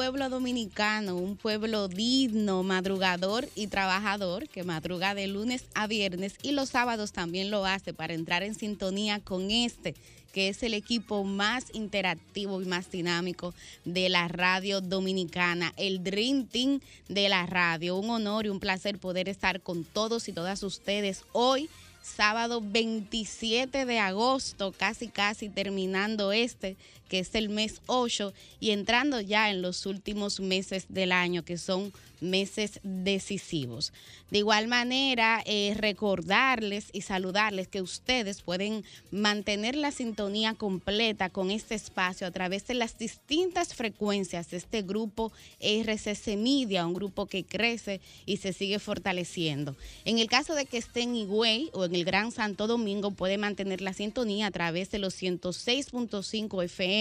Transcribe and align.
Pueblo 0.00 0.30
dominicano, 0.30 1.14
un 1.14 1.36
pueblo 1.36 1.86
digno, 1.86 2.62
madrugador 2.62 3.46
y 3.54 3.66
trabajador 3.66 4.48
que 4.48 4.64
madruga 4.64 5.14
de 5.14 5.26
lunes 5.26 5.66
a 5.74 5.86
viernes 5.86 6.36
y 6.40 6.52
los 6.52 6.70
sábados 6.70 7.12
también 7.12 7.50
lo 7.50 7.66
hace 7.66 7.92
para 7.92 8.14
entrar 8.14 8.42
en 8.42 8.54
sintonía 8.54 9.20
con 9.20 9.50
este 9.50 9.94
que 10.32 10.48
es 10.48 10.62
el 10.62 10.72
equipo 10.72 11.22
más 11.24 11.66
interactivo 11.74 12.62
y 12.62 12.64
más 12.64 12.90
dinámico 12.90 13.52
de 13.84 14.08
la 14.08 14.26
radio 14.28 14.80
dominicana, 14.80 15.74
el 15.76 16.02
Dream 16.02 16.46
Team 16.46 16.80
de 17.10 17.28
la 17.28 17.44
radio. 17.44 17.96
Un 17.96 18.08
honor 18.08 18.46
y 18.46 18.48
un 18.48 18.58
placer 18.58 18.98
poder 18.98 19.28
estar 19.28 19.60
con 19.60 19.84
todos 19.84 20.28
y 20.28 20.32
todas 20.32 20.62
ustedes 20.62 21.24
hoy 21.32 21.68
sábado 22.02 22.62
27 22.64 23.84
de 23.84 23.98
agosto, 23.98 24.72
casi 24.72 25.08
casi 25.08 25.50
terminando 25.50 26.32
este, 26.32 26.76
que 27.10 27.18
es 27.18 27.34
el 27.34 27.48
mes 27.48 27.82
8, 27.86 28.32
y 28.60 28.70
entrando 28.70 29.20
ya 29.20 29.50
en 29.50 29.60
los 29.60 29.84
últimos 29.84 30.38
meses 30.38 30.86
del 30.88 31.10
año, 31.10 31.44
que 31.44 31.58
son 31.58 31.92
meses 32.20 32.80
decisivos. 32.82 33.92
De 34.30 34.38
igual 34.38 34.68
manera, 34.68 35.42
eh, 35.46 35.74
recordarles 35.76 36.86
y 36.92 37.00
saludarles 37.00 37.66
que 37.66 37.82
ustedes 37.82 38.42
pueden 38.42 38.84
mantener 39.10 39.74
la 39.74 39.90
sintonía 39.90 40.54
completa 40.54 41.30
con 41.30 41.50
este 41.50 41.74
espacio 41.74 42.26
a 42.26 42.30
través 42.30 42.66
de 42.66 42.74
las 42.74 42.96
distintas 42.98 43.74
frecuencias 43.74 44.50
de 44.50 44.58
este 44.58 44.82
grupo 44.82 45.32
RCC 45.58 46.36
Media, 46.36 46.86
un 46.86 46.94
grupo 46.94 47.26
que 47.26 47.44
crece 47.44 48.00
y 48.26 48.36
se 48.36 48.52
sigue 48.52 48.78
fortaleciendo. 48.78 49.74
En 50.04 50.18
el 50.18 50.28
caso 50.28 50.54
de 50.54 50.66
que 50.66 50.78
esté 50.78 51.02
en 51.02 51.16
Higüey 51.16 51.70
o 51.72 51.86
en 51.86 51.94
el 51.94 52.04
Gran 52.04 52.30
Santo 52.30 52.66
Domingo, 52.66 53.10
puede 53.10 53.38
mantener 53.38 53.80
la 53.80 53.94
sintonía 53.94 54.46
a 54.46 54.50
través 54.52 54.90
de 54.90 55.00
los 55.00 55.20
106.5 55.20 56.64
FM 56.64 56.99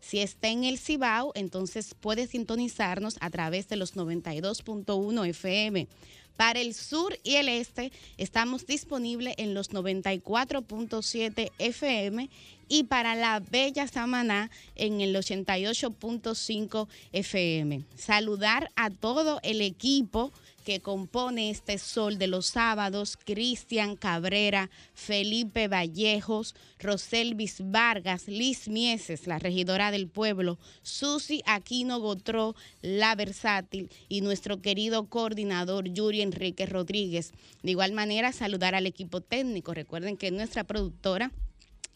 si 0.00 0.20
está 0.20 0.48
en 0.48 0.64
el 0.64 0.78
Cibao, 0.78 1.32
entonces 1.34 1.94
puede 1.94 2.26
sintonizarnos 2.26 3.16
a 3.20 3.30
través 3.30 3.68
de 3.68 3.76
los 3.76 3.96
92.1 3.96 5.28
FM. 5.28 5.88
Para 6.36 6.60
el 6.60 6.72
sur 6.72 7.18
y 7.24 7.34
el 7.34 7.48
este 7.48 7.90
estamos 8.16 8.64
disponibles 8.64 9.34
en 9.38 9.54
los 9.54 9.70
94.7 9.70 11.50
FM 11.58 12.30
y 12.68 12.84
para 12.84 13.16
la 13.16 13.40
Bella 13.40 13.88
Samaná 13.88 14.50
en 14.76 15.00
el 15.00 15.16
88.5 15.16 16.86
FM. 17.12 17.82
Saludar 17.96 18.70
a 18.76 18.90
todo 18.90 19.40
el 19.42 19.60
equipo 19.62 20.32
que 20.68 20.80
compone 20.80 21.48
este 21.48 21.78
sol 21.78 22.18
de 22.18 22.26
los 22.26 22.44
sábados, 22.44 23.16
Cristian 23.16 23.96
Cabrera, 23.96 24.68
Felipe 24.92 25.66
Vallejos, 25.66 26.54
Roselvis 26.78 27.62
Vargas, 27.70 28.28
Liz 28.28 28.68
Mieses, 28.68 29.26
la 29.26 29.38
regidora 29.38 29.90
del 29.90 30.08
pueblo, 30.08 30.58
Susi 30.82 31.42
Aquino 31.46 32.00
Gotró, 32.00 32.54
la 32.82 33.14
versátil, 33.14 33.88
y 34.10 34.20
nuestro 34.20 34.60
querido 34.60 35.06
coordinador 35.06 35.88
Yuri 35.88 36.20
Enrique 36.20 36.66
Rodríguez. 36.66 37.32
De 37.62 37.70
igual 37.70 37.92
manera, 37.92 38.32
saludar 38.32 38.74
al 38.74 38.84
equipo 38.84 39.22
técnico. 39.22 39.72
Recuerden 39.72 40.18
que 40.18 40.30
nuestra 40.30 40.64
productora 40.64 41.32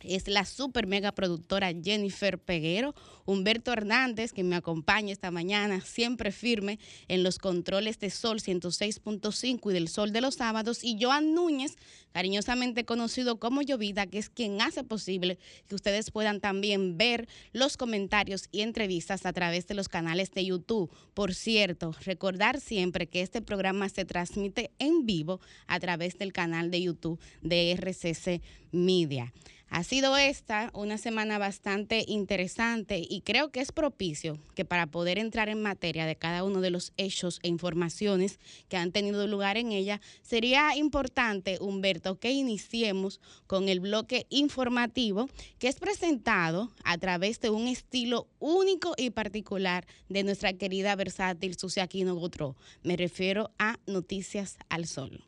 es 0.05 0.29
la 0.29 0.45
super 0.45 0.87
mega 0.87 1.13
productora 1.13 1.73
Jennifer 1.73 2.39
Peguero, 2.39 2.95
Humberto 3.25 3.73
Hernández, 3.73 4.33
que 4.33 4.43
me 4.43 4.57
acompaña 4.57 5.13
esta 5.13 5.31
mañana, 5.31 5.81
siempre 5.81 6.33
firme 6.33 6.79
en 7.09 7.23
los 7.23 7.39
controles 7.39 7.99
de 8.01 8.11
Sol 8.11 8.41
106.5 8.41 9.71
y 9.71 9.75
del 9.75 9.89
Sol 9.89 10.13
de 10.13 10.21
los 10.21 10.37
sábados, 10.37 10.83
y 10.83 10.99
Joan 11.01 11.35
Núñez, 11.35 11.77
cariñosamente 12.13 12.85
conocido 12.85 13.39
como 13.39 13.63
Llovida, 13.63 14.07
que 14.07 14.19
es 14.19 14.29
quien 14.29 14.61
hace 14.61 14.85
posible 14.85 15.39
que 15.69 15.75
ustedes 15.75 16.11
puedan 16.11 16.41
también 16.41 16.99
ver 16.99 17.29
los 17.53 17.77
comentarios 17.77 18.49
y 18.51 18.61
entrevistas 18.61 19.25
a 19.27 19.33
través 19.33 19.67
de 19.67 19.75
los 19.75 19.89
canales 19.89 20.31
de 20.33 20.45
YouTube. 20.45 20.91
Por 21.15 21.35
cierto, 21.35 21.95
recordar 22.05 22.61
siempre 22.61 23.07
que 23.07 23.23
este 23.23 23.41
programa 23.41 23.89
se 23.89 24.05
transmite 24.05 24.71
en 24.79 25.07
vivo 25.07 25.41
a 25.67 25.81
través 25.81 26.19
del 26.19 26.33
canal 26.33 26.71
de 26.71 26.83
YouTube 26.83 27.21
de 27.41 27.73
RCC 27.73 28.43
Media. 28.73 29.33
Ha 29.75 29.85
sido 29.85 30.19
esta 30.19 30.71
una 30.75 30.99
semana 30.99 31.39
bastante 31.39 32.05
interesante 32.07 33.03
y 33.09 33.23
creo 33.23 33.51
que 33.51 33.61
es 33.61 33.73
propicio 33.73 34.39
que 34.55 34.67
para 34.67 34.87
poder 34.89 35.19
entrar 35.19 35.49
en 35.49 35.63
materia 35.63 36.05
de 36.05 36.15
cada 36.15 36.45
uno 36.45 36.61
de 36.61 36.69
los 36.69 36.93
hechos 36.99 37.41
e 37.43 37.49
informaciones 37.49 38.39
que 38.69 38.77
han 38.77 38.93
tenido 38.93 39.27
lugar 39.27 39.57
en 39.57 39.73
ella, 39.73 40.03
sería 40.21 40.77
importante, 40.77 41.57
Humberto, 41.59 42.19
que 42.19 42.33
iniciemos 42.33 43.19
con 43.47 43.71
el 43.71 43.81
bloque 43.81 44.27
informativo 44.29 45.31
que 45.59 45.69
es 45.69 45.77
presentado 45.77 46.71
a 46.85 46.99
través 46.99 47.41
de 47.41 47.49
un 47.49 47.67
estilo 47.67 48.29
único 48.41 48.93
y 48.99 49.09
particular 49.09 49.87
de 50.11 50.23
nuestra 50.23 50.53
querida 50.53 50.95
versátil 50.97 51.57
Sucia 51.57 51.85
Aquino 51.85 52.15
Gotro. 52.15 52.57
Me 52.83 52.99
refiero 52.99 53.53
a 53.59 53.79
Noticias 53.87 54.59
al 54.69 54.87
Sol. 54.87 55.25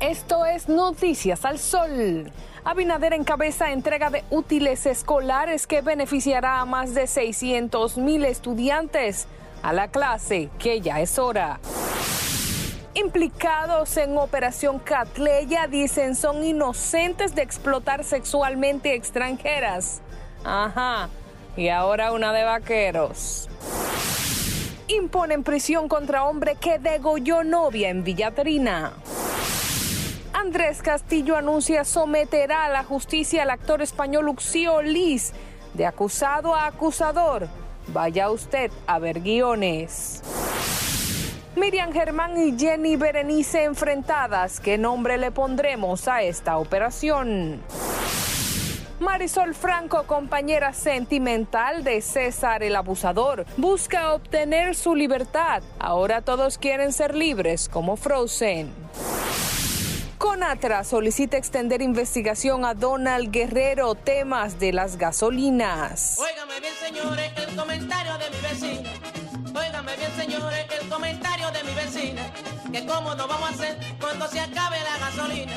Esto 0.00 0.44
es 0.44 0.68
Noticias 0.68 1.46
al 1.46 1.58
Sol. 1.58 2.30
Abinader 2.64 3.14
encabeza 3.14 3.72
entrega 3.72 4.10
de 4.10 4.24
útiles 4.28 4.84
escolares 4.84 5.66
que 5.66 5.80
beneficiará 5.80 6.60
a 6.60 6.66
más 6.66 6.94
de 6.94 7.06
600 7.06 7.96
mil 7.96 8.26
estudiantes. 8.26 9.26
A 9.62 9.72
la 9.72 9.88
clase, 9.88 10.50
que 10.58 10.82
ya 10.82 11.00
es 11.00 11.18
hora. 11.18 11.60
Implicados 12.92 13.96
en 13.96 14.18
Operación 14.18 14.80
Catleya 14.80 15.66
dicen 15.66 16.14
son 16.14 16.44
inocentes 16.44 17.34
de 17.34 17.42
explotar 17.42 18.04
sexualmente 18.04 18.94
extranjeras. 18.94 20.02
Ajá. 20.44 21.08
Y 21.56 21.70
ahora 21.70 22.12
una 22.12 22.34
de 22.34 22.44
vaqueros. 22.44 23.48
Imponen 24.88 25.42
prisión 25.42 25.88
contra 25.88 26.26
hombre 26.26 26.56
que 26.56 26.78
degolló 26.78 27.44
novia 27.44 27.88
en 27.88 28.04
Villatrina. 28.04 28.92
Andrés 30.38 30.82
Castillo 30.82 31.34
anuncia 31.34 31.82
someterá 31.86 32.66
a 32.66 32.68
la 32.68 32.84
justicia 32.84 33.42
al 33.42 33.48
actor 33.48 33.80
español 33.80 34.28
Uxio 34.28 34.82
Liz, 34.82 35.32
de 35.72 35.86
acusado 35.86 36.54
a 36.54 36.66
acusador. 36.66 37.48
Vaya 37.88 38.28
usted 38.30 38.70
a 38.86 38.98
ver 38.98 39.22
guiones. 39.22 40.20
Miriam 41.56 41.90
Germán 41.90 42.36
y 42.36 42.54
Jenny 42.58 42.96
Berenice 42.96 43.64
enfrentadas. 43.64 44.60
¿Qué 44.60 44.76
nombre 44.76 45.16
le 45.16 45.30
pondremos 45.30 46.06
a 46.06 46.20
esta 46.20 46.58
operación? 46.58 47.62
Marisol 49.00 49.54
Franco, 49.54 50.02
compañera 50.02 50.74
sentimental 50.74 51.82
de 51.82 52.02
César 52.02 52.62
el 52.62 52.76
Abusador, 52.76 53.46
busca 53.56 54.12
obtener 54.12 54.74
su 54.74 54.94
libertad. 54.94 55.62
Ahora 55.78 56.20
todos 56.20 56.58
quieren 56.58 56.92
ser 56.92 57.14
libres 57.14 57.70
como 57.70 57.96
Frozen. 57.96 58.70
Conatra 60.26 60.82
solicita 60.82 61.36
extender 61.36 61.80
investigación 61.80 62.64
a 62.64 62.74
Donald 62.74 63.30
Guerrero, 63.30 63.94
temas 63.94 64.58
de 64.58 64.72
las 64.72 64.98
gasolinas. 64.98 66.18
Óigame 66.18 66.58
bien, 66.60 66.74
señores, 66.74 67.32
el 67.36 67.54
comentario 67.54 68.18
de 68.18 68.30
mi 68.30 68.40
vecina. 68.42 68.90
Óigame 69.54 69.96
bien, 69.96 70.10
señores, 70.16 70.66
el 70.80 70.88
comentario 70.88 71.48
de 71.52 71.62
mi 71.62 71.72
vecina. 71.74 72.22
Que 72.72 72.84
cómo 72.84 73.14
nos 73.14 73.28
vamos 73.28 73.50
a 73.50 73.52
hacer 73.54 73.78
cuando 74.00 74.26
se 74.26 74.40
acabe 74.40 74.76
la 74.82 74.98
gasolina. 74.98 75.52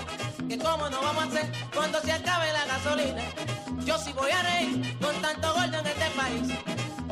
Que 0.47 0.57
cómo 0.59 0.87
nos 0.87 1.01
vamos 1.01 1.23
a 1.23 1.27
hacer 1.27 1.51
cuando 1.73 1.99
se 2.01 2.11
acabe 2.11 2.53
la 2.53 2.65
gasolina. 2.65 3.23
Yo 3.85 3.97
sí 3.97 4.13
voy 4.13 4.29
a 4.29 4.43
reír 4.43 4.99
con 4.99 5.15
tanto 5.19 5.51
gordo 5.55 5.79
en 5.79 5.87
este 5.87 6.09
país. 6.15 6.47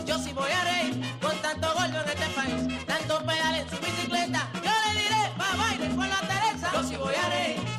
Yo 0.06 0.20
sí 0.20 0.32
voy 0.32 0.52
a 0.52 0.64
reír 0.64 1.18
con 1.20 1.36
tanto 1.42 1.74
gordo 1.74 2.02
en 2.04 2.10
este 2.10 2.28
país. 2.36 2.86
Tanto 2.86 3.18
pedal 3.26 3.56
en 3.56 3.68
su 3.68 3.78
bicicleta. 3.78 4.48
Yo 4.64 4.72
le 4.86 5.02
diré, 5.02 5.34
va 5.42 5.56
baile 5.58 5.96
con 5.96 6.08
la 6.08 6.20
Teresa. 6.20 6.47
Yo 6.78 6.84
sí 6.84 6.96
voy 6.96 7.16
a 7.16 7.30
reír. 7.30 7.77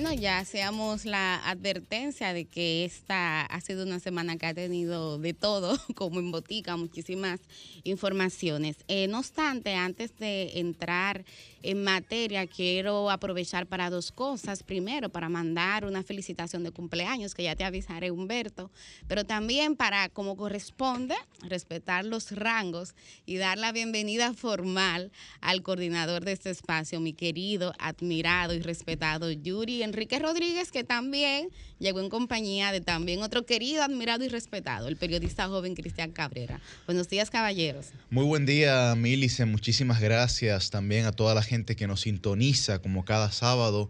Bueno, 0.00 0.14
ya 0.14 0.38
hacíamos 0.38 1.04
la 1.06 1.44
advertencia 1.44 2.32
de 2.32 2.44
que 2.44 2.84
esta 2.84 3.44
ha 3.44 3.60
sido 3.60 3.82
una 3.82 3.98
semana 3.98 4.36
que 4.36 4.46
ha 4.46 4.54
tenido 4.54 5.18
de 5.18 5.34
todo, 5.34 5.76
como 5.96 6.20
en 6.20 6.30
botica, 6.30 6.76
muchísimas 6.76 7.40
informaciones. 7.82 8.76
Eh, 8.86 9.08
no 9.08 9.18
obstante, 9.18 9.74
antes 9.74 10.16
de 10.16 10.60
entrar 10.60 11.24
en 11.64 11.82
materia, 11.82 12.46
quiero 12.46 13.10
aprovechar 13.10 13.66
para 13.66 13.90
dos 13.90 14.12
cosas. 14.12 14.62
Primero, 14.62 15.08
para 15.08 15.28
mandar 15.28 15.84
una 15.84 16.04
felicitación 16.04 16.62
de 16.62 16.70
cumpleaños, 16.70 17.34
que 17.34 17.42
ya 17.42 17.56
te 17.56 17.64
avisaré, 17.64 18.12
Humberto, 18.12 18.70
pero 19.08 19.24
también 19.24 19.74
para, 19.74 20.08
como 20.10 20.36
corresponde, 20.36 21.16
respetar 21.42 22.04
los 22.04 22.30
rangos 22.30 22.94
y 23.26 23.38
dar 23.38 23.58
la 23.58 23.72
bienvenida 23.72 24.32
formal 24.32 25.10
al 25.40 25.62
coordinador 25.62 26.24
de 26.24 26.32
este 26.32 26.50
espacio, 26.50 27.00
mi 27.00 27.14
querido, 27.14 27.72
admirado 27.80 28.54
y 28.54 28.60
respetado 28.60 29.32
Yuri 29.32 29.87
Enrique 29.88 30.18
Rodríguez, 30.18 30.70
que 30.70 30.84
también 30.84 31.48
llegó 31.78 32.00
en 32.00 32.08
compañía 32.08 32.70
de 32.72 32.80
también 32.80 33.22
otro 33.22 33.44
querido, 33.44 33.82
admirado 33.82 34.24
y 34.24 34.28
respetado, 34.28 34.88
el 34.88 34.96
periodista 34.96 35.48
joven 35.48 35.74
Cristian 35.74 36.12
Cabrera. 36.12 36.60
Buenos 36.86 37.08
días, 37.08 37.30
caballeros. 37.30 37.86
Muy 38.10 38.24
buen 38.24 38.46
día, 38.46 38.94
Milice. 38.96 39.44
Muchísimas 39.44 40.00
gracias 40.00 40.70
también 40.70 41.06
a 41.06 41.12
toda 41.12 41.34
la 41.34 41.42
gente 41.42 41.76
que 41.76 41.86
nos 41.86 42.02
sintoniza 42.02 42.80
como 42.80 43.04
cada 43.04 43.32
sábado. 43.32 43.88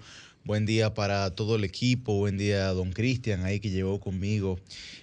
Buen 0.49 0.65
día 0.65 0.95
para 0.95 1.35
todo 1.35 1.57
el 1.57 1.65
equipo, 1.65 2.15
buen 2.15 2.39
día 2.39 2.71
a 2.71 2.73
don 2.73 2.91
Cristian 2.91 3.45
ahí 3.45 3.61
que 3.61 3.69
llegó 3.69 4.01
conmigo. 4.01 4.59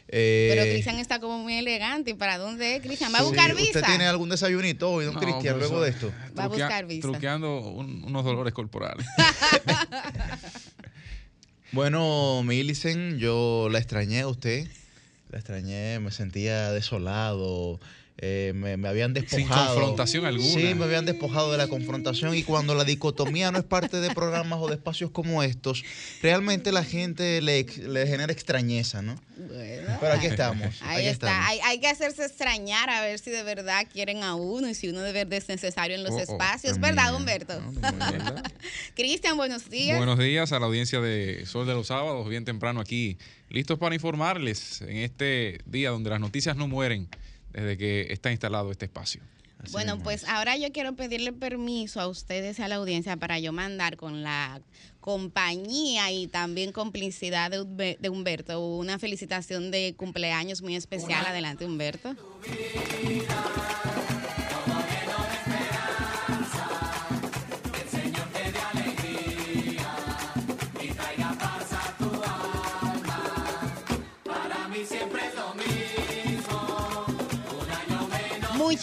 Eh, 0.07 0.47
Pero 0.49 0.63
Cristian 0.63 0.97
está 0.97 1.19
como 1.19 1.37
muy 1.37 1.53
elegante. 1.53 2.09
¿Y 2.09 2.13
para 2.15 2.39
dónde 2.39 2.77
es, 2.77 2.81
Cristian? 2.81 3.13
¿Va 3.13 3.19
a 3.19 3.21
buscar 3.21 3.55
visa? 3.55 3.77
¿Usted 3.77 3.83
tiene 3.83 4.07
algún 4.07 4.29
desayunito 4.29 4.89
hoy, 4.89 5.05
don 5.05 5.13
Cristian, 5.13 5.59
luego 5.59 5.81
de 5.81 5.91
esto? 5.91 6.11
Va 6.35 6.45
a 6.45 6.47
buscar 6.47 6.87
visa. 6.87 7.09
Truqueando 7.09 7.59
unos 7.59 8.25
dolores 8.25 8.55
corporales. 8.55 9.05
bueno, 11.71 12.41
Millicent, 12.41 13.19
yo 13.19 13.69
la 13.71 13.77
extrañé 13.77 14.21
a 14.21 14.27
usted. 14.27 14.67
La 15.29 15.37
extrañé, 15.37 15.99
me 15.99 16.09
sentía 16.09 16.71
desolado. 16.71 17.79
Eh, 18.17 18.53
me, 18.55 18.87
habían 18.87 19.13
despojado. 19.13 19.45
Sin 19.45 19.75
confrontación 19.75 20.25
alguna. 20.25 20.53
Sí, 20.53 20.73
me 20.73 20.85
habían 20.85 21.05
despojado 21.05 21.51
de 21.51 21.57
la 21.57 21.67
confrontación 21.67 22.33
y 22.33 22.43
cuando 22.43 22.73
la 22.73 22.85
dicotomía 22.85 23.51
no 23.51 23.57
es 23.57 23.65
parte 23.65 23.99
de 23.99 24.09
programas 24.13 24.59
o 24.61 24.69
de 24.69 24.75
espacios 24.75 25.11
como 25.11 25.43
estos, 25.43 25.83
realmente 26.21 26.71
la 26.71 26.85
gente 26.85 27.41
le, 27.41 27.65
genera 27.65 28.31
extrañeza, 28.31 29.01
¿no? 29.01 29.19
Bueno. 29.35 29.97
Pero 29.99 30.13
aquí 30.13 30.27
estamos. 30.27 30.75
Ahí 30.81 31.07
está. 31.07 31.45
Hay, 31.45 31.79
que 31.79 31.87
hacerse 31.87 32.25
extrañar 32.25 32.89
a 32.89 33.01
ver 33.01 33.19
si 33.19 33.31
de 33.31 33.43
verdad 33.43 33.85
quieren 33.91 34.23
a 34.23 34.35
uno 34.35 34.69
y 34.69 34.75
si 34.75 34.87
uno 34.87 35.01
de 35.01 35.11
verdad 35.11 35.33
es 35.33 35.49
necesario 35.49 35.97
en 35.97 36.03
los 36.03 36.13
oh, 36.13 36.17
oh, 36.17 36.21
espacios. 36.21 36.79
¿Verdad, 36.79 37.13
Humberto? 37.13 37.61
Cristian, 38.95 39.35
buenos 39.35 39.69
días. 39.69 39.97
Buenos 39.97 40.19
días 40.19 40.53
a 40.53 40.59
la 40.59 40.67
audiencia 40.67 41.01
de 41.01 41.45
Sol 41.45 41.67
de 41.67 41.73
los 41.73 41.87
Sábados, 41.87 42.29
bien 42.29 42.45
temprano 42.45 42.79
aquí, 42.79 43.17
listos 43.49 43.77
para 43.77 43.93
informarles 43.93 44.81
en 44.81 44.97
este 44.97 45.59
día 45.65 45.89
donde 45.89 46.09
las 46.09 46.21
noticias 46.21 46.55
no 46.55 46.69
mueren 46.69 47.09
desde 47.55 47.77
que 47.77 48.07
está 48.11 48.31
instalado 48.31 48.71
este 48.71 48.85
espacio. 48.85 49.21
bueno, 49.71 49.97
pues 49.99 50.25
ahora 50.25 50.57
yo 50.57 50.71
quiero 50.71 50.95
pedirle 50.95 51.31
permiso 51.31 52.01
a 52.01 52.07
ustedes 52.07 52.59
y 52.59 52.61
a 52.61 52.67
la 52.67 52.75
audiencia 52.75 53.17
para 53.17 53.39
yo 53.39 53.53
mandar 53.53 53.95
con 53.95 54.21
la 54.23 54.61
compañía 54.99 56.11
y 56.11 56.27
también 56.27 56.71
complicidad 56.71 57.49
de 57.51 58.09
Humberto 58.09 58.59
una 58.59 58.99
felicitación 58.99 59.71
de 59.71 59.93
cumpleaños 59.95 60.61
muy 60.61 60.75
especial. 60.75 61.25
Adelante, 61.25 61.65
Humberto. 61.65 62.15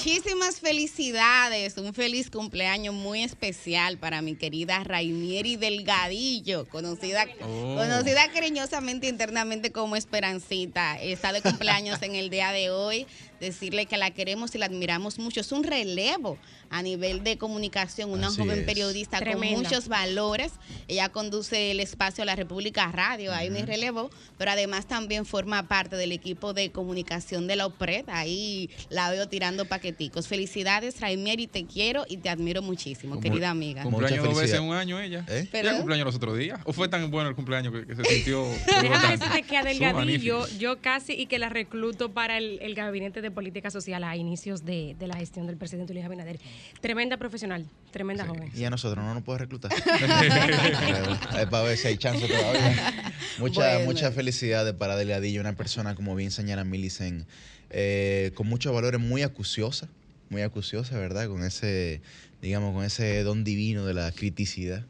Muchísimas 0.05 0.59
felicidades, 0.59 1.77
un 1.77 1.95
feliz 1.95 2.29
cumpleaños 2.29 2.93
muy 2.93 3.23
especial 3.23 3.99
para 3.99 4.21
mi 4.21 4.35
querida 4.35 4.83
Rainieri 4.83 5.55
Delgadillo, 5.55 6.65
conocida, 6.69 7.25
oh. 7.41 7.77
conocida 7.77 8.29
cariñosamente 8.33 9.07
internamente 9.07 9.71
como 9.71 9.95
Esperancita. 9.95 11.01
Está 11.01 11.33
de 11.33 11.41
cumpleaños 11.41 12.03
en 12.03 12.17
el 12.17 12.31
día 12.31 12.51
de 12.51 12.71
hoy 12.71 13.07
decirle 13.43 13.87
que 13.87 13.97
la 13.97 14.11
queremos 14.13 14.55
y 14.55 14.59
la 14.59 14.67
admiramos 14.67 15.19
mucho. 15.19 15.41
Es 15.41 15.53
un 15.53 15.65
relevo 15.65 16.39
a 16.71 16.83
nivel 16.83 17.23
de 17.23 17.37
comunicación, 17.37 18.11
una 18.11 18.31
joven 18.31 18.65
periodista 18.65 19.23
con 19.23 19.41
muchos 19.41 19.89
valores. 19.89 20.53
Ella 20.89 21.11
conduce 21.11 21.73
el 21.73 21.81
espacio 21.81 22.23
a 22.23 22.25
la 22.25 22.37
República 22.37 22.91
Radio, 22.91 23.33
ahí 23.33 23.51
me 23.51 23.67
relevo, 23.67 24.11
pero 24.39 24.53
además 24.53 24.87
también 24.87 25.27
forma 25.27 25.69
parte 25.69 25.97
del 25.97 26.13
equipo 26.13 26.55
de 26.55 26.71
comunicación 26.71 27.47
de 27.47 27.57
la 27.57 27.67
OPRED. 27.67 28.09
Ahí 28.09 28.71
la 28.89 29.11
veo 29.11 29.29
tirando 29.29 29.67
paqueticos. 29.67 30.29
Felicidades, 30.29 30.97
y 31.03 31.47
te 31.47 31.67
quiero 31.67 32.05
y 32.09 32.19
te 32.19 32.29
admiro 32.29 32.63
muchísimo, 32.63 33.21
querida 33.21 33.51
amiga. 33.51 33.83
Cumpleaños 33.83 34.25
dos 34.25 34.39
veces 34.39 34.59
en 34.59 34.65
un 34.65 34.77
año 34.77 35.01
ella. 35.01 35.25
¿Eh? 35.29 35.49
¿Ella 35.53 35.77
cumpleaños 35.77 36.07
los 36.07 36.15
otros 36.15 36.39
días? 36.39 36.61
¿O 36.65 36.73
fue 36.73 36.89
tan 36.89 37.11
bueno 37.11 37.29
el 37.29 37.35
cumpleaños 37.35 37.73
que, 37.73 37.97
se 37.97 38.05
sintió? 38.05 38.47
Déjame 38.81 39.17
decirte 39.17 39.43
que 39.43 39.57
a 39.57 39.65
Delgadillo 39.65 40.47
yo 40.59 40.81
casi 40.81 41.15
y 41.15 41.27
que 41.27 41.39
la 41.39 41.49
recluto 41.49 42.13
para 42.13 42.39
el, 42.39 42.59
el 42.63 42.75
gabinete 42.75 43.21
de 43.21 43.32
política 43.33 43.71
social 43.71 44.05
a 44.05 44.17
inicios 44.17 44.65
de, 44.65 44.97
la 45.01 45.17
gestión 45.17 45.47
del 45.47 45.57
presidente 45.57 45.93
Luis 45.93 46.05
Abinader. 46.05 46.39
Tremenda 46.81 47.17
profesional, 47.17 47.67
tremenda 47.91 48.27
joven. 48.27 48.51
Y 48.55 48.65
a 48.65 48.71
nosotros 48.71 49.05
no 49.05 49.15
nos 49.15 49.23
puede 49.23 49.41
reclutar. 49.41 49.73
para 51.51 51.63
ver 51.63 51.77
si 51.77 51.89
hay 51.89 51.97
chance 51.97 52.27
todavía. 52.27 53.15
Muchas 53.39 53.85
mucha 53.85 54.13
felicidades 54.13 54.75
para 54.75 54.97
Deliadillo, 54.97 55.41
una 55.41 55.55
persona, 55.55 55.95
como 55.95 56.15
bien 56.15 56.31
señala 56.31 56.65
Milicen, 56.65 57.27
eh, 57.71 58.33
con 58.35 58.47
muchos 58.47 58.73
valores, 58.73 59.01
muy 59.01 59.23
acuciosa, 59.23 59.89
muy 60.31 60.43
acuciosa, 60.43 60.99
¿verdad? 60.99 61.29
Con 61.29 61.45
ese, 61.45 62.01
digamos, 62.41 62.75
con 62.75 62.85
ese 62.85 63.23
don 63.23 63.45
divino 63.45 63.87
de 63.87 63.95
la 63.95 64.13
criticidad. 64.13 64.85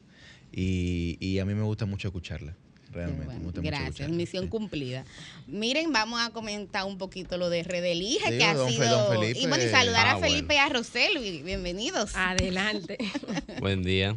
Y, 0.52 1.16
y 1.20 1.38
a 1.38 1.44
mí 1.44 1.54
me 1.54 1.62
gusta 1.62 1.86
mucho 1.86 2.08
escucharla 2.08 2.54
realmente. 2.92 3.60
gracias, 3.60 4.10
misión 4.10 4.48
cumplida. 4.48 5.04
Miren, 5.46 5.92
vamos 5.92 6.20
a 6.20 6.30
comentar 6.30 6.84
un 6.84 6.98
poquito 6.98 7.38
lo 7.38 7.50
de 7.50 7.62
Redelige, 7.62 8.36
que 8.36 8.44
ha 8.44 8.54
sido... 8.68 9.24
y 9.24 9.46
bueno, 9.46 9.64
y 9.64 9.68
saludar 9.68 10.06
a 10.06 10.12
ah, 10.12 10.18
Felipe 10.18 10.54
y 10.54 10.58
a 10.58 10.68
Rosel, 10.68 11.18
bienvenidos. 11.42 12.14
Adelante. 12.14 12.98
Buen 13.60 13.82
día. 13.82 14.16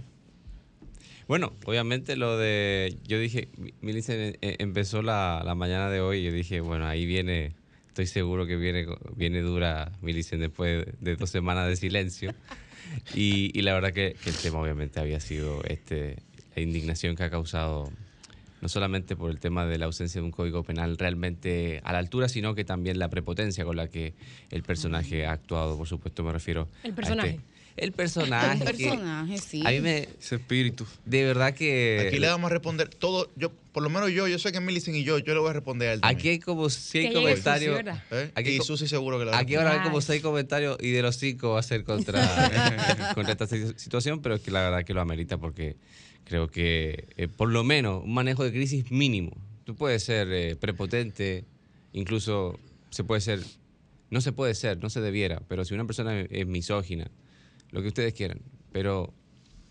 Bueno, 1.28 1.54
obviamente 1.66 2.16
lo 2.16 2.38
de, 2.38 2.98
yo 3.04 3.18
dije, 3.18 3.50
Milicen 3.82 4.38
eh, 4.42 4.56
empezó 4.60 5.02
la, 5.02 5.42
la, 5.44 5.56
mañana 5.56 5.90
de 5.90 6.00
hoy 6.00 6.20
y 6.20 6.24
yo 6.26 6.32
dije, 6.32 6.62
bueno, 6.62 6.86
ahí 6.86 7.08
viene, 7.08 7.56
estoy 7.88 8.06
seguro 8.06 8.46
que 8.46 8.58
viene, 8.58 8.86
viene 9.16 9.42
dura 9.42 9.92
Milicen 10.02 10.40
después 10.40 10.86
de 11.00 11.16
dos 11.16 11.32
semanas 11.32 11.68
de 11.68 11.76
silencio. 11.78 12.36
Y, 13.16 13.52
y 13.58 13.64
la 13.64 13.74
verdad 13.74 13.92
que, 13.92 14.16
que, 14.24 14.30
el 14.30 14.36
tema 14.36 14.60
obviamente 14.60 15.00
había 15.00 15.20
sido 15.20 15.64
este, 15.64 16.18
la 16.56 16.62
indignación 16.62 17.16
que 17.16 17.24
ha 17.24 17.32
causado 17.32 17.92
no 18.66 18.70
solamente 18.70 19.16
por 19.16 19.30
el 19.30 19.40
tema 19.40 19.68
de 19.68 19.78
la 19.78 19.86
ausencia 19.86 20.20
de 20.20 20.26
un 20.26 20.32
código 20.32 20.64
penal 20.64 20.98
realmente 20.98 21.82
a 21.84 21.94
la 21.94 22.00
altura, 22.00 22.28
sino 22.28 22.56
que 22.56 22.66
también 22.66 22.98
la 22.98 23.12
prepotencia 23.12 23.64
con 23.64 23.76
la 23.76 23.90
que 23.90 24.16
el 24.50 24.64
personaje 24.64 25.28
ha 25.28 25.34
actuado, 25.34 25.78
por 25.78 25.88
supuesto 25.88 26.24
me 26.24 26.32
refiero. 26.32 26.68
El 26.82 26.96
personaje. 26.96 27.40
el 27.78 27.92
personaje. 27.92 28.58
El 28.58 28.64
personaje, 28.64 29.38
sí. 29.38 29.62
A 29.64 29.70
mí 29.70 29.82
me. 29.82 30.08
Ese 30.20 30.38
espíritu. 30.38 30.84
De 31.06 31.24
verdad 31.26 31.54
que. 31.54 32.08
Aquí 32.08 32.18
le 32.18 32.26
vamos 32.26 32.50
a 32.50 32.54
responder 32.56 32.90
todo. 32.90 33.30
Yo, 33.36 33.52
por 33.72 33.84
lo 33.84 33.92
menos 33.92 34.10
yo, 34.10 34.28
yo 34.28 34.40
sé 34.40 34.52
que 34.52 34.60
Millicent 34.60 34.98
y 34.98 35.04
yo, 35.04 35.20
yo 35.20 35.36
le 35.36 35.40
voy 35.42 35.52
a 35.52 35.54
responder 35.54 35.90
a 35.90 35.94
él. 35.94 36.00
Aquí 36.02 36.30
hay 36.30 36.40
como 36.40 36.68
seis 36.72 37.14
comentarios. 37.14 37.82
¿Eh? 38.10 38.32
Aquí, 38.34 38.50
y 38.50 38.62
Susi 38.62 38.88
seguro 38.88 39.20
que 39.20 39.26
lo 39.26 39.36
Aquí 39.36 39.54
ahora 39.54 39.74
hay 39.74 39.82
como 39.82 40.02
seis 40.02 40.24
comentarios 40.24 40.78
y 40.82 40.90
de 40.90 41.04
los 41.04 41.18
cinco 41.18 41.52
va 41.52 41.60
a 41.60 41.64
ser 41.64 41.84
contra, 41.84 42.20
contra 43.14 43.34
esta 43.34 43.46
situación, 43.46 44.24
pero 44.24 44.34
es 44.34 44.42
que 44.42 44.50
la 44.50 44.62
verdad 44.62 44.84
que 44.84 44.96
lo 44.96 45.02
amerita 45.02 45.38
porque 45.38 45.76
Creo 46.26 46.50
que 46.50 47.08
eh, 47.18 47.28
por 47.28 47.50
lo 47.52 47.64
menos 47.64 48.04
un 48.04 48.14
manejo 48.14 48.44
de 48.44 48.52
crisis 48.52 48.92
mínimo. 48.92 49.32
Tú 49.64 49.76
puedes 49.76 50.04
ser 50.04 50.28
eh, 50.32 50.56
prepotente, 50.56 51.46
incluso 51.94 52.60
se 52.90 53.04
puede 53.04 53.22
ser, 53.22 53.42
no 54.10 54.22
se 54.22 54.32
puede 54.32 54.54
ser, 54.54 54.82
no 54.82 54.90
se 54.90 55.02
debiera, 55.02 55.42
pero 55.48 55.66
si 55.66 55.74
una 55.74 55.86
persona 55.86 56.22
es 56.22 56.48
misógina, 56.48 57.10
lo 57.72 57.82
que 57.82 57.88
ustedes 57.88 58.14
quieran, 58.14 58.42
pero 58.72 59.14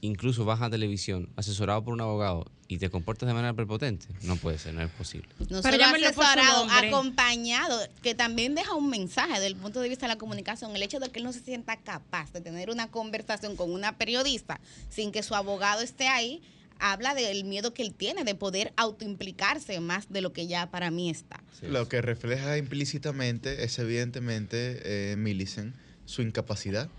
incluso 0.04 0.44
vas 0.44 0.60
a 0.60 0.68
televisión 0.68 1.30
asesorado 1.34 1.82
por 1.82 1.94
un 1.94 2.00
abogado 2.02 2.44
y 2.68 2.76
te 2.76 2.90
comportas 2.90 3.26
de 3.26 3.32
manera 3.32 3.54
prepotente, 3.54 4.06
no 4.22 4.36
puede 4.36 4.58
ser, 4.58 4.74
no 4.74 4.82
es 4.82 4.90
posible. 4.90 5.28
No 5.48 5.62
solo 5.62 5.84
asesorado, 5.84 6.66
acompañado, 6.70 7.78
que 8.02 8.14
también 8.14 8.54
deja 8.54 8.74
un 8.74 8.90
mensaje 8.90 9.32
desde 9.32 9.46
el 9.46 9.56
punto 9.56 9.80
de 9.80 9.88
vista 9.88 10.06
de 10.06 10.12
la 10.12 10.18
comunicación, 10.18 10.76
el 10.76 10.82
hecho 10.82 11.00
de 11.00 11.08
que 11.08 11.20
él 11.20 11.24
no 11.24 11.32
se 11.32 11.40
sienta 11.40 11.78
capaz 11.78 12.32
de 12.32 12.42
tener 12.42 12.68
una 12.68 12.90
conversación 12.90 13.56
con 13.56 13.70
una 13.70 13.96
periodista 13.96 14.60
sin 14.90 15.10
que 15.10 15.22
su 15.22 15.34
abogado 15.34 15.80
esté 15.80 16.06
ahí, 16.06 16.42
habla 16.78 17.14
del 17.14 17.44
miedo 17.44 17.72
que 17.72 17.82
él 17.82 17.94
tiene 17.94 18.24
de 18.24 18.34
poder 18.34 18.74
autoimplicarse 18.76 19.80
más 19.80 20.12
de 20.12 20.20
lo 20.20 20.34
que 20.34 20.46
ya 20.46 20.70
para 20.70 20.90
mí 20.90 21.08
está. 21.08 21.42
Lo 21.62 21.88
que 21.88 22.02
refleja 22.02 22.58
implícitamente 22.58 23.64
es 23.64 23.78
evidentemente, 23.78 24.80
eh, 24.84 25.16
Millicent, 25.16 25.74
su 26.04 26.20
incapacidad 26.20 26.90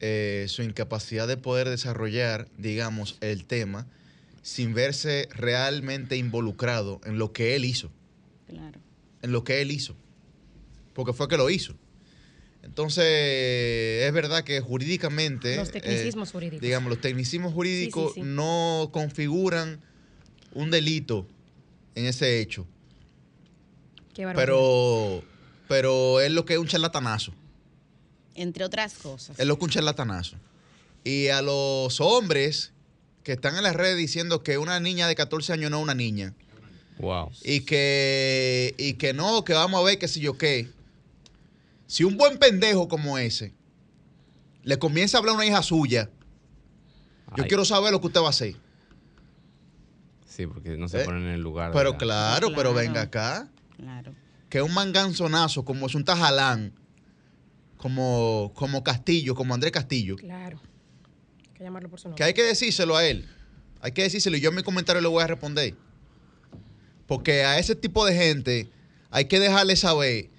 eh, 0.00 0.46
su 0.48 0.62
incapacidad 0.62 1.28
de 1.28 1.36
poder 1.36 1.68
desarrollar, 1.68 2.48
digamos, 2.58 3.16
el 3.20 3.44
tema 3.44 3.86
sin 4.42 4.74
verse 4.74 5.28
realmente 5.32 6.16
involucrado 6.16 7.00
en 7.04 7.18
lo 7.18 7.32
que 7.32 7.56
él 7.56 7.64
hizo. 7.64 7.90
Claro. 8.46 8.78
En 9.22 9.32
lo 9.32 9.44
que 9.44 9.62
él 9.62 9.70
hizo. 9.70 9.96
Porque 10.92 11.12
fue 11.12 11.28
que 11.28 11.36
lo 11.36 11.48
hizo. 11.48 11.74
Entonces, 12.62 13.04
es 13.04 14.12
verdad 14.12 14.44
que 14.44 14.60
jurídicamente... 14.60 15.56
Los 15.56 15.70
tecnicismos 15.70 16.28
eh, 16.28 16.32
jurídicos. 16.32 16.60
Digamos, 16.60 16.90
los 16.90 17.00
tecnicismos 17.00 17.52
jurídicos 17.52 18.16
no 18.18 18.90
configuran 18.92 19.80
un 20.52 20.70
delito 20.70 21.26
en 21.94 22.06
ese 22.06 22.40
hecho. 22.40 22.66
Qué 24.14 24.26
pero, 24.34 25.22
pero 25.68 26.20
es 26.20 26.30
lo 26.30 26.44
que 26.44 26.54
es 26.54 26.58
un 26.58 26.68
charlatanazo 26.68 27.32
entre 28.34 28.64
otras 28.64 28.94
cosas. 28.94 29.38
Es 29.38 29.46
lo 29.46 29.58
que 29.58 29.64
un 29.64 29.70
charlatanazo. 29.70 30.36
Y 31.04 31.28
a 31.28 31.42
los 31.42 32.00
hombres 32.00 32.72
que 33.22 33.32
están 33.32 33.56
en 33.56 33.62
las 33.62 33.74
redes 33.76 33.96
diciendo 33.96 34.42
que 34.42 34.58
una 34.58 34.80
niña 34.80 35.06
de 35.08 35.14
14 35.14 35.52
años 35.52 35.70
no 35.70 35.78
es 35.78 35.82
una 35.82 35.94
niña. 35.94 36.34
Wow. 36.98 37.30
Y 37.42 37.60
que, 37.62 38.74
y 38.78 38.94
que 38.94 39.12
no, 39.14 39.44
que 39.44 39.52
vamos 39.52 39.80
a 39.80 39.84
ver 39.84 39.98
qué 39.98 40.08
sé 40.08 40.20
yo 40.20 40.38
qué. 40.38 40.68
Si 41.86 42.04
un 42.04 42.16
buen 42.16 42.38
pendejo 42.38 42.88
como 42.88 43.18
ese 43.18 43.52
le 44.62 44.78
comienza 44.78 45.16
a 45.16 45.20
hablar 45.20 45.34
a 45.34 45.36
una 45.36 45.46
hija 45.46 45.62
suya, 45.62 46.08
yo 47.36 47.44
quiero 47.46 47.64
saber 47.64 47.92
lo 47.92 48.00
que 48.00 48.06
usted 48.06 48.20
va 48.20 48.26
a 48.26 48.30
hacer. 48.30 48.56
Sí, 50.26 50.46
porque 50.46 50.76
no 50.76 50.88
se 50.88 51.02
Eh, 51.02 51.04
ponen 51.04 51.22
en 51.24 51.28
el 51.34 51.40
lugar. 51.40 51.72
Pero 51.72 51.92
la- 51.92 51.98
claro, 51.98 52.48
pero 52.48 52.72
Claro. 52.72 52.74
venga 52.74 53.02
acá. 53.02 53.48
Claro. 53.76 54.14
Que 54.48 54.62
un 54.62 54.72
manganzonazo 54.72 55.64
como 55.64 55.86
es 55.86 55.94
un 55.94 56.04
tajalán, 56.04 56.72
como, 57.84 58.50
como 58.54 58.82
Castillo, 58.82 59.34
como 59.34 59.52
Andrés 59.52 59.70
Castillo, 59.70 60.16
Claro. 60.16 60.58
Hay 61.48 61.52
que 61.58 61.64
llamarlo 61.64 61.90
por 61.90 62.00
su 62.00 62.08
nombre. 62.08 62.16
que 62.16 62.24
hay 62.24 62.32
que 62.32 62.42
decírselo 62.42 62.96
a 62.96 63.04
él. 63.06 63.28
Hay 63.82 63.92
que 63.92 64.00
decírselo 64.04 64.38
y 64.38 64.40
yo 64.40 64.48
en 64.48 64.56
mi 64.56 64.62
comentario 64.62 65.02
le 65.02 65.08
voy 65.08 65.22
a 65.22 65.26
responder. 65.26 65.74
Porque 67.06 67.44
a 67.44 67.58
ese 67.58 67.74
tipo 67.74 68.06
de 68.06 68.14
gente 68.14 68.70
hay 69.10 69.26
que 69.26 69.38
dejarle 69.38 69.76
saber 69.76 70.30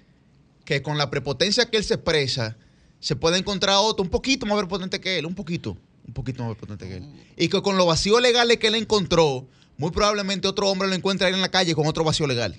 que 0.64 0.82
con 0.82 0.98
la 0.98 1.08
prepotencia 1.08 1.70
que 1.70 1.76
él 1.76 1.84
se 1.84 1.94
expresa, 1.94 2.56
se 2.98 3.14
puede 3.14 3.38
encontrar 3.38 3.76
otro 3.78 4.02
un 4.02 4.10
poquito 4.10 4.44
más 4.44 4.58
prepotente 4.58 5.00
que 5.00 5.16
él, 5.16 5.24
un 5.24 5.36
poquito, 5.36 5.78
un 6.04 6.14
poquito 6.14 6.42
más 6.42 6.56
prepotente 6.56 6.88
que 6.88 6.96
él. 6.96 7.04
Y 7.36 7.48
que 7.48 7.62
con 7.62 7.76
los 7.76 7.86
vacíos 7.86 8.20
legales 8.20 8.56
que 8.56 8.66
él 8.66 8.74
encontró, 8.74 9.46
muy 9.78 9.92
probablemente 9.92 10.48
otro 10.48 10.68
hombre 10.68 10.88
lo 10.88 10.96
encuentre 10.96 11.28
ahí 11.28 11.32
en 11.34 11.40
la 11.40 11.48
calle 11.52 11.76
con 11.76 11.86
otro 11.86 12.02
vacío 12.02 12.26
legal 12.26 12.56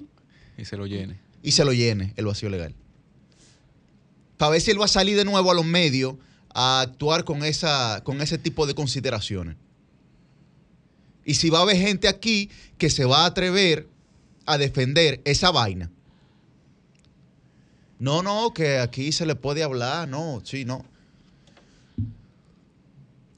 Y 0.57 0.63
se 0.63 0.77
lo 0.77 0.87
llene. 0.87 1.19
y 1.43 1.51
se 1.51 1.65
lo 1.65 1.73
llene 1.73 2.13
el 2.15 2.25
vacío 2.25 2.47
legal. 2.49 2.73
Para 4.37 4.51
ver 4.51 4.61
si 4.61 4.71
él 4.71 4.79
va 4.79 4.85
a 4.85 4.89
salir 4.89 5.17
de 5.17 5.25
nuevo 5.25 5.51
a 5.51 5.53
los 5.55 5.65
medios 5.65 6.15
a 6.53 6.81
actuar 6.81 7.23
con, 7.23 7.43
esa, 7.43 8.01
con 8.03 8.21
ese 8.21 8.37
tipo 8.37 8.65
de 8.65 8.75
consideraciones. 8.75 9.55
Y 11.25 11.33
si 11.33 11.49
va 11.49 11.59
a 11.59 11.61
haber 11.63 11.77
gente 11.77 12.07
aquí 12.07 12.49
que 12.77 12.89
se 12.89 13.05
va 13.05 13.23
a 13.23 13.25
atrever 13.25 13.87
a 14.45 14.57
defender 14.57 15.21
esa 15.25 15.51
vaina. 15.51 15.91
No, 17.99 18.23
no, 18.23 18.53
que 18.53 18.79
aquí 18.79 19.11
se 19.11 19.25
le 19.25 19.35
puede 19.35 19.63
hablar, 19.63 20.07
no, 20.07 20.41
sí, 20.45 20.65
no. 20.65 20.85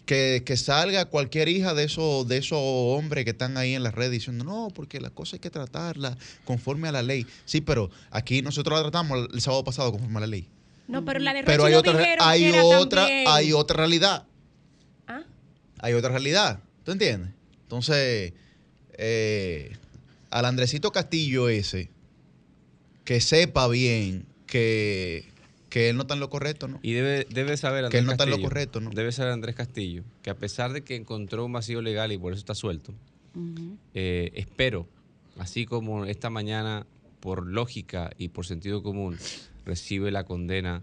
Que, 0.05 0.43
que 0.45 0.57
salga 0.57 1.05
cualquier 1.05 1.49
hija 1.49 1.73
de 1.73 1.83
esos, 1.83 2.27
de 2.27 2.37
esos 2.37 2.59
hombres 2.61 3.25
que 3.25 3.31
están 3.31 3.57
ahí 3.57 3.73
en 3.73 3.83
las 3.83 3.93
redes 3.93 4.11
diciendo, 4.11 4.43
no, 4.43 4.69
porque 4.73 4.99
la 4.99 5.09
cosa 5.11 5.35
hay 5.35 5.39
que 5.39 5.49
tratarla 5.49 6.17
conforme 6.45 6.89
a 6.89 6.91
la 6.91 7.03
ley. 7.03 7.25
Sí, 7.45 7.61
pero 7.61 7.89
aquí 8.11 8.41
nosotros 8.41 8.77
la 8.77 8.83
tratamos 8.83 9.29
el 9.33 9.41
sábado 9.41 9.63
pasado 9.63 9.91
conforme 9.91 10.17
a 10.17 10.21
la 10.21 10.27
ley. 10.27 10.47
No, 10.89 11.05
pero 11.05 11.19
la 11.19 11.33
de 11.33 11.43
Pero 11.43 11.65
hay 11.65 11.73
no 11.73 11.79
otra, 11.79 11.93
dijeron 11.97 12.27
hay 12.27 12.41
que 12.41 12.49
era 12.49 12.63
otra, 12.65 13.01
también- 13.03 13.25
hay 13.27 13.53
otra 13.53 13.77
realidad. 13.77 14.27
¿Ah? 15.07 15.21
Hay 15.79 15.93
otra 15.93 16.09
realidad. 16.09 16.59
¿Tú 16.83 16.91
entiendes? 16.91 17.31
Entonces, 17.63 18.33
eh, 18.93 19.77
al 20.31 20.45
Andresito 20.45 20.91
Castillo 20.91 21.47
ese, 21.47 21.89
que 23.03 23.21
sepa 23.21 23.67
bien 23.67 24.25
que, 24.47 25.25
que 25.69 25.89
él 25.89 25.95
no 25.95 26.01
está 26.01 26.15
en 26.15 26.19
lo 26.19 26.29
correcto, 26.31 26.67
¿no? 26.67 26.79
Y 26.81 26.93
debe, 26.93 27.27
debe 27.29 27.55
saber 27.57 27.85
Andrés 27.85 27.91
Que 27.91 27.97
él 27.99 28.05
no 28.05 28.11
está 28.13 28.23
en 28.23 28.31
lo 28.31 28.35
Castillo, 28.37 28.49
correcto, 28.49 28.81
¿no? 28.81 28.89
Debe 28.89 29.11
saber 29.11 29.31
Andrés 29.33 29.55
Castillo 29.55 30.03
que 30.23 30.31
a 30.31 30.35
pesar 30.35 30.73
de 30.73 30.83
que 30.83 30.95
encontró 30.95 31.45
un 31.45 31.53
vacío 31.53 31.81
legal 31.83 32.11
y 32.11 32.17
por 32.17 32.33
eso 32.33 32.39
está 32.39 32.55
suelto, 32.55 32.93
eh, 33.93 34.31
espero, 34.33 34.87
así 35.37 35.65
como 35.65 36.05
esta 36.05 36.29
mañana, 36.31 36.87
por 37.19 37.45
lógica 37.45 38.09
y 38.17 38.29
por 38.29 38.45
sentido 38.47 38.81
común, 38.81 39.17
recibe 39.69 40.09
la 40.11 40.23
condena 40.23 40.81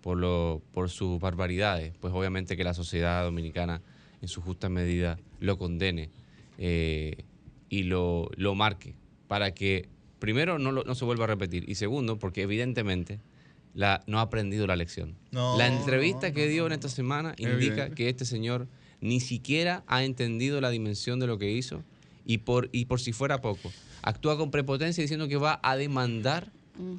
por, 0.00 0.16
lo, 0.18 0.62
por 0.72 0.88
sus 0.90 1.18
barbaridades, 1.20 1.92
pues 2.00 2.12
obviamente 2.14 2.56
que 2.56 2.64
la 2.64 2.74
sociedad 2.74 3.24
dominicana 3.24 3.82
en 4.20 4.28
su 4.28 4.40
justa 4.40 4.68
medida 4.68 5.18
lo 5.40 5.58
condene 5.58 6.10
eh, 6.58 7.24
y 7.68 7.82
lo, 7.84 8.30
lo 8.36 8.54
marque 8.54 8.94
para 9.28 9.52
que 9.52 9.88
primero 10.18 10.58
no, 10.58 10.70
lo- 10.72 10.84
no 10.84 10.94
se 10.94 11.04
vuelva 11.04 11.24
a 11.24 11.26
repetir 11.28 11.68
y 11.68 11.74
segundo 11.74 12.18
porque 12.18 12.42
evidentemente 12.42 13.18
la, 13.74 14.02
no 14.06 14.18
ha 14.18 14.22
aprendido 14.22 14.66
la 14.66 14.76
lección. 14.76 15.16
No, 15.32 15.56
la 15.56 15.66
entrevista 15.66 16.28
no, 16.28 16.34
que 16.34 16.46
dio 16.48 16.66
en 16.66 16.72
esta 16.72 16.88
semana 16.88 17.34
indica 17.38 17.90
que 17.90 18.08
este 18.08 18.24
señor 18.24 18.68
ni 19.00 19.18
siquiera 19.20 19.82
ha 19.88 20.04
entendido 20.04 20.60
la 20.60 20.70
dimensión 20.70 21.18
de 21.18 21.26
lo 21.26 21.38
que 21.38 21.50
hizo 21.50 21.82
y 22.24 22.38
por, 22.38 22.68
y 22.72 22.84
por 22.84 23.00
si 23.00 23.12
fuera 23.12 23.40
poco, 23.40 23.72
actúa 24.02 24.36
con 24.36 24.50
prepotencia 24.52 25.02
diciendo 25.02 25.26
que 25.26 25.36
va 25.36 25.58
a 25.62 25.76
demandar 25.76 26.52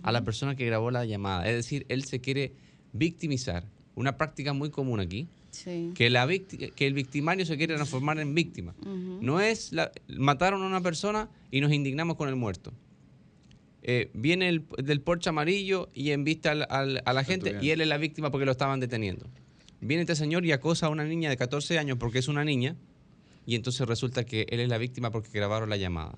a 0.04 0.12
la 0.12 0.24
persona 0.24 0.56
que 0.56 0.66
grabó 0.66 0.92
la 0.92 1.06
llamada. 1.06 1.48
Es 1.50 1.56
decir, 1.56 1.86
él 1.90 2.04
se 2.04 2.20
quiere 2.22 2.54
victimizar. 2.94 3.66
Una 3.96 4.18
práctica 4.18 4.54
muy 4.54 4.70
común 4.70 5.00
aquí, 5.00 5.28
Sí. 5.52 5.92
que, 5.94 6.10
la 6.10 6.26
victi- 6.26 6.72
que 6.74 6.88
el 6.88 6.94
victimario 6.94 7.46
se 7.46 7.58
quiere 7.58 7.76
transformar 7.76 8.20
en 8.20 8.34
víctima. 8.34 8.74
No 9.22 9.40
es 9.40 9.72
la, 9.72 9.92
mataron 10.08 10.64
a 10.64 10.68
una 10.68 10.82
persona 10.82 11.30
y 11.52 11.62
nos 11.62 11.72
indignamos 11.72 12.16
con 12.18 12.28
el 12.30 12.36
muerto. 12.36 12.74
Eh, 13.84 14.10
viene 14.14 14.48
el, 14.50 14.64
del 14.78 15.02
Porsche 15.02 15.30
amarillo 15.30 15.90
y 15.94 16.12
envista 16.12 16.52
al- 16.52 16.68
al- 16.70 17.02
a 17.06 17.14
la 17.14 17.24
gente 17.24 17.58
y 17.62 17.70
él 17.72 17.82
es 17.82 17.88
la 17.88 17.98
víctima 17.98 18.32
porque 18.32 18.46
lo 18.46 18.52
estaban 18.52 18.80
deteniendo. 18.80 19.28
Viene 19.82 20.02
este 20.04 20.16
señor 20.16 20.46
y 20.46 20.54
acosa 20.54 20.86
a 20.86 20.90
una 20.90 21.04
niña 21.04 21.30
de 21.30 21.36
14 21.38 21.78
años 21.78 21.98
porque 22.00 22.20
es 22.20 22.30
una 22.30 22.46
niña 22.46 22.76
y 23.46 23.56
entonces 23.56 23.86
resulta 23.88 24.24
que 24.24 24.46
él 24.50 24.62
es 24.62 24.70
la 24.70 24.78
víctima 24.78 25.12
porque 25.12 25.30
grabaron 25.34 25.70
la 25.70 25.76
llamada. 25.78 26.16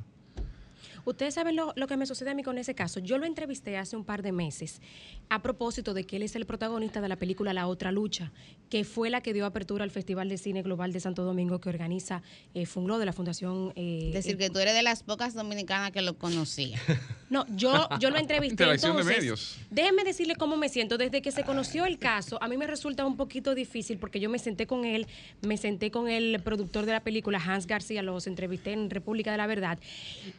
Ustedes 1.05 1.33
saben 1.35 1.55
lo, 1.55 1.71
lo 1.75 1.87
que 1.87 1.97
me 1.97 2.05
sucede 2.05 2.31
a 2.31 2.33
mí 2.33 2.43
con 2.43 2.57
ese 2.57 2.75
caso. 2.75 2.99
Yo 2.99 3.17
lo 3.17 3.25
entrevisté 3.25 3.77
hace 3.77 3.95
un 3.95 4.03
par 4.03 4.21
de 4.21 4.31
meses 4.31 4.81
a 5.29 5.41
propósito 5.41 5.93
de 5.93 6.05
que 6.05 6.17
él 6.17 6.23
es 6.23 6.35
el 6.35 6.45
protagonista 6.45 7.01
de 7.01 7.07
la 7.09 7.15
película 7.15 7.53
La 7.53 7.67
Otra 7.67 7.91
Lucha, 7.91 8.31
que 8.69 8.83
fue 8.83 9.09
la 9.09 9.21
que 9.21 9.33
dio 9.33 9.45
apertura 9.45 9.83
al 9.83 9.91
Festival 9.91 10.29
de 10.29 10.37
Cine 10.37 10.61
Global 10.61 10.91
de 10.91 10.99
Santo 10.99 11.23
Domingo 11.23 11.59
que 11.61 11.69
organiza 11.69 12.21
eh, 12.53 12.65
Funglo 12.65 12.97
de 12.99 13.05
la 13.05 13.13
Fundación. 13.13 13.71
eh, 13.75 14.07
Es 14.09 14.13
decir, 14.15 14.33
eh, 14.33 14.37
que 14.37 14.49
tú 14.49 14.59
eres 14.59 14.73
de 14.73 14.83
las 14.83 15.03
pocas 15.03 15.33
dominicanas 15.33 15.91
que 15.91 16.01
lo 16.01 16.17
conocía. 16.17 16.79
No, 17.27 17.43
yo, 17.49 17.89
yo 17.99 18.11
lo 18.11 18.17
entrevisté. 18.19 18.53
Interacción 18.53 18.95
de 18.95 19.01
entonces, 19.01 19.19
medios. 19.21 19.57
Déjenme 19.71 20.03
decirle 20.03 20.35
cómo 20.35 20.57
me 20.57 20.69
siento. 20.69 20.99
Desde 20.99 21.23
que 21.23 21.31
se 21.31 21.43
conoció 21.43 21.85
el 21.85 21.97
caso, 21.97 22.37
a 22.41 22.47
mí 22.47 22.55
me 22.55 22.67
resulta 22.67 23.03
un 23.03 23.17
poquito 23.17 23.55
difícil 23.55 23.97
porque 23.97 24.19
yo 24.19 24.29
me 24.29 24.37
senté 24.37 24.67
con 24.67 24.85
él, 24.85 25.07
me 25.41 25.57
senté 25.57 25.89
con 25.89 26.07
el 26.07 26.39
productor 26.43 26.85
de 26.85 26.91
la 26.91 26.99
película, 26.99 27.41
Hans 27.43 27.65
García, 27.65 28.03
los 28.03 28.27
entrevisté 28.27 28.73
en 28.73 28.91
República 28.91 29.31
de 29.31 29.37
la 29.37 29.47
Verdad. 29.47 29.79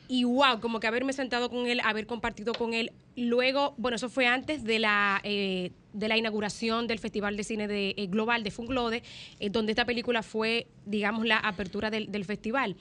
Y 0.07 0.23
wow, 0.23 0.56
como 0.61 0.81
que 0.81 0.87
haberme 0.87 1.13
sentado 1.13 1.51
con 1.51 1.67
él, 1.67 1.81
haber 1.85 2.07
compartido 2.07 2.53
con 2.53 2.75
él. 2.75 2.93
Luego, 3.17 3.75
bueno, 3.77 3.97
eso 3.97 4.09
fue 4.09 4.27
antes 4.27 4.65
de 4.65 4.79
la, 4.79 5.21
eh, 5.25 5.73
de 5.93 6.09
la 6.09 6.17
inauguración 6.17 6.87
del 6.87 6.99
Festival 6.99 7.37
de 7.37 7.45
Cine 7.45 7.69
de, 7.69 7.95
eh, 7.97 8.07
Global 8.07 8.43
de 8.43 8.51
Funglode, 8.51 9.03
eh, 9.41 9.51
donde 9.51 9.73
esta 9.73 9.85
película 9.85 10.23
fue, 10.23 10.67
digamos, 10.85 11.27
la 11.27 11.39
apertura 11.39 11.91
del, 11.91 12.25
festival 12.25 12.77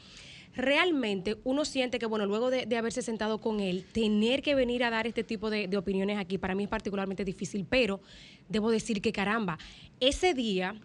realmente 0.55 1.36
uno 1.44 1.65
siente 1.65 2.00
que, 2.00 2.05
bueno, 2.05 2.25
luego 2.25 2.50
de, 2.50 2.65
de 2.65 2.77
haberse 2.77 3.01
sentado 3.01 3.39
con 3.39 3.60
él, 3.60 3.84
tener 3.91 4.41
que 4.41 4.55
venir 4.55 4.86
a 4.86 4.89
dar 4.89 5.05
este 5.05 5.25
tipo 5.25 5.50
de 5.50 5.75
opiniones 5.75 6.17
aquí, 6.17 6.38
para 6.38 6.55
mí 6.55 6.63
es 6.63 6.70
particularmente 6.70 7.25
difícil, 7.25 7.65
pero 7.70 8.00
debo 8.48 8.72
decir 8.72 9.01
que 9.01 9.12
caramba, 9.12 9.58
ese 10.00 10.34
día, 10.34 10.75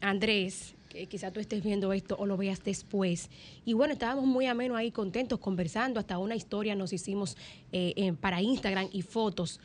Andrés, 0.00 0.74
que 0.94 1.06
quizá 1.06 1.30
tú 1.32 1.40
estés 1.40 1.62
viendo 1.62 1.92
esto 1.92 2.16
o 2.18 2.24
lo 2.24 2.36
veas 2.36 2.62
después, 2.64 3.28
y 3.64 3.72
bueno, 3.74 3.92
estábamos 3.92 4.24
muy 4.26 4.46
ameno 4.46 4.76
ahí, 4.76 4.90
contentos, 4.92 5.38
conversando, 5.40 5.98
hasta 6.00 6.18
una 6.18 6.36
historia 6.36 6.74
nos 6.74 6.92
hicimos 6.92 7.36
eh, 7.72 7.92
eh, 7.96 8.12
para 8.12 8.40
Instagram 8.40 8.88
y 8.92 9.02
fotos. 9.02 9.60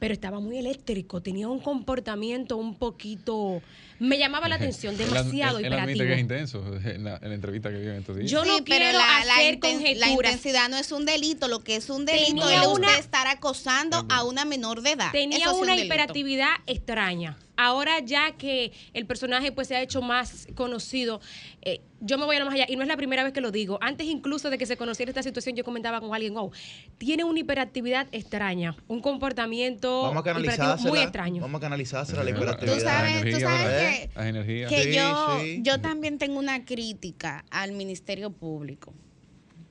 Pero 0.00 0.12
estaba 0.12 0.40
muy 0.40 0.58
eléctrico, 0.58 1.22
tenía 1.22 1.48
un 1.48 1.60
comportamiento 1.60 2.56
un 2.56 2.74
poquito. 2.74 3.62
Me 4.00 4.18
llamaba 4.18 4.48
la 4.48 4.54
atención, 4.60 4.96
demasiado 4.98 5.58
él- 5.60 5.70
que 5.96 6.12
es 6.14 6.18
intenso 6.18 6.64
en 6.84 7.04
la, 7.04 7.16
en 7.22 7.28
la 7.28 7.34
entrevista 7.34 7.70
que 7.70 7.76
en 7.82 7.90
estos 8.00 8.16
días. 8.16 8.30
Yo 8.30 8.44
no 8.44 8.56
Sí, 8.58 8.64
quiero 8.64 8.86
la, 8.86 8.98
la 9.24 9.34
hacer 9.36 9.60
inten- 9.60 9.96
la 9.96 10.08
intensidad 10.10 10.68
no 10.68 10.76
es 10.78 10.90
un 10.92 11.06
delito. 11.06 11.46
Lo 11.46 11.60
que 11.60 11.76
es 11.76 11.88
un 11.90 12.04
delito 12.04 12.26
Tenía 12.44 12.62
es 12.62 12.66
una- 12.66 12.88
usted 12.88 12.98
estar 12.98 13.26
acosando 13.28 14.04
a 14.10 14.24
una 14.24 14.44
menor 14.44 14.82
de 14.82 14.92
edad. 14.92 15.12
tenía 15.12 15.38
Eso 15.38 15.54
un 15.54 15.62
una 15.62 15.72
delito. 15.72 15.86
hiperactividad 15.86 16.50
extraña. 16.66 17.38
Ahora 17.56 18.00
ya 18.00 18.32
que 18.32 18.72
el 18.92 19.06
personaje 19.06 19.52
pues 19.52 19.68
se 19.68 19.76
ha 19.76 19.82
hecho 19.82 20.02
más 20.02 20.46
conocido, 20.54 21.20
eh, 21.62 21.80
yo 22.00 22.18
me 22.18 22.24
voy 22.24 22.36
a 22.36 22.38
ir 22.40 22.44
más 22.44 22.54
allá 22.54 22.66
y 22.68 22.76
no 22.76 22.82
es 22.82 22.88
la 22.88 22.96
primera 22.96 23.24
vez 23.24 23.32
que 23.32 23.40
lo 23.40 23.50
digo. 23.50 23.78
Antes 23.80 24.06
incluso 24.06 24.50
de 24.50 24.58
que 24.58 24.66
se 24.66 24.76
conociera 24.76 25.10
esta 25.10 25.22
situación, 25.22 25.56
yo 25.56 25.64
comentaba 25.64 26.00
con 26.00 26.14
alguien, 26.14 26.36
oh, 26.36 26.50
tiene 26.98 27.24
una 27.24 27.40
hiperactividad 27.40 28.08
extraña, 28.12 28.76
un 28.88 29.00
comportamiento 29.00 30.02
Vamos 30.02 30.26
a 30.26 30.76
muy 30.78 30.98
extraño. 30.98 31.42
Vamos 31.42 31.58
a 31.58 31.62
canalizársela 31.62 32.24
la 32.24 32.30
hiperactividad. 32.30 32.74
Tú 32.76 32.80
sabes, 32.82 33.34
tú 33.34 33.40
sabes 33.40 33.64
¿verdad? 33.64 34.44
que, 34.44 34.66
que 34.68 34.82
Sí, 34.82 34.94
yo, 34.94 35.38
sí. 35.40 35.60
yo 35.62 35.80
también 35.80 36.18
tengo 36.18 36.38
una 36.38 36.64
crítica 36.64 37.44
al 37.50 37.72
Ministerio 37.72 38.30
Público. 38.30 38.94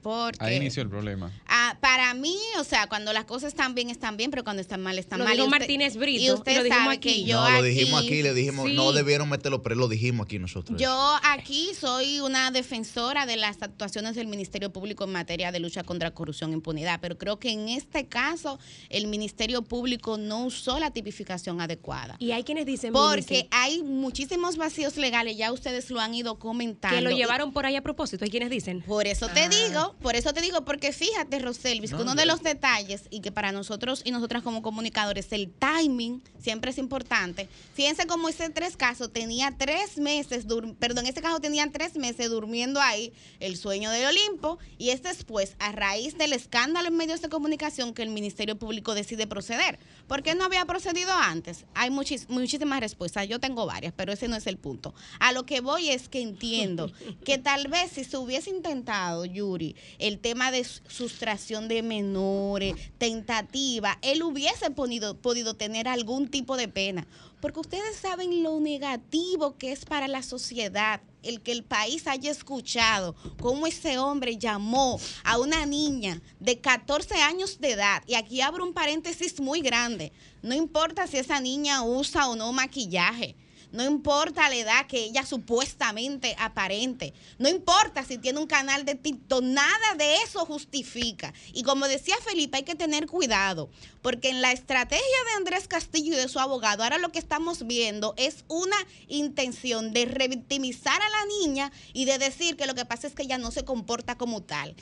Porque 0.04 0.38
Ahí 0.44 0.58
inició 0.58 0.84
el 0.84 0.90
problema. 0.90 1.32
Ah, 1.48 1.78
para 1.82 2.14
mí, 2.14 2.38
o 2.60 2.64
sea, 2.64 2.88
cuando 2.88 3.14
las 3.14 3.26
cosas 3.26 3.48
están 3.50 3.74
bien, 3.74 3.90
están 3.90 4.18
bien, 4.18 4.30
pero 4.32 4.44
cuando 4.44 4.62
están 4.62 4.82
mal, 4.82 5.00
están 5.00 5.20
Lo 5.20 5.26
mal. 5.26 5.34
dijo 5.34 5.46
Y 5.46 5.48
usted- 5.48 5.60
Martínez 5.60 5.96
Brito, 5.98 6.22
Y 6.22 6.26
y 6.28 6.32
usted 6.32 6.58
lo 6.58 6.64
dijimos 6.64 6.84
sabe 6.84 6.96
aquí. 6.96 7.24
que 7.24 7.24
yo 7.24 7.38
no, 7.40 7.46
aquí, 7.46 7.54
lo 7.56 7.64
dijimos 7.64 8.02
aquí, 8.04 8.22
le 8.24 8.34
dijimos, 8.34 8.70
Sí. 8.70 8.76
no 8.76 8.92
debieron 8.92 9.30
meterlo, 9.30 9.64
pero 9.64 9.76
lo 9.76 9.88
dijimos 9.88 10.26
aquí 10.26 10.38
nosotros. 10.40 10.80
Yo 10.80 11.16
aquí 11.24 11.70
soy 11.80 12.20
una 12.20 12.52
defensora 12.52 13.26
de 13.26 13.38
las 13.38 13.62
actuaciones 13.62 14.16
del 14.16 14.28
Ministerio 14.28 14.72
Público 14.74 15.06
en 15.06 15.12
materia 15.14 15.52
de 15.52 15.60
lucha 15.60 15.84
contra 15.84 16.12
corrupción 16.12 16.52
e 16.52 16.54
impunidad, 16.54 17.00
pero 17.02 17.18
creo 17.18 17.40
que 17.40 17.52
en 17.52 17.70
este 17.70 18.08
caso 18.08 18.60
el 18.90 19.08
Ministerio 19.08 19.62
Público 19.62 20.18
no 20.18 20.46
usó 20.46 20.80
la 20.80 20.92
tipificación 20.92 21.62
adecuada. 21.62 22.18
Y 22.20 22.32
hay 22.32 22.44
quienes 22.44 22.66
dicen, 22.66 22.92
Porque 22.94 23.48
hay 23.52 23.82
muchísimos 23.84 24.58
vacíos 24.58 24.98
legales, 24.98 25.38
ya 25.38 25.52
ustedes 25.52 25.90
lo 25.90 26.00
han 26.00 26.14
ido 26.14 26.38
comentando. 26.40 26.96
que 26.98 27.02
lo 27.02 27.12
llevaron 27.12 27.54
por 27.54 27.66
ahí 27.66 27.76
a 27.76 27.82
propósito. 27.82 28.26
Hay 28.26 28.32
quienes 28.32 28.50
dicen. 28.50 28.82
Por 28.82 29.08
eso 29.08 29.28
te 29.30 29.48
digo, 29.48 29.93
por 30.02 30.16
eso 30.16 30.34
te 30.34 30.42
digo, 30.42 30.66
porque 30.66 30.92
fíjate, 30.92 31.40
Roselvis, 31.40 31.92
que 31.92 31.98
No, 31.98 32.04
uno 32.04 32.16
de 32.16 32.26
los 32.26 32.42
detalles 32.44 33.04
y 33.10 33.22
que 33.22 33.32
para 33.32 33.52
nosotros 33.52 34.02
y 34.04 34.12
nosotras 34.12 34.44
como 34.44 34.62
comunicadores 34.62 35.32
el 35.32 35.50
timing 35.52 36.22
siempre 36.42 36.72
es 36.72 36.78
importante. 36.78 37.48
Fíjense 37.74 38.06
cómo 38.06 38.30
ese 38.30 38.50
tres 38.50 38.76
casos 38.76 39.12
tenía 39.12 39.56
tres 39.58 39.98
meses, 39.98 40.46
perdón, 40.80 41.06
ese 41.08 41.22
caso 41.22 41.40
tenían 41.40 41.72
tres 41.72 41.96
meses 41.96 42.30
durmiendo 42.30 42.82
ahí 42.82 43.14
el 43.40 43.58
sueño 43.58 43.90
del 43.92 44.08
Olimpo 44.08 44.60
y 44.78 44.90
es 44.90 45.04
después, 45.04 45.56
a 45.60 45.72
raíz 45.72 46.18
del 46.18 46.34
escándalo 46.34 46.88
en 46.88 46.98
medios 46.98 47.22
de 47.22 47.30
comunicación, 47.30 47.94
que 47.94 48.04
el 48.04 48.10
Ministerio 48.10 48.58
Público 48.58 48.94
decide 48.96 49.28
proceder. 49.28 49.80
¿Por 50.08 50.22
qué 50.22 50.36
no 50.36 50.44
había 50.44 50.66
procedido 50.66 51.12
antes? 51.14 51.66
Hay 51.74 51.90
muchis- 51.90 52.28
muchísimas 52.28 52.80
respuestas, 52.82 53.28
yo 53.28 53.40
tengo 53.40 53.66
varias, 53.66 53.94
pero 53.96 54.12
ese 54.14 54.28
no 54.28 54.36
es 54.36 54.46
el 54.48 54.58
punto. 54.58 54.94
A 55.20 55.32
lo 55.32 55.46
que 55.46 55.62
voy 55.62 55.90
es 55.90 56.10
que 56.10 56.22
entiendo 56.22 56.92
que 57.26 57.38
tal 57.38 57.68
vez 57.68 57.92
si 57.94 58.04
se 58.04 58.18
hubiese 58.18 58.50
intentado, 58.50 59.26
Yuri, 59.26 59.76
el 60.00 60.20
tema 60.20 60.52
de 60.52 60.64
su- 60.66 60.82
sustracción 60.88 61.68
de 61.68 61.82
menores, 61.84 62.76
tentativa, 62.98 63.98
él 64.02 64.24
hubiese 64.24 64.70
ponido- 64.72 65.16
podido 65.18 65.54
tener 65.56 65.88
algún 65.88 66.28
tipo 66.28 66.58
de 66.58 66.68
pena. 66.68 67.08
Porque 67.42 67.60
ustedes 67.62 67.96
saben 67.98 68.44
lo 68.44 68.60
negativo 68.60 69.58
que 69.58 69.72
es 69.72 69.86
para 69.86 70.08
la 70.08 70.22
sociedad 70.24 71.02
el 71.24 71.42
que 71.42 71.52
el 71.52 71.64
país 71.64 72.08
haya 72.08 72.32
escuchado 72.32 73.16
cómo 73.42 73.66
ese 73.68 73.98
hombre 73.98 74.38
llamó 74.38 75.00
a 75.24 75.38
una 75.40 75.66
niña 75.66 76.22
de 76.40 76.60
14 76.60 77.16
años 77.22 77.60
de 77.60 77.72
edad. 77.72 78.04
Y 78.06 78.16
aquí 78.16 78.42
abro 78.42 78.64
un 78.64 78.74
paréntesis 78.74 79.40
muy 79.40 79.62
grande. 79.62 80.12
No 80.42 80.54
importa 80.54 81.08
si 81.08 81.18
esa 81.18 81.40
niña 81.40 81.84
usa 81.84 82.28
o 82.28 82.36
no 82.36 82.52
maquillaje. 82.54 83.36
No 83.74 83.84
importa 83.84 84.48
la 84.50 84.56
edad 84.56 84.88
que 84.88 85.04
ella 85.04 85.26
supuestamente 85.26 86.36
aparente. 86.38 87.14
No 87.40 87.50
importa 87.50 88.06
si 88.06 88.20
tiene 88.20 88.40
un 88.40 88.46
canal 88.46 88.86
de 88.86 88.94
TikTok. 88.94 89.44
Nada 89.44 89.96
de 89.98 90.18
eso 90.18 90.46
justifica. 90.46 91.34
Y 91.54 91.64
como 91.64 91.88
decía 91.88 92.16
Felipe, 92.24 92.58
hay 92.58 92.64
que 92.64 92.76
tener 92.76 93.08
cuidado. 93.08 93.72
Porque 94.04 94.30
en 94.30 94.44
la 94.44 94.52
estrategia 94.52 95.02
de 95.02 95.38
Andrés 95.38 95.68
Castillo 95.68 96.14
y 96.14 96.18
de 96.18 96.30
su 96.30 96.40
abogado, 96.40 96.84
ahora 96.84 97.00
lo 97.00 97.12
que 97.12 97.18
estamos 97.18 97.66
viendo 97.66 98.14
es 98.16 98.46
una 98.48 98.78
intención 99.08 99.92
de 99.92 100.06
revictimizar 100.06 101.02
a 101.02 101.10
la 101.10 101.26
niña 101.40 101.72
y 101.94 102.06
de 102.06 102.20
decir 102.20 102.56
que 102.56 102.68
lo 102.68 102.76
que 102.76 102.86
pasa 102.86 103.08
es 103.08 103.16
que 103.16 103.24
ella 103.24 103.40
no 103.40 103.50
se 103.50 103.66
comporta 103.66 104.20
como 104.20 104.44
tal. 104.44 104.76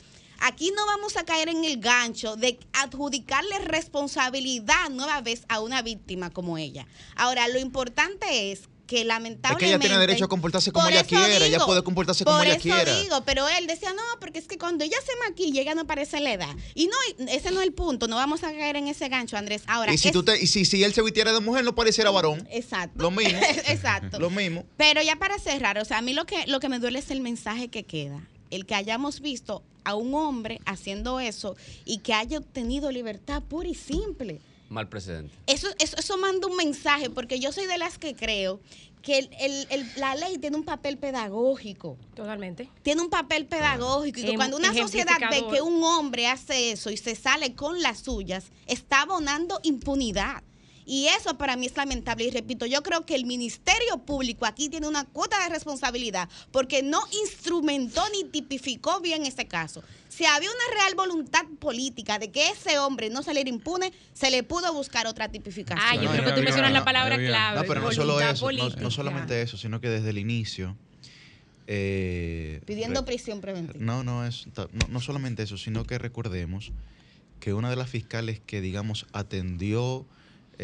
Aquí 0.44 0.72
no 0.76 0.84
vamos 0.86 1.16
a 1.16 1.24
caer 1.24 1.48
en 1.48 1.64
el 1.64 1.78
gancho 1.78 2.34
de 2.34 2.58
adjudicarle 2.72 3.60
responsabilidad 3.60 4.90
nueva 4.90 5.20
vez 5.20 5.44
a 5.48 5.60
una 5.60 5.82
víctima 5.82 6.30
como 6.30 6.58
ella. 6.58 6.88
Ahora, 7.14 7.46
lo 7.46 7.60
importante 7.60 8.50
es 8.50 8.68
que 8.92 9.00
Es 9.00 9.06
lamentablemente... 9.06 9.64
que 9.64 9.70
ella 9.70 9.78
tiene 9.78 9.98
derecho 9.98 10.24
a 10.24 10.28
comportarse 10.28 10.70
como 10.72 10.88
ella 10.88 11.00
eso 11.00 11.08
quiera, 11.08 11.36
ella 11.36 11.46
digo, 11.56 11.66
puede 11.66 11.82
comportarse 11.82 12.24
como 12.24 12.36
por 12.36 12.46
ella 12.46 12.54
eso 12.56 12.62
quiera. 12.62 13.00
digo, 13.00 13.22
pero 13.24 13.48
él 13.48 13.66
decía, 13.66 13.92
no, 13.94 14.02
porque 14.20 14.38
es 14.38 14.46
que 14.46 14.58
cuando 14.58 14.84
ella 14.84 14.96
se 15.04 15.12
maquilla, 15.28 15.62
ella 15.62 15.74
no 15.74 15.82
aparece 15.82 16.18
en 16.18 16.24
la 16.24 16.32
edad. 16.34 16.54
Y 16.74 16.86
no, 16.86 17.26
ese 17.28 17.50
no 17.50 17.60
es 17.60 17.66
el 17.66 17.72
punto, 17.72 18.06
no 18.08 18.16
vamos 18.16 18.42
a 18.44 18.52
caer 18.52 18.76
en 18.76 18.88
ese 18.88 19.08
gancho, 19.08 19.36
Andrés. 19.36 19.62
Ahora, 19.66 19.92
y 19.94 19.98
si, 19.98 20.08
es- 20.08 20.12
tú 20.12 20.22
te, 20.22 20.40
y 20.42 20.46
si, 20.46 20.64
si 20.64 20.84
él 20.84 20.92
se 20.92 21.02
vistiera 21.02 21.32
de 21.32 21.40
mujer, 21.40 21.64
no 21.64 21.74
pareciera 21.74 22.10
varón. 22.10 22.46
Exacto. 22.50 23.02
Lo 23.02 23.10
mismo. 23.10 23.40
Exacto. 23.66 24.18
Lo 24.18 24.28
mismo. 24.30 24.64
Pero 24.76 25.02
ya 25.02 25.16
para 25.16 25.38
cerrar, 25.38 25.78
o 25.78 25.84
sea, 25.84 25.98
a 25.98 26.02
mí 26.02 26.12
lo 26.14 26.26
que, 26.26 26.46
lo 26.46 26.60
que 26.60 26.68
me 26.68 26.78
duele 26.78 26.98
es 26.98 27.10
el 27.10 27.20
mensaje 27.20 27.68
que 27.68 27.84
queda. 27.84 28.20
El 28.50 28.66
que 28.66 28.74
hayamos 28.74 29.20
visto 29.20 29.62
a 29.84 29.94
un 29.94 30.14
hombre 30.14 30.60
haciendo 30.66 31.18
eso 31.20 31.56
y 31.84 31.98
que 31.98 32.12
haya 32.14 32.38
obtenido 32.38 32.90
libertad 32.92 33.42
pura 33.42 33.68
y 33.68 33.74
simple. 33.74 34.40
Mal 34.72 34.88
precedente. 34.88 35.34
Eso, 35.46 35.68
eso, 35.78 35.96
eso 35.98 36.16
manda 36.16 36.46
un 36.48 36.56
mensaje, 36.56 37.10
porque 37.10 37.38
yo 37.38 37.52
soy 37.52 37.66
de 37.66 37.76
las 37.78 37.98
que 37.98 38.14
creo 38.16 38.60
que 39.02 39.18
el- 39.18 39.30
el- 39.40 39.66
el- 39.70 39.86
la 39.96 40.14
ley 40.14 40.38
tiene 40.38 40.56
un 40.56 40.62
papel 40.64 40.96
pedagógico. 40.96 41.98
Totalmente. 42.14 42.68
Tiene 42.82 43.02
un 43.02 43.10
papel 43.10 43.46
pedagógico 43.46 44.20
y 44.20 44.22
que 44.22 44.28
cuando 44.36 44.56
una 44.56 44.68
sociedad 44.86 45.18
ve 45.30 45.44
que 45.56 45.60
un 45.60 45.82
hombre 45.82 46.26
hace 46.28 46.70
eso 46.70 46.88
y 46.90 46.96
se 46.96 47.14
sale 47.16 47.54
con 47.54 47.82
las 47.82 47.98
suyas, 47.98 48.46
está 48.66 49.02
abonando 49.02 49.58
impunidad. 49.64 50.42
Y 50.84 51.06
eso 51.08 51.38
para 51.38 51.56
mí 51.56 51.66
es 51.66 51.76
lamentable. 51.76 52.24
Y 52.24 52.30
repito, 52.30 52.66
yo 52.66 52.82
creo 52.82 53.06
que 53.06 53.14
el 53.14 53.24
Ministerio 53.26 53.98
Público 53.98 54.46
aquí 54.46 54.68
tiene 54.68 54.88
una 54.88 55.04
cuota 55.04 55.42
de 55.44 55.48
responsabilidad 55.50 56.28
porque 56.50 56.82
no 56.82 57.00
instrumentó 57.24 58.02
ni 58.12 58.24
tipificó 58.28 59.00
bien 59.00 59.24
ese 59.26 59.46
caso. 59.46 59.82
Si 60.08 60.26
había 60.26 60.50
una 60.50 60.74
real 60.82 60.94
voluntad 60.94 61.44
política 61.58 62.18
de 62.18 62.30
que 62.30 62.48
ese 62.50 62.78
hombre 62.78 63.08
no 63.10 63.22
saliera 63.22 63.48
impune, 63.48 63.92
se 64.12 64.30
le 64.30 64.42
pudo 64.42 64.72
buscar 64.74 65.06
otra 65.06 65.28
tipificación. 65.30 65.78
Ah, 65.82 65.94
yo 65.96 66.02
No, 66.02 66.10
creo 66.12 66.24
que 66.26 66.32
tú 66.32 66.42
mencionas 66.42 66.70
no, 66.72 66.78
la 66.80 66.84
palabra 66.84 67.16
no, 67.16 67.26
clave. 67.26 67.60
No, 67.60 67.64
pero 67.66 67.80
no 67.80 67.92
solo 67.92 68.12
voluntad 68.14 68.34
eso, 68.34 68.80
no, 68.80 68.90
solamente 68.90 69.40
eso, 69.40 69.56
sino 69.56 69.80
que 69.80 69.88
desde 69.88 70.10
el 70.10 70.18
inicio. 70.18 70.76
eh, 71.66 72.60
Pidiendo 72.66 73.00
re- 73.00 73.06
prisión 73.06 73.40
preventiva. 73.40 73.78
No, 73.78 74.02
no, 74.04 74.26
es, 74.26 74.46
no, 74.56 74.68
no 74.88 75.00
solamente 75.00 75.42
eso, 75.44 75.56
sino 75.56 75.84
que 75.84 75.98
recordemos 75.98 76.72
que 77.40 77.54
una 77.54 77.70
de 77.70 77.76
las 77.76 77.88
fiscales 77.88 78.40
que, 78.44 78.60
digamos, 78.60 79.06
atendió 79.12 80.04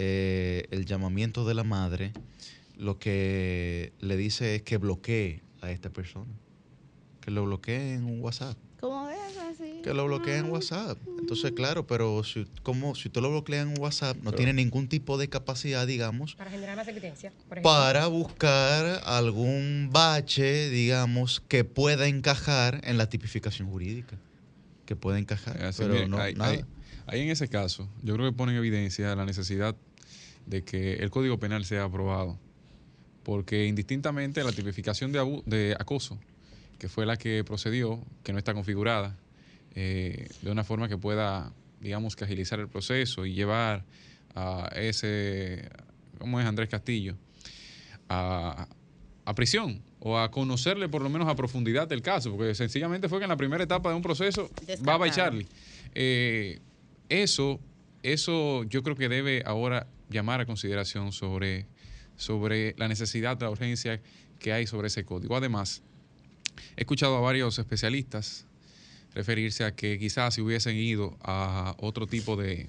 eh, 0.01 0.67
el 0.71 0.87
llamamiento 0.87 1.45
de 1.45 1.55
la 1.55 1.65
madre, 1.65 2.13
lo 2.77 2.99
que 3.01 3.93
le 4.01 4.17
dice 4.17 4.55
es 4.55 4.63
que 4.63 4.77
bloquee 4.77 5.43
a 5.61 5.73
esta 5.73 5.91
persona. 5.91 6.33
Que 7.21 7.33
lo 7.33 7.45
bloquee 7.45 7.95
en 7.95 8.05
un 8.05 8.21
WhatsApp. 8.21 8.57
¿Cómo 8.81 9.11
es 9.11 9.37
así? 9.39 9.81
Que 9.83 9.93
lo 9.93 10.07
bloquee 10.07 10.37
en 10.37 10.51
WhatsApp. 10.53 10.97
Entonces, 11.19 11.51
claro, 11.51 11.85
pero 11.89 12.23
si, 12.23 12.47
como, 12.63 12.95
si 12.95 13.09
usted 13.09 13.21
lo 13.21 13.31
bloquea 13.31 13.63
en 13.63 13.77
WhatsApp, 13.81 14.17
no 14.23 14.31
tiene 14.33 14.53
ningún 14.53 14.89
tipo 14.89 15.19
de 15.19 15.29
capacidad, 15.29 15.85
digamos, 15.85 16.37
Para 16.37 16.51
generar 16.53 16.77
más 16.77 16.87
evidencia. 16.87 17.33
por 17.49 17.59
ejemplo. 17.59 17.63
para 17.73 18.07
buscar 18.07 19.01
algún 19.05 19.91
bache, 19.93 20.71
digamos, 20.71 21.41
que 21.49 21.65
pueda 21.65 22.07
encajar 22.07 22.81
en 22.85 22.99
la 22.99 23.09
tipificación 23.09 23.69
jurídica. 23.69 24.17
Que 24.87 24.95
pueda 24.95 25.19
encajar. 25.19 25.61
Así, 25.65 25.83
pero 25.83 25.95
mire, 25.95 26.09
no, 26.09 26.19
ahí, 26.19 26.35
nada. 26.35 26.53
ahí- 26.53 26.65
ahí 27.07 27.21
en 27.23 27.31
ese 27.31 27.49
caso, 27.49 27.89
yo 28.05 28.15
creo 28.15 28.31
que 28.31 28.37
pone 28.37 28.53
en 28.53 28.59
evidencia 28.59 29.15
la 29.17 29.27
necesidad 29.27 29.75
de 30.49 30.65
que 30.65 30.95
el 30.95 31.11
Código 31.11 31.39
Penal 31.39 31.65
sea 31.65 31.85
aprobado. 31.85 32.39
Porque 33.23 33.67
indistintamente 33.67 34.43
la 34.43 34.53
tipificación 34.53 35.13
de, 35.13 35.43
de 35.45 35.77
acoso, 35.79 36.19
que 36.79 36.89
fue 36.89 37.05
la 37.05 37.17
que 37.17 37.45
procedió, 37.45 38.01
que 38.23 38.33
no 38.33 38.39
está 38.39 38.55
configurada, 38.55 39.17
eh, 39.75 40.29
de 40.43 40.51
una 40.51 40.65
forma 40.65 40.89
que 40.89 40.97
pueda, 40.97 41.53
digamos, 41.81 42.17
que 42.17 42.25
agilizar 42.25 42.59
el 42.61 42.69
proceso 42.69 43.27
y 43.27 43.35
llevar 43.35 43.85
a 44.35 44.71
ese, 44.75 45.69
¿cómo 46.19 46.41
es 46.41 46.47
Andrés 46.47 46.69
Castillo? 46.69 47.17
A, 48.09 48.67
a 49.25 49.35
prisión 49.35 49.83
o 50.01 50.19
a 50.19 50.31
conocerle 50.31 50.89
por 50.89 51.03
lo 51.03 51.11
menos 51.11 51.29
a 51.29 51.37
profundidad 51.37 51.87
del 51.87 52.01
caso, 52.01 52.35
porque 52.35 52.55
sencillamente 52.55 53.09
fue 53.09 53.19
que 53.19 53.25
en 53.25 53.31
la 53.31 53.37
primera 53.37 53.63
etapa 53.63 53.91
de 53.91 53.97
un 53.97 54.03
proceso 54.03 54.49
va 54.89 54.95
a. 54.95 55.11
Charlie. 55.11 55.47
Eh, 55.95 56.61
eso, 57.09 57.61
eso 58.03 58.65
yo 58.65 58.83
creo 58.83 58.97
que 58.97 59.09
debe 59.09 59.43
ahora 59.45 59.87
llamar 60.11 60.41
a 60.41 60.47
consideración 60.47 61.13
sobre, 61.13 61.67
sobre 62.17 62.75
la 62.79 62.89
necesidad, 62.89 63.41
la 63.41 63.51
urgencia 63.51 64.01
que 64.39 64.53
hay 64.53 64.67
sobre 64.67 64.89
ese 64.89 65.05
código. 65.05 65.37
Además, 65.37 65.83
he 66.77 66.83
escuchado 66.83 67.17
a 67.17 67.21
varios 67.21 67.59
especialistas 67.59 68.47
referirse 69.15 69.65
a 69.65 69.75
que 69.75 69.99
quizás 69.99 70.35
si 70.35 70.41
hubiesen 70.41 70.77
ido 70.77 71.17
a 71.23 71.75
otro 71.79 72.07
tipo 72.07 72.37
de, 72.37 72.69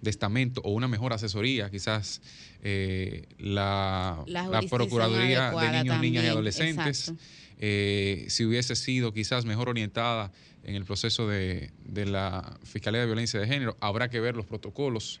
de 0.00 0.10
estamento 0.10 0.60
o 0.64 0.72
una 0.72 0.88
mejor 0.88 1.12
asesoría, 1.12 1.70
quizás 1.70 2.20
eh, 2.62 3.26
la, 3.38 4.24
La 4.26 4.62
Procuraduría 4.62 5.50
de 5.50 5.70
Niños, 5.70 6.00
Niñas 6.00 6.24
y 6.24 6.26
Adolescentes, 6.28 7.12
eh, 7.58 8.26
si 8.28 8.44
hubiese 8.44 8.76
sido 8.76 9.12
quizás 9.12 9.44
mejor 9.44 9.68
orientada 9.68 10.32
en 10.64 10.74
el 10.74 10.84
proceso 10.84 11.28
de, 11.28 11.70
de 11.84 12.06
la 12.06 12.58
Fiscalía 12.64 13.00
de 13.00 13.06
Violencia 13.06 13.40
de 13.40 13.46
Género, 13.46 13.76
habrá 13.80 14.08
que 14.08 14.20
ver 14.20 14.36
los 14.36 14.46
protocolos, 14.46 15.20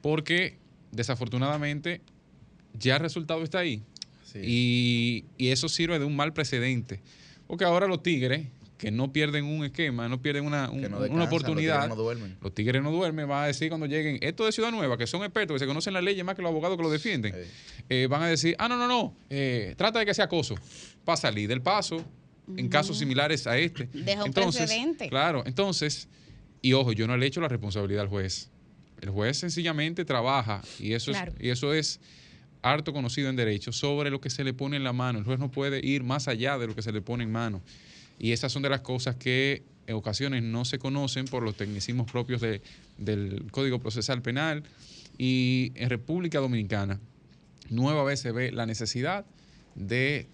porque 0.00 0.58
desafortunadamente 0.96 2.00
ya 2.78 2.96
el 2.96 3.02
resultado 3.02 3.42
está 3.42 3.60
ahí. 3.60 3.82
Sí. 4.24 4.40
Y, 4.42 5.24
y 5.38 5.48
eso 5.48 5.68
sirve 5.68 5.98
de 5.98 6.04
un 6.04 6.16
mal 6.16 6.32
precedente. 6.32 7.00
Porque 7.46 7.64
ahora 7.64 7.86
los 7.86 8.02
tigres, 8.02 8.48
que 8.76 8.90
no 8.90 9.10
pierden 9.12 9.44
un 9.46 9.64
esquema, 9.64 10.08
no 10.08 10.20
pierden 10.20 10.44
una, 10.44 10.68
un- 10.68 10.82
no 10.82 10.88
una 10.88 10.98
descansan, 10.98 11.18
los 11.18 11.26
oportunidad. 11.28 11.74
tigres 11.82 11.96
no 11.96 12.02
duermen. 12.02 12.36
Los 12.42 12.54
tigres 12.54 12.82
no 12.82 12.90
duermen, 12.90 13.28
van 13.28 13.44
a 13.44 13.46
decir 13.46 13.68
cuando 13.70 13.86
lleguen, 13.86 14.18
esto 14.20 14.44
de 14.44 14.52
Ciudad 14.52 14.70
Nueva, 14.72 14.98
que 14.98 15.06
son 15.06 15.22
expertos, 15.22 15.54
que 15.54 15.60
se 15.60 15.66
conocen 15.66 15.94
las 15.94 16.02
leyes 16.02 16.24
más 16.24 16.34
que 16.34 16.42
los 16.42 16.50
abogados 16.50 16.76
que 16.76 16.82
lo 16.82 16.90
defienden, 16.90 17.32
Sí. 17.32 17.50
eh, 17.88 18.06
van 18.10 18.22
a 18.22 18.26
decir, 18.26 18.54
ah, 18.58 18.68
no, 18.68 18.76
no, 18.76 18.86
no, 18.88 19.16
eh, 19.30 19.74
trata 19.78 20.00
de 20.00 20.04
que 20.06 20.12
sea 20.12 20.26
acoso, 20.26 20.56
para 21.04 21.16
salir 21.16 21.48
del 21.48 21.62
paso, 21.62 22.04
en 22.56 22.68
casos 22.68 22.98
similares 22.98 23.46
a 23.46 23.56
este. 23.58 23.88
Deja 23.92 24.20
un 24.22 24.26
entonces, 24.28 24.62
precedente. 24.66 25.08
Claro, 25.08 25.42
entonces, 25.46 26.08
y 26.62 26.74
ojo, 26.74 26.92
yo 26.92 27.06
no 27.06 27.16
le 27.16 27.26
echo 27.26 27.40
la 27.40 27.48
responsabilidad 27.48 28.02
al 28.02 28.08
juez. 28.08 28.50
El 29.00 29.10
juez 29.10 29.36
sencillamente 29.38 30.04
trabaja 30.04 30.62
y 30.78 30.92
eso, 30.94 31.12
Claro. 31.12 31.32
es, 31.38 31.44
y 31.44 31.50
eso 31.50 31.72
es 31.74 32.00
harto 32.62 32.92
conocido 32.92 33.28
en 33.28 33.36
derecho 33.36 33.70
sobre 33.72 34.10
lo 34.10 34.20
que 34.20 34.30
se 34.30 34.42
le 34.42 34.52
pone 34.54 34.76
en 34.76 34.84
la 34.84 34.92
mano. 34.92 35.18
El 35.18 35.24
juez 35.24 35.38
no 35.38 35.50
puede 35.50 35.84
ir 35.86 36.02
más 36.02 36.28
allá 36.28 36.58
de 36.58 36.66
lo 36.66 36.74
que 36.74 36.82
se 36.82 36.92
le 36.92 37.00
pone 37.02 37.24
en 37.24 37.30
mano. 37.32 37.62
Y 38.18 38.32
esas 38.32 38.50
son 38.52 38.62
de 38.62 38.70
las 38.70 38.80
cosas 38.80 39.16
que 39.16 39.62
en 39.86 39.94
ocasiones 39.94 40.42
no 40.42 40.64
se 40.64 40.78
conocen 40.78 41.26
por 41.26 41.42
los 41.42 41.56
tecnicismos 41.56 42.10
propios 42.10 42.40
de- 42.40 42.62
del 42.98 43.44
Código 43.52 43.78
Procesal 43.78 44.22
Penal. 44.22 44.64
Y 45.18 45.72
en 45.76 45.90
República 45.90 46.40
Dominicana, 46.40 46.98
nueva 47.70 48.02
vez 48.04 48.20
se 48.20 48.32
ve 48.32 48.50
la 48.52 48.66
necesidad 48.66 49.24
de 49.74 50.26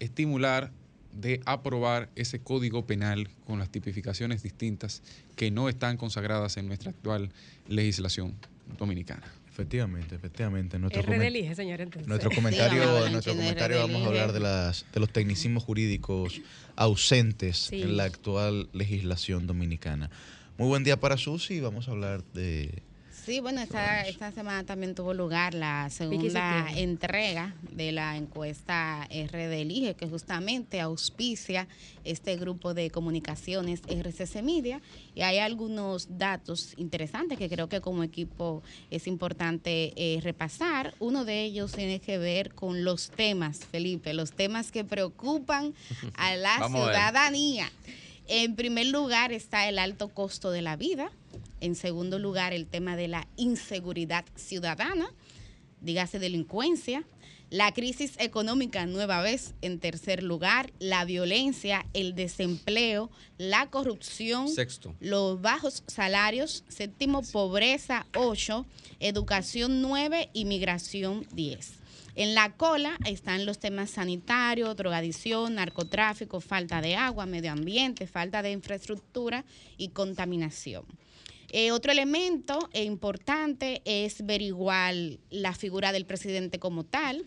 estimular, 0.00 0.72
de 1.20 1.40
aprobar 1.44 2.08
ese 2.16 2.40
código 2.40 2.86
penal 2.86 3.28
con 3.46 3.58
las 3.58 3.70
tipificaciones 3.70 4.42
distintas 4.42 5.02
que 5.36 5.50
no 5.50 5.68
están 5.68 5.96
consagradas 5.96 6.56
en 6.56 6.66
nuestra 6.68 6.90
actual 6.90 7.30
legislación 7.68 8.34
dominicana. 8.78 9.22
Efectivamente, 9.50 10.14
efectivamente. 10.14 10.78
Nuestro, 10.78 11.00
RD 11.02 11.06
comen- 11.14 11.22
elige, 11.24 11.54
señor, 11.54 11.80
entonces. 11.80 12.06
nuestro 12.06 12.28
Sí, 12.30 12.36
comentario, 12.36 12.80
vamos 12.80 12.90
a 12.92 12.98
ver 12.98 13.06
en 13.06 13.12
nuestro 13.12 13.34
comentario 13.34 13.78
vamos 13.78 14.02
a 14.02 14.06
hablar 14.06 14.32
de, 14.32 14.40
las, 14.40 14.84
de 14.92 15.00
los 15.00 15.10
tecnicismos 15.10 15.64
jurídicos 15.64 16.40
ausentes 16.76 17.56
Sí. 17.56 17.82
en 17.82 17.96
la 17.96 18.04
actual 18.04 18.68
legislación 18.74 19.46
dominicana. 19.46 20.10
Muy 20.58 20.68
buen 20.68 20.84
día 20.84 20.98
para 21.00 21.16
Susi 21.16 21.60
vamos 21.60 21.88
a 21.88 21.92
hablar 21.92 22.22
de... 22.34 22.82
Sí, 23.26 23.40
bueno, 23.40 23.60
esta, 23.60 24.06
esta 24.06 24.30
semana 24.30 24.62
también 24.62 24.94
tuvo 24.94 25.12
lugar 25.12 25.52
la 25.52 25.90
segunda 25.90 26.70
entrega 26.76 27.56
de 27.72 27.90
la 27.90 28.16
encuesta 28.16 29.08
RD 29.10 29.52
Elige, 29.52 29.94
que 29.94 30.06
justamente 30.06 30.80
auspicia 30.80 31.66
este 32.04 32.36
grupo 32.36 32.72
de 32.72 32.88
comunicaciones 32.90 33.80
RCC 33.88 34.44
Media. 34.44 34.80
Y 35.16 35.22
hay 35.22 35.38
algunos 35.38 36.06
datos 36.18 36.74
interesantes 36.76 37.36
que 37.36 37.48
creo 37.48 37.68
que 37.68 37.80
como 37.80 38.04
equipo 38.04 38.62
es 38.92 39.08
importante 39.08 39.92
eh, 39.96 40.20
repasar. 40.20 40.94
Uno 41.00 41.24
de 41.24 41.42
ellos 41.42 41.72
tiene 41.72 41.98
que 41.98 42.18
ver 42.18 42.54
con 42.54 42.84
los 42.84 43.10
temas, 43.10 43.58
Felipe, 43.58 44.14
los 44.14 44.30
temas 44.30 44.70
que 44.70 44.84
preocupan 44.84 45.74
a 46.14 46.36
la 46.36 46.54
a 46.54 46.68
ciudadanía. 46.68 47.72
En 48.28 48.54
primer 48.54 48.86
lugar 48.86 49.32
está 49.32 49.68
el 49.68 49.80
alto 49.80 50.10
costo 50.10 50.52
de 50.52 50.62
la 50.62 50.76
vida. 50.76 51.10
En 51.60 51.74
segundo 51.74 52.18
lugar, 52.18 52.52
el 52.52 52.66
tema 52.66 52.96
de 52.96 53.08
la 53.08 53.26
inseguridad 53.36 54.24
ciudadana, 54.34 55.08
dígase 55.80 56.18
delincuencia. 56.18 57.04
La 57.48 57.72
crisis 57.72 58.14
económica, 58.18 58.86
nueva 58.86 59.22
vez. 59.22 59.54
En 59.62 59.78
tercer 59.78 60.24
lugar, 60.24 60.72
la 60.80 61.04
violencia, 61.04 61.86
el 61.94 62.16
desempleo, 62.16 63.08
la 63.38 63.70
corrupción, 63.70 64.48
Sexto. 64.48 64.94
los 64.98 65.40
bajos 65.40 65.84
salarios. 65.86 66.64
Séptimo, 66.68 67.22
pobreza. 67.22 68.04
Ocho, 68.16 68.66
educación. 68.98 69.80
Nueve, 69.80 70.28
inmigración. 70.32 71.24
Diez. 71.32 71.74
En 72.16 72.34
la 72.34 72.52
cola 72.56 72.96
están 73.04 73.46
los 73.46 73.58
temas 73.60 73.90
sanitarios, 73.90 74.74
drogadicción, 74.74 75.54
narcotráfico, 75.54 76.40
falta 76.40 76.80
de 76.80 76.96
agua, 76.96 77.26
medio 77.26 77.52
ambiente, 77.52 78.06
falta 78.06 78.42
de 78.42 78.52
infraestructura 78.52 79.44
y 79.76 79.88
contaminación. 79.88 80.84
Eh, 81.50 81.70
otro 81.72 81.92
elemento 81.92 82.68
importante 82.74 83.82
es 83.84 84.20
averiguar 84.20 84.94
la 85.30 85.54
figura 85.54 85.92
del 85.92 86.06
presidente 86.06 86.58
como 86.58 86.84
tal 86.84 87.24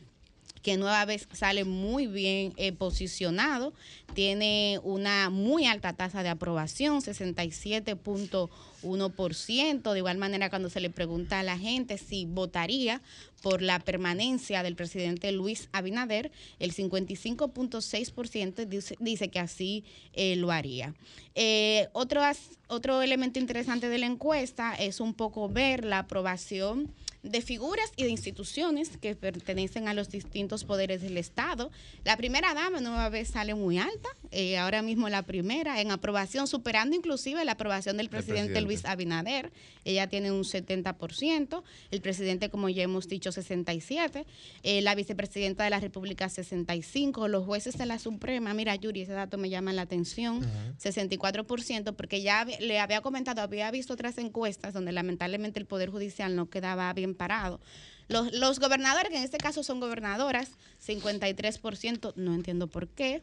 que 0.62 0.78
nueva 0.78 1.04
vez 1.06 1.28
sale 1.32 1.66
muy 1.66 2.08
bien 2.08 2.54
eh, 2.58 2.72
posicionado, 2.72 3.74
tiene 4.14 4.80
una 4.84 5.30
muy 5.30 5.66
alta 5.66 5.94
tasa 5.94 6.24
de 6.24 6.30
aprobación, 6.30 7.02
67.1%. 7.02 9.92
De 9.92 9.98
igual 9.98 10.18
manera, 10.18 10.50
cuando 10.50 10.70
se 10.70 10.80
le 10.80 10.90
pregunta 10.90 11.40
a 11.40 11.44
la 11.44 11.58
gente 11.58 11.98
si 11.98 12.26
votaría 12.26 13.02
por 13.42 13.62
la 13.62 13.80
permanencia 13.80 14.64
del 14.64 14.76
presidente 14.76 15.32
Luis 15.32 15.70
Abinader, 15.72 16.30
el 16.60 16.74
55.6% 16.74 18.66
dice, 18.66 18.98
dice 19.00 19.30
que 19.30 19.40
así 19.40 19.86
eh, 20.14 20.36
lo 20.36 20.52
haría. 20.52 20.94
Eh, 21.36 21.88
otro, 21.94 22.22
otro 22.68 23.02
elemento 23.02 23.40
interesante 23.40 23.88
de 23.88 23.98
la 23.98 24.08
encuesta 24.08 24.76
es 24.76 25.00
un 25.00 25.14
poco 25.14 25.48
ver 25.48 25.86
la 25.86 26.00
aprobación 26.00 26.94
de 27.24 27.42
figuras 27.42 27.92
y 27.96 28.04
de 28.04 28.10
instituciones 28.10 28.98
que 28.98 29.16
pertenecen 29.16 29.88
a 29.88 29.94
los 29.94 30.10
distintos 30.10 30.64
poderes 30.64 31.02
del 31.02 31.18
Estado. 31.18 31.70
La 32.06 32.16
primera 32.16 32.54
dama 32.54 32.80
nueva 32.80 33.10
vez 33.10 33.30
sale 33.30 33.56
muy 33.56 33.78
alta, 33.78 34.10
eh, 34.32 34.58
ahora 34.58 34.82
mismo 34.82 35.10
la 35.10 35.24
primera 35.24 35.82
en 35.82 35.92
aprobación, 35.92 36.48
superando 36.48 36.96
inclusive 36.96 37.44
la 37.44 37.54
aprobación 37.54 37.98
del 37.98 38.10
presidente, 38.10 38.54
presidente. 38.54 38.62
Luis 38.62 38.86
Abinader. 38.86 39.52
Ella 39.86 40.08
tiene 40.08 40.32
un 40.32 40.44
70%, 40.44 41.64
el 41.92 42.02
presidente, 42.02 42.50
como 42.50 42.70
ya 42.70 42.84
hemos 42.84 43.08
dicho, 43.08 43.32
67%, 43.32 44.26
eh, 44.64 44.82
la 44.82 44.96
vicepresidenta 44.96 45.64
de 45.64 45.70
la 45.72 45.80
República 45.80 46.28
65%, 46.28 47.28
los 47.28 47.46
jueces 47.46 47.78
de 47.78 47.86
la 47.86 48.00
Suprema, 48.00 48.54
mira 48.54 48.76
Yuri, 48.76 49.02
ese 49.02 49.14
dato 49.14 49.38
me 49.38 49.50
llama 49.50 49.74
la 49.74 49.84
atención, 49.84 50.42
64%, 50.82 51.96
porque 51.96 52.22
ya 52.22 52.46
le 52.46 52.80
había 52.80 53.02
comentado, 53.02 53.42
había 53.42 53.72
visto 53.72 53.94
otras 53.94 54.18
encuestas 54.18 54.74
donde 54.74 54.92
lamentablemente 54.92 55.60
el 55.60 55.66
Poder 55.66 55.90
Judicial 55.90 56.36
no 56.36 56.50
quedaba 56.50 56.92
bien 56.94 57.09
parado. 57.16 57.60
Los, 58.08 58.34
los 58.34 58.60
gobernadores, 58.60 59.12
que 59.12 59.18
en 59.18 59.24
este 59.24 59.38
caso 59.38 59.62
son 59.64 59.80
gobernadoras, 59.80 60.50
53%, 60.84 62.14
no 62.16 62.34
entiendo 62.34 62.68
por 62.68 62.88
qué. 62.88 63.22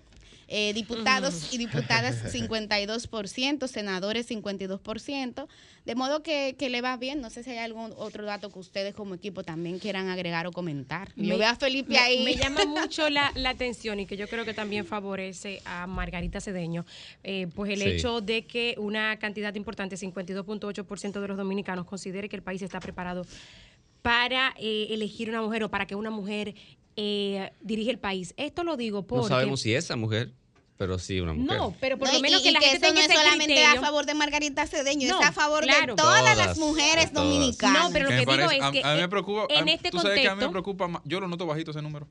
Eh, 0.48 0.72
diputados 0.74 1.52
y 1.52 1.58
diputadas 1.58 2.32
52%, 2.32 3.66
senadores 3.66 4.30
52%, 4.30 5.48
de 5.84 5.94
modo 5.96 6.22
que, 6.22 6.54
que 6.56 6.70
le 6.70 6.82
va 6.82 6.96
bien. 6.96 7.20
No 7.20 7.30
sé 7.30 7.42
si 7.42 7.50
hay 7.50 7.58
algún 7.58 7.92
otro 7.96 8.24
dato 8.24 8.52
que 8.52 8.60
ustedes 8.60 8.94
como 8.94 9.14
equipo 9.16 9.42
también 9.42 9.80
quieran 9.80 10.08
agregar 10.08 10.46
o 10.46 10.52
comentar. 10.52 11.08
Yo 11.16 11.32
Me- 11.34 11.38
veo 11.38 11.48
a 11.48 11.56
Felipe 11.56 11.90
me, 11.94 11.98
ahí. 11.98 12.22
me 12.24 12.36
llama 12.36 12.64
mucho 12.80 13.10
la, 13.10 13.32
la 13.34 13.50
atención 13.50 13.98
y 13.98 14.06
que 14.06 14.16
yo 14.16 14.28
creo 14.28 14.44
que 14.44 14.54
también 14.54 14.86
favorece 14.86 15.62
a 15.64 15.88
Margarita 15.88 16.40
Cedeño, 16.40 16.86
eh, 17.24 17.48
pues 17.54 17.72
el 17.72 17.80
Sí. 17.80 17.88
hecho 17.88 18.20
de 18.20 18.46
que 18.46 18.76
una 18.78 19.16
cantidad 19.18 19.52
importante, 19.56 19.96
52.8% 19.96 21.20
de 21.20 21.26
los 21.28 21.36
dominicanos, 21.36 21.86
considere 21.86 22.28
que 22.28 22.36
el 22.36 22.42
país 22.42 22.62
está 22.62 22.78
preparado 22.78 23.26
para 24.06 24.54
eh, 24.58 24.88
elegir 24.90 25.28
una 25.28 25.42
mujer 25.42 25.64
o 25.64 25.68
para 25.68 25.86
que 25.86 25.94
una 25.94 26.10
mujer 26.10 26.54
eh, 26.96 27.50
dirige 27.60 27.90
el 27.90 27.98
país. 27.98 28.34
Esto 28.36 28.64
lo 28.64 28.76
digo 28.76 29.06
porque... 29.06 29.22
No 29.22 29.28
sabemos 29.28 29.60
si 29.60 29.74
esa 29.74 29.96
mujer, 29.96 30.32
pero 30.76 30.98
sí 30.98 31.20
una 31.20 31.32
mujer. 31.34 31.56
No, 31.58 31.74
pero 31.80 31.98
por 31.98 32.08
No, 32.08 32.14
lo 32.14 32.20
menos 32.20 32.40
y 32.40 32.44
que 32.44 32.52
la 32.52 32.60
que 32.60 32.66
gente 32.66 32.86
eso 32.86 32.94
no 32.94 33.00
tenga 33.00 33.14
es 33.14 33.20
solamente 33.20 33.54
criterio. 33.54 33.80
a 33.80 33.82
favor 33.82 34.06
de 34.06 34.14
Margarita 34.14 34.66
Cedeño, 34.66 35.08
No, 35.08 35.20
es 35.20 35.26
a 35.26 35.32
favor 35.32 35.64
claro. 35.64 35.94
de 35.94 36.02
todas, 36.02 36.20
Todas, 36.20 36.36
las 36.36 36.58
mujeres 36.58 37.12
todas. 37.12 37.28
dominicanas. 37.28 37.84
No, 37.84 37.90
pero 37.92 38.04
lo 38.04 38.10
que 38.10 38.16
digo 38.20 38.32
es 38.50 38.70
que 38.70 38.82
a 38.82 38.92
mí 38.92 38.96
me 38.98 39.02
en- 39.02 39.10
preocupa, 39.10 39.46
en 39.48 39.68
a- 39.68 39.72
este 39.72 39.90
tú 39.90 39.98
sabes 39.98 40.20
que 40.20 40.28
a 40.28 40.34
mí 40.34 40.40
me 40.40 40.46
contexto- 40.46 40.52
preocupa, 40.52 40.88
más- 40.88 41.02
yo 41.04 41.20
lo 41.20 41.28
noto 41.28 41.46
bajito 41.46 41.70
ese 41.72 41.82
número. 41.82 42.06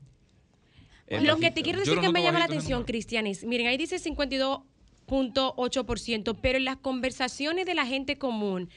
Lo 1.08 1.36
que 1.38 1.50
te 1.52 1.62
quiero 1.62 1.78
decir 1.78 1.98
que 2.00 2.08
me 2.10 2.22
llama 2.22 2.40
la 2.40 2.44
atención. 2.46 2.84
Cristian, 2.84 3.26
es, 3.26 3.44
miren, 3.44 3.68
ahí 3.68 3.76
dice 3.78 3.98
52.8%, 3.98 6.36
pero 6.42 6.58
en 6.58 6.64
las 6.64 6.76
conversaciones 6.76 7.64
de 7.66 7.74
la 7.74 7.86
gente 7.86 8.18
común, 8.18 8.68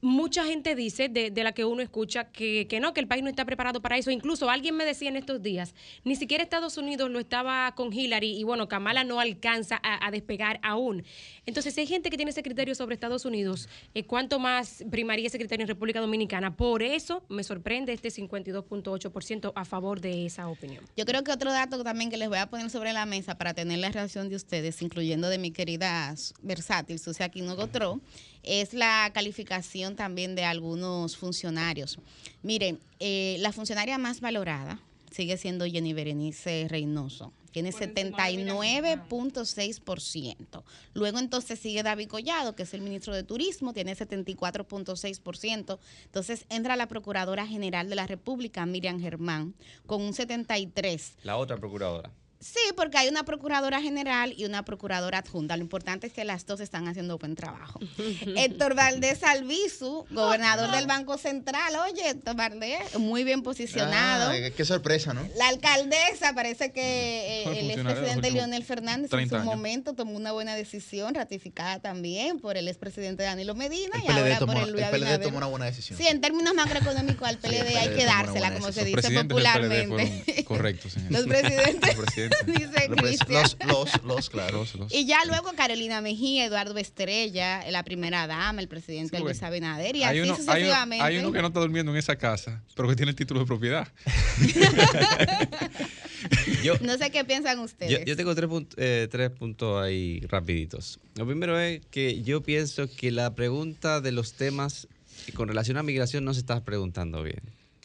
mucha 0.00 0.44
gente 0.44 0.74
dice, 0.74 1.08
de, 1.08 1.30
de 1.30 1.44
la 1.44 1.52
que 1.52 1.64
uno 1.64 1.82
escucha, 1.82 2.24
que, 2.24 2.66
que 2.68 2.80
no, 2.80 2.92
que 2.92 3.00
el 3.00 3.08
país 3.08 3.22
no 3.22 3.30
está 3.30 3.44
preparado 3.44 3.80
para 3.80 3.96
eso. 3.96 4.10
Incluso 4.10 4.50
alguien 4.50 4.76
me 4.76 4.84
decía 4.84 5.08
en 5.08 5.16
estos 5.16 5.42
días, 5.42 5.74
ni 6.04 6.16
siquiera 6.16 6.42
Estados 6.42 6.76
Unidos 6.76 7.10
lo 7.10 7.18
estaba 7.18 7.74
con 7.74 7.92
Hillary 7.92 8.38
y 8.38 8.44
bueno, 8.44 8.68
Kamala 8.68 9.04
no 9.04 9.20
alcanza 9.20 9.80
a, 9.82 10.10
despegar 10.10 10.60
aún. 10.62 11.04
Entonces, 11.46 11.74
si 11.74 11.80
hay 11.80 11.86
gente 11.86 12.10
que 12.10 12.16
tiene 12.16 12.30
ese 12.30 12.42
criterio 12.42 12.74
sobre 12.74 12.94
Estados 12.94 13.24
Unidos, 13.24 13.68
eh, 13.94 14.04
¿cuánto 14.04 14.38
más 14.38 14.84
primaría 14.90 15.26
ese 15.26 15.38
criterio 15.38 15.64
en 15.64 15.68
República 15.68 16.00
Dominicana? 16.00 16.56
Por 16.56 16.82
eso 16.82 17.24
me 17.28 17.42
sorprende 17.42 17.92
este 17.92 18.08
52.8% 18.08 19.52
a 19.54 19.64
favor 19.64 20.00
de 20.00 20.26
esa 20.26 20.48
opinión. 20.48 20.84
Yo 20.96 21.04
creo 21.04 21.24
que 21.24 21.32
otro 21.32 21.52
dato 21.52 21.82
también 21.82 22.10
que 22.10 22.16
les 22.16 22.28
voy 22.28 22.38
a 22.38 22.48
poner 22.48 22.70
sobre 22.70 22.92
la 22.92 23.06
mesa 23.06 23.36
para 23.36 23.54
tener 23.54 23.78
la 23.78 23.90
reacción 23.90 24.28
de 24.28 24.36
ustedes, 24.36 24.80
incluyendo 24.82 25.28
de 25.28 25.38
mi 25.38 25.50
querida 25.50 26.14
versátil 26.42 26.98
Sucia 26.98 27.26
Aquino 27.26 27.56
Gotró, 27.56 28.00
es 28.46 28.72
la 28.72 29.10
calificación 29.12 29.96
también 29.96 30.34
de 30.34 30.44
algunos 30.44 31.16
funcionarios. 31.16 31.98
Miren, 32.42 32.80
eh, 33.00 33.36
la 33.40 33.52
funcionaria 33.52 33.98
más 33.98 34.20
valorada 34.20 34.80
sigue 35.10 35.36
siendo 35.36 35.66
Jenny 35.66 35.92
Berenice 35.92 36.66
Reynoso. 36.68 37.32
Tiene 37.50 37.72
79.6%. 37.72 40.62
Luego 40.92 41.18
entonces 41.18 41.58
sigue 41.58 41.82
David 41.82 42.08
Collado, 42.08 42.54
que 42.54 42.64
es 42.64 42.74
el 42.74 42.82
ministro 42.82 43.14
de 43.14 43.22
Turismo, 43.22 43.72
tiene 43.72 43.96
74.6%. 43.96 45.78
Entonces 46.04 46.44
entra 46.50 46.76
la 46.76 46.86
Procuradora 46.86 47.46
General 47.46 47.88
de 47.88 47.94
la 47.94 48.06
República, 48.06 48.66
Miriam 48.66 49.00
Germán, 49.00 49.54
con 49.86 50.02
un 50.02 50.12
73%. 50.12 51.12
La 51.22 51.38
otra 51.38 51.56
procuradora. 51.56 52.12
Sí, 52.52 52.72
porque 52.76 52.96
hay 52.98 53.08
una 53.08 53.24
procuradora 53.24 53.80
general 53.82 54.32
y 54.36 54.44
una 54.44 54.64
procuradora 54.64 55.18
adjunta. 55.18 55.56
Lo 55.56 55.62
importante 55.62 56.06
es 56.06 56.12
que 56.12 56.24
las 56.24 56.46
dos 56.46 56.60
están 56.60 56.86
haciendo 56.86 57.18
buen 57.18 57.34
trabajo. 57.34 57.80
Héctor 58.36 58.74
Valdés 58.74 59.22
Albizu, 59.24 60.06
gobernador 60.10 60.70
del 60.70 60.86
Banco 60.86 61.18
Central. 61.18 61.74
Oye, 61.90 62.10
Héctor 62.10 62.36
Valdés, 62.36 62.98
muy 62.98 63.24
bien 63.24 63.42
posicionado. 63.42 64.30
Ah, 64.30 64.50
qué 64.56 64.64
sorpresa, 64.64 65.12
¿no? 65.12 65.26
La 65.36 65.48
alcaldesa 65.48 66.34
parece 66.34 66.70
que 66.72 67.42
eh, 67.42 67.58
el 67.60 67.70
expresidente 67.72 68.30
Leonel 68.30 68.64
Fernández 68.64 69.04
en 69.12 69.18
30 69.18 69.28
su 69.28 69.34
años. 69.42 69.46
momento 69.46 69.94
tomó 69.94 70.12
una 70.16 70.32
buena 70.32 70.54
decisión, 70.54 71.14
ratificada 71.14 71.80
también 71.80 72.38
por 72.38 72.56
el 72.56 72.68
expresidente 72.68 73.22
Danilo 73.24 73.54
Medina 73.54 73.96
El 73.96 74.04
y 74.04 74.08
ahora 74.08 74.22
PLD, 74.22 74.38
por 74.38 74.38
tomó, 74.38 74.52
el 74.52 74.64
el 74.66 74.72
Luis 74.72 74.84
PLD 74.84 74.94
Abinader. 74.94 75.20
tomó 75.22 75.36
una 75.38 75.46
buena 75.46 75.66
decisión. 75.66 75.98
Sí, 75.98 76.06
en 76.06 76.20
términos 76.20 76.54
macroeconómicos 76.54 77.26
al 77.28 77.34
Sí, 77.36 77.40
PLD 77.42 77.68
el 77.70 77.76
hay 77.76 77.88
PLD 77.88 77.96
que 77.96 78.04
dársela, 78.04 78.52
como 78.54 78.70
se 78.72 78.84
dice 78.84 79.02
PLD 79.02 79.28
popularmente. 79.28 80.22
fueron 80.24 80.44
correctos, 80.44 80.92
señor. 80.92 81.12
Los 81.12 81.26
presidentes, 81.26 81.74
Los 81.96 82.04
presidentes. 82.04 82.35
dice 82.46 82.88
pres- 82.88 82.96
Cristian. 83.00 83.42
los, 83.42 83.56
los, 83.66 84.04
los, 84.04 84.30
claro. 84.30 84.58
Los- 84.58 84.74
los- 84.74 84.92
Y 84.92 85.06
ya 85.06 85.24
luego 85.26 85.52
Carolina 85.56 86.00
Mejía, 86.00 86.44
Eduardo 86.46 86.76
Estrella, 86.78 87.70
la 87.70 87.82
primera 87.84 88.26
dama, 88.26 88.60
el 88.60 88.68
presidente 88.68 89.16
Sí, 89.16 89.22
Luis 89.22 89.42
Abinader, 89.42 89.96
y 89.96 90.02
hay 90.04 90.18
así 90.20 90.28
uno, 90.30 90.34
hay, 90.34 90.40
uno, 90.40 90.46
sucesivamente. 90.52 91.04
hay 91.04 91.16
uno 91.18 91.32
que 91.32 91.40
no 91.42 91.48
está 91.48 91.60
durmiendo 91.60 91.92
en 91.92 91.98
esa 91.98 92.16
casa, 92.16 92.62
pero 92.74 92.88
que 92.88 92.96
tiene 92.96 93.10
el 93.10 93.16
título 93.16 93.40
de 93.40 93.46
propiedad. 93.46 93.88
Yo, 96.62 96.74
No 96.80 96.96
sé 96.98 97.10
qué 97.10 97.24
piensan 97.24 97.58
ustedes. 97.60 97.92
Yo, 97.92 98.04
yo 98.04 98.16
tengo 98.16 98.34
tres, 98.34 98.48
punt- 98.50 98.74
eh, 98.76 99.06
tres 99.10 99.30
puntos 99.30 99.82
ahí 99.82 100.20
rapiditos. 100.28 100.98
Lo 101.14 101.26
primero 101.26 101.58
es 101.60 101.80
que 101.90 102.22
yo 102.22 102.42
pienso 102.42 102.88
que 102.90 103.10
la 103.12 103.34
pregunta 103.34 104.00
de 104.00 104.12
los 104.12 104.32
temas 104.32 104.88
con 105.34 105.48
relación 105.48 105.76
a 105.76 105.82
migración 105.82 106.24
no 106.24 106.34
se 106.34 106.40
está 106.40 106.64
preguntando 106.64 107.22
bien. 107.22 107.40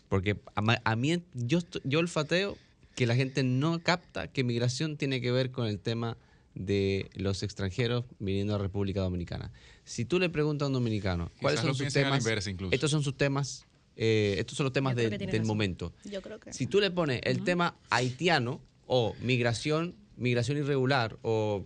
Porque 0.09 0.37
a, 0.55 0.61
a 0.83 0.95
mí, 0.95 1.21
yo, 1.33 1.59
yo 1.83 1.99
olfateo 1.99 2.57
que 3.01 3.07
la 3.07 3.15
gente 3.15 3.41
no 3.41 3.79
capta 3.81 4.27
que 4.27 4.43
migración 4.43 4.95
tiene 4.95 5.21
que 5.21 5.31
ver 5.31 5.49
con 5.49 5.65
el 5.65 5.79
tema 5.79 6.17
de 6.53 7.09
los 7.15 7.41
extranjeros 7.41 8.05
viniendo 8.19 8.53
a 8.53 8.59
República 8.59 9.01
Dominicana. 9.01 9.51
Si 9.85 10.05
tú 10.05 10.19
le 10.19 10.29
preguntas 10.29 10.67
a 10.67 10.67
un 10.67 10.73
dominicano, 10.73 11.31
¿cuáles 11.41 11.61
son 11.61 11.73
sus 11.73 11.85
la 11.87 11.91
temas? 11.91 12.23
Estos 12.69 12.91
son 12.91 13.01
sus 13.01 13.17
temas, 13.17 13.65
eh, 13.97 14.35
estos 14.37 14.55
son 14.55 14.65
los 14.65 14.73
temas 14.73 14.95
de- 14.95 15.09
del 15.09 15.19
razón. 15.31 15.47
momento. 15.47 15.93
Yo 16.11 16.21
creo 16.21 16.39
que 16.39 16.53
Si 16.53 16.67
tú 16.67 16.79
le 16.79 16.91
pones 16.91 17.21
el 17.23 17.43
tema 17.43 17.73
haitiano 17.89 18.61
o 18.85 19.15
migración, 19.19 19.95
migración 20.15 20.59
irregular 20.59 21.17
o 21.23 21.65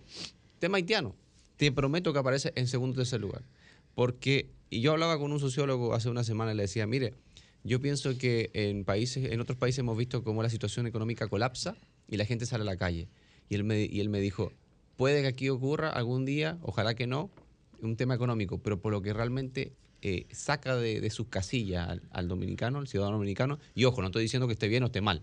tema 0.58 0.78
haitiano, 0.78 1.14
te 1.58 1.70
prometo 1.70 2.14
que 2.14 2.18
aparece 2.18 2.54
en 2.56 2.66
segundo 2.66 2.94
o 2.94 2.96
tercer 3.02 3.20
lugar. 3.20 3.42
Porque, 3.94 4.48
y 4.70 4.80
yo 4.80 4.92
hablaba 4.92 5.18
con 5.18 5.32
un 5.32 5.40
sociólogo 5.40 5.92
hace 5.92 6.08
una 6.08 6.24
semana 6.24 6.54
y 6.54 6.56
le 6.56 6.62
decía, 6.62 6.86
mire, 6.86 7.12
yo 7.66 7.80
pienso 7.80 8.16
que 8.16 8.50
en 8.54 8.84
países, 8.84 9.30
en 9.32 9.40
otros 9.40 9.58
países 9.58 9.80
hemos 9.80 9.96
visto 9.98 10.22
cómo 10.22 10.42
la 10.42 10.50
situación 10.50 10.86
económica 10.86 11.28
colapsa 11.28 11.76
y 12.08 12.16
la 12.16 12.24
gente 12.24 12.46
sale 12.46 12.62
a 12.62 12.64
la 12.64 12.76
calle. 12.76 13.08
Y 13.48 13.54
él 13.56 13.64
me, 13.64 13.84
y 13.84 14.00
él 14.00 14.08
me 14.08 14.20
dijo, 14.20 14.52
puede 14.96 15.22
que 15.22 15.28
aquí 15.28 15.48
ocurra 15.48 15.90
algún 15.90 16.24
día, 16.24 16.58
ojalá 16.62 16.94
que 16.94 17.06
no, 17.06 17.30
un 17.82 17.96
tema 17.96 18.14
económico, 18.14 18.58
pero 18.58 18.80
por 18.80 18.92
lo 18.92 19.02
que 19.02 19.12
realmente 19.12 19.72
eh, 20.02 20.26
saca 20.30 20.76
de, 20.76 21.00
de 21.00 21.10
sus 21.10 21.26
casillas 21.28 21.88
al, 21.88 22.02
al 22.10 22.28
dominicano, 22.28 22.78
al 22.78 22.86
ciudadano 22.88 23.16
dominicano, 23.16 23.58
y 23.74 23.84
ojo, 23.84 24.00
no 24.00 24.06
estoy 24.08 24.22
diciendo 24.22 24.46
que 24.46 24.52
esté 24.54 24.68
bien 24.68 24.82
o 24.82 24.86
esté 24.86 25.00
mal, 25.00 25.22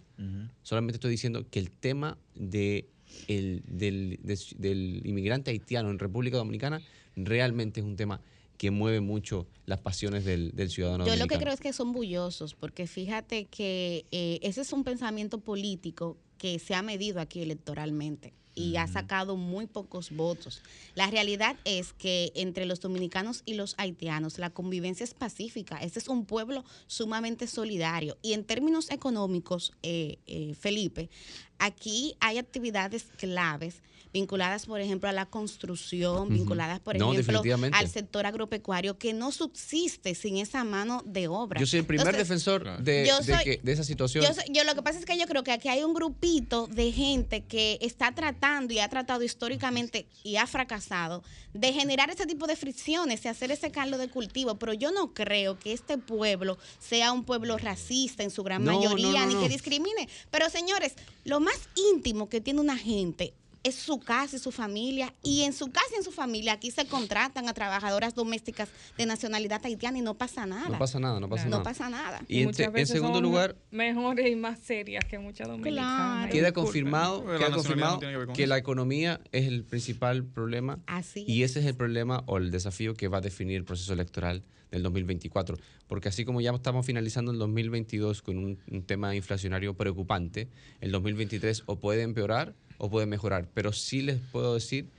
solamente 0.64 0.98
estoy 0.98 1.12
diciendo 1.12 1.46
que 1.50 1.60
el 1.60 1.72
tema 1.72 2.18
de 2.36 2.88
el- 3.28 3.62
del, 3.68 4.20
de- 4.24 4.40
del 4.58 5.02
inmigrante 5.06 5.52
haitiano 5.52 5.92
en 5.92 6.00
República 6.00 6.38
Dominicana 6.38 6.82
realmente 7.16 7.80
es 7.80 7.86
un 7.86 7.96
tema 7.96 8.20
que 8.58 8.72
mueve 8.72 9.02
mucho 9.02 9.48
las 9.66 9.80
pasiones 9.80 10.26
del, 10.26 10.52
del 10.56 10.70
ciudadano 10.70 11.06
Yo 11.06 11.16
lo 11.16 11.28
que 11.28 11.38
creo 11.38 11.54
es 11.54 11.60
que 11.60 11.74
son 11.74 11.92
bullosos, 11.94 12.54
porque 12.54 12.88
fíjate 12.88 13.46
que 13.46 14.06
eh, 14.12 14.40
ese 14.42 14.62
es 14.62 14.74
un 14.74 14.84
pensamiento 14.84 15.40
político 15.40 16.18
que 16.38 16.60
se 16.60 16.76
ha 16.76 16.82
medido 16.82 17.20
aquí 17.20 17.42
electoralmente 17.42 18.34
y 18.56 18.76
ha 18.78 18.88
sacado 18.88 19.36
muy 19.36 19.68
pocos 19.68 20.12
votos. 20.12 20.62
La 20.96 21.10
realidad 21.10 21.56
es 21.66 21.94
que 21.94 22.32
entre 22.36 22.66
los 22.66 22.80
dominicanos 22.82 23.42
y 23.46 23.56
los 23.56 23.76
haitianos 23.78 24.38
la 24.38 24.50
convivencia 24.52 25.04
es 25.04 25.14
pacífica. 25.14 25.78
Este 25.78 26.00
es 26.00 26.08
un 26.08 26.26
pueblo 26.26 26.64
sumamente 26.88 27.48
solidario. 27.48 28.18
Y 28.22 28.34
en 28.34 28.44
términos 28.44 28.92
económicos, 28.92 29.74
eh, 29.82 30.20
eh, 30.28 30.54
Felipe, 30.56 31.10
aquí 31.58 32.16
hay 32.20 32.38
actividades 32.38 33.06
claves 33.18 33.82
vinculadas, 34.14 34.68
por 34.68 34.80
ejemplo, 34.80 35.10
a 35.10 35.12
la 35.12 35.26
construcción, 35.26 36.30
vinculadas, 36.30 36.80
por 36.80 36.98
No, 36.98 37.12
ejemplo, 37.14 37.42
al 37.74 37.90
sector 37.90 38.26
agropecuario, 38.28 38.98
que 39.00 39.12
no 39.14 39.32
subsiste 39.32 40.14
sin 40.14 40.38
esa 40.38 40.64
mano 40.64 41.02
de 41.06 41.28
obra. 41.28 41.60
Yo 41.60 41.66
soy 41.66 41.80
el 41.80 41.86
primer 41.86 42.06
Entonces, 42.08 42.28
defensor 42.30 42.78
de, 42.84 43.06
Yo 43.08 43.18
de 43.20 43.34
soy- 43.36 43.44
que- 43.44 43.60
de 43.64 43.72
esa 43.72 43.84
situación. 43.84 44.24
Yo, 44.52 44.64
lo 44.64 44.76
que 44.76 44.84
pasa 44.84 45.00
es 45.00 45.06
que 45.06 45.18
yo 45.18 45.26
creo 45.26 45.44
que 45.44 45.52
aquí 45.52 45.68
hay 45.68 45.84
un 45.84 45.94
grupito 45.96 46.68
de 46.68 46.92
gente 46.92 47.42
que 47.42 47.80
está 47.82 48.14
tratando 48.14 48.72
y 48.74 48.80
ha 48.80 48.88
tratado 48.88 49.24
históricamente 49.24 50.06
y 50.24 50.36
ha 50.36 50.46
fracasado 50.46 51.24
de 51.54 51.74
generar 51.74 52.10
ese 52.12 52.26
tipo 52.28 52.46
de 52.46 52.56
fricciones 52.56 53.26
y 53.26 53.28
hacer 53.28 53.52
ese 53.52 53.72
caldo 53.72 53.98
de 53.98 54.10
cultivo. 54.10 54.56
Pero 54.60 54.74
yo 54.74 54.92
no 54.92 55.14
creo 55.14 55.58
que 55.58 55.74
este 55.74 55.98
pueblo 55.98 56.58
sea 56.80 57.12
un 57.12 57.24
pueblo 57.26 57.58
racista 57.58 58.22
en 58.24 58.30
su 58.30 58.44
gran 58.44 58.64
No, 58.64 58.74
mayoría 58.76 59.12
no, 59.12 59.20
no, 59.22 59.26
ni 59.28 59.34
no. 59.36 59.42
que 59.42 59.50
discrimine. 59.50 60.08
Pero 60.30 60.50
señores, 60.52 60.94
lo 61.26 61.40
más 61.40 61.56
íntimo 61.94 62.30
que 62.30 62.42
tiene 62.42 62.60
una 62.62 62.78
gente 62.78 63.34
es 63.64 63.76
su 63.76 64.00
casa 64.00 64.36
y 64.36 64.40
su 64.40 64.52
familia. 64.52 65.14
Y 65.24 65.42
en 65.44 65.54
su 65.54 65.72
casa 65.72 65.88
y 65.94 65.98
en 65.98 66.04
su 66.04 66.12
familia 66.12 66.54
aquí 66.54 66.72
se 66.72 66.86
contratan 66.86 67.48
a 67.48 67.54
trabajadoras 67.54 68.14
domésticas 68.16 68.70
de 68.98 69.06
nacionalidad 69.06 69.66
haitiana 69.66 69.98
y 69.98 70.02
no 70.02 70.16
pasa 70.16 70.46
nada. 70.46 70.70
No 70.70 70.78
pasa 70.78 71.00
nada, 71.00 71.20
no 71.20 71.30
pasa 71.30 71.46
No 71.46 71.50
nada. 71.52 71.64
pasa 71.64 71.90
nada. 71.90 72.22
Y 72.28 72.40
en, 72.42 72.48
muchas 72.48 72.68
en 72.68 72.74
veces 72.74 72.90
segundo 72.90 73.16
son 73.16 73.24
lugar, 73.24 73.56
mejores 73.72 74.30
y 74.30 74.36
más 74.36 74.60
serias 74.60 75.06
que 75.06 75.20
muchas 75.20 75.48
dominicanas. 75.48 76.30
queda 76.30 76.52
confirmado, 76.52 77.24
la 77.26 77.38
queda 77.40 77.52
confirmado 77.52 77.94
no 77.94 78.00
tiene 78.00 78.34
que 78.34 78.48
la 78.48 78.58
economía 78.58 79.22
es 79.32 79.48
el 79.48 79.64
principal 79.64 80.26
problema 80.26 80.80
Así 80.88 81.24
y 81.28 81.44
ese 81.44 81.60
es 81.60 81.66
el 81.66 81.76
problema 81.76 82.24
o 82.28 82.38
el 82.38 82.52
desafío 82.52 82.94
que 82.94 83.08
va 83.08 83.20
a 83.20 83.22
definir 83.22 83.56
el 83.58 83.66
proceso 83.66 83.94
electoral 83.94 84.44
del 84.72 84.84
2024. 84.84 85.58
Porque 85.88 86.10
así 86.10 86.26
como 86.26 86.42
ya 86.42 86.52
estamos 86.52 86.86
finalizando 86.86 87.32
el 87.32 87.38
2022 87.38 88.22
con 88.22 88.38
un, 88.38 88.60
un 88.72 88.84
tema 88.84 89.16
inflacionario 89.16 89.76
preocupante, 89.76 90.50
el 90.82 90.92
2023 90.92 91.64
o 91.68 91.80
puede 91.80 92.02
empeorar 92.02 92.56
o 92.84 92.90
puede 92.90 93.06
mejorar. 93.06 93.48
Pero 93.54 93.72
sí 93.72 94.02
les 94.02 94.20
puedo 94.20 94.54
decir, 94.54 94.90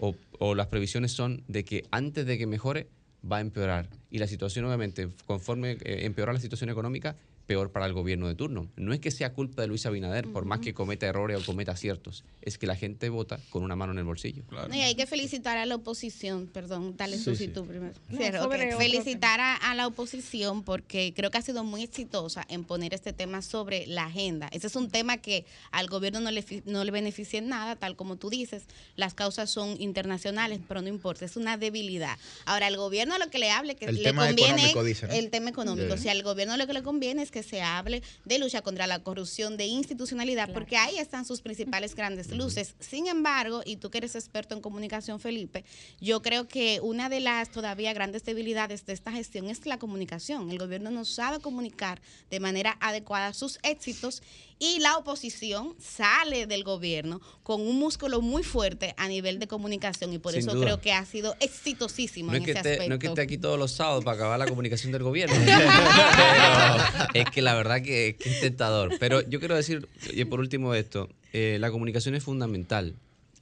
o, 0.00 0.54
las 0.54 0.68
previsiones 0.68 1.12
son 1.12 1.42
de 1.46 1.62
que 1.62 1.84
antes 1.90 2.24
de 2.24 2.38
que 2.38 2.46
mejore, 2.46 2.86
va 3.30 3.36
a 3.36 3.40
empeorar. 3.42 3.90
Y 4.10 4.16
la 4.16 4.26
situación, 4.26 4.64
obviamente, 4.64 5.10
conforme 5.26 5.72
eh, 5.72 6.06
empeora 6.06 6.32
la 6.32 6.40
situación 6.40 6.70
económica, 6.70 7.16
peor 7.48 7.72
para 7.72 7.86
el 7.86 7.94
gobierno 7.94 8.28
de 8.28 8.34
turno. 8.34 8.68
No 8.76 8.92
es 8.92 9.00
que 9.00 9.10
sea 9.10 9.32
culpa 9.32 9.62
de 9.62 9.68
Luis 9.68 9.86
Abinader, 9.86 10.28
por 10.28 10.44
más 10.44 10.60
que 10.60 10.74
cometa 10.74 11.06
errores 11.06 11.42
o 11.42 11.46
cometa 11.46 11.72
aciertos, 11.72 12.22
es 12.42 12.58
que 12.58 12.66
la 12.66 12.76
gente 12.76 13.08
vota 13.08 13.40
con 13.48 13.62
una 13.62 13.74
mano 13.74 13.92
en 13.94 13.98
el 13.98 14.04
bolsillo. 14.04 14.42
Claro. 14.50 14.72
Y 14.72 14.80
hay 14.82 14.94
que 14.94 15.06
felicitar 15.06 15.56
a 15.56 15.64
la 15.64 15.76
oposición, 15.76 16.46
perdón, 16.46 16.94
dale 16.98 17.16
Sí, 17.16 17.34
sí. 17.34 17.48
tú 17.48 17.64
primero. 17.66 17.94
No, 18.10 18.18
Cierro, 18.18 18.50
Felicitar 18.78 19.40
a, 19.40 19.56
a 19.56 19.74
la 19.74 19.86
oposición 19.86 20.62
porque 20.62 21.14
creo 21.16 21.30
que 21.30 21.38
ha 21.38 21.42
sido 21.42 21.64
muy 21.64 21.82
exitosa 21.82 22.44
en 22.50 22.64
poner 22.64 22.92
este 22.92 23.14
tema 23.14 23.40
sobre 23.40 23.86
la 23.86 24.04
agenda. 24.04 24.48
Ese 24.52 24.66
es 24.66 24.76
un 24.76 24.90
tema 24.90 25.16
que 25.16 25.46
al 25.70 25.88
gobierno 25.88 26.20
no 26.20 26.30
le, 26.30 26.44
no 26.66 26.84
le 26.84 26.90
beneficia 26.90 27.38
en 27.38 27.48
nada, 27.48 27.76
tal 27.76 27.96
como 27.96 28.16
tú 28.16 28.28
dices. 28.28 28.64
Las 28.94 29.14
causas 29.14 29.48
son 29.48 29.80
internacionales, 29.80 30.60
pero 30.68 30.82
no 30.82 30.88
importa, 30.88 31.24
es 31.24 31.36
una 31.38 31.56
debilidad. 31.56 32.18
Ahora, 32.44 32.66
al 32.66 32.76
gobierno 32.76 33.16
lo 33.16 33.30
que 33.30 33.38
le 33.38 33.50
hable, 33.50 33.74
que 33.74 33.86
El 33.86 33.96
le 33.96 34.02
tema 34.02 34.26
conviene, 34.26 34.52
económico, 34.52 34.84
dice, 34.84 35.06
¿no? 35.06 35.14
el 35.14 35.30
tema 35.30 35.48
económico. 35.48 35.96
Sí. 35.96 36.02
Si 36.02 36.08
al 36.10 36.22
gobierno 36.22 36.54
lo 36.58 36.66
que 36.66 36.74
le 36.74 36.82
conviene 36.82 37.22
es 37.22 37.30
que 37.30 37.37
se 37.42 37.62
hable 37.62 38.02
de 38.24 38.38
lucha 38.38 38.62
contra 38.62 38.86
la 38.86 39.02
corrupción, 39.02 39.56
de 39.56 39.66
institucionalidad, 39.66 40.52
porque 40.52 40.76
ahí 40.76 40.98
están 40.98 41.24
sus 41.24 41.40
principales 41.40 41.94
grandes 41.96 42.30
luces. 42.30 42.74
Sin 42.80 43.06
embargo, 43.06 43.62
y 43.64 43.76
tú 43.76 43.90
que 43.90 43.98
eres 43.98 44.14
experto 44.14 44.54
en 44.54 44.60
comunicación, 44.60 45.20
Felipe, 45.20 45.64
yo 46.00 46.22
creo 46.22 46.48
que 46.48 46.80
una 46.82 47.08
de 47.08 47.20
las 47.20 47.50
todavía 47.50 47.92
grandes 47.92 48.24
debilidades 48.24 48.86
de 48.86 48.92
esta 48.92 49.12
gestión 49.12 49.48
es 49.48 49.66
la 49.66 49.78
comunicación. 49.78 50.50
El 50.50 50.58
gobierno 50.58 50.90
no 50.90 51.04
sabe 51.04 51.40
comunicar 51.40 52.00
de 52.30 52.40
manera 52.40 52.76
adecuada 52.80 53.32
sus 53.32 53.58
éxitos 53.62 54.22
y 54.58 54.80
la 54.80 54.96
oposición 54.96 55.74
sale 55.78 56.46
del 56.46 56.64
gobierno 56.64 57.20
con 57.42 57.60
un 57.60 57.78
músculo 57.78 58.20
muy 58.20 58.42
fuerte 58.42 58.94
a 58.96 59.06
nivel 59.08 59.38
de 59.38 59.46
comunicación 59.46 60.12
y 60.12 60.18
por 60.18 60.32
Sin 60.32 60.40
eso 60.40 60.54
duda. 60.54 60.64
creo 60.64 60.80
que 60.80 60.92
ha 60.92 61.04
sido 61.04 61.36
exitosísimo 61.40 62.30
No 62.32 62.36
es, 62.36 62.40
en 62.40 62.44
que 62.44 62.50
ese 62.52 62.58
esté, 62.60 62.70
aspecto. 62.72 62.88
no 62.88 62.94
es 62.94 63.00
que 63.00 63.06
esté 63.06 63.20
aquí 63.22 63.38
todos 63.38 63.58
los 63.58 63.72
sábados 63.72 64.04
para 64.04 64.16
acabar 64.16 64.38
la 64.38 64.46
comunicación 64.46 64.92
del 64.92 65.02
gobierno. 65.02 65.36
Pero 65.44 67.24
es 67.24 67.30
que 67.30 67.42
la 67.42 67.54
verdad 67.54 67.82
que, 67.82 68.16
que 68.18 68.30
es 68.30 68.40
tentador. 68.40 68.96
Pero 68.98 69.20
yo 69.28 69.38
quiero 69.38 69.54
decir, 69.56 69.88
y 70.12 70.24
por 70.24 70.40
último 70.40 70.74
esto, 70.74 71.08
eh, 71.32 71.58
la 71.60 71.70
comunicación 71.70 72.14
es 72.14 72.24
fundamental. 72.24 72.94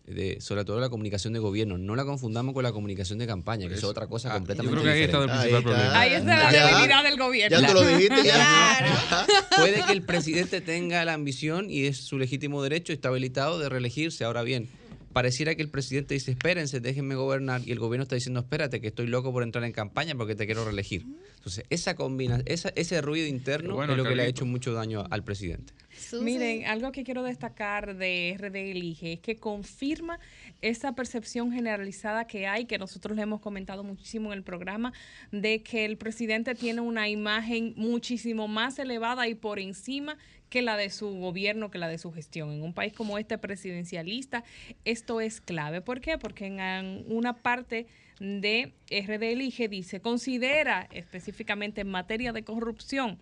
De- 0.07 0.41
sobre 0.41 0.65
todo 0.65 0.79
la 0.81 0.89
comunicación 0.89 1.33
de 1.33 1.39
gobierno. 1.41 1.79
No 1.79 1.97
la 1.97 2.05
confundamos 2.05 2.55
con 2.55 2.63
la 2.63 2.73
comunicación 2.73 3.19
de 3.19 3.27
campaña, 3.27 3.69
que 3.69 3.75
es 3.75 3.85
otra 3.85 4.07
cosa 4.07 4.31
Ah, 4.31 4.35
completamente 4.37 4.77
Yo 4.77 4.83
creo 4.83 4.93
que 4.95 4.99
ahí 4.99 5.05
está 5.05 5.19
el 5.19 5.23
diferente. 5.25 5.49
principal 5.59 5.73
Ahí 6.01 6.15
está. 6.15 6.23
problema. 6.23 6.35
Ahí 6.35 6.43
está 6.43 6.53
la 6.53 6.53
Ya. 6.53 6.67
debilidad 6.77 7.05
del 7.05 7.19
gobierno. 7.19 7.61
Ya 7.61 7.67
tú 7.67 7.75
lo 7.75 7.87
dijiste, 7.87 8.25
ya. 8.25 8.35
Claro. 8.35 9.27
Puede 9.57 9.83
que 9.85 9.93
el 9.93 10.03
presidente 10.03 10.61
tenga 10.61 11.05
la 11.05 11.15
ambición 11.15 11.71
y 11.71 11.87
es 11.87 11.97
su 11.99 12.19
legítimo 12.19 12.63
derecho, 12.63 12.93
está 12.93 13.09
habilitado 13.09 13.59
de 13.59 13.69
reelegirse. 13.69 14.25
Ahora 14.25 14.43
bien, 14.43 14.69
pareciera 15.13 15.55
que 15.55 15.63
el 15.63 15.71
presidente 15.71 16.15
dice, 16.15 16.31
espérense, 16.33 16.79
déjenme 16.81 17.15
gobernar, 17.15 17.63
y 17.65 17.73
el 17.73 17.79
gobierno 17.79 18.03
está 18.03 18.15
diciendo, 18.15 18.41
espérate, 18.41 18.81
que 18.81 18.89
estoy 18.89 19.07
loco 19.07 19.33
por 19.33 19.43
entrar 19.43 19.65
en 19.65 19.73
campaña 19.73 20.15
porque 20.15 20.35
te 20.35 20.45
quiero 20.47 20.65
reelegir. 20.65 21.07
Entonces, 21.37 21.65
esa 21.71 21.95
combina, 21.97 22.43
esa, 22.45 22.71
ese 22.77 23.01
ruido 23.01 23.27
interno 23.27 23.75
bueno, 23.77 23.93
es 23.93 23.97
lo 23.99 24.05
que 24.05 24.15
le 24.15 24.23
ha 24.25 24.27
hecho 24.27 24.45
mucho 24.45 24.73
daño 24.73 25.05
al 25.11 25.25
presidente. 25.25 25.73
Miren, 26.21 26.67
algo 26.67 26.93
que 26.93 27.05
quiero 27.05 27.23
destacar 27.23 27.97
de 27.97 28.37
RD 28.39 28.57
Elige 28.57 29.15
es 29.15 29.21
que 29.21 29.37
confirma 29.37 30.19
esa 30.63 30.95
percepción 30.95 31.53
generalizada 31.53 32.27
que 32.27 32.47
hay, 32.47 32.67
que 32.67 32.79
nosotros 32.79 33.17
le 33.17 33.23
hemos 33.23 33.41
comentado 33.41 33.85
muchísimo 33.85 34.33
en 34.33 34.39
el 34.39 34.45
programa, 34.45 34.93
de 35.33 35.63
que 35.63 35.85
el 35.85 35.97
presidente 35.97 36.55
tiene 36.55 36.81
una 36.81 37.09
imagen 37.09 37.75
muchísimo 37.77 38.49
más 38.49 38.79
elevada 38.79 39.29
y 39.29 39.35
por 39.35 39.59
encima 39.59 40.17
que 40.49 40.63
la 40.63 40.77
de 40.77 40.91
su 40.91 41.11
gobierno, 41.19 41.71
que 41.71 41.79
la 41.79 41.89
de 41.89 41.99
su 41.99 42.13
gestión. 42.13 42.53
En 42.53 42.63
un 42.63 42.73
país 42.73 42.93
como 42.93 43.19
este 43.19 43.37
presidencialista, 43.39 44.45
esto 44.85 45.21
es 45.21 45.41
clave. 45.41 45.81
¿Por 45.81 46.01
qué? 46.01 46.19
Porque 46.19 46.47
en 46.47 47.05
una 47.09 47.35
parte 47.35 47.87
de 48.21 48.73
RD 48.91 49.23
Elige 49.23 49.69
dice, 49.69 50.01
considera 50.01 50.89
específicamente 50.93 51.81
en 51.81 51.89
materia 51.89 52.33
de 52.33 52.45
corrupción 52.45 53.19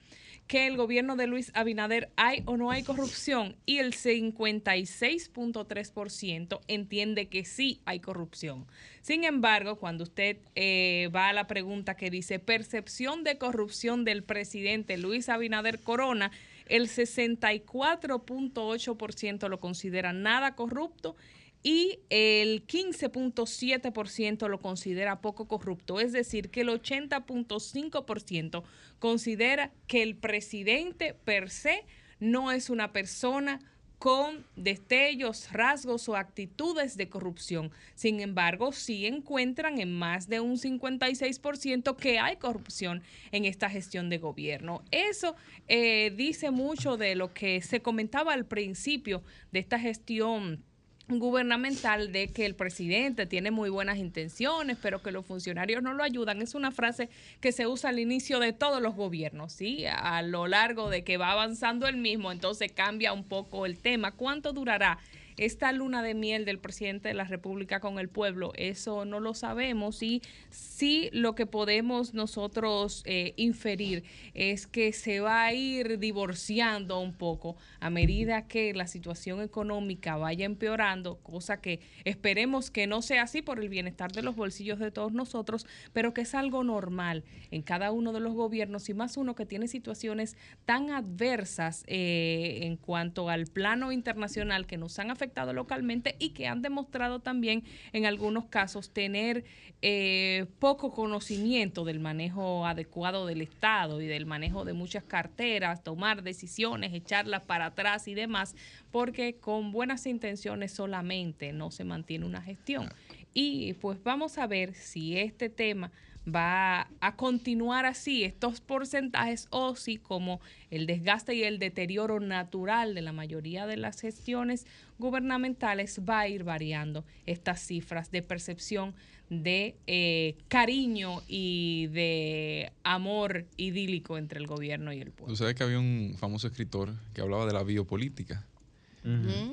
que 0.46 0.66
el 0.66 0.76
gobierno 0.76 1.16
de 1.16 1.26
Luis 1.26 1.50
Abinader 1.54 2.10
hay 2.16 2.42
o 2.44 2.56
no 2.56 2.70
hay 2.70 2.82
corrupción 2.82 3.56
y 3.64 3.78
el 3.78 3.94
56.3% 3.94 6.60
entiende 6.68 7.28
que 7.28 7.44
sí 7.44 7.80
hay 7.86 8.00
corrupción. 8.00 8.66
Sin 9.00 9.24
embargo, 9.24 9.76
cuando 9.76 10.04
usted 10.04 10.36
eh, 10.54 11.08
va 11.14 11.28
a 11.28 11.32
la 11.32 11.46
pregunta 11.46 11.96
que 11.96 12.10
dice 12.10 12.38
percepción 12.38 13.24
de 13.24 13.38
corrupción 13.38 14.04
del 14.04 14.22
presidente 14.22 14.98
Luis 14.98 15.30
Abinader 15.30 15.80
Corona, 15.80 16.30
el 16.66 16.88
64.8% 16.88 19.48
lo 19.48 19.60
considera 19.60 20.12
nada 20.12 20.54
corrupto 20.54 21.16
y 21.64 21.98
el 22.10 22.66
15.7% 22.66 24.48
lo 24.48 24.60
considera 24.60 25.22
poco 25.22 25.48
corrupto. 25.48 25.98
Es 25.98 26.12
decir, 26.12 26.50
que 26.50 26.60
el 26.60 26.68
80.5% 26.68 28.62
considera 28.98 29.72
que 29.86 30.02
el 30.02 30.14
presidente 30.14 31.14
per 31.24 31.48
se 31.50 31.86
no 32.20 32.52
es 32.52 32.68
una 32.68 32.92
persona 32.92 33.60
con 33.98 34.44
destellos, 34.54 35.50
rasgos 35.52 36.10
o 36.10 36.16
actitudes 36.16 36.98
de 36.98 37.08
corrupción. 37.08 37.70
Sin 37.94 38.20
embargo, 38.20 38.72
sí 38.72 39.06
encuentran 39.06 39.80
en 39.80 39.94
más 39.94 40.28
de 40.28 40.40
un 40.40 40.58
56% 40.58 41.96
que 41.96 42.18
hay 42.18 42.36
corrupción 42.36 43.02
en 43.32 43.46
esta 43.46 43.70
gestión 43.70 44.10
de 44.10 44.18
gobierno. 44.18 44.82
Eso 44.90 45.34
eh, 45.68 46.12
dice 46.14 46.50
mucho 46.50 46.98
de 46.98 47.14
lo 47.14 47.32
que 47.32 47.62
se 47.62 47.80
comentaba 47.80 48.34
al 48.34 48.44
principio 48.44 49.22
de 49.52 49.60
esta 49.60 49.78
gestión 49.78 50.62
gubernamental 51.08 52.12
de 52.12 52.28
que 52.28 52.46
el 52.46 52.54
presidente 52.54 53.26
tiene 53.26 53.50
muy 53.50 53.68
buenas 53.68 53.98
intenciones, 53.98 54.78
pero 54.80 55.02
que 55.02 55.12
los 55.12 55.26
funcionarios 55.26 55.82
no 55.82 55.92
lo 55.92 56.02
ayudan, 56.02 56.40
es 56.40 56.54
una 56.54 56.70
frase 56.70 57.08
que 57.40 57.52
se 57.52 57.66
usa 57.66 57.90
al 57.90 57.98
inicio 57.98 58.38
de 58.40 58.52
todos 58.52 58.80
los 58.80 58.94
gobiernos, 58.94 59.52
¿sí? 59.52 59.84
A 59.86 60.22
lo 60.22 60.46
largo 60.46 60.88
de 60.88 61.04
que 61.04 61.16
va 61.16 61.32
avanzando 61.32 61.86
el 61.86 61.96
mismo, 61.96 62.32
entonces 62.32 62.72
cambia 62.72 63.12
un 63.12 63.24
poco 63.24 63.66
el 63.66 63.78
tema. 63.78 64.12
¿Cuánto 64.12 64.52
durará 64.52 64.98
esta 65.36 65.72
luna 65.72 66.02
de 66.02 66.14
miel 66.14 66.44
del 66.44 66.58
presidente 66.58 67.08
de 67.08 67.14
la 67.14 67.24
República 67.24 67.80
con 67.80 67.98
el 67.98 68.08
pueblo, 68.08 68.52
eso 68.56 69.04
no 69.04 69.20
lo 69.20 69.34
sabemos 69.34 70.02
y 70.02 70.22
sí 70.50 71.10
lo 71.12 71.34
que 71.34 71.46
podemos 71.46 72.14
nosotros 72.14 73.02
eh, 73.04 73.34
inferir 73.36 74.04
es 74.34 74.66
que 74.66 74.92
se 74.92 75.20
va 75.20 75.44
a 75.44 75.52
ir 75.52 75.98
divorciando 75.98 77.00
un 77.00 77.12
poco 77.12 77.56
a 77.80 77.90
medida 77.90 78.46
que 78.46 78.72
la 78.74 78.86
situación 78.86 79.42
económica 79.42 80.16
vaya 80.16 80.46
empeorando, 80.46 81.16
cosa 81.16 81.60
que 81.60 81.80
esperemos 82.04 82.70
que 82.70 82.86
no 82.86 83.02
sea 83.02 83.22
así 83.22 83.42
por 83.42 83.58
el 83.58 83.68
bienestar 83.68 84.12
de 84.12 84.22
los 84.22 84.36
bolsillos 84.36 84.78
de 84.78 84.90
todos 84.90 85.12
nosotros, 85.12 85.66
pero 85.92 86.14
que 86.14 86.22
es 86.22 86.34
algo 86.34 86.62
normal 86.62 87.24
en 87.50 87.62
cada 87.62 87.90
uno 87.90 88.12
de 88.12 88.20
los 88.20 88.34
gobiernos 88.34 88.88
y 88.88 88.94
más 88.94 89.16
uno 89.16 89.34
que 89.34 89.46
tiene 89.46 89.66
situaciones 89.68 90.36
tan 90.64 90.90
adversas 90.90 91.84
eh, 91.86 92.60
en 92.62 92.76
cuanto 92.76 93.28
al 93.28 93.46
plano 93.46 93.90
internacional 93.90 94.66
que 94.66 94.76
nos 94.76 94.98
han 94.98 95.10
afectado 95.10 95.23
localmente 95.52 96.16
y 96.18 96.30
que 96.30 96.46
han 96.46 96.62
demostrado 96.62 97.20
también 97.20 97.64
en 97.92 98.06
algunos 98.06 98.46
casos 98.46 98.90
tener 98.90 99.44
eh, 99.82 100.46
poco 100.58 100.92
conocimiento 100.92 101.84
del 101.84 102.00
manejo 102.00 102.66
adecuado 102.66 103.26
del 103.26 103.42
Estado 103.42 104.00
y 104.00 104.06
del 104.06 104.26
manejo 104.26 104.64
de 104.64 104.72
muchas 104.72 105.04
carteras, 105.04 105.84
tomar 105.84 106.22
decisiones, 106.22 106.94
echarlas 106.94 107.42
para 107.42 107.66
atrás 107.66 108.08
y 108.08 108.14
demás, 108.14 108.54
porque 108.90 109.36
con 109.36 109.72
buenas 109.72 110.06
intenciones 110.06 110.72
solamente 110.72 111.52
no 111.52 111.70
se 111.70 111.84
mantiene 111.84 112.24
una 112.24 112.42
gestión. 112.42 112.88
Y 113.34 113.74
pues 113.74 114.02
vamos 114.02 114.38
a 114.38 114.46
ver 114.46 114.74
si 114.74 115.18
este 115.18 115.48
tema 115.48 115.90
va 116.26 116.88
a 117.00 117.16
continuar 117.16 117.86
así 117.86 118.24
estos 118.24 118.60
porcentajes 118.60 119.46
o 119.50 119.76
si 119.76 119.98
como 119.98 120.40
el 120.70 120.86
desgaste 120.86 121.34
y 121.34 121.42
el 121.42 121.58
deterioro 121.58 122.20
natural 122.20 122.94
de 122.94 123.02
la 123.02 123.12
mayoría 123.12 123.66
de 123.66 123.76
las 123.76 124.00
gestiones 124.00 124.66
gubernamentales 124.98 126.00
va 126.08 126.20
a 126.20 126.28
ir 126.28 126.44
variando 126.44 127.04
estas 127.26 127.60
cifras 127.60 128.10
de 128.10 128.22
percepción 128.22 128.94
de 129.28 129.76
eh, 129.86 130.36
cariño 130.48 131.22
y 131.28 131.88
de 131.88 132.72
amor 132.82 133.46
idílico 133.56 134.18
entre 134.18 134.38
el 134.38 134.46
gobierno 134.46 134.92
y 134.92 135.00
el 135.00 135.10
pueblo. 135.10 135.32
Tú 135.32 135.36
sabes 135.36 135.54
que 135.54 135.62
había 135.62 135.78
un 135.78 136.14
famoso 136.18 136.46
escritor 136.46 136.94
que 137.12 137.20
hablaba 137.20 137.46
de 137.46 137.52
la 137.52 137.62
biopolítica. 137.62 138.46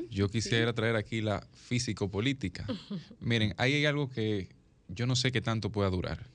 Yo 0.09 0.29
quisiera 0.29 0.71
traer 0.71 0.95
aquí 0.95 1.19
la 1.19 1.45
físico-política. 1.51 2.65
Miren, 3.19 3.53
ahí 3.57 3.73
hay 3.73 3.85
algo 3.85 4.09
que 4.09 4.47
yo 4.87 5.05
no 5.07 5.17
sé 5.17 5.33
qué 5.33 5.41
tanto 5.41 5.71
pueda 5.71 5.89
durar. 5.89 6.30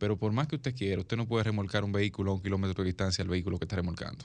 Pero 0.00 0.16
por 0.16 0.32
más 0.32 0.48
que 0.48 0.56
usted 0.56 0.74
quiera, 0.74 1.02
usted 1.02 1.18
no 1.18 1.28
puede 1.28 1.44
remolcar 1.44 1.84
un 1.84 1.92
vehículo 1.92 2.32
a 2.32 2.34
un 2.34 2.42
kilómetro 2.42 2.82
de 2.82 2.88
distancia 2.88 3.22
al 3.22 3.28
vehículo 3.28 3.58
que 3.58 3.66
está 3.66 3.76
remolcando. 3.76 4.24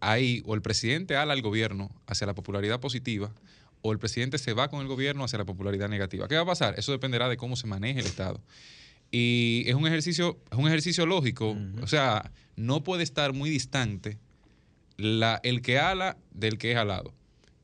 Ahí 0.00 0.42
o 0.44 0.54
el 0.54 0.60
presidente 0.60 1.16
ala 1.16 1.32
al 1.32 1.40
gobierno 1.40 1.90
hacia 2.06 2.26
la 2.26 2.34
popularidad 2.34 2.78
positiva 2.78 3.32
o 3.80 3.90
el 3.90 3.98
presidente 3.98 4.36
se 4.36 4.52
va 4.52 4.68
con 4.68 4.82
el 4.82 4.86
gobierno 4.86 5.24
hacia 5.24 5.38
la 5.38 5.46
popularidad 5.46 5.88
negativa. 5.88 6.28
¿Qué 6.28 6.34
va 6.34 6.42
a 6.42 6.46
pasar? 6.46 6.78
Eso 6.78 6.92
dependerá 6.92 7.30
de 7.30 7.38
cómo 7.38 7.56
se 7.56 7.66
maneje 7.66 8.00
el 8.00 8.06
Estado. 8.06 8.38
Y 9.10 9.64
es 9.66 9.74
un 9.74 9.86
ejercicio, 9.86 10.38
es 10.52 10.58
un 10.58 10.68
ejercicio 10.68 11.06
lógico. 11.06 11.56
O 11.80 11.86
sea, 11.86 12.30
no 12.56 12.84
puede 12.84 13.02
estar 13.02 13.32
muy 13.32 13.48
distante 13.48 14.18
la, 14.98 15.40
el 15.42 15.62
que 15.62 15.78
ala 15.78 16.18
del 16.32 16.58
que 16.58 16.72
es 16.72 16.76
alado. 16.76 17.14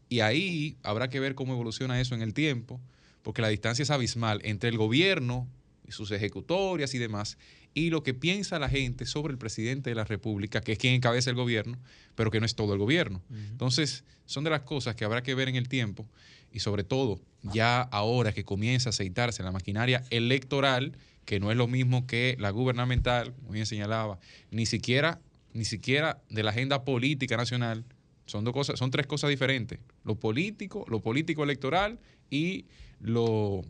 Y 0.09 0.21
ahí 0.21 0.79
habrá 0.83 1.11
que 1.11 1.21
ver 1.21 1.35
cómo 1.35 1.53
evoluciona 1.53 2.01
eso 2.01 2.15
en 2.15 2.23
el 2.23 2.33
tiempo, 2.33 2.81
porque 3.23 3.43
la 3.43 3.49
distancia 3.49 3.83
es 3.83 3.91
abismal 3.91 4.41
entre 4.45 4.71
el 4.71 4.79
gobierno 4.79 5.47
sus 5.93 6.11
ejecutorias 6.11 6.95
y 6.95 6.99
demás, 6.99 7.39
y 7.75 7.91
lo 7.91 8.03
que 8.03 8.15
piensa 8.15 8.59
la 8.59 8.69
gente 8.69 9.05
sobre 9.05 9.33
el 9.33 9.39
presidente 9.39 9.91
de 9.91 9.97
la 9.97 10.05
República, 10.05 10.61
que 10.61 10.73
es 10.73 10.79
quien 10.79 10.95
encabeza 10.95 11.31
el 11.31 11.37
gobierno, 11.37 11.79
pero 12.15 12.31
que 12.31 12.41
no 12.41 12.47
es 12.47 12.55
todo 12.55 12.73
el 12.73 12.79
gobierno. 12.79 13.23
Entonces, 13.51 14.05
son 14.25 14.45
de 14.45 14.51
las 14.51 14.63
cosas 14.63 14.97
que 14.97 15.05
habrá 15.05 15.23
que 15.23 15.35
ver 15.35 15.49
en 15.49 15.57
el 15.57 15.69
tiempo 15.69 16.07
y 16.53 16.61
sobre 16.61 16.85
todo 16.85 17.21
ya 17.43 17.83
ahora 17.83 18.33
que 18.33 18.45
comienza 18.45 18.89
a 18.89 18.91
aceitarse 18.91 19.43
la 19.43 19.53
maquinaria 19.53 20.05
electoral, 20.11 20.97
que 21.27 21.39
no 21.39 21.51
es 21.51 21.57
lo 21.57 21.67
mismo 21.67 22.07
que 22.07 22.37
la 22.39 22.51
gubernamental, 22.51 23.35
como 23.35 23.51
bien 23.51 23.67
señalaba, 23.67 24.19
ni 24.51 24.65
siquiera, 24.65 25.21
ni 25.53 25.65
siquiera 25.65 26.23
de 26.31 26.43
la 26.43 26.51
agenda 26.51 26.85
política 26.85 27.37
nacional, 27.37 27.85
son 28.25 28.45
dos 28.45 28.55
cosas, 28.55 28.79
son 28.79 28.91
tres 28.91 29.07
cosas 29.07 29.31
diferentes. 29.31 29.79
Lo 30.05 30.15
político, 30.15 30.85
lo 30.89 31.01
político 31.01 31.45
electoral 31.45 31.99
y 32.31 32.65
lo, 33.01 33.63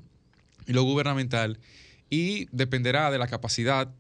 y 0.66 0.72
lo 0.72 0.82
gubernamental 0.84 1.58
y 2.10 2.46
dependerá 2.52 3.10
de 3.10 3.18
la 3.18 3.26
capacidad 3.26 3.92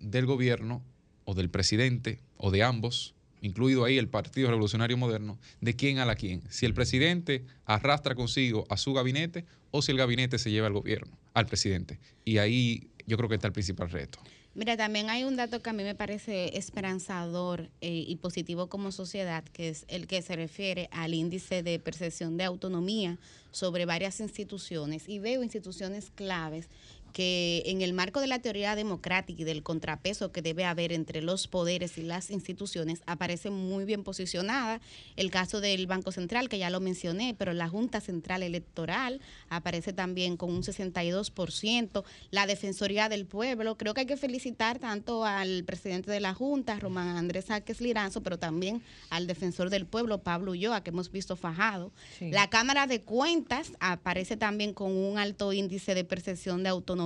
del 0.00 0.26
gobierno 0.26 0.82
o 1.24 1.34
del 1.34 1.50
presidente 1.50 2.20
o 2.36 2.50
de 2.50 2.62
ambos, 2.62 3.14
incluido 3.40 3.84
ahí 3.84 3.98
el 3.98 4.08
Partido 4.08 4.48
Revolucionario 4.48 4.96
Moderno, 4.96 5.38
de 5.60 5.74
quién 5.74 5.98
a 5.98 6.06
la 6.06 6.16
quién. 6.16 6.42
Si 6.50 6.66
el 6.66 6.74
presidente 6.74 7.44
arrastra 7.64 8.14
consigo 8.14 8.64
a 8.68 8.76
su 8.76 8.92
gabinete 8.92 9.44
o 9.70 9.82
si 9.82 9.92
el 9.92 9.98
gabinete 9.98 10.38
se 10.38 10.50
lleva 10.50 10.66
al 10.66 10.72
gobierno, 10.72 11.16
al 11.34 11.46
presidente. 11.46 11.98
Y 12.24 12.38
ahí 12.38 12.88
yo 13.06 13.16
creo 13.16 13.28
que 13.28 13.36
está 13.36 13.48
el 13.48 13.52
principal 13.52 13.90
reto. 13.90 14.20
Mira, 14.54 14.76
también 14.76 15.08
hay 15.08 15.24
un 15.24 15.34
dato 15.34 15.62
que 15.62 15.70
a 15.70 15.72
mí 15.72 15.82
me 15.82 15.94
parece 15.94 16.58
esperanzador 16.58 17.70
eh, 17.80 18.04
y 18.06 18.16
positivo 18.16 18.68
como 18.68 18.92
sociedad, 18.92 19.44
que 19.44 19.70
es 19.70 19.86
el 19.88 20.06
que 20.06 20.20
se 20.20 20.36
refiere 20.36 20.90
al 20.92 21.14
índice 21.14 21.62
de 21.62 21.78
percepción 21.78 22.36
de 22.36 22.44
autonomía 22.44 23.18
sobre 23.50 23.86
varias 23.86 24.20
instituciones. 24.20 25.08
Y 25.08 25.20
veo 25.20 25.42
instituciones 25.42 26.10
claves 26.10 26.68
que 27.12 27.62
en 27.66 27.82
el 27.82 27.92
marco 27.92 28.20
de 28.20 28.26
la 28.26 28.38
teoría 28.40 28.74
democrática 28.74 29.42
y 29.42 29.44
del 29.44 29.62
contrapeso 29.62 30.32
que 30.32 30.42
debe 30.42 30.64
haber 30.64 30.92
entre 30.92 31.22
los 31.22 31.46
poderes 31.46 31.98
y 31.98 32.02
las 32.02 32.30
instituciones, 32.30 33.02
aparece 33.06 33.50
muy 33.50 33.84
bien 33.84 34.02
posicionada. 34.02 34.80
El 35.16 35.30
caso 35.30 35.60
del 35.60 35.86
Banco 35.86 36.12
Central, 36.12 36.48
que 36.48 36.58
ya 36.58 36.70
lo 36.70 36.80
mencioné, 36.80 37.34
pero 37.38 37.52
la 37.52 37.68
Junta 37.68 38.00
Central 38.00 38.42
Electoral 38.42 39.20
aparece 39.48 39.92
también 39.92 40.36
con 40.36 40.50
un 40.50 40.62
62%. 40.62 42.04
La 42.30 42.46
Defensoría 42.46 43.08
del 43.08 43.26
Pueblo, 43.26 43.76
creo 43.76 43.94
que 43.94 44.00
hay 44.00 44.06
que 44.06 44.16
felicitar 44.16 44.78
tanto 44.78 45.24
al 45.24 45.64
presidente 45.64 46.10
de 46.10 46.20
la 46.20 46.34
Junta, 46.34 46.78
Román 46.78 47.16
Andrés 47.16 47.46
Sáquez 47.46 47.80
Liranzo, 47.80 48.22
pero 48.22 48.38
también 48.38 48.82
al 49.10 49.26
defensor 49.26 49.68
del 49.70 49.86
pueblo, 49.86 50.22
Pablo 50.22 50.52
Ulloa, 50.52 50.82
que 50.82 50.90
hemos 50.90 51.10
visto 51.10 51.36
fajado. 51.36 51.92
La 52.20 52.48
Cámara 52.48 52.86
de 52.86 53.02
Cuentas 53.02 53.72
aparece 53.80 54.36
también 54.36 54.72
con 54.72 54.92
un 54.92 55.18
alto 55.18 55.52
índice 55.52 55.94
de 55.94 56.04
percepción 56.04 56.62
de 56.62 56.70
autonomía 56.70 57.01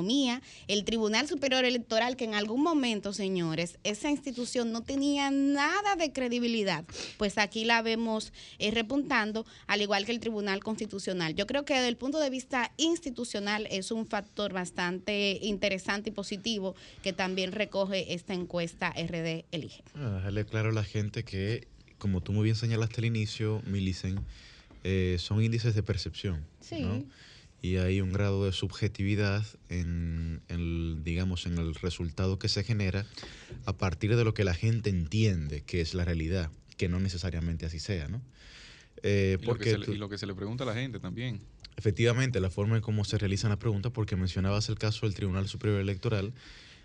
el 0.69 0.85
Tribunal 0.85 1.29
Superior 1.29 1.65
Electoral, 1.65 2.17
que 2.17 2.25
en 2.25 2.35
algún 2.35 2.63
momento, 2.63 3.13
señores, 3.13 3.79
esa 3.85 4.11
institución 4.11 4.73
no 4.73 4.83
tenía 4.83 5.31
nada 5.31 5.97
de 5.97 6.13
credibilidad, 6.13 6.85
pues 7.17 7.39
aquí 7.39 7.65
la 7.65 7.83
vemos 7.83 8.33
eh, 8.59 8.71
repuntando, 8.71 9.47
al 9.67 9.81
igual 9.83 10.05
que 10.05 10.13
el 10.13 10.21
Tribunal 10.21 10.63
Constitucional. 10.63 11.35
Yo 11.35 11.47
creo 11.47 11.65
que 11.65 11.75
desde 11.75 11.89
el 11.89 11.97
punto 11.97 12.19
de 12.19 12.31
vista 12.31 12.73
institucional 12.77 13.67
es 13.71 13.91
un 13.91 14.07
factor 14.07 14.53
bastante 14.53 15.39
interesante 15.43 16.11
y 16.11 16.13
positivo 16.13 16.75
que 17.03 17.13
también 17.13 17.53
recoge 17.53 18.15
esta 18.15 18.35
encuesta 18.35 18.91
RD 18.91 19.45
Elige. 19.53 19.83
Ah, 19.95 20.17
dejarle 20.17 20.45
claro 20.45 20.71
a 20.71 20.73
la 20.73 20.85
gente 20.85 21.25
que, 21.25 21.69
como 21.99 22.21
tú 22.21 22.33
muy 22.33 22.45
bien 22.45 22.57
señalaste 22.57 23.01
al 23.01 23.07
inicio, 23.07 23.63
Milicen, 23.67 24.21
eh, 24.85 25.17
son 25.19 25.43
índices 25.43 25.75
de 25.75 25.83
percepción. 25.83 26.45
Sí. 26.61 26.81
¿no? 26.81 27.05
Y 27.63 27.77
hay 27.77 28.01
un 28.01 28.13
grado 28.13 28.45
de 28.45 28.53
subjetividad 28.53 29.45
en, 29.69 30.43
el, 30.49 31.01
digamos, 31.03 31.47
en 31.47 31.59
el 31.59 31.75
resultado 31.75 32.39
que 32.39 32.49
se 32.49 32.63
genera 32.65 33.07
a 33.65 33.73
partir 33.77 34.15
de 34.17 34.25
lo 34.25 34.35
que 34.35 34.45
la 34.45 34.55
gente 34.55 34.91
entiende 34.91 35.63
que 35.63 35.81
es 35.81 35.95
la 35.95 36.05
realidad, 36.05 36.51
que 36.77 36.89
no 36.89 37.01
necesariamente 37.01 37.67
así 37.67 37.79
sea, 37.81 38.09
¿no? 38.09 38.23
Eh, 39.03 39.37
Y 39.41 39.43
lo, 39.43 39.47
porque 39.47 39.79
le- 39.79 39.87
tú- 39.87 39.93
y 39.93 39.97
lo 39.97 40.09
que 40.09 40.19
se 40.19 40.27
le 40.27 40.35
pregunta 40.35 40.65
a 40.65 40.67
la 40.67 40.75
gente 40.75 41.01
también. 41.01 41.41
Efectivamente, 41.77 42.41
la 42.41 42.51
forma 42.51 42.77
en 42.77 42.83
cómo 42.83 43.05
se 43.05 43.19
realizan 43.19 43.51
las 43.51 43.59
preguntas, 43.59 43.93
porque 43.93 44.17
mencionabas 44.17 44.69
el 44.69 44.79
caso 44.79 45.05
del 45.07 45.15
Tribunal 45.15 45.49
Superior 45.49 45.81
Electoral, 45.81 46.33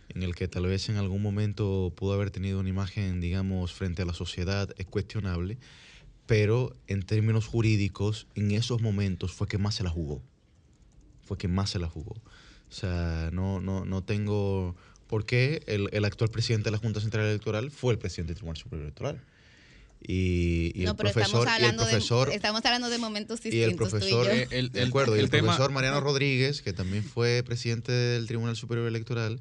en 0.10 0.24
el 0.24 0.36
que 0.36 0.48
tal 0.50 0.66
vez 0.66 0.90
en 0.90 0.98
algún 0.98 1.22
momento 1.22 1.94
pudo 1.96 2.14
haber 2.14 2.32
tenido 2.32 2.60
una 2.60 2.68
imagen, 2.70 3.22
digamos, 3.22 3.72
frente 3.72 4.02
a 4.02 4.06
la 4.06 4.14
sociedad, 4.14 4.74
es 4.78 4.86
cuestionable, 4.88 5.58
pero 6.26 6.76
en 6.88 7.04
términos 7.04 7.46
jurídicos, 7.46 8.28
en 8.36 8.52
esos 8.52 8.82
momentos 8.82 9.32
fue 9.32 9.48
que 9.48 9.58
más 9.58 9.76
se 9.76 9.84
la 9.84 9.90
jugó. 9.90 10.22
Fue 11.32 11.38
que 11.38 11.48
más 11.48 11.70
se 11.70 11.80
la 11.80 11.88
jugó. 11.88 12.12
O 12.12 12.74
sea, 12.74 13.30
no, 13.32 13.62
no, 13.62 13.86
no 13.86 14.04
tengo... 14.04 14.76
¿Por 15.08 15.26
qué 15.26 15.64
el, 15.66 15.88
el 15.94 16.04
actual 16.04 16.30
presidente 16.30 16.66
de 16.66 16.72
la 16.72 16.78
Junta 16.78 17.00
Central 17.00 17.26
Electoral 17.26 17.72
fue 17.72 17.94
el 17.94 18.00
presidente 18.00 18.32
del 18.34 18.36
Tribunal 18.40 18.58
Superior 18.58 18.84
Electoral? 18.84 19.22
Y, 20.06 20.74
y 20.76 20.84
no, 20.84 20.92
el 20.92 20.98
pero 20.98 21.12
profesor, 21.14 21.24
estamos 21.24 21.46
y 21.46 21.48
el 21.48 21.48
hablando, 21.54 21.84
profesor 21.84 22.30
de, 22.30 22.36
estamos 22.36 22.66
hablando 22.66 22.90
de 22.90 22.98
momentos 22.98 23.40
y 23.46 23.50
distintos. 23.50 23.72
el 23.72 23.78
tú 23.78 23.78
profesor, 23.98 24.26
yo. 24.26 24.32
Eh, 24.34 24.48
el- 24.52 24.72
de 24.74 24.82
el- 24.82 24.88
acuerdo, 24.90 25.16
y 25.16 25.20
el 25.20 25.26
el, 25.26 25.32
tema- 25.32 25.48
profesor 25.54 25.72
Mariano 25.72 26.02
Rodríguez, 26.02 26.62
que 26.62 26.74
también 26.74 27.06
fue 27.06 27.44
presidente 27.46 27.94
del 27.94 28.28
Tribunal 28.28 28.58
Superior 28.58 28.88
Electoral, 28.88 29.40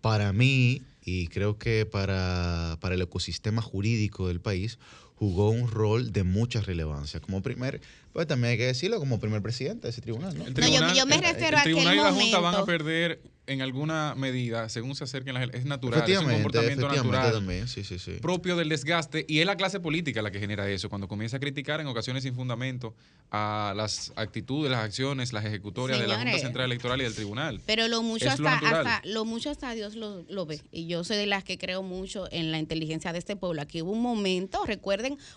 para 0.00 0.32
mí, 0.32 0.82
y 1.04 1.26
creo 1.26 1.58
que 1.58 1.86
para, 1.86 2.76
para 2.80 2.94
el 2.94 3.02
ecosistema 3.02 3.62
jurídico 3.62 4.28
del 4.28 4.40
país, 4.40 4.78
jugó 5.16 5.50
un 5.50 5.68
rol 5.70 6.12
de 6.12 6.24
mucha 6.24 6.60
relevancia. 6.60 7.20
Como 7.20 7.42
primer, 7.42 7.80
pues 8.12 8.26
también 8.26 8.52
hay 8.52 8.58
que 8.58 8.66
decirlo, 8.66 8.98
como 8.98 9.20
primer 9.20 9.40
presidente 9.42 9.82
de 9.86 9.90
ese 9.90 10.00
tribunal, 10.00 10.36
¿no? 10.36 10.46
El 10.46 10.54
No, 10.54 10.94
yo- 10.94 11.06
me 11.06 11.14
el- 11.16 11.22
refiero 11.22 11.48
el 11.48 11.54
a 11.56 11.60
aquel 11.60 11.72
tribunal 11.74 11.94
y 11.94 11.98
la 11.98 12.12
Junta 12.12 12.40
van 12.40 12.54
a 12.56 12.64
perder 12.64 13.20
en 13.48 13.60
alguna 13.60 14.14
medida 14.16 14.68
según 14.68 14.94
se 14.94 15.02
acerquen 15.02 15.34
las 15.34 15.42
elecciones. 15.42 15.64
Es 15.64 15.68
natural, 15.68 16.08
es 16.10 16.18
un 16.18 16.30
comportamiento 16.30 16.88
natural. 16.88 17.32
también, 17.32 17.66
sí, 17.68 17.82
sí, 17.82 17.98
sí. 17.98 18.12
propio 18.22 18.56
del 18.56 18.68
desgaste 18.68 19.24
y 19.28 19.40
es 19.40 19.46
la 19.46 19.56
clase 19.56 19.80
política 19.80 20.22
la 20.22 20.30
que 20.30 20.38
genera 20.38 20.68
eso, 20.70 20.88
cuando 20.88 21.08
comienza 21.08 21.38
a 21.38 21.40
criticar 21.40 21.80
en 21.80 21.88
ocasiones 21.88 22.22
sin 22.22 22.34
fundamento 22.36 22.94
a 23.32 23.74
las 23.76 24.12
actitudes, 24.14 24.70
las 24.70 24.84
acciones, 24.84 25.32
las 25.32 25.44
ejecutorias 25.44 25.98
de 26.00 26.06
la 26.06 26.16
Junta. 26.18 26.38
Central 26.38 26.66
Electoral 26.66 27.00
y 27.00 27.04
del 27.04 27.14
Tribunal. 27.14 27.60
Pero 27.66 27.88
lo 27.88 28.02
mucho 28.02 28.28
Es 28.28 28.38
lo 28.38 28.48
hasta, 28.48 28.68
hasta 28.80 29.02
lo 29.08 29.24
mucho 29.24 29.50
hasta 29.50 29.72
Dios 29.74 29.96
lo, 29.96 30.22
lo 30.28 30.46
ve. 30.46 30.60
Y 30.70 30.86
yo 30.86 31.02
soy 31.02 31.16
de 31.16 31.26
las 31.26 31.42
que 31.42 31.58
creo 31.58 31.82
mucho 31.82 32.28
en 32.30 32.52
la 32.52 32.58
inteligencia 32.58 33.12
de 33.12 33.18
este 33.18 33.34
pueblo. 33.36 33.60
Aquí 33.62 33.82
hubo 33.82 33.90
un 33.92 34.02
momento, 34.02 34.64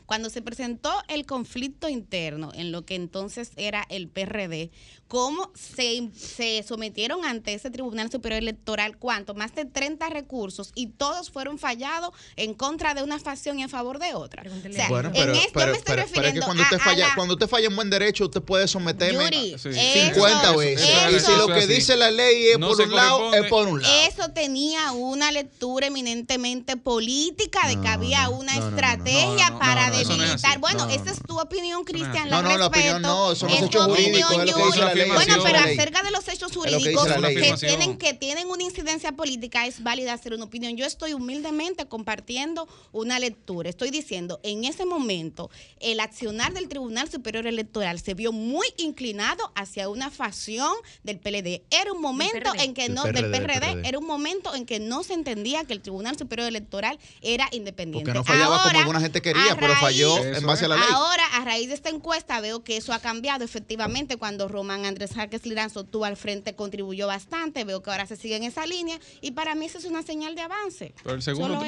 cuando 0.06 0.30
se 0.30 0.42
presentó 0.42 0.92
el 1.08 1.26
conflicto 1.26 1.90
interno 1.90 2.52
en 2.54 2.72
lo 2.72 2.86
que 2.86 2.96
entonces 2.96 3.52
era 3.56 3.86
el 3.90 4.08
PRD, 4.08 4.72
cómo 5.08 5.52
se, 5.54 6.10
se 6.18 6.64
sometieron 6.68 7.26
ante 7.26 7.54
ese 7.54 7.70
Tribunal 7.70 8.12
Superior 8.12 8.42
Electoral, 8.42 8.98
cuánto, 8.98 9.36
más 9.36 9.54
de 9.54 9.66
30 9.66 10.10
recursos 10.10 10.72
y 10.74 10.88
todos 10.88 11.30
fueron 11.30 11.60
fallados 11.60 12.12
en 12.36 12.54
contra 12.56 12.94
de 12.96 13.04
una 13.04 13.20
facción 13.20 13.60
y 13.60 13.64
en 13.64 13.70
favor 13.70 14.00
de 14.00 14.14
otra. 14.16 14.42
O 14.42 14.44
Pregúntele 14.46 14.76
sea, 14.76 14.88
a 14.88 14.90
Bueno, 14.90 15.10
en 15.10 15.14
pero, 15.14 15.34
esto 15.34 15.50
pero- 15.54 15.72
me 15.74 15.78
estoy 15.78 15.96
pero- 15.96 15.96
pero 15.96 16.02
es 16.08 16.12
que 16.12 16.20
refiriendo 16.20 16.46
cuando 16.46 16.64
a- 16.64 16.66
usted 16.66 16.78
a 16.78 16.80
falla, 16.84 17.08
la- 17.10 17.16
cuando 17.16 17.34
usted 17.36 17.48
falla 17.48 17.68
en 17.68 17.76
buen 17.76 17.90
derecho, 17.92 18.26
usted 18.26 18.42
puede 18.42 18.68
someterme 18.68 19.24
Yuri, 19.26 19.38
Sí. 19.60 19.70
eso- 19.70 19.72
50 19.72 20.50
Eso- 20.50 20.58
veces. 20.58 20.90
eso- 20.90 21.16
y 21.16 21.20
si 21.20 21.38
lo 21.38 21.48
que 21.48 21.68
dice 21.68 21.96
la 21.96 22.10
ley 22.12 22.48
es 22.48 22.60
No 22.60 22.70
por 22.70 22.82
un 22.82 22.96
lado, 22.96 23.34
es 23.34 23.46
por 23.50 23.68
un 23.68 23.82
lado. 23.82 23.94
Eso 24.08 24.30
tenía 24.32 24.92
una 24.92 25.32
lectura 25.32 25.88
eminentemente 25.88 26.78
política 26.78 27.68
de 27.68 27.76
que 27.76 27.82
No, 27.82 27.90
había 27.90 28.24
no, 28.24 28.32
una 28.38 28.56
no, 28.56 28.70
estrategia 28.70 29.50
No, 29.50 29.54
no, 29.54 29.60
para 29.60 29.88
no, 29.90 29.94
no, 29.94 30.00
eso 30.00 30.10
no 30.10 30.24
es 30.24 30.30
debilitar. 30.30 30.60
Bueno, 30.60 30.86
No, 30.86 30.92
esa 30.92 31.12
es 31.12 31.20
tu 31.26 31.40
opinión, 31.40 31.84
Cristian. 31.84 32.30
No, 32.30 32.42
la 32.42 32.50
no, 32.50 32.58
la 32.58 32.66
opinión 32.68 33.02
no, 33.02 33.36
son 33.36 33.50
los 33.50 33.58
Es 33.60 33.60
tu 33.62 33.66
hechos 33.68 33.86
jurídicos, 33.86 34.32
opinión, 34.32 34.42
es 34.42 34.52
lo 34.52 34.58
que 34.58 34.64
dice 34.66 34.80
la 34.80 34.86
Yuri. 34.86 34.95
ley. 34.95 34.95
Bueno, 34.96 35.44
pero 35.44 35.58
acerca 35.60 36.04
de 36.04 36.12
los 36.12 36.28
hechos 36.28 36.56
lo 36.56 36.62
que 36.64 36.70
dice 36.78 36.96
jurídicos 36.96 37.58
que 37.60 37.68
tienen, 37.68 37.98
que 37.98 38.14
tienen 38.14 38.48
una 38.48 38.64
incidencia 38.64 39.12
política, 39.12 39.66
es 39.68 39.84
válida 39.84 40.14
hacer 40.14 40.34
una 40.34 40.46
opinión. 40.46 40.76
Yo 40.78 40.86
estoy 40.86 41.14
humildemente 41.14 41.86
compartiendo 41.88 42.68
una 42.92 43.20
lectura. 43.20 43.70
Estoy 43.70 43.90
diciendo, 43.92 44.40
en 44.44 44.64
ese 44.66 44.86
momento, 44.86 45.50
el 45.80 46.00
accionar 46.00 46.54
del 46.54 46.68
Tribunal 46.68 47.10
Superior 47.12 47.48
Electoral 47.48 48.00
se 48.00 48.14
vio 48.14 48.32
muy 48.32 48.68
inclinado 48.78 49.52
hacia 49.56 49.90
una 49.90 50.10
facción 50.12 50.74
del 51.04 51.20
PLD. 51.20 51.64
Era 51.72 51.92
un 51.92 52.02
momento 52.02 52.52
en 52.58 52.74
que 52.74 52.90
no, 52.90 53.04
del 53.04 53.14
PRD, 53.14 53.30
del 53.32 53.42
PRD, 53.44 53.60
PRD. 53.60 53.88
era 53.90 54.00
un 54.00 54.08
momento 54.08 54.56
en 54.56 54.66
que 54.66 54.80
no 54.80 55.04
se 55.04 55.14
entendía 55.14 55.64
que 55.66 55.74
el 55.74 55.82
Tribunal 55.82 56.18
Superior 56.18 56.48
Electoral 56.48 56.98
era 57.22 57.48
independiente. 57.52 58.12
Porque 58.12 58.18
no 58.18 58.24
fallaba 58.24 58.58
como 58.58 58.66
Ahora, 58.66 58.80
alguna 58.80 59.00
gente 59.02 59.22
quería, 59.22 59.54
a 59.54 59.56
pero 59.56 59.76
falló 59.76 60.16
raíz- 60.18 60.38
en 60.38 60.46
base 60.46 60.66
a 60.66 60.68
la 60.68 60.76
ley. 60.76 60.86
Ahora, 60.92 61.24
a 61.34 61.44
raíz 61.46 61.68
de 61.68 61.74
esta 61.76 61.90
encuesta, 61.90 62.40
veo 62.42 62.64
que 62.64 62.78
eso 62.78 62.94
ha 62.94 63.00
cambiado. 63.00 63.44
Efectivamente, 63.44 64.18
cuando 64.18 64.48
Román 64.48 64.85
Andrés 64.86 65.14
Jaques 65.14 65.46
Liranzo 65.46 65.82
estuvo 65.82 66.06
al 66.06 66.18
frente, 66.18 66.56
contribuyó 66.56 67.08
bastante. 67.08 67.64
Veo 67.66 67.82
que 67.82 67.92
ahora 67.92 68.06
se 68.06 68.16
sigue 68.16 68.36
en 68.36 68.44
esa 68.44 68.66
línea. 68.66 69.00
Y 69.22 69.32
para 69.32 69.56
mí 69.56 69.66
eso 69.66 69.78
es 69.78 69.86
una 69.86 70.04
señal 70.04 70.36
de 70.36 70.42
avance. 70.42 70.94
Pero 71.04 71.16
el 71.16 71.22
segundo, 71.22 71.64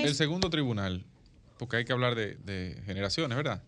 el 0.47 0.51
tribunal, 0.51 1.05
porque 1.57 1.78
hay 1.78 1.86
que 1.86 1.93
hablar 1.93 2.15
de, 2.15 2.36
de 2.36 2.82
generaciones, 2.86 3.36
¿verdad? 3.36 3.63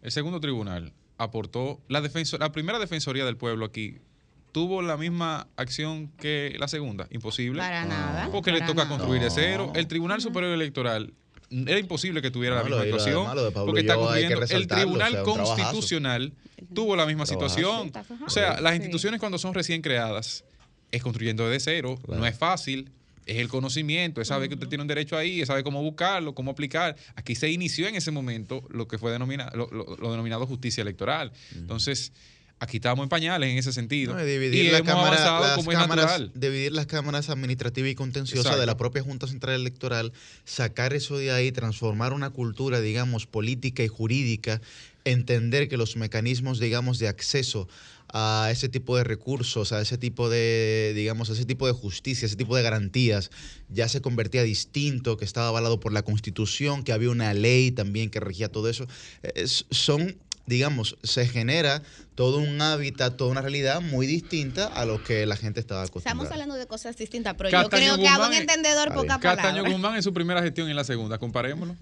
El 0.00 0.10
segundo 0.10 0.40
tribunal 0.40 0.92
aportó 1.18 1.80
la 1.88 2.00
defenso, 2.00 2.38
la 2.38 2.52
primera 2.52 2.78
defensoría 2.78 3.24
del 3.24 3.36
pueblo 3.36 3.66
aquí 3.66 3.98
tuvo 4.52 4.82
la 4.82 4.96
misma 4.96 5.48
acción 5.56 6.08
que 6.18 6.54
la 6.58 6.68
segunda, 6.68 7.08
imposible. 7.10 7.58
Para 7.58 7.84
nada. 7.84 8.28
Porque 8.30 8.52
le 8.52 8.60
toca 8.60 8.84
nada. 8.84 8.88
construir 8.88 9.22
de 9.22 9.30
cero. 9.30 9.72
El 9.74 9.88
Tribunal 9.88 10.20
Superior 10.20 10.52
Electoral 10.52 11.14
era 11.66 11.78
imposible 11.78 12.22
que 12.22 12.30
tuviera 12.30 12.56
la 12.56 12.62
misma 12.64 12.78
Pablo 13.52 13.66
porque 13.66 13.80
está 13.82 13.94
construyendo. 13.96 14.42
El 14.56 14.66
Tribunal 14.66 15.08
o 15.08 15.10
sea, 15.12 15.22
un 15.22 15.34
trabajazo. 15.34 15.62
Constitucional 15.62 16.32
tuvo 16.74 16.96
la 16.96 17.06
misma 17.06 17.24
Trabajazo. 17.24 17.54
situación. 17.56 17.92
O 18.26 18.30
sea, 18.30 18.60
las 18.60 18.74
instituciones 18.76 19.20
cuando 19.20 19.38
son 19.38 19.52
recién 19.54 19.82
creadas 19.82 20.44
es 20.90 21.02
construyendo 21.02 21.48
desde 21.48 21.72
cero, 21.72 21.98
Claro. 22.04 22.20
no 22.20 22.26
es 22.26 22.36
fácil. 22.38 22.90
Es 23.24 23.36
el 23.36 23.46
conocimiento, 23.48 24.20
es 24.20 24.26
saber 24.28 24.48
que 24.48 24.54
usted 24.54 24.66
tiene 24.68 24.82
un 24.82 24.88
derecho 24.88 25.16
ahí, 25.16 25.40
es 25.40 25.46
saber 25.46 25.62
cómo 25.62 25.80
buscarlo, 25.80 26.34
cómo 26.34 26.50
aplicar. 26.50 26.96
Aquí 27.14 27.36
se 27.36 27.48
inició 27.50 27.86
en 27.86 27.94
ese 27.94 28.10
momento 28.10 28.64
lo 28.70 28.88
que 28.88 28.98
fue 28.98 29.12
denomina- 29.12 29.50
lo, 29.54 29.68
lo- 29.70 29.96
lo 29.96 30.10
denominado 30.10 30.44
justicia 30.46 30.80
electoral. 30.82 31.30
Entonces, 31.54 32.12
aquí 32.62 32.76
estamos 32.76 33.02
en 33.02 33.08
pañales 33.08 33.50
en 33.50 33.58
ese 33.58 33.72
sentido. 33.72 34.14
No, 34.14 34.24
dividir, 34.24 34.66
y 34.66 34.70
la 34.70 34.78
hemos 34.78 34.88
cámara, 34.88 35.08
avanzado 35.16 35.44
las 35.46 35.56
como 35.56 35.72
es 35.72 35.78
cámaras, 35.78 36.06
natural. 36.06 36.32
dividir 36.34 36.72
las 36.72 36.86
cámaras 36.86 37.28
administrativa 37.28 37.88
y 37.88 37.94
contenciosa 37.96 38.40
Exacto. 38.50 38.60
de 38.60 38.66
la 38.66 38.76
propia 38.76 39.02
Junta 39.02 39.26
Central 39.26 39.56
Electoral, 39.56 40.12
sacar 40.44 40.94
eso 40.94 41.18
de 41.18 41.32
ahí, 41.32 41.50
transformar 41.50 42.12
una 42.12 42.30
cultura, 42.30 42.80
digamos, 42.80 43.26
política 43.26 43.82
y 43.82 43.88
jurídica, 43.88 44.60
entender 45.04 45.68
que 45.68 45.76
los 45.76 45.96
mecanismos, 45.96 46.60
digamos, 46.60 47.00
de 47.00 47.08
acceso 47.08 47.68
a 48.14 48.48
ese 48.52 48.68
tipo 48.68 48.96
de 48.96 49.02
recursos, 49.02 49.72
a 49.72 49.80
ese 49.80 49.98
tipo 49.98 50.30
de, 50.30 50.92
digamos, 50.94 51.30
a 51.30 51.32
ese 51.32 51.44
tipo 51.46 51.66
de 51.66 51.72
justicia, 51.72 52.26
ese 52.26 52.36
tipo 52.36 52.54
de 52.56 52.62
garantías, 52.62 53.30
ya 53.70 53.88
se 53.88 54.00
convertía 54.00 54.44
distinto, 54.44 55.16
que 55.16 55.24
estaba 55.24 55.48
avalado 55.48 55.80
por 55.80 55.92
la 55.92 56.02
Constitución, 56.02 56.84
que 56.84 56.92
había 56.92 57.10
una 57.10 57.34
ley 57.34 57.72
también 57.72 58.08
que 58.10 58.20
regía 58.20 58.50
todo 58.52 58.68
eso. 58.68 58.86
Es- 59.34 59.66
son 59.70 60.16
digamos, 60.46 60.96
se 61.02 61.26
genera 61.26 61.82
todo 62.14 62.38
un 62.38 62.60
hábitat, 62.60 63.16
toda 63.16 63.30
una 63.30 63.40
realidad 63.40 63.80
muy 63.80 64.06
distinta 64.06 64.66
a 64.66 64.84
lo 64.84 65.02
que 65.02 65.24
la 65.26 65.36
gente 65.36 65.60
estaba 65.60 65.82
acostumbrada. 65.82 66.12
Estamos 66.14 66.32
hablando 66.32 66.54
de 66.56 66.66
cosas 66.66 66.96
distintas, 66.96 67.34
pero 67.36 67.48
yo 67.50 67.68
creo 67.70 67.96
que 67.96 68.08
a 68.08 68.16
Guzmán 68.16 68.30
un 68.32 68.36
entendedor 68.36 68.88
Está 68.88 68.94
poca 69.00 69.18
bien. 69.18 69.20
Castaño 69.20 69.50
palabra. 69.54 69.70
Guzmán 69.72 69.96
en 69.96 70.02
su 70.02 70.12
primera 70.12 70.42
gestión 70.42 70.68
y 70.68 70.70
en 70.70 70.76
la 70.76 70.84
segunda. 70.84 71.18
Comparémoslo. 71.18 71.76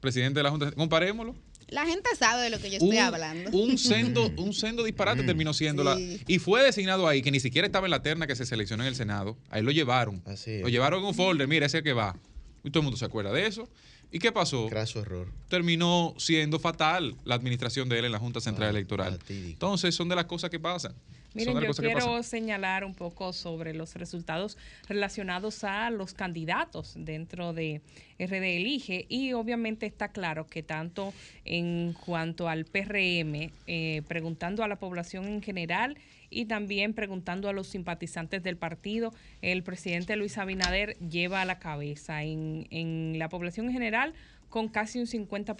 Presidente 0.00 0.38
de 0.38 0.44
la 0.44 0.50
Junta. 0.50 0.72
Comparémoslo. 0.72 1.34
La 1.68 1.86
gente 1.86 2.10
sabe 2.16 2.42
de 2.42 2.50
lo 2.50 2.58
que 2.58 2.68
yo 2.68 2.74
estoy 2.76 2.90
un, 2.98 2.98
hablando. 2.98 3.50
un 3.50 3.78
sendo, 3.78 4.30
un 4.36 4.52
sendo 4.52 4.84
disparate 4.84 5.22
terminó 5.22 5.52
siendo 5.54 5.82
la- 5.82 5.96
Sí. 5.96 6.20
y 6.28 6.38
fue 6.38 6.62
designado 6.62 7.08
ahí, 7.08 7.22
que 7.22 7.30
ni 7.30 7.40
siquiera 7.40 7.66
estaba 7.66 7.86
en 7.86 7.90
la 7.90 8.02
terna 8.02 8.26
que 8.26 8.36
se 8.36 8.44
seleccionó 8.44 8.82
en 8.84 8.88
el 8.88 8.94
Senado. 8.96 9.36
Ahí 9.50 9.62
lo 9.62 9.70
llevaron. 9.70 10.22
Así. 10.26 10.60
Lo 10.60 10.68
llevaron 10.68 11.00
en 11.00 11.06
un 11.06 11.14
folder, 11.14 11.48
mira, 11.48 11.66
ese 11.66 11.78
es 11.78 11.80
el 11.80 11.84
que 11.84 11.92
va. 11.94 12.16
Y 12.62 12.70
todo 12.70 12.80
el 12.80 12.84
mundo 12.84 12.98
se 12.98 13.04
acuerda 13.06 13.32
de 13.32 13.46
eso. 13.46 13.66
¿Y 14.10 14.18
qué 14.18 14.32
pasó? 14.32 14.66
Craso 14.68 15.00
error. 15.00 15.28
Terminó 15.48 16.14
siendo 16.18 16.58
fatal 16.58 17.16
la 17.24 17.34
administración 17.34 17.88
de 17.88 17.98
él 17.98 18.04
en 18.06 18.12
la 18.12 18.18
Junta 18.18 18.40
Central 18.40 18.68
Ah, 18.68 18.70
Electoral. 18.70 19.18
fatídico. 19.18 19.50
Entonces, 19.52 19.94
son 19.94 20.08
de 20.08 20.16
las 20.16 20.24
cosas 20.26 20.50
que 20.50 20.60
pasan. 20.60 20.94
Miren, 21.34 21.60
yo 21.60 21.72
quiero 21.74 22.22
señalar 22.22 22.84
un 22.84 22.94
poco 22.94 23.32
sobre 23.32 23.74
los 23.74 23.94
resultados 23.96 24.56
relacionados 24.88 25.64
a 25.64 25.90
los 25.90 26.14
candidatos 26.14 26.92
dentro 26.96 27.52
de 27.52 27.80
RD 28.20 28.56
Elige 28.56 29.04
y 29.08 29.32
obviamente 29.32 29.84
está 29.86 30.12
claro 30.12 30.46
que 30.46 30.62
tanto 30.62 31.12
en 31.44 31.92
cuanto 32.06 32.48
al 32.48 32.66
PRM, 32.66 33.50
eh, 33.66 34.02
preguntando 34.06 34.62
a 34.62 34.68
la 34.68 34.76
población 34.76 35.24
en 35.26 35.42
general 35.42 35.98
y 36.34 36.46
también 36.46 36.94
preguntando 36.94 37.48
a 37.48 37.52
los 37.52 37.68
simpatizantes 37.68 38.42
del 38.42 38.56
partido, 38.56 39.12
el 39.42 39.62
presidente 39.62 40.16
Luis 40.16 40.36
Abinader 40.38 40.96
lleva 40.98 41.40
a 41.40 41.44
la 41.44 41.58
cabeza 41.58 42.22
en, 42.22 42.66
en 42.70 43.18
la 43.18 43.28
población 43.28 43.66
en 43.66 43.72
general 43.72 44.14
con 44.54 44.68
casi 44.68 45.00
un 45.00 45.06
50%, 45.06 45.56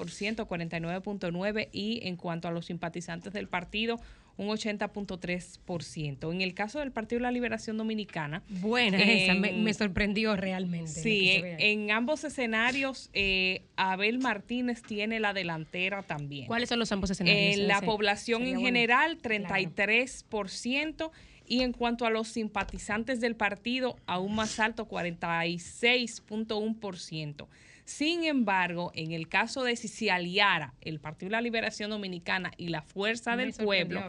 49.9%, 0.47 1.69
y 1.73 2.01
en 2.07 2.15
cuanto 2.17 2.47
a 2.47 2.53
los 2.53 2.67
simpatizantes 2.67 3.33
del 3.33 3.49
partido, 3.49 3.99
un 4.37 4.49
80.3%. 4.49 6.33
En 6.33 6.41
el 6.41 6.55
caso 6.55 6.81
del 6.81 6.91
Partido 6.93 7.19
de 7.19 7.25
la 7.25 7.31
Liberación 7.31 7.77
Dominicana. 7.77 8.43
Buena, 8.49 8.99
esa 8.99 9.35
me, 9.35 9.75
sorprendió 9.75 10.35
realmente. 10.37 10.91
Sí, 10.91 11.43
en, 11.43 11.91
ambos 11.91 12.25
escenarios, 12.25 13.11
eh, 13.13 13.65
Abel 13.77 14.19
Martínez 14.19 14.81
tiene 14.83 15.21
la 15.21 15.33
delantera 15.33 16.03
también. 16.03 16.47
¿Cuáles 16.47 16.69
son 16.69 16.79
los 16.79 16.93
ambos 16.93 17.11
escenarios? 17.11 17.59
En 17.59 17.67
la 17.69 17.81
población 17.81 18.43
en 18.43 18.61
general, 18.61 19.19
33%. 19.21 21.11
Y 21.47 21.61
en 21.61 21.73
cuanto 21.73 22.07
a 22.07 22.11
los 22.11 22.29
simpatizantes 22.29 23.21
del 23.21 23.37
partido, 23.37 23.99
aún 24.07 24.35
más 24.35 24.59
alto, 24.59 24.89
46.1%. 24.89 27.47
Sin 27.85 28.25
embargo, 28.25 28.93
en 28.95 29.13
el 29.13 29.29
caso 29.29 29.63
de 29.63 29.77
si 29.77 29.89
se 29.89 30.11
aliara 30.11 30.75
el 30.81 31.01
Partido 31.01 31.29
de 31.29 31.33
la 31.33 31.43
Liberación 31.43 31.91
Dominicana 31.91 32.51
y 32.57 32.69
la 32.69 32.83
Fuerza 32.83 33.37
del 33.37 33.53
Pueblo, 33.53 34.03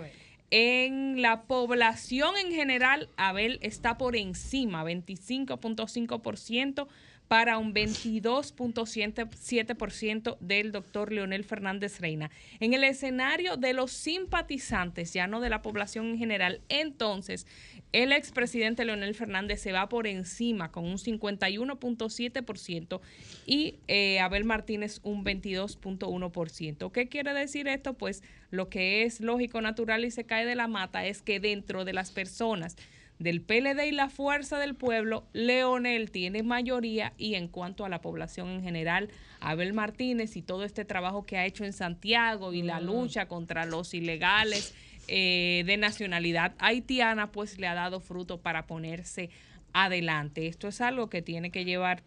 en 0.51 1.21
la 1.21 1.43
población 1.43 2.37
en 2.37 2.51
general, 2.51 3.09
Abel 3.17 3.59
está 3.61 3.97
por 3.97 4.15
encima, 4.15 4.85
25.5% 4.85 6.87
para 7.27 7.57
un 7.57 7.73
22.7% 7.73 10.37
del 10.39 10.71
doctor 10.71 11.11
Leonel 11.11 11.43
Fernández 11.43 11.99
Reina. 11.99 12.31
En 12.59 12.73
el 12.73 12.83
escenario 12.83 13.57
de 13.57 13.73
los 13.73 13.91
simpatizantes, 13.91 15.13
ya 15.13 15.27
no 15.27 15.41
de 15.41 15.49
la 15.49 15.61
población 15.61 16.07
en 16.07 16.17
general, 16.17 16.61
entonces 16.69 17.45
el 17.91 18.11
expresidente 18.11 18.85
Leonel 18.85 19.15
Fernández 19.15 19.61
se 19.61 19.71
va 19.71 19.89
por 19.89 20.07
encima 20.07 20.71
con 20.71 20.85
un 20.85 20.97
51.7% 20.97 23.01
y 23.45 23.75
eh, 23.87 24.19
Abel 24.19 24.43
Martínez 24.43 24.99
un 25.03 25.23
22.1%. 25.23 26.91
¿Qué 26.91 27.07
quiere 27.07 27.33
decir 27.33 27.67
esto? 27.67 27.93
Pues 27.93 28.23
lo 28.51 28.69
que 28.69 29.03
es 29.03 29.21
lógico, 29.21 29.61
natural 29.61 30.05
y 30.05 30.11
se 30.11 30.25
cae 30.25 30.45
de 30.45 30.55
la 30.55 30.67
mata 30.67 31.05
es 31.05 31.21
que 31.21 31.39
dentro 31.39 31.85
de 31.85 31.93
las 31.93 32.11
personas 32.11 32.75
del 33.19 33.41
PLD 33.41 33.87
y 33.87 33.91
la 33.91 34.09
Fuerza 34.09 34.59
del 34.59 34.75
Pueblo, 34.75 35.25
Leonel 35.33 36.11
tiene 36.11 36.43
mayoría 36.43 37.13
y 37.17 37.35
en 37.35 37.47
cuanto 37.47 37.85
a 37.85 37.89
la 37.89 38.01
población 38.01 38.49
en 38.49 38.63
general, 38.63 39.09
Abel 39.39 39.73
Martínez 39.73 40.35
y 40.35 40.41
todo 40.41 40.63
este 40.63 40.85
trabajo 40.85 41.25
que 41.25 41.37
ha 41.37 41.45
hecho 41.45 41.63
en 41.63 41.73
Santiago 41.73 42.53
y 42.53 42.61
la 42.61 42.79
mm. 42.79 42.85
lucha 42.85 43.27
contra 43.27 43.65
los 43.65 43.93
ilegales 43.93 44.75
eh, 45.07 45.63
de 45.65 45.77
nacionalidad 45.77 46.53
haitiana, 46.57 47.31
pues 47.31 47.59
le 47.59 47.67
ha 47.67 47.73
dado 47.73 47.99
fruto 47.99 48.41
para 48.41 48.65
ponerse 48.65 49.29
adelante. 49.71 50.47
Esto 50.47 50.67
es 50.67 50.81
algo 50.81 51.09
que 51.09 51.21
tiene 51.21 51.51
que 51.51 51.63
llevar 51.63 52.03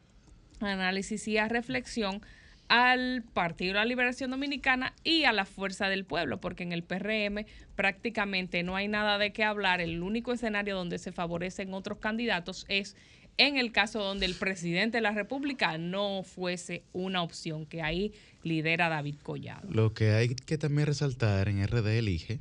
análisis 0.60 1.28
y 1.28 1.38
a 1.38 1.48
reflexión 1.48 2.22
al 2.68 3.24
Partido 3.32 3.72
de 3.72 3.78
la 3.78 3.84
Liberación 3.84 4.30
Dominicana 4.30 4.94
y 5.04 5.24
a 5.24 5.32
la 5.32 5.44
Fuerza 5.44 5.88
del 5.88 6.04
Pueblo, 6.04 6.40
porque 6.40 6.62
en 6.62 6.72
el 6.72 6.84
PRM 6.84 7.46
prácticamente 7.74 8.62
no 8.62 8.76
hay 8.76 8.88
nada 8.88 9.18
de 9.18 9.32
qué 9.32 9.44
hablar. 9.44 9.80
El 9.80 10.02
único 10.02 10.32
escenario 10.32 10.76
donde 10.76 10.98
se 10.98 11.12
favorecen 11.12 11.72
otros 11.74 11.98
candidatos 11.98 12.66
es 12.68 12.96
en 13.38 13.56
el 13.56 13.72
caso 13.72 14.00
donde 14.00 14.26
el 14.26 14.34
presidente 14.34 14.98
de 14.98 15.02
la 15.02 15.12
República 15.12 15.78
no 15.78 16.22
fuese 16.24 16.82
una 16.92 17.22
opción, 17.22 17.66
que 17.66 17.82
ahí 17.82 18.12
lidera 18.42 18.88
David 18.88 19.16
Collado. 19.22 19.68
Lo 19.70 19.94
que 19.94 20.10
hay 20.10 20.34
que 20.34 20.58
también 20.58 20.86
resaltar 20.86 21.48
en 21.48 21.64
RD 21.66 21.86
Elige 21.98 22.40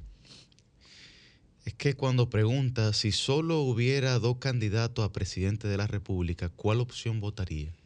es 1.65 1.73
que 1.75 1.93
cuando 1.95 2.29
pregunta 2.29 2.93
si 2.93 3.11
solo 3.11 3.59
hubiera 3.59 4.17
dos 4.19 4.37
candidatos 4.37 5.05
a 5.05 5.11
presidente 5.11 5.67
de 5.67 5.77
la 5.77 5.85
República, 5.85 6.49
¿cuál 6.49 6.79
opción 6.79 7.19
votaría? 7.19 7.76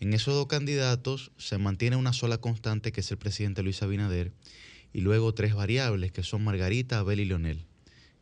En 0.00 0.12
esos 0.12 0.34
dos 0.34 0.46
candidatos 0.46 1.30
se 1.38 1.58
mantiene 1.58 1.96
una 1.96 2.12
sola 2.12 2.38
constante, 2.38 2.92
que 2.92 3.00
es 3.00 3.10
el 3.10 3.18
presidente 3.18 3.62
Luis 3.62 3.82
Abinader, 3.82 4.32
y 4.92 5.00
luego 5.00 5.34
tres 5.34 5.54
variables, 5.54 6.12
que 6.12 6.22
son 6.22 6.44
Margarita, 6.44 6.98
Abel 6.98 7.20
y 7.20 7.24
Leonel. 7.24 7.64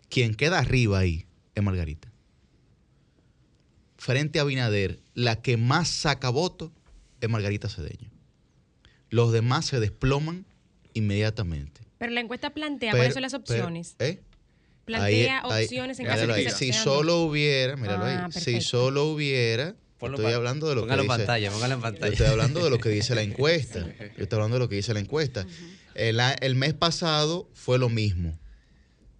Quien 0.09 0.35
queda 0.35 0.59
arriba 0.59 0.99
ahí 0.99 1.27
es 1.55 1.63
Margarita. 1.63 2.13
Frente 3.97 4.39
a 4.39 4.43
Abinader, 4.43 5.01
la 5.15 5.43
que 5.43 5.57
más 5.57 5.89
saca 5.89 6.29
votos 6.31 6.71
es 7.21 7.29
Margarita 7.29 7.69
Cedeño. 7.69 8.11
Los 9.11 9.33
demás 9.33 9.67
se 9.67 9.81
desploman 9.81 10.47
inmediatamente. 10.95 11.83
Pero 11.99 12.13
la 12.13 12.21
encuesta 12.21 12.51
plantea 12.51 12.93
cuáles 12.93 13.15
son 13.15 13.23
las 13.23 13.35
opciones. 13.35 13.97
¿eh? 13.99 14.23
plantea 14.85 15.43
opciones 15.45 15.99
en 16.01 16.07
caso 16.07 16.27
de 16.27 16.45
que 16.45 16.51
Si 16.51 16.73
solo 16.73 17.23
hubiera, 17.23 17.77
míralo 17.77 18.05
ahí, 18.05 18.17
ah, 18.19 18.29
si 18.31 18.61
solo 18.61 19.07
hubiera, 19.07 19.77
estoy 20.11 20.33
hablando 20.33 20.69
de 20.69 20.75
lo 20.75 20.87
que 20.87 20.95
dice, 20.95 21.07
pantalla, 21.07 21.53
en 21.53 21.81
pantalla. 21.81 22.13
estoy 22.13 22.27
hablando 22.27 22.65
de 22.65 22.71
lo 22.71 22.79
que 22.79 22.89
dice 22.89 23.15
la 23.15 23.23
encuesta. 23.31 23.87
Yo 24.17 24.25
estoy 24.25 24.37
hablando 24.37 24.57
de 24.57 24.61
lo 24.61 24.69
que 24.69 24.77
dice 24.77 24.95
la 24.95 25.01
encuesta. 25.01 25.47
el, 25.95 26.55
mes 26.55 26.75
pasado 26.75 27.49
fue 27.55 27.79
lo 27.79 27.89
mismo. 27.89 28.39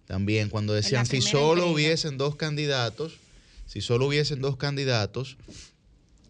También 0.05 0.49
cuando 0.49 0.73
decían 0.73 1.05
si 1.05 1.21
solo 1.21 1.67
hubiesen 1.67 2.17
dos 2.17 2.35
candidatos, 2.35 3.13
si 3.65 3.81
solo 3.81 4.07
hubiesen 4.07 4.41
dos 4.41 4.57
candidatos, 4.57 5.37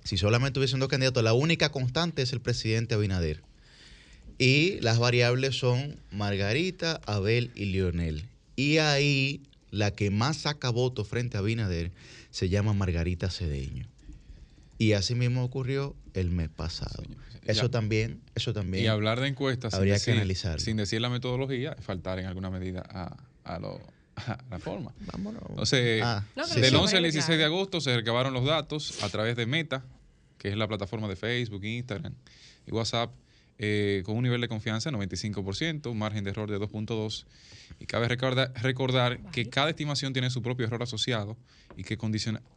si 0.04 0.18
solamente 0.18 0.60
hubiesen 0.60 0.80
dos 0.80 0.89
candidatos, 0.89 1.24
la 1.24 1.34
única 1.34 1.70
constante 1.70 2.22
es 2.22 2.34
el 2.34 2.41
presidente 2.41 2.95
Abinader. 2.95 3.41
Y 4.38 4.80
las 4.82 4.99
variables 4.99 5.58
son 5.58 5.97
Margarita, 6.12 7.01
Abel 7.06 7.51
y 7.56 7.66
Lionel. 7.66 8.26
Y 8.56 8.78
ahí 8.78 9.41
la 9.72 9.91
que 9.91 10.12
más 10.12 10.38
saca 10.38 10.70
votos 10.70 11.08
frente 11.08 11.38
a 11.38 11.41
Binader 11.41 11.91
se 12.30 12.49
llama 12.49 12.74
Margarita 12.74 13.30
Cedeño. 13.30 13.88
Y 14.78 14.93
así 14.93 15.15
mismo 15.15 15.43
ocurrió 15.43 15.95
el 16.13 16.32
mes 16.32 16.49
pasado. 16.49 17.03
Eso 17.45 17.69
también, 17.69 18.21
eso 18.36 18.53
también. 18.53 18.86
Y 18.86 18.88
hablar 18.88 19.19
de 19.19 19.28
encuestas 19.28 19.74
habría 19.74 19.99
sin 19.99 20.28
decir, 20.28 20.51
que 20.51 20.59
Sin 20.59 20.78
decir 20.78 21.01
la 21.01 21.09
metodología, 21.09 21.76
faltar 21.82 22.19
en 22.19 22.26
alguna 22.26 22.49
medida 22.49 22.82
a, 23.45 23.59
la 23.59 24.59
forma. 24.59 24.93
Vámonos. 25.11 25.43
Entonces, 25.49 26.01
ah, 26.03 26.24
del 26.55 26.76
11 26.76 26.97
al 26.97 27.03
16 27.03 27.38
de 27.38 27.45
agosto 27.45 27.82
se 27.82 27.95
recabaron 27.95 28.34
los 28.34 28.45
datos 28.45 29.03
a 29.03 29.09
través 29.09 29.36
de 29.36 29.45
Meta, 29.45 29.84
que 30.38 30.49
es 30.49 30.57
la 30.57 30.67
plataforma 30.67 31.07
de 31.07 31.15
Facebook, 31.15 31.63
Instagram 31.63 32.13
y 32.65 32.71
WhatsApp, 32.71 33.11
eh, 33.66 34.03
con 34.03 34.18
un 34.18 34.24
nivel 34.24 34.41
de 34.41 34.49
confianza 34.49 34.91
de 34.91 34.97
95%, 34.97 35.89
un 35.89 35.97
margen 35.97 36.26
de 36.26 36.32
error 36.32 36.51
de 36.51 36.59
2.2 36.59 37.24
y 37.80 37.86
cabe 37.86 38.09
recordar, 38.09 38.51
recordar 38.61 39.22
que 39.32 39.49
cada 39.49 39.70
estimación 39.70 40.11
tiene 40.11 40.30
su 40.30 40.41
propio 40.41 40.66
error 40.66 40.84
asociado 40.84 41.38
y 41.78 41.86
que 41.86 41.97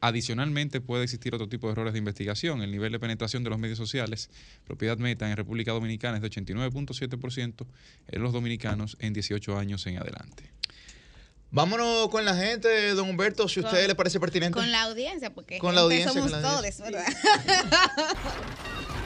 adicionalmente 0.01 0.81
puede 0.81 1.05
existir 1.05 1.33
otro 1.33 1.49
tipo 1.49 1.69
de 1.69 1.75
errores 1.75 1.93
de 1.93 2.01
investigación. 2.01 2.61
El 2.61 2.73
nivel 2.73 2.91
de 2.91 2.99
penetración 2.99 3.45
de 3.45 3.51
los 3.51 3.59
medios 3.61 3.79
sociales, 3.79 4.31
propiedad 4.65 4.99
meta 4.99 5.31
en 5.31 5.37
República 5.37 5.71
Dominicana 5.71 6.17
es 6.17 6.23
de 6.23 6.29
89.7% 6.29 7.67
en 8.09 8.23
los 8.23 8.33
dominicanos 8.33 8.97
en 8.99 9.13
18 9.13 9.57
años 9.57 9.87
en 9.87 9.99
adelante. 9.99 10.51
Vámonos 11.53 12.09
con 12.09 12.25
la 12.25 12.35
gente, 12.35 12.95
don 12.95 13.11
Humberto, 13.11 13.49
si 13.49 13.61
a 13.61 13.63
usted 13.63 13.87
le 13.87 13.95
parece 13.95 14.19
pertinente. 14.19 14.59
Con 14.59 14.73
la 14.73 14.83
audiencia, 14.83 15.33
porque 15.33 15.59
con 15.59 15.77
la 15.77 15.83
audiencia, 15.83 16.13
somos 16.13 16.33
todos, 16.33 16.81
¿verdad? 16.81 17.07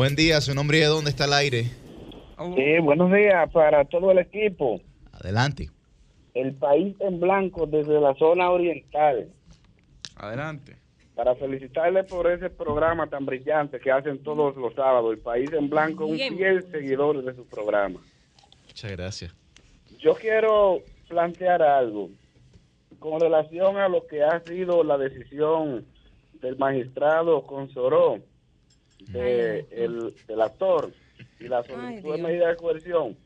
Buen 0.00 0.16
día, 0.16 0.40
su 0.40 0.54
nombre 0.54 0.78
y 0.78 0.80
de 0.80 0.86
dónde 0.86 1.10
está 1.10 1.26
el 1.26 1.34
aire. 1.34 1.64
Sí, 1.64 2.78
buenos 2.80 3.12
días 3.12 3.50
para 3.52 3.84
todo 3.84 4.12
el 4.12 4.18
equipo. 4.20 4.80
Adelante 5.12 5.68
el 6.32 6.54
país 6.54 6.96
en 7.00 7.20
blanco 7.20 7.66
desde 7.66 8.00
la 8.00 8.14
zona 8.14 8.50
oriental. 8.50 9.28
Adelante. 10.16 10.78
Para 11.14 11.34
felicitarle 11.34 12.02
por 12.04 12.30
ese 12.30 12.48
programa 12.48 13.08
tan 13.08 13.26
brillante 13.26 13.78
que 13.78 13.92
hacen 13.92 14.22
todos 14.22 14.56
los 14.56 14.72
sábados. 14.72 15.12
El 15.12 15.18
país 15.18 15.52
en 15.52 15.68
blanco, 15.68 16.06
un 16.06 16.16
fiel 16.16 16.62
seguidor 16.70 17.22
de 17.22 17.34
su 17.34 17.44
programa. 17.44 18.00
Muchas 18.68 18.92
gracias. 18.92 19.34
Yo 19.98 20.14
quiero 20.14 20.78
plantear 21.08 21.60
algo. 21.60 22.08
con 22.98 23.20
relación 23.20 23.76
a 23.76 23.86
lo 23.86 24.06
que 24.06 24.22
ha 24.22 24.40
sido 24.46 24.82
la 24.82 24.96
decisión 24.96 25.84
del 26.40 26.56
magistrado 26.56 27.42
Consoró, 27.46 28.18
de, 29.08 29.66
el, 29.70 30.14
del 30.26 30.40
actor 30.40 30.92
y 31.38 31.48
la 31.48 31.62
solicitud 31.62 32.16
de 32.16 32.22
medida 32.22 32.48
de 32.48 32.56
coerción, 32.56 33.16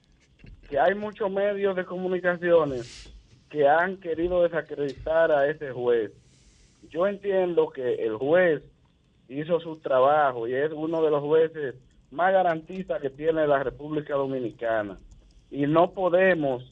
que 0.68 0.78
hay 0.78 0.94
muchos 0.94 1.30
medios 1.30 1.76
de 1.76 1.84
comunicaciones 1.84 3.12
que 3.50 3.68
han 3.68 3.98
querido 3.98 4.42
desacreditar 4.42 5.30
a 5.30 5.48
ese 5.48 5.72
juez. 5.72 6.12
Yo 6.90 7.06
entiendo 7.06 7.70
que 7.70 7.94
el 7.94 8.16
juez 8.16 8.62
hizo 9.28 9.60
su 9.60 9.76
trabajo 9.76 10.46
y 10.48 10.54
es 10.54 10.72
uno 10.72 11.02
de 11.02 11.10
los 11.10 11.22
jueces 11.22 11.74
más 12.10 12.32
garantistas 12.32 13.00
que 13.00 13.10
tiene 13.10 13.46
la 13.46 13.62
República 13.62 14.14
Dominicana. 14.14 14.98
Y 15.50 15.66
no 15.66 15.92
podemos 15.92 16.64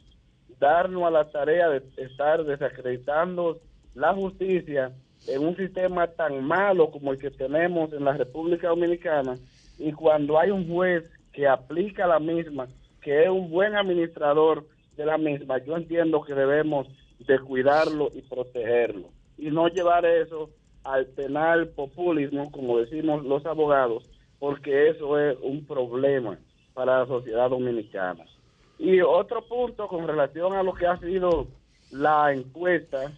darnos 0.59 1.05
a 1.05 1.11
la 1.11 1.31
tarea 1.31 1.69
de 1.69 1.83
estar 1.97 2.45
desacreditando 2.45 3.61
la 3.95 4.15
justicia 4.15 4.93
en 5.27 5.47
un 5.47 5.57
sistema 5.57 6.07
tan 6.09 6.45
malo 6.45 6.91
como 6.91 7.13
el 7.13 7.19
que 7.19 7.31
tenemos 7.31 7.93
en 7.93 8.05
la 8.05 8.13
República 8.13 8.69
Dominicana 8.69 9.39
y 9.79 9.93
cuando 9.93 10.39
hay 10.39 10.51
un 10.51 10.69
juez 10.69 11.05
que 11.33 11.47
aplica 11.47 12.07
la 12.07 12.19
misma, 12.19 12.69
que 13.01 13.23
es 13.23 13.29
un 13.29 13.51
buen 13.51 13.75
administrador 13.75 14.67
de 14.97 15.07
la 15.07 15.19
misma, 15.19 15.59
yo 15.59 15.77
entiendo 15.77 16.23
que 16.23 16.35
debemos 16.35 16.89
de 17.21 17.39
cuidarlo 17.39 18.11
y 18.15 18.23
protegerlo 18.23 19.09
y 19.39 19.51
no 19.51 19.69
llevar 19.69 20.05
eso 20.05 20.51
al 20.85 21.07
penal 21.07 21.69
populismo, 21.69 22.51
como 22.51 22.79
decimos 22.79 23.25
los 23.25 23.47
abogados, 23.47 24.09
porque 24.39 24.89
eso 24.89 25.19
es 25.19 25.39
un 25.41 25.65
problema 25.65 26.39
para 26.75 27.01
la 27.01 27.07
sociedad 27.07 27.51
dominicana. 27.51 28.25
Y 28.79 29.01
otro 29.01 29.43
punto 29.43 29.87
con 29.87 30.07
relación 30.07 30.55
a 30.55 30.63
lo 30.63 30.75
que 30.75 30.87
ha 30.87 30.99
sido 30.99 31.47
la 31.93 32.33
encuesta, 32.33 33.13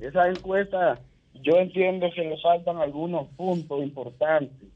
esa 0.00 0.28
encuesta 0.28 0.98
yo 1.34 1.58
entiendo 1.58 2.10
que 2.14 2.24
le 2.24 2.38
faltan 2.38 2.78
algunos 2.78 3.28
puntos 3.36 3.82
importantes, 3.82 4.68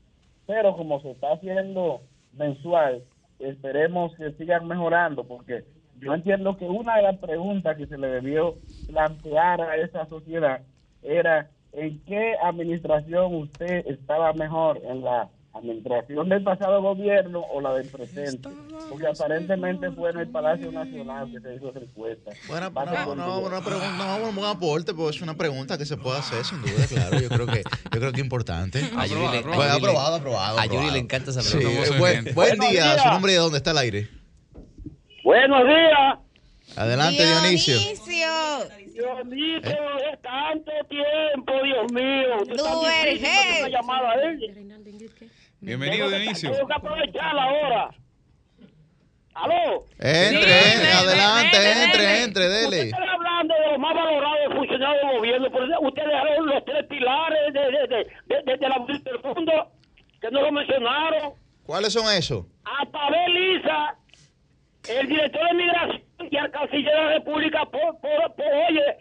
pero 0.46 0.76
como 0.76 1.00
se 1.00 1.12
está 1.12 1.32
haciendo 1.32 2.02
mensual, 2.32 3.02
esperemos 3.38 4.14
que 4.16 4.32
sigan 4.32 4.66
mejorando, 4.66 5.24
porque 5.24 5.64
yo 6.00 6.14
entiendo 6.14 6.56
que 6.56 6.64
una 6.64 6.96
de 6.96 7.02
las 7.02 7.18
preguntas 7.18 7.76
que 7.76 7.86
se 7.86 7.98
le 7.98 8.08
debió 8.08 8.56
plantear 8.86 9.60
a 9.60 9.76
esa 9.76 10.06
sociedad 10.06 10.62
era 11.02 11.50
en 11.72 12.02
qué 12.04 12.34
administración 12.42 13.34
usted 13.34 13.86
estaba 13.86 14.32
mejor, 14.32 14.80
en 14.84 15.02
la 15.02 15.28
administración 15.58 16.28
del 16.28 16.42
pasado 16.42 16.80
gobierno 16.82 17.40
o 17.52 17.60
la 17.60 17.74
del 17.74 17.86
presente, 17.88 18.48
porque 18.88 19.06
aparentemente 19.06 19.90
fue 19.92 20.10
en 20.10 20.18
el 20.18 20.28
Palacio 20.28 20.72
Nacional 20.72 21.30
que 21.30 21.40
se 21.40 21.54
hizo 21.56 21.70
esa 21.70 21.78
encuesta. 21.80 22.30
Bueno, 22.48 22.70
no, 22.70 23.14
no, 23.14 23.38
un 24.28 24.44
aporte, 24.44 24.94
pues 24.94 25.16
es 25.16 25.22
una 25.22 25.34
pregunta 25.34 25.76
que 25.78 25.84
se 25.86 25.96
puede 25.96 26.18
hacer 26.18 26.44
sin 26.44 26.60
duda, 26.62 26.86
claro. 26.88 27.20
Yo 27.20 27.28
creo 27.28 27.46
que, 27.46 27.62
yo 27.62 28.00
creo 28.00 28.12
que 28.12 28.18
es 28.20 28.24
importante. 28.24 28.80
A 28.96 29.06
Yuri 29.06 29.20
le- 29.28 29.42
Bueno, 29.42 29.62
a 29.62 29.66
Yuri 29.66 29.80
le- 29.82 29.88
aprobado, 29.88 30.16
aprobado. 30.16 30.58
a 30.58 30.66
Yuri 30.66 30.90
le 30.90 30.98
encanta 30.98 31.30
esa 31.30 31.42
Sí, 31.42 31.56
pregunta. 31.58 31.94
eh, 31.94 31.98
buen, 31.98 32.34
buen 32.34 32.58
día, 32.58 32.70
días. 32.70 33.02
su 33.02 33.08
nombre 33.08 33.32
y 33.32 33.34
de 33.34 33.40
dónde 33.40 33.58
está 33.58 33.70
el 33.72 33.78
aire. 33.78 34.08
Buenos 35.24 35.64
días. 35.64 36.18
Adelante, 36.76 37.24
Dionisio. 37.26 37.78
Dionisio, 37.78 39.68
es 40.12 40.22
tanto 40.22 40.72
tiempo, 40.88 41.52
Dios 41.62 41.92
mío. 41.92 42.56
Tú 42.56 42.64
Duerge. 42.80 43.70
llamada, 43.70 44.14
¿eh? 44.24 44.38
Bienvenido, 45.60 46.08
Dionisio. 46.08 46.52
Tengo 46.52 46.66
que 46.68 46.74
aprovecharla 46.74 47.42
ahora. 47.42 47.90
¿Aló? 49.34 49.84
Entre, 49.98 50.30
Sí, 50.30 50.34
entre, 50.34 50.50
dele, 50.50 50.92
adelante, 50.92 51.58
dele, 51.58 51.84
entre, 51.84 52.02
dele. 52.02 52.22
entre, 52.24 52.48
dele. 52.48 52.64
Ustedes 52.66 52.84
están 52.92 53.08
hablando 53.08 53.54
de 53.54 53.68
los 53.70 53.78
más 53.78 53.94
valorados 53.94 54.54
funcionarios 54.54 55.06
del 55.06 55.16
gobierno, 55.18 55.48
pero 55.52 55.80
ustedes 55.80 56.08
dejaron 56.08 56.46
los 56.46 56.64
tres 56.64 56.86
pilares 56.86 57.52
de, 57.52 57.60
de, 57.60 57.70
de, 57.70 58.04
de, 58.26 58.42
de- 58.42 58.56
de 58.56 58.68
la 58.68 58.78
del 58.86 59.20
mundo, 59.22 59.70
que 60.20 60.30
no 60.30 60.42
lo 60.42 60.52
mencionaron. 60.52 61.32
¿Cuáles 61.64 61.92
son 61.92 62.12
esos? 62.12 62.46
A 62.64 62.84
Pavel 62.86 63.34
Lisa, 63.34 63.94
el 64.88 65.06
director 65.06 65.46
de 65.48 65.54
migración 65.54 66.02
y 66.30 66.36
al 66.36 66.50
canciller 66.50 66.94
de 66.96 67.02
la 67.04 67.08
República, 67.14 67.64
por, 67.66 68.00
por, 68.00 68.34
por- 68.34 68.54
oye, 68.68 68.96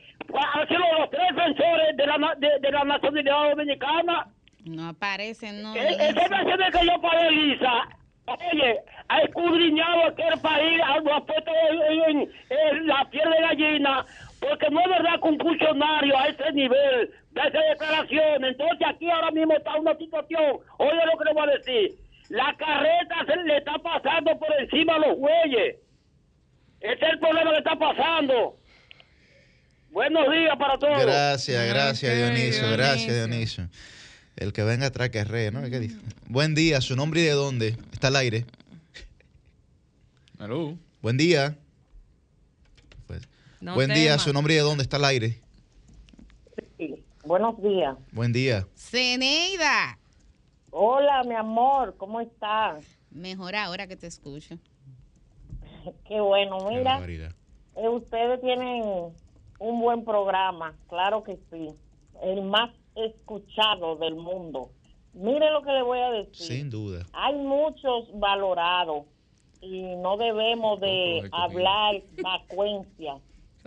han 0.54 0.68
sido 0.68 0.80
los 1.00 1.10
tres 1.10 1.24
defensores 1.36 1.98
de 1.98 2.06
la, 2.06 2.36
de 2.60 2.72
la 2.72 2.84
nacionalidad 2.84 3.50
dominicana. 3.50 4.28
No 4.76 4.90
aparecen, 4.90 5.62
no. 5.64 5.76
Esa 5.76 6.14
canción 6.30 6.60
que 6.72 6.86
yo 6.86 7.32
Lisa, 7.32 7.88
oye, 8.26 8.80
ha 9.08 9.20
escudriñado 9.22 10.06
aquel 10.08 10.40
país, 10.42 10.82
ha 10.86 11.00
lo 11.00 11.14
ha 11.16 11.26
puesto 11.26 11.52
en, 11.72 12.18
en- 12.18 12.32
en 12.50 12.88
la 12.88 13.10
piel 13.10 13.30
de 13.30 13.42
gallina, 13.42 14.06
porque 14.40 14.70
no 14.70 14.82
es 14.82 14.90
verdad 14.90 15.20
que 15.22 15.28
un 15.30 15.40
funcionario 15.40 16.18
a 16.18 16.28
ese 16.28 16.52
nivel 16.54 17.12
de 17.32 17.42
esa 17.42 17.60
declaración, 17.70 18.44
entonces 18.46 18.88
aquí 18.88 19.10
ahora 19.10 19.32
mismo 19.32 19.54
está 19.54 19.76
una 19.78 19.96
situación, 19.98 20.58
oye 20.78 21.00
lo 21.12 21.18
que 21.18 21.26
le 21.26 21.34
voy 21.34 21.50
a 21.50 21.58
decir, 21.58 21.92
la 22.30 22.54
carreta 22.58 23.16
se 23.26 23.36
le 23.44 23.58
está 23.58 23.78
pasando 23.80 24.38
por 24.38 24.50
encima 24.60 24.96
a 24.96 25.00
los 25.00 25.16
güeyes, 25.18 25.78
ese 26.82 27.06
es 27.06 27.14
el 27.14 27.20
problema 27.20 27.52
que 27.52 27.58
está 27.60 27.76
pasando. 27.78 28.58
Buenos 29.90 30.32
días 30.32 30.56
para 30.58 30.78
todos. 30.78 31.02
Gracias, 31.06 31.68
gracias, 31.74 32.16
Dionisio, 32.16 32.70
gracias, 32.72 33.16
Dionisio. 33.16 33.64
El 34.38 34.54
que 34.54 34.64
venga 34.64 34.88
atrás 34.88 35.10
que 35.10 35.24
re, 35.24 35.52
¿no? 35.52 35.62
¿Qué 35.64 35.80
dice? 35.80 35.98
Buen 36.28 36.54
día, 36.56 36.80
su 36.82 36.96
nombre 36.96 37.22
y 37.22 37.24
de 37.24 37.32
dónde 37.32 37.76
está 37.92 38.08
al 38.10 38.16
aire. 38.18 38.46
Aló. 40.40 40.78
Buen 41.02 41.18
día. 41.18 41.58
Pues, 43.08 43.28
No 43.60 43.74
Buen 43.74 43.88
tema. 43.88 44.00
día, 44.00 44.20
su 44.20 44.32
nombre 44.34 44.54
y 44.54 44.58
de 44.58 44.62
dónde 44.64 44.84
está 44.84 44.98
al 44.98 45.06
aire. 45.06 45.42
Buenos 47.26 47.62
días. 47.62 47.98
Buen 48.12 48.32
día. 48.32 48.68
Ceneida. 48.76 49.98
Hola, 50.70 51.24
mi 51.24 51.34
amor, 51.34 51.96
¿cómo 51.98 52.22
estás? 52.22 52.86
Mejor 53.12 53.56
ahora 53.56 53.88
que 53.88 53.98
te 53.98 54.08
escucho. 54.08 54.58
Qué 56.08 56.20
bueno, 56.22 56.58
Qué 56.60 56.76
mira, 56.78 56.92
barbaridad. 56.94 57.32
eh, 57.76 57.90
ustedes 57.90 58.40
tienen 58.42 58.84
un 59.60 59.82
buen 59.82 60.06
programa, 60.06 60.76
claro 60.90 61.24
que 61.24 61.38
sí, 61.52 61.70
el 62.22 62.44
más 62.44 62.70
escuchado 63.06 63.96
del 63.98 64.16
mundo. 64.16 64.70
Mire 65.14 65.52
lo 65.52 65.62
que 65.64 65.72
le 65.72 65.82
voy 65.82 66.00
a 66.00 66.12
decir. 66.12 66.48
Sin 66.48 66.70
duda. 66.70 67.06
Hay 67.14 67.36
muchos 67.36 68.08
valorados 68.20 69.06
y 69.62 69.82
no 69.96 70.18
debemos 70.18 70.80
de 70.80 71.28
hablar 71.32 72.02
vacuencia, 72.22 73.18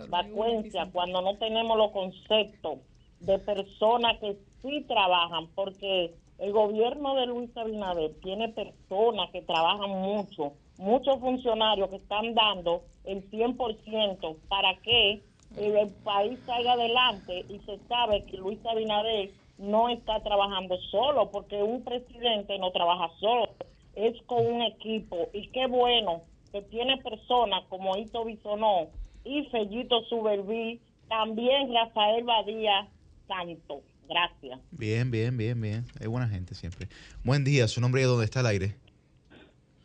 vacuencia 0.07 0.89
cuando 0.91 1.21
no 1.21 1.35
tenemos 1.37 1.77
los 1.77 1.91
conceptos 1.91 2.79
de 3.19 3.37
personas 3.39 4.17
que 4.19 4.37
sí 4.61 4.85
trabajan, 4.87 5.47
porque 5.53 6.13
el 6.39 6.51
gobierno 6.53 7.15
de 7.15 7.27
Luis 7.27 7.55
Abinader 7.55 8.13
tiene 8.23 8.49
personas 8.49 9.29
que 9.31 9.41
trabajan 9.41 9.89
mucho, 9.89 10.53
muchos 10.77 11.19
funcionarios 11.19 11.89
que 11.89 11.97
están 11.97 12.33
dando 12.33 12.83
el 13.03 13.29
100% 13.29 14.37
para 14.47 14.75
que 14.77 15.21
el 15.57 15.89
país 16.03 16.39
salga 16.45 16.73
adelante 16.73 17.45
y 17.49 17.59
se 17.59 17.77
sabe 17.87 18.23
que 18.25 18.37
Luis 18.37 18.59
Abinader 18.65 19.31
no 19.57 19.89
está 19.89 20.21
trabajando 20.21 20.77
solo, 20.89 21.29
porque 21.31 21.61
un 21.61 21.83
presidente 21.83 22.57
no 22.57 22.71
trabaja 22.71 23.09
solo, 23.19 23.49
es 23.95 24.19
con 24.23 24.45
un 24.45 24.61
equipo. 24.63 25.29
Y 25.33 25.47
qué 25.49 25.67
bueno 25.67 26.23
que 26.51 26.61
tiene 26.63 26.97
personas 26.97 27.63
como 27.69 27.95
Ito 27.95 28.25
Bisonó 28.25 28.87
y 29.23 29.45
Fellito 29.45 30.03
Suberví, 30.05 30.79
también 31.07 31.73
Rafael 31.73 32.23
Badía 32.23 32.87
Santo. 33.27 33.81
Gracias. 34.09 34.59
Bien, 34.71 35.09
bien, 35.09 35.37
bien, 35.37 35.61
bien. 35.61 35.85
Hay 35.99 36.07
buena 36.07 36.27
gente 36.27 36.53
siempre. 36.55 36.87
Buen 37.23 37.43
día, 37.45 37.67
su 37.67 37.79
nombre 37.79 38.01
y 38.01 38.03
de 38.03 38.09
dónde 38.09 38.25
está 38.25 38.41
al 38.41 38.47
aire. 38.47 38.75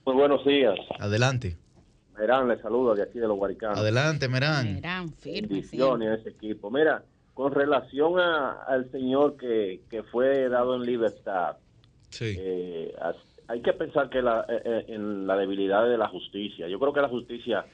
Muy 0.04 0.14
buenos 0.14 0.44
días. 0.44 0.76
Adelante. 0.98 1.56
Merán, 2.18 2.48
le 2.48 2.58
saludo 2.60 2.94
de 2.94 3.02
aquí 3.02 3.18
de 3.18 3.28
los 3.28 3.36
Guaricanos. 3.36 3.78
Adelante, 3.78 4.28
Merán. 4.28 4.78
Eran 4.78 5.08
firmes. 5.10 5.50
Bendiciones 5.50 6.08
a 6.08 6.14
ese 6.14 6.30
equipo. 6.30 6.70
Mira, 6.70 7.02
con 7.34 7.52
relación 7.52 8.18
a- 8.18 8.62
al 8.66 8.90
señor 8.90 9.36
que, 9.36 9.82
que 9.90 10.02
fue 10.04 10.48
dado 10.48 10.76
en 10.76 10.82
libertad, 10.82 11.56
Sí. 12.10 12.34
eh, 12.38 12.94
hay 13.48 13.60
que 13.60 13.72
pensar 13.74 14.08
que 14.08 14.22
la, 14.22 14.44
eh, 14.48 14.62
eh, 14.64 14.84
en 14.88 15.26
la 15.26 15.36
debilidad 15.36 15.86
de 15.88 15.98
la 15.98 16.08
justicia. 16.08 16.68
Yo 16.68 16.78
creo 16.78 16.92
que 16.92 17.00
la 17.02 17.08
justicia 17.08 17.64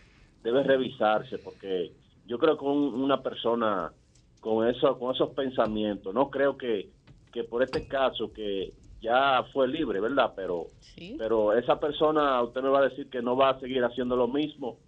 debe 0.43 0.63
revisarse 0.65 1.39
porque 1.39 1.93
yo 2.27 2.39
creo 2.39 2.59
que 2.59 2.65
un- 2.65 2.95
una 3.01 3.23
persona 3.23 3.93
con 4.41 4.67
eso, 4.69 4.99
con 4.99 5.15
esos 5.15 5.31
pensamientos, 5.31 6.13
no 6.13 6.29
creo 6.31 6.57
que, 6.57 6.89
que 7.33 7.45
por 7.45 7.63
este 7.63 7.87
caso 7.87 8.33
que 8.33 8.73
ya 9.03 9.43
fue 9.53 9.67
libre, 9.69 10.01
¿verdad? 10.01 10.33
Pero 10.35 10.69
Sí. 10.81 11.17
pero 11.19 11.53
esa 11.53 11.79
persona, 11.79 12.41
usted 12.43 12.63
me 12.63 12.69
va 12.71 12.79
a 12.79 12.89
decir 12.89 13.11
que 13.11 13.21
no 13.21 13.37
va 13.37 13.51
a 13.51 13.61
seguir 13.61 13.85
haciendo 13.85 14.17
lo 14.17 14.29
mismo. 14.29 14.79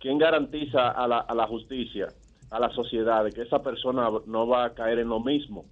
¿Quién 0.00 0.18
garantiza 0.18 0.90
a 0.90 1.06
la, 1.06 1.18
a 1.20 1.34
la 1.34 1.46
justicia, 1.46 2.08
a 2.50 2.58
la 2.58 2.70
sociedad, 2.70 3.22
de 3.24 3.32
que 3.32 3.42
esa 3.42 3.62
persona 3.62 4.08
no 4.26 4.46
va 4.48 4.64
a 4.64 4.74
caer 4.74 4.98
en 4.98 5.08
lo 5.08 5.20
mismo? 5.20 5.64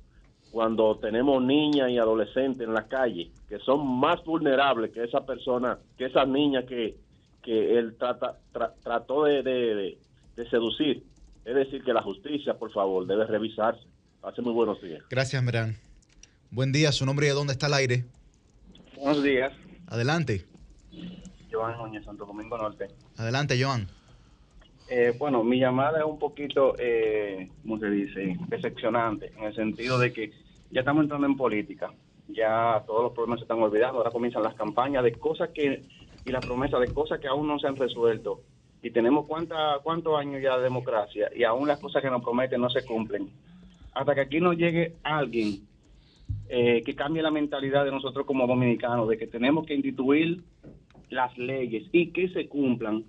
Cuando 0.51 0.99
tenemos 0.99 1.43
niñas 1.43 1.91
y 1.91 1.99
adolescentes 1.99 2.61
en 2.69 2.75
la 2.75 2.87
calle 2.87 3.31
que 3.49 3.59
son 3.61 3.87
más 3.87 4.23
vulnerables 4.25 4.91
que 4.93 5.03
esa 5.05 5.25
persona, 5.25 5.79
que 5.97 6.07
esa 6.07 6.25
niña 6.27 6.65
que, 6.67 6.97
que 7.43 7.79
él 7.79 7.97
trata, 7.99 8.39
tra- 8.53 8.73
trató 8.83 9.25
de, 9.25 9.43
de- 9.43 9.75
de- 9.75 9.99
de 10.37 10.51
seducir. 10.51 11.03
Es 11.45 11.55
decir, 11.55 11.83
que 11.83 11.93
la 11.93 12.03
justicia, 12.03 12.55
por 12.55 12.71
favor, 12.71 13.07
debe 13.07 13.25
revisarse. 13.27 13.83
Hace 14.23 14.41
muy 14.43 14.53
buenos 14.53 14.81
días. 14.81 15.03
Gracias, 15.11 15.43
Merán. 15.43 15.75
Buen 16.55 16.71
día, 16.71 16.93
su 16.93 17.07
nombre 17.07 17.25
y 17.25 17.29
de 17.31 17.35
dónde 17.35 17.55
está 17.55 17.67
el 17.67 17.73
aire. 17.73 18.05
Buenos 18.99 19.23
días, 19.23 19.55
Adelante, 19.87 20.45
Joan 21.51 21.79
Núñez, 21.79 22.05
Santo 22.05 22.27
Domingo 22.27 22.59
Norte. 22.59 22.89
adelante, 23.17 23.57
Joan. 23.59 23.89
Eh, 24.91 25.15
bueno, 25.19 25.43
mi 25.45 25.59
llamada 25.59 26.01
es 26.01 26.05
un 26.05 26.19
poquito, 26.19 26.75
eh, 26.79 27.49
¿cómo 27.63 27.79
se 27.79 27.89
dice? 27.89 28.37
Decepcionante, 28.49 29.33
en 29.39 29.45
el 29.45 29.55
sentido 29.55 29.99
de 29.99 30.13
que 30.13 30.31
ya 30.71 30.81
estamos 30.81 31.05
entrando 31.05 31.27
en 31.27 31.39
política, 31.39 31.91
ya 32.29 32.85
todos 32.87 33.05
los 33.05 33.13
problemas 33.15 33.39
se 33.39 33.45
están 33.45 33.63
olvidando, 33.63 33.97
ahora 33.97 34.11
comienzan 34.11 34.43
las 34.43 34.55
campañas 34.55 35.05
de 35.05 35.13
cosas 35.13 35.49
que, 35.55 35.83
y 36.27 36.31
las 36.31 36.45
promesas 36.45 36.81
de 36.81 36.93
cosas 36.93 37.19
que 37.19 37.29
aún 37.29 37.49
no 37.49 37.59
se 37.59 37.67
han 37.67 37.77
resuelto. 37.77 38.43
Y 38.83 38.91
tenemos 38.91 39.25
cuánta, 39.25 39.79
cuántos 39.83 40.19
años 40.21 40.43
ya 40.43 40.59
de 40.59 40.65
democracia 40.65 41.31
y 41.35 41.45
aún 41.45 41.67
las 41.67 41.81
cosas 41.81 42.03
que 42.03 42.11
nos 42.11 42.23
prometen 42.23 42.61
no 42.61 42.69
se 42.69 42.85
cumplen. 42.85 43.31
Hasta 43.95 44.15
que 44.15 44.21
aquí 44.21 44.39
no 44.39 44.53
llegue 44.53 44.97
alguien 45.03 45.72
eh, 46.55 46.83
que 46.85 46.95
cambie 46.95 47.23
la 47.23 47.31
mentalidad 47.31 47.83
de 47.87 47.91
nosotros 47.91 48.27
como 48.27 48.47
dominicanos, 48.47 49.09
de 49.09 49.17
que 49.17 49.27
tenemos 49.27 49.65
que 49.65 49.73
instituir 49.73 50.43
las 51.09 51.39
leyes 51.39 51.85
y 51.93 52.09
que 52.09 52.29
se 52.29 52.47
cumplan. 52.47 53.05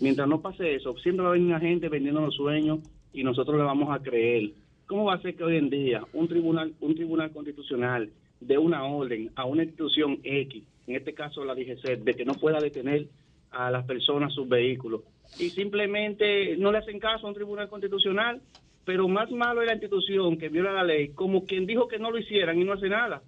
Mientras 0.00 0.28
no 0.28 0.42
pase 0.42 0.74
eso, 0.74 0.94
siempre 0.98 1.22
va 1.22 1.30
a 1.30 1.32
haber 1.32 1.40
una 1.40 1.58
gente 1.60 1.88
vendiendo 1.88 2.20
los 2.20 2.34
sueños 2.34 2.80
y 3.14 3.24
nosotros 3.24 3.56
le 3.56 3.62
vamos 3.62 3.88
a 3.90 4.02
creer. 4.02 4.50
¿Cómo 4.86 5.04
va 5.06 5.14
a 5.14 5.22
ser 5.22 5.34
que 5.34 5.44
hoy 5.44 5.56
en 5.56 5.70
día 5.70 6.02
un 6.12 6.28
tribunal, 6.28 6.74
un 6.82 6.94
tribunal 6.94 7.32
constitucional 7.32 8.10
dé 8.38 8.58
una 8.58 8.84
orden 8.84 9.30
a 9.34 9.46
una 9.46 9.62
institución 9.62 10.18
X, 10.22 10.62
en 10.86 10.96
este 10.96 11.14
caso 11.14 11.42
la 11.42 11.54
DGC, 11.54 12.04
de 12.04 12.12
que 12.12 12.26
no 12.26 12.34
pueda 12.34 12.60
detener 12.60 13.06
a 13.50 13.70
las 13.70 13.86
personas 13.86 14.34
sus 14.34 14.46
vehículos 14.46 15.00
y 15.38 15.48
simplemente 15.48 16.54
no 16.58 16.70
le 16.70 16.78
hacen 16.78 16.98
caso 16.98 17.24
a 17.24 17.30
un 17.30 17.34
tribunal 17.34 17.70
constitucional? 17.70 18.42
Pero 18.84 19.08
más 19.08 19.30
malo 19.30 19.62
es 19.62 19.66
la 19.66 19.74
institución 19.74 20.36
que 20.38 20.48
viola 20.48 20.72
la 20.72 20.84
ley, 20.84 21.08
como 21.10 21.44
quien 21.46 21.66
dijo 21.66 21.88
que 21.88 21.98
no 21.98 22.10
lo 22.10 22.18
hicieran 22.18 22.58
y 22.60 22.64
no 22.64 22.74
hace 22.74 22.88
nada. 22.88 23.22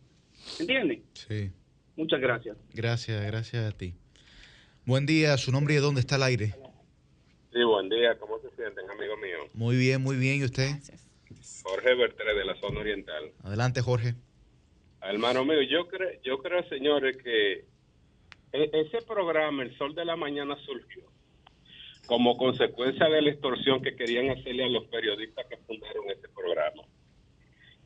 ¿Entiende? 0.60 1.02
Sí. 1.14 1.50
Muchas 1.96 2.20
gracias. 2.20 2.56
Gracias, 2.74 3.24
gracias 3.26 3.72
a 3.72 3.76
ti. 3.76 3.94
Buen 4.84 5.06
día, 5.06 5.36
su 5.38 5.50
nombre 5.50 5.74
y 5.74 5.76
de 5.76 5.82
dónde 5.82 6.00
está 6.00 6.16
el 6.16 6.22
aire. 6.24 6.54
Sí, 7.52 7.62
buen 7.64 7.88
día. 7.88 8.18
¿Cómo 8.18 8.38
se 8.40 8.50
sienten, 8.54 8.88
amigo 8.90 9.16
mío? 9.16 9.50
Muy 9.54 9.76
bien, 9.76 10.02
muy 10.02 10.16
bien. 10.16 10.40
¿Y 10.40 10.44
usted? 10.44 10.68
Jorge 11.62 11.94
Bertré 11.94 12.34
de 12.34 12.44
la 12.44 12.54
zona 12.60 12.80
oriental. 12.80 13.32
Adelante, 13.42 13.80
Jorge. 13.80 14.14
Hermano 15.02 15.44
mío, 15.44 15.62
yo 15.62 15.88
creo, 15.88 16.10
yo 16.22 16.38
creo, 16.38 16.68
señores, 16.68 17.16
que 17.16 17.64
e- 18.52 18.70
ese 18.72 18.98
programa, 19.06 19.62
El 19.62 19.76
Sol 19.78 19.94
de 19.94 20.04
la 20.04 20.16
Mañana, 20.16 20.56
surgió 20.66 21.02
como 22.06 22.36
consecuencia 22.36 23.08
de 23.08 23.22
la 23.22 23.30
extorsión 23.30 23.82
que 23.82 23.96
querían 23.96 24.30
hacerle 24.30 24.64
a 24.64 24.68
los 24.68 24.84
periodistas 24.86 25.46
que 25.46 25.56
fundaron 25.58 26.10
ese 26.10 26.28
programa. 26.28 26.82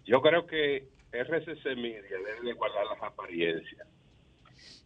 Yo 0.05 0.21
creo 0.21 0.47
que 0.47 0.89
RCC 1.13 1.77
Media 1.77 2.03
debe 2.03 2.43
de 2.43 2.53
guardar 2.53 2.87
las 2.87 3.03
apariencias. 3.03 3.89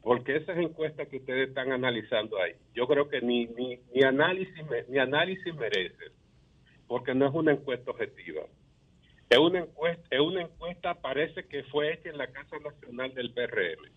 Porque 0.02 0.36
esas 0.36 0.58
encuestas 0.58 1.08
que 1.08 1.16
ustedes 1.16 1.48
están 1.48 1.72
analizando 1.72 2.38
ahí, 2.38 2.52
yo 2.74 2.86
creo 2.86 3.08
que 3.08 3.20
ni, 3.22 3.46
ni, 3.46 3.78
ni 3.94 4.02
análisis 4.02 4.54
ni 4.88 4.98
análisis 4.98 5.54
merece, 5.54 6.12
porque 6.86 7.14
no 7.14 7.26
es 7.26 7.34
una 7.34 7.52
encuesta 7.52 7.90
objetiva. 7.90 8.42
Es 9.30 9.38
una 9.38 9.60
encuesta, 9.60 10.04
es 10.10 10.20
una 10.20 10.42
encuesta 10.42 10.94
parece 10.94 11.46
que 11.46 11.64
fue 11.64 11.94
hecha 11.94 12.10
en 12.10 12.18
la 12.18 12.30
Casa 12.30 12.58
Nacional 12.58 13.14
del 13.14 13.32
PRM. 13.32 13.90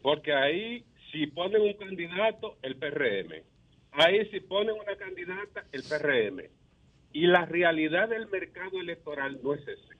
Porque 0.00 0.32
ahí 0.32 0.84
si 1.12 1.26
ponen 1.26 1.60
un 1.60 1.74
candidato, 1.74 2.56
el 2.62 2.76
PRM. 2.76 3.44
Ahí 3.92 4.24
si 4.30 4.40
ponen 4.40 4.74
una 4.74 4.96
candidata, 4.96 5.64
el 5.72 5.82
PRM. 5.82 6.48
Y 7.12 7.26
la 7.26 7.44
realidad 7.44 8.08
del 8.08 8.26
mercado 8.28 8.80
electoral 8.80 9.38
no 9.42 9.54
es 9.54 9.60
ese. 9.68 9.94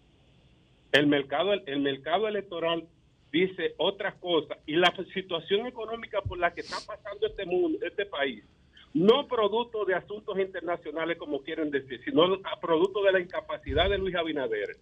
El 0.93 1.07
mercado, 1.07 1.53
el 1.53 1.81
mercado 1.81 2.27
electoral 2.27 2.89
dice 3.31 3.75
otras 3.79 4.15
cosas 4.17 4.59
y 4.67 4.77
la 4.77 4.95
situación 5.13 5.67
económica 5.67 6.21
por 6.21 6.39
la 6.39 6.53
que 6.53 6.61
está 6.61 6.77
pasando 6.87 7.27
este 7.27 7.47
mundo, 7.47 7.79
este 7.83 8.05
país, 8.05 8.45
no 8.93 9.27
producto 9.27 9.87
de 9.87 9.95
asuntos 9.95 10.39
internacionales 10.39 11.17
como 11.17 11.43
quieren 11.43 11.71
decir, 11.71 12.01
sino 12.05 12.39
producto 12.61 13.03
de 13.03 13.13
la 13.13 13.21
incapacidad 13.21 13.89
de 13.89 13.97
Luis 13.97 14.15
Abinader, 14.15 14.77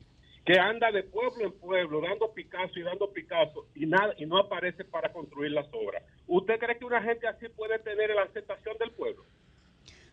que 0.45 0.59
anda 0.59 0.91
de 0.91 1.03
pueblo 1.03 1.45
en 1.45 1.53
pueblo 1.53 2.01
dando 2.01 2.33
Picasso 2.33 2.79
y 2.79 2.83
dando 2.83 3.13
Picasso 3.13 3.67
y 3.75 3.87
nada 3.87 4.15
y 4.19 4.27
no 4.27 4.39
aparece 4.39 4.85
para 4.85 5.13
construir 5.13 5.53
las 5.53 5.67
obras. 5.73 6.03
¿Usted 6.27 6.59
cree 6.59 6.79
que 6.79 6.85
una 6.85 7.03
gente 7.03 7.27
así 7.29 7.49
puede 7.49 7.79
tener 7.81 8.11
la 8.15 8.23
aceptación 8.23 8.77
del 8.79 8.91
pueblo? 8.93 9.25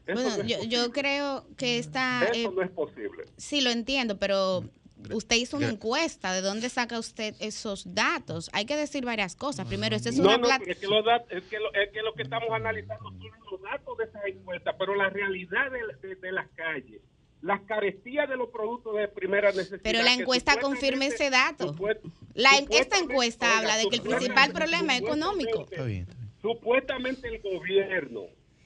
Eso 0.05 0.21
Bueno, 0.21 0.37
no 0.37 0.43
es 0.43 0.69
yo, 0.69 0.91
creo 0.91 1.45
que 1.57 1.77
está... 1.79 2.25
Eso 2.31 2.49
eh, 2.49 2.53
no 2.55 2.61
es 2.61 2.71
posible. 2.71 3.25
Sí, 3.37 3.61
lo 3.61 3.69
entiendo, 3.69 4.17
pero 4.17 4.63
usted 5.11 5.35
hizo 5.35 5.57
una 5.57 5.69
encuesta. 5.69 6.33
¿De 6.33 6.41
dónde 6.41 6.69
saca 6.69 6.97
usted 6.99 7.33
esos 7.39 7.93
datos? 7.93 8.49
Hay 8.53 8.65
que 8.65 8.75
decir 8.75 9.03
varias 9.05 9.35
cosas. 9.35 9.67
Primero, 9.67 9.95
esta 9.95 10.09
es 10.09 10.17
No, 10.17 10.29
una 10.29 10.37
no, 10.37 10.47
es 10.49 10.77
que, 10.79 10.87
los 10.87 11.05
es, 11.29 11.43
que 11.45 11.59
lo, 11.59 11.73
es 11.73 11.89
que 11.91 12.01
lo 12.01 12.13
que 12.13 12.23
estamos 12.23 12.49
analizando 12.51 13.09
son 13.11 13.19
los 13.51 13.61
datos 13.61 13.97
de 13.97 14.03
esas 14.05 14.25
encuestas, 14.25 14.75
pero 14.79 14.95
la 14.95 15.09
realidad 15.09 15.71
de, 15.71 16.07
de- 16.07 16.15
de 16.15 16.31
las 16.31 16.47
calles, 16.51 17.01
las 17.41 17.61
carestías 17.61 18.27
de 18.29 18.35
los 18.35 18.49
productos 18.49 18.95
de 18.95 19.07
primera 19.07 19.51
necesidad. 19.51 19.79
Pero 19.83 20.01
la 20.01 20.13
encuesta 20.13 20.59
confirma 20.59 21.05
ese 21.05 21.29
dato. 21.29 21.75
La, 22.33 22.49
esta 22.69 22.97
encuesta 22.97 23.57
habla 23.57 23.77
de 23.77 23.87
que 23.89 23.97
el 23.97 24.01
principal 24.01 24.51
problema 24.51 24.95
es 24.95 25.01
económico. 25.01 25.65
Supuestamente 26.41 27.27
el 27.27 27.41
gobierno, 27.41 28.21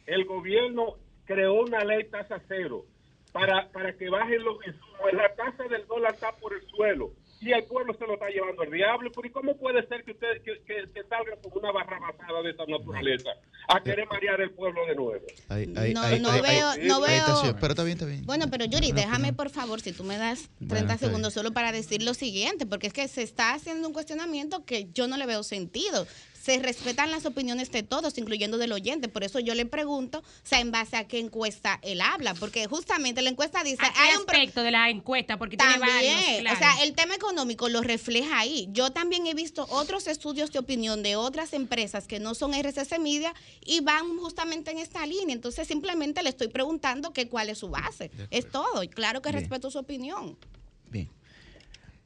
el 0.05 0.25
gobierno 0.25 0.95
creó 1.25 1.61
una 1.61 1.83
ley 1.83 2.03
tasa 2.05 2.41
cero 2.47 2.85
para, 3.31 3.69
para 3.69 3.93
que 3.93 4.09
bajen 4.09 4.43
los 4.43 4.57
insumos. 4.65 5.13
La 5.13 5.33
tasa 5.35 5.63
del 5.63 5.85
dólar 5.87 6.13
está 6.13 6.31
por 6.33 6.53
el 6.53 6.61
suelo 6.67 7.11
y 7.41 7.51
el 7.51 7.63
pueblo 7.65 7.93
se 7.97 8.05
lo 8.05 8.13
está 8.13 8.29
llevando 8.29 8.61
al 8.61 8.71
diablo. 8.71 9.11
Pero 9.13 9.27
¿y 9.27 9.31
cómo 9.31 9.57
puede 9.57 9.85
ser 9.87 10.03
que 10.03 10.11
ustedes 10.11 10.41
que, 10.43 10.53
que- 10.65 10.89
que 10.93 11.03
salgan 11.09 11.39
con 11.41 11.51
una 11.57 11.71
barra 11.71 11.99
basada 11.99 12.41
de 12.43 12.51
esa 12.51 12.65
naturaleza 12.67 13.31
a 13.67 13.81
querer 13.81 14.07
marear 14.07 14.39
el 14.41 14.51
pueblo 14.51 14.85
de 14.85 14.95
nuevo? 14.95 15.25
Ahí, 15.49 15.73
ahí, 15.75 15.93
No, 15.93 16.01
ahí- 16.01 16.19
no 16.19 16.29
ahí- 16.29 16.41
veo- 16.41 16.69
ahí- 16.69 16.87
no 16.87 17.03
ahí 17.03 17.15
está, 17.15 17.33
veo- 17.33 17.41
sí, 17.41 17.55
Pero 17.59 17.71
está 17.73 17.83
bien, 17.83 17.97
está 17.97 18.05
bien. 18.05 18.25
Bueno, 18.25 18.45
pero 18.51 18.65
Yuri, 18.65 18.91
déjame 18.91 19.33
por 19.33 19.49
favor, 19.49 19.81
si 19.81 19.91
tú 19.91 20.03
me 20.03 20.17
das 20.17 20.49
30 20.59 20.65
Bueno, 20.75 20.91
está 20.93 20.97
segundos 21.05 21.33
solo 21.33 21.51
para 21.51 21.71
decir 21.71 22.03
lo 22.03 22.13
siguiente, 22.13 22.65
porque 22.65 22.87
es 22.87 22.93
que 22.93 23.07
se 23.07 23.23
está 23.23 23.53
haciendo 23.55 23.87
un 23.87 23.93
cuestionamiento 23.93 24.63
que 24.63 24.89
yo 24.93 25.07
no 25.07 25.17
le 25.17 25.25
veo 25.25 25.41
sentido. 25.43 26.05
Se 26.41 26.57
respetan 26.59 27.11
las 27.11 27.25
opiniones 27.25 27.71
de 27.71 27.83
todos, 27.83 28.17
incluyendo 28.17 28.57
del 28.57 28.71
oyente. 28.71 29.07
Por 29.07 29.23
eso 29.23 29.39
yo 29.39 29.53
le 29.53 29.65
pregunto, 29.65 30.19
o 30.19 30.23
sea, 30.43 30.59
en 30.59 30.71
base 30.71 30.97
a 30.97 31.07
qué 31.07 31.19
encuesta 31.19 31.79
él 31.83 32.01
habla, 32.01 32.33
porque 32.33 32.65
justamente 32.67 33.21
la 33.21 33.29
encuesta 33.29 33.63
dice, 33.63 33.85
¿A 33.85 33.93
qué 33.93 33.99
hay 33.99 34.15
un 34.15 34.21
aspecto 34.21 34.63
de 34.63 34.71
la 34.71 34.89
encuesta? 34.89 35.37
Porque 35.37 35.57
tiene 35.57 35.73
También, 35.73 36.15
varios, 36.15 36.39
claro. 36.41 36.55
o 36.55 36.59
sea, 36.59 36.83
el 36.83 36.93
tema 36.93 37.15
económico 37.15 37.69
lo 37.69 37.81
refleja 37.81 38.39
ahí. 38.39 38.67
Yo 38.71 38.91
también 38.91 39.27
he 39.27 39.33
visto 39.33 39.67
otros 39.69 40.07
estudios 40.07 40.51
de 40.51 40.59
opinión 40.59 41.03
de 41.03 41.15
otras 41.15 41.53
empresas 41.53 42.07
que 42.07 42.19
no 42.19 42.33
son 42.33 42.53
RCC 42.53 42.97
Media 42.99 43.33
y 43.63 43.81
van 43.81 44.17
justamente 44.17 44.71
en 44.71 44.79
esta 44.79 45.05
línea. 45.05 45.35
Entonces, 45.35 45.67
simplemente 45.67 46.23
le 46.23 46.29
estoy 46.29 46.47
preguntando 46.47 47.13
que 47.13 47.27
cuál 47.27 47.49
es 47.49 47.59
su 47.59 47.69
base. 47.69 48.09
Es 48.31 48.49
todo. 48.49 48.81
Y 48.83 48.87
claro 48.87 49.21
que 49.21 49.29
Bien. 49.29 49.41
respeto 49.41 49.69
su 49.69 49.77
opinión. 49.79 50.37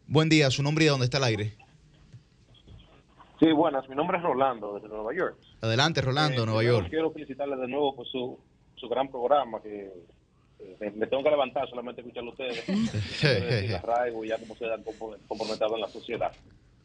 Buen 0.07 0.29
día, 0.29 0.51
su 0.51 0.61
nombre 0.61 0.83
y 0.83 0.85
de 0.85 0.91
dónde 0.91 1.05
está 1.05 1.17
el 1.17 1.23
aire. 1.23 1.55
Sí, 3.39 3.51
buenas. 3.51 3.87
Mi 3.89 3.95
nombre 3.95 4.17
es 4.17 4.23
Rolando, 4.23 4.75
desde 4.75 4.87
Nueva 4.87 5.13
York. 5.13 5.37
Adelante, 5.61 6.01
Rolando, 6.01 6.43
Eh, 6.43 6.45
Nueva 6.45 6.63
York. 6.63 6.87
Quiero 6.89 7.11
felicitarles 7.11 7.59
de 7.59 7.67
nuevo 7.67 7.95
por 7.95 8.07
su, 8.07 8.39
su 8.75 8.87
gran 8.87 9.09
programa, 9.09 9.61
que 9.61 9.91
eh, 10.59 10.91
me, 10.95 11.05
tengo 11.07 11.23
que 11.23 11.29
levantar 11.31 11.67
solamente 11.69 12.01
a 12.01 12.03
escucharlo 12.05 12.31
a 12.31 12.33
ustedes. 12.33 13.69
La 13.69 13.77
arraigo 13.79 14.23
y 14.23 14.29
ya 14.29 14.37
como 14.37 14.55
se 14.55 14.65
han 14.65 14.83
compro- 14.85 15.17
comprometido 15.27 15.75
en 15.75 15.81
la 15.81 15.87
sociedad. 15.89 16.31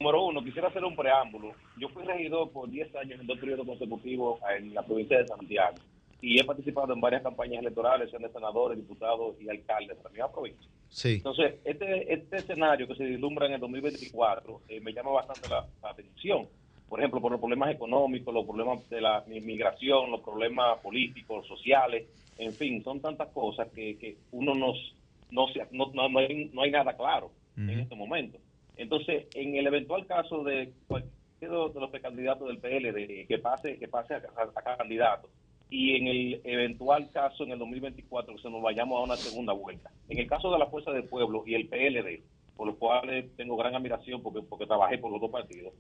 Número 0.01 0.25
uno, 0.25 0.43
quisiera 0.43 0.69
hacer 0.69 0.83
un 0.85 0.97
preámbulo. 0.97 1.53
Yo 1.79 1.89
fui 1.91 2.03
regidor 2.05 2.51
por 2.51 2.69
10 2.71 2.97
años 2.97 3.21
en 3.21 3.27
dos 3.27 3.39
periodos 3.39 3.67
consecutivos 3.67 4.41
en 4.57 4.75
la 4.75 4.83
provincia 4.83 5.19
de 5.19 5.29
Santiago 5.29 5.77
y 6.23 6.39
he 6.41 6.45
participado 6.45 6.93
en 6.93 7.01
varias 7.01 7.23
campañas 7.23 7.61
electorales, 7.61 8.11
sean 8.11 8.23
de 8.23 8.29
senadores, 8.31 8.79
diputados 8.79 9.37
y 9.41 9.49
alcaldes 9.49 9.97
de 9.97 10.03
la 10.05 10.11
misma 10.11 10.33
provincia. 10.33 10.69
Sí. 10.89 11.15
Entonces, 11.15 11.55
este, 11.65 12.13
este 12.13 12.37
escenario 12.37 12.87
que 12.89 12.95
se 12.95 13.05
vislumbra 13.05 13.47
en 13.47 13.53
el 13.55 13.61
2024 13.61 14.63
eh, 14.69 14.81
me 14.81 14.93
llama 14.93 15.13
bastante 15.13 15.49
la, 15.49 15.67
la 15.83 15.91
atención. 15.91 16.49
Por 16.89 16.99
ejemplo, 16.99 17.21
por 17.21 17.31
los 17.31 17.41
problemas 17.41 17.71
económicos, 17.73 18.35
los 18.35 18.45
problemas 18.45 18.89
de 18.91 19.01
la 19.01 19.25
inmigración, 19.31 20.11
los 20.11 20.21
problemas 20.21 20.79
políticos, 20.81 21.47
sociales, 21.47 22.09
en 22.39 22.53
fin, 22.53 22.83
son 22.83 23.01
tantas 23.01 23.29
cosas 23.29 23.69
que, 23.73 23.97
que 23.99 24.17
uno 24.33 24.55
nos, 24.55 24.95
no, 25.31 25.47
se, 25.49 25.61
no, 25.71 25.91
no, 25.95 26.09
no 26.09 26.19
hay, 26.19 26.51
no 26.53 26.63
hay 26.63 26.71
nada 26.71 26.97
claro 26.97 27.31
en 27.57 27.81
este 27.81 27.95
momento. 27.95 28.39
Entonces, 28.77 29.27
en 29.35 29.55
el 29.55 29.67
eventual 29.67 30.07
caso 30.07 30.43
de 30.43 30.73
cualquier 30.89 31.11
de 31.41 31.49
los 31.81 31.91
precandidatos 31.91 32.49
del 32.49 32.59
PLD 32.59 33.27
que 33.29 33.39
pase, 33.39 33.79
que 33.79 33.87
pase 33.89 34.15
a, 34.15 34.23
a- 34.37 34.71
a 34.73 34.77
candidato, 34.77 35.29
y 35.71 35.97
en 35.97 36.09
el 36.09 36.41
eventual 36.45 37.11
caso 37.11 37.45
en 37.45 37.53
el 37.53 37.59
2024 37.61 38.35
que 38.35 38.43
se 38.43 38.51
nos 38.51 38.61
vayamos 38.61 38.99
a 38.99 39.05
una 39.05 39.17
segunda 39.17 39.53
vuelta. 39.53 39.91
En 40.09 40.19
el 40.19 40.27
caso 40.27 40.51
de 40.51 40.59
la 40.59 40.67
Fuerza 40.67 40.91
del 40.91 41.05
Pueblo 41.05 41.45
y 41.47 41.55
el 41.55 41.69
PLD, 41.69 42.23
por 42.57 42.67
los 42.67 42.77
cuales 42.77 43.35
tengo 43.37 43.57
gran 43.57 43.75
admiración 43.75 44.21
porque, 44.23 44.43
porque 44.43 44.67
trabajé 44.67 44.99
por 44.99 45.13
los 45.13 45.21
dos 45.21 45.31
partidos, 45.31 45.73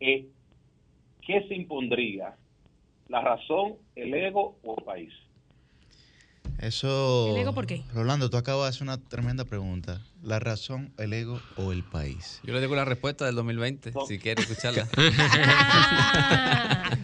eh, 0.00 0.28
¿qué 1.26 1.48
se 1.48 1.54
impondría? 1.54 2.36
¿La 3.08 3.22
razón, 3.22 3.76
el 3.96 4.12
ego 4.12 4.56
o 4.62 4.76
el 4.78 4.84
país? 4.84 5.12
Eso. 6.58 7.28
¿El 7.36 7.42
ego 7.42 7.54
por 7.54 7.66
qué? 7.66 7.84
Rolando, 7.94 8.30
tú 8.30 8.36
acabas 8.36 8.64
de 8.64 8.68
hacer 8.70 8.82
una 8.82 8.98
tremenda 8.98 9.44
pregunta. 9.44 10.00
¿La 10.22 10.40
razón, 10.40 10.92
el 10.98 11.12
ego 11.12 11.40
o 11.56 11.70
el 11.72 11.84
país? 11.84 12.40
Yo 12.42 12.52
le 12.52 12.60
digo 12.60 12.74
la 12.74 12.84
respuesta 12.84 13.24
del 13.26 13.36
2020, 13.36 13.92
si 14.08 14.18
quiere 14.18 14.42
escucharla. 14.42 14.82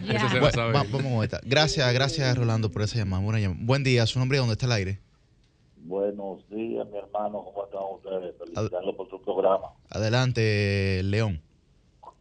Ese 0.05 0.29
se 0.29 0.39
Bu- 0.39 0.41
la 0.41 0.51
sabe. 0.51 0.73
va- 0.73 0.83
vamos 0.83 1.01
con 1.13 1.23
esta. 1.23 1.39
Gracias, 1.43 1.93
gracias 1.93 2.37
Rolando 2.37 2.69
por 2.69 2.81
esa 2.81 2.97
llamada. 2.97 3.23
Buena 3.23 3.39
llamada. 3.39 3.61
Buen 3.63 3.83
día, 3.83 4.05
su 4.05 4.19
nombre 4.19 4.37
y 4.37 4.39
dónde 4.39 4.53
está 4.53 4.65
el 4.65 4.71
aire. 4.73 4.99
Buenos 5.77 6.47
días, 6.49 6.85
mi 6.91 6.97
hermano. 6.97 7.43
¿Cómo 7.45 7.65
están 7.65 7.81
ustedes? 7.93 8.35
Felicitarlos 8.37 8.95
por 8.95 9.09
su 9.09 9.21
programa. 9.21 9.67
Adelante, 9.89 11.01
León. 11.03 11.41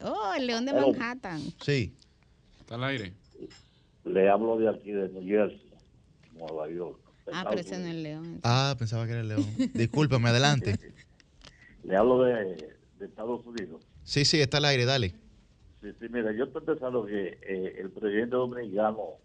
Oh, 0.02 0.32
el 0.36 0.46
león 0.46 0.66
de. 0.66 0.72
Manhattan. 0.74 1.40
Sí. 1.62 1.94
Está 2.60 2.74
al 2.76 2.84
aire. 2.84 3.12
Le 4.04 4.28
hablo 4.30 4.58
de 4.58 4.68
aquí, 4.68 4.92
de 4.92 5.08
New 5.08 5.24
Jersey, 5.26 5.62
Nueva 6.34 6.68
York. 6.70 6.98
Ah, 7.32 7.46
pero 7.48 7.60
ese 7.60 7.78
no 7.78 7.84
es 7.86 7.90
el 7.90 8.02
león. 8.02 8.40
Ah, 8.42 8.74
pensaba 8.78 9.06
que 9.06 9.12
era 9.12 9.20
el 9.22 9.28
León. 9.28 9.46
Discúlpame, 9.72 10.28
adelante. 10.28 10.78
Le 11.84 11.96
hablo 11.96 12.22
de, 12.22 12.76
de 12.98 13.06
Estados 13.06 13.44
Unidos. 13.46 13.86
Sí, 14.02 14.24
sí, 14.24 14.40
está 14.40 14.58
al 14.58 14.66
aire, 14.66 14.84
dale. 14.84 15.14
Sí, 15.80 15.88
sí, 15.98 16.06
mira, 16.10 16.32
yo 16.32 16.44
estoy 16.44 16.62
pensando 16.62 17.04
que 17.04 17.38
eh, 17.42 17.76
el 17.78 17.90
presidente 17.90 18.36
dominicano, 18.36 19.18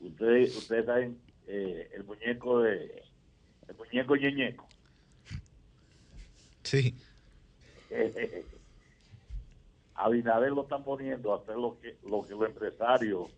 ustedes, 0.00 0.56
ustedes 0.56 0.86
saben, 0.86 1.18
eh, 1.46 1.90
el 1.94 2.04
muñeco 2.04 2.62
de, 2.62 3.02
el 3.68 3.76
muñeco 3.76 4.16
ñeñeco. 4.16 4.68
Sí. 6.62 6.94
Abinader 9.94 10.52
lo 10.52 10.62
están 10.62 10.84
poniendo 10.84 11.32
a 11.32 11.38
hacer 11.38 11.56
lo 11.56 11.78
que, 11.80 11.96
lo 12.08 12.22
que 12.22 12.34
los 12.34 12.48
empresarios 12.48 13.28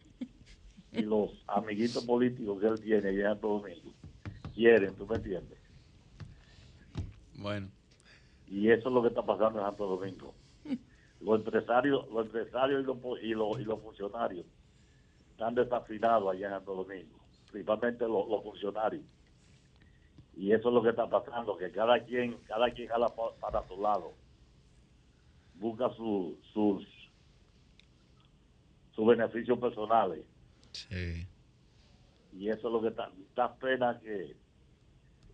y 0.92 1.02
los 1.02 1.30
amiguitos 1.46 2.04
políticos 2.04 2.60
que 2.60 2.66
él 2.66 2.80
tiene 2.80 3.08
allá 3.08 3.20
en 3.28 3.32
Santo 3.34 3.48
Domingo 3.48 3.92
quieren, 4.54 4.94
¿tú 4.96 5.06
me 5.06 5.16
entiendes? 5.16 5.58
Bueno. 7.38 7.68
Y 8.48 8.68
eso 8.70 8.88
es 8.88 8.94
lo 8.94 9.02
que 9.02 9.08
está 9.08 9.22
pasando 9.24 9.60
en 9.60 9.66
Santo 9.66 9.86
Domingo. 9.86 10.34
Los 11.20 11.38
empresarios, 11.40 12.08
los 12.10 12.26
empresarios 12.26 12.82
y 12.82 12.86
los, 12.86 12.98
y 13.22 13.28
los, 13.34 13.60
y 13.60 13.64
los 13.64 13.80
funcionarios 13.82 14.46
están 15.32 15.54
desafinados 15.54 16.32
allá 16.32 16.46
en 16.48 16.52
Santo 16.54 16.74
Domingo, 16.76 17.18
principalmente 17.50 18.04
los, 18.08 18.26
los 18.28 18.42
funcionarios. 18.42 19.04
Y 20.36 20.52
eso 20.52 20.68
es 20.68 20.74
lo 20.74 20.82
que 20.82 20.88
está 20.90 21.08
pasando, 21.10 21.56
que 21.58 21.70
cada 21.70 22.02
quien, 22.04 22.36
cada 22.46 22.70
quien 22.70 22.88
jala 22.88 23.08
pa- 23.08 23.34
para 23.38 23.66
su 23.68 23.80
lado, 23.80 24.14
busca 25.56 25.90
su, 25.94 26.38
sus, 26.54 26.86
sus 28.94 29.06
beneficios 29.06 29.58
personales. 29.58 30.24
Sí. 30.72 31.26
Y 32.32 32.48
eso 32.48 32.68
es 32.68 32.72
lo 32.72 32.80
que 32.80 32.88
está, 32.88 33.10
da 33.34 33.54
pena 33.56 33.98
que 34.00 34.36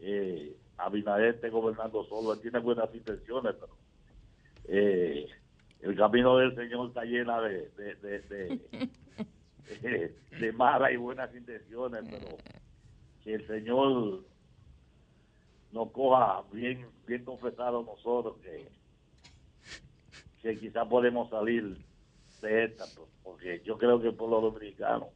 eh, 0.00 0.56
Abinader 0.78 1.34
esté 1.36 1.48
gobernando 1.50 2.04
solo. 2.04 2.32
Él 2.34 2.40
tiene 2.40 2.58
buenas 2.58 2.94
intenciones, 2.94 3.54
pero 3.54 3.76
eh, 4.68 5.26
el 5.80 5.96
camino 5.96 6.36
del 6.38 6.54
Señor 6.54 6.88
está 6.88 7.04
llena 7.04 7.40
de, 7.40 7.68
de, 7.70 7.94
de, 7.96 8.20
de, 8.20 8.60
de- 9.82 10.16
de 10.40 10.52
malas 10.52 10.92
y 10.92 10.96
buenas 10.96 11.34
intenciones, 11.34 12.02
pero 12.10 12.36
que 13.24 13.34
el 13.34 13.46
Señor 13.46 14.24
nos 15.72 15.90
coja 15.92 16.42
bien, 16.52 16.86
bien 17.06 17.24
confesados 17.24 17.84
nosotros 17.84 18.36
que, 18.42 18.68
que 20.42 20.58
quizás 20.58 20.86
podemos 20.88 21.28
salir 21.30 21.76
de 22.42 22.64
esta, 22.64 22.84
pues, 22.94 23.08
porque 23.22 23.62
yo 23.64 23.76
creo 23.78 24.00
que 24.00 24.08
el 24.08 24.14
pueblo 24.14 24.40
dominicano 24.40 25.08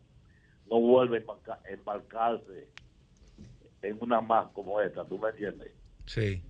no 0.71 0.81
vuelve 0.81 1.19
a 1.19 1.21
embarca- 1.21 1.61
embarcarse 1.69 2.69
en 3.83 3.97
una 4.01 4.21
más 4.21 4.49
como 4.53 4.81
esta, 4.81 5.05
¿tú 5.05 5.19
me 5.19 5.31
entiendes? 5.31 5.71
Sí. 6.07 6.43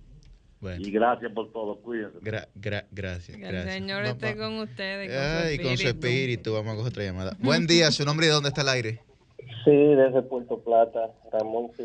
Bueno. 0.59 0.85
Y 0.85 0.91
gracias 0.91 1.31
por 1.31 1.51
todo, 1.51 1.77
cuídense. 1.77 2.19
Gra- 2.19 2.47
gra- 2.55 2.85
gracias, 2.91 3.35
Que 3.35 3.43
el 3.45 3.51
gracias. 3.51 3.73
Señor 3.73 4.05
esté 4.05 4.37
con 4.37 4.59
ustedes. 4.59 5.09
Con 5.09 5.47
Ay, 5.47 5.57
su 5.57 5.63
con 5.63 5.77
su 5.77 5.87
espíritu. 5.87 6.53
Vamos 6.53 6.73
a 6.73 6.75
coger 6.75 6.91
otra 6.91 7.03
llamada. 7.03 7.35
Buen 7.39 7.65
día, 7.65 7.89
su 7.89 8.05
nombre 8.05 8.27
y 8.27 8.29
dónde 8.29 8.49
está 8.49 8.61
el 8.61 8.69
aire. 8.69 8.99
Sí, 9.65 9.71
desde 9.95 10.21
Puerto 10.21 10.59
Plata, 10.59 11.09
Ramón, 11.31 11.71
sí. 11.77 11.83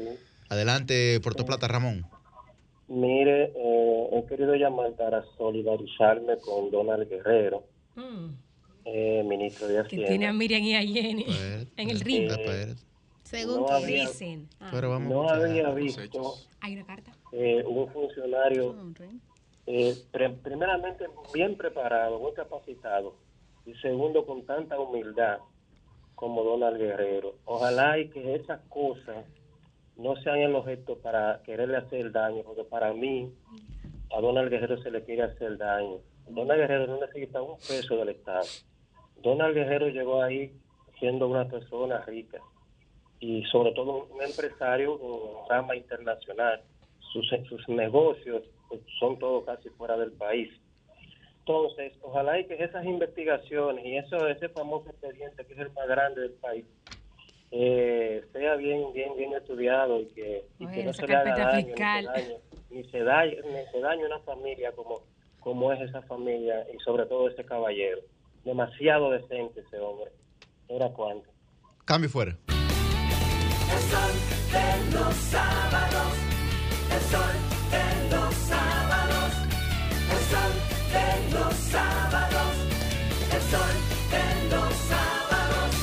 Adelante, 0.51 1.19
Puerto 1.23 1.47
Plata, 1.47 1.67
Ramón. 1.69 2.05
Mire, 2.89 3.53
eh, 3.57 4.09
he 4.13 4.27
querido 4.27 4.55
llamar 4.55 4.93
para 4.93 5.25
solidarizarme 5.39 6.37
con 6.39 6.71
Donald 6.71 7.09
Guerrero, 7.09 7.65
eh, 8.87 9.23
ministro 9.25 9.67
de 9.69 9.75
Que 9.75 9.81
Hacienda. 9.81 10.09
tiene 10.09 10.27
a 10.29 10.33
Miriam 10.33 10.63
y 10.63 10.75
a 10.75 10.81
Jenny 10.83 11.27
en 11.77 11.91
el 11.91 12.01
ring. 12.01 12.31
Según 13.25 13.61
no 13.61 13.67
que 13.67 13.73
había- 13.73 14.07
dicen. 14.07 14.49
Ah. 14.61 14.69
Pero 14.73 14.91
vamos 14.91 15.09
no 15.11 15.29
había 15.29 15.71
visto. 15.71 16.35
Hay 16.61 16.75
una 16.77 16.87
carta. 16.87 17.13
eh, 17.33 17.63
un 17.67 17.89
funcionario 17.93 18.75
eh, 19.67 19.95
pre- 20.13 20.31
primeramente 20.31 21.07
bien 21.35 21.57
preparado, 21.57 22.21
muy 22.21 22.33
capacitado 22.35 23.17
y 23.67 23.75
segundo 23.75 24.25
con 24.25 24.47
tanta 24.47 24.79
humildad 24.79 25.39
como 26.15 26.45
Donald 26.45 26.79
Guerrero. 26.79 27.35
Ojalá 27.45 27.99
y 27.99 28.09
que 28.11 28.37
esas 28.37 28.61
cosas 28.69 29.27
no 29.97 30.15
sean 30.23 30.39
el 30.39 30.55
objeto 30.55 30.97
para 30.99 31.43
quererle 31.43 31.79
hacer 31.79 32.13
daño, 32.13 32.43
porque 32.45 32.63
para 32.65 32.93
mí 32.95 33.33
a 34.17 34.21
Donald 34.21 34.49
Guerrero 34.51 34.81
se 34.83 34.91
le 34.93 35.03
quiere 35.05 35.25
hacer 35.25 35.59
daño. 35.59 35.99
Donald 36.29 36.61
Guerrero 36.61 36.87
no 36.87 37.01
necesita 37.01 37.43
un 37.43 37.57
peso 37.59 37.97
del 37.97 38.11
Estado. 38.11 38.47
Donald 39.23 39.55
Guerrero 39.55 39.89
llegó 39.89 40.23
ahí 40.23 40.53
siendo 40.99 41.29
una 41.29 41.49
persona 41.49 42.01
rica 42.07 42.39
y 43.21 43.45
sobre 43.45 43.73
todo 43.73 44.07
un 44.11 44.23
empresario 44.23 44.99
con 44.99 45.49
rama 45.49 45.77
internacional. 45.77 46.63
Sus, 47.13 47.29
sus 47.49 47.69
negocios 47.69 48.43
son 48.99 49.19
todos 49.19 49.45
casi 49.45 49.69
fuera 49.71 49.97
del 49.97 50.13
país. 50.13 50.51
Entonces, 51.41 51.93
ojalá 52.03 52.41
y 52.41 52.47
que 52.47 52.63
esas 52.63 52.85
investigaciones 52.85 53.85
y 53.85 53.97
eso 53.97 54.27
ese 54.27 54.49
famoso 54.49 54.91
expediente 54.91 55.45
que 55.47 55.53
es 55.53 55.59
el 55.61 55.71
más 55.73 55.87
grande 55.87 56.23
del 56.23 56.33
país 56.33 56.65
eh, 57.53 58.25
sea 58.33 58.57
bien 58.57 58.93
bien 58.93 59.17
bien 59.17 59.33
estudiado 59.33 60.01
y 60.01 60.07
que, 60.07 60.45
y 60.59 60.67
que 60.67 60.83
no 60.83 60.93
se 60.93 61.07
le 61.07 61.15
haga 61.15 61.37
daño, 61.37 61.67
fiscal. 61.67 62.09
ni 62.71 62.83
se 62.85 62.99
dañe, 63.05 63.37
ni 63.37 63.65
se 63.71 63.81
dañe 63.81 64.05
una 64.05 64.19
familia 64.21 64.73
como, 64.73 65.03
como 65.39 65.73
es 65.73 65.81
esa 65.83 66.03
familia 66.03 66.67
y 66.75 66.79
sobre 66.81 67.07
todo 67.07 67.29
ese 67.29 67.45
caballero. 67.45 68.01
Demasiado 68.47 69.11
decente 69.11 69.61
ese 69.61 69.77
hombre. 69.81 70.13
Era 70.69 70.89
cuánto. 70.93 71.29
Cambio 71.85 72.09
fuera. 72.09 72.39
El 72.47 73.81
sol 73.91 74.13
de 74.53 74.93
los 74.97 75.15
sábados, 75.17 76.13
el 76.95 77.01
sol 77.11 77.35
de 77.73 78.09
los 78.09 78.35
sábados, 78.35 79.33
el 80.13 80.23
sol 80.31 80.53
de 80.93 81.09
los 81.35 81.55
sábados, 81.55 82.53
el 83.35 83.43
sol 83.43 83.75
de 84.13 84.25
los 84.55 84.73
sábados. 84.75 85.75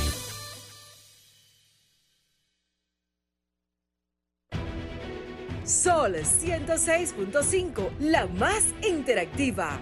Sol 5.65 6.15
106.5, 6.15 7.91
la 7.99 8.25
más 8.27 8.73
interactiva. 8.87 9.81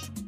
Thank 0.00 0.18
you. 0.18 0.27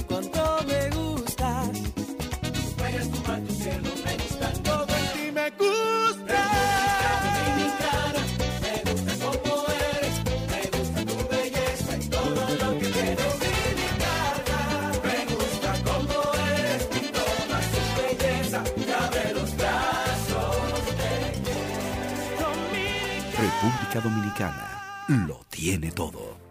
República 23.91 24.01
Dominicana 24.01 25.05
lo 25.27 25.41
tiene 25.49 25.91
todo. 25.91 26.50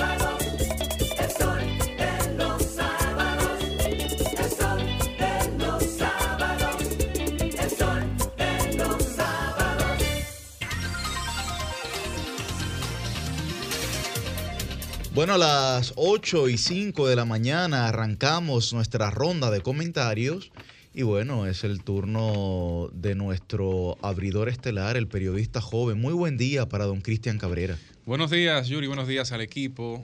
Bueno, 15.13 15.33
a 15.33 15.37
las 15.37 15.91
8 15.97 16.47
y 16.47 16.57
5 16.57 17.05
de 17.05 17.17
la 17.17 17.25
mañana 17.25 17.89
arrancamos 17.89 18.71
nuestra 18.71 19.11
ronda 19.11 19.51
de 19.51 19.59
comentarios 19.59 20.53
y 20.93 21.01
bueno, 21.01 21.47
es 21.47 21.65
el 21.65 21.83
turno 21.83 22.89
de 22.93 23.13
nuestro 23.15 23.97
abridor 24.01 24.47
estelar, 24.47 24.95
el 24.95 25.09
periodista 25.09 25.59
joven. 25.59 25.99
Muy 25.99 26.13
buen 26.13 26.37
día 26.37 26.69
para 26.69 26.85
don 26.85 27.01
Cristian 27.01 27.39
Cabrera. 27.39 27.77
Buenos 28.05 28.31
días, 28.31 28.69
Yuri. 28.69 28.87
Buenos 28.87 29.05
días 29.05 29.33
al 29.33 29.41
equipo. 29.41 30.01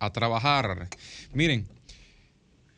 A 0.00 0.12
trabajar. 0.12 0.88
Miren, 1.32 1.68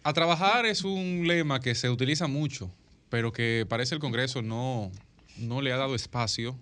a 0.02 0.12
trabajar 0.12 0.66
es 0.66 0.84
un 0.84 1.26
lema 1.26 1.60
que 1.60 1.74
se 1.74 1.88
utiliza 1.88 2.26
mucho, 2.26 2.70
pero 3.08 3.32
que 3.32 3.64
parece 3.66 3.94
el 3.94 4.02
Congreso 4.02 4.42
no, 4.42 4.92
no 5.38 5.62
le 5.62 5.72
ha 5.72 5.78
dado 5.78 5.94
espacio 5.94 6.58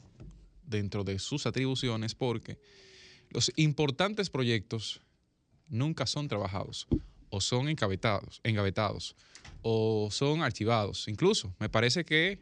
dentro 0.65 1.03
de 1.03 1.19
sus 1.19 1.45
atribuciones 1.45 2.15
porque 2.15 2.57
los 3.31 3.53
importantes 3.57 4.31
proyectos 4.31 5.01
nunca 5.69 6.07
son 6.07 6.29
trabajados 6.29 6.89
o 7.31 7.41
son 7.41 7.69
encabetados, 7.69 8.41
engavetados 8.45 9.17
o 9.63 10.09
son 10.11 10.43
archivados. 10.43 11.09
Incluso 11.09 11.55
me 11.59 11.69
parece 11.69 12.05
que 12.05 12.39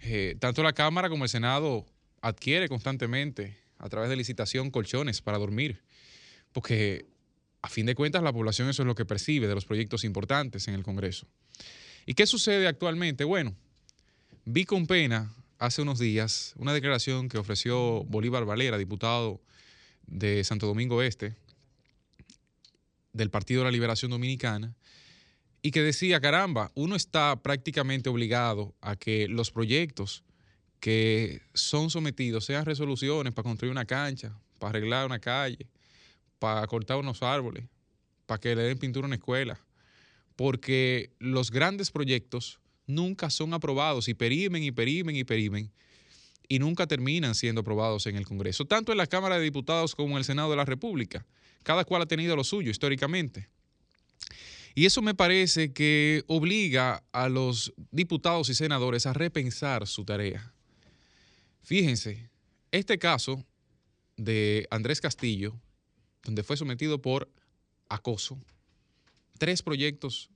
eh, 0.00 0.36
tanto 0.38 0.62
la 0.62 0.72
Cámara 0.72 1.08
como 1.08 1.24
el 1.24 1.30
Senado 1.30 1.86
adquiere 2.20 2.68
constantemente 2.68 3.58
a 3.78 3.88
través 3.88 4.10
de 4.10 4.16
licitación 4.16 4.70
colchones 4.70 5.22
para 5.22 5.38
dormir, 5.38 5.82
porque 6.52 7.06
a 7.62 7.68
fin 7.68 7.86
de 7.86 7.94
cuentas 7.94 8.22
la 8.22 8.32
población 8.32 8.68
eso 8.68 8.82
es 8.82 8.86
lo 8.86 8.94
que 8.94 9.04
percibe 9.04 9.46
de 9.46 9.54
los 9.54 9.64
proyectos 9.64 10.04
importantes 10.04 10.68
en 10.68 10.74
el 10.74 10.82
Congreso. 10.82 11.26
¿Y 12.06 12.14
qué 12.14 12.26
sucede 12.26 12.66
actualmente? 12.66 13.24
Bueno, 13.24 13.54
vi 14.44 14.64
con 14.64 14.86
pena 14.86 15.34
hace 15.58 15.82
unos 15.82 15.98
días 15.98 16.54
una 16.56 16.72
declaración 16.72 17.28
que 17.28 17.38
ofreció 17.38 18.04
Bolívar 18.04 18.44
Valera, 18.44 18.78
diputado 18.78 19.40
de 20.06 20.42
Santo 20.44 20.66
Domingo 20.66 21.02
Este, 21.02 21.34
del 23.12 23.30
Partido 23.30 23.60
de 23.60 23.66
la 23.66 23.70
Liberación 23.70 24.10
Dominicana, 24.10 24.74
y 25.62 25.72
que 25.72 25.82
decía, 25.82 26.20
caramba, 26.20 26.70
uno 26.74 26.96
está 26.96 27.42
prácticamente 27.42 28.08
obligado 28.08 28.74
a 28.80 28.96
que 28.96 29.28
los 29.28 29.50
proyectos 29.50 30.24
que 30.80 31.42
son 31.52 31.90
sometidos 31.90 32.46
sean 32.46 32.64
resoluciones 32.64 33.34
para 33.34 33.44
construir 33.44 33.70
una 33.70 33.84
cancha, 33.84 34.34
para 34.58 34.70
arreglar 34.70 35.06
una 35.06 35.18
calle, 35.18 35.66
para 36.38 36.66
cortar 36.66 36.96
unos 36.96 37.22
árboles, 37.22 37.64
para 38.26 38.40
que 38.40 38.56
le 38.56 38.62
den 38.62 38.78
pintura 38.78 39.04
a 39.04 39.08
una 39.08 39.16
escuela, 39.16 39.60
porque 40.36 41.10
los 41.18 41.50
grandes 41.50 41.90
proyectos 41.90 42.60
nunca 42.86 43.28
son 43.28 43.52
aprobados 43.52 44.08
y 44.08 44.14
perimen 44.14 44.62
y 44.62 44.72
perimen 44.72 45.16
y 45.16 45.24
perimen 45.24 45.70
y 46.48 46.58
nunca 46.58 46.86
terminan 46.86 47.34
siendo 47.34 47.60
aprobados 47.60 48.06
en 48.06 48.16
el 48.16 48.26
Congreso, 48.26 48.64
tanto 48.64 48.90
en 48.90 48.98
la 48.98 49.06
Cámara 49.06 49.38
de 49.38 49.44
Diputados 49.44 49.94
como 49.94 50.12
en 50.12 50.18
el 50.18 50.24
Senado 50.24 50.50
de 50.50 50.56
la 50.56 50.64
República. 50.64 51.24
Cada 51.62 51.84
cual 51.84 52.02
ha 52.02 52.06
tenido 52.06 52.36
lo 52.36 52.44
suyo 52.44 52.70
históricamente. 52.70 53.48
Y 54.74 54.86
eso 54.86 55.02
me 55.02 55.14
parece 55.14 55.72
que 55.72 56.24
obliga 56.26 57.02
a 57.12 57.28
los 57.28 57.72
diputados 57.90 58.48
y 58.48 58.54
senadores 58.54 59.06
a 59.06 59.12
repensar 59.12 59.86
su 59.86 60.04
tarea. 60.04 60.54
Fíjense, 61.62 62.30
este 62.70 62.98
caso 62.98 63.44
de 64.16 64.66
Andrés 64.70 65.00
Castillo, 65.00 65.58
donde 66.22 66.42
fue 66.42 66.56
sometido 66.56 67.00
por 67.02 67.28
acoso, 67.88 68.38
tres 69.38 69.62
proyectos, 69.62 70.30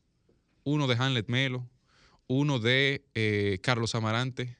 uno 0.65 0.87
de 0.87 0.97
Hanlet 0.97 1.29
Melo, 1.29 1.69
uno 2.27 2.59
de 2.59 3.05
eh, 3.15 3.59
Carlos 3.63 3.95
Amarante 3.95 4.57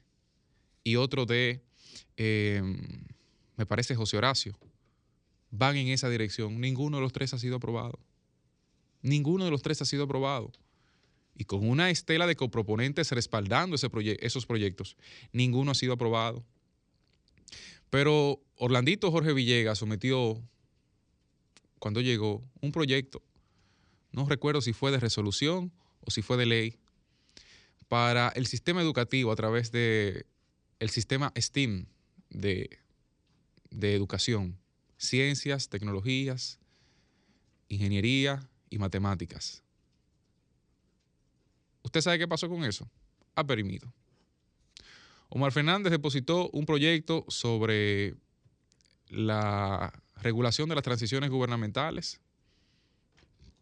y 0.83 0.95
otro 0.95 1.25
de, 1.25 1.61
eh, 2.15 2.61
me 3.57 3.65
parece, 3.65 3.95
José 3.95 4.17
Horacio, 4.17 4.57
van 5.51 5.77
en 5.77 5.87
esa 5.89 6.09
dirección. 6.09 6.59
Ninguno 6.59 6.97
de 6.97 7.03
los 7.03 7.13
tres 7.13 7.33
ha 7.33 7.39
sido 7.39 7.57
aprobado. 7.57 7.99
Ninguno 9.01 9.45
de 9.45 9.51
los 9.51 9.61
tres 9.61 9.81
ha 9.81 9.85
sido 9.85 10.05
aprobado. 10.05 10.51
Y 11.37 11.43
con 11.45 11.67
una 11.67 11.89
estela 11.89 12.27
de 12.27 12.35
coproponentes 12.35 13.11
respaldando 13.11 13.75
ese 13.75 13.89
esos 14.21 14.45
proyectos, 14.45 14.95
ninguno 15.31 15.71
ha 15.71 15.75
sido 15.75 15.93
aprobado. 15.93 16.43
Pero 17.89 18.41
Orlandito 18.55 19.11
Jorge 19.11 19.33
Villegas 19.33 19.77
sometió, 19.77 20.41
cuando 21.79 22.01
llegó, 22.01 22.41
un 22.61 22.71
proyecto, 22.71 23.21
no 24.11 24.27
recuerdo 24.27 24.61
si 24.61 24.73
fue 24.73 24.91
de 24.91 24.99
resolución 24.99 25.71
o 26.01 26.11
si 26.11 26.21
fue 26.21 26.37
de 26.37 26.45
ley, 26.45 26.77
para 27.87 28.29
el 28.29 28.47
sistema 28.47 28.81
educativo 28.81 29.31
a 29.31 29.35
través 29.35 29.71
de 29.71 30.25
el 30.79 30.89
sistema 30.89 31.31
STEAM 31.37 31.85
de, 32.29 32.79
de 33.69 33.93
educación, 33.93 34.57
ciencias, 35.07 35.69
tecnologías, 35.69 36.59
ingeniería 37.67 38.47
y 38.69 38.77
matemáticas. 38.77 39.63
¿Usted 41.83 42.01
sabe 42.01 42.19
qué 42.19 42.27
pasó 42.27 42.49
con 42.49 42.63
eso? 42.63 42.89
Ha 43.35 43.45
perimido. 43.45 43.91
Omar 45.29 45.51
Fernández 45.51 45.91
depositó 45.91 46.49
un 46.51 46.65
proyecto 46.65 47.25
sobre 47.27 48.15
la 49.09 49.93
regulación 50.21 50.69
de 50.69 50.75
las 50.75 50.83
transiciones 50.83 51.29
gubernamentales 51.29 52.19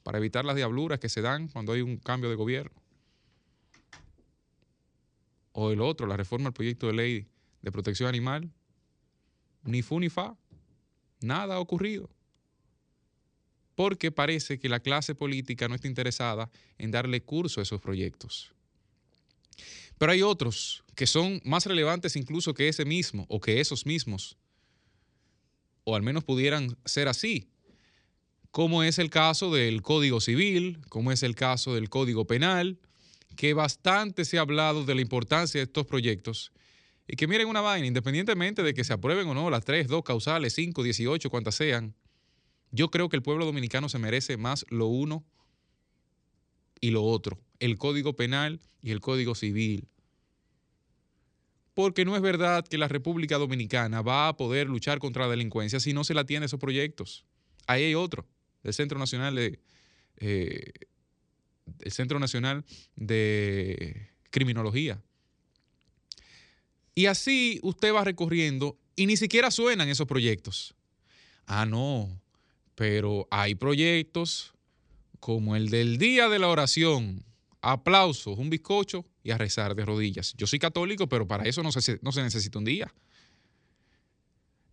para 0.03 0.17
evitar 0.17 0.45
las 0.45 0.55
diabluras 0.55 0.99
que 0.99 1.09
se 1.09 1.21
dan 1.21 1.47
cuando 1.47 1.73
hay 1.73 1.81
un 1.81 1.97
cambio 1.97 2.29
de 2.29 2.35
gobierno. 2.35 2.81
O 5.53 5.71
el 5.71 5.81
otro, 5.81 6.07
la 6.07 6.17
reforma 6.17 6.45
del 6.45 6.53
proyecto 6.53 6.87
de 6.87 6.93
ley 6.93 7.27
de 7.61 7.71
protección 7.71 8.09
animal. 8.09 8.51
Ni 9.63 9.81
fu 9.81 9.99
ni 9.99 10.09
fa. 10.09 10.35
Nada 11.23 11.55
ha 11.55 11.59
ocurrido. 11.59 12.09
Porque 13.75 14.11
parece 14.11 14.59
que 14.59 14.69
la 14.69 14.81
clase 14.81 15.15
política 15.15 15.67
no 15.67 15.75
está 15.75 15.87
interesada 15.87 16.51
en 16.77 16.91
darle 16.91 17.23
curso 17.23 17.59
a 17.59 17.63
esos 17.63 17.81
proyectos. 17.81 18.51
Pero 19.97 20.11
hay 20.11 20.21
otros 20.21 20.83
que 20.95 21.07
son 21.07 21.41
más 21.43 21.65
relevantes 21.65 22.15
incluso 22.15 22.53
que 22.53 22.67
ese 22.67 22.85
mismo 22.85 23.25
o 23.29 23.39
que 23.39 23.61
esos 23.61 23.85
mismos, 23.85 24.37
o 25.85 25.95
al 25.95 26.01
menos 26.01 26.23
pudieran 26.23 26.77
ser 26.85 27.07
así, 27.07 27.49
como 28.51 28.83
es 28.83 28.99
el 28.99 29.09
caso 29.09 29.51
del 29.51 29.81
Código 29.81 30.21
Civil, 30.21 30.79
como 30.89 31.11
es 31.11 31.23
el 31.23 31.35
caso 31.35 31.73
del 31.73 31.89
Código 31.89 32.27
Penal, 32.27 32.79
que 33.35 33.53
bastante 33.53 34.25
se 34.25 34.37
ha 34.37 34.41
hablado 34.41 34.83
de 34.83 34.93
la 34.93 35.01
importancia 35.01 35.59
de 35.59 35.65
estos 35.65 35.87
proyectos 35.87 36.51
y 37.07 37.15
que 37.15 37.27
miren 37.27 37.47
una 37.47 37.61
vaina, 37.61 37.87
independientemente 37.87 38.63
de 38.63 38.73
que 38.73 38.83
se 38.83 38.93
aprueben 38.93 39.27
o 39.27 39.33
no 39.33 39.49
las 39.49 39.65
tres, 39.65 39.87
dos 39.87 40.03
causales, 40.03 40.53
cinco, 40.53 40.83
dieciocho, 40.83 41.29
cuantas 41.29 41.55
sean, 41.55 41.95
yo 42.71 42.89
creo 42.89 43.09
que 43.09 43.15
el 43.15 43.21
pueblo 43.21 43.45
dominicano 43.45 43.89
se 43.89 43.99
merece 43.99 44.37
más 44.37 44.65
lo 44.69 44.87
uno 44.87 45.25
y 46.79 46.91
lo 46.91 47.03
otro, 47.03 47.39
el 47.59 47.77
Código 47.77 48.15
Penal 48.15 48.61
y 48.81 48.91
el 48.91 48.99
Código 48.99 49.35
Civil. 49.35 49.87
Porque 51.73 52.05
no 52.05 52.15
es 52.15 52.21
verdad 52.21 52.65
que 52.67 52.77
la 52.77 52.87
República 52.87 53.37
Dominicana 53.37 54.01
va 54.01 54.27
a 54.27 54.37
poder 54.37 54.67
luchar 54.67 54.99
contra 54.99 55.23
la 55.25 55.31
delincuencia 55.31 55.79
si 55.79 55.93
no 55.93 56.03
se 56.03 56.13
la 56.13 56.25
tiene 56.25 56.45
esos 56.45 56.59
proyectos. 56.59 57.25
Ahí 57.67 57.83
hay 57.83 57.95
otro, 57.95 58.27
el 58.63 58.73
Centro 58.73 58.99
Nacional 58.99 59.35
de, 59.35 59.59
eh, 60.17 60.71
el 61.79 61.91
Centro 61.91 62.19
Nacional 62.19 62.65
de 62.95 64.09
Criminología. 64.29 65.01
Y 66.95 67.07
así 67.07 67.59
usted 67.63 67.93
va 67.93 68.03
recorriendo 68.03 68.77
y 68.95 69.05
ni 69.05 69.17
siquiera 69.17 69.51
suenan 69.51 69.89
esos 69.89 70.07
proyectos. 70.07 70.75
Ah, 71.45 71.65
no, 71.65 72.21
pero 72.75 73.27
hay 73.31 73.55
proyectos 73.55 74.53
como 75.19 75.55
el 75.55 75.69
del 75.69 75.97
Día 75.97 76.29
de 76.29 76.39
la 76.39 76.47
Oración, 76.49 77.23
aplausos, 77.61 78.37
un 78.37 78.49
bizcocho 78.49 79.05
y 79.23 79.31
a 79.31 79.37
rezar 79.37 79.73
de 79.75 79.85
rodillas. 79.85 80.33
Yo 80.37 80.47
soy 80.47 80.59
católico, 80.59 81.07
pero 81.07 81.27
para 81.27 81.45
eso 81.45 81.63
no 81.63 81.71
se, 81.71 81.99
no 82.01 82.11
se 82.11 82.21
necesita 82.21 82.59
un 82.59 82.65
día. 82.65 82.93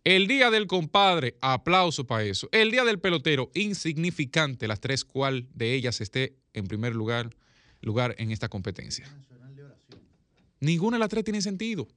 El 0.03 0.27
día 0.27 0.49
del 0.49 0.65
compadre, 0.65 1.37
aplauso 1.41 2.05
para 2.05 2.23
eso. 2.23 2.49
El 2.51 2.71
día 2.71 2.83
del 2.83 2.99
pelotero, 2.99 3.51
insignificante, 3.53 4.67
las 4.67 4.79
tres 4.79 5.05
cual 5.05 5.47
de 5.53 5.73
ellas 5.73 6.01
esté 6.01 6.35
en 6.53 6.65
primer 6.65 6.95
lugar, 6.95 7.29
lugar 7.81 8.15
en 8.17 8.31
esta 8.31 8.49
competencia. 8.49 9.07
Ninguna 10.59 10.97
de 10.97 10.99
las 10.99 11.09
tres 11.09 11.23
tiene 11.23 11.41
sentido. 11.41 11.87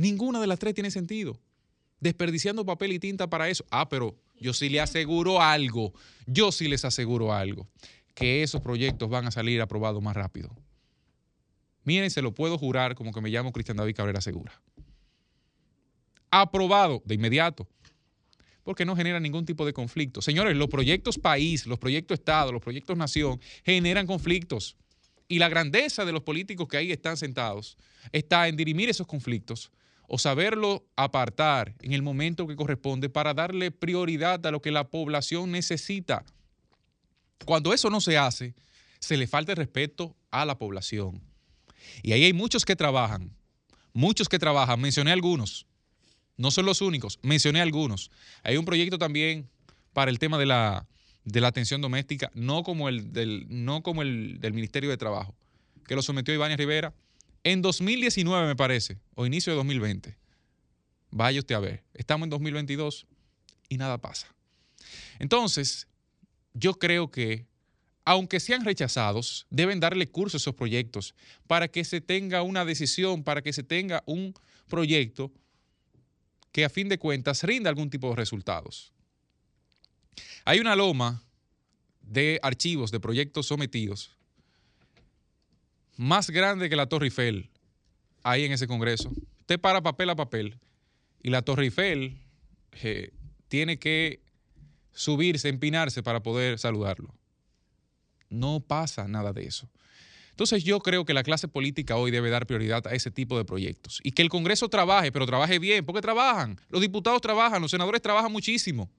Ninguna 0.00 0.40
de 0.40 0.46
las 0.46 0.58
tres 0.58 0.74
tiene 0.74 0.90
sentido. 0.90 1.38
Desperdiciando 2.00 2.64
papel 2.64 2.92
y 2.92 2.98
tinta 2.98 3.28
para 3.28 3.50
eso. 3.50 3.66
Ah, 3.70 3.88
pero 3.88 4.16
yo 4.38 4.54
sí 4.54 4.70
le 4.70 4.80
aseguro 4.80 5.42
algo. 5.42 5.92
Yo 6.26 6.52
sí 6.52 6.68
les 6.68 6.86
aseguro 6.86 7.34
algo. 7.34 7.68
Que 8.14 8.42
esos 8.42 8.62
proyectos 8.62 9.10
van 9.10 9.26
a 9.26 9.30
salir 9.30 9.60
aprobados 9.60 10.02
más 10.02 10.16
rápido. 10.16 10.56
Miren, 11.84 12.10
se 12.10 12.22
lo 12.22 12.32
puedo 12.32 12.56
jurar 12.56 12.94
como 12.94 13.12
que 13.12 13.20
me 13.20 13.28
llamo 13.28 13.52
Cristian 13.52 13.76
David 13.76 13.94
Cabrera 13.94 14.22
Segura 14.22 14.58
aprobado 16.30 17.02
de 17.04 17.16
inmediato, 17.16 17.68
porque 18.62 18.84
no 18.84 18.94
genera 18.94 19.20
ningún 19.20 19.44
tipo 19.44 19.66
de 19.66 19.72
conflicto. 19.72 20.22
Señores, 20.22 20.56
los 20.56 20.68
proyectos 20.68 21.18
país, 21.18 21.66
los 21.66 21.78
proyectos 21.78 22.20
Estado, 22.20 22.52
los 22.52 22.62
proyectos 22.62 22.96
nación 22.96 23.40
generan 23.64 24.06
conflictos. 24.06 24.76
Y 25.26 25.38
la 25.38 25.48
grandeza 25.48 26.04
de 26.04 26.12
los 26.12 26.22
políticos 26.22 26.68
que 26.68 26.76
ahí 26.76 26.92
están 26.92 27.16
sentados 27.16 27.76
está 28.12 28.48
en 28.48 28.56
dirimir 28.56 28.88
esos 28.88 29.06
conflictos 29.06 29.72
o 30.12 30.18
saberlo 30.18 30.84
apartar 30.96 31.76
en 31.82 31.92
el 31.92 32.02
momento 32.02 32.48
que 32.48 32.56
corresponde 32.56 33.08
para 33.08 33.32
darle 33.32 33.70
prioridad 33.70 34.44
a 34.44 34.50
lo 34.50 34.60
que 34.60 34.72
la 34.72 34.88
población 34.88 35.52
necesita. 35.52 36.24
Cuando 37.44 37.72
eso 37.72 37.90
no 37.90 38.00
se 38.00 38.18
hace, 38.18 38.56
se 38.98 39.16
le 39.16 39.28
falta 39.28 39.52
el 39.52 39.56
respeto 39.56 40.16
a 40.32 40.44
la 40.44 40.58
población. 40.58 41.22
Y 42.02 42.10
ahí 42.10 42.24
hay 42.24 42.32
muchos 42.32 42.64
que 42.64 42.74
trabajan, 42.74 43.30
muchos 43.92 44.28
que 44.28 44.40
trabajan, 44.40 44.80
mencioné 44.80 45.12
algunos, 45.12 45.66
no 46.36 46.50
son 46.50 46.66
los 46.66 46.80
únicos, 46.80 47.20
mencioné 47.22 47.60
algunos. 47.60 48.10
Hay 48.42 48.56
un 48.56 48.64
proyecto 48.64 48.98
también 48.98 49.48
para 49.92 50.10
el 50.10 50.18
tema 50.18 50.38
de 50.38 50.46
la, 50.46 50.86
atención 51.44 51.80
doméstica, 51.80 52.32
no 52.34 52.64
como, 52.64 52.88
el 52.88 53.12
del, 53.12 53.46
no 53.48 53.84
como 53.84 54.02
el 54.02 54.40
del 54.40 54.54
Ministerio 54.54 54.90
de 54.90 54.96
Trabajo, 54.96 55.36
que 55.86 55.94
lo 55.94 56.02
sometió 56.02 56.34
Iván 56.34 56.58
Rivera 56.58 56.92
en 57.44 57.62
2019, 57.62 58.46
me 58.46 58.56
parece, 58.56 58.98
o 59.14 59.26
inicio 59.26 59.52
de 59.52 59.56
2020. 59.56 60.16
Vaya 61.10 61.40
usted 61.40 61.54
a 61.54 61.60
ver, 61.60 61.82
estamos 61.94 62.26
en 62.26 62.30
2022 62.30 63.06
y 63.68 63.76
nada 63.76 63.98
pasa. 63.98 64.34
Entonces, 65.18 65.88
yo 66.54 66.74
creo 66.74 67.10
que, 67.10 67.46
aunque 68.04 68.40
sean 68.40 68.64
rechazados, 68.64 69.46
deben 69.50 69.80
darle 69.80 70.06
curso 70.06 70.36
a 70.36 70.38
esos 70.38 70.54
proyectos 70.54 71.14
para 71.46 71.68
que 71.68 71.84
se 71.84 72.00
tenga 72.00 72.42
una 72.42 72.64
decisión, 72.64 73.24
para 73.24 73.42
que 73.42 73.52
se 73.52 73.62
tenga 73.62 74.02
un 74.06 74.34
proyecto 74.68 75.32
que 76.52 76.64
a 76.64 76.70
fin 76.70 76.88
de 76.88 76.98
cuentas 76.98 77.42
rinda 77.44 77.70
algún 77.70 77.90
tipo 77.90 78.10
de 78.10 78.16
resultados. 78.16 78.92
Hay 80.44 80.58
una 80.58 80.76
loma 80.76 81.22
de 82.02 82.40
archivos, 82.42 82.90
de 82.90 83.00
proyectos 83.00 83.46
sometidos, 83.46 84.16
más 86.00 86.30
grande 86.30 86.70
que 86.70 86.76
la 86.76 86.86
Torre 86.86 87.08
Eiffel, 87.08 87.50
ahí 88.22 88.46
en 88.46 88.52
ese 88.52 88.66
Congreso. 88.66 89.12
Usted 89.40 89.60
para 89.60 89.82
papel 89.82 90.08
a 90.08 90.16
papel 90.16 90.56
y 91.22 91.28
la 91.28 91.42
Torre 91.42 91.64
Eiffel 91.64 92.16
eh, 92.80 93.10
tiene 93.48 93.78
que 93.78 94.22
subirse, 94.92 95.50
empinarse 95.50 96.02
para 96.02 96.22
poder 96.22 96.58
saludarlo. 96.58 97.14
No 98.30 98.60
pasa 98.60 99.08
nada 99.08 99.34
de 99.34 99.44
eso. 99.44 99.68
Entonces 100.30 100.64
yo 100.64 100.80
creo 100.80 101.04
que 101.04 101.12
la 101.12 101.22
clase 101.22 101.48
política 101.48 101.96
hoy 101.96 102.10
debe 102.10 102.30
dar 102.30 102.46
prioridad 102.46 102.86
a 102.86 102.94
ese 102.94 103.10
tipo 103.10 103.36
de 103.36 103.44
proyectos 103.44 104.00
y 104.02 104.12
que 104.12 104.22
el 104.22 104.30
Congreso 104.30 104.70
trabaje, 104.70 105.12
pero 105.12 105.26
trabaje 105.26 105.58
bien, 105.58 105.84
porque 105.84 106.00
trabajan. 106.00 106.58
Los 106.70 106.80
diputados 106.80 107.20
trabajan, 107.20 107.60
los 107.60 107.72
senadores 107.72 108.00
trabajan 108.00 108.32
muchísimo. 108.32 108.90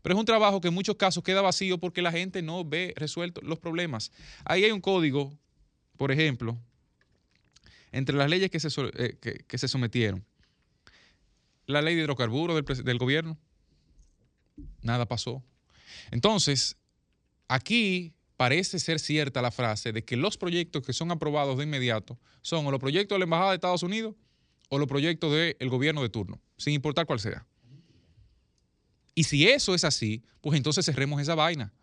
Pero 0.00 0.14
es 0.14 0.18
un 0.18 0.24
trabajo 0.24 0.62
que 0.62 0.68
en 0.68 0.74
muchos 0.74 0.96
casos 0.96 1.22
queda 1.22 1.42
vacío 1.42 1.76
porque 1.76 2.00
la 2.00 2.10
gente 2.10 2.40
no 2.40 2.64
ve 2.64 2.94
resueltos 2.96 3.44
los 3.44 3.58
problemas. 3.58 4.10
Ahí 4.46 4.64
hay 4.64 4.70
un 4.70 4.80
código, 4.80 5.38
por 6.00 6.10
ejemplo, 6.12 6.58
entre 7.92 8.16
las 8.16 8.30
leyes 8.30 8.50
que 8.50 8.58
se, 8.58 8.68
eh, 8.94 9.18
que- 9.46 9.58
se 9.58 9.68
sometieron, 9.68 10.24
la 11.66 11.82
ley 11.82 11.94
de 11.94 12.00
hidrocarburos 12.00 12.56
del, 12.56 12.84
del 12.84 12.96
gobierno, 12.96 13.36
nada 14.80 15.04
pasó. 15.04 15.42
Entonces, 16.10 16.78
aquí 17.48 18.14
parece 18.38 18.78
ser 18.78 18.98
cierta 18.98 19.42
la 19.42 19.50
frase 19.50 19.92
de 19.92 20.02
que 20.02 20.16
los 20.16 20.38
proyectos 20.38 20.82
que 20.86 20.94
son 20.94 21.10
aprobados 21.10 21.58
de 21.58 21.64
inmediato 21.64 22.18
son 22.40 22.64
o 22.66 22.70
los 22.70 22.80
proyectos 22.80 23.16
de 23.16 23.18
la 23.18 23.24
Embajada 23.24 23.50
de 23.50 23.56
Estados 23.56 23.82
Unidos 23.82 24.14
o 24.70 24.78
los 24.78 24.88
proyectos 24.88 25.30
del 25.34 25.68
gobierno 25.68 26.00
de 26.00 26.08
turno, 26.08 26.40
sin 26.56 26.72
importar 26.72 27.04
cuál 27.04 27.20
sea. 27.20 27.46
Y 29.14 29.24
si 29.24 29.46
eso 29.46 29.74
es 29.74 29.84
así, 29.84 30.24
pues 30.40 30.56
entonces 30.56 30.86
cerremos 30.86 31.20
esa 31.20 31.34
vaina. 31.34 31.74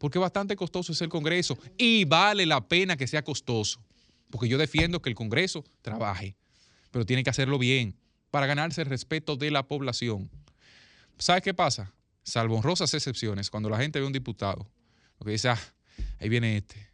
Porque 0.00 0.18
bastante 0.18 0.56
costoso 0.56 0.92
es 0.92 1.02
el 1.02 1.10
Congreso 1.10 1.58
y 1.76 2.06
vale 2.06 2.46
la 2.46 2.66
pena 2.66 2.96
que 2.96 3.06
sea 3.06 3.22
costoso. 3.22 3.84
Porque 4.30 4.48
yo 4.48 4.56
defiendo 4.56 5.02
que 5.02 5.10
el 5.10 5.14
Congreso 5.14 5.62
trabaje, 5.82 6.36
pero 6.90 7.04
tiene 7.04 7.22
que 7.22 7.28
hacerlo 7.28 7.58
bien 7.58 7.94
para 8.30 8.46
ganarse 8.46 8.80
el 8.80 8.86
respeto 8.86 9.36
de 9.36 9.50
la 9.50 9.68
población. 9.68 10.30
¿Sabes 11.18 11.42
qué 11.42 11.52
pasa? 11.52 11.92
Salvo 12.22 12.56
honrosas 12.56 12.94
excepciones, 12.94 13.50
cuando 13.50 13.68
la 13.68 13.76
gente 13.76 13.98
ve 13.98 14.04
a 14.04 14.06
un 14.06 14.14
diputado, 14.14 14.70
lo 15.18 15.26
que 15.26 15.32
dice, 15.32 15.50
ah, 15.50 15.60
ahí 16.18 16.30
viene 16.30 16.56
este, 16.56 16.88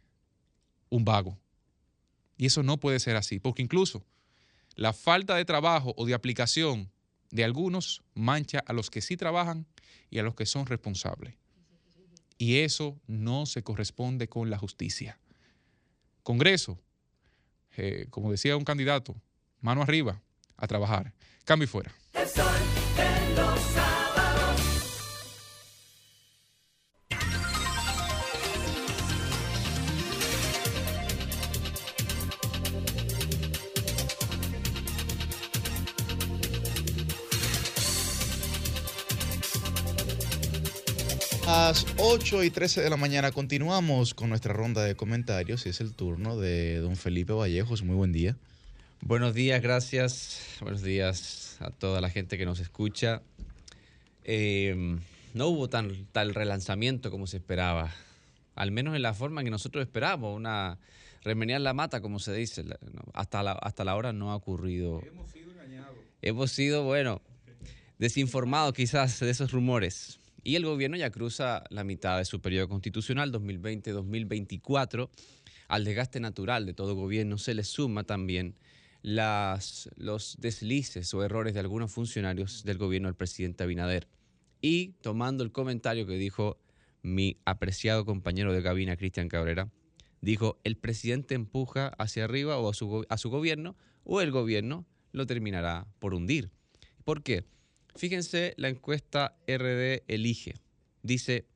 un 0.89 1.05
vago. 1.05 1.39
Y 2.35 2.47
eso 2.47 2.61
no 2.61 2.77
puede 2.77 2.99
ser 2.99 3.15
así, 3.15 3.39
porque 3.39 3.61
incluso 3.61 4.05
la 4.75 4.91
falta 4.91 5.35
de 5.35 5.45
trabajo 5.45 5.93
o 5.95 6.05
de 6.05 6.13
aplicación 6.13 6.91
de 7.31 7.45
algunos 7.45 8.03
mancha 8.15 8.61
a 8.65 8.73
los 8.73 8.89
que 8.89 8.99
sí 8.99 9.15
trabajan 9.15 9.65
y 10.09 10.19
a 10.19 10.23
los 10.23 10.35
que 10.35 10.45
son 10.45 10.65
responsables. 10.65 11.35
Y 12.37 12.59
eso 12.59 12.99
no 13.07 13.45
se 13.45 13.63
corresponde 13.63 14.27
con 14.27 14.49
la 14.49 14.57
justicia. 14.57 15.19
Congreso, 16.23 16.77
eh, 17.77 18.07
como 18.09 18.31
decía 18.31 18.57
un 18.57 18.63
candidato, 18.63 19.15
mano 19.61 19.81
arriba, 19.81 20.21
a 20.55 20.67
trabajar. 20.67 21.13
Cambio 21.45 21.65
y 21.65 21.67
fuera. 21.67 21.93
Las 41.67 41.85
8 41.97 42.43
y 42.43 42.49
13 42.49 42.81
de 42.81 42.89
la 42.89 42.95
mañana 42.95 43.33
continuamos 43.33 44.13
con 44.13 44.29
nuestra 44.29 44.53
ronda 44.53 44.85
de 44.85 44.95
comentarios 44.95 45.65
y 45.65 45.69
es 45.69 45.81
el 45.81 45.93
turno 45.93 46.37
de 46.37 46.77
don 46.77 46.95
Felipe 46.95 47.33
Vallejos. 47.33 47.83
Muy 47.83 47.97
buen 47.97 48.13
día. 48.13 48.37
Buenos 49.01 49.33
días, 49.33 49.61
gracias. 49.61 50.39
Buenos 50.61 50.81
días 50.81 51.57
a 51.59 51.71
toda 51.71 51.99
la 51.99 52.09
gente 52.09 52.37
que 52.37 52.45
nos 52.45 52.61
escucha. 52.61 53.21
Eh, 54.23 54.97
no 55.33 55.47
hubo 55.47 55.67
tan, 55.67 56.05
tal 56.13 56.33
relanzamiento 56.33 57.11
como 57.11 57.27
se 57.27 57.35
esperaba, 57.35 57.93
al 58.55 58.71
menos 58.71 58.95
en 58.95 59.01
la 59.01 59.13
forma 59.13 59.41
en 59.41 59.47
que 59.47 59.51
nosotros 59.51 59.81
esperábamos, 59.81 60.37
una 60.37 60.77
remenear 61.21 61.59
la 61.59 61.73
mata, 61.73 61.99
como 61.99 62.19
se 62.19 62.33
dice. 62.33 62.63
Hasta, 63.11 63.43
la, 63.43 63.51
hasta 63.51 63.83
la 63.83 63.97
hora 63.97 64.13
no 64.13 64.31
ha 64.31 64.37
ocurrido. 64.37 65.01
Hemos 65.05 65.31
sido 65.33 65.51
engañados. 65.51 65.97
Hemos 66.21 66.49
sido, 66.49 66.85
bueno, 66.85 67.21
desinformados 67.99 68.73
quizás 68.73 69.19
de 69.19 69.29
esos 69.29 69.51
rumores. 69.51 70.17
Y 70.43 70.55
el 70.55 70.65
gobierno 70.65 70.97
ya 70.97 71.09
cruza 71.09 71.63
la 71.69 71.83
mitad 71.83 72.17
de 72.17 72.25
su 72.25 72.41
periodo 72.41 72.69
constitucional 72.69 73.31
2020-2024. 73.31 75.09
Al 75.67 75.83
desgaste 75.83 76.19
natural 76.19 76.65
de 76.65 76.73
todo 76.73 76.95
gobierno 76.95 77.37
se 77.37 77.53
le 77.53 77.63
suma 77.63 78.03
también 78.03 78.55
los 79.01 80.37
deslices 80.39 81.13
o 81.13 81.23
errores 81.23 81.53
de 81.53 81.59
algunos 81.59 81.91
funcionarios 81.91 82.63
del 82.63 82.77
gobierno 82.77 83.07
del 83.07 83.15
presidente 83.15 83.63
Abinader. 83.63 84.07
Y 84.61 84.93
tomando 85.01 85.43
el 85.43 85.51
comentario 85.51 86.07
que 86.07 86.17
dijo 86.17 86.57
mi 87.01 87.37
apreciado 87.45 88.05
compañero 88.05 88.53
de 88.53 88.63
cabina, 88.63 88.97
Cristian 88.97 89.29
Cabrera, 89.29 89.69
dijo, 90.21 90.59
el 90.63 90.77
presidente 90.77 91.35
empuja 91.35 91.89
hacia 91.97 92.23
arriba 92.23 92.57
o 92.57 92.69
a 92.69 92.73
su, 92.73 93.05
a 93.07 93.17
su 93.17 93.29
gobierno 93.29 93.75
o 94.03 94.21
el 94.21 94.31
gobierno 94.31 94.85
lo 95.11 95.25
terminará 95.25 95.87
por 95.99 96.13
hundir. 96.13 96.49
¿Por 97.03 97.23
qué? 97.23 97.45
Fíjense 97.97 98.53
la 98.57 98.69
encuesta 98.69 99.35
RD 99.47 100.03
Elige. 100.07 100.53
Dice 101.01 101.47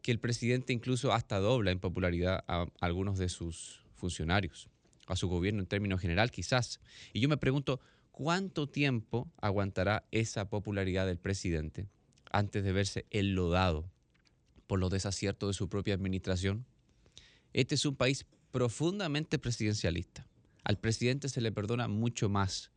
que 0.00 0.12
el 0.12 0.18
presidente 0.18 0.72
incluso 0.72 1.12
hasta 1.12 1.38
dobla 1.38 1.72
en 1.72 1.78
popularidad 1.78 2.42
a 2.48 2.66
algunos 2.80 3.18
de 3.18 3.28
sus 3.28 3.84
funcionarios, 3.94 4.68
a 5.06 5.14
su 5.14 5.28
gobierno 5.28 5.60
en 5.60 5.66
términos 5.66 6.00
general 6.00 6.30
quizás. 6.30 6.80
Y 7.12 7.20
yo 7.20 7.28
me 7.28 7.36
pregunto, 7.36 7.80
¿cuánto 8.12 8.66
tiempo 8.66 9.30
aguantará 9.42 10.06
esa 10.10 10.48
popularidad 10.48 11.06
del 11.06 11.18
presidente 11.18 11.86
antes 12.32 12.64
de 12.64 12.72
verse 12.72 13.04
enlodado 13.10 13.90
por 14.66 14.80
los 14.80 14.90
desaciertos 14.90 15.50
de 15.50 15.54
su 15.54 15.68
propia 15.68 15.94
administración? 15.94 16.64
Este 17.52 17.74
es 17.74 17.84
un 17.84 17.96
país 17.96 18.24
profundamente 18.52 19.38
presidencialista. 19.38 20.26
Al 20.64 20.78
presidente 20.78 21.28
se 21.28 21.42
le 21.42 21.52
perdona 21.52 21.88
mucho 21.88 22.30
más. 22.30 22.70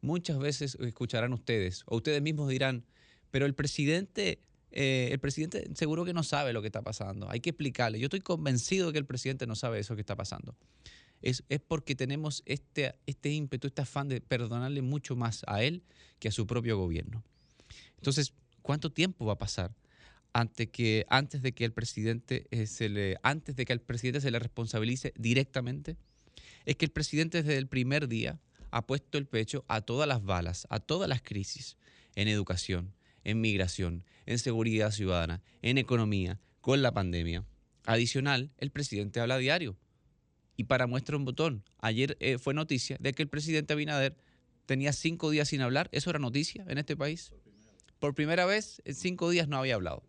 Muchas 0.00 0.38
veces 0.38 0.76
escucharán 0.80 1.32
ustedes, 1.32 1.82
o 1.86 1.96
ustedes 1.96 2.22
mismos 2.22 2.48
dirán, 2.48 2.84
pero 3.30 3.46
el 3.46 3.54
presidente, 3.54 4.40
eh, 4.70 5.08
el 5.12 5.18
presidente 5.18 5.68
seguro 5.74 6.04
que 6.04 6.12
no 6.12 6.22
sabe 6.22 6.52
lo 6.52 6.60
que 6.62 6.68
está 6.68 6.82
pasando. 6.82 7.30
Hay 7.30 7.40
que 7.40 7.50
explicarle. 7.50 7.98
Yo 7.98 8.06
estoy 8.06 8.20
convencido 8.20 8.86
de 8.86 8.92
que 8.92 8.98
el 8.98 9.06
presidente 9.06 9.46
no 9.46 9.54
sabe 9.54 9.78
eso 9.78 9.94
que 9.94 10.00
está 10.00 10.16
pasando. 10.16 10.54
Es, 11.22 11.44
es 11.48 11.60
porque 11.60 11.94
tenemos 11.94 12.42
este, 12.46 12.94
este 13.06 13.30
ímpetu, 13.30 13.66
este 13.66 13.82
afán 13.82 14.08
de 14.08 14.20
perdonarle 14.20 14.82
mucho 14.82 15.16
más 15.16 15.42
a 15.46 15.62
él 15.62 15.82
que 16.18 16.28
a 16.28 16.32
su 16.32 16.46
propio 16.46 16.78
gobierno. 16.78 17.24
Entonces, 17.96 18.32
¿cuánto 18.62 18.90
tiempo 18.90 19.24
va 19.24 19.34
a 19.34 19.38
pasar 19.38 19.74
antes, 20.32 20.68
que, 20.68 21.06
antes 21.08 21.42
de 21.42 21.52
que 21.52 21.64
el 21.64 21.72
presidente 21.72 22.46
eh, 22.50 22.66
se 22.66 22.88
le, 22.88 23.16
antes 23.22 23.56
de 23.56 23.64
que 23.64 23.72
al 23.72 23.80
presidente 23.80 24.20
se 24.20 24.30
le 24.30 24.38
responsabilice 24.38 25.12
directamente? 25.16 25.96
Es 26.64 26.76
que 26.76 26.84
el 26.84 26.90
presidente 26.90 27.42
desde 27.42 27.58
el 27.58 27.66
primer 27.66 28.08
día 28.08 28.38
ha 28.76 28.86
puesto 28.86 29.16
el 29.16 29.26
pecho 29.26 29.64
a 29.68 29.80
todas 29.80 30.06
las 30.06 30.22
balas, 30.22 30.66
a 30.68 30.80
todas 30.80 31.08
las 31.08 31.22
crisis, 31.22 31.78
en 32.14 32.28
educación, 32.28 32.92
en 33.24 33.40
migración, 33.40 34.04
en 34.26 34.38
seguridad 34.38 34.90
ciudadana, 34.90 35.42
en 35.62 35.78
economía, 35.78 36.40
con 36.60 36.82
la 36.82 36.92
pandemia. 36.92 37.46
Adicional, 37.86 38.52
el 38.58 38.70
presidente 38.70 39.18
habla 39.18 39.38
diario. 39.38 39.78
Y 40.58 40.64
para 40.64 40.86
muestra 40.86 41.16
un 41.16 41.24
botón, 41.24 41.64
ayer 41.78 42.18
eh, 42.20 42.36
fue 42.36 42.52
noticia 42.52 42.98
de 43.00 43.14
que 43.14 43.22
el 43.22 43.30
presidente 43.30 43.72
Abinader 43.72 44.14
tenía 44.66 44.92
cinco 44.92 45.30
días 45.30 45.48
sin 45.48 45.62
hablar. 45.62 45.88
¿Eso 45.92 46.10
era 46.10 46.18
noticia 46.18 46.66
en 46.68 46.76
este 46.76 46.98
país? 46.98 47.32
Por 47.98 48.14
primera 48.14 48.44
vez, 48.44 48.82
en 48.84 48.94
cinco 48.94 49.30
días 49.30 49.48
no 49.48 49.56
había 49.56 49.76
hablado. 49.76 50.02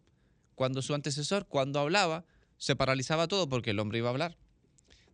Cuando 0.56 0.81
su 0.81 0.94
antecesor, 0.94 1.48
cuando 1.48 1.80
hablaba, 1.80 2.26
se 2.57 2.76
paralizaba 2.76 3.30
todo 3.30 3.48
porque 3.48 3.69
el 3.69 3.80
hombre 3.80 3.99
iba 3.99 4.10
a 4.10 4.11
hablar. 4.11 4.38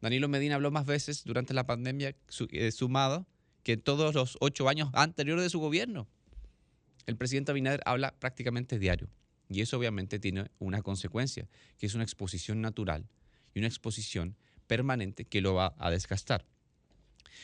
Danilo 0.02 0.28
Medina 0.28 0.56
habló 0.56 0.72
más 0.72 0.88
veces 0.88 1.24
durante 1.24 1.54
la 1.54 1.68
pandemia 1.68 2.16
eh, 2.50 2.72
sumado 2.72 3.28
que 3.64 3.78
todos 3.78 4.14
los 4.14 4.38
ocho 4.42 4.70
años 4.70 4.90
anteriores 4.94 5.44
de 5.44 5.50
su 5.50 5.60
gobierno. 5.60 6.08
El 7.06 7.18
presidente 7.18 7.52
Abinader 7.52 7.82
habla 7.86 8.14
prácticamente 8.20 8.80
diario. 8.80 9.10
Y 9.50 9.62
eso 9.62 9.78
obviamente 9.78 10.20
tiene 10.20 10.50
una 10.60 10.82
consecuencia, 10.82 11.48
que 11.78 11.86
es 11.86 11.96
una 11.96 12.04
exposición 12.04 12.62
natural 12.62 13.08
y 13.54 13.60
una 13.60 13.68
exposición 13.68 14.36
permanente 14.68 15.26
que 15.26 15.42
lo 15.42 15.54
va 15.54 15.76
a 15.78 15.92
desgastar. 15.92 16.46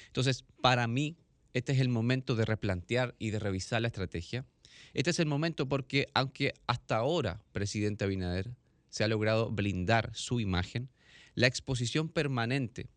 Entonces, 0.08 0.44
para 0.62 0.88
mí, 0.88 1.18
este 1.54 1.74
es 1.74 1.80
el 1.80 1.90
momento 1.90 2.36
de 2.36 2.46
replantear 2.46 3.16
y 3.20 3.32
de 3.32 3.40
revisar 3.40 3.82
la 3.82 3.90
estrategia. 3.90 4.46
Este 4.94 5.12
es 5.12 5.20
el 5.20 5.26
momento 5.26 5.68
porque, 5.68 6.08
aunque 6.14 6.54
hasta 6.68 6.98
ahora, 6.98 7.44
presidente 7.52 8.06
Abinader, 8.06 8.56
se 8.90 9.04
ha 9.04 9.08
logrado 9.08 9.52
blindar 9.52 10.12
su 10.16 10.40
imagen, 10.40 10.90
la 11.36 11.48
exposición 11.48 12.10
permanente 12.10 12.90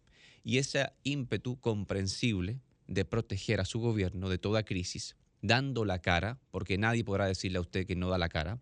y 0.43 0.59
ese 0.59 0.91
ímpetu 1.03 1.61
comprensible 1.61 2.61
de 2.93 3.07
proteger 3.07 3.59
a 3.61 3.65
su 3.65 3.81
gobierno 3.81 4.29
de 4.29 4.37
toda 4.37 4.65
crisis, 4.65 5.17
dando 5.41 5.85
la 5.87 6.01
cara, 6.01 6.39
porque 6.51 6.77
nadie 6.77 7.05
podrá 7.05 7.27
decirle 7.27 7.57
a 7.57 7.63
usted 7.63 7.87
que 7.87 7.97
no 7.97 8.11
da 8.11 8.19
la 8.19 8.29
cara, 8.29 8.59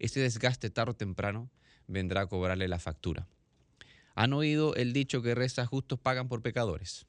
ese 0.00 0.18
desgaste 0.18 0.70
tarde 0.70 0.90
o 0.90 0.96
temprano 0.96 1.50
vendrá 1.86 2.22
a 2.22 2.26
cobrarle 2.26 2.66
la 2.66 2.80
factura. 2.80 3.28
¿Han 4.16 4.32
oído 4.32 4.74
el 4.74 4.92
dicho 4.92 5.22
que 5.22 5.36
reza 5.36 5.66
justos 5.66 6.00
pagan 6.00 6.28
por 6.28 6.42
pecadores? 6.42 7.06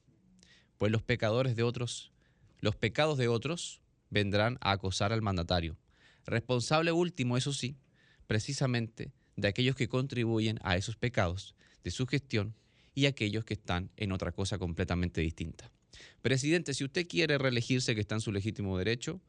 Pues 0.77 0.91
los 0.91 1.01
pecadores 1.01 1.55
de 1.55 1.63
otros, 1.63 2.11
los 2.59 2.75
pecados 2.75 3.17
de 3.17 3.27
otros 3.27 3.81
vendrán 4.11 4.59
a 4.61 4.71
acosar 4.71 5.13
al 5.13 5.21
mandatario. 5.23 5.77
Responsable 6.25 6.91
último, 6.91 7.37
eso 7.37 7.53
sí, 7.53 7.75
precisamente 8.27 9.11
de 9.35 9.47
aquellos 9.47 9.75
que 9.75 9.89
contribuyen 9.89 10.59
a 10.61 10.77
esos 10.77 10.95
pecados 10.95 11.55
de 11.83 11.89
su 11.89 12.05
gestión 12.05 12.53
y 12.93 13.07
aquellos 13.07 13.45
que 13.45 13.55
están 13.55 13.89
en 13.97 14.11
otra 14.11 14.31
cosa 14.31 14.59
completamente 14.59 15.21
distinta. 15.21 15.71
Presidente, 16.21 16.73
si 16.73 16.83
usted 16.83 17.07
quiere 17.07 17.37
reelegirse, 17.37 17.95
que 17.95 18.01
está 18.01 18.15
en 18.15 18.21
su 18.21 18.31
legítimo 18.31 18.77
derecho, 18.77 19.21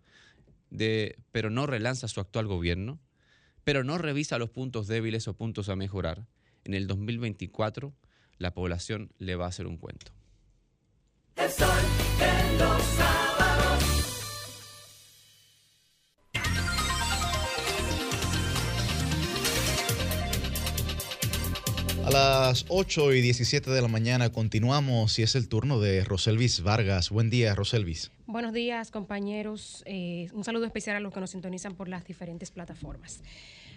de, 0.71 1.17
pero 1.33 1.51
no 1.51 1.67
relanza 1.67 2.09
su 2.09 2.21
actual 2.21 2.47
gobierno, 2.47 2.99
pero 3.65 3.85
no 3.85 3.99
revisa 3.99 4.39
los 4.39 4.51
puntos 4.51 4.87
débiles 4.87 5.29
o 5.29 5.35
puntos 5.35 5.69
a 5.69 5.77
mejorar, 5.77 6.27
en 6.65 6.75
el 6.75 6.87
2024 6.87 7.93
la 8.39 8.55
población 8.55 9.13
le 9.19 9.37
va 9.37 9.47
a 9.47 9.49
hacer 9.49 9.67
un 9.67 9.77
cuento. 9.77 10.13
Las 22.13 22.67
8 22.69 23.15
y 23.15 23.23
17 23.23 23.71
de 23.71 23.81
la 23.81 23.89
mañana 23.89 24.31
continuamos 24.31 25.19
y 25.19 25.23
es 25.23 25.35
el 25.35 25.49
turno 25.49 25.81
de 25.81 26.05
Roselvis 26.05 26.63
Vargas. 26.63 27.09
Buen 27.09 27.31
día, 27.31 27.55
Roselvis. 27.55 28.13
Buenos 28.27 28.53
días, 28.53 28.91
compañeros. 28.91 29.83
Eh, 29.87 30.29
un 30.35 30.45
saludo 30.45 30.67
especial 30.67 30.97
a 30.97 31.01
los 31.01 31.15
que 31.15 31.21
nos 31.21 31.31
sintonizan 31.31 31.75
por 31.75 31.89
las 31.89 32.05
diferentes 32.05 32.51
plataformas. 32.51 33.23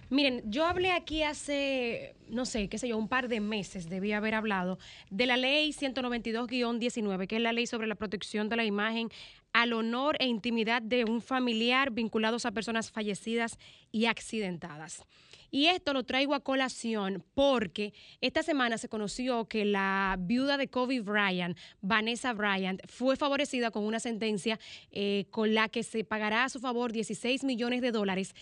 Miren, 0.10 0.44
yo 0.52 0.66
hablé 0.66 0.92
aquí 0.92 1.24
hace, 1.24 2.14
no 2.28 2.46
sé, 2.46 2.68
qué 2.68 2.78
sé 2.78 2.90
yo, 2.90 2.98
un 2.98 3.08
par 3.08 3.30
de 3.30 3.40
meses, 3.40 3.90
debía 3.90 4.18
haber 4.18 4.36
hablado, 4.36 4.80
de 5.10 5.28
la 5.28 5.38
ley 5.38 5.72
192-19, 5.72 7.28
que 7.28 7.38
es 7.38 7.42
la 7.42 7.54
ley 7.54 7.68
sobre 7.68 7.88
la 7.88 7.96
protección 7.96 8.50
de 8.50 8.58
la 8.58 8.66
imagen 8.66 9.10
al 9.54 9.72
honor 9.72 10.18
e 10.20 10.28
intimidad 10.28 10.82
de 10.82 11.06
un 11.06 11.22
familiar 11.22 11.92
vinculados 11.92 12.46
a 12.46 12.52
personas 12.52 12.92
fallecidas 12.92 13.58
y 13.94 14.08
accidentadas. 14.08 15.06
Y 15.52 15.68
esto 15.68 15.94
lo 15.94 16.04
traigo 16.04 16.34
a 16.34 16.44
colación 16.44 17.24
porque 17.34 17.94
esta 18.22 18.44
semana 18.44 18.78
se 18.78 18.90
conoció 18.90 19.48
que 19.48 19.66
la 19.66 20.18
viuda 20.20 20.58
de 20.58 20.68
Kobe 20.68 21.02
Bryant, 21.02 21.58
Vanessa 21.82 22.34
Bryant, 22.34 22.82
fue 22.88 23.16
favorecida 23.16 23.72
con 23.72 23.84
una 23.84 24.00
sentencia 24.00 24.60
eh, 24.92 25.26
con 25.32 25.54
la 25.54 25.70
que 25.70 25.84
se 25.84 26.04
pagará 26.04 26.44
a 26.44 26.50
su 26.50 26.60
favor 26.60 26.92
16 26.92 27.44
millones 27.44 27.82
de 27.82 27.92
dólares 27.92 28.36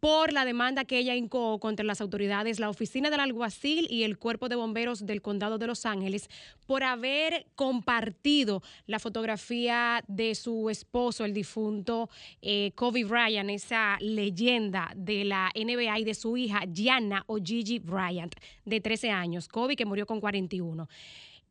por 0.00 0.32
la 0.32 0.46
demanda 0.46 0.86
que 0.86 0.98
ella 0.98 1.14
incoó 1.14 1.60
contra 1.60 1.84
las 1.84 2.00
autoridades, 2.00 2.58
la 2.58 2.70
oficina 2.70 3.10
del 3.10 3.20
alguacil 3.20 3.86
y 3.90 4.02
el 4.04 4.18
cuerpo 4.18 4.48
de 4.48 4.56
bomberos 4.56 5.04
del 5.04 5.20
condado 5.20 5.58
de 5.58 5.66
Los 5.66 5.84
Ángeles 5.84 6.28
por 6.66 6.82
haber 6.82 7.46
compartido 7.54 8.62
la 8.86 8.98
fotografía 8.98 10.02
de 10.08 10.34
su 10.34 10.70
esposo, 10.70 11.26
el 11.26 11.34
difunto 11.34 12.08
eh, 12.40 12.72
Kobe 12.74 13.04
Bryant, 13.04 13.50
esa 13.50 13.98
leyenda 14.00 14.90
de 14.96 15.24
la 15.24 15.50
NBA 15.54 15.98
y 15.98 16.04
de 16.04 16.14
su 16.14 16.36
hija 16.36 16.62
Gianna 16.72 17.24
o 17.26 17.36
Gigi 17.36 17.78
Bryant, 17.78 18.34
de 18.64 18.80
13 18.80 19.10
años, 19.10 19.48
Kobe 19.48 19.76
que 19.76 19.84
murió 19.84 20.06
con 20.06 20.20
41. 20.20 20.88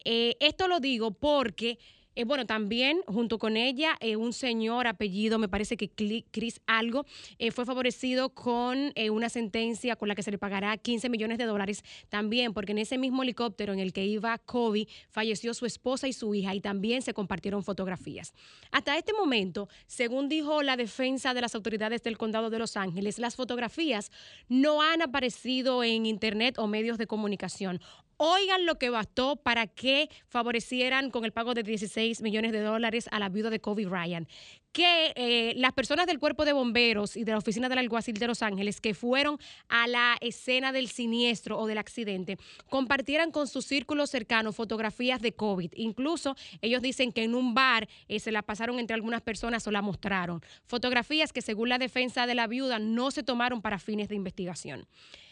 Eh, 0.06 0.38
esto 0.40 0.68
lo 0.68 0.80
digo 0.80 1.12
porque 1.12 1.78
eh, 2.20 2.26
bueno, 2.26 2.46
también 2.46 3.00
junto 3.08 3.40
con 3.40 3.56
ella, 3.56 3.96
eh, 4.02 4.18
un 4.18 4.34
señor 4.34 4.88
apellido, 4.88 5.40
me 5.40 5.48
parece 5.48 5.78
que 5.78 5.90
Chris 5.90 6.60
Algo, 6.68 7.06
eh, 7.38 7.52
fue 7.52 7.66
favorecido 7.66 8.32
con 8.32 8.92
una 9.10 9.30
sentencia 9.30 9.96
con 9.96 10.10
la 10.10 10.16
que 10.16 10.24
se 10.24 10.30
le 10.30 10.38
pagará 10.38 10.76
15 10.76 11.08
millones 11.08 11.38
de 11.38 11.46
dólares 11.46 11.82
también, 12.10 12.54
porque 12.54 12.74
en 12.74 12.80
ese 12.80 12.98
mismo 12.98 13.24
helicóptero 13.24 13.72
en 13.72 13.80
el 13.80 13.94
que 13.94 14.06
iba 14.06 14.38
Kobe, 14.38 14.90
falleció 15.10 15.54
su 15.54 15.66
esposa 15.66 16.10
y 16.10 16.14
su 16.14 16.36
hija 16.36 16.54
y 16.54 16.60
también 16.60 17.02
se 17.04 17.14
compartieron 17.14 17.64
fotografías. 17.64 18.34
Hasta 18.70 18.98
este 18.98 19.14
momento, 19.14 19.70
según 19.88 20.28
dijo 20.28 20.62
la 20.62 20.76
defensa 20.76 21.34
de 21.34 21.40
las 21.40 21.56
autoridades 21.56 22.04
del 22.04 22.18
condado 22.18 22.50
de 22.50 22.60
Los 22.60 22.76
Ángeles, 22.76 23.18
las 23.18 23.38
fotografías 23.38 24.12
no 24.50 24.82
han 24.82 25.02
aparecido 25.02 25.86
en 25.86 26.06
internet 26.06 26.60
o 26.60 26.68
medios 26.68 26.98
de 26.98 27.08
comunicación. 27.08 27.80
Oigan 28.22 28.66
lo 28.66 28.78
que 28.78 28.90
bastó 28.90 29.38
para 29.38 29.66
que 29.66 30.10
favorecieran 30.28 31.10
con 31.10 31.24
el 31.24 31.32
pago 31.32 31.54
de 31.54 31.64
16 31.64 32.22
millones 32.22 32.52
de 32.52 32.60
dólares 32.60 33.08
a 33.14 33.18
la 33.18 33.30
viuda 33.30 33.50
de 33.50 33.62
Kobe 33.62 33.86
Bryant. 33.86 34.28
Que 34.74 35.14
eh, 35.16 35.54
las 35.56 35.72
personas 35.72 36.06
del 36.06 36.20
cuerpo 36.20 36.44
de 36.44 36.52
bomberos 36.52 37.16
y 37.16 37.24
de 37.24 37.32
la 37.32 37.38
oficina 37.38 37.70
del 37.70 37.78
alguacil 37.78 38.16
de 38.16 38.28
Los 38.28 38.44
Ángeles 38.44 38.82
que 38.82 38.94
fueron 38.94 39.40
a 39.70 39.88
la 39.88 40.18
escena 40.20 40.74
del 40.74 40.90
siniestro 40.90 41.58
o 41.58 41.66
del 41.66 41.78
accidente 41.78 42.38
compartieran 42.70 43.32
con 43.32 43.48
su 43.48 43.62
círculo 43.62 44.06
cercano 44.06 44.52
fotografías 44.52 45.22
de 45.22 45.32
COVID. 45.32 45.72
Incluso 45.78 46.36
ellos 46.62 46.82
dicen 46.82 47.14
que 47.14 47.24
en 47.24 47.36
un 47.36 47.54
bar 47.54 47.88
eh, 48.10 48.20
se 48.20 48.34
la 48.34 48.42
pasaron 48.42 48.80
entre 48.80 48.96
algunas 48.96 49.22
personas 49.22 49.66
o 49.66 49.72
la 49.72 49.82
mostraron. 49.82 50.42
Fotografías 50.66 51.32
que 51.32 51.42
según 51.42 51.70
la 51.70 51.78
defensa 51.78 52.28
de 52.28 52.36
la 52.36 52.48
viuda 52.48 52.80
no 52.80 53.12
se 53.12 53.24
tomaron 53.24 53.62
para 53.62 53.80
fines 53.80 54.10
de 54.10 54.16
investigación. 54.16 54.86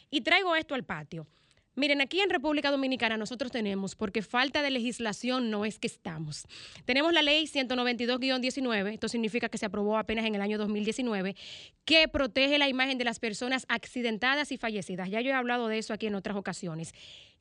Y 0.09 0.21
traigo 0.21 0.55
esto 0.55 0.73
al 0.73 0.85
patio. 0.85 1.27
Miren, 1.77 2.01
aquí 2.01 2.21
en 2.21 2.31
República 2.31 2.71
Dominicana 2.71 3.17
nosotros 3.17 3.51
tenemos, 3.51 3.95
porque 3.95 4.23
falta 4.23 4.63
de 4.63 4.71
legislación 4.71 5.51
no 5.51 5.63
es 5.63 5.77
que 5.77 5.85
estamos. 5.85 6.47
Tenemos 6.85 7.13
la 7.13 7.21
ley 7.21 7.45
192-19, 7.45 8.93
esto 8.93 9.07
significa 9.07 9.47
que 9.47 9.59
se 9.59 9.67
aprobó 9.67 9.99
apenas 9.99 10.25
en 10.25 10.33
el 10.33 10.41
año 10.41 10.57
2019, 10.57 11.35
que 11.85 12.07
protege 12.07 12.57
la 12.57 12.67
imagen 12.67 12.97
de 12.97 13.05
las 13.05 13.19
personas 13.19 13.67
accidentadas 13.69 14.51
y 14.51 14.57
fallecidas. 14.57 15.11
Ya 15.11 15.21
yo 15.21 15.29
he 15.29 15.33
hablado 15.33 15.67
de 15.67 15.77
eso 15.77 15.93
aquí 15.93 16.07
en 16.07 16.15
otras 16.15 16.35
ocasiones. 16.35 16.95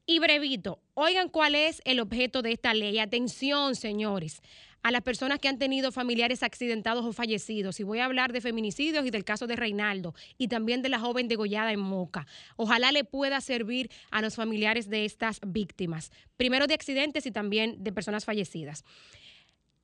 Y 0.05 0.19
brevito, 0.19 0.81
oigan 0.93 1.31
cuál 1.31 1.55
es 1.55 1.81
el 1.87 1.99
objeto 1.99 2.43
de 2.43 2.53
esta 2.53 2.75
ley. 2.75 2.99
Atención, 2.99 3.75
señores, 3.75 4.43
a 4.87 4.93
las 4.93 5.03
personas 5.03 5.41
que 5.41 5.49
han 5.49 5.59
tenido 5.59 5.91
familiares 5.91 6.45
accidentados 6.45 7.05
o 7.05 7.13
fallecidos. 7.13 7.81
Y 7.81 7.83
voy 7.83 7.99
a 7.99 8.05
hablar 8.05 8.33
de 8.33 8.41
feminicidios 8.41 9.05
y 9.05 9.11
del 9.11 9.25
caso 9.25 9.49
de 9.49 9.57
Reinaldo 9.57 10.15
y 10.39 10.47
también 10.47 10.81
de 10.81 10.89
la 10.89 11.01
joven 11.01 11.27
degollada 11.27 11.73
en 11.73 11.81
Moca. 11.81 12.29
Ojalá 12.55 12.93
le 12.93 13.03
pueda 13.03 13.41
servir 13.41 13.91
a 14.13 14.23
los 14.23 14.37
familiares 14.37 14.89
de 14.89 15.05
estas 15.05 15.41
víctimas, 15.45 16.13
primero 16.37 16.69
de 16.69 16.75
accidentes 16.75 17.27
y 17.27 17.33
también 17.33 17.83
de 17.83 17.91
personas 17.91 18.25
fallecidas. 18.25 18.85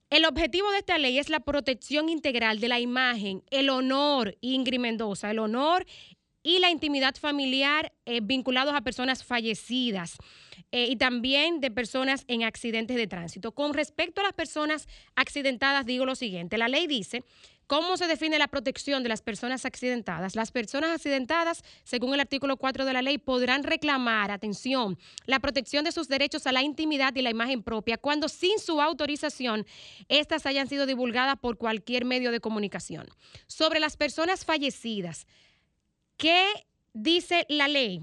El 0.08 0.24
objetivo 0.24 0.70
de 0.70 0.78
esta 0.78 0.98
ley 0.98 1.18
es 1.18 1.30
la 1.30 1.40
protección 1.40 2.08
integral 2.08 2.60
de 2.60 2.68
la 2.68 2.78
imagen, 2.78 3.42
el 3.50 3.70
honor, 3.70 4.38
Ingrid 4.40 4.78
Mendoza, 4.78 5.32
el 5.32 5.40
honor 5.40 5.84
y 6.42 6.58
la 6.58 6.70
intimidad 6.70 7.14
familiar 7.16 7.92
eh, 8.04 8.20
vinculados 8.22 8.74
a 8.74 8.80
personas 8.80 9.24
fallecidas 9.24 10.16
eh, 10.70 10.86
y 10.90 10.96
también 10.96 11.60
de 11.60 11.70
personas 11.70 12.24
en 12.28 12.42
accidentes 12.42 12.96
de 12.96 13.06
tránsito. 13.06 13.52
Con 13.52 13.74
respecto 13.74 14.20
a 14.20 14.24
las 14.24 14.32
personas 14.32 14.88
accidentadas, 15.14 15.86
digo 15.86 16.04
lo 16.04 16.14
siguiente, 16.14 16.58
la 16.58 16.68
ley 16.68 16.86
dice 16.86 17.22
¿Cómo 17.72 17.96
se 17.96 18.06
define 18.06 18.38
la 18.38 18.48
protección 18.48 19.02
de 19.02 19.08
las 19.08 19.22
personas 19.22 19.64
accidentadas? 19.64 20.36
Las 20.36 20.52
personas 20.52 20.90
accidentadas, 20.90 21.64
según 21.84 22.12
el 22.12 22.20
artículo 22.20 22.58
4 22.58 22.84
de 22.84 22.92
la 22.92 23.00
ley, 23.00 23.16
podrán 23.16 23.62
reclamar, 23.62 24.30
atención, 24.30 24.98
la 25.24 25.40
protección 25.40 25.82
de 25.82 25.90
sus 25.90 26.06
derechos 26.06 26.46
a 26.46 26.52
la 26.52 26.62
intimidad 26.62 27.14
y 27.14 27.22
la 27.22 27.30
imagen 27.30 27.62
propia 27.62 27.96
cuando 27.96 28.28
sin 28.28 28.58
su 28.58 28.82
autorización 28.82 29.64
éstas 30.08 30.44
hayan 30.44 30.68
sido 30.68 30.84
divulgadas 30.84 31.38
por 31.38 31.56
cualquier 31.56 32.04
medio 32.04 32.30
de 32.30 32.40
comunicación. 32.40 33.08
Sobre 33.46 33.80
las 33.80 33.96
personas 33.96 34.44
fallecidas, 34.44 35.26
¿qué 36.22 36.46
dice 36.94 37.46
la 37.48 37.66
ley? 37.66 38.00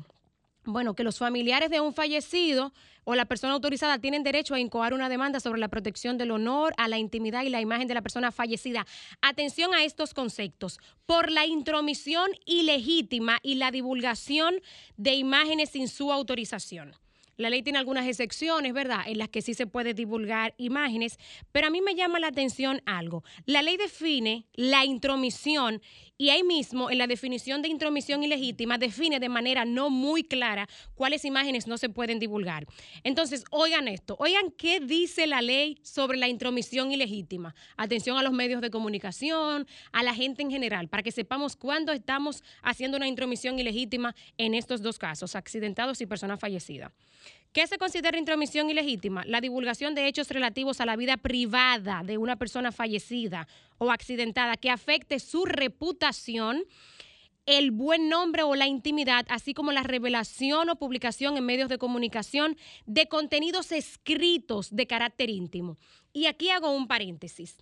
Bueno, 0.65 0.93
que 0.93 1.05
los 1.05 1.17
familiares 1.17 1.69
de 1.69 1.79
un 1.79 1.93
fallecido 1.93 2.73
o 3.05 3.15
la 3.15 3.23
persona 3.23 3.53
autorizada 3.53 3.97
tienen 3.99 4.23
derecho 4.23 4.55
a 4.55 4.59
incoar 4.59 4.93
una 4.93 5.07
demanda 5.07 5.39
sobre 5.39 5.61
la 5.61 5.69
protección 5.69 6.17
del 6.17 6.31
honor, 6.31 6.73
a 6.75 6.89
la 6.89 6.97
intimidad 6.97 7.43
y 7.43 7.49
la 7.49 7.61
imagen 7.61 7.87
de 7.87 7.93
la 7.93 8.01
persona 8.01 8.33
fallecida. 8.33 8.85
Atención 9.21 9.73
a 9.73 9.85
estos 9.85 10.13
conceptos. 10.13 10.79
Por 11.05 11.31
la 11.31 11.45
intromisión 11.45 12.29
ilegítima 12.45 13.39
y 13.41 13.55
la 13.55 13.71
divulgación 13.71 14.55
de 14.97 15.13
imágenes 15.13 15.69
sin 15.69 15.87
su 15.87 16.11
autorización. 16.11 16.95
La 17.37 17.49
ley 17.49 17.63
tiene 17.63 17.79
algunas 17.79 18.05
excepciones, 18.05 18.73
¿verdad?, 18.73 19.03
en 19.07 19.17
las 19.17 19.29
que 19.29 19.41
sí 19.41 19.53
se 19.53 19.65
puede 19.65 19.93
divulgar 19.93 20.53
imágenes, 20.57 21.17
pero 21.53 21.67
a 21.67 21.69
mí 21.69 21.79
me 21.79 21.95
llama 21.95 22.19
la 22.19 22.27
atención 22.27 22.81
algo. 22.85 23.23
La 23.45 23.61
ley 23.61 23.77
define 23.77 24.45
la 24.55 24.83
intromisión 24.83 25.81
y 26.21 26.31
ahí 26.31 26.43
mismo, 26.43 26.91
en 26.91 26.97
la 26.97 27.07
definición 27.07 27.61
de 27.61 27.69
intromisión 27.69 28.21
ilegítima, 28.21 28.77
define 28.77 29.21
de 29.21 29.29
manera 29.29 29.63
no 29.63 29.89
muy 29.89 30.25
clara 30.25 30.67
cuáles 30.93 31.23
imágenes 31.23 31.65
no 31.65 31.77
se 31.77 31.87
pueden 31.87 32.19
divulgar. 32.19 32.67
Entonces, 33.05 33.45
oigan 33.51 33.87
esto, 33.87 34.17
oigan 34.19 34.51
qué 34.51 34.81
dice 34.81 35.27
la 35.27 35.41
ley 35.41 35.79
sobre 35.81 36.17
la 36.17 36.27
intromisión 36.27 36.91
ilegítima. 36.91 37.55
Atención 37.77 38.17
a 38.17 38.21
los 38.21 38.33
medios 38.33 38.59
de 38.59 38.69
comunicación, 38.69 39.65
a 39.93 40.03
la 40.03 40.13
gente 40.13 40.41
en 40.41 40.51
general, 40.51 40.89
para 40.89 41.03
que 41.03 41.13
sepamos 41.13 41.55
cuándo 41.55 41.93
estamos 41.93 42.43
haciendo 42.63 42.97
una 42.97 43.07
intromisión 43.07 43.57
ilegítima 43.57 44.13
en 44.37 44.55
estos 44.55 44.81
dos 44.81 44.99
casos, 44.99 45.37
accidentados 45.37 46.01
y 46.01 46.05
personas 46.05 46.37
fallecidas. 46.37 46.91
¿Qué 47.51 47.65
se 47.65 47.79
considera 47.79 48.19
intromisión 48.19 48.69
ilegítima? 48.69 49.23
La 49.25 49.41
divulgación 49.41 49.95
de 49.95 50.07
hechos 50.07 50.29
relativos 50.29 50.81
a 50.81 50.85
la 50.85 50.95
vida 50.95 51.17
privada 51.17 52.03
de 52.03 52.19
una 52.19 52.35
persona 52.35 52.71
fallecida 52.71 53.47
o 53.79 53.91
accidentada 53.91 54.55
que 54.55 54.69
afecte 54.69 55.19
su 55.19 55.45
reputación, 55.45 56.63
el 57.47 57.71
buen 57.71 58.07
nombre 58.07 58.43
o 58.43 58.53
la 58.53 58.67
intimidad, 58.67 59.25
así 59.29 59.55
como 59.55 59.71
la 59.71 59.81
revelación 59.81 60.69
o 60.69 60.75
publicación 60.75 61.37
en 61.37 61.45
medios 61.45 61.69
de 61.69 61.79
comunicación 61.79 62.55
de 62.85 63.07
contenidos 63.07 63.71
escritos 63.71 64.69
de 64.69 64.85
carácter 64.85 65.31
íntimo. 65.31 65.79
Y 66.13 66.27
aquí 66.27 66.51
hago 66.51 66.71
un 66.71 66.87
paréntesis. 66.87 67.57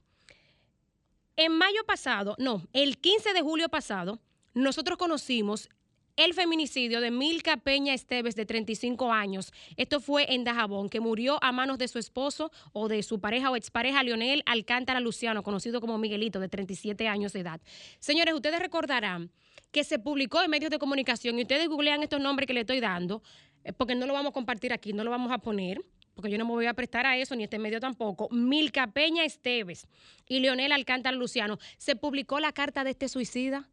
En 1.37 1.53
mayo 1.53 1.85
pasado, 1.85 2.35
no, 2.39 2.67
el 2.73 2.97
15 2.97 3.31
de 3.31 3.41
julio 3.41 3.69
pasado, 3.69 4.19
nosotros 4.53 4.97
conocimos 4.97 5.69
el 6.17 6.33
feminicidio 6.33 6.99
de 6.99 7.11
Milka 7.11 7.57
Peña 7.57 7.93
Esteves, 7.93 8.35
de 8.35 8.45
35 8.45 9.13
años. 9.13 9.53
Esto 9.77 9.99
fue 9.99 10.33
en 10.33 10.43
Dajabón, 10.43 10.89
que 10.89 10.99
murió 10.99 11.37
a 11.43 11.51
manos 11.51 11.77
de 11.77 11.87
su 11.87 11.99
esposo 11.99 12.51
o 12.73 12.87
de 12.87 13.03
su 13.03 13.21
pareja 13.21 13.51
o 13.51 13.55
expareja, 13.55 14.01
Leonel 14.01 14.41
Alcántara 14.47 14.99
Luciano, 14.99 15.43
conocido 15.43 15.79
como 15.79 15.99
Miguelito, 15.99 16.39
de 16.39 16.49
37 16.49 17.07
años 17.07 17.33
de 17.33 17.41
edad. 17.41 17.61
Señores, 17.99 18.33
ustedes 18.33 18.59
recordarán 18.59 19.31
que 19.71 19.83
se 19.83 19.99
publicó 19.99 20.41
en 20.41 20.49
medios 20.49 20.71
de 20.71 20.79
comunicación 20.79 21.37
y 21.37 21.43
ustedes 21.43 21.69
googlean 21.69 22.01
estos 22.01 22.19
nombres 22.19 22.47
que 22.47 22.53
le 22.53 22.61
estoy 22.61 22.79
dando, 22.79 23.21
eh, 23.63 23.71
porque 23.71 23.93
no 23.93 24.07
lo 24.07 24.13
vamos 24.13 24.31
a 24.31 24.33
compartir 24.33 24.73
aquí, 24.73 24.93
no 24.93 25.03
lo 25.03 25.11
vamos 25.11 25.31
a 25.31 25.37
poner 25.37 25.85
porque 26.15 26.31
yo 26.31 26.39
no 26.39 26.45
me 26.45 26.51
voy 26.51 26.65
a 26.65 26.73
prestar 26.73 27.05
a 27.05 27.15
eso, 27.15 27.35
ni 27.35 27.43
este 27.43 27.59
medio 27.59 27.79
tampoco, 27.79 28.27
Milka 28.31 28.87
Peña 28.87 29.23
Esteves 29.23 29.85
y 30.27 30.39
Leonel 30.39 30.71
Alcántara 30.71 31.15
Luciano, 31.15 31.59
se 31.77 31.95
publicó 31.95 32.39
la 32.39 32.53
carta 32.53 32.83
de 32.83 32.89
este 32.89 33.07
suicida 33.07 33.69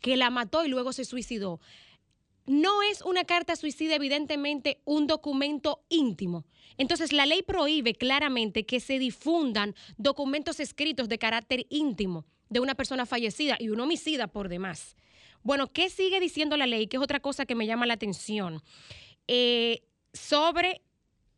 que 0.00 0.16
la 0.16 0.30
mató 0.30 0.64
y 0.64 0.68
luego 0.68 0.92
se 0.92 1.04
suicidó. 1.04 1.60
No 2.46 2.82
es 2.82 3.02
una 3.02 3.24
carta 3.24 3.54
suicida, 3.54 3.94
evidentemente, 3.94 4.80
un 4.84 5.06
documento 5.06 5.84
íntimo. 5.88 6.44
Entonces, 6.78 7.12
la 7.12 7.26
ley 7.26 7.42
prohíbe 7.42 7.94
claramente 7.94 8.64
que 8.64 8.80
se 8.80 8.98
difundan 8.98 9.74
documentos 9.98 10.58
escritos 10.58 11.08
de 11.08 11.18
carácter 11.18 11.66
íntimo 11.68 12.24
de 12.48 12.60
una 12.60 12.74
persona 12.74 13.06
fallecida 13.06 13.56
y 13.60 13.68
un 13.68 13.80
homicida 13.80 14.26
por 14.26 14.48
demás. 14.48 14.96
Bueno, 15.42 15.68
¿qué 15.68 15.90
sigue 15.90 16.20
diciendo 16.20 16.56
la 16.56 16.66
ley? 16.66 16.86
Que 16.86 16.96
es 16.96 17.02
otra 17.02 17.20
cosa 17.20 17.46
que 17.46 17.54
me 17.54 17.66
llama 17.66 17.86
la 17.86 17.94
atención. 17.94 18.62
Eh, 19.28 19.82
sobre 20.12 20.82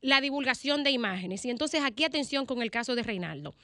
la 0.01 0.21
divulgación 0.21 0.83
de 0.83 0.91
imágenes. 0.91 1.45
Y 1.45 1.51
entonces 1.51 1.83
aquí 1.85 2.05
atención 2.05 2.47
con 2.47 2.63
el 2.63 2.71
caso 2.71 2.95
de 2.95 3.03
Reinaldo. 3.03 3.55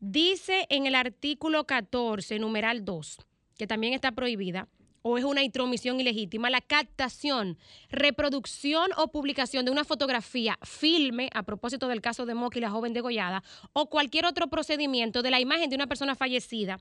Dice 0.00 0.66
en 0.68 0.86
el 0.86 0.94
artículo 0.94 1.64
14, 1.64 2.38
numeral 2.38 2.84
2, 2.84 3.18
que 3.58 3.66
también 3.66 3.92
está 3.92 4.12
prohibida, 4.12 4.68
o 5.02 5.18
es 5.18 5.24
una 5.24 5.42
intromisión 5.42 6.00
ilegítima, 6.00 6.50
la 6.50 6.60
captación, 6.60 7.58
reproducción 7.90 8.90
o 8.96 9.08
publicación 9.08 9.64
de 9.64 9.70
una 9.70 9.84
fotografía, 9.84 10.58
filme, 10.62 11.30
a 11.34 11.42
propósito 11.42 11.88
del 11.88 12.00
caso 12.00 12.26
de 12.26 12.34
Moki, 12.34 12.60
la 12.60 12.70
joven 12.70 12.92
degollada, 12.92 13.42
o 13.72 13.88
cualquier 13.88 14.26
otro 14.26 14.48
procedimiento 14.48 15.22
de 15.22 15.30
la 15.30 15.40
imagen 15.40 15.70
de 15.70 15.76
una 15.76 15.86
persona 15.86 16.14
fallecida, 16.14 16.78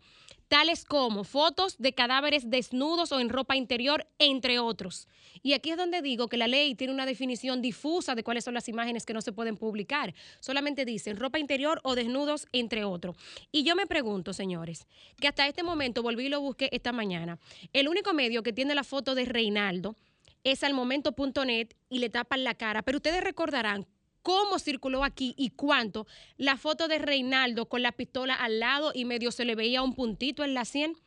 tales 0.47 0.85
como 0.85 1.23
fotos 1.23 1.77
de 1.77 1.93
cadáveres 1.93 2.49
desnudos 2.49 3.11
o 3.11 3.19
en 3.19 3.29
ropa 3.29 3.55
interior, 3.55 4.07
entre 4.19 4.59
otros. 4.59 5.07
Y 5.43 5.53
aquí 5.53 5.71
es 5.71 5.77
donde 5.77 6.01
digo 6.01 6.27
que 6.27 6.37
la 6.37 6.47
ley 6.47 6.75
tiene 6.75 6.93
una 6.93 7.05
definición 7.05 7.61
difusa 7.61 8.15
de 8.15 8.23
cuáles 8.23 8.43
son 8.43 8.53
las 8.53 8.69
imágenes 8.69 9.05
que 9.05 9.13
no 9.13 9.21
se 9.21 9.31
pueden 9.31 9.57
publicar. 9.57 10.13
Solamente 10.39 10.85
dicen 10.85 11.17
ropa 11.17 11.39
interior 11.39 11.79
o 11.83 11.95
desnudos, 11.95 12.47
entre 12.51 12.83
otros. 12.83 13.15
Y 13.51 13.63
yo 13.63 13.75
me 13.75 13.87
pregunto, 13.87 14.33
señores, 14.33 14.87
que 15.19 15.27
hasta 15.27 15.47
este 15.47 15.63
momento, 15.63 16.01
volví 16.01 16.25
y 16.25 16.29
lo 16.29 16.41
busqué 16.41 16.69
esta 16.71 16.91
mañana, 16.91 17.39
el 17.73 17.87
único 17.87 18.13
medio 18.13 18.43
que 18.43 18.53
tiene 18.53 18.75
la 18.75 18.83
foto 18.83 19.15
de 19.15 19.25
Reinaldo 19.25 19.95
es 20.43 20.63
al 20.63 20.73
momento.net 20.73 21.69
y 21.89 21.99
le 21.99 22.09
tapan 22.09 22.43
la 22.43 22.55
cara. 22.55 22.83
Pero 22.83 22.97
ustedes 22.97 23.23
recordarán 23.23 23.85
cómo 24.27 24.59
circuló 24.59 25.05
aquí 25.05 25.33
y 25.37 25.51
cuánto 25.51 26.05
la 26.35 26.57
foto 26.57 26.89
de 26.89 26.97
Reinaldo 26.97 27.69
con 27.69 27.81
la 27.81 27.93
pistola 27.93 28.35
al 28.35 28.59
lado 28.59 28.91
y 28.93 29.05
medio 29.05 29.31
se 29.31 29.45
le 29.45 29.55
veía 29.55 29.81
un 29.81 29.93
puntito 29.93 30.43
en 30.43 30.53
la 30.53 30.65
sien. 30.65 30.97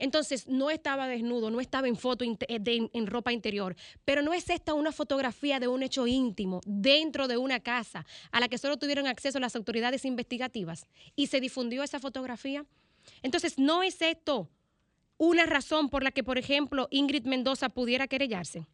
Entonces, 0.00 0.48
no 0.48 0.68
estaba 0.68 1.06
desnudo, 1.06 1.52
no 1.52 1.60
estaba 1.60 1.86
en 1.86 1.94
foto 1.94 2.24
eh, 2.24 2.38
en 2.48 3.06
ropa 3.06 3.32
interior, 3.32 3.76
pero 4.04 4.22
no 4.22 4.34
es 4.34 4.50
esta 4.50 4.74
una 4.74 4.90
fotografía 4.90 5.60
de 5.60 5.68
un 5.68 5.84
hecho 5.84 6.08
íntimo 6.08 6.60
dentro 6.66 7.28
de 7.28 7.36
una 7.36 7.60
casa 7.60 8.04
a 8.32 8.40
la 8.40 8.48
que 8.48 8.58
solo 8.58 8.76
tuvieron 8.76 9.06
acceso 9.06 9.38
las 9.38 9.54
autoridades 9.54 10.04
investigativas 10.04 10.88
y 11.14 11.28
se 11.28 11.40
difundió 11.40 11.84
esa 11.84 12.00
fotografía. 12.00 12.66
Entonces, 13.22 13.56
no 13.60 13.84
es 13.84 14.02
esto 14.02 14.48
una 15.16 15.46
razón 15.46 15.90
por 15.90 16.02
la 16.02 16.10
que, 16.10 16.24
por 16.24 16.38
ejemplo, 16.38 16.88
Ingrid 16.90 17.24
Mendoza 17.24 17.68
pudiera 17.68 18.08
querellarse. 18.08 18.66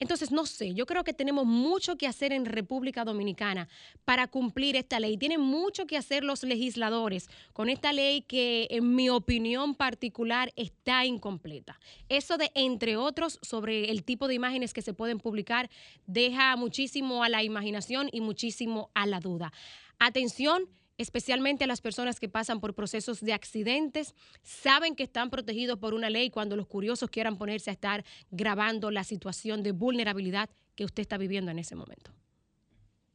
Entonces, 0.00 0.32
no 0.32 0.46
sé, 0.46 0.72
yo 0.74 0.86
creo 0.86 1.04
que 1.04 1.12
tenemos 1.12 1.44
mucho 1.44 1.96
que 1.96 2.06
hacer 2.06 2.32
en 2.32 2.46
República 2.46 3.04
Dominicana 3.04 3.68
para 4.06 4.28
cumplir 4.28 4.74
esta 4.74 4.98
ley. 4.98 5.18
Tienen 5.18 5.42
mucho 5.42 5.86
que 5.86 5.98
hacer 5.98 6.24
los 6.24 6.42
legisladores 6.42 7.28
con 7.52 7.68
esta 7.68 7.92
ley 7.92 8.22
que, 8.22 8.66
en 8.70 8.94
mi 8.94 9.10
opinión 9.10 9.74
particular, 9.74 10.52
está 10.56 11.04
incompleta. 11.04 11.78
Eso 12.08 12.38
de, 12.38 12.50
entre 12.54 12.96
otros, 12.96 13.38
sobre 13.42 13.90
el 13.90 14.02
tipo 14.02 14.26
de 14.26 14.34
imágenes 14.34 14.72
que 14.72 14.80
se 14.80 14.94
pueden 14.94 15.20
publicar, 15.20 15.68
deja 16.06 16.56
muchísimo 16.56 17.22
a 17.22 17.28
la 17.28 17.42
imaginación 17.42 18.08
y 18.10 18.22
muchísimo 18.22 18.90
a 18.94 19.06
la 19.06 19.20
duda. 19.20 19.52
Atención, 19.98 20.66
especialmente 21.00 21.64
a 21.64 21.66
las 21.66 21.80
personas 21.80 22.20
que 22.20 22.28
pasan 22.28 22.60
por 22.60 22.74
procesos 22.74 23.20
de 23.20 23.32
accidentes, 23.32 24.14
saben 24.42 24.94
que 24.94 25.02
están 25.02 25.30
protegidos 25.30 25.78
por 25.78 25.94
una 25.94 26.10
ley 26.10 26.30
cuando 26.30 26.56
los 26.56 26.66
curiosos 26.66 27.08
quieran 27.08 27.38
ponerse 27.38 27.70
a 27.70 27.72
estar 27.72 28.04
grabando 28.30 28.90
la 28.90 29.02
situación 29.02 29.62
de 29.62 29.72
vulnerabilidad 29.72 30.50
que 30.74 30.84
usted 30.84 31.00
está 31.00 31.16
viviendo 31.16 31.50
en 31.50 31.58
ese 31.58 31.74
momento. 31.74 32.12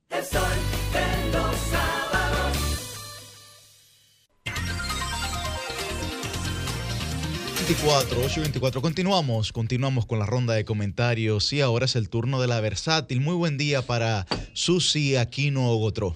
El 0.09 0.23
sol 0.23 0.41
los 1.31 1.55
sábados. 1.57 2.57
24, 7.55 8.21
8 8.25 8.39
y 8.39 8.41
24. 8.41 8.81
Continuamos, 8.81 9.51
continuamos 9.51 10.05
con 10.05 10.19
la 10.19 10.25
ronda 10.25 10.53
de 10.53 10.65
comentarios 10.65 11.51
y 11.53 11.61
ahora 11.61 11.85
es 11.85 11.95
el 11.95 12.09
turno 12.09 12.41
de 12.41 12.47
la 12.47 12.61
versátil. 12.61 13.21
Muy 13.21 13.35
buen 13.35 13.57
día 13.57 13.83
para 13.83 14.25
Susi 14.53 15.15
Aquino 15.15 15.69
Ogotró. 15.69 16.15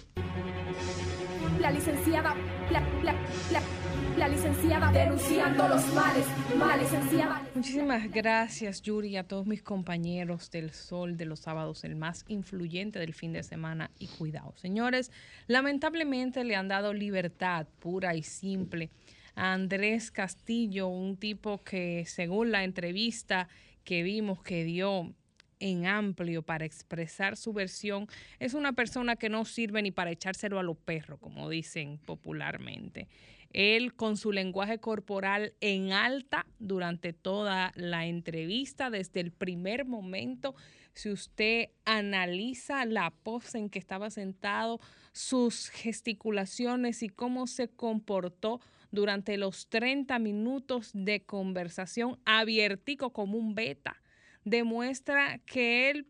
Denunciando 4.69 5.67
los 5.67 5.93
males, 5.95 6.25
la 6.57 6.77
licenciada. 6.77 7.41
Muchísimas 7.55 8.11
gracias, 8.11 8.83
Yuri, 8.83 9.17
a 9.17 9.23
todos 9.23 9.47
mis 9.47 9.63
compañeros 9.63 10.51
del 10.51 10.71
Sol 10.71 11.17
de 11.17 11.25
los 11.25 11.39
sábados, 11.39 11.83
el 11.83 11.95
más 11.95 12.23
influyente 12.27 12.99
del 12.99 13.15
fin 13.15 13.33
de 13.33 13.41
semana. 13.41 13.89
Y 13.97 14.07
cuidado, 14.07 14.53
señores, 14.57 15.11
lamentablemente 15.47 16.43
le 16.43 16.55
han 16.55 16.67
dado 16.67 16.93
libertad 16.93 17.67
pura 17.79 18.15
y 18.15 18.21
simple 18.21 18.91
a 19.35 19.53
Andrés 19.53 20.11
Castillo, 20.11 20.87
un 20.87 21.17
tipo 21.17 21.63
que, 21.63 22.05
según 22.05 22.51
la 22.51 22.63
entrevista 22.63 23.49
que 23.83 24.03
vimos 24.03 24.43
que 24.43 24.63
dio 24.63 25.15
en 25.59 25.87
amplio 25.87 26.43
para 26.43 26.65
expresar 26.65 27.37
su 27.37 27.53
versión, 27.53 28.07
es 28.37 28.53
una 28.53 28.73
persona 28.73 29.15
que 29.15 29.29
no 29.29 29.45
sirve 29.45 29.81
ni 29.81 29.91
para 29.91 30.11
echárselo 30.11 30.59
a 30.59 30.63
los 30.63 30.77
perros, 30.77 31.19
como 31.19 31.49
dicen 31.49 31.97
popularmente. 32.05 33.07
Él 33.51 33.95
con 33.95 34.15
su 34.15 34.31
lenguaje 34.31 34.79
corporal 34.79 35.53
en 35.59 35.91
alta 35.91 36.45
durante 36.59 37.13
toda 37.13 37.71
la 37.75 38.05
entrevista, 38.05 38.89
desde 38.89 39.21
el 39.21 39.31
primer 39.31 39.85
momento, 39.85 40.55
si 40.93 41.09
usted 41.09 41.69
analiza 41.85 42.85
la 42.85 43.11
pose 43.11 43.57
en 43.57 43.69
que 43.69 43.79
estaba 43.79 44.09
sentado, 44.09 44.79
sus 45.11 45.69
gesticulaciones 45.69 47.01
y 47.01 47.09
cómo 47.09 47.47
se 47.47 47.69
comportó 47.69 48.61
durante 48.91 49.37
los 49.37 49.67
30 49.69 50.19
minutos 50.19 50.91
de 50.93 51.21
conversación 51.21 52.19
abiertico 52.25 53.11
como 53.11 53.37
un 53.37 53.55
beta, 53.55 54.01
demuestra 54.43 55.39
que 55.39 55.89
él 55.89 56.07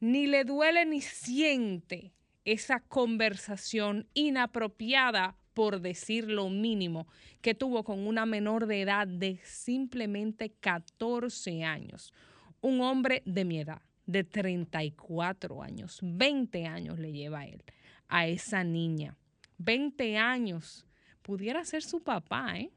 ni 0.00 0.26
le 0.26 0.44
duele 0.44 0.86
ni 0.86 1.00
siente 1.00 2.12
esa 2.44 2.80
conversación 2.80 4.08
inapropiada, 4.14 5.36
por 5.54 5.80
decir 5.80 6.30
lo 6.30 6.48
mínimo, 6.48 7.06
que 7.40 7.54
tuvo 7.54 7.84
con 7.84 8.06
una 8.06 8.26
menor 8.26 8.66
de 8.66 8.82
edad 8.82 9.06
de 9.06 9.40
simplemente 9.44 10.50
14 10.50 11.64
años. 11.64 12.12
Un 12.60 12.80
hombre 12.80 13.22
de 13.24 13.44
mi 13.44 13.60
edad, 13.60 13.82
de 14.06 14.24
34 14.24 15.62
años, 15.62 16.00
20 16.02 16.66
años 16.66 16.98
le 16.98 17.12
lleva 17.12 17.40
a 17.40 17.46
él, 17.46 17.62
a 18.08 18.26
esa 18.26 18.64
niña. 18.64 19.16
20 19.58 20.16
años, 20.16 20.86
pudiera 21.22 21.64
ser 21.64 21.82
su 21.82 22.02
papá, 22.02 22.58
¿eh? 22.58 22.70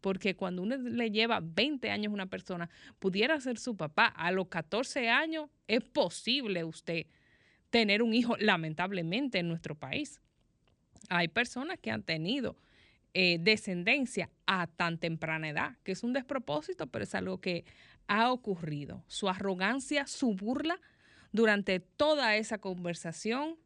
Porque 0.00 0.36
cuando 0.36 0.62
uno 0.62 0.76
le 0.76 1.10
lleva 1.10 1.40
20 1.42 1.90
años 1.90 2.10
a 2.10 2.14
una 2.14 2.26
persona, 2.26 2.70
pudiera 2.98 3.40
ser 3.40 3.58
su 3.58 3.76
papá. 3.76 4.06
A 4.06 4.30
los 4.30 4.46
14 4.48 5.08
años 5.08 5.50
es 5.66 5.82
posible 5.82 6.62
usted 6.62 7.06
tener 7.70 8.02
un 8.02 8.14
hijo, 8.14 8.36
lamentablemente, 8.38 9.38
en 9.38 9.48
nuestro 9.48 9.74
país. 9.74 10.20
Hay 11.08 11.28
personas 11.28 11.78
que 11.78 11.90
han 11.90 12.02
tenido 12.02 12.56
eh, 13.14 13.38
descendencia 13.40 14.30
a 14.46 14.66
tan 14.66 14.98
temprana 14.98 15.48
edad, 15.48 15.76
que 15.84 15.92
es 15.92 16.02
un 16.02 16.12
despropósito, 16.12 16.86
pero 16.86 17.04
es 17.04 17.14
algo 17.14 17.40
que 17.40 17.64
ha 18.08 18.30
ocurrido. 18.30 19.04
Su 19.06 19.28
arrogancia, 19.28 20.06
su 20.06 20.34
burla 20.34 20.80
durante 21.32 21.80
toda 21.80 22.36
esa 22.36 22.58
conversación 22.58 23.56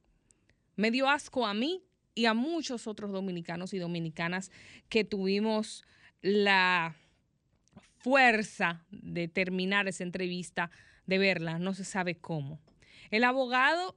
me 0.76 0.90
dio 0.90 1.08
asco 1.08 1.46
a 1.46 1.54
mí 1.54 1.82
y 2.14 2.26
a 2.26 2.34
muchos 2.34 2.86
otros 2.86 3.12
dominicanos 3.12 3.74
y 3.74 3.78
dominicanas 3.78 4.50
que 4.88 5.04
tuvimos 5.04 5.84
la 6.22 6.96
fuerza 7.98 8.84
de 8.90 9.28
terminar 9.28 9.88
esa 9.88 10.04
entrevista, 10.04 10.70
de 11.06 11.18
verla, 11.18 11.58
no 11.58 11.74
se 11.74 11.84
sabe 11.84 12.14
cómo. 12.14 12.60
El 13.10 13.24
abogado 13.24 13.96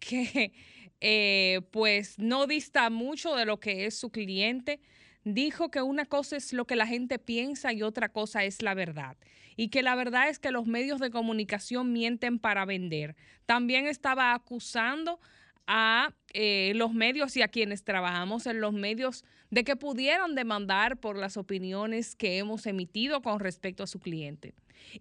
que 0.00 0.52
eh, 1.00 1.60
pues 1.70 2.18
no 2.18 2.46
dista 2.46 2.90
mucho 2.90 3.34
de 3.34 3.44
lo 3.44 3.60
que 3.60 3.86
es 3.86 3.98
su 3.98 4.10
cliente, 4.10 4.80
dijo 5.24 5.70
que 5.70 5.82
una 5.82 6.06
cosa 6.06 6.36
es 6.36 6.52
lo 6.52 6.66
que 6.66 6.76
la 6.76 6.86
gente 6.86 7.18
piensa 7.18 7.72
y 7.72 7.82
otra 7.82 8.08
cosa 8.08 8.44
es 8.44 8.62
la 8.62 8.74
verdad. 8.74 9.16
Y 9.56 9.68
que 9.68 9.82
la 9.82 9.94
verdad 9.94 10.28
es 10.28 10.38
que 10.38 10.52
los 10.52 10.66
medios 10.66 11.00
de 11.00 11.10
comunicación 11.10 11.92
mienten 11.92 12.38
para 12.38 12.64
vender. 12.64 13.16
También 13.44 13.86
estaba 13.86 14.32
acusando 14.34 15.20
a 15.68 16.14
eh, 16.32 16.72
los 16.74 16.94
medios 16.94 17.36
y 17.36 17.42
a 17.42 17.48
quienes 17.48 17.84
trabajamos 17.84 18.46
en 18.46 18.60
los 18.60 18.72
medios 18.72 19.24
de 19.50 19.64
que 19.64 19.76
pudieran 19.76 20.34
demandar 20.34 20.98
por 20.98 21.16
las 21.16 21.36
opiniones 21.36 22.16
que 22.16 22.38
hemos 22.38 22.66
emitido 22.66 23.20
con 23.20 23.38
respecto 23.38 23.82
a 23.82 23.86
su 23.86 24.00
cliente. 24.00 24.54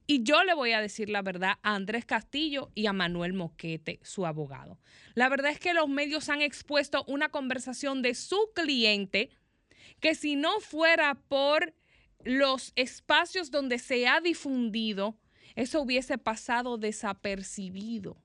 Y 0.05 0.23
yo 0.23 0.43
le 0.43 0.53
voy 0.53 0.73
a 0.73 0.81
decir 0.81 1.09
la 1.09 1.21
verdad 1.21 1.53
a 1.63 1.75
Andrés 1.75 2.05
Castillo 2.05 2.69
y 2.75 2.87
a 2.87 2.93
Manuel 2.93 3.33
Moquete, 3.33 3.99
su 4.03 4.25
abogado. 4.25 4.77
La 5.15 5.29
verdad 5.29 5.51
es 5.51 5.59
que 5.59 5.73
los 5.73 5.87
medios 5.87 6.27
han 6.27 6.41
expuesto 6.41 7.05
una 7.07 7.29
conversación 7.29 8.01
de 8.01 8.13
su 8.13 8.37
cliente 8.53 9.29
que 10.01 10.15
si 10.15 10.35
no 10.35 10.59
fuera 10.59 11.15
por 11.15 11.73
los 12.25 12.73
espacios 12.75 13.51
donde 13.51 13.79
se 13.79 14.05
ha 14.07 14.19
difundido, 14.19 15.17
eso 15.55 15.81
hubiese 15.81 16.17
pasado 16.17 16.77
desapercibido 16.77 18.17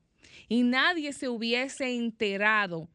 y 0.47 0.63
nadie 0.63 1.13
se 1.13 1.29
hubiese 1.29 1.95
enterado 1.95 2.89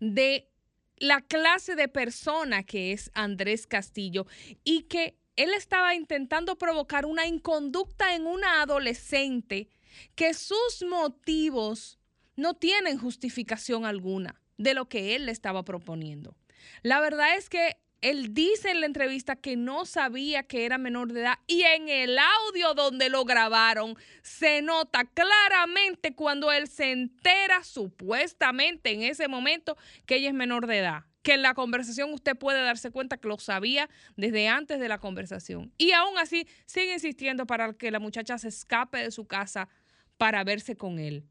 de 0.00 0.50
la 0.96 1.20
clase 1.20 1.74
de 1.74 1.88
persona 1.88 2.62
que 2.62 2.92
es 2.92 3.10
Andrés 3.14 3.66
Castillo 3.66 4.26
y 4.64 4.82
que 4.82 5.16
él 5.36 5.52
estaba 5.54 5.94
intentando 5.94 6.56
provocar 6.56 7.06
una 7.06 7.26
inconducta 7.26 8.14
en 8.14 8.26
una 8.26 8.62
adolescente 8.62 9.68
que 10.14 10.34
sus 10.34 10.84
motivos 10.88 11.98
no 12.36 12.54
tienen 12.54 12.98
justificación 12.98 13.84
alguna 13.84 14.40
de 14.56 14.74
lo 14.74 14.88
que 14.88 15.16
él 15.16 15.26
le 15.26 15.32
estaba 15.32 15.64
proponiendo. 15.64 16.36
La 16.82 17.00
verdad 17.00 17.36
es 17.36 17.48
que 17.48 17.76
él 18.00 18.34
dice 18.34 18.70
en 18.70 18.80
la 18.80 18.86
entrevista 18.86 19.36
que 19.36 19.56
no 19.56 19.86
sabía 19.86 20.42
que 20.42 20.66
era 20.66 20.78
menor 20.78 21.12
de 21.12 21.22
edad 21.22 21.38
y 21.46 21.62
en 21.62 21.88
el 21.88 22.18
audio 22.18 22.74
donde 22.74 23.08
lo 23.08 23.24
grabaron 23.24 23.96
se 24.22 24.62
nota 24.62 25.04
claramente 25.04 26.14
cuando 26.14 26.52
él 26.52 26.68
se 26.68 26.92
entera 26.92 27.64
supuestamente 27.64 28.92
en 28.92 29.02
ese 29.02 29.28
momento 29.28 29.76
que 30.06 30.16
ella 30.16 30.28
es 30.28 30.34
menor 30.34 30.66
de 30.66 30.78
edad. 30.78 31.04
Que 31.22 31.32
en 31.32 31.42
la 31.42 31.54
conversación 31.54 32.12
usted 32.12 32.36
puede 32.36 32.62
darse 32.62 32.90
cuenta 32.90 33.16
que 33.16 33.28
lo 33.28 33.38
sabía 33.38 33.88
desde 34.16 34.48
antes 34.48 34.78
de 34.78 34.88
la 34.88 34.98
conversación. 34.98 35.72
Y 35.78 35.92
aún 35.92 36.18
así 36.18 36.46
sigue 36.66 36.92
insistiendo 36.92 37.46
para 37.46 37.72
que 37.72 37.90
la 37.90 37.98
muchacha 37.98 38.36
se 38.36 38.48
escape 38.48 38.98
de 38.98 39.10
su 39.10 39.26
casa 39.26 39.70
para 40.18 40.44
verse 40.44 40.76
con 40.76 40.98
él. 40.98 41.24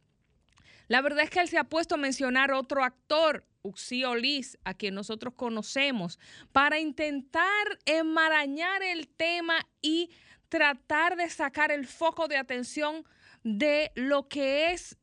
La 0.87 1.01
verdad 1.01 1.23
es 1.23 1.29
que 1.29 1.39
él 1.39 1.47
se 1.47 1.57
ha 1.57 1.63
puesto 1.63 1.95
a 1.95 1.97
mencionar 1.97 2.51
otro 2.51 2.83
actor, 2.83 3.45
Uxio 3.61 4.15
Liz, 4.15 4.57
a 4.63 4.73
quien 4.73 4.95
nosotros 4.95 5.33
conocemos, 5.35 6.19
para 6.51 6.79
intentar 6.79 7.79
enmarañar 7.85 8.83
el 8.83 9.07
tema 9.07 9.55
y 9.81 10.09
tratar 10.49 11.15
de 11.15 11.29
sacar 11.29 11.71
el 11.71 11.87
foco 11.87 12.27
de 12.27 12.37
atención 12.37 13.05
de 13.43 13.91
lo 13.95 14.27
que 14.27 14.71
es 14.71 14.97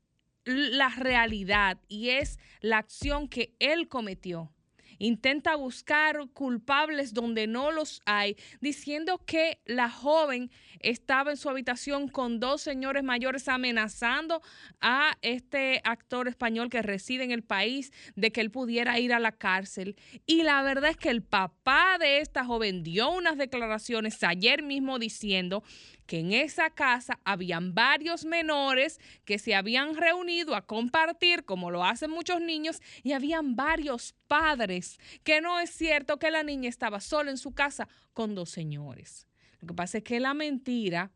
la 0.45 0.89
realidad 0.91 1.79
y 1.89 2.11
es 2.11 2.39
la 2.61 2.79
acción 2.79 3.29
que 3.29 3.55
él 3.59 3.89
cometió 3.89 4.53
intenta 5.01 5.57
buscar 5.57 6.29
culpables 6.33 7.13
donde 7.13 7.49
no 7.49 7.73
los 7.73 8.01
hay, 8.07 8.37
diciendo 8.61 9.21
que 9.27 9.59
la 9.65 9.91
joven 9.91 10.53
estaba 10.79 11.33
en 11.33 11.37
su 11.37 11.49
habitación 11.49 12.09
con 12.09 12.39
dos 12.39 12.63
señores 12.63 13.03
mayores 13.03 13.49
amenazando 13.49 14.41
a 14.81 15.17
este 15.23 15.81
actor 15.85 16.29
español 16.29 16.71
que 16.71 16.83
reside 16.83 17.25
en 17.25 17.33
el 17.33 17.43
país 17.43 17.93
de 18.15 18.31
que 18.31 18.41
él 18.41 18.51
pudiera 18.51 19.01
ir 19.01 19.13
a 19.13 19.19
la 19.19 19.33
cárcel. 19.33 19.97
Y 20.27 20.43
la 20.43 20.63
verdad 20.63 20.91
es 20.91 20.97
que 20.97 21.11
el 21.11 21.23
papá 21.23 21.97
de 21.99 22.19
esta 22.19 22.45
joven 22.45 22.83
dio 22.83 23.11
unas 23.11 23.37
declaraciones 23.37 24.23
ayer 24.23 24.63
mismo 24.63 24.99
diciendo 24.99 25.65
que 26.11 26.19
en 26.19 26.33
esa 26.33 26.71
casa 26.71 27.21
habían 27.23 27.73
varios 27.73 28.25
menores 28.25 28.99
que 29.25 29.39
se 29.39 29.55
habían 29.55 29.95
reunido 29.95 30.57
a 30.57 30.67
compartir, 30.67 31.45
como 31.45 31.71
lo 31.71 31.85
hacen 31.85 32.11
muchos 32.11 32.41
niños, 32.41 32.83
y 33.05 33.13
habían 33.13 33.55
varios 33.55 34.17
padres, 34.27 34.99
que 35.23 35.41
no 35.41 35.61
es 35.61 35.71
cierto 35.71 36.19
que 36.19 36.33
la 36.33 36.43
niña 36.43 36.69
estaba 36.69 36.99
sola 36.99 37.31
en 37.31 37.39
su 37.39 37.53
casa 37.53 37.87
con 38.13 38.35
dos 38.35 38.51
señores. 38.51 39.29
Lo 39.61 39.69
que 39.69 39.75
pasa 39.75 39.99
es 39.99 40.03
que 40.03 40.19
la 40.19 40.35
mentira, 40.35 41.13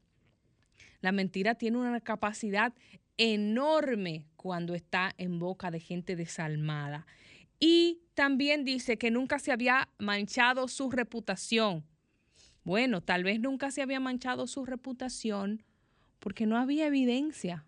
la 1.01 1.11
mentira 1.11 1.57
tiene 1.57 1.79
una 1.79 2.01
capacidad 2.01 2.73
enorme 3.17 4.29
cuando 4.37 4.77
está 4.77 5.13
en 5.19 5.41
boca 5.41 5.73
de 5.73 5.81
gente 5.81 6.15
desalmada. 6.15 7.05
Y 7.59 8.05
también 8.15 8.65
dice 8.65 8.97
que 8.97 9.11
nunca 9.11 9.41
se 9.41 9.51
había 9.51 9.89
manchado 9.99 10.69
su 10.69 10.89
reputación 10.89 11.85
bueno, 12.65 13.03
tal 13.03 13.25
vez 13.25 13.41
nunca 13.41 13.71
se 13.71 13.83
había 13.83 14.01
manchado 14.01 14.47
su 14.47 14.65
reputación 14.65 15.63
porque 16.19 16.47
no 16.47 16.57
había 16.57 16.87
evidencia 16.87 17.67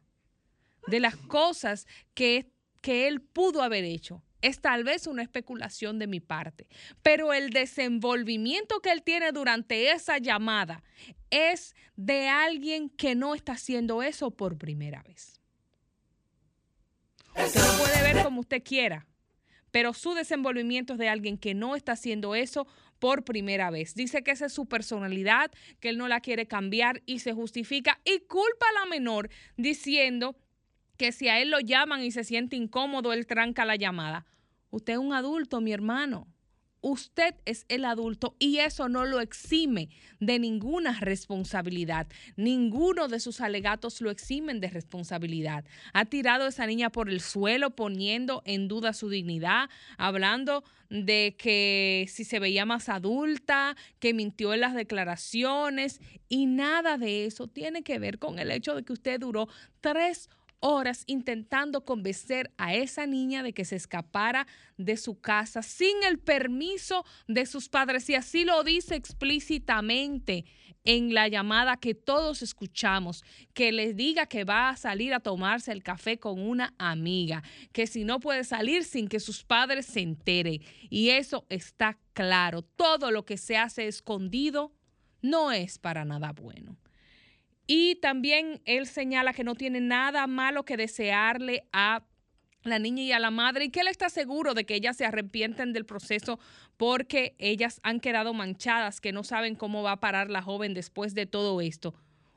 de 0.87 1.01
las 1.01 1.17
cosas 1.17 1.87
que, 2.15 2.51
que 2.81 3.07
él 3.07 3.21
pudo 3.21 3.63
haber 3.63 3.85
hecho. 3.85 4.23
Es 4.41 4.61
tal 4.61 4.85
vez 4.85 5.07
una 5.07 5.23
especulación 5.23 5.99
de 5.99 6.07
mi 6.07 6.21
parte, 6.21 6.67
pero 7.03 7.33
el 7.33 7.51
desenvolvimiento 7.51 8.81
que 8.81 8.93
él 8.93 9.03
tiene 9.03 9.33
durante 9.33 9.91
esa 9.91 10.19
llamada 10.19 10.83
es 11.31 11.75
de 11.97 12.29
alguien 12.29 12.89
que 12.89 13.15
no 13.15 13.35
está 13.35 13.53
haciendo 13.53 14.03
eso 14.03 14.31
por 14.31 14.57
primera 14.57 15.03
vez. 15.03 15.41
Usted 17.37 17.61
lo 17.61 17.79
puede 17.79 18.15
ver 18.15 18.25
como 18.25 18.41
usted 18.41 18.63
quiera, 18.63 19.07
pero 19.71 19.93
su 19.93 20.15
desenvolvimiento 20.15 20.95
es 20.95 20.99
de 20.99 21.09
alguien 21.09 21.37
que 21.37 21.55
no 21.55 21.77
está 21.77 21.93
haciendo 21.93 22.35
eso 22.35 22.67
por 22.99 23.25
primera 23.25 23.71
vez. 23.71 23.95
Dice 23.95 24.23
que 24.23 24.31
esa 24.31 24.47
es 24.47 24.53
su 24.53 24.67
personalidad, 24.67 25.51
que 25.81 25.89
él 25.89 25.99
no 25.99 26.09
la 26.09 26.21
quiere 26.21 26.47
cambiar 26.47 27.03
y 27.07 27.21
se 27.21 27.33
justifica 27.33 28.01
y 28.05 28.21
culpa 28.21 28.67
a 28.71 28.85
la 28.85 28.87
menor 28.87 29.31
diciendo 29.57 30.37
que 30.97 31.13
si 31.13 31.29
a 31.29 31.41
él 31.41 31.51
lo 31.51 31.61
llaman 31.61 32.03
y 32.03 32.11
se 32.11 32.25
siente 32.25 32.57
incómodo, 32.57 33.13
él 33.13 33.27
tranca 33.27 33.65
la 33.65 33.77
llamada. 33.77 34.27
Usted 34.71 34.95
es 34.95 34.99
un 34.99 35.13
adulto, 35.13 35.61
mi 35.61 35.73
hermano. 35.73 36.27
Usted 36.89 37.35
es 37.47 37.67
el 37.69 37.85
adulto 37.85 38.37
y 38.39 38.59
eso 38.59 38.89
no 38.89 39.07
lo 39.07 39.21
exime 39.21 39.89
de 40.21 40.39
ninguna 40.39 41.01
responsabilidad. 41.01 42.07
Ninguno 42.37 43.09
de 43.09 43.19
sus 43.19 43.41
alegatos 43.41 44.01
lo 44.01 44.13
eximen 44.13 44.61
de 44.61 44.71
responsabilidad. 44.71 45.65
Ha 45.95 46.05
tirado 46.05 46.45
a 46.45 46.49
esa 46.51 46.65
niña 46.65 46.91
por 46.91 47.11
el 47.11 47.21
suelo 47.21 47.71
poniendo 47.71 48.41
en 48.45 48.69
duda 48.69 48.93
su 48.93 49.09
dignidad, 49.09 49.69
hablando 49.99 50.63
de 50.89 51.35
que 51.37 52.07
si 52.09 52.23
se 52.23 52.39
veía 52.39 52.65
más 52.65 52.89
adulta, 52.89 53.77
que 53.99 54.15
mintió 54.15 54.55
en 54.55 54.61
las 54.61 54.75
declaraciones 54.77 56.01
y 56.29 56.47
nada 56.47 56.99
de 56.99 57.27
eso 57.27 57.49
tiene 57.49 57.83
que 57.83 57.99
ver 57.99 58.21
con 58.21 58.39
el 58.39 58.53
hecho 58.53 58.77
de 58.77 58.85
que 58.85 58.93
usted 58.93 59.19
duró 59.19 59.49
tres 59.81 60.31
horas 60.61 61.05
intentando 61.07 61.85
convencer 61.85 62.53
a 62.57 62.75
esa 62.75 63.07
niña 63.07 63.43
de 63.43 63.53
que 63.53 63.65
se 63.65 63.77
escapara 63.77 64.47
de 64.77 64.97
su 64.97 65.21
casa 65.21 65.63
sin 65.63 66.03
el 66.05 66.19
permiso 66.19 67.05
de 67.29 67.47
sus 67.47 67.69
padres. 67.69 68.09
Y 68.11 68.15
así 68.15 68.45
lo 68.45 68.65
dice 68.65 68.95
explícitamente 68.95 70.45
en 70.85 71.13
la 71.13 71.29
llamada 71.29 71.77
que 71.77 71.95
todos 71.95 72.43
escuchamos, 72.43 73.25
que 73.53 73.73
les 73.73 73.97
diga 73.97 74.27
que 74.27 74.45
va 74.45 74.71
a 74.71 74.77
salir 74.77 75.13
a 75.13 75.21
tomarse 75.21 75.73
el 75.73 75.83
café 75.83 76.19
con 76.19 76.41
una 76.41 76.75
amiga, 76.79 77.43
que 77.73 77.87
si 77.87 78.05
no 78.05 78.21
puede 78.21 78.45
salir 78.45 78.85
sin 78.85 79.09
que 79.09 79.21
sus 79.21 79.45
padres 79.45 79.87
se 79.87 80.01
enteren. 80.01 80.63
Y 80.89 81.11
eso 81.11 81.45
está 81.49 81.99
claro. 82.13 82.63
Todo 82.63 83.11
lo 83.11 83.25
que 83.25 83.37
se 83.37 83.57
hace 83.57 83.89
escondido 83.89 84.73
no 85.23 85.51
es 85.51 85.79
para 85.79 86.05
nada 86.05 86.33
bueno. 86.33 86.77
Y 87.67 87.97
también 87.97 88.61
él 88.65 88.87
señala 88.87 89.33
que 89.33 89.45
no 89.45 89.55
tiene 89.55 89.81
nada 89.81 90.27
malo 90.27 90.65
que 90.65 90.77
desearle 90.77 91.67
a 91.73 92.05
la 92.63 92.79
niña 92.79 93.03
y 93.03 93.13
a 93.13 93.19
la 93.19 93.31
madre 93.31 93.67
y 93.67 93.71
que 93.71 93.81
él 93.81 93.89
está 93.89 94.09
seguro 94.09 94.55
de 94.55 94.67
que 94.67 94.75
ellas 94.75 94.97
se 94.97 95.05
arrepienten 95.05 95.73
del 95.73 95.87
proceso 95.87 96.39
porque 96.77 97.35
ellas 97.39 97.81
han 97.83 98.01
quedado 98.01 98.35
manchadas, 98.35 99.01
que 99.01 99.13
no 99.13 99.25
saben 99.25 99.55
cómo 99.55 99.83
va 99.83 99.93
a 99.93 100.01
parar 100.01 100.31
la 100.31 100.43
joven 100.43 100.75
después 100.75 101.15
de 101.15 101.27
todo 101.27 101.61
esto. 101.61 101.95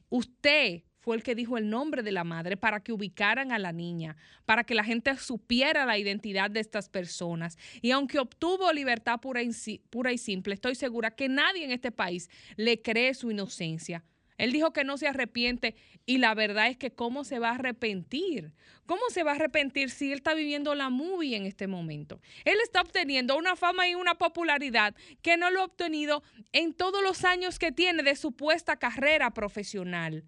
Usted 0.10 0.84
fue 1.00 1.16
el 1.16 1.24
que 1.24 1.36
dijo 1.36 1.58
el 1.58 1.70
nombre 1.70 2.04
de 2.04 2.12
la 2.12 2.24
madre 2.24 2.58
para 2.58 2.82
que 2.82 2.92
ubicaran 2.92 3.52
a 3.52 3.60
la 3.60 3.72
niña, 3.72 4.18
para 4.46 4.64
que 4.64 4.76
la 4.76 4.84
gente 4.84 5.16
supiera 5.18 5.86
la 5.86 5.98
identidad 5.98 6.52
de 6.52 6.60
estas 6.60 6.90
personas. 6.90 7.58
Y 7.82 7.92
aunque 7.92 8.20
obtuvo 8.20 8.72
libertad 8.74 9.20
pura 9.20 9.42
y, 9.42 10.18
simple, 10.18 10.54
estoy 10.54 10.76
segura 10.76 11.12
que 11.12 11.30
nadie 11.30 11.64
en 11.64 11.72
este 11.72 11.92
país 11.92 12.30
le 12.58 12.82
cree 12.82 13.14
su 13.14 13.32
inocencia. 13.32 14.04
Él 14.40 14.52
dijo 14.52 14.74
que 14.74 14.84
no 14.84 14.98
se 14.98 15.08
arrepiente 15.08 15.76
y 16.08 16.18
la 16.18 16.34
verdad 16.34 16.68
es 16.70 16.78
que 16.78 16.92
cómo 16.92 17.24
se 17.24 17.38
va 17.38 17.50
a 17.50 17.56
arrepentir. 17.56 18.52
¿Cómo 18.88 19.02
se 19.12 19.22
va 19.22 19.34
a 19.34 19.36
arrepentir 19.36 19.92
si 19.92 20.12
él 20.12 20.18
está 20.18 20.34
viviendo 20.34 20.74
la 20.74 20.90
movie 20.90 21.36
en 21.36 21.46
este 21.46 21.68
momento? 21.68 22.20
Él 22.44 22.58
está 22.64 22.82
obteniendo 22.82 23.38
una 23.38 23.56
fama 23.56 23.88
y 23.88 23.94
una 23.94 24.16
popularidad 24.16 24.96
que 25.22 25.38
no 25.38 25.52
lo 25.52 25.62
ha 25.62 25.66
obtenido 25.66 26.24
en 26.54 26.74
todos 26.74 27.04
los 27.04 27.24
años 27.24 27.60
que 27.60 27.72
tiene 27.72 28.02
de 28.02 28.16
supuesta 28.16 28.78
carrera 28.78 29.30
profesional 29.32 30.24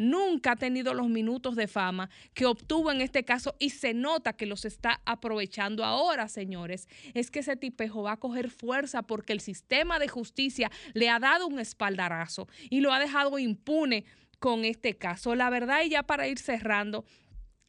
nunca 0.00 0.52
ha 0.52 0.56
tenido 0.56 0.94
los 0.94 1.08
minutos 1.08 1.56
de 1.56 1.68
fama 1.68 2.08
que 2.32 2.46
obtuvo 2.46 2.90
en 2.90 3.02
este 3.02 3.22
caso 3.24 3.54
y 3.58 3.70
se 3.70 3.92
nota 3.92 4.32
que 4.32 4.46
los 4.46 4.64
está 4.64 5.02
aprovechando 5.04 5.84
ahora, 5.84 6.26
señores. 6.26 6.88
Es 7.12 7.30
que 7.30 7.40
ese 7.40 7.54
tipejo 7.54 8.02
va 8.02 8.12
a 8.12 8.16
coger 8.16 8.50
fuerza 8.50 9.02
porque 9.02 9.34
el 9.34 9.40
sistema 9.40 9.98
de 9.98 10.08
justicia 10.08 10.70
le 10.94 11.10
ha 11.10 11.18
dado 11.18 11.46
un 11.46 11.60
espaldarazo 11.60 12.48
y 12.70 12.80
lo 12.80 12.94
ha 12.94 12.98
dejado 12.98 13.38
impune 13.38 14.06
con 14.38 14.64
este 14.64 14.96
caso. 14.96 15.34
La 15.34 15.50
verdad, 15.50 15.82
y 15.84 15.90
ya 15.90 16.02
para 16.02 16.26
ir 16.28 16.38
cerrando, 16.38 17.04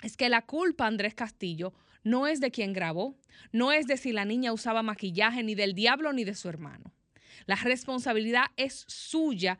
es 0.01 0.15
que 0.15 0.29
la 0.29 0.41
culpa, 0.41 0.87
Andrés 0.87 1.13
Castillo, 1.13 1.73
no 2.03 2.27
es 2.27 2.39
de 2.39 2.49
quien 2.49 2.71
grabó, 2.71 3.17
no 3.51 3.73
es 3.73 3.87
de 3.87 3.97
si 3.97 4.13
la 4.13 4.23
niña 4.23 4.53
usaba 4.53 4.83
maquillaje, 4.83 5.43
ni 5.43 5.53
del 5.53 5.73
diablo 5.73 6.13
ni 6.13 6.23
de 6.23 6.35
su 6.35 6.47
hermano. 6.47 6.93
La 7.45 7.55
responsabilidad 7.55 8.45
es 8.55 8.85
suya 8.87 9.59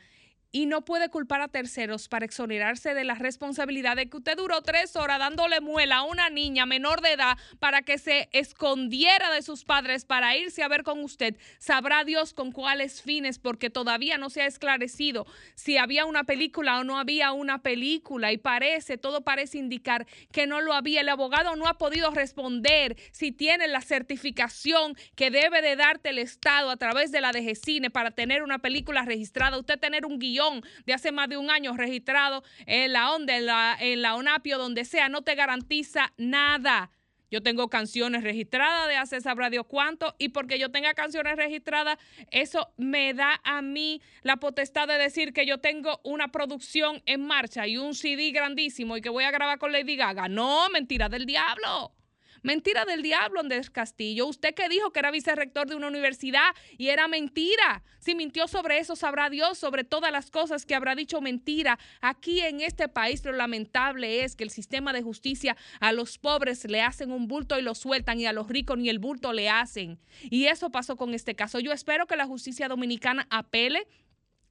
y 0.52 0.65
no 0.65 0.84
puede 0.84 1.10
culpar 1.10 1.41
a 1.41 1.48
terceros 1.48 2.07
para 2.07 2.26
exonerarse 2.26 2.94
de 2.94 3.03
la 3.03 3.15
responsabilidad 3.15 3.95
de 3.95 4.10
que 4.10 4.18
usted 4.18 4.36
duró 4.36 4.61
tres 4.61 4.95
horas 4.95 5.19
dándole 5.19 5.61
muela 5.61 5.98
a 5.98 6.03
una 6.03 6.30
niña 6.30 6.65
menor 6.65 7.02
de 7.02 7.14
edad 7.14 7.38
para 7.60 7.82
que 7.84 7.98
se 7.98 8.30
escondiera 8.34 9.32
de 9.32 9.41
sus 9.41 9.64
padres 9.64 10.03
para 10.06 10.36
irse 10.36 10.64
a 10.64 10.68
ver 10.68 10.84
con 10.84 11.03
usted. 11.03 11.38
Sabrá 11.60 12.03
Dios 12.03 12.34
con 12.34 12.52
cuáles 12.52 13.02
fines, 13.02 13.40
porque 13.40 13.69
todavía 13.69 14.18
no 14.18 14.30
se 14.30 14.41
ha 14.41 14.45
esclarecido 14.45 15.26
si 15.56 15.78
había 15.78 16.06
una 16.06 16.26
película 16.26 16.80
o 16.80 16.84
no 16.84 16.98
había 16.98 17.32
una 17.32 17.61
película 17.61 18.32
y 18.32 18.38
parece, 18.38 18.98
todo 18.98 19.22
parece 19.22 19.57
indicar 19.57 20.06
que 20.32 20.48
no 20.48 20.60
lo 20.60 20.73
había. 20.73 21.02
El 21.02 21.10
abogado 21.10 21.56
no 21.56 21.68
ha 21.68 21.78
podido 21.78 22.11
responder 22.11 22.98
si 23.11 23.32
tiene 23.32 23.68
la 23.68 23.82
certificación 23.82 24.95
que 25.15 25.32
debe 25.32 25.61
de 25.61 25.76
darte 25.76 26.10
el 26.10 26.18
Estado 26.18 26.69
a 26.69 26.78
través 26.78 27.11
de 27.11 27.22
la 27.22 27.32
DGCINE 27.32 27.90
para 27.90 28.11
tener 28.11 28.44
una 28.44 28.60
película 28.60 29.03
registrada, 29.03 29.57
usted 29.57 29.80
tener 29.80 30.06
un 30.06 30.19
guion 30.19 30.40
de 30.85 30.93
hace 30.93 31.11
más 31.11 31.30
de 31.30 31.38
un 31.38 31.49
año 31.49 31.76
registrado 31.76 32.43
en 32.65 32.93
la 32.93 33.11
ONDA, 33.11 33.38
en 33.38 33.45
la, 33.45 33.77
en 33.80 34.01
la 34.01 34.15
ONAPIO, 34.15 34.57
donde 34.57 34.85
sea, 34.85 35.09
no 35.09 35.22
te 35.22 35.35
garantiza 35.35 36.13
nada. 36.18 36.91
Yo 37.31 37.41
tengo 37.41 37.69
canciones 37.69 38.23
registradas 38.23 38.89
de 38.89 38.97
hace 38.97 39.22
sabrá 39.22 39.49
Dios 39.49 39.65
cuánto 39.65 40.15
y 40.19 40.30
porque 40.30 40.59
yo 40.59 40.69
tenga 40.69 40.93
canciones 40.93 41.38
registradas, 41.38 41.97
eso 42.30 42.73
me 42.76 43.13
da 43.13 43.39
a 43.45 43.61
mí 43.61 44.01
la 44.22 44.35
potestad 44.35 44.85
de 44.88 44.97
decir 44.97 45.31
que 45.31 45.45
yo 45.45 45.59
tengo 45.59 46.01
una 46.03 46.27
producción 46.27 47.01
en 47.05 47.26
marcha 47.26 47.68
y 47.68 47.77
un 47.77 47.95
CD 47.95 48.31
grandísimo 48.31 48.97
y 48.97 49.01
que 49.01 49.09
voy 49.09 49.23
a 49.23 49.31
grabar 49.31 49.59
con 49.59 49.72
Lady 49.72 49.95
Gaga. 49.95 50.27
No, 50.27 50.69
mentira 50.69 51.07
del 51.07 51.26
diablo. 51.26 51.93
Mentira 52.43 52.85
del 52.85 53.03
diablo, 53.03 53.39
Andrés 53.39 53.69
Castillo. 53.69 54.26
Usted 54.26 54.55
que 54.55 54.68
dijo 54.68 54.91
que 54.91 54.99
era 54.99 55.11
vicerrector 55.11 55.68
de 55.68 55.76
una 55.76 55.88
universidad 55.88 56.49
y 56.76 56.88
era 56.88 57.07
mentira. 57.07 57.84
Si 57.99 58.15
mintió 58.15 58.47
sobre 58.47 58.80
eso, 58.80 58.95
sabrá 58.95 59.30
Dios 59.30 59.59
sobre 59.59 59.84
todas 59.84 60.11
las 60.11 60.31
cosas 60.31 60.65
que 60.65 60.73
habrá 60.73 60.95
dicho 60.95 61.22
mentira. 61.22 61.77
Aquí 62.01 62.39
en 62.39 62.61
este 62.61 62.88
país 62.88 63.23
lo 63.23 63.31
lamentable 63.31 64.23
es 64.23 64.35
que 64.35 64.43
el 64.43 64.49
sistema 64.49 64.91
de 64.91 65.03
justicia 65.03 65.55
a 65.80 65.91
los 65.91 66.18
pobres 66.18 66.65
le 66.65 66.81
hacen 66.81 67.11
un 67.11 67.27
bulto 67.27 67.59
y 67.59 67.61
lo 67.61 67.76
sueltan 67.76 68.19
y 68.19 68.26
a 68.26 68.34
los 68.34 68.47
ricos 68.47 68.80
ni 68.80 68.89
el 68.89 68.97
bulto 68.97 69.34
le 69.34 69.47
hacen. 69.47 69.99
Y 70.23 70.45
eso 70.45 70.72
pasó 70.72 70.95
con 70.95 71.13
este 71.13 71.35
caso. 71.35 71.59
Yo 71.59 71.72
espero 71.72 72.07
que 72.07 72.15
la 72.15 72.26
justicia 72.26 72.68
dominicana 72.68 73.27
apele 73.30 73.88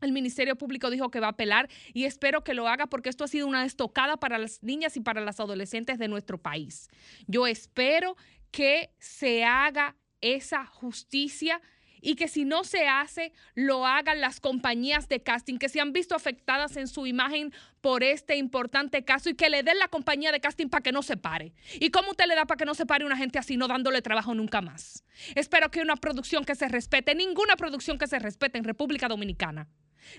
el 0.00 0.12
Ministerio 0.12 0.56
Público 0.56 0.90
dijo 0.90 1.10
que 1.10 1.20
va 1.20 1.28
a 1.28 1.30
apelar 1.30 1.68
y 1.92 2.04
espero 2.04 2.44
que 2.44 2.54
lo 2.54 2.68
haga 2.68 2.86
porque 2.86 3.08
esto 3.08 3.24
ha 3.24 3.28
sido 3.28 3.46
una 3.46 3.64
estocada 3.64 4.16
para 4.16 4.38
las 4.38 4.62
niñas 4.62 4.96
y 4.96 5.00
para 5.00 5.20
las 5.20 5.40
adolescentes 5.40 5.98
de 5.98 6.08
nuestro 6.08 6.38
país. 6.38 6.88
Yo 7.26 7.46
espero 7.46 8.16
que 8.50 8.90
se 8.98 9.44
haga 9.44 9.96
esa 10.20 10.66
justicia 10.66 11.60
y 12.02 12.14
que 12.14 12.28
si 12.28 12.44
no 12.44 12.64
se 12.64 12.88
hace, 12.88 13.32
lo 13.54 13.86
hagan 13.86 14.20
las 14.20 14.40
compañías 14.40 15.08
de 15.08 15.22
casting 15.22 15.58
que 15.58 15.68
se 15.68 15.80
han 15.80 15.92
visto 15.92 16.14
afectadas 16.14 16.76
en 16.76 16.88
su 16.88 17.06
imagen 17.06 17.52
por 17.80 18.02
este 18.02 18.36
importante 18.36 19.04
caso 19.04 19.30
y 19.30 19.34
que 19.34 19.50
le 19.50 19.62
den 19.62 19.78
la 19.78 19.88
compañía 19.88 20.32
de 20.32 20.40
casting 20.40 20.68
para 20.68 20.82
que 20.82 20.92
no 20.92 21.02
se 21.02 21.16
pare. 21.16 21.52
¿Y 21.74 21.90
cómo 21.90 22.10
usted 22.10 22.26
le 22.26 22.34
da 22.34 22.46
para 22.46 22.58
que 22.58 22.64
no 22.64 22.74
se 22.74 22.86
pare 22.86 23.04
una 23.04 23.16
gente 23.16 23.38
así, 23.38 23.56
no 23.56 23.68
dándole 23.68 24.02
trabajo 24.02 24.34
nunca 24.34 24.60
más? 24.60 25.04
Espero 25.34 25.70
que 25.70 25.82
una 25.82 25.96
producción 25.96 26.44
que 26.44 26.54
se 26.54 26.68
respete, 26.68 27.14
ninguna 27.14 27.56
producción 27.56 27.98
que 27.98 28.06
se 28.06 28.18
respete 28.18 28.58
en 28.58 28.64
República 28.64 29.08
Dominicana, 29.08 29.68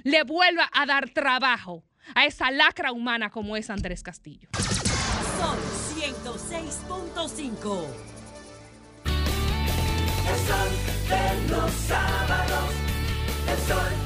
le 0.04 0.24
vuelva 0.24 0.70
a 0.74 0.86
dar 0.86 1.10
trabajo 1.10 1.84
a 2.16 2.26
esa 2.26 2.52
lacra 2.52 2.92
humana 2.92 3.30
como 3.30 3.56
es 3.58 3.70
Andrés 3.70 4.04
Castillo. 4.04 4.50
Son 5.38 5.58
106.5. 5.96 7.88
El 10.28 10.38
sol 10.48 10.70
de 11.10 11.50
los 11.50 11.72
sábados. 11.72 12.70
El 13.48 13.58
sol 13.68 14.01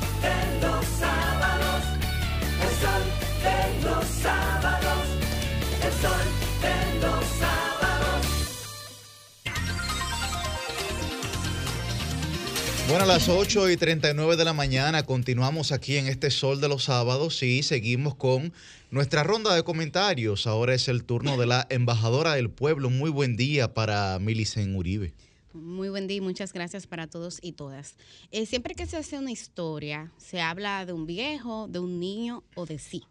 Bueno, 12.87 13.05
a 13.05 13.07
las 13.07 13.29
8 13.29 13.71
y 13.71 13.77
39 13.77 14.37
de 14.37 14.45
la 14.45 14.53
mañana 14.53 15.03
continuamos 15.03 15.71
aquí 15.71 15.97
en 15.97 16.05
este 16.05 16.29
Sol 16.29 16.61
de 16.61 16.67
los 16.67 16.83
Sábados 16.83 17.41
y 17.41 17.63
seguimos 17.63 18.13
con 18.13 18.53
nuestra 18.91 19.23
ronda 19.23 19.55
de 19.55 19.63
comentarios. 19.63 20.45
Ahora 20.45 20.75
es 20.75 20.87
el 20.87 21.03
turno 21.03 21.35
de 21.35 21.47
la 21.47 21.65
embajadora 21.71 22.35
del 22.35 22.51
pueblo. 22.51 22.91
Muy 22.91 23.09
buen 23.09 23.37
día 23.37 23.73
para 23.73 24.19
Milicen 24.19 24.75
Uribe. 24.75 25.13
Muy 25.53 25.89
buen 25.89 26.05
día 26.05 26.17
y 26.17 26.21
muchas 26.21 26.53
gracias 26.53 26.85
para 26.85 27.07
todos 27.07 27.39
y 27.41 27.53
todas. 27.53 27.95
Eh, 28.29 28.45
siempre 28.45 28.75
que 28.75 28.85
se 28.85 28.97
hace 28.97 29.17
una 29.17 29.31
historia, 29.31 30.11
se 30.17 30.39
habla 30.39 30.85
de 30.85 30.93
un 30.93 31.07
viejo, 31.07 31.67
de 31.67 31.79
un 31.79 31.99
niño 31.99 32.43
o 32.53 32.67
de 32.67 32.77
sí. 32.77 33.03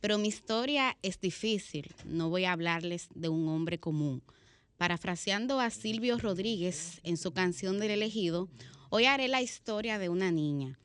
Pero 0.00 0.18
mi 0.18 0.28
historia 0.28 0.96
es 1.02 1.20
difícil. 1.20 1.90
No 2.04 2.28
voy 2.30 2.44
a 2.44 2.52
hablarles 2.52 3.08
de 3.16 3.28
un 3.28 3.48
hombre 3.48 3.80
común. 3.80 4.22
Parafraseando 4.78 5.58
a 5.58 5.70
Silvio 5.70 6.16
Rodríguez 6.16 7.00
en 7.02 7.16
su 7.16 7.32
canción 7.32 7.80
del 7.80 7.90
elegido, 7.90 8.48
hoy 8.90 9.06
haré 9.06 9.28
la 9.28 9.40
historia 9.40 9.98
de 9.98 10.08
una 10.08 10.30
niña, 10.30 10.78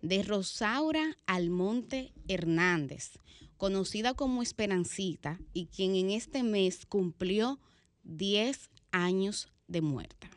de 0.00 0.22
Rosaura 0.22 1.16
Almonte 1.26 2.12
Hernández, 2.28 3.18
conocida 3.56 4.14
como 4.14 4.42
Esperancita 4.42 5.38
y 5.52 5.66
quien 5.66 5.96
en 5.96 6.10
este 6.10 6.42
mes 6.42 6.86
cumplió 6.86 7.58
10 8.04 8.70
años 8.92 9.48
de 9.66 9.82
muerta. 9.82 10.30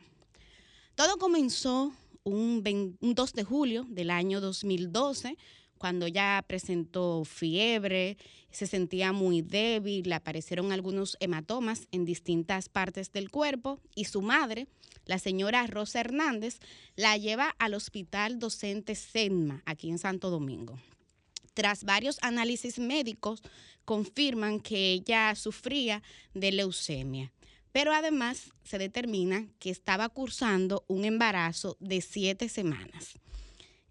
Todo 0.96 1.16
comenzó 1.16 1.92
un, 2.24 2.62
20 2.62 2.98
un 3.00 3.14
2 3.14 3.32
de 3.32 3.44
julio 3.44 3.86
del 3.88 4.10
año 4.10 4.40
2012, 4.40 5.38
cuando 5.82 6.06
ya 6.06 6.44
presentó 6.46 7.24
fiebre, 7.24 8.16
se 8.52 8.68
sentía 8.68 9.10
muy 9.10 9.42
débil, 9.42 10.08
le 10.08 10.14
aparecieron 10.14 10.70
algunos 10.70 11.16
hematomas 11.18 11.88
en 11.90 12.04
distintas 12.04 12.68
partes 12.68 13.10
del 13.10 13.32
cuerpo 13.32 13.80
y 13.96 14.04
su 14.04 14.22
madre, 14.22 14.68
la 15.06 15.18
señora 15.18 15.66
Rosa 15.66 15.98
Hernández, 15.98 16.60
la 16.94 17.16
lleva 17.16 17.56
al 17.58 17.74
hospital 17.74 18.38
docente 18.38 18.94
SENMA, 18.94 19.64
aquí 19.66 19.90
en 19.90 19.98
Santo 19.98 20.30
Domingo. 20.30 20.78
Tras 21.52 21.82
varios 21.82 22.18
análisis 22.22 22.78
médicos, 22.78 23.42
confirman 23.84 24.60
que 24.60 24.92
ella 24.92 25.34
sufría 25.34 26.00
de 26.32 26.52
leucemia 26.52 27.32
pero 27.72 27.94
además 27.94 28.52
se 28.64 28.76
determina 28.76 29.48
que 29.58 29.70
estaba 29.70 30.10
cursando 30.10 30.84
un 30.88 31.06
embarazo 31.06 31.78
de 31.80 32.02
siete 32.02 32.50
semanas. 32.50 33.14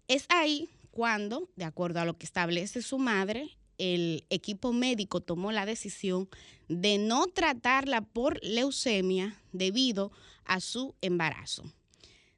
Es 0.06 0.24
ahí 0.28 0.70
cuando, 0.92 1.48
de 1.56 1.64
acuerdo 1.64 1.98
a 1.98 2.04
lo 2.04 2.16
que 2.16 2.26
establece 2.26 2.82
su 2.82 2.98
madre, 2.98 3.56
el 3.78 4.24
equipo 4.30 4.72
médico 4.72 5.20
tomó 5.20 5.50
la 5.50 5.66
decisión 5.66 6.28
de 6.68 6.98
no 6.98 7.26
tratarla 7.26 8.02
por 8.02 8.38
leucemia 8.44 9.36
debido 9.52 10.12
a 10.44 10.60
su 10.60 10.94
embarazo. 11.00 11.64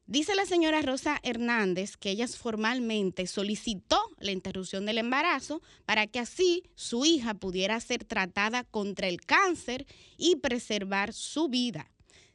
Dice 0.06 0.34
la 0.34 0.44
señora 0.44 0.82
Rosa 0.82 1.18
Hernández 1.22 1.96
que 1.96 2.10
ella 2.10 2.28
formalmente 2.28 3.26
solicitó 3.26 3.98
la 4.18 4.32
interrupción 4.32 4.84
del 4.84 4.98
embarazo 4.98 5.62
para 5.86 6.06
que 6.06 6.18
así 6.18 6.62
su 6.74 7.04
hija 7.04 7.34
pudiera 7.34 7.80
ser 7.80 8.04
tratada 8.04 8.64
contra 8.64 9.08
el 9.08 9.22
cáncer 9.22 9.86
y 10.16 10.36
preservar 10.36 11.12
su 11.14 11.48
vida. 11.48 11.90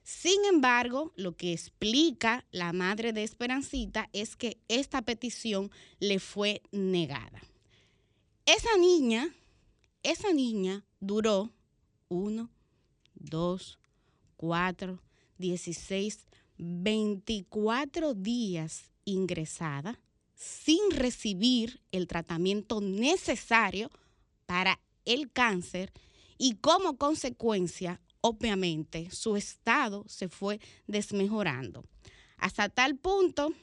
Sin 0.10 0.44
embargo, 0.46 1.14
lo 1.16 1.38
que 1.38 1.54
explica 1.54 2.44
la 2.52 2.74
madre 2.74 3.14
de 3.14 3.24
Esperancita 3.24 4.10
es 4.12 4.36
que 4.36 4.58
esta 4.68 5.04
petición 5.04 5.70
le 6.00 6.18
fue 6.18 6.64
negada. 6.72 7.40
Esa 8.44 8.76
niña, 8.80 9.30
esa 10.02 10.34
niña 10.34 10.84
duró 11.00 11.52
1, 12.08 12.50
2, 13.14 13.80
4, 14.36 15.00
16, 15.38 16.28
24 16.58 18.16
días 18.16 18.90
ingresada 19.06 20.00
sin 20.34 20.90
recibir 20.90 21.82
el 21.92 22.08
tratamiento 22.08 22.82
necesario 22.82 23.92
para 24.48 24.80
el 25.06 25.32
cáncer 25.32 25.94
y 26.40 26.56
como 26.56 26.98
consecuencia, 26.98 28.02
obviamente, 28.22 29.10
su 29.12 29.36
estado 29.36 30.06
se 30.08 30.30
fue 30.30 30.60
desmejorando. 30.88 31.86
Hasta 32.38 32.70
tal 32.70 32.96
punto 32.98 33.54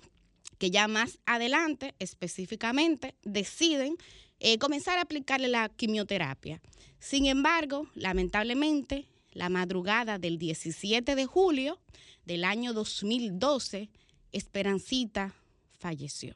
que 0.59 0.71
ya 0.71 0.89
más 0.89 1.19
adelante, 1.27 1.95
específicamente, 1.99 3.15
deciden 3.23 3.97
eh, 4.41 4.59
comenzar 4.59 4.99
a 4.99 5.03
aplicarle 5.03 5.49
la 5.49 5.69
quimioterapia. 5.69 6.61
Sin 6.99 7.27
embargo, 7.27 7.89
lamentablemente, 7.95 9.07
la 9.33 9.49
madrugada 9.49 10.19
del 10.19 10.39
17 10.39 11.15
de 11.15 11.27
julio 11.27 11.79
del 12.25 12.45
año 12.45 12.73
2012, 12.73 13.91
Esperancita 14.33 15.35
falleció. 15.79 16.35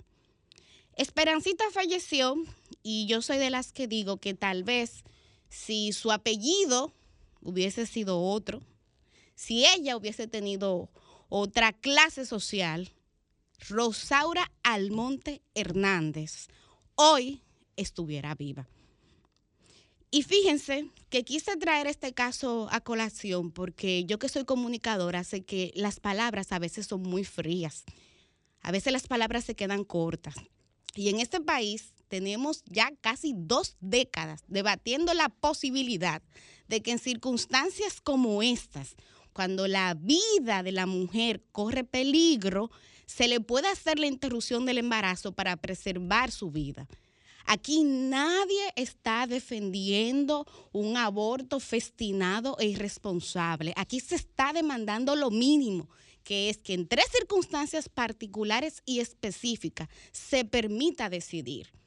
Esperancita 0.96 1.64
falleció 1.72 2.36
y 2.82 3.06
yo 3.06 3.22
soy 3.22 3.38
de 3.38 3.50
las 3.50 3.72
que 3.72 3.86
digo 3.86 4.18
que 4.18 4.34
tal 4.34 4.64
vez 4.64 5.04
si 5.48 5.92
su 5.92 6.12
apellido 6.12 6.92
hubiese 7.42 7.86
sido 7.86 8.20
otro, 8.20 8.62
si 9.34 9.64
ella 9.66 9.96
hubiese 9.96 10.26
tenido 10.26 10.90
otra 11.28 11.72
clase 11.72 12.26
social, 12.26 12.92
Rosaura 13.68 14.50
Almonte 14.62 15.42
Hernández 15.54 16.48
hoy 16.94 17.42
estuviera 17.76 18.34
viva. 18.34 18.68
Y 20.10 20.24
fíjense 20.24 20.90
que 21.08 21.24
quise 21.24 21.56
traer 21.56 21.86
este 21.86 22.12
caso 22.12 22.68
a 22.72 22.80
colación 22.80 23.52
porque 23.52 24.04
yo 24.06 24.18
que 24.18 24.28
soy 24.28 24.44
comunicadora 24.44 25.22
sé 25.22 25.42
que 25.42 25.72
las 25.76 26.00
palabras 26.00 26.50
a 26.50 26.58
veces 26.58 26.86
son 26.86 27.02
muy 27.02 27.24
frías. 27.24 27.84
A 28.60 28.72
veces 28.72 28.92
las 28.92 29.06
palabras 29.06 29.44
se 29.44 29.54
quedan 29.54 29.84
cortas. 29.84 30.34
Y 30.96 31.08
en 31.10 31.20
este 31.20 31.40
país 31.40 31.94
tenemos 32.10 32.64
ya 32.66 32.92
casi 33.00 33.32
dos 33.34 33.76
décadas 33.80 34.42
debatiendo 34.48 35.14
la 35.14 35.28
posibilidad 35.28 36.20
de 36.66 36.82
que 36.82 36.90
en 36.90 36.98
circunstancias 36.98 38.00
como 38.02 38.42
estas, 38.42 38.96
cuando 39.32 39.68
la 39.68 39.94
vida 39.94 40.62
de 40.62 40.72
la 40.72 40.86
mujer 40.86 41.44
corre 41.52 41.84
peligro, 41.84 42.70
se 43.06 43.28
le 43.28 43.40
pueda 43.40 43.70
hacer 43.70 43.98
la 43.98 44.06
interrupción 44.06 44.66
del 44.66 44.78
embarazo 44.78 45.32
para 45.32 45.56
preservar 45.56 46.32
su 46.32 46.50
vida. 46.50 46.88
Aquí 47.46 47.84
nadie 47.84 48.72
está 48.76 49.26
defendiendo 49.26 50.46
un 50.72 50.96
aborto 50.96 51.58
festinado 51.58 52.56
e 52.58 52.66
irresponsable. 52.66 53.72
Aquí 53.76 54.00
se 54.00 54.16
está 54.16 54.52
demandando 54.52 55.16
lo 55.16 55.30
mínimo, 55.30 55.88
que 56.24 56.50
es 56.50 56.58
que 56.58 56.74
en 56.74 56.86
tres 56.86 57.06
circunstancias 57.10 57.88
particulares 57.88 58.82
y 58.84 59.00
específicas 59.00 59.88
se 60.12 60.44
permita 60.44 61.08
decidir. 61.08 61.79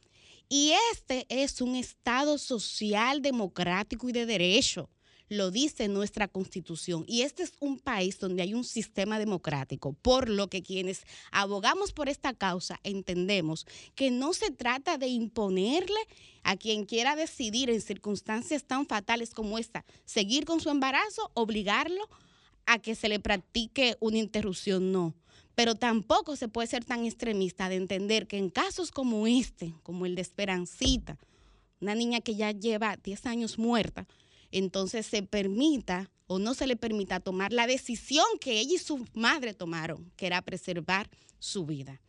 Y 0.56 0.72
este 0.92 1.26
es 1.30 1.62
un 1.62 1.76
Estado 1.76 2.38
social, 2.38 3.24
democrático 3.24 4.08
y 4.08 4.12
de 4.12 4.28
derecho. 4.28 4.88
Lo 5.28 5.50
dice 5.50 5.88
nuestra 5.88 6.28
constitución. 6.28 7.06
Y 7.08 7.24
este 7.24 7.42
es 7.42 7.54
un 7.60 7.80
país 7.80 8.20
donde 8.20 8.44
hay 8.44 8.54
un 8.54 8.64
sistema 8.64 9.18
democrático, 9.18 9.94
por 9.94 10.30
lo 10.30 10.50
que 10.52 10.62
quienes 10.62 11.06
abogamos 11.32 11.92
por 11.92 12.08
esta 12.08 12.36
causa 12.36 12.80
entendemos 12.84 13.66
que 13.96 14.12
no 14.12 14.34
se 14.34 14.52
trata 14.52 15.00
de 15.00 15.08
imponerle 15.08 16.00
a 16.44 16.56
quien 16.56 16.86
quiera 16.86 17.16
decidir 17.16 17.72
en 17.72 17.82
circunstancias 17.82 18.64
tan 18.64 18.86
fatales 18.86 19.32
como 19.32 19.58
esta, 19.58 19.84
seguir 20.06 20.46
con 20.46 20.62
su 20.62 20.70
embarazo, 20.70 21.32
obligarlo 21.34 22.08
a 22.68 22.78
que 22.78 22.94
se 22.94 23.10
le 23.10 23.20
practique 23.20 23.98
una 24.00 24.20
interrupción, 24.20 24.92
no. 24.92 25.16
Pero 25.56 25.76
tampoco 25.76 26.36
se 26.36 26.48
puede 26.48 26.68
ser 26.68 26.84
tan 26.84 27.06
extremista 27.06 27.70
de 27.70 27.76
entender 27.76 28.28
que 28.28 28.38
en 28.38 28.50
casos 28.50 28.92
como 28.92 29.28
este, 29.28 29.74
como 29.84 30.06
el 30.06 30.16
de 30.16 30.22
Esperancita, 30.22 31.18
una 31.80 31.96
niña 31.96 32.22
que 32.22 32.36
ya 32.36 32.52
lleva 32.52 32.98
10 32.98 33.26
años 33.26 33.60
muerta, 33.60 34.08
entonces 34.52 35.06
se 35.06 35.24
permita 35.24 36.10
o 36.28 36.40
no 36.40 36.54
se 36.54 36.68
le 36.68 36.76
permita 36.76 37.20
tomar 37.20 37.52
la 37.52 37.68
decisión 37.68 38.26
que 38.40 38.60
ella 38.60 38.76
y 38.76 38.78
su 38.78 39.06
madre 39.14 39.54
tomaron, 39.54 40.12
que 40.16 40.28
era 40.28 40.42
preservar 40.42 41.10
su 41.40 41.66
vida. 41.66 42.02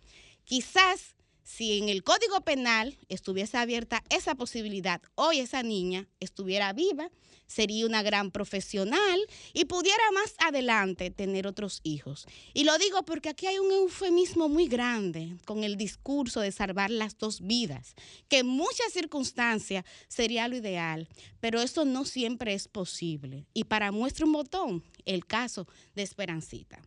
Quizás 0.44 1.16
si 1.44 1.78
en 1.78 1.90
el 1.90 2.02
Código 2.02 2.40
Penal 2.40 2.98
estuviese 3.08 3.58
abierta 3.58 4.02
esa 4.08 4.34
posibilidad, 4.34 5.00
hoy 5.14 5.40
esa 5.40 5.62
niña 5.62 6.08
estuviera 6.18 6.72
viva, 6.72 7.10
sería 7.46 7.84
una 7.84 8.02
gran 8.02 8.30
profesional 8.30 9.20
y 9.52 9.66
pudiera 9.66 10.02
más 10.12 10.34
adelante 10.38 11.10
tener 11.10 11.46
otros 11.46 11.80
hijos. 11.84 12.26
Y 12.54 12.64
lo 12.64 12.76
digo 12.78 13.04
porque 13.04 13.28
aquí 13.28 13.46
hay 13.46 13.58
un 13.58 13.70
eufemismo 13.70 14.48
muy 14.48 14.66
grande 14.66 15.36
con 15.44 15.64
el 15.64 15.76
discurso 15.76 16.40
de 16.40 16.50
salvar 16.50 16.90
las 16.90 17.18
dos 17.18 17.42
vidas, 17.42 17.94
que 18.28 18.38
en 18.38 18.46
muchas 18.46 18.92
circunstancias 18.92 19.84
sería 20.08 20.48
lo 20.48 20.56
ideal, 20.56 21.08
pero 21.40 21.60
eso 21.60 21.84
no 21.84 22.06
siempre 22.06 22.54
es 22.54 22.68
posible. 22.68 23.46
Y 23.52 23.64
para 23.64 23.92
muestra 23.92 24.24
un 24.24 24.32
botón, 24.32 24.82
el 25.04 25.26
caso 25.26 25.68
de 25.94 26.02
Esperancita. 26.02 26.80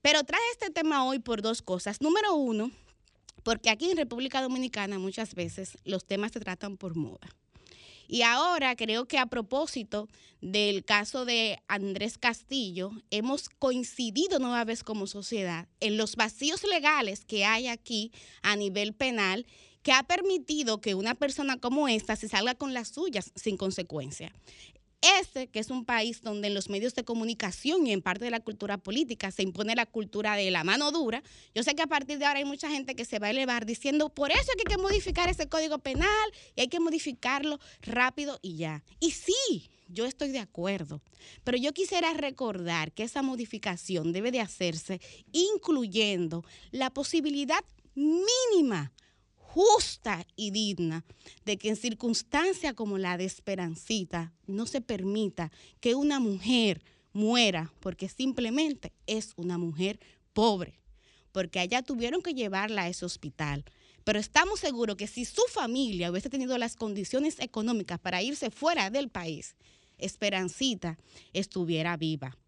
Pero 0.00 0.24
traje 0.24 0.44
este 0.52 0.70
tema 0.70 1.04
hoy 1.04 1.18
por 1.18 1.42
dos 1.42 1.60
cosas. 1.60 2.00
Número 2.00 2.34
uno, 2.34 2.70
porque 3.48 3.70
aquí 3.70 3.90
en 3.90 3.96
República 3.96 4.42
Dominicana 4.42 4.98
muchas 4.98 5.34
veces 5.34 5.78
los 5.86 6.04
temas 6.04 6.32
se 6.32 6.38
tratan 6.38 6.76
por 6.76 6.96
moda. 6.96 7.34
Y 8.06 8.20
ahora 8.20 8.76
creo 8.76 9.08
que 9.08 9.16
a 9.16 9.24
propósito 9.24 10.06
del 10.42 10.84
caso 10.84 11.24
de 11.24 11.58
Andrés 11.66 12.18
Castillo, 12.18 12.90
hemos 13.10 13.48
coincidido 13.48 14.38
nueva 14.38 14.66
vez 14.66 14.84
como 14.84 15.06
sociedad 15.06 15.66
en 15.80 15.96
los 15.96 16.16
vacíos 16.16 16.62
legales 16.64 17.24
que 17.24 17.46
hay 17.46 17.68
aquí 17.68 18.12
a 18.42 18.54
nivel 18.54 18.92
penal 18.92 19.46
que 19.82 19.92
ha 19.92 20.02
permitido 20.02 20.82
que 20.82 20.94
una 20.94 21.14
persona 21.14 21.56
como 21.58 21.88
esta 21.88 22.16
se 22.16 22.28
salga 22.28 22.54
con 22.54 22.74
las 22.74 22.88
suyas 22.88 23.32
sin 23.34 23.56
consecuencia. 23.56 24.30
Este, 25.00 25.46
que 25.46 25.60
es 25.60 25.70
un 25.70 25.84
país 25.84 26.22
donde 26.22 26.48
en 26.48 26.54
los 26.54 26.68
medios 26.68 26.92
de 26.96 27.04
comunicación 27.04 27.86
y 27.86 27.92
en 27.92 28.02
parte 28.02 28.24
de 28.24 28.32
la 28.32 28.40
cultura 28.40 28.78
política 28.78 29.30
se 29.30 29.44
impone 29.44 29.76
la 29.76 29.86
cultura 29.86 30.34
de 30.34 30.50
la 30.50 30.64
mano 30.64 30.90
dura, 30.90 31.22
yo 31.54 31.62
sé 31.62 31.76
que 31.76 31.82
a 31.82 31.86
partir 31.86 32.18
de 32.18 32.24
ahora 32.24 32.40
hay 32.40 32.44
mucha 32.44 32.68
gente 32.68 32.96
que 32.96 33.04
se 33.04 33.20
va 33.20 33.28
a 33.28 33.30
elevar 33.30 33.64
diciendo, 33.64 34.08
por 34.08 34.32
eso 34.32 34.50
hay 34.58 34.64
que 34.64 34.76
modificar 34.76 35.28
ese 35.28 35.48
código 35.48 35.78
penal 35.78 36.08
y 36.56 36.62
hay 36.62 36.68
que 36.68 36.80
modificarlo 36.80 37.60
rápido 37.80 38.40
y 38.42 38.56
ya. 38.56 38.82
Y 38.98 39.12
sí, 39.12 39.70
yo 39.88 40.04
estoy 40.04 40.32
de 40.32 40.40
acuerdo, 40.40 41.00
pero 41.44 41.56
yo 41.56 41.72
quisiera 41.72 42.12
recordar 42.14 42.90
que 42.90 43.04
esa 43.04 43.22
modificación 43.22 44.12
debe 44.12 44.32
de 44.32 44.40
hacerse 44.40 45.00
incluyendo 45.30 46.44
la 46.72 46.90
posibilidad 46.90 47.64
mínima 47.94 48.92
justa 49.58 50.24
y 50.36 50.52
digna 50.52 51.04
de 51.44 51.56
que 51.56 51.70
en 51.70 51.74
circunstancias 51.74 52.74
como 52.74 52.96
la 52.96 53.16
de 53.16 53.24
Esperancita 53.24 54.32
no 54.46 54.66
se 54.66 54.80
permita 54.80 55.50
que 55.80 55.96
una 55.96 56.20
mujer 56.20 56.84
muera 57.12 57.72
porque 57.80 58.08
simplemente 58.08 58.92
es 59.08 59.32
una 59.34 59.58
mujer 59.58 59.98
pobre, 60.32 60.78
porque 61.32 61.58
allá 61.58 61.82
tuvieron 61.82 62.22
que 62.22 62.34
llevarla 62.34 62.82
a 62.82 62.88
ese 62.88 63.04
hospital. 63.04 63.64
Pero 64.04 64.20
estamos 64.20 64.60
seguros 64.60 64.94
que 64.94 65.08
si 65.08 65.24
su 65.24 65.42
familia 65.50 66.12
hubiese 66.12 66.30
tenido 66.30 66.56
las 66.56 66.76
condiciones 66.76 67.40
económicas 67.40 67.98
para 67.98 68.22
irse 68.22 68.52
fuera 68.52 68.90
del 68.90 69.08
país, 69.08 69.56
Esperancita 69.98 70.98
estuviera 71.32 71.96
viva. 71.96 72.38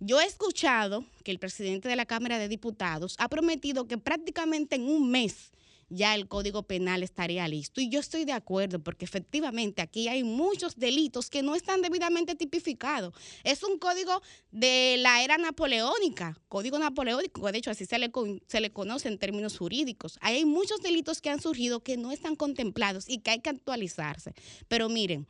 Yo 0.00 0.20
he 0.20 0.26
escuchado 0.26 1.04
que 1.22 1.30
el 1.30 1.38
presidente 1.38 1.88
de 1.88 1.94
la 1.94 2.06
Cámara 2.06 2.38
de 2.40 2.48
Diputados 2.48 3.14
ha 3.18 3.28
prometido 3.28 3.86
que 3.86 3.98
prácticamente 3.98 4.74
en 4.74 4.88
un 4.88 5.12
mes 5.12 5.52
ya 5.88 6.14
el 6.14 6.28
Código 6.28 6.64
Penal 6.64 7.02
estaría 7.02 7.46
listo. 7.48 7.80
Y 7.80 7.88
yo 7.88 8.00
estoy 8.00 8.24
de 8.24 8.32
acuerdo 8.32 8.80
porque 8.82 9.04
efectivamente 9.04 9.82
aquí 9.82 10.08
hay 10.08 10.24
muchos 10.24 10.76
delitos 10.76 11.30
que 11.30 11.42
no 11.42 11.54
están 11.54 11.82
debidamente 11.82 12.34
tipificados. 12.34 13.14
Es 13.44 13.62
un 13.62 13.78
código 13.78 14.22
de 14.50 14.96
la 14.98 15.22
era 15.22 15.38
napoleónica, 15.38 16.38
código 16.48 16.78
napoleónico, 16.78 17.50
de 17.50 17.58
hecho 17.58 17.70
así 17.70 17.86
se 17.86 17.98
le, 17.98 18.10
se 18.46 18.60
le 18.60 18.70
conoce 18.70 19.08
en 19.08 19.18
términos 19.18 19.58
jurídicos. 19.58 20.18
Hay 20.20 20.44
muchos 20.44 20.80
delitos 20.80 21.20
que 21.20 21.30
han 21.30 21.40
surgido 21.40 21.80
que 21.80 21.96
no 21.96 22.12
están 22.12 22.36
contemplados 22.36 23.08
y 23.08 23.18
que 23.18 23.30
hay 23.30 23.40
que 23.40 23.50
actualizarse. 23.50 24.34
Pero 24.68 24.88
miren, 24.88 25.26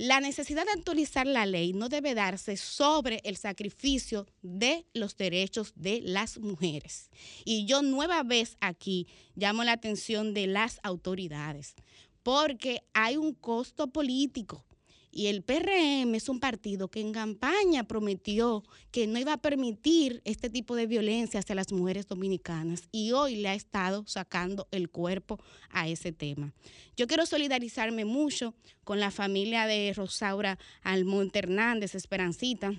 la 0.00 0.18
necesidad 0.18 0.64
de 0.64 0.72
actualizar 0.72 1.26
la 1.26 1.44
ley 1.44 1.74
no 1.74 1.90
debe 1.90 2.14
darse 2.14 2.56
sobre 2.56 3.20
el 3.22 3.36
sacrificio 3.36 4.26
de 4.40 4.86
los 4.94 5.14
derechos 5.14 5.74
de 5.76 6.00
las 6.02 6.38
mujeres. 6.38 7.10
Y 7.44 7.66
yo 7.66 7.82
nueva 7.82 8.22
vez 8.22 8.56
aquí 8.62 9.08
llamo 9.36 9.62
la 9.62 9.72
atención 9.72 10.32
de 10.32 10.46
las 10.46 10.80
autoridades, 10.84 11.74
porque 12.22 12.82
hay 12.94 13.18
un 13.18 13.34
costo 13.34 13.88
político. 13.88 14.64
Y 15.12 15.26
el 15.26 15.42
PRM 15.42 16.14
es 16.14 16.28
un 16.28 16.38
partido 16.38 16.88
que 16.88 17.00
en 17.00 17.12
campaña 17.12 17.84
prometió 17.84 18.62
que 18.92 19.06
no 19.06 19.18
iba 19.18 19.32
a 19.32 19.42
permitir 19.42 20.22
este 20.24 20.50
tipo 20.50 20.76
de 20.76 20.86
violencia 20.86 21.40
hacia 21.40 21.56
las 21.56 21.72
mujeres 21.72 22.06
dominicanas 22.06 22.84
y 22.92 23.12
hoy 23.12 23.36
le 23.36 23.48
ha 23.48 23.54
estado 23.54 24.04
sacando 24.06 24.68
el 24.70 24.88
cuerpo 24.88 25.40
a 25.70 25.88
ese 25.88 26.12
tema. 26.12 26.52
Yo 26.96 27.06
quiero 27.06 27.26
solidarizarme 27.26 28.04
mucho 28.04 28.54
con 28.84 29.00
la 29.00 29.10
familia 29.10 29.66
de 29.66 29.92
Rosaura 29.94 30.58
Almonte 30.82 31.40
Hernández, 31.40 31.94
Esperancita. 31.94 32.72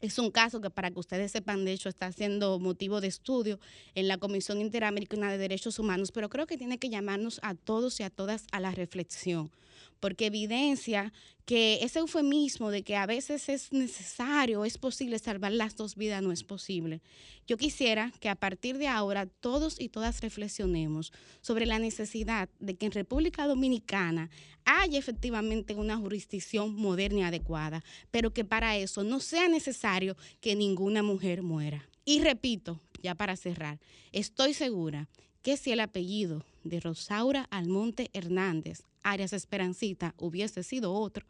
Es 0.00 0.18
un 0.18 0.30
caso 0.30 0.60
que 0.60 0.70
para 0.70 0.90
que 0.90 0.98
ustedes 0.98 1.30
sepan, 1.30 1.64
de 1.64 1.72
hecho, 1.72 1.90
está 1.90 2.10
siendo 2.10 2.58
motivo 2.58 3.02
de 3.02 3.08
estudio 3.08 3.60
en 3.94 4.08
la 4.08 4.16
Comisión 4.16 4.60
Interamericana 4.60 5.30
de 5.30 5.36
Derechos 5.38 5.78
Humanos, 5.78 6.10
pero 6.10 6.30
creo 6.30 6.46
que 6.46 6.56
tiene 6.56 6.78
que 6.78 6.88
llamarnos 6.88 7.38
a 7.42 7.54
todos 7.54 8.00
y 8.00 8.02
a 8.02 8.10
todas 8.10 8.46
a 8.50 8.60
la 8.60 8.70
reflexión, 8.70 9.50
porque 10.00 10.26
evidencia 10.26 11.12
que 11.44 11.80
ese 11.82 11.98
eufemismo 11.98 12.70
de 12.70 12.82
que 12.82 12.96
a 12.96 13.06
veces 13.06 13.48
es 13.48 13.72
necesario, 13.72 14.64
es 14.64 14.78
posible 14.78 15.18
salvar 15.18 15.52
las 15.52 15.76
dos 15.76 15.96
vidas, 15.96 16.22
no 16.22 16.32
es 16.32 16.44
posible. 16.44 17.02
Yo 17.46 17.56
quisiera 17.56 18.12
que 18.20 18.28
a 18.28 18.36
partir 18.36 18.78
de 18.78 18.86
ahora 18.86 19.26
todos 19.26 19.80
y 19.80 19.88
todas 19.88 20.20
reflexionemos 20.20 21.12
sobre 21.40 21.66
la 21.66 21.78
necesidad 21.78 22.48
de 22.60 22.76
que 22.76 22.86
en 22.86 22.92
República 22.92 23.46
Dominicana 23.46 24.30
haya 24.64 24.98
efectivamente 24.98 25.74
una 25.74 25.96
jurisdicción 25.96 26.74
moderna 26.76 27.18
y 27.18 27.22
adecuada, 27.22 27.82
pero 28.10 28.32
que 28.32 28.44
para 28.44 28.76
eso 28.76 29.02
no 29.02 29.20
sea 29.20 29.48
necesario 29.48 30.16
que 30.40 30.54
ninguna 30.54 31.02
mujer 31.02 31.42
muera. 31.42 31.88
Y 32.04 32.20
repito, 32.20 32.80
ya 33.02 33.14
para 33.14 33.36
cerrar, 33.36 33.80
estoy 34.12 34.54
segura 34.54 35.08
que 35.42 35.56
si 35.56 35.72
el 35.72 35.80
apellido 35.80 36.44
de 36.64 36.80
Rosaura 36.80 37.46
Almonte 37.50 38.10
Hernández, 38.12 38.84
Arias 39.02 39.32
Esperancita, 39.32 40.14
hubiese 40.18 40.62
sido 40.62 40.92
otro, 40.92 41.26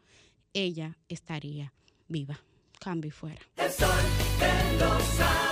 ella 0.53 0.97
estaría 1.07 1.73
viva. 2.07 2.39
Cambio 2.79 3.09
y 3.09 3.11
fuera. 3.11 3.41
El 3.57 3.71
sol 3.71 3.89
de 4.39 4.77
los 4.79 5.03
sábados. 5.03 5.51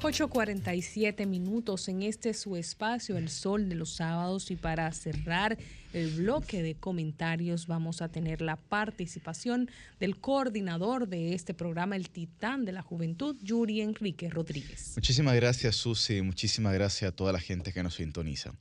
8.47 0.00 1.26
minutos 1.26 1.88
en 1.88 2.02
este 2.02 2.32
su 2.32 2.56
espacio, 2.56 3.18
El 3.18 3.28
Sol 3.28 3.68
de 3.68 3.74
los 3.74 3.96
Sábados. 3.96 4.50
Y 4.50 4.56
para 4.56 4.90
cerrar 4.92 5.58
el 5.92 6.10
bloque 6.10 6.62
de 6.62 6.74
comentarios, 6.74 7.66
vamos 7.66 8.02
a 8.02 8.08
tener 8.08 8.40
la 8.40 8.56
participación 8.56 9.70
del 10.00 10.18
coordinador 10.18 11.08
de 11.08 11.34
este 11.34 11.54
programa, 11.54 11.96
el 11.96 12.10
Titán 12.10 12.64
de 12.64 12.72
la 12.72 12.82
Juventud, 12.82 13.36
Yuri 13.42 13.80
Enrique 13.80 14.28
Rodríguez. 14.28 14.92
Muchísimas 14.96 15.34
gracias, 15.34 15.76
Susi. 15.76 16.22
Muchísimas 16.22 16.74
gracias 16.74 17.10
a 17.10 17.14
toda 17.14 17.32
la 17.32 17.40
gente 17.40 17.72
que 17.72 17.82
nos 17.82 17.94
sintoniza. 17.94 18.52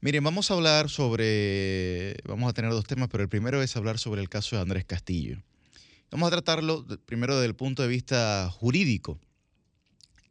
Miren, 0.00 0.24
vamos 0.24 0.50
a 0.50 0.54
hablar 0.54 0.88
sobre, 0.88 2.16
vamos 2.24 2.48
a 2.48 2.54
tener 2.54 2.70
dos 2.70 2.86
temas, 2.86 3.08
pero 3.10 3.22
el 3.22 3.28
primero 3.28 3.62
es 3.62 3.76
hablar 3.76 3.98
sobre 3.98 4.22
el 4.22 4.30
caso 4.30 4.56
de 4.56 4.62
Andrés 4.62 4.86
Castillo. 4.86 5.42
Vamos 6.10 6.28
a 6.28 6.30
tratarlo 6.30 6.86
primero 7.04 7.34
desde 7.34 7.46
el 7.46 7.54
punto 7.54 7.82
de 7.82 7.88
vista 7.88 8.50
jurídico. 8.50 9.20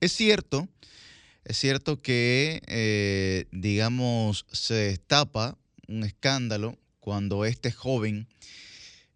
Es 0.01 0.11
cierto, 0.11 0.67
es 1.45 1.57
cierto 1.57 2.01
que, 2.01 2.63
eh, 2.65 3.45
digamos, 3.51 4.47
se 4.51 4.73
destapa 4.73 5.58
un 5.89 6.03
escándalo 6.03 6.77
cuando 6.99 7.45
este 7.45 7.71
joven, 7.71 8.27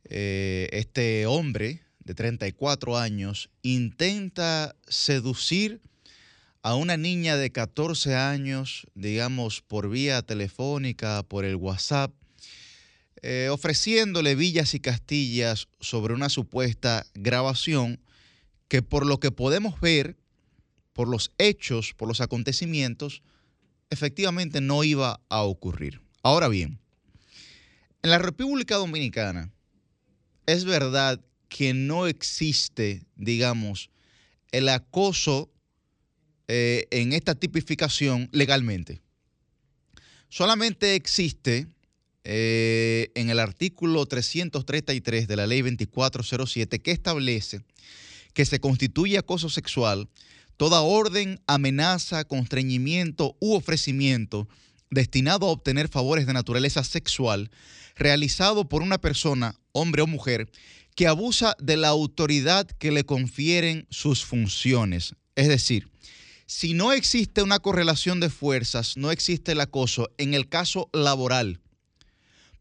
eh, 0.06 0.68
este 0.72 1.26
hombre 1.26 1.82
de 2.00 2.16
34 2.16 2.98
años, 2.98 3.50
intenta 3.62 4.76
seducir 4.88 5.82
a 6.62 6.76
una 6.76 6.98
niña 6.98 7.38
de 7.38 7.52
14 7.52 8.16
años, 8.16 8.88
digamos, 8.96 9.62
por 9.62 9.90
vía 9.90 10.22
telefónica, 10.22 11.24
por 11.24 11.46
el 11.46 11.56
WhatsApp, 11.56 12.12
eh, 13.22 13.50
ofreciéndole 13.52 14.36
villas 14.36 14.74
y 14.74 14.80
castillas 14.80 15.68
sobre 15.80 16.14
una 16.14 16.30
supuesta 16.30 17.06
grabación 17.14 18.00
que 18.68 18.82
por 18.82 19.06
lo 19.06 19.20
que 19.20 19.32
podemos 19.32 19.80
ver, 19.80 20.18
por 20.94 21.08
los 21.08 21.32
hechos, 21.38 21.94
por 21.94 22.08
los 22.08 22.22
acontecimientos, 22.22 23.22
efectivamente 23.90 24.60
no 24.62 24.84
iba 24.84 25.22
a 25.30 25.44
ocurrir. 25.44 26.03
Ahora 26.26 26.48
bien, 26.48 26.80
en 28.02 28.10
la 28.10 28.18
República 28.18 28.76
Dominicana 28.76 29.52
es 30.46 30.64
verdad 30.64 31.20
que 31.50 31.74
no 31.74 32.08
existe, 32.08 33.04
digamos, 33.18 33.90
el 34.54 34.70
acoso 34.70 35.52
eh, 36.48 36.88
en 36.92 37.12
esta 37.12 37.36
tipificación 37.36 38.30
legalmente. 38.32 39.02
Solamente 40.30 40.96
existe 40.96 41.68
eh, 42.24 43.12
en 43.16 43.30
el 43.30 43.40
artículo 43.40 44.06
333 44.06 45.28
de 45.28 45.36
la 45.36 45.46
ley 45.46 45.62
2407 45.62 46.80
que 46.82 46.92
establece 46.92 47.62
que 48.34 48.46
se 48.46 48.62
constituye 48.62 49.18
acoso 49.18 49.50
sexual 49.50 50.08
toda 50.56 50.82
orden, 50.82 51.42
amenaza, 51.48 52.24
constreñimiento 52.24 53.36
u 53.42 53.56
ofrecimiento 53.56 54.48
destinado 54.94 55.48
a 55.48 55.52
obtener 55.52 55.88
favores 55.88 56.28
de 56.28 56.34
naturaleza 56.34 56.84
sexual 56.84 57.52
realizado 57.96 58.68
por 58.68 58.82
una 58.82 59.00
persona, 59.00 59.60
hombre 59.72 60.02
o 60.02 60.08
mujer, 60.08 60.50
que 60.96 61.08
abusa 61.08 61.56
de 61.60 61.78
la 61.78 61.90
autoridad 61.90 62.68
que 62.68 62.92
le 62.92 63.04
confieren 63.04 63.88
sus 63.90 64.24
funciones. 64.26 65.16
Es 65.36 65.48
decir, 65.48 65.90
si 66.46 66.74
no 66.74 66.92
existe 66.92 67.42
una 67.42 67.60
correlación 67.60 68.20
de 68.20 68.30
fuerzas, 68.30 68.98
no 68.98 69.12
existe 69.12 69.54
el 69.54 69.62
acoso 69.62 70.12
en 70.18 70.34
el 70.34 70.50
caso 70.50 70.90
laboral, 70.94 71.60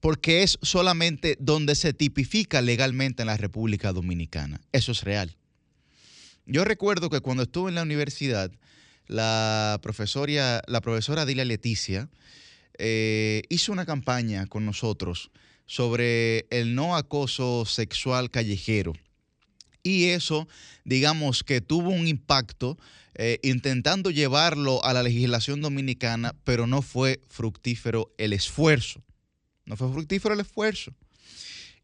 porque 0.00 0.42
es 0.42 0.58
solamente 0.62 1.36
donde 1.38 1.74
se 1.74 1.92
tipifica 1.92 2.60
legalmente 2.62 3.22
en 3.22 3.26
la 3.26 3.36
República 3.36 3.92
Dominicana. 3.92 4.60
Eso 4.72 4.92
es 4.92 5.02
real. 5.02 5.36
Yo 6.46 6.64
recuerdo 6.64 7.10
que 7.10 7.20
cuando 7.20 7.44
estuve 7.44 7.68
en 7.68 7.76
la 7.76 7.82
universidad, 7.82 8.50
la 9.06 9.78
profesora, 9.82 10.62
la 10.66 10.80
profesora 10.80 11.26
Dilia 11.26 11.44
Leticia 11.44 12.08
eh, 12.78 13.42
hizo 13.48 13.72
una 13.72 13.86
campaña 13.86 14.46
con 14.46 14.64
nosotros 14.64 15.30
sobre 15.66 16.46
el 16.50 16.74
no 16.74 16.96
acoso 16.96 17.64
sexual 17.64 18.30
callejero. 18.30 18.92
Y 19.82 20.06
eso, 20.06 20.48
digamos 20.84 21.42
que 21.42 21.60
tuvo 21.60 21.90
un 21.90 22.06
impacto 22.06 22.78
eh, 23.14 23.38
intentando 23.42 24.10
llevarlo 24.10 24.84
a 24.84 24.92
la 24.92 25.02
legislación 25.02 25.60
dominicana, 25.60 26.34
pero 26.44 26.66
no 26.66 26.82
fue 26.82 27.20
fructífero 27.28 28.12
el 28.16 28.32
esfuerzo. 28.32 29.02
No 29.64 29.76
fue 29.76 29.92
fructífero 29.92 30.34
el 30.34 30.40
esfuerzo. 30.40 30.94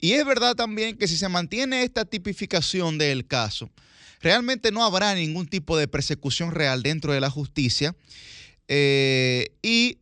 Y 0.00 0.12
es 0.12 0.24
verdad 0.24 0.54
también 0.54 0.96
que 0.96 1.08
si 1.08 1.16
se 1.16 1.28
mantiene 1.28 1.82
esta 1.82 2.04
tipificación 2.04 2.98
del 2.98 3.26
caso, 3.26 3.70
realmente 4.20 4.70
no 4.70 4.84
habrá 4.84 5.14
ningún 5.14 5.46
tipo 5.46 5.76
de 5.76 5.88
persecución 5.88 6.52
real 6.52 6.82
dentro 6.82 7.12
de 7.12 7.20
la 7.20 7.30
justicia. 7.30 7.94
eh, 8.68 9.48
y 9.62 9.98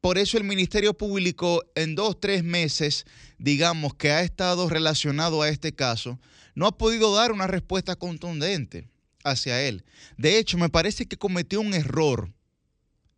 por 0.00 0.16
eso 0.16 0.38
el 0.38 0.44
Ministerio 0.44 0.94
Público 0.94 1.64
en 1.74 1.96
dos, 1.96 2.20
tres 2.20 2.44
meses, 2.44 3.04
digamos, 3.38 3.94
que 3.94 4.12
ha 4.12 4.22
estado 4.22 4.68
relacionado 4.68 5.42
a 5.42 5.48
este 5.48 5.72
caso, 5.74 6.20
no 6.54 6.66
ha 6.66 6.78
podido 6.78 7.14
dar 7.14 7.32
una 7.32 7.48
respuesta 7.48 7.96
contundente 7.96 8.88
hacia 9.24 9.60
él. 9.62 9.84
De 10.16 10.38
hecho, 10.38 10.56
me 10.56 10.68
parece 10.68 11.06
que 11.06 11.16
cometió 11.16 11.60
un 11.60 11.74
error 11.74 12.32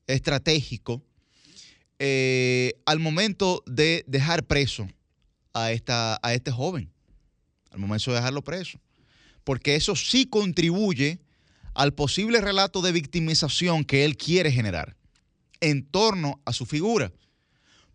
estratégico 0.07 1.03
eh, 1.99 2.75
al 2.87 2.99
momento 2.99 3.63
de 3.67 4.05
dejar 4.07 4.47
preso 4.47 4.89
a, 5.53 5.73
esta, 5.73 6.19
a 6.23 6.35
este 6.35 6.51
joven, 6.51 6.91
al 7.71 7.79
momento 7.79 8.11
de 8.11 8.17
dejarlo 8.17 8.43
preso, 8.43 8.81
porque 9.45 9.75
eso 9.75 9.97
sí 9.97 10.27
contribuye 10.27 11.21
al 11.75 11.95
posible 11.95 12.41
relato 12.41 12.83
de 12.83 12.93
victimización 12.93 13.85
que 13.85 14.05
él 14.05 14.17
quiere 14.17 14.53
generar 14.53 14.97
en 15.61 15.85
torno 15.85 16.41
a 16.45 16.53
su 16.53 16.67
figura. 16.67 17.13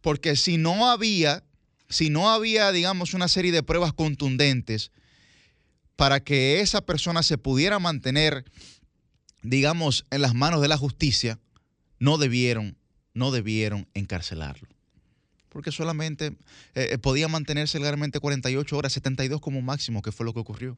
Porque 0.01 0.35
si 0.35 0.57
no 0.57 0.89
había, 0.89 1.43
si 1.89 2.09
no 2.09 2.29
había, 2.29 2.71
digamos, 2.71 3.13
una 3.13 3.27
serie 3.27 3.51
de 3.51 3.63
pruebas 3.63 3.93
contundentes 3.93 4.91
para 5.95 6.23
que 6.23 6.61
esa 6.61 6.85
persona 6.85 7.23
se 7.23 7.37
pudiera 7.37 7.79
mantener, 7.79 8.45
digamos, 9.41 10.05
en 10.11 10.21
las 10.21 10.33
manos 10.33 10.61
de 10.61 10.67
la 10.67 10.77
justicia, 10.77 11.39
no 11.99 12.17
debieron, 12.17 12.77
no 13.13 13.31
debieron 13.31 13.87
encarcelarlo. 13.93 14.74
Porque 15.55 15.71
solamente 15.71 16.35
eh, 16.73 16.89
eh, 16.91 16.97
podía 16.97 17.29
mantenerse 17.29 17.79
legalmente 17.79 18.19
48 18.19 18.75
horas, 18.75 18.91
72 18.91 19.39
como 19.39 19.61
máximo, 19.61 20.01
que 20.01 20.11
fue 20.11 20.25
lo 20.25 20.33
que 20.33 20.41
ocurrió. 20.41 20.77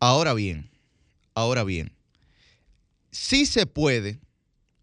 Ahora 0.00 0.32
bien, 0.32 0.70
ahora 1.34 1.62
bien, 1.62 1.92
sí 3.10 3.44
se 3.44 3.66
puede, 3.66 4.20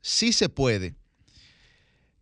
sí 0.04 0.34
se 0.34 0.50
puede, 0.50 0.94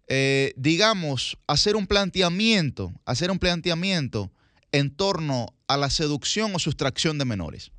eh, 0.07 0.53
digamos, 0.55 1.37
hacer 1.47 1.75
un 1.75 1.85
planteamiento, 1.85 2.93
hacer 3.03 3.29
un 3.29 3.37
planteamiento 3.37 4.31
en 4.71 4.89
torno 4.89 5.53
a 5.67 5.75
la 5.75 5.89
seducción 5.89 6.55
o 6.55 6.59
sustracción 6.59 7.17
de 7.17 7.25
menores. 7.25 7.71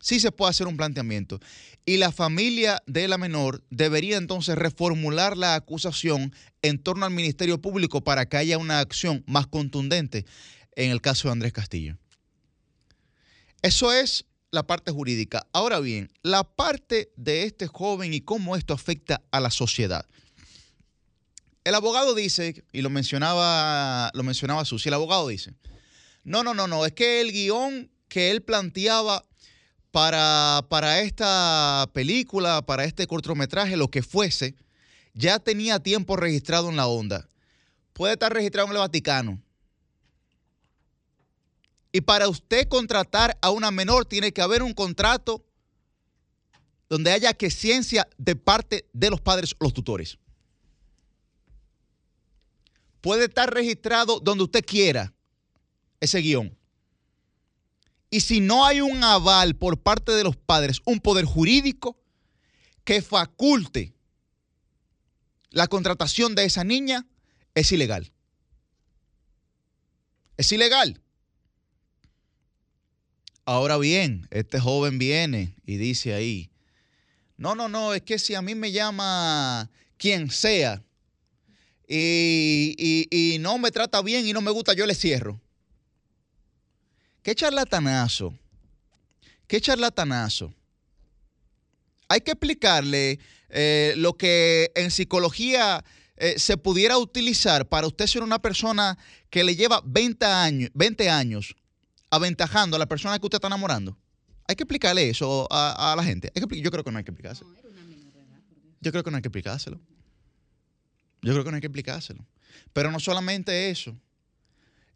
Sí 0.00 0.18
se 0.18 0.32
puede 0.32 0.50
hacer 0.50 0.66
un 0.66 0.76
planteamiento. 0.76 1.40
Y 1.84 1.98
la 1.98 2.10
familia 2.10 2.82
de 2.86 3.06
la 3.06 3.18
menor 3.18 3.62
debería 3.70 4.16
entonces 4.16 4.56
reformular 4.56 5.36
la 5.36 5.54
acusación 5.54 6.34
en 6.62 6.82
torno 6.82 7.04
al 7.04 7.12
Ministerio 7.12 7.60
Público 7.60 8.02
para 8.02 8.26
que 8.26 8.38
haya 8.38 8.58
una 8.58 8.80
acción 8.80 9.22
más 9.26 9.46
contundente 9.46 10.24
en 10.74 10.90
el 10.90 11.00
caso 11.00 11.28
de 11.28 11.32
Andrés 11.32 11.52
Castillo. 11.52 11.98
Eso 13.62 13.92
es 13.92 14.24
la 14.50 14.66
parte 14.66 14.90
jurídica. 14.90 15.46
Ahora 15.52 15.80
bien, 15.80 16.10
la 16.22 16.44
parte 16.44 17.12
de 17.16 17.44
este 17.44 17.66
joven 17.66 18.14
y 18.14 18.22
cómo 18.22 18.56
esto 18.56 18.72
afecta 18.72 19.22
a 19.30 19.40
la 19.40 19.50
sociedad. 19.50 20.06
El 21.62 21.74
abogado 21.74 22.14
dice, 22.14 22.64
y 22.72 22.80
lo 22.80 22.88
mencionaba, 22.88 24.10
lo 24.14 24.22
mencionaba 24.22 24.64
Susi, 24.64 24.88
el 24.88 24.94
abogado 24.94 25.28
dice, 25.28 25.52
no, 26.24 26.42
no, 26.42 26.54
no, 26.54 26.66
no, 26.66 26.86
es 26.86 26.92
que 26.92 27.20
el 27.20 27.32
guion 27.32 27.90
que 28.08 28.30
él 28.30 28.42
planteaba 28.42 29.26
para, 29.90 30.64
para 30.68 31.00
esta 31.00 31.88
película, 31.92 32.62
para 32.62 32.84
este 32.84 33.06
cortometraje, 33.06 33.76
lo 33.76 33.88
que 33.88 34.02
fuese, 34.02 34.54
ya 35.14 35.38
tenía 35.38 35.80
tiempo 35.80 36.16
registrado 36.16 36.68
en 36.68 36.76
la 36.76 36.86
onda. 36.86 37.28
Puede 37.92 38.14
estar 38.14 38.32
registrado 38.32 38.68
en 38.68 38.72
el 38.72 38.78
Vaticano. 38.78 39.42
Y 41.92 42.00
para 42.02 42.28
usted 42.28 42.68
contratar 42.68 43.36
a 43.42 43.50
una 43.50 43.70
menor 43.70 44.04
tiene 44.04 44.32
que 44.32 44.42
haber 44.42 44.62
un 44.62 44.72
contrato 44.72 45.44
donde 46.88 47.12
haya 47.12 47.34
que 47.34 47.50
ciencia 47.50 48.08
de 48.16 48.36
parte 48.36 48.88
de 48.92 49.10
los 49.10 49.20
padres 49.20 49.54
o 49.58 49.64
los 49.64 49.74
tutores. 49.74 50.18
Puede 53.00 53.24
estar 53.24 53.52
registrado 53.52 54.20
donde 54.20 54.44
usted 54.44 54.64
quiera 54.64 55.12
ese 56.00 56.18
guion. 56.18 56.56
Y 58.10 58.20
si 58.20 58.40
no 58.40 58.66
hay 58.66 58.80
un 58.80 59.02
aval 59.04 59.54
por 59.56 59.80
parte 59.80 60.12
de 60.12 60.24
los 60.24 60.36
padres, 60.36 60.80
un 60.84 60.98
poder 61.00 61.24
jurídico 61.24 61.96
que 62.84 63.02
faculte 63.02 63.94
la 65.50 65.68
contratación 65.68 66.34
de 66.34 66.44
esa 66.44 66.64
niña 66.64 67.06
es 67.54 67.70
ilegal. 67.72 68.12
Es 70.36 70.50
ilegal. 70.52 71.00
Ahora 73.44 73.78
bien, 73.78 74.26
este 74.30 74.60
joven 74.60 74.98
viene 74.98 75.54
y 75.64 75.76
dice 75.76 76.14
ahí, 76.14 76.50
no, 77.36 77.54
no, 77.54 77.68
no, 77.68 77.94
es 77.94 78.02
que 78.02 78.18
si 78.18 78.34
a 78.34 78.42
mí 78.42 78.54
me 78.54 78.70
llama 78.70 79.70
quien 79.96 80.30
sea 80.30 80.82
y, 81.88 82.74
y- 82.78 83.08
y 83.34 83.38
no 83.38 83.58
me 83.58 83.70
trata 83.70 84.02
bien 84.02 84.26
y 84.26 84.32
no 84.32 84.40
me 84.40 84.50
gusta, 84.50 84.72
yo 84.74 84.86
le 84.86 84.94
cierro. 84.94 85.40
Qué 87.22 87.34
charlatanazo. 87.34 88.34
Qué 89.46 89.60
charlatanazo. 89.60 90.52
Hay 92.08 92.20
que 92.22 92.32
explicarle 92.32 93.18
eh, 93.48 93.94
lo 93.96 94.16
que 94.16 94.72
en 94.74 94.90
psicología 94.90 95.84
eh, 96.16 96.38
se 96.38 96.56
pudiera 96.56 96.98
utilizar 96.98 97.68
para 97.68 97.86
usted 97.86 98.06
ser 98.06 98.22
una 98.22 98.40
persona 98.40 98.98
que 99.30 99.44
le 99.44 99.54
lleva 99.56 99.82
20 99.84 100.24
años, 100.26 100.70
20 100.74 101.08
años 101.10 101.54
aventajando 102.10 102.76
a 102.76 102.78
la 102.78 102.86
persona 102.86 103.18
que 103.18 103.26
usted 103.26 103.36
está 103.36 103.46
enamorando. 103.46 103.96
Hay 104.48 104.56
que 104.56 104.64
explicarle 104.64 105.08
eso 105.08 105.46
a, 105.52 105.92
a 105.92 105.96
la 105.96 106.02
gente. 106.02 106.32
Hay 106.34 106.42
que 106.42 106.48
expli- 106.48 106.62
yo 106.62 106.70
creo 106.72 106.82
que 106.82 106.90
no 106.90 106.98
hay 106.98 107.04
que 107.04 107.12
explicárselo. 107.12 107.50
Yo 108.80 108.90
creo 108.90 109.04
que 109.04 109.10
no 109.10 109.16
hay 109.16 109.22
que 109.22 109.28
explicárselo. 109.28 109.80
Yo 111.22 111.32
creo 111.32 111.44
que 111.44 111.50
no 111.50 111.54
hay 111.56 111.60
que 111.60 111.66
explicárselo. 111.68 112.26
Pero 112.72 112.90
no 112.90 112.98
solamente 112.98 113.70
eso. 113.70 113.96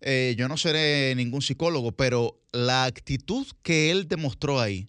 Eh, 0.00 0.34
yo 0.36 0.48
no 0.48 0.56
seré 0.56 1.14
ningún 1.14 1.42
psicólogo, 1.42 1.92
pero 1.92 2.42
la 2.52 2.84
actitud 2.84 3.46
que 3.62 3.90
él 3.90 4.06
demostró 4.06 4.60
ahí, 4.60 4.88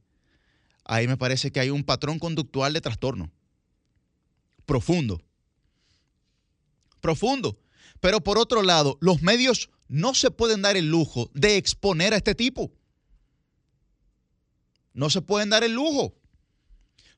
ahí 0.83 1.07
me 1.07 1.17
parece 1.17 1.51
que 1.51 1.59
hay 1.59 1.69
un 1.69 1.83
patrón 1.83 2.19
conductual 2.19 2.73
de 2.73 2.81
trastorno. 2.81 3.31
Profundo. 4.65 5.21
Profundo. 7.01 7.59
Pero 7.99 8.21
por 8.21 8.37
otro 8.37 8.61
lado, 8.61 8.97
los 8.99 9.21
medios 9.21 9.69
no 9.87 10.13
se 10.13 10.31
pueden 10.31 10.61
dar 10.61 10.77
el 10.77 10.89
lujo 10.89 11.29
de 11.33 11.57
exponer 11.57 12.13
a 12.13 12.17
este 12.17 12.35
tipo. 12.35 12.71
No 14.93 15.09
se 15.09 15.21
pueden 15.21 15.49
dar 15.49 15.63
el 15.63 15.73
lujo. 15.73 16.15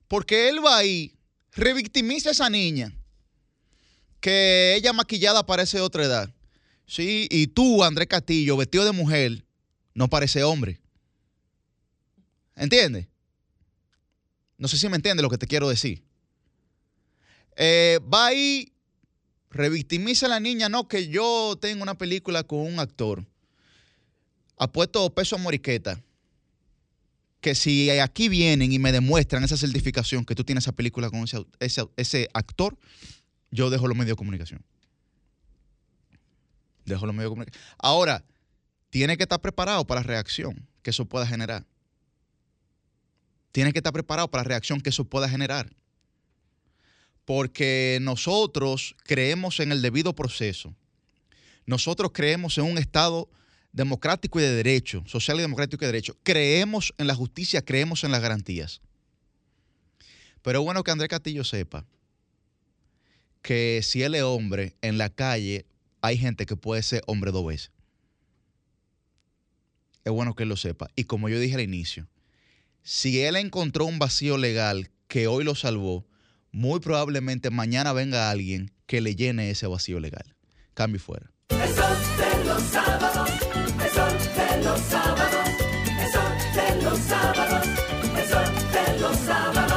Porque 0.08 0.50
él 0.50 0.64
va 0.66 0.78
ahí, 0.78 1.18
revictimiza 1.52 2.30
a 2.30 2.32
esa 2.32 2.50
niña, 2.50 2.98
que 4.20 4.76
ella 4.76 4.94
maquillada 4.94 5.46
parece 5.46 5.78
de 5.78 5.84
otra 5.84 6.06
edad. 6.06 6.34
Sí, 6.88 7.28
y 7.30 7.48
tú, 7.48 7.84
Andrés 7.84 8.08
Castillo, 8.08 8.56
vestido 8.58 8.86
de 8.86 8.94
mujer, 8.94 9.46
no 9.94 10.10
parece 10.10 10.44
hombre. 10.44 10.80
¿Entiendes? 12.56 13.08
No 14.58 14.68
sé 14.68 14.78
si 14.78 14.88
me 14.90 14.96
entiende 14.96 15.22
lo 15.22 15.30
que 15.30 15.38
te 15.38 15.48
quiero 15.48 15.70
decir. 15.70 16.04
Eh, 17.58 18.00
va 18.12 18.28
ahí, 18.28 18.72
revictimiza 19.50 20.26
a 20.28 20.30
la 20.30 20.40
niña, 20.40 20.70
no, 20.70 20.88
que 20.88 21.08
yo 21.10 21.58
tengo 21.60 21.84
una 21.84 21.98
película 21.98 22.44
con 22.44 22.60
un 22.60 22.80
actor. 22.80 23.26
Apuesto 24.58 25.14
peso 25.14 25.36
a 25.36 25.40
moriqueta. 25.40 26.02
Que 27.42 27.54
si 27.54 27.90
aquí 27.92 28.30
vienen 28.30 28.72
y 28.72 28.80
me 28.80 28.92
demuestran 28.92 29.44
esa 29.44 29.58
certificación 29.58 30.26
que 30.26 30.34
tú 30.36 30.44
tienes 30.44 30.64
esa 30.64 30.72
película 30.72 31.10
con 31.10 31.26
ese- 31.60 31.88
ese 31.98 32.30
actor, 32.34 32.78
yo 33.52 33.70
dejo 33.70 33.88
los 33.88 33.96
medios 33.96 34.14
de 34.16 34.18
comunicación. 34.18 34.64
Dejo 36.88 37.06
los 37.06 37.14
medios 37.14 37.36
de. 37.36 37.52
Ahora, 37.78 38.24
tiene 38.90 39.18
que 39.18 39.24
estar 39.24 39.42
preparado 39.42 39.86
para 39.86 40.02
la 40.02 40.08
reacción 40.08 40.68
que 40.82 40.90
eso 40.90 41.06
pueda 41.06 41.28
generar. 41.28 41.66
Tiene 43.52 43.74
que 43.74 43.80
estar 43.80 43.94
preparado 43.94 44.32
para 44.32 44.44
la 44.44 44.48
reacción 44.48 44.82
que 44.82 44.90
eso 44.90 45.04
pueda 45.06 45.30
generar. 45.30 45.70
Porque 47.26 48.00
nosotros 48.02 48.96
creemos 49.04 49.60
en 49.60 49.74
el 49.74 49.82
debido 49.82 50.16
proceso. 50.16 50.74
Nosotros 51.66 52.12
creemos 52.14 52.58
en 52.58 52.64
un 52.64 52.78
Estado 52.78 53.30
democrático 53.74 54.40
y 54.40 54.44
de 54.44 54.52
derecho, 54.52 55.04
social 55.06 55.38
y 55.38 55.42
democrático 55.42 55.84
y 55.84 55.88
de 55.88 55.92
derecho. 55.92 56.18
Creemos 56.24 56.94
en 56.98 57.08
la 57.08 57.16
justicia, 57.16 57.62
creemos 57.62 58.06
en 58.06 58.12
las 58.12 58.22
garantías. 58.22 58.82
Pero 60.42 60.60
es 60.60 60.66
bueno 60.66 60.84
que 60.84 60.92
Andrés 60.92 61.10
Castillo 61.10 61.44
sepa 61.44 61.86
que 63.42 63.82
si 63.84 64.04
él 64.04 64.16
es 64.16 64.24
hombre, 64.24 64.78
en 64.82 64.98
la 64.98 65.10
calle 65.10 65.66
hay 66.02 66.18
gente 66.18 66.46
que 66.46 66.56
puede 66.56 66.84
ser 66.84 67.04
hombre 67.08 67.32
dos 67.32 67.46
veces. 67.46 67.72
Es 70.04 70.12
bueno 70.12 70.36
que 70.36 70.44
él 70.44 70.50
lo 70.50 70.58
sepa. 70.58 70.90
Y 70.96 71.04
como 71.04 71.30
yo 71.30 71.40
dije 71.40 71.56
al 71.56 71.62
inicio, 71.62 72.08
si 72.82 73.22
él 73.22 73.36
encontró 73.36 73.86
un 73.86 74.00
vacío 74.00 74.38
legal 74.38 74.90
que 75.08 75.28
hoy 75.28 75.44
lo 75.44 75.56
salvó, 75.56 76.06
muy 76.52 76.80
probablemente 76.80 77.50
mañana 77.50 77.94
venga 77.94 78.30
alguien 78.30 78.72
que 78.86 79.02
le 79.02 79.16
llene 79.16 79.50
ese 79.50 79.68
vacío 79.68 80.00
legal. 80.00 80.36
Cambio 80.74 80.98
y 80.98 81.00
fuera. 81.00 81.32
Sábados, 81.50 83.30
los 89.02 89.18
sábados. 89.18 89.77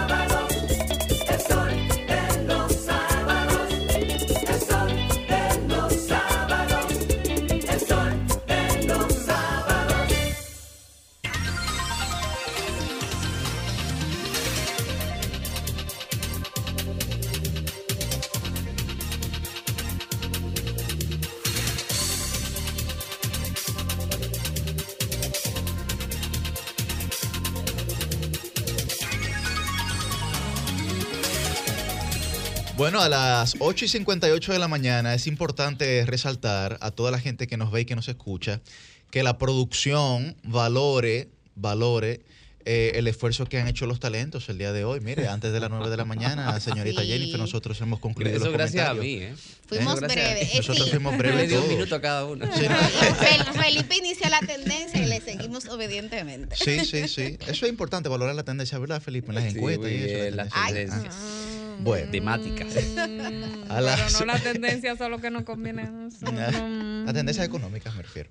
Bueno, 32.91 33.05
a 33.05 33.09
las 33.09 33.55
8 33.59 33.85
y 33.85 33.87
58 33.87 34.51
de 34.51 34.59
la 34.59 34.67
mañana 34.67 35.13
es 35.13 35.25
importante 35.25 36.05
resaltar 36.05 36.77
a 36.81 36.91
toda 36.91 37.09
la 37.09 37.19
gente 37.21 37.47
que 37.47 37.55
nos 37.55 37.71
ve 37.71 37.79
y 37.81 37.85
que 37.85 37.95
nos 37.95 38.09
escucha 38.09 38.59
que 39.11 39.23
la 39.23 39.37
producción 39.37 40.35
valore, 40.43 41.29
valore 41.55 42.19
eh, 42.65 42.91
el 42.95 43.07
esfuerzo 43.07 43.45
que 43.45 43.59
han 43.59 43.69
hecho 43.69 43.85
los 43.85 44.01
talentos 44.01 44.49
el 44.49 44.57
día 44.57 44.73
de 44.73 44.83
hoy. 44.83 44.99
Mire, 44.99 45.29
antes 45.29 45.53
de 45.53 45.61
las 45.61 45.69
9 45.69 45.89
de 45.89 45.95
la 45.95 46.03
mañana, 46.03 46.59
señorita 46.59 47.01
Sí. 47.03 47.07
Jennifer, 47.07 47.39
nosotros 47.39 47.79
hemos 47.79 47.99
concluido 48.01 48.35
Eso 48.35 48.45
los 48.47 48.53
gracias 48.53 48.85
a 48.85 48.89
comentarios. 48.89 49.21
mí, 49.21 49.35
¿eh? 49.35 49.57
Fuimos 49.67 49.93
a- 50.03 50.07
breves, 50.07 50.49
eh, 50.53 50.57
Nosotros 50.57 50.83
sí. 50.85 50.91
fuimos 50.91 51.13
Le 51.13 51.17
breves 51.19 51.53
un 51.53 51.67
minuto 51.69 51.95
a 51.95 52.01
cada 52.01 52.25
uno. 52.25 52.45
Fel- 52.45 53.53
Felipe 53.63 53.95
inició 53.99 54.29
la 54.29 54.41
tendencia 54.41 55.01
y 55.01 55.05
le 55.05 55.21
seguimos 55.21 55.65
obedientemente. 55.69 56.57
Sí, 56.57 56.83
sí, 56.85 57.07
sí. 57.07 57.37
Eso 57.47 57.65
es 57.65 57.69
importante, 57.71 58.09
valorar 58.09 58.35
la 58.35 58.43
tendencia, 58.43 58.77
¿verdad, 58.79 59.01
Felipe? 59.01 59.29
En 59.29 59.35
las 59.35 59.45
Sí, 59.45 59.57
encuestas 59.57 59.89
y 59.89 59.95
eso. 59.95 60.35
la 60.35 60.43
tendencia. 60.49 60.65
tendencias. 60.67 61.15
Bueno. 61.79 62.11
Temáticas. 62.11 62.75
A 62.97 63.05
Pero 63.75 63.81
las- 63.81 64.19
no 64.19 64.25
la 64.25 64.39
tendencia, 64.39 64.95
solo 64.97 65.19
que 65.19 65.31
nos 65.31 65.43
conviene. 65.43 65.83
A 67.07 67.13
tendencias 67.13 67.45
económicas 67.45 67.95
me 67.95 68.03
refiero. 68.03 68.29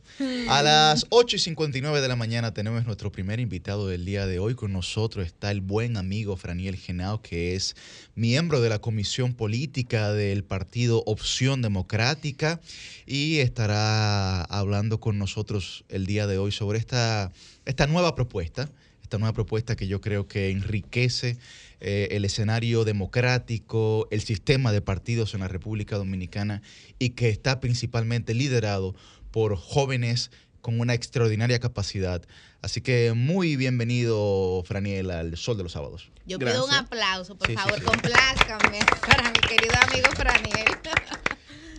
A 0.49 0.63
las 0.63 1.07
8 1.11 1.37
y 1.37 1.39
59 1.39 2.01
de 2.01 2.09
la 2.09 2.17
mañana 2.17 2.55
tenemos 2.55 2.85
nuestro 2.87 3.11
primer 3.11 3.41
invitado 3.41 3.89
del 3.89 4.05
día 4.05 4.27
de 4.27 4.39
hoy. 4.39 4.55
Con 4.55 4.73
nosotros 4.73 5.27
está 5.27 5.51
el 5.51 5.61
buen 5.61 5.97
amigo 5.97 6.37
Franiel 6.37 6.77
Genao, 6.77 7.21
que 7.23 7.55
es 7.57 7.75
miembro 8.15 8.61
de 8.61 8.69
la 8.69 8.79
Comisión 8.81 9.35
Política 9.35 10.13
del 10.13 10.45
Partido 10.45 11.03
Opción 11.07 11.63
Democrática 11.63 12.61
y 13.07 13.39
estará 13.39 14.43
hablando 14.45 15.01
con 15.01 15.19
nosotros 15.19 15.85
el 15.89 16.07
día 16.07 16.27
de 16.27 16.39
hoy 16.39 16.53
sobre 16.53 16.79
esta, 16.79 17.33
esta 17.65 17.87
nueva 17.87 18.15
propuesta, 18.15 18.71
esta 19.03 19.19
nueva 19.19 19.33
propuesta 19.33 19.75
que 19.75 19.89
yo 19.89 20.01
creo 20.01 20.29
que 20.29 20.51
enriquece 20.51 21.37
eh, 21.81 22.09
el 22.13 22.25
escenario 22.25 22.85
democrático, 22.85 24.07
el 24.11 24.21
sistema 24.21 24.73
de 24.73 24.81
partidos 24.83 25.35
en 25.35 25.41
la 25.41 25.49
República 25.49 25.97
Dominicana 25.97 26.63
y 26.99 27.11
que 27.11 27.29
está 27.29 27.61
principalmente 27.61 28.35
liderado 28.35 28.95
por 29.31 29.57
jóvenes 29.57 30.31
con 30.61 30.79
una 30.79 30.93
extraordinaria 30.95 31.59
capacidad. 31.59 32.23
Así 32.61 32.83
que 32.83 33.15
muy 33.15 33.57
bienvenido, 33.57 34.63
Franiel, 34.67 35.11
al 35.11 35.37
Sol 35.39 35.57
de 35.57 35.63
los 35.63 35.73
Sábados. 35.73 36.11
Yo 36.27 36.39
pido 36.39 36.67
un 36.67 36.75
aplauso, 36.75 37.35
por 37.37 37.49
Sí, 37.49 37.55
favor, 37.55 37.79
sí. 37.79 37.85
complázcanme 37.85 38.79
para 39.07 39.31
mi 39.31 39.39
querido 39.39 39.73
amigo 39.89 40.09
Franiel. 40.15 40.67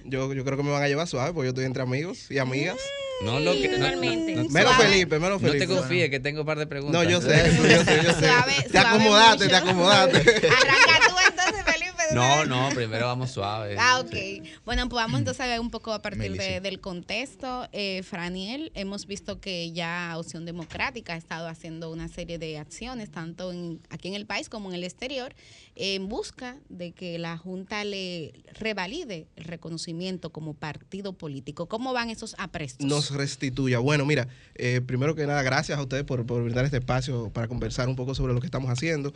Yo, 0.03 0.33
yo 0.33 0.43
creo 0.43 0.57
que 0.57 0.63
me 0.63 0.71
van 0.71 0.81
a 0.81 0.87
llevar 0.87 1.07
suave, 1.07 1.31
porque 1.31 1.45
yo 1.45 1.49
estoy 1.49 1.65
entre 1.65 1.83
amigos 1.83 2.31
y 2.31 2.39
amigas. 2.39 2.77
No 3.23 3.39
lo 3.39 3.53
que. 3.53 3.67
no- 3.67 3.77
no- 3.77 3.85
totalmente. 3.85 4.35
no- 4.35 4.49
Menos. 4.49 4.75
Felipe, 4.77 5.19
menos 5.19 5.41
No 5.41 5.47
Felipe. 5.47 5.67
te 5.67 5.73
confíes, 5.73 6.09
que 6.09 6.19
tengo 6.19 6.41
un 6.41 6.45
par 6.45 6.57
de 6.59 6.67
preguntas. 6.67 7.03
No, 7.03 7.09
yo 7.09 7.21
sé, 7.21 7.51
yo 7.55 7.83
sé, 7.83 8.01
yo 8.03 8.13
sé. 8.13 8.27
Suave, 8.27 8.53
te 8.71 8.77
acomodaste, 8.79 9.47
te 9.47 9.55
acomodaste. 9.55 10.17
Arranca 10.17 10.99
tú 11.07 11.15
entonces, 11.29 11.63
Felipe. 11.63 11.91
No, 12.13 12.43
no, 12.45 12.69
primero 12.75 13.05
vamos 13.07 13.31
suave. 13.31 13.77
Ah, 13.79 13.99
ok. 14.01 14.43
Bueno, 14.65 14.89
pues 14.89 15.01
vamos 15.01 15.19
entonces 15.19 15.39
a 15.41 15.47
ver 15.47 15.59
un 15.61 15.69
poco 15.71 15.93
a 15.93 16.01
partir 16.01 16.33
de- 16.35 16.59
del 16.59 16.81
contexto. 16.81 17.69
Eh, 17.71 18.03
Franiel, 18.03 18.71
hemos 18.75 19.05
visto 19.07 19.39
que 19.39 19.71
ya 19.71 20.15
Opción 20.17 20.43
Democrática 20.45 21.13
ha 21.13 21.17
estado 21.17 21.47
haciendo 21.47 21.89
una 21.89 22.09
serie 22.09 22.37
de 22.37 22.57
acciones, 22.57 23.11
tanto 23.11 23.53
en- 23.53 23.79
aquí 23.89 24.09
en 24.09 24.15
el 24.15 24.25
país 24.25 24.49
como 24.49 24.67
en 24.69 24.75
el 24.75 24.83
exterior, 24.83 25.33
en 25.83 26.07
busca 26.07 26.57
de 26.69 26.91
que 26.91 27.17
la 27.17 27.37
Junta 27.37 27.83
le 27.83 28.33
revalide 28.53 29.25
el 29.35 29.45
reconocimiento 29.45 30.29
como 30.29 30.53
partido 30.53 31.13
político. 31.13 31.65
¿Cómo 31.65 31.91
van 31.91 32.11
esos 32.11 32.35
aprestos? 32.37 32.85
nos 32.85 33.09
restituya. 33.09 33.79
Bueno, 33.79 34.05
mira, 34.05 34.27
eh, 34.53 34.81
primero 34.85 35.15
que 35.15 35.25
nada, 35.25 35.41
gracias 35.41 35.79
a 35.79 35.81
ustedes 35.81 36.03
por, 36.03 36.23
por 36.27 36.43
brindar 36.43 36.65
este 36.65 36.77
espacio 36.77 37.31
para 37.31 37.47
conversar 37.47 37.89
un 37.89 37.95
poco 37.95 38.13
sobre 38.13 38.35
lo 38.35 38.39
que 38.39 38.45
estamos 38.45 38.69
haciendo. 38.69 39.11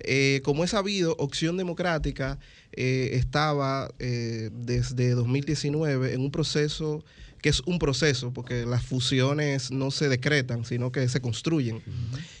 Eh, 0.00 0.42
como 0.44 0.62
es 0.62 0.72
sabido, 0.72 1.16
Opción 1.18 1.56
Democrática 1.56 2.38
eh, 2.72 3.12
estaba 3.14 3.90
eh, 3.98 4.50
desde 4.52 5.12
2019 5.12 6.12
en 6.12 6.20
un 6.20 6.30
proceso 6.30 7.02
que 7.42 7.48
es 7.48 7.60
un 7.66 7.78
proceso, 7.78 8.32
porque 8.32 8.66
las 8.66 8.84
fusiones 8.84 9.70
no 9.70 9.90
se 9.90 10.08
decretan, 10.08 10.64
sino 10.64 10.92
que 10.92 11.08
se 11.08 11.20
construyen. 11.20 11.80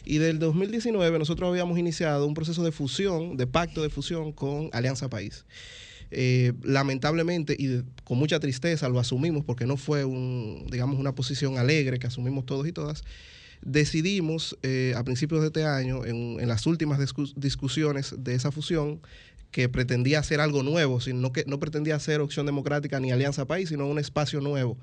Y 0.04 0.18
del 0.18 0.38
2019 0.38 1.18
nosotros 1.18 1.48
habíamos 1.48 1.78
iniciado 1.78 2.26
un 2.26 2.34
proceso 2.34 2.62
de 2.64 2.70
fusión, 2.72 3.36
de 3.36 3.46
pacto 3.46 3.82
de 3.82 3.88
fusión 3.90 4.32
con 4.32 4.68
Alianza 4.72 5.08
País. 5.08 5.44
Eh, 6.12 6.52
lamentablemente 6.64 7.54
y 7.56 7.82
con 8.02 8.18
mucha 8.18 8.40
tristeza 8.40 8.88
lo 8.88 8.98
asumimos 8.98 9.44
porque 9.44 9.64
no 9.64 9.76
fue 9.76 10.04
un, 10.04 10.66
digamos, 10.68 10.98
una 10.98 11.14
posición 11.14 11.56
alegre 11.56 11.98
que 12.00 12.08
asumimos 12.08 12.44
todos 12.46 12.66
y 12.66 12.72
todas. 12.72 13.04
Decidimos 13.62 14.56
eh, 14.62 14.94
a 14.96 15.04
principios 15.04 15.42
de 15.42 15.48
este 15.48 15.64
año, 15.64 16.04
en, 16.06 16.40
en 16.40 16.48
las 16.48 16.66
últimas 16.66 16.98
discus- 16.98 17.34
discusiones 17.36 18.14
de 18.18 18.34
esa 18.34 18.50
fusión, 18.50 19.00
que 19.50 19.68
pretendía 19.68 20.18
hacer 20.20 20.40
algo 20.40 20.62
nuevo, 20.62 21.00
sino 21.00 21.32
que 21.32 21.44
no 21.46 21.58
pretendía 21.58 21.96
hacer 21.96 22.20
Opción 22.20 22.46
Democrática 22.46 23.00
ni 23.00 23.10
Alianza 23.10 23.46
País, 23.46 23.68
sino 23.68 23.86
un 23.86 23.98
espacio 23.98 24.40
nuevo 24.40 24.78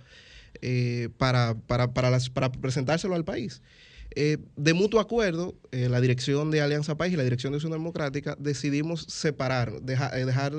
eh, 0.61 1.10
para, 1.18 1.56
para, 1.68 1.94
para, 1.94 2.18
para 2.34 2.52
presentárselo 2.52 3.15
al 3.15 3.23
país. 3.23 3.61
Eh, 4.15 4.38
de 4.56 4.73
mutuo 4.73 4.99
acuerdo, 4.99 5.56
eh, 5.72 5.89
la 5.89 6.02
dirección 6.02 6.49
de 6.49 6.61
Alianza 6.61 6.95
País 6.98 7.14
y 7.14 7.18
la 7.18 7.23
dirección 7.23 7.52
de 7.52 7.57
Opción 7.57 7.73
Democrática 7.73 8.35
decidimos 8.39 9.03
separar, 9.03 9.81
deja- 9.81 10.10
dejar 10.10 10.53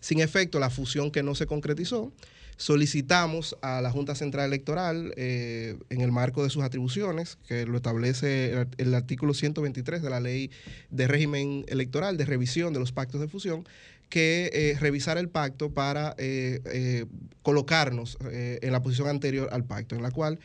sin 0.00 0.20
efecto 0.20 0.58
la 0.60 0.70
fusión 0.70 1.10
que 1.10 1.22
no 1.22 1.34
se 1.34 1.46
concretizó. 1.46 2.12
Solicitamos 2.60 3.56
a 3.62 3.80
la 3.80 3.90
Junta 3.90 4.14
Central 4.14 4.44
Electoral, 4.48 5.14
eh, 5.16 5.78
en 5.88 6.02
el 6.02 6.12
marco 6.12 6.44
de 6.44 6.50
sus 6.50 6.62
atribuciones, 6.62 7.38
que 7.48 7.64
lo 7.64 7.76
establece 7.76 8.52
el, 8.52 8.68
el 8.76 8.94
artículo 8.94 9.32
123 9.32 10.02
de 10.02 10.10
la 10.10 10.20
Ley 10.20 10.50
de 10.90 11.08
Régimen 11.08 11.64
Electoral, 11.68 12.18
de 12.18 12.26
revisión 12.26 12.74
de 12.74 12.78
los 12.80 12.92
pactos 12.92 13.18
de 13.22 13.28
fusión, 13.28 13.66
que 14.10 14.50
eh, 14.52 14.76
revisar 14.78 15.16
el 15.16 15.30
pacto 15.30 15.70
para 15.72 16.14
eh, 16.18 16.60
eh, 16.66 17.06
colocarnos 17.40 18.18
eh, 18.30 18.58
en 18.60 18.72
la 18.72 18.82
posición 18.82 19.08
anterior 19.08 19.48
al 19.52 19.64
pacto, 19.64 19.94
en 19.96 20.02
la 20.02 20.10
cual 20.10 20.38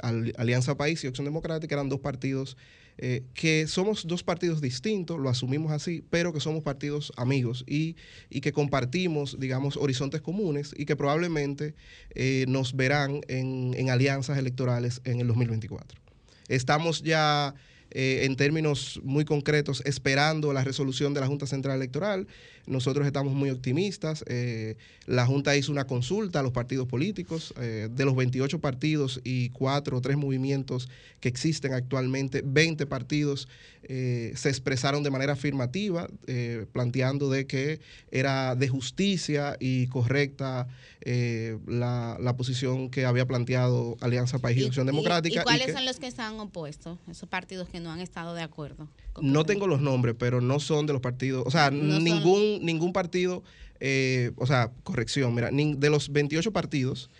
Al- 0.00 0.32
Alianza 0.38 0.76
País 0.76 1.02
y 1.02 1.08
Opción 1.08 1.24
Democrática 1.24 1.74
eran 1.74 1.88
dos 1.88 1.98
partidos 1.98 2.56
eh, 2.98 3.22
que 3.32 3.66
somos 3.68 4.06
dos 4.06 4.24
partidos 4.24 4.60
distintos, 4.60 5.18
lo 5.20 5.28
asumimos 5.28 5.70
así, 5.70 6.04
pero 6.10 6.32
que 6.32 6.40
somos 6.40 6.62
partidos 6.62 7.12
amigos 7.16 7.64
y, 7.66 7.96
y 8.28 8.40
que 8.40 8.52
compartimos, 8.52 9.38
digamos, 9.38 9.76
horizontes 9.76 10.20
comunes 10.20 10.74
y 10.76 10.84
que 10.84 10.96
probablemente 10.96 11.74
eh, 12.14 12.44
nos 12.48 12.74
verán 12.74 13.20
en, 13.28 13.74
en 13.76 13.90
alianzas 13.90 14.36
electorales 14.36 15.00
en 15.04 15.20
el 15.20 15.28
2024. 15.28 16.00
Estamos 16.48 17.02
ya 17.02 17.54
eh, 17.90 18.26
en 18.26 18.36
términos 18.36 19.00
muy 19.02 19.24
concretos 19.24 19.82
esperando 19.86 20.52
la 20.52 20.62
resolución 20.62 21.14
de 21.14 21.20
la 21.20 21.26
Junta 21.26 21.46
Central 21.46 21.76
Electoral. 21.76 22.26
Nosotros 22.68 23.06
estamos 23.06 23.32
muy 23.34 23.50
optimistas. 23.50 24.24
Eh, 24.28 24.76
la 25.06 25.26
Junta 25.26 25.56
hizo 25.56 25.72
una 25.72 25.86
consulta 25.86 26.40
a 26.40 26.42
los 26.42 26.52
partidos 26.52 26.86
políticos. 26.86 27.54
eh, 27.60 27.88
de 27.90 28.04
los 28.04 28.14
28 28.14 28.60
partidos 28.60 29.20
y 29.24 29.50
cuatro 29.50 29.96
o 29.96 30.00
tres 30.00 30.16
movimientos 30.16 30.88
que 31.20 31.28
existen 31.28 31.72
actualmente, 31.72 32.42
20 32.44 32.86
partidos 32.86 33.48
eh, 33.82 34.32
se 34.36 34.48
expresaron 34.50 35.02
de 35.02 35.10
manera 35.10 35.32
afirmativa, 35.32 36.08
eh, 36.26 36.66
planteando 36.72 37.30
de 37.30 37.46
que 37.46 37.80
era 38.10 38.54
de 38.54 38.68
justicia 38.68 39.56
y 39.60 39.86
correcta 39.86 40.66
eh, 41.00 41.58
la, 41.66 42.16
la 42.20 42.36
posición 42.36 42.90
que 42.90 43.04
había 43.06 43.26
planteado 43.26 43.96
Alianza 44.00 44.38
País 44.38 44.58
y, 44.58 44.64
Opción 44.64 44.86
Democrática. 44.86 45.40
¿Y, 45.40 45.44
cuáles 45.44 45.66
que- 45.66 45.72
son 45.72 45.84
los 45.86 45.98
que 45.98 46.10
se 46.10 46.20
han 46.22 46.38
opuesto? 46.40 46.98
Esos 47.10 47.28
partidos 47.28 47.68
que 47.68 47.80
no 47.80 47.90
han 47.90 48.00
estado 48.00 48.34
de 48.34 48.42
acuerdo. 48.42 48.88
No 49.22 49.44
tengo 49.44 49.66
los 49.66 49.80
nombres, 49.80 50.14
pero 50.18 50.40
no 50.40 50.60
son 50.60 50.86
de 50.86 50.92
los 50.92 51.02
partidos, 51.02 51.44
o 51.46 51.50
sea, 51.50 51.70
No 51.70 51.94
son- 51.94 52.04
ningún, 52.04 52.64
ningún 52.64 52.92
partido, 52.92 53.42
eh, 53.80 54.32
o 54.36 54.46
sea, 54.46 54.70
corrección, 54.84 55.34
mira, 55.34 55.50
nin- 55.50 55.76
de 55.78 55.90
los 55.90 56.10
28 56.12 56.52
partidos, 56.52 57.10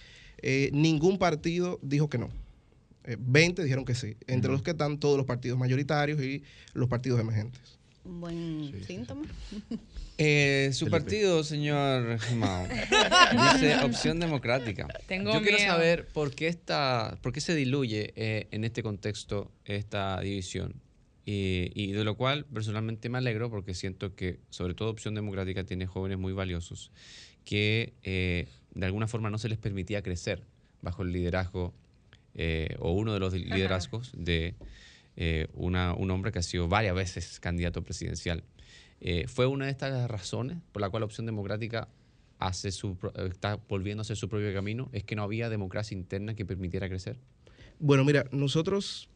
eh, 0.43 0.71
ningún 0.73 1.19
partido 1.19 1.79
dijo 1.83 2.09
que 2.09 2.19
no. 2.19 2.29
Eh, 3.05 3.17
20 3.19 3.63
dijeron 3.63 3.85
que 3.85 3.95
sí, 3.95 4.17
entre 4.27 4.51
los 4.51 4.63
que 4.63 4.73
están 4.73 4.99
todos 4.99 5.17
los 5.17 5.27
partidos 5.27 5.59
mayoritarios 5.59 6.21
y 6.23 6.43
los 6.75 6.89
partidos 6.89 7.19
emergentes. 7.21 7.79
Un 8.05 8.21
buen 8.21 8.85
síntoma. 8.87 9.23
Eh, 10.21 10.71
su 10.73 10.89
partido, 10.91 11.45
señor 11.45 12.19
Mao, 12.35 12.67
dice 13.53 13.77
opción 13.85 14.19
democrática. 14.19 14.89
Tengo 15.07 15.33
Yo 15.33 15.43
quiero 15.43 15.59
saber 15.59 16.09
por 16.09 16.35
qué, 16.35 16.49
esta, 16.49 17.17
por 17.23 17.33
qué 17.33 17.41
se 17.41 17.55
diluye 17.55 18.13
eh, 18.17 18.49
en 18.51 18.65
este 18.65 18.83
contexto 18.83 19.53
esta 19.65 20.21
división. 20.21 20.75
Y, 21.31 21.73
y 21.75 21.93
de 21.93 22.05
lo 22.05 22.17
cual 22.17 22.47
personalmente 22.47 23.11
me 23.11 23.19
alegro 23.19 23.51
porque 23.51 23.75
siento 23.75 24.15
que 24.15 24.39
sobre 24.49 24.73
todo 24.73 24.89
Opción 24.89 25.15
Democrática 25.15 25.63
tiene 25.63 25.87
jóvenes 25.87 26.17
muy 26.17 26.33
valiosos 26.33 26.91
que 27.45 27.93
eh, 28.03 28.49
de 28.75 28.87
alguna 28.87 29.09
forma 29.09 29.29
no 29.29 29.37
se 29.37 29.51
les 29.51 29.59
permitía 29.59 30.01
crecer 30.03 30.43
bajo 30.81 31.03
el 31.03 31.13
liderazgo 31.13 31.75
eh, 32.35 32.77
o 32.79 32.93
uno 32.93 33.13
de 33.13 33.21
los 33.21 33.35
liderazgos 33.35 34.11
de 34.17 34.55
eh, 35.17 35.49
una- 35.53 35.93
un 35.93 36.11
hombre 36.11 36.33
que 36.33 36.39
ha 36.39 36.43
sido 36.43 36.67
varias 36.67 36.95
veces 36.95 37.41
candidato 37.41 37.83
presidencial. 37.83 38.43
Eh, 39.03 39.27
fue 39.29 39.47
una 39.47 39.67
de 39.67 39.73
estas 39.73 40.09
razones 40.11 40.57
por 40.73 40.81
la 40.81 40.89
cual 40.89 41.03
Opción 41.03 41.27
Democrática 41.27 41.89
hace 42.39 42.71
su, 42.71 42.97
eh, 43.17 43.29
está 43.31 43.57
volviendo 43.69 44.01
a 44.01 44.03
hacer 44.03 44.17
su 44.17 44.31
propio 44.31 44.51
camino, 44.55 44.89
es 44.93 45.05
que 45.05 45.15
no 45.15 45.25
había 45.25 45.51
democracia 45.51 45.95
interna 45.95 46.35
que 46.35 46.47
permitiera 46.47 46.89
crecer. 46.89 47.19
Bueno, 47.81 48.05
mira, 48.05 48.25
nosotros 48.33 49.09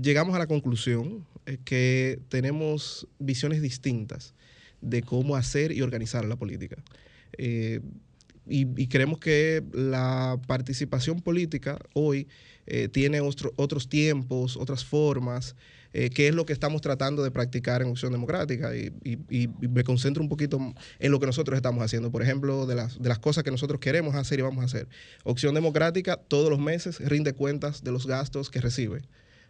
llegamos 0.00 0.34
a 0.34 0.38
la 0.38 0.46
conclusión 0.46 1.26
eh, 1.46 1.58
que 1.64 2.20
tenemos 2.28 3.06
visiones 3.18 3.62
distintas 3.62 4.34
de 4.80 5.02
cómo 5.02 5.36
hacer 5.36 5.72
y 5.72 5.82
organizar 5.82 6.24
la 6.24 6.36
política. 6.36 6.76
Eh, 7.38 7.80
y, 8.48 8.88
creemos 8.88 9.20
que 9.20 9.62
la 9.72 10.36
participación 10.48 11.20
política 11.20 11.78
hoy 11.94 12.26
eh, 12.66 12.88
tiene 12.88 13.20
otro- 13.20 13.52
otros 13.56 13.88
tiempos, 13.88 14.56
otras 14.56 14.84
formas, 14.84 15.54
eh, 15.92 16.10
que 16.10 16.26
es 16.26 16.34
lo 16.34 16.44
que 16.44 16.52
estamos 16.52 16.80
tratando 16.80 17.22
de 17.22 17.30
practicar 17.30 17.82
en 17.82 17.88
Opción 17.88 18.10
Democrática. 18.10 18.74
Y, 18.76 18.92
y- 19.04 19.18
y 19.30 19.48
me 19.68 19.84
concentro 19.84 20.22
un 20.24 20.28
poquito 20.28 20.58
en 20.98 21.12
lo 21.12 21.20
que 21.20 21.26
nosotros 21.26 21.54
estamos 21.56 21.84
haciendo. 21.84 22.10
Por 22.10 22.22
ejemplo, 22.22 22.66
de 22.66 22.74
las, 22.74 23.00
de 23.00 23.08
las 23.08 23.20
cosas 23.20 23.44
que 23.44 23.50
nosotros 23.52 23.78
queremos 23.80 24.16
hacer 24.16 24.40
y 24.40 24.42
vamos 24.42 24.62
a 24.62 24.66
hacer. 24.66 24.88
Opción 25.22 25.54
Democrática 25.54 26.16
todos 26.16 26.50
los 26.50 26.58
meses 26.58 26.98
rinde 26.98 27.34
cuentas 27.34 27.84
de 27.84 27.92
los 27.92 28.06
gastos 28.08 28.50
que 28.50 28.60
recibe. 28.60 29.02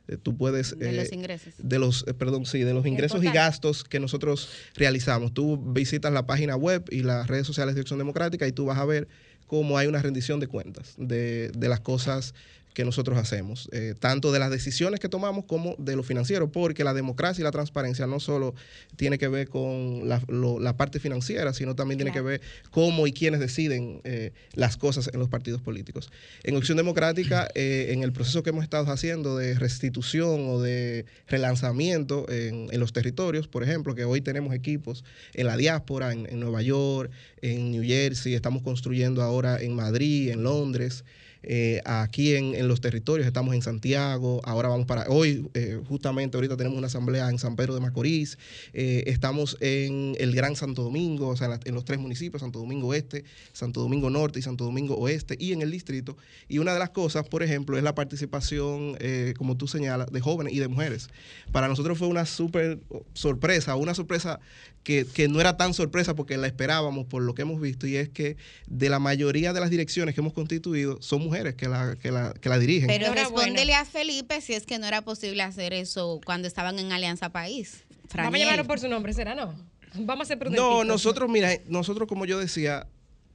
Eh, 0.08 0.16
Tú 0.16 0.36
puedes... 0.36 0.78
De 0.78 0.92
los 0.92 1.10
eh, 1.10 1.14
ingresos. 1.14 1.54
de 1.58 1.78
los, 1.78 2.04
eh, 2.06 2.14
perdón, 2.14 2.46
sí, 2.46 2.60
de 2.60 2.74
los 2.74 2.86
ingresos 2.86 3.22
y 3.22 3.30
gastos 3.30 3.84
que 3.84 4.00
nosotros 4.00 4.48
realizamos. 4.74 5.32
Tú 5.32 5.56
visitas 5.72 6.12
la 6.12 6.26
página 6.26 6.56
web 6.56 6.84
y 6.90 7.02
las 7.02 7.26
redes 7.26 7.46
sociales 7.46 7.74
de 7.74 7.82
Acción 7.82 7.98
Democrática 7.98 8.46
y 8.46 8.52
tú 8.52 8.66
vas 8.66 8.78
a 8.78 8.84
ver 8.84 9.08
cómo 9.46 9.78
hay 9.78 9.86
una 9.86 10.00
rendición 10.00 10.40
de 10.40 10.46
cuentas 10.46 10.94
de, 10.96 11.50
de 11.50 11.68
las 11.68 11.80
cosas 11.80 12.34
que 12.74 12.84
nosotros 12.84 13.18
hacemos, 13.18 13.68
eh, 13.72 13.94
tanto 13.98 14.32
de 14.32 14.38
las 14.38 14.50
decisiones 14.50 14.98
que 15.00 15.08
tomamos 15.08 15.44
como 15.44 15.74
de 15.78 15.94
lo 15.96 16.02
financiero, 16.02 16.50
porque 16.50 16.84
la 16.84 16.94
democracia 16.94 17.42
y 17.42 17.44
la 17.44 17.50
transparencia 17.50 18.06
no 18.06 18.18
solo 18.18 18.54
tiene 18.96 19.18
que 19.18 19.28
ver 19.28 19.48
con 19.48 20.08
la, 20.08 20.22
lo- 20.28 20.58
la 20.58 20.76
parte 20.76 20.98
financiera, 20.98 21.52
sino 21.52 21.74
también 21.74 21.98
tiene 21.98 22.12
que 22.12 22.20
ver 22.22 22.40
cómo 22.70 23.06
y 23.06 23.12
quiénes 23.12 23.40
deciden 23.40 24.00
eh, 24.04 24.32
las 24.54 24.76
cosas 24.76 25.10
en 25.12 25.20
los 25.20 25.28
partidos 25.28 25.60
políticos. 25.60 26.10
En 26.44 26.56
Opción 26.56 26.76
Democrática, 26.78 27.48
eh, 27.54 27.88
en 27.90 28.02
el 28.02 28.12
proceso 28.12 28.42
que 28.42 28.50
hemos 28.50 28.64
estado 28.64 28.90
haciendo 28.90 29.36
de 29.36 29.54
restitución 29.58 30.48
o 30.48 30.60
de 30.60 31.04
relanzamiento 31.26 32.26
en, 32.30 32.68
en 32.72 32.80
los 32.80 32.92
territorios, 32.92 33.48
por 33.48 33.62
ejemplo, 33.62 33.94
que 33.94 34.04
hoy 34.04 34.20
tenemos 34.22 34.54
equipos 34.54 35.04
en 35.34 35.46
la 35.46 35.56
diáspora, 35.56 36.12
en, 36.12 36.26
en 36.30 36.40
Nueva 36.40 36.62
York, 36.62 37.10
en 37.42 37.70
New 37.72 37.82
Jersey, 37.82 38.34
estamos 38.34 38.62
construyendo 38.62 39.22
ahora 39.22 39.60
en 39.60 39.74
Madrid, 39.74 40.30
en 40.30 40.42
Londres. 40.42 41.04
Eh, 41.42 41.80
aquí 41.84 42.34
en, 42.34 42.54
en 42.54 42.68
los 42.68 42.80
territorios, 42.80 43.26
estamos 43.26 43.54
en 43.54 43.62
Santiago, 43.62 44.40
ahora 44.44 44.68
vamos 44.68 44.86
para, 44.86 45.06
hoy 45.08 45.48
eh, 45.54 45.80
justamente 45.88 46.36
ahorita 46.36 46.56
tenemos 46.56 46.78
una 46.78 46.86
asamblea 46.86 47.28
en 47.28 47.38
San 47.38 47.56
Pedro 47.56 47.74
de 47.74 47.80
Macorís, 47.80 48.38
eh, 48.72 49.04
estamos 49.06 49.56
en 49.60 50.14
el 50.18 50.34
Gran 50.34 50.56
Santo 50.56 50.82
Domingo, 50.82 51.28
o 51.28 51.36
sea, 51.36 51.46
en, 51.46 51.60
en 51.64 51.74
los 51.74 51.84
tres 51.84 51.98
municipios, 51.98 52.40
Santo 52.40 52.58
Domingo 52.58 52.94
Este, 52.94 53.24
Santo 53.52 53.80
Domingo 53.80 54.10
Norte 54.10 54.38
y 54.38 54.42
Santo 54.42 54.64
Domingo 54.64 54.96
Oeste, 54.96 55.36
y 55.38 55.52
en 55.52 55.62
el 55.62 55.70
distrito. 55.70 56.16
Y 56.48 56.58
una 56.58 56.72
de 56.72 56.78
las 56.78 56.90
cosas, 56.90 57.28
por 57.28 57.42
ejemplo, 57.42 57.76
es 57.76 57.82
la 57.82 57.94
participación, 57.94 58.96
eh, 59.00 59.34
como 59.36 59.56
tú 59.56 59.66
señalas, 59.66 60.10
de 60.10 60.20
jóvenes 60.20 60.52
y 60.52 60.58
de 60.58 60.68
mujeres. 60.68 61.08
Para 61.50 61.68
nosotros 61.68 61.98
fue 61.98 62.08
una 62.08 62.26
súper 62.26 62.78
sorpresa, 63.14 63.76
una 63.76 63.94
sorpresa 63.94 64.40
que, 64.82 65.06
que 65.06 65.28
no 65.28 65.40
era 65.40 65.56
tan 65.56 65.74
sorpresa 65.74 66.14
porque 66.14 66.36
la 66.36 66.46
esperábamos 66.46 67.06
por 67.06 67.22
lo 67.22 67.34
que 67.34 67.42
hemos 67.42 67.60
visto, 67.60 67.86
y 67.86 67.96
es 67.96 68.08
que 68.08 68.36
de 68.66 68.88
la 68.88 68.98
mayoría 68.98 69.52
de 69.52 69.60
las 69.60 69.70
direcciones 69.70 70.14
que 70.14 70.20
hemos 70.20 70.32
constituido 70.32 71.00
son 71.00 71.22
mujeres 71.22 71.54
que 71.54 71.68
la, 71.68 71.96
que 71.96 72.10
la, 72.10 72.34
que 72.34 72.48
la 72.48 72.58
dirigen. 72.58 72.88
Pero 72.88 73.12
respóndele 73.12 73.74
a 73.74 73.84
Felipe 73.84 74.40
si 74.40 74.54
es 74.54 74.66
que 74.66 74.78
no 74.78 74.86
era 74.86 75.02
posible 75.02 75.42
hacer 75.42 75.72
eso 75.72 76.20
cuando 76.24 76.48
estaban 76.48 76.78
en 76.78 76.92
Alianza 76.92 77.30
País. 77.30 77.84
Vamos 78.14 78.34
a 78.34 78.38
llamarlo 78.38 78.66
por 78.66 78.78
su 78.78 78.88
nombre, 78.88 79.12
¿será 79.12 79.34
no? 79.34 79.54
Vamos 79.94 80.26
a 80.26 80.28
ser 80.28 80.38
prudentitos. 80.38 80.70
No, 80.70 80.84
nosotros, 80.84 81.30
mira, 81.30 81.50
nosotros 81.68 82.08
como 82.08 82.24
yo 82.24 82.38
decía, 82.38 82.86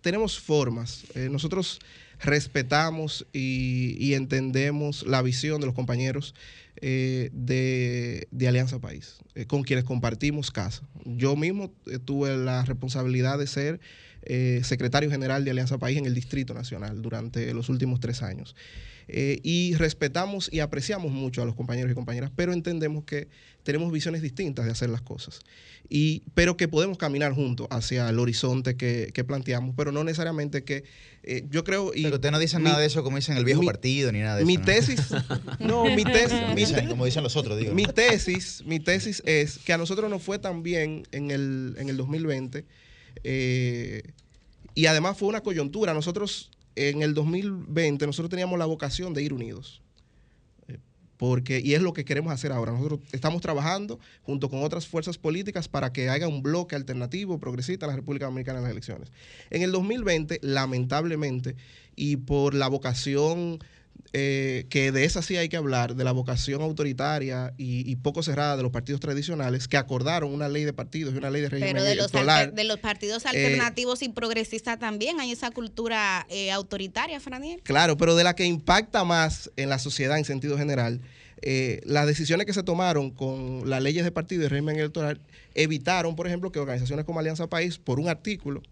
tenemos 0.01 0.39
formas. 0.39 1.03
Eh, 1.15 1.29
nosotros 1.31 1.79
respetamos 2.19 3.25
y, 3.31 3.95
y 3.99 4.15
entendemos 4.15 5.05
la 5.05 5.21
visión 5.21 5.61
de 5.61 5.67
los 5.67 5.75
compañeros 5.75 6.33
eh, 6.81 7.29
de, 7.33 8.27
de 8.31 8.47
Alianza 8.47 8.79
País, 8.79 9.17
eh, 9.35 9.45
con 9.45 9.63
quienes 9.63 9.83
compartimos 9.83 10.51
casa. 10.51 10.87
Yo 11.05 11.35
mismo 11.35 11.73
eh, 11.87 11.97
tuve 11.97 12.37
la 12.37 12.63
responsabilidad 12.65 13.37
de 13.37 13.47
ser 13.47 13.79
secretario 14.63 15.09
general 15.09 15.45
de 15.45 15.51
Alianza 15.51 15.77
País 15.77 15.97
en 15.97 16.05
el 16.05 16.13
Distrito 16.13 16.53
Nacional 16.53 17.01
durante 17.01 17.53
los 17.53 17.69
últimos 17.69 18.01
tres 18.01 18.21
años. 18.21 18.57
Eh, 19.09 19.39
y 19.41 19.73
respetamos 19.75 20.49
y 20.51 20.59
apreciamos 20.59 21.11
mucho 21.13 21.41
a 21.41 21.45
los 21.45 21.55
compañeros 21.55 21.89
y 21.91 21.95
compañeras, 21.95 22.29
pero 22.35 22.51
entendemos 22.51 23.05
que 23.05 23.29
tenemos 23.63 23.91
visiones 23.91 24.21
distintas 24.21 24.65
de 24.65 24.71
hacer 24.71 24.89
las 24.89 25.01
cosas. 25.01 25.39
Y, 25.89 26.23
pero 26.33 26.57
que 26.57 26.67
podemos 26.67 26.97
caminar 26.97 27.31
juntos 27.33 27.67
hacia 27.69 28.09
el 28.09 28.19
horizonte 28.19 28.75
que, 28.75 29.11
que 29.13 29.23
planteamos, 29.23 29.73
pero 29.77 29.93
no 29.93 30.03
necesariamente 30.03 30.63
que 30.65 30.83
eh, 31.23 31.45
yo 31.49 31.63
creo... 31.63 31.93
Y 31.95 32.03
Pero 32.03 32.15
usted 32.15 32.31
no 32.31 32.39
dice 32.39 32.57
mi- 32.57 32.65
nada 32.65 32.79
de 32.79 32.85
eso 32.87 33.01
como 33.03 33.15
dicen 33.15 33.37
el 33.37 33.45
viejo 33.45 33.61
mi- 33.61 33.67
partido 33.67 34.11
ni 34.11 34.19
nada 34.19 34.37
de 34.37 34.45
mi 34.45 34.53
eso. 34.55 34.59
¿no? 34.61 34.65
tesis, 34.65 35.01
no, 35.59 35.85
mi 35.95 36.03
tesis, 36.03 36.39
mi 36.49 36.55
Dicen, 36.65 36.87
como 36.89 37.05
dicen 37.05 37.23
los 37.23 37.35
otros, 37.37 37.57
digo. 37.57 37.73
mi 37.73 37.85
tesis, 37.85 38.63
mi 38.65 38.79
tesis 38.81 39.23
es 39.25 39.57
que 39.59 39.71
a 39.71 39.77
nosotros 39.77 40.09
nos 40.09 40.21
fue 40.21 40.37
tan 40.39 40.63
bien 40.63 41.03
en 41.13 41.31
el, 41.31 41.75
en 41.77 41.87
el 41.89 41.95
2020 41.95 42.65
eh, 43.23 44.03
y 44.75 44.85
además 44.85 45.17
fue 45.17 45.29
una 45.29 45.41
coyuntura. 45.41 45.93
Nosotros 45.93 46.51
en 46.77 47.01
el 47.01 47.13
2020 47.13 48.05
nosotros 48.05 48.29
teníamos 48.29 48.59
la 48.59 48.65
vocación 48.65 49.13
de 49.13 49.23
ir 49.23 49.33
unidos. 49.33 49.81
Eh, 50.67 50.77
Porque, 51.17 51.59
y 51.63 51.73
es 51.73 51.81
lo 51.81 51.93
que 51.93 52.05
queremos 52.05 52.31
hacer 52.31 52.51
ahora. 52.51 52.71
Nosotros 52.71 52.99
estamos 53.11 53.41
trabajando 53.41 53.99
junto 54.21 54.49
con 54.49 54.63
otras 54.63 54.87
fuerzas 54.87 55.17
políticas 55.17 55.67
para 55.67 55.91
que 55.91 56.09
haya 56.09 56.27
un 56.27 56.43
bloque 56.43 56.75
alternativo, 56.75 57.39
progresista 57.39 57.85
en 57.85 57.91
la 57.91 57.95
República 57.95 58.25
Dominicana 58.25 58.59
en 58.59 58.63
las 58.63 58.71
elecciones. 58.71 59.11
En 59.49 59.63
el 59.63 59.71
2020, 59.71 60.39
lamentablemente, 60.43 61.55
y 61.95 62.17
por 62.17 62.53
la 62.53 62.67
vocación 62.67 63.59
eh, 64.13 64.65
que 64.69 64.91
de 64.91 65.03
esa 65.05 65.21
sí 65.21 65.37
hay 65.37 65.49
que 65.49 65.57
hablar, 65.57 65.95
de 65.95 66.03
la 66.03 66.11
vocación 66.11 66.61
autoritaria 66.61 67.53
y, 67.57 67.89
y 67.89 67.95
poco 67.97 68.23
cerrada 68.23 68.57
de 68.57 68.63
los 68.63 68.71
partidos 68.71 69.01
tradicionales, 69.01 69.67
que 69.67 69.77
acordaron 69.77 70.33
una 70.33 70.47
ley 70.47 70.63
de 70.63 70.73
partidos 70.73 71.13
y 71.13 71.17
una 71.17 71.29
ley 71.29 71.41
de 71.41 71.49
régimen 71.49 71.73
Pero 71.73 71.83
de 71.83 71.95
los, 71.95 72.13
alter- 72.13 72.53
de 72.53 72.63
los 72.63 72.79
partidos 72.79 73.25
eh, 73.25 73.29
alternativos 73.29 74.01
y 74.01 74.09
progresistas 74.09 74.79
también 74.79 75.19
hay 75.19 75.31
esa 75.31 75.51
cultura 75.51 76.25
eh, 76.29 76.51
autoritaria, 76.51 77.19
Franiel. 77.19 77.61
Claro, 77.63 77.97
pero 77.97 78.15
de 78.15 78.23
la 78.23 78.35
que 78.35 78.45
impacta 78.45 79.03
más 79.03 79.51
en 79.55 79.69
la 79.69 79.79
sociedad 79.79 80.17
en 80.17 80.25
sentido 80.25 80.57
general, 80.57 81.01
eh, 81.41 81.81
las 81.85 82.07
decisiones 82.07 82.47
que 82.47 82.53
se 82.53 82.63
tomaron 82.63 83.11
con 83.11 83.69
las 83.69 83.81
leyes 83.83 84.03
de 84.03 84.11
partido 84.11 84.43
y 84.43 84.47
régimen 84.47 84.77
electoral 84.77 85.19
evitaron, 85.53 86.15
por 86.15 86.27
ejemplo, 86.27 86.51
que 86.51 86.59
organizaciones 86.59 87.05
como 87.05 87.19
Alianza 87.19 87.47
País, 87.47 87.77
por 87.77 87.99
un 87.99 88.09
artículo, 88.09 88.63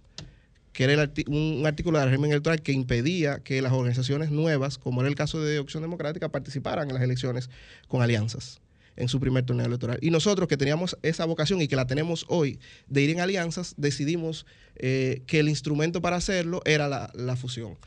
que 0.75 0.83
era 0.83 1.03
el 1.03 1.11
un, 1.27 1.63
artículo 1.65 1.99
del 1.99 2.09
régimen 2.09 2.31
electoral 2.31 2.61
que 2.61 2.73
impedía 2.73 3.39
que 3.39 3.61
las 3.61 3.71
organizaciones 3.71 4.29
nuevas, 4.29 4.77
como 4.77 4.99
era 4.99 5.07
el 5.07 5.15
caso 5.15 5.41
de 5.41 5.57
Opción 5.57 5.81
Democrática, 5.81 6.27
participaran 6.27 6.89
en 6.89 6.95
las 6.95 7.03
elecciones 7.03 7.49
con 7.87 8.01
alianzas 8.01 8.59
en 8.97 9.07
su 9.07 9.21
primer 9.21 9.45
torneo 9.45 9.65
electoral. 9.65 9.97
Y 10.01 10.09
nosotros 10.09 10.49
que 10.49 10.57
teníamos 10.57 10.97
esa 11.01 11.23
vocación 11.25 11.61
y 11.61 11.69
que 11.69 11.77
la 11.77 11.87
tenemos 11.87 12.25
hoy 12.27 12.59
de 12.87 13.01
ir 13.01 13.09
en 13.09 13.21
alianzas, 13.21 13.73
decidimos 13.77 14.45
eh, 14.75 15.21
que 15.27 15.39
el 15.39 15.47
instrumento 15.47 16.01
para 16.01 16.17
hacerlo 16.17 16.61
era 16.65 16.89
la 16.89 17.35
fusión 17.37 17.77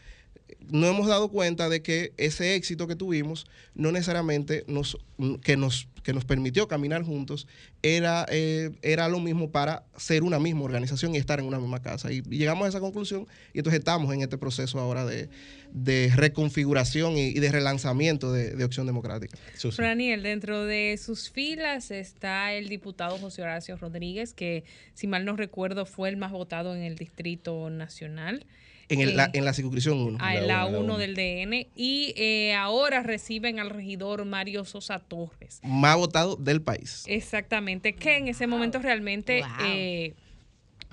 no 0.70 0.86
hemos 0.86 1.06
dado 1.06 1.28
cuenta 1.28 1.68
de 1.68 1.82
que 1.82 2.12
ese 2.16 2.54
éxito 2.54 2.86
que 2.86 2.96
tuvimos 2.96 3.46
no 3.74 3.92
necesariamente 3.92 4.64
nos, 4.66 4.98
que, 5.42 5.56
nos, 5.56 5.88
que 6.02 6.12
nos 6.12 6.24
permitió 6.24 6.68
caminar 6.68 7.02
juntos 7.02 7.46
era, 7.82 8.26
eh, 8.30 8.70
era 8.82 9.08
lo 9.08 9.20
mismo 9.20 9.50
para 9.50 9.84
ser 9.96 10.22
una 10.22 10.38
misma 10.38 10.62
organización 10.62 11.14
y 11.14 11.18
estar 11.18 11.38
en 11.38 11.46
una 11.46 11.58
misma 11.58 11.80
casa. 11.80 12.12
Y 12.12 12.22
llegamos 12.22 12.66
a 12.66 12.68
esa 12.68 12.80
conclusión 12.80 13.26
y 13.52 13.58
entonces 13.58 13.78
estamos 13.78 14.12
en 14.12 14.22
este 14.22 14.36
proceso 14.36 14.78
ahora 14.78 15.04
de, 15.04 15.28
de 15.72 16.12
reconfiguración 16.14 17.16
y, 17.16 17.28
y 17.28 17.38
de 17.40 17.52
relanzamiento 17.52 18.32
de, 18.32 18.50
de 18.50 18.64
Opción 18.64 18.86
Democrática. 18.86 19.38
Franiel, 19.72 20.22
dentro 20.22 20.64
de 20.64 20.98
sus 21.02 21.30
filas 21.30 21.90
está 21.90 22.52
el 22.52 22.68
diputado 22.68 23.18
José 23.18 23.42
Horacio 23.42 23.76
Rodríguez, 23.76 24.34
que 24.34 24.64
si 24.94 25.06
mal 25.06 25.24
no 25.24 25.36
recuerdo 25.36 25.86
fue 25.86 26.08
el 26.08 26.16
más 26.16 26.32
votado 26.32 26.74
en 26.74 26.82
el 26.82 26.96
Distrito 26.96 27.70
Nacional. 27.70 28.44
En, 28.88 29.00
el- 29.00 29.16
la, 29.16 29.28
en 29.32 29.44
la 29.44 29.52
circunscripción 29.52 29.98
1. 29.98 30.18
a 30.20 30.34
la 30.36 30.66
1 30.66 30.96
del 30.98 31.14
DN 31.14 31.68
y 31.76 32.14
eh, 32.16 32.54
ahora 32.54 33.02
reciben 33.02 33.58
al 33.60 33.70
regidor 33.70 34.24
Mario 34.24 34.64
Sosa 34.64 34.98
Torres. 34.98 35.60
Más 35.62 35.96
votado 35.96 36.36
del 36.36 36.62
país. 36.62 37.04
Exactamente, 37.06 37.94
que 37.94 38.16
en 38.16 38.28
ese 38.28 38.46
momento 38.46 38.78
realmente, 38.78 39.42
eh, 39.66 40.14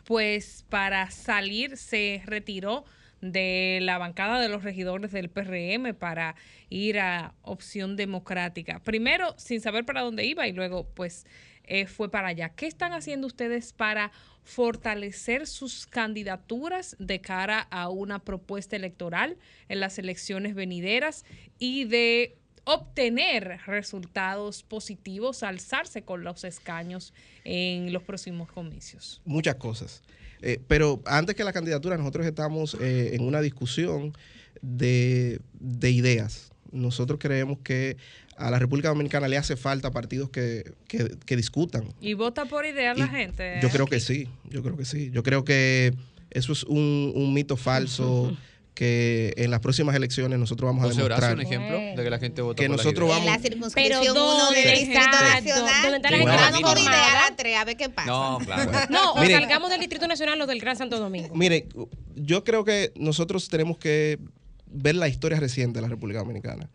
pues 0.04 0.66
para 0.70 1.10
salir 1.12 1.78
se 1.78 2.22
retiró 2.26 2.86
de 3.22 3.80
la 3.82 3.98
bancada 3.98 4.40
de 4.40 4.50
los 4.50 4.64
regidores 4.64 5.12
del 5.12 5.30
PRM 5.30 5.96
para 5.98 6.36
ir 6.70 7.00
a 7.00 7.34
opción 7.42 7.96
democrática. 7.96 8.80
Primero 8.84 9.34
sin 9.38 9.62
saber 9.62 9.86
para 9.86 10.02
dónde 10.02 10.26
iba 10.26 10.48
y 10.48 10.52
luego 10.52 10.86
pues 10.94 11.26
eh, 11.68 11.88
fue 11.88 12.10
para 12.10 12.30
allá. 12.30 12.50
¿Qué 12.50 12.68
están 12.68 12.94
haciendo 12.94 13.28
ustedes 13.28 13.74
para 13.74 14.12
fortalecer 14.44 15.48
sus 15.48 15.88
candidaturas 15.88 16.96
de 17.00 17.20
cara 17.20 17.62
a 17.72 17.90
una 17.90 18.20
propuesta 18.20 18.76
electoral 18.76 19.38
en 19.70 19.80
las 19.80 19.98
elecciones 19.98 20.54
venideras 20.54 21.26
y 21.58 21.86
de 21.86 22.38
obtener 22.64 23.60
resultados 23.66 24.64
positivos, 24.64 25.44
alzarse 25.44 26.04
con 26.04 26.24
los 26.24 26.44
escaños 26.44 27.14
en 27.44 27.94
los 27.94 28.04
próximos 28.04 28.52
comicios? 28.52 29.22
muchas 29.26 29.56
cosas. 29.56 30.04
Eh, 30.42 30.62
pero 30.68 31.02
antes 31.06 31.36
que 31.36 31.44
la 31.44 31.54
candidatura, 31.54 31.98
nosotros 31.98 32.26
estamos 32.26 32.76
eh, 32.80 33.16
en 33.16 33.24
una 33.24 33.42
discusión 33.42 34.14
de, 34.62 35.40
de 35.54 35.92
ideas. 35.92 36.52
Nosotros 36.72 37.20
creemos 37.20 37.60
que 37.60 37.98
a 38.38 38.52
la 38.52 38.60
República 38.60 38.90
Dominicana 38.90 39.28
le 39.28 39.38
hace 39.38 39.56
falta 39.56 39.92
partidos 39.92 40.30
que, 40.30 40.74
que- 40.88 41.16
que 41.26 41.36
discutan. 41.36 41.94
¿Y 42.02 42.14
vota 42.16 42.46
por 42.46 42.66
idea 42.66 42.94
la 42.94 43.08
gente? 43.08 43.60
Yo 43.62 43.70
creo 43.70 43.86
que 43.88 44.00
sí, 44.00 44.28
yo 44.50 44.62
creo 44.64 44.76
que 44.78 44.86
sí. 44.86 45.10
Yo 45.12 45.24
creo 45.24 45.46
que 45.46 45.94
eso 46.32 46.52
es 46.54 46.64
un, 46.64 47.12
un 47.16 47.34
mito 47.34 47.56
falso 47.58 48.36
que 48.76 49.34
en 49.38 49.52
las 49.52 49.62
próximas 49.62 49.96
elecciones 49.96 50.38
nosotros 50.38 50.68
vamos 50.68 50.84
a 50.84 50.88
José 50.90 51.02
Horacio, 51.02 51.28
demostrar. 51.30 51.34
un 51.34 51.42
ejemplo 51.64 51.78
de 51.96 52.04
que 52.04 52.10
la 52.10 52.20
gente 52.20 52.42
vota 52.42 52.62
Que 52.62 52.68
por 52.68 52.76
nosotros 52.76 53.08
ideas. 53.08 53.20
vamos- 53.26 53.36
En 53.38 53.42
la 53.42 53.50
circunscripción 53.50 54.00
Pero 54.02 54.12
1 54.26 54.38
¿dónde? 54.38 54.60
del 54.62 54.70
Distrito 54.80 55.00
Exacto. 55.00 55.24
Nacional. 55.24 55.82
¿Dónde 55.84 55.96
está 55.96 56.12
la 56.12 56.18
gente 56.52 56.62
por 56.62 56.78
idea 56.78 57.30
la 57.30 57.36
tres, 57.38 57.58
a 57.58 57.64
ver 57.64 57.78
qué 57.78 57.90
pasa. 57.90 58.08
No, 58.12 58.40
claro. 58.44 58.72
No, 58.90 59.14
o 59.14 59.22
Miren. 59.22 59.40
salgamos 59.40 59.70
del 59.70 59.80
Distrito 59.80 60.08
Nacional 60.10 60.42
o 60.42 60.46
del 60.46 60.60
Gran 60.60 60.76
Santo 60.76 61.00
Domingo. 61.00 61.34
Mire, 61.34 61.70
yo 62.16 62.44
creo 62.44 62.66
que 62.66 62.92
nosotros 62.98 63.48
tenemos 63.48 63.78
que 63.78 64.20
ver 64.68 64.96
la 64.96 65.08
historia 65.08 65.40
reciente 65.40 65.78
de 65.78 65.84
la 65.84 65.88
República 65.88 66.20
Dominicana. 66.20 66.70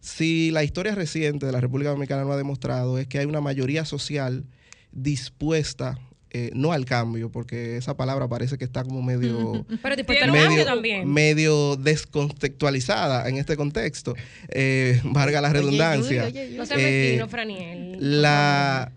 Si 0.00 0.50
la 0.52 0.62
historia 0.64 0.94
reciente 0.94 1.46
de 1.46 1.52
la 1.52 1.60
República 1.60 1.90
Dominicana 1.90 2.24
no 2.24 2.32
ha 2.32 2.36
demostrado 2.36 2.98
es 2.98 3.06
que 3.06 3.18
hay 3.18 3.26
una 3.26 3.40
mayoría 3.40 3.84
social 3.84 4.44
dispuesta, 4.92 5.98
eh, 6.30 6.50
no 6.54 6.72
al 6.72 6.84
cambio, 6.84 7.30
porque 7.30 7.76
esa 7.76 7.96
palabra 7.96 8.28
parece 8.28 8.58
que 8.58 8.64
está 8.64 8.84
como 8.84 9.02
medio, 9.02 9.64
Pero 9.82 9.96
cambio 10.20 10.64
también. 10.64 11.10
medio 11.12 11.76
descontextualizada 11.76 13.28
en 13.28 13.36
este 13.38 13.56
contexto, 13.56 14.14
eh, 14.48 15.00
valga 15.04 15.40
la 15.40 15.52
redundancia. 15.52 16.24
No 16.56 16.66
seas 16.66 16.80
Eh, 16.80 17.24
Franiel. 17.28 17.96
la, 18.00 18.92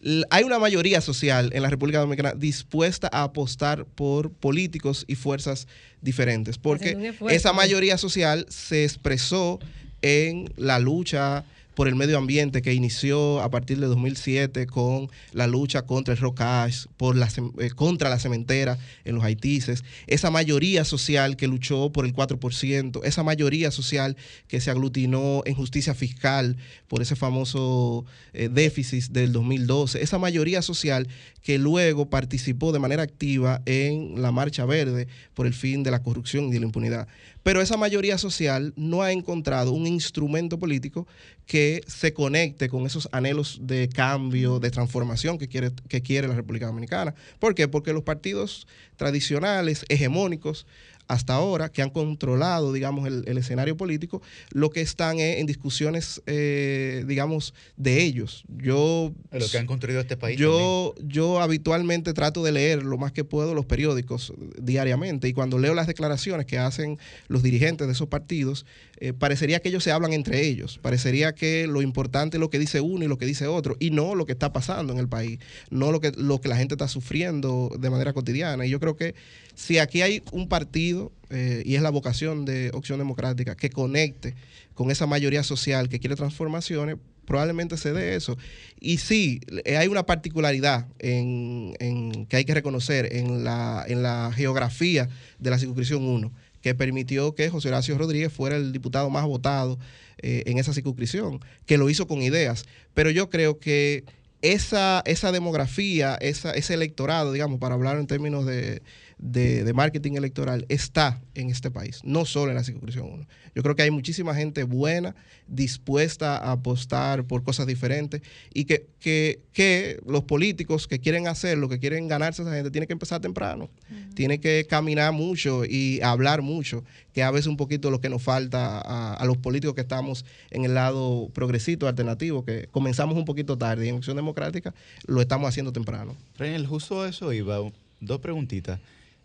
la- 0.00 0.26
hay 0.30 0.44
una 0.44 0.58
mayoría 0.60 1.00
social 1.00 1.50
en 1.52 1.62
la 1.62 1.70
República 1.70 1.98
Dominicana 1.98 2.34
dispuesta 2.36 3.08
a 3.12 3.24
apostar 3.24 3.84
por 3.84 4.30
políticos 4.30 5.04
y 5.08 5.16
fuerzas 5.16 5.66
diferentes, 6.00 6.58
porque 6.58 7.12
esa 7.28 7.52
mayoría 7.52 7.98
social 7.98 8.46
se 8.48 8.84
expresó 8.84 9.58
en 10.02 10.52
la 10.56 10.78
lucha 10.78 11.44
por 11.78 11.86
el 11.86 11.94
medio 11.94 12.18
ambiente 12.18 12.60
que 12.60 12.74
inició 12.74 13.40
a 13.40 13.50
partir 13.50 13.78
de 13.78 13.86
2007 13.86 14.66
con 14.66 15.08
la 15.30 15.46
lucha 15.46 15.82
contra 15.82 16.12
el 16.12 16.18
rocash, 16.18 16.86
por 16.96 17.14
la, 17.14 17.28
eh, 17.60 17.70
contra 17.70 18.10
la 18.10 18.18
cementera 18.18 18.76
en 19.04 19.14
los 19.14 19.22
haitises, 19.22 19.84
esa 20.08 20.32
mayoría 20.32 20.84
social 20.84 21.36
que 21.36 21.46
luchó 21.46 21.92
por 21.92 22.04
el 22.04 22.12
4%, 22.12 23.04
esa 23.04 23.22
mayoría 23.22 23.70
social 23.70 24.16
que 24.48 24.60
se 24.60 24.72
aglutinó 24.72 25.42
en 25.46 25.54
justicia 25.54 25.94
fiscal 25.94 26.56
por 26.88 27.00
ese 27.00 27.14
famoso 27.14 28.04
eh, 28.32 28.48
déficit 28.48 29.12
del 29.12 29.30
2012, 29.30 30.02
esa 30.02 30.18
mayoría 30.18 30.62
social 30.62 31.06
que 31.42 31.58
luego 31.58 32.10
participó 32.10 32.72
de 32.72 32.80
manera 32.80 33.04
activa 33.04 33.62
en 33.66 34.20
la 34.20 34.32
Marcha 34.32 34.64
Verde 34.64 35.06
por 35.34 35.46
el 35.46 35.54
fin 35.54 35.84
de 35.84 35.92
la 35.92 36.02
corrupción 36.02 36.46
y 36.46 36.50
de 36.50 36.58
la 36.58 36.66
impunidad. 36.66 37.06
Pero 37.48 37.62
esa 37.62 37.78
mayoría 37.78 38.18
social 38.18 38.74
no 38.76 39.00
ha 39.00 39.10
encontrado 39.10 39.72
un 39.72 39.86
instrumento 39.86 40.58
político 40.58 41.08
que 41.46 41.80
se 41.86 42.12
conecte 42.12 42.68
con 42.68 42.84
esos 42.84 43.08
anhelos 43.10 43.60
de 43.62 43.88
cambio, 43.88 44.60
de 44.60 44.70
transformación 44.70 45.38
que 45.38 45.48
quiere, 45.48 45.70
que 45.88 46.02
quiere 46.02 46.28
la 46.28 46.34
República 46.34 46.66
Dominicana. 46.66 47.14
¿Por 47.38 47.54
qué? 47.54 47.66
Porque 47.66 47.94
los 47.94 48.02
partidos 48.02 48.66
tradicionales, 48.96 49.86
hegemónicos, 49.88 50.66
hasta 51.08 51.34
ahora, 51.34 51.70
que 51.70 51.82
han 51.82 51.90
controlado, 51.90 52.72
digamos, 52.72 53.06
el, 53.08 53.24
el 53.26 53.38
escenario 53.38 53.76
político, 53.76 54.22
lo 54.50 54.70
que 54.70 54.82
están 54.82 55.18
es 55.18 55.38
en 55.38 55.46
discusiones, 55.46 56.22
eh, 56.26 57.04
digamos, 57.06 57.54
de 57.76 58.02
ellos. 58.02 58.44
Yo 58.48 59.12
lo 59.32 59.48
que 59.48 59.58
han 59.58 59.66
construido 59.66 60.00
este 60.00 60.16
país. 60.16 60.38
yo, 60.38 60.94
yo 61.02 61.40
habitualmente 61.40 62.12
trato 62.12 62.44
de 62.44 62.52
leer 62.52 62.82
lo 62.82 62.98
más 62.98 63.12
que 63.12 63.24
puedo 63.24 63.54
los 63.54 63.64
periódicos 63.64 64.32
diariamente 64.60 65.28
y 65.28 65.32
cuando 65.32 65.58
leo 65.58 65.74
las 65.74 65.86
declaraciones 65.86 66.46
que 66.46 66.58
hacen 66.58 66.98
los 67.28 67.42
dirigentes 67.42 67.86
de 67.86 67.94
esos 67.94 68.08
partidos, 68.08 68.66
eh, 69.00 69.12
parecería 69.12 69.60
que 69.60 69.68
ellos 69.68 69.84
se 69.84 69.92
hablan 69.92 70.12
entre 70.12 70.46
ellos, 70.46 70.78
parecería 70.82 71.34
que 71.34 71.66
lo 71.66 71.82
importante 71.82 72.36
es 72.36 72.40
lo 72.40 72.50
que 72.50 72.58
dice 72.58 72.80
uno 72.80 73.04
y 73.04 73.08
lo 73.08 73.18
que 73.18 73.26
dice 73.26 73.46
otro 73.46 73.76
y 73.78 73.90
no 73.90 74.14
lo 74.14 74.26
que 74.26 74.32
está 74.32 74.52
pasando 74.52 74.92
en 74.92 74.98
el 74.98 75.08
país, 75.08 75.38
no 75.70 75.92
lo 75.92 76.00
que, 76.00 76.12
lo 76.16 76.40
que 76.40 76.48
la 76.48 76.56
gente 76.56 76.74
está 76.74 76.88
sufriendo 76.88 77.70
de 77.78 77.90
manera 77.90 78.12
cotidiana. 78.12 78.66
Y 78.66 78.70
yo 78.70 78.80
creo 78.80 78.96
que 78.96 79.14
si 79.54 79.78
aquí 79.78 80.02
hay 80.02 80.22
un 80.32 80.48
partido, 80.48 81.12
eh, 81.30 81.62
y 81.64 81.74
es 81.74 81.82
la 81.82 81.90
vocación 81.90 82.44
de 82.44 82.70
Opción 82.74 82.98
Democrática, 82.98 83.56
que 83.56 83.70
conecte 83.70 84.34
con 84.74 84.90
esa 84.90 85.06
mayoría 85.06 85.42
social 85.42 85.88
que 85.88 85.98
quiere 85.98 86.14
transformaciones, 86.16 86.96
probablemente 87.24 87.76
se 87.76 87.92
dé 87.92 88.14
eso. 88.16 88.38
Y 88.80 88.98
sí, 88.98 89.40
eh, 89.64 89.76
hay 89.76 89.88
una 89.88 90.06
particularidad 90.06 90.86
en, 90.98 91.74
en- 91.78 92.24
que 92.26 92.36
hay 92.38 92.44
que 92.44 92.54
reconocer 92.54 93.14
en 93.14 93.44
la, 93.44 93.84
en 93.86 94.02
la 94.02 94.32
geografía 94.34 95.08
de 95.38 95.50
la 95.50 95.58
circunscripción 95.58 96.04
1, 96.04 96.32
que 96.62 96.74
permitió 96.74 97.34
que 97.34 97.50
José 97.50 97.68
Horacio 97.68 97.96
Rodríguez 97.98 98.32
fuera 98.32 98.56
el 98.56 98.72
diputado 98.72 99.10
más 99.10 99.24
votado 99.24 99.78
eh, 100.18 100.42
en 100.46 100.58
esa 100.58 100.72
circunscripción, 100.72 101.40
que 101.66 101.78
lo 101.78 101.90
hizo 101.90 102.06
con 102.06 102.22
ideas. 102.22 102.64
Pero 102.94 103.10
yo 103.10 103.30
creo 103.30 103.58
que 103.58 104.04
esa, 104.42 105.02
esa 105.04 105.32
demografía, 105.32 106.16
esa, 106.16 106.52
ese 106.52 106.74
electorado, 106.74 107.32
digamos, 107.32 107.58
para 107.58 107.74
hablar 107.74 107.98
en 107.98 108.06
términos 108.06 108.46
de, 108.46 108.82
de- 109.18 109.64
de 109.64 109.72
marketing 109.72 110.12
electoral, 110.12 110.64
está 110.68 111.20
en 111.34 111.50
este 111.50 111.70
país, 111.70 112.00
no 112.04 112.24
solo 112.24 112.50
en 112.52 112.56
la 112.56 112.64
circunscripción 112.64 113.06
1. 113.12 113.26
Yo 113.54 113.62
creo 113.62 113.74
que 113.74 113.82
hay 113.82 113.90
muchísima 113.90 114.34
gente 114.34 114.62
buena, 114.62 115.16
dispuesta 115.48 116.36
a 116.38 116.52
apostar 116.52 117.24
por 117.24 117.42
cosas 117.42 117.66
diferentes 117.66 118.22
y 118.54 118.64
que, 118.64 118.86
que, 119.00 119.40
que 119.52 119.98
los 120.06 120.22
políticos 120.24 120.86
que 120.86 121.00
quieren 121.00 121.26
hacerlo, 121.26 121.68
que 121.68 121.80
quieren 121.80 122.06
ganarse 122.06 122.42
a 122.42 122.44
esa 122.44 122.54
gente, 122.54 122.70
tienen 122.70 122.86
que 122.86 122.92
empezar 122.92 123.20
temprano. 123.20 123.68
Tienen 124.14 124.40
que 124.40 124.66
caminar 124.68 125.12
mucho 125.12 125.64
y 125.64 126.00
hablar 126.02 126.42
mucho, 126.42 126.84
que 127.12 127.22
a 127.24 127.30
veces 127.30 127.46
un 127.48 127.56
poquito 127.56 127.90
lo 127.90 128.00
que 128.00 128.08
nos 128.08 128.22
falta 128.22 128.78
a, 128.80 129.14
a 129.14 129.24
los 129.24 129.36
políticos 129.36 129.74
que 129.74 129.80
estamos 129.80 130.24
en 130.50 130.64
el 130.64 130.74
lado 130.74 131.28
progresito, 131.32 131.88
alternativo, 131.88 132.44
que 132.44 132.68
comenzamos 132.70 133.16
un 133.16 133.24
poquito 133.24 133.58
tarde 133.58 133.86
y 133.86 133.88
en 133.88 133.96
Acción 133.96 134.16
Democrática 134.16 134.74
lo 135.06 135.20
estamos 135.20 135.48
haciendo 135.48 135.72
temprano. 135.72 136.14
Reyel, 136.36 136.66
justo 136.66 137.02
a 137.02 137.08
eso 137.08 137.32
iba. 137.32 137.58
Dos 138.00 138.20
preguntitas. 138.20 138.78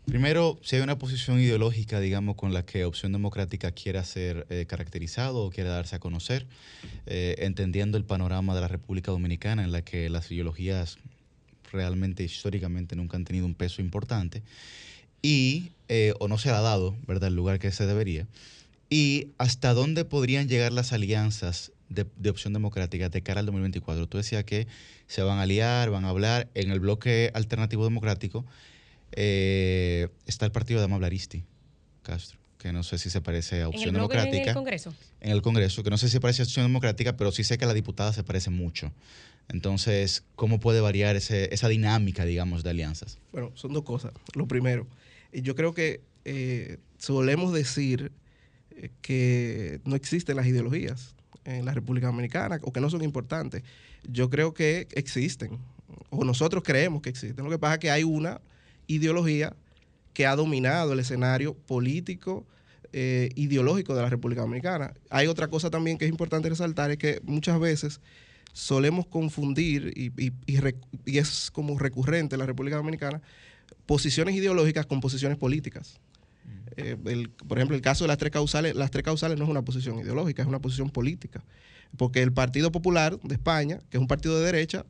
Primero, 0.05 0.59
si 0.61 0.75
hay 0.75 0.81
una 0.81 0.97
posición 0.97 1.39
ideológica, 1.39 2.01
digamos, 2.01 2.35
con 2.35 2.53
la 2.53 2.65
que 2.65 2.83
Opción 2.83 3.13
Democrática 3.13 3.71
quiera 3.71 4.03
ser 4.03 4.45
eh, 4.49 4.65
caracterizado 4.67 5.45
o 5.45 5.49
quiera 5.49 5.69
darse 5.69 5.95
a 5.95 5.99
conocer, 5.99 6.45
eh, 7.05 7.35
entendiendo 7.39 7.97
el 7.97 8.03
panorama 8.03 8.53
de 8.53 8.59
la 8.59 8.67
República 8.67 9.11
Dominicana 9.11 9.63
en 9.63 9.71
la 9.71 9.81
que 9.81 10.09
las 10.09 10.29
ideologías 10.29 10.97
realmente 11.71 12.21
históricamente 12.23 12.97
nunca 12.97 13.15
han 13.15 13.23
tenido 13.23 13.45
un 13.45 13.55
peso 13.55 13.81
importante 13.81 14.43
y 15.21 15.71
eh, 15.87 16.13
o 16.19 16.27
no 16.27 16.37
se 16.37 16.49
ha 16.49 16.59
dado, 16.59 16.97
¿verdad?, 17.07 17.29
el 17.29 17.35
lugar 17.35 17.59
que 17.59 17.71
se 17.71 17.85
debería. 17.85 18.27
Y 18.89 19.29
hasta 19.37 19.73
dónde 19.73 20.03
podrían 20.03 20.49
llegar 20.49 20.73
las 20.73 20.91
alianzas 20.91 21.71
de, 21.87 22.05
de 22.17 22.29
Opción 22.29 22.51
Democrática 22.51 23.07
de 23.07 23.23
cara 23.23 23.39
al 23.39 23.45
2024. 23.45 24.07
Tú 24.07 24.17
decías 24.17 24.43
que 24.43 24.67
se 25.07 25.23
van 25.23 25.39
a 25.39 25.43
aliar, 25.43 25.89
van 25.91 26.03
a 26.03 26.09
hablar. 26.09 26.49
En 26.55 26.71
el 26.71 26.81
bloque 26.81 27.31
alternativo 27.33 27.85
democrático 27.85 28.45
eh, 29.15 30.09
está 30.25 30.45
el 30.45 30.51
partido 30.51 30.79
de 30.79 30.85
Amable 30.85 31.07
Aristi 31.07 31.43
Castro, 32.03 32.37
que 32.57 32.71
no 32.73 32.83
sé 32.83 32.97
si 32.97 33.09
se 33.09 33.21
parece 33.21 33.57
a 33.57 33.59
En 33.61 33.65
Opción 33.67 33.89
el 33.89 33.93
Democrática 33.93 34.41
en 34.41 34.47
el 34.49 34.53
Congreso. 34.53 34.93
en 35.21 35.31
el 35.31 35.41
Congreso, 35.41 35.83
que 35.83 35.89
no 35.89 35.97
sé 35.97 36.09
si 36.09 36.19
parece 36.19 36.41
Acción 36.43 36.65
Democrática, 36.65 37.15
pero 37.17 37.31
sí 37.31 37.43
sé 37.43 37.57
que 37.57 37.65
la 37.65 37.73
diputada 37.73 38.13
se 38.13 38.23
parece 38.23 38.49
mucho. 38.49 38.91
Entonces, 39.49 40.23
¿cómo 40.35 40.59
puede 40.59 40.79
variar 40.81 41.15
ese- 41.15 41.53
esa 41.53 41.67
dinámica, 41.67 42.23
digamos, 42.25 42.63
de 42.63 42.69
alianzas? 42.69 43.17
Bueno, 43.31 43.51
son 43.55 43.73
dos 43.73 43.83
cosas. 43.83 44.13
Lo 44.35 44.47
primero, 44.47 44.87
eh, 45.33 45.41
yo 45.41 45.55
creo 45.55 45.73
que 45.73 46.01
eh, 46.25 46.77
solemos 46.97 47.51
decir 47.53 48.11
que 49.01 49.79
no 49.85 49.95
existen 49.95 50.35
las 50.35 50.45
ideologías 50.47 51.15
en 51.45 51.65
la 51.65 51.73
República 51.73 52.07
Dominicana 52.07 52.59
o 52.63 52.71
que 52.71 52.79
no 52.79 52.89
son 52.89 53.03
importantes. 53.03 53.63
Yo 54.09 54.29
creo 54.29 54.53
que 54.53 54.87
existen, 54.93 55.59
o 56.09 56.23
nosotros 56.23 56.63
creemos 56.63 57.01
que 57.01 57.09
existen. 57.09 57.43
Lo 57.43 57.51
que 57.51 57.59
pasa 57.59 57.73
es 57.75 57.79
que 57.79 57.91
hay 57.91 58.03
una 58.03 58.41
ideología 58.87 59.55
que 60.13 60.25
ha 60.25 60.35
dominado 60.35 60.93
el 60.93 60.99
escenario 60.99 61.53
político, 61.55 62.45
eh, 62.91 63.29
ideológico 63.35 63.95
de 63.95 64.01
la 64.03 64.09
República 64.09 64.41
Dominicana. 64.41 64.93
Hay 65.09 65.27
otra 65.27 65.47
cosa 65.47 65.69
también 65.69 65.97
que 65.97 66.05
es 66.05 66.11
importante 66.11 66.49
resaltar, 66.49 66.91
es 66.91 66.97
que 66.97 67.19
muchas 67.23 67.59
veces 67.59 67.99
solemos 68.53 69.07
confundir, 69.07 69.91
y, 69.95 70.11
y- 70.23 70.31
y 70.45 70.57
rec- 70.57 70.85
y 71.05 71.17
es 71.17 71.49
como 71.51 71.79
recurrente 71.79 72.35
en 72.35 72.39
la 72.39 72.45
República 72.45 72.77
Dominicana, 72.77 73.21
posiciones 73.87 74.35
ideológicas 74.35 74.85
con 74.85 75.01
posiciones 75.01 75.37
políticas. 75.39 75.99
Eh, 76.75 76.97
el- 77.05 77.29
por 77.29 77.57
ejemplo, 77.57 77.75
el 77.75 77.81
caso 77.81 78.03
de 78.03 78.09
las 78.09 78.17
tres 78.17 78.31
causales, 78.31 78.75
las 78.75 78.91
tres 78.91 79.03
causales 79.03 79.37
no 79.39 79.45
es 79.45 79.49
una 79.49 79.63
posición 79.63 79.97
ideológica, 79.99 80.43
es 80.43 80.47
una 80.47 80.59
posición 80.59 80.89
política. 80.91 81.43
Porque 81.97 82.21
el 82.21 82.31
Partido 82.31 82.71
Popular 82.71 83.19
de 83.21 83.35
España, 83.35 83.79
que 83.89 83.97
es 83.97 84.01
un 84.01 84.07
partido 84.07 84.39
de 84.39 84.45
derecha, 84.45 84.85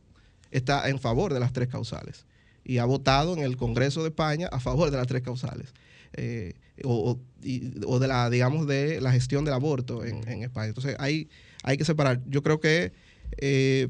está 0.52 0.90
en 0.90 0.99
favor 0.99 1.34
de 1.34 1.40
las 1.40 1.52
tres 1.53 1.68
causales. 1.70 2.26
Y 2.64 2.77
ha 2.77 2.85
votado 2.85 3.34
en 3.34 3.40
el 3.44 3.57
Congreso 3.57 4.02
de 4.03 4.10
España 4.10 4.48
a 4.52 4.60
favor 4.60 4.90
de 4.91 4.98
las 4.98 5.07
tres 5.07 5.22
causales. 5.22 5.73
Eh, 6.14 6.53
o, 6.84 7.11
o- 7.11 7.19
y- 7.44 7.72
o 7.85 7.99
de 7.99 8.07
la, 8.07 8.30
digamos, 8.30 8.68
de 8.68 9.02
la 9.02 9.11
gestión 9.11 9.45
del 9.45 9.53
aborto 9.53 10.03
en, 10.06 10.27
en 10.27 10.44
España. 10.44 10.68
Entonces 10.68 10.95
hay, 10.99 11.30
hay 11.64 11.77
que 11.77 11.85
separar. 11.85 12.22
Yo 12.27 12.41
creo 12.44 12.60
que 12.60 12.94
eh, 13.38 13.90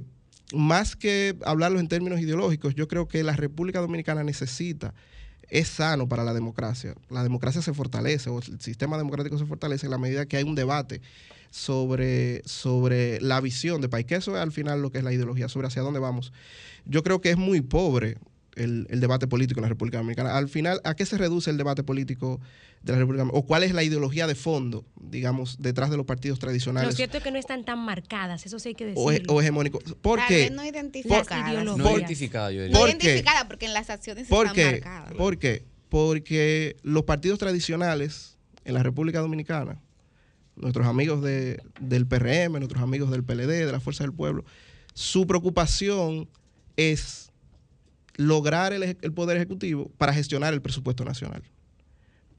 más 0.53 0.95
que 0.95 1.35
hablarlo 1.45 1.79
en 1.79 1.87
términos 1.87 2.19
ideológicos, 2.19 2.75
yo 2.75 2.87
creo 2.87 3.07
que 3.07 3.23
la 3.23 3.35
República 3.35 3.79
Dominicana 3.79 4.23
necesita, 4.23 4.93
es 5.49 5.67
sano 5.67 6.07
para 6.07 6.23
la 6.23 6.33
democracia. 6.33 6.95
La 7.09 7.23
democracia 7.23 7.61
se 7.61 7.73
fortalece, 7.73 8.29
o 8.29 8.39
el 8.39 8.59
sistema 8.61 8.97
democrático 8.97 9.37
se 9.37 9.45
fortalece 9.45 9.85
en 9.87 9.91
la 9.91 9.97
medida 9.97 10.25
que 10.25 10.37
hay 10.37 10.43
un 10.43 10.55
debate 10.55 11.01
sobre, 11.51 12.41
sobre 12.45 13.21
la 13.21 13.39
visión 13.41 13.81
de 13.81 13.89
país, 13.89 14.05
que 14.05 14.15
eso 14.15 14.35
es 14.35 14.41
al 14.41 14.51
final 14.51 14.81
lo 14.81 14.91
que 14.91 14.97
es 14.99 15.03
la 15.03 15.13
ideología, 15.13 15.47
sobre 15.49 15.67
hacia 15.67 15.81
dónde 15.81 15.99
vamos. 15.99 16.33
Yo 16.85 17.03
creo 17.03 17.21
que 17.21 17.29
es 17.31 17.37
muy 17.37 17.61
pobre 17.61 18.17
el, 18.55 18.87
el 18.89 18.99
debate 18.99 19.27
político 19.27 19.59
en 19.59 19.63
la 19.63 19.69
República 19.69 19.97
Dominicana. 19.97 20.37
Al 20.37 20.47
final, 20.49 20.79
¿a 20.83 20.95
qué 20.95 21.05
se 21.05 21.17
reduce 21.17 21.49
el 21.49 21.57
debate 21.57 21.83
político 21.83 22.39
de 22.83 22.93
la 22.93 22.99
República 22.99 23.21
Dominicana? 23.23 23.39
¿O 23.43 23.47
cuál 23.47 23.63
es 23.63 23.73
la 23.73 23.83
ideología 23.83 24.27
de 24.27 24.35
fondo, 24.35 24.85
digamos, 24.99 25.57
detrás 25.59 25.89
de 25.89 25.97
los 25.97 26.05
partidos 26.05 26.37
Lo 26.37 26.41
tradicionales? 26.41 26.95
cierto 26.95 27.17
es 27.17 27.23
que 27.23 27.31
no 27.31 27.39
están 27.39 27.63
tan 27.65 27.79
marcadas, 27.79 28.45
eso 28.45 28.59
sí 28.59 28.69
hay 28.69 28.75
que 28.75 28.85
decirlo. 28.85 29.03
o, 29.05 29.11
he- 29.11 29.23
o 29.27 29.41
hegemónico. 29.41 29.79
¿Por 30.01 30.19
Tal 30.19 30.27
qué? 30.27 30.49
no 30.51 30.63
identificadas. 30.65 31.65
No 31.65 31.97
identificada, 31.97 32.51
yo 32.51 32.61
diría. 32.63 32.77
No 32.77 32.87
identificada 32.87 33.47
porque 33.47 33.65
en 33.65 33.73
las 33.73 33.89
acciones 33.89 34.27
¿Por 34.27 34.47
están 34.47 34.55
qué? 34.55 34.71
marcadas. 34.73 35.13
¿Por 35.13 35.37
qué? 35.39 35.63
Porque 35.89 36.75
los 36.83 37.03
partidos 37.03 37.39
tradicionales 37.39 38.37
en 38.65 38.73
la 38.75 38.83
República 38.83 39.19
Dominicana, 39.19 39.79
nuestros 40.55 40.85
amigos 40.85 41.23
de- 41.23 41.59
del 41.79 42.05
PRM, 42.05 42.53
nuestros 42.59 42.81
amigos 42.83 43.09
del 43.11 43.23
PLD, 43.23 43.65
de 43.65 43.71
la 43.71 43.79
Fuerza 43.79 44.03
del 44.03 44.13
Pueblo, 44.13 44.45
su 44.93 45.25
preocupación 45.25 46.27
es 46.77 47.22
lograr 48.15 48.73
el, 48.73 48.83
el 48.83 49.13
poder 49.13 49.37
ejecutivo 49.37 49.91
para 49.97 50.13
gestionar 50.13 50.53
el 50.53 50.61
presupuesto 50.61 51.03
nacional, 51.05 51.43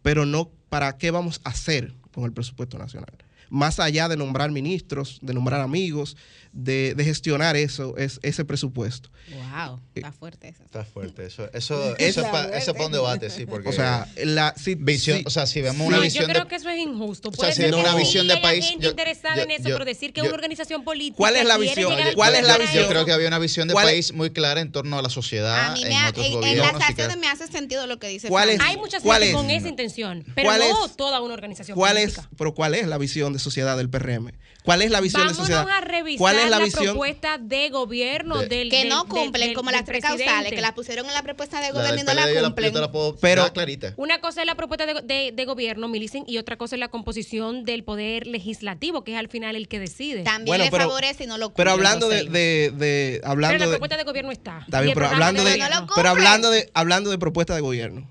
pero 0.02 0.26
no 0.26 0.51
para 0.68 0.96
qué 0.98 1.10
vamos 1.10 1.40
a 1.44 1.51
hacer 1.51 1.94
con 2.12 2.24
el 2.24 2.32
presupuesto 2.32 2.78
nacional. 2.78 3.12
más 3.51 3.78
allá 3.78 4.09
de 4.09 4.16
nombrar 4.16 4.51
ministros, 4.51 5.18
de 5.22 5.34
nombrar 5.34 5.60
amigos, 5.60 6.16
de, 6.52 6.94
de 6.94 7.05
gestionar 7.05 7.56
eso, 7.56 7.96
es, 7.96 8.18
ese 8.22 8.44
presupuesto. 8.44 9.10
Wow, 9.28 9.80
está 9.94 10.12
fuerte 10.12 10.48
eso. 10.48 10.62
Está 10.64 10.84
fuerte. 10.84 11.26
Eso, 11.26 11.48
eso, 11.52 11.94
Es- 11.96 12.09
eso 12.16 12.20
es 12.22 12.26
para 12.28 12.56
eso 12.59 12.70
es 12.72 12.76
pa 12.76 12.86
un 12.86 12.92
debate, 12.92 13.30
sí. 13.30 13.46
Porque 13.55 13.68
O 13.68 13.72
sea, 13.72 14.06
la, 14.22 14.55
si, 14.56 14.74
visión, 14.74 15.18
si- 15.18 15.24
o 15.26 15.30
sea, 15.30 15.46
si 15.46 15.62
vemos 15.62 15.86
una 15.86 15.98
visión 15.98 16.24
yo 16.24 16.28
creo 16.28 16.42
de, 16.44 16.48
que 16.51 16.56
eso 16.56 16.68
es 16.68 16.78
injusto. 16.78 17.30
O 17.30 17.34
sea, 17.34 17.52
si 17.52 17.62
vemos 17.62 17.80
una 17.80 17.94
visión 17.94 18.28
de 18.28 18.36
país, 18.38 18.64
gente 18.66 18.84
yo- 18.84 18.90
interesada 18.90 19.36
yo- 19.36 19.42
en 19.42 19.51
eso, 19.52 19.68
yo- 19.68 19.74
pero 19.76 19.84
decir 19.84 20.12
que 20.12 20.20
yo- 20.20 20.26
una 20.26 20.34
organización 20.34 20.84
política 20.84 21.16
¿Cuál 21.16 21.36
es 21.36 21.44
la 21.46 21.56
visión? 21.59 21.94
¿Cuál 22.14 22.34
es 22.34 22.42
la 22.42 22.48
para 22.55 22.64
visión? 22.64 22.82
yo 22.84 22.88
creo 22.88 23.05
que 23.05 23.12
había 23.12 23.28
una 23.28 23.38
visión 23.38 23.68
de 23.68 23.72
¿Cuál 23.74 23.86
es- 23.88 23.92
país 23.92 24.12
muy 24.12 24.30
clara 24.30 24.60
en 24.60 24.72
torno 24.72 24.98
a 24.98 25.02
la 25.02 25.09
sociedad 25.10 25.70
A 25.70 25.72
mí 25.74 25.82
en 25.82 25.88
me 25.88 25.96
ha- 25.96 26.09
otros 26.10 26.26
en, 26.26 26.44
en 26.44 26.59
las 26.59 26.74
acciones 26.74 27.16
me 27.16 27.28
hace 27.28 27.46
sentido 27.46 27.86
lo 27.86 27.98
que 27.98 28.09
dice 28.09 28.28
¿Cuál 28.28 28.51
es- 28.51 28.56
Frank. 28.56 28.70
Hay 28.70 28.76
muchas 28.76 29.02
¿Cuál 29.02 29.22
gente 29.22 29.30
es? 29.30 29.36
con 29.36 29.51
esa 29.51 29.68
intención, 29.68 30.24
pero 30.34 30.48
¿Cuál 30.48 30.60
no 30.60 30.88
toda 30.88 31.20
una 31.20 31.34
organización 31.34 31.76
¿Cuál 31.76 31.94
política. 31.96 32.20
es, 32.22 32.28
pero 32.36 32.55
cuál 32.55 32.74
es 32.74 32.86
la 32.86 32.98
visión 32.98 33.32
de 33.32 33.38
sociedad 33.38 33.76
del 33.76 33.88
PRM? 33.88 34.32
¿Cuál 34.65 34.81
es 34.81 34.91
la 34.91 35.01
visión 35.03 35.20
Vámonos 35.27 35.36
de 35.36 35.43
sociedad? 35.55 35.69
a 35.69 35.81
revisar 35.82 36.19
¿Cuál 36.19 36.36
es 36.39 36.45
la, 36.51 36.59
la, 36.59 36.65
visión? 36.65 36.85
propuesta 36.86 37.36
de 37.36 37.69
gobierno 37.69 38.39
De- 38.39 38.49
del 38.49 38.70
que 38.70 38.86
no 38.86 39.05
cumplen 39.07 39.49
del- 39.49 39.55
como 39.55 39.69
del 39.70 39.81
las 39.81 39.86
precausales, 39.86 40.24
presidente. 40.27 40.57
que 40.57 40.62
las 40.62 40.73
pusieron 40.73 41.07
en 41.07 41.12
la 41.12 41.23
propuesta 41.23 41.61
de 41.61 41.70
gobierno 41.70 42.01
y 42.01 42.05
no 42.05 42.15
la 42.15 42.23
cumplen. 42.43 42.70
yo 42.70 42.73
te 42.74 42.81
la 42.81 42.91
puedo 42.91 43.15
Pero- 43.16 43.53
clarita. 43.53 43.93
Una 43.99 44.23
cosa 44.23 44.41
es 44.41 44.47
la 44.47 44.55
propuesta 44.55 44.86
de, 44.86 45.03
de- 45.03 45.32
de 45.32 45.45
gobierno, 45.45 45.86
Milicen, 45.89 46.24
y 46.27 46.39
otra 46.39 46.57
cosa 46.57 46.77
es 46.77 46.81
la 46.81 46.89
composición 46.89 47.66
del 47.66 47.85
poder 47.85 48.27
legislativo, 48.27 49.05
que 49.05 49.12
es 49.12 49.19
al 49.19 49.28
final 49.28 49.55
el 49.55 49.69
que 49.69 49.78
decide. 49.78 50.23
También 50.23 50.47
Bueno, 50.47 50.65
le 50.65 50.70
pero- 50.70 50.85
favorece 50.85 51.24
y 51.24 51.27
no 51.27 51.36
lo 51.36 51.49
cumplen. 51.49 51.65
Pero 51.65 51.70
hablando 51.73 52.09
de, 52.09 52.24
de, 52.24 52.73
de- 52.74 53.19
pero 53.20 53.31
hablando 53.32 53.59
la 53.59 53.65
de, 53.66 53.70
propuesta 53.73 53.97
de 53.99 54.05
gobierno 54.05 54.32
está. 54.32 54.61
Está 54.65 54.81
bien, 54.81 54.95
pero 54.95 55.09
hablando 55.09 55.45
de. 55.45 55.59
No 55.59 55.86
pero 55.95 56.09
hablando 56.09 56.51
de, 56.51 56.70
hablando 56.73 57.11
de 57.11 57.19
propuesta 57.19 57.55
de 57.55 57.61
gobierno. 57.61 58.11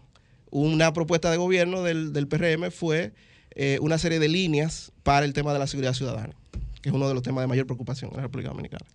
Una 0.51 0.93
propuesta 0.93 1.31
de 1.31 1.37
gobierno 1.37 1.81
del, 1.81 2.13
del 2.13 2.27
PRM 2.27 2.69
fue 2.69 3.13
eh, 3.55 3.79
una 3.81 3.97
serie 3.97 4.19
de 4.19 4.27
líneas 4.27 4.91
para 5.01 5.25
el 5.25 5.33
tema 5.33 5.51
de 5.51 5.57
la 5.59 5.65
seguridad 5.67 5.93
ciudadana, 5.93 6.35
que 6.83 6.89
es 6.89 6.95
uno 6.95 7.07
de 7.07 7.13
los 7.15 7.23
temas 7.23 7.41
de 7.41 7.47
mayor 7.47 7.65
preocupación 7.65 8.11
en 8.11 8.17
la 8.17 8.23
República 8.23 8.49
Dominicana. 8.49 8.85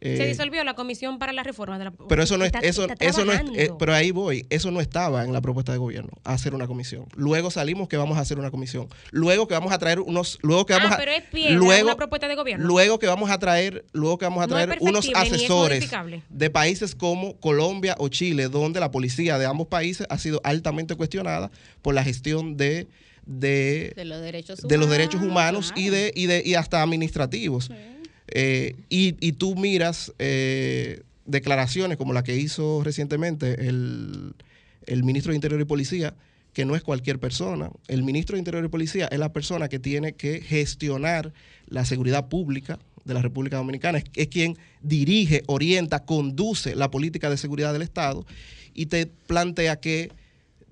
Se 0.00 0.24
Eh, 0.24 0.26
disolvió 0.26 0.64
la 0.64 0.74
comisión 0.74 1.20
para 1.20 1.32
la 1.32 1.44
reforma 1.44 1.78
de 1.78 1.84
la 1.84 1.92
pero 2.08 2.24
eso 2.24 2.36
no 2.36 2.44
es, 2.44 2.48
Está- 2.48 2.58
eso, 2.66 2.86
está 2.86 3.04
eso 3.04 3.24
no 3.24 3.32
es, 3.32 3.40
eh, 3.54 3.70
pero 3.78 3.94
ahí 3.94 4.10
voy, 4.10 4.44
eso 4.50 4.72
no 4.72 4.80
estaba 4.80 5.24
en 5.24 5.32
la 5.32 5.40
propuesta 5.40 5.70
de 5.70 5.78
gobierno, 5.78 6.10
hacer 6.24 6.56
una 6.56 6.66
comisión. 6.66 7.04
Luego 7.14 7.52
salimos 7.52 7.86
que 7.86 7.96
vamos 7.96 8.18
a 8.18 8.22
hacer 8.22 8.36
una 8.36 8.50
comisión. 8.50 8.88
Luego 9.12 9.46
que 9.46 9.54
vamos 9.54 9.70
a 9.72 9.78
traer 9.78 10.00
unos, 10.00 10.40
luego 10.42 10.66
que 10.66 10.72
vamos 10.72 10.90
ah, 10.90 10.94
a, 10.94 10.98
pero 10.98 11.12
es 11.12 11.22
piedra, 11.24 11.54
luego, 11.54 11.86
una 11.86 11.96
propuesta 11.96 12.26
de 12.26 12.34
gobierno. 12.34 12.66
Luego 12.66 12.98
que 12.98 13.06
vamos 13.06 13.30
a 13.30 13.38
traer, 13.38 13.84
luego 13.92 14.18
que 14.18 14.24
vamos 14.24 14.42
a 14.42 14.48
No 14.48 14.54
traer 14.54 14.78
unos 14.80 15.08
asesores 15.14 15.88
de 16.30 16.50
países 16.50 16.96
como 16.96 17.36
Colombia 17.38 17.94
o 17.98 18.08
Chile, 18.08 18.48
donde 18.48 18.80
la 18.80 18.90
policía 18.90 19.38
de 19.38 19.46
ambos 19.46 19.68
países 19.68 20.08
ha 20.10 20.18
sido 20.18 20.40
altamente 20.42 20.96
cuestionada 20.96 21.52
por 21.80 21.94
la 21.94 22.02
gestión 22.02 22.56
de, 22.56 22.88
de, 23.26 23.92
de 23.94 24.04
los 24.04 24.20
derechos 24.20 24.58
humanos. 24.58 24.68
de 24.70 24.78
los 24.78 24.90
derechos 24.90 25.22
humanos 25.22 25.72
y 25.76 25.88
de, 25.88 26.12
y 26.14 26.26
de 26.26 26.42
y 26.44 26.54
hasta 26.54 26.82
administrativos. 26.82 27.70
Eh, 28.28 28.76
y, 28.88 29.14
y 29.20 29.32
tú 29.32 29.56
miras 29.56 30.12
eh, 30.18 31.02
declaraciones 31.26 31.98
como 31.98 32.12
la 32.12 32.22
que 32.22 32.36
hizo 32.36 32.82
recientemente 32.82 33.68
el, 33.68 34.34
el 34.86 35.04
ministro 35.04 35.30
de 35.30 35.36
Interior 35.36 35.60
y 35.60 35.64
Policía, 35.64 36.14
que 36.52 36.64
no 36.64 36.74
es 36.74 36.82
cualquier 36.82 37.18
persona. 37.18 37.70
El 37.88 38.02
ministro 38.02 38.34
de 38.34 38.40
Interior 38.40 38.64
y 38.64 38.68
Policía 38.68 39.08
es 39.10 39.18
la 39.18 39.32
persona 39.32 39.68
que 39.68 39.78
tiene 39.78 40.12
que 40.14 40.40
gestionar 40.40 41.32
la 41.66 41.84
seguridad 41.84 42.28
pública 42.28 42.78
de 43.04 43.14
la 43.14 43.22
República 43.22 43.56
Dominicana. 43.56 43.98
Es, 43.98 44.04
es 44.14 44.28
quien 44.28 44.56
dirige, 44.80 45.42
orienta, 45.46 46.04
conduce 46.04 46.74
la 46.74 46.90
política 46.90 47.28
de 47.28 47.36
seguridad 47.36 47.72
del 47.72 47.82
Estado 47.82 48.24
y 48.74 48.86
te 48.86 49.06
plantea 49.06 49.76
que 49.76 50.10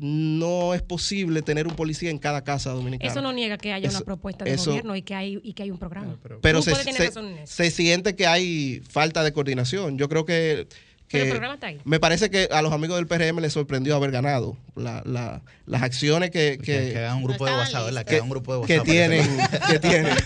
no 0.00 0.72
es 0.74 0.80
posible 0.82 1.42
tener 1.42 1.66
un 1.66 1.76
policía 1.76 2.10
en 2.10 2.18
cada 2.18 2.42
casa 2.42 2.70
dominicana. 2.70 3.10
Eso 3.10 3.20
no 3.20 3.32
niega 3.32 3.58
que 3.58 3.72
haya 3.72 3.88
Eso- 3.88 3.98
una 3.98 4.06
propuesta 4.06 4.44
de 4.46 4.54
eso- 4.54 4.70
gobierno 4.70 4.96
y 4.96 5.02
que 5.02 5.14
hay 5.14 5.38
y 5.42 5.52
que 5.52 5.62
hay 5.64 5.70
un 5.70 5.78
programa. 5.78 6.16
pero 6.40 6.58
Tú 6.62 6.70
se, 6.70 6.74
se- 6.74 7.12
se 7.46 7.70
siente 7.70 8.16
que 8.16 8.26
hay 8.26 8.80
falta 8.88 9.22
de 9.22 9.32
coordinación. 9.32 9.98
Yo 9.98 10.08
creo 10.08 10.24
que, 10.24 10.66
que 11.10 11.18
Pero 11.18 11.24
el 11.24 11.30
programa 11.32 11.54
está 11.54 11.66
ahí. 11.66 11.80
me 11.84 11.98
parece 11.98 12.30
que 12.30 12.48
a 12.52 12.62
los 12.62 12.72
amigos 12.72 12.96
del 12.96 13.08
PRM 13.08 13.40
les 13.40 13.52
sorprendió 13.52 13.96
haber 13.96 14.12
ganado 14.12 14.56
la- 14.76 15.02
la- 15.04 15.42
las 15.66 15.82
acciones 15.82 16.30
que, 16.30 16.56
que, 16.62 16.92
que 16.92 16.98
hagan 16.98 17.16
un 17.16 17.24
grupo 17.24 17.46
de 17.46 17.52
WhatsApp, 17.52 17.84
¿verdad? 17.86 18.04
Que 18.04 18.14
que, 18.16 18.20
un 18.20 18.30
grupo 18.30 18.60
de 18.60 18.66
que 18.66 18.78
WhatsApp. 18.78 18.86
para 18.86 19.08
tienen, 19.08 19.38
que 19.70 19.78
tienen. 19.80 20.16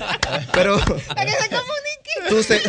Pero 0.52 0.78
tu, 2.28 2.42
se- 2.42 2.60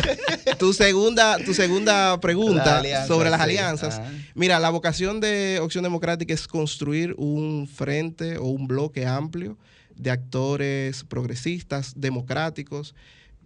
tu 0.58 0.72
segunda, 0.72 1.36
tu 1.44 1.54
segunda 1.54 2.18
pregunta 2.20 2.82
sobre 3.06 3.30
las 3.30 3.38
sí. 3.40 3.44
alianzas. 3.44 3.98
Ah. 4.00 4.10
Mira, 4.34 4.58
la 4.60 4.70
vocación 4.70 5.20
de 5.20 5.58
Opción 5.62 5.84
Democrática 5.84 6.34
es 6.34 6.46
construir 6.46 7.14
un 7.18 7.68
frente 7.68 8.38
o 8.38 8.44
un 8.46 8.66
bloque 8.66 9.06
amplio 9.06 9.58
de 9.94 10.10
actores 10.10 11.04
progresistas, 11.04 11.92
democráticos, 11.96 12.94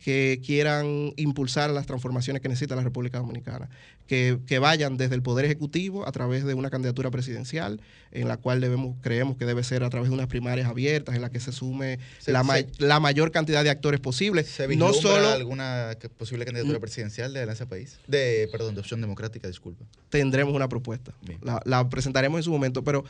que 0.02 0.40
quieran 0.44 1.12
impulsar 1.16 1.70
las 1.70 1.86
transformaciones 1.86 2.40
que 2.42 2.48
necesita 2.48 2.74
la 2.74 2.82
República 2.82 3.18
Dominicana, 3.18 3.68
que, 4.06 4.38
que 4.46 4.58
vayan 4.58 4.96
desde 4.96 5.14
el 5.14 5.22
Poder 5.22 5.44
Ejecutivo 5.44 6.08
a 6.08 6.12
través 6.12 6.44
de 6.44 6.54
una 6.54 6.70
candidatura 6.70 7.10
presidencial, 7.10 7.80
en 8.10 8.26
la 8.26 8.36
cual 8.38 8.60
debemos, 8.60 8.96
creemos 9.02 9.36
que 9.36 9.44
debe 9.46 9.62
ser 9.62 9.84
a 9.84 9.90
través 9.90 10.08
de 10.08 10.14
unas 10.14 10.26
primarias 10.26 10.68
abiertas, 10.68 11.14
en 11.14 11.20
la 11.22 11.30
que 11.30 11.38
se 11.38 11.52
sume 11.52 11.98
Se- 12.18 12.32
la, 12.32 12.42
se- 12.44 12.66
la 12.78 12.98
mayor 12.98 13.30
cantidad 13.30 13.62
de 13.62 13.70
actores 13.70 14.00
posible. 14.00 14.42
¿Se 14.42 14.66
no 14.76 14.92
solo 14.92 15.28
alguna 15.28 15.96
posible 16.16 16.44
candidatura 16.44 16.80
presidencial 16.80 17.32
de 17.32 17.40
Alianza 17.42 17.66
País? 17.66 17.98
De, 18.08 18.48
perdón, 18.50 18.74
de 18.74 18.80
Opción 18.80 19.00
Democrática, 19.00 19.46
disculpa. 19.48 19.84
tendremos 20.08 20.54
una 20.54 20.68
propuesta. 20.68 21.12
La, 21.42 21.60
la 21.64 21.88
presentaremos 21.88 22.38
en 22.38 22.42
su 22.42 22.50
momento, 22.50 22.82
pero 22.82 23.04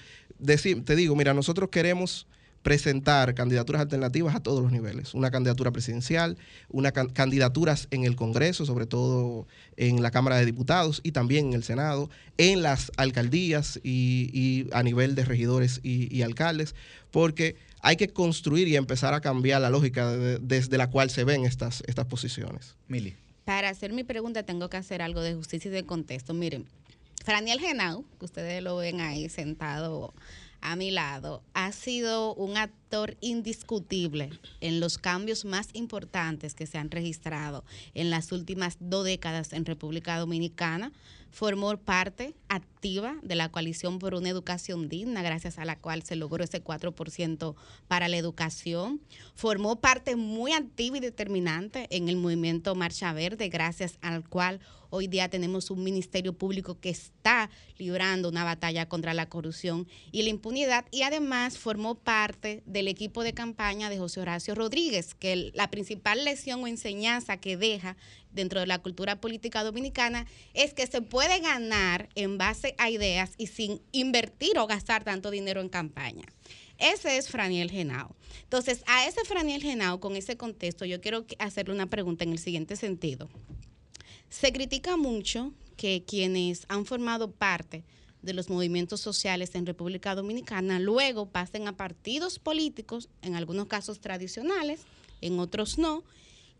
te 0.84 0.96
digo, 0.96 1.14
mira, 1.16 1.32
nosotros 1.34 1.70
queremos 1.70 2.26
presentar 2.62 3.34
candidaturas 3.34 3.80
alternativas 3.80 4.34
a 4.34 4.40
todos 4.40 4.62
los 4.62 4.70
niveles. 4.70 5.14
Una 5.14 5.30
candidatura 5.30 5.70
presidencial, 5.70 6.36
una 6.68 6.92
can- 6.92 7.08
candidaturas 7.08 7.88
en 7.90 8.04
el 8.04 8.16
Congreso, 8.16 8.66
sobre 8.66 8.86
todo 8.86 9.46
en 9.76 10.02
la 10.02 10.10
Cámara 10.10 10.36
de 10.36 10.44
Diputados 10.46 11.00
y 11.02 11.12
también 11.12 11.46
en 11.48 11.52
el 11.54 11.64
Senado, 11.64 12.10
en 12.36 12.62
las 12.62 12.92
alcaldías 12.96 13.80
y, 13.82 14.30
y 14.32 14.68
a 14.72 14.82
nivel 14.82 15.14
de 15.14 15.24
regidores 15.24 15.80
y, 15.82 16.14
y 16.14 16.22
alcaldes, 16.22 16.74
porque 17.10 17.56
hay 17.82 17.96
que 17.96 18.08
construir 18.08 18.68
y 18.68 18.76
empezar 18.76 19.14
a 19.14 19.20
cambiar 19.22 19.62
la 19.62 19.70
lógica 19.70 20.10
de- 20.14 20.38
desde 20.38 20.76
la 20.76 20.90
cual 20.90 21.08
se 21.08 21.24
ven 21.24 21.46
estas, 21.46 21.82
estas 21.86 22.04
posiciones. 22.06 22.76
Mili. 22.88 23.16
Para 23.46 23.70
hacer 23.70 23.92
mi 23.94 24.04
pregunta 24.04 24.42
tengo 24.42 24.68
que 24.68 24.76
hacer 24.76 25.00
algo 25.00 25.22
de 25.22 25.34
justicia 25.34 25.70
y 25.70 25.72
de 25.74 25.84
contexto. 25.84 26.34
Miren, 26.34 26.66
Franiel 27.24 27.58
Genao, 27.58 28.04
que 28.18 28.26
ustedes 28.26 28.62
lo 28.62 28.76
ven 28.76 29.00
ahí 29.00 29.28
sentado 29.28 30.12
a 30.60 30.76
mi 30.76 30.90
lado, 30.90 31.42
ha 31.54 31.72
sido 31.72 32.34
un 32.34 32.56
actor 32.56 33.16
indiscutible 33.20 34.30
en 34.60 34.80
los 34.80 34.98
cambios 34.98 35.44
más 35.44 35.68
importantes 35.72 36.54
que 36.54 36.66
se 36.66 36.78
han 36.78 36.90
registrado 36.90 37.64
en 37.94 38.10
las 38.10 38.32
últimas 38.32 38.76
dos 38.80 39.04
décadas 39.04 39.52
en 39.52 39.64
República 39.64 40.18
Dominicana. 40.18 40.92
Formó 41.30 41.76
parte 41.76 42.34
activa 42.48 43.16
de 43.22 43.34
la 43.34 43.50
coalición 43.50 43.98
por 43.98 44.14
una 44.14 44.28
educación 44.28 44.88
digna, 44.88 45.22
gracias 45.22 45.58
a 45.58 45.64
la 45.64 45.76
cual 45.78 46.02
se 46.02 46.16
logró 46.16 46.42
ese 46.42 46.62
4% 46.62 47.54
para 47.88 48.08
la 48.08 48.16
educación. 48.16 49.00
Formó 49.34 49.80
parte 49.80 50.16
muy 50.16 50.52
activa 50.52 50.96
y 50.96 51.00
determinante 51.00 51.86
en 51.90 52.08
el 52.08 52.16
movimiento 52.16 52.74
Marcha 52.74 53.12
Verde, 53.12 53.48
gracias 53.48 53.98
al 54.00 54.28
cual 54.28 54.60
hoy 54.90 55.06
día 55.06 55.28
tenemos 55.28 55.70
un 55.70 55.82
ministerio 55.82 56.32
público 56.32 56.78
que 56.80 56.90
está 56.90 57.48
librando 57.78 58.28
una 58.28 58.44
batalla 58.44 58.88
contra 58.88 59.14
la 59.14 59.28
corrupción 59.28 59.86
y 60.12 60.22
la 60.22 60.30
impunidad 60.30 60.84
y 60.90 61.02
además 61.02 61.58
formó 61.58 61.94
parte 61.94 62.62
del 62.66 62.88
equipo 62.88 63.22
de 63.22 63.32
campaña 63.32 63.88
de 63.88 63.98
José 63.98 64.20
Horacio 64.20 64.54
Rodríguez, 64.54 65.14
que 65.14 65.52
la 65.54 65.70
principal 65.70 66.24
lección 66.24 66.62
o 66.62 66.66
enseñanza 66.66 67.38
que 67.38 67.56
deja 67.56 67.96
dentro 68.32 68.60
de 68.60 68.66
la 68.66 68.78
cultura 68.78 69.20
política 69.20 69.64
dominicana 69.64 70.26
es 70.54 70.74
que 70.74 70.86
se 70.86 71.02
puede 71.02 71.40
ganar 71.40 72.08
en 72.14 72.38
base 72.38 72.74
a 72.78 72.90
ideas 72.90 73.32
y 73.36 73.48
sin 73.48 73.80
invertir 73.92 74.58
o 74.58 74.66
gastar 74.66 75.04
tanto 75.04 75.30
dinero 75.30 75.60
en 75.60 75.68
campaña. 75.68 76.24
Ese 76.78 77.18
es 77.18 77.28
Franiel 77.28 77.70
Genao. 77.70 78.16
Entonces, 78.42 78.82
a 78.86 79.06
ese 79.06 79.24
Franiel 79.24 79.62
Genao, 79.62 80.00
con 80.00 80.16
ese 80.16 80.36
contexto, 80.36 80.84
yo 80.86 81.00
quiero 81.00 81.26
hacerle 81.38 81.74
una 81.74 81.90
pregunta 81.90 82.24
en 82.24 82.32
el 82.32 82.38
siguiente 82.38 82.74
sentido. 82.76 83.28
Se 84.30 84.52
critica 84.52 84.96
mucho 84.96 85.52
que 85.76 86.04
quienes 86.06 86.64
han 86.68 86.86
formado 86.86 87.32
parte 87.32 87.84
de 88.22 88.32
los 88.32 88.48
movimientos 88.48 89.00
sociales 89.00 89.54
en 89.54 89.66
República 89.66 90.14
Dominicana 90.14 90.78
luego 90.78 91.26
pasen 91.26 91.68
a 91.68 91.76
partidos 91.76 92.38
políticos, 92.38 93.08
en 93.22 93.34
algunos 93.34 93.66
casos 93.66 94.00
tradicionales, 94.00 94.82
en 95.20 95.38
otros 95.38 95.78
no, 95.78 96.04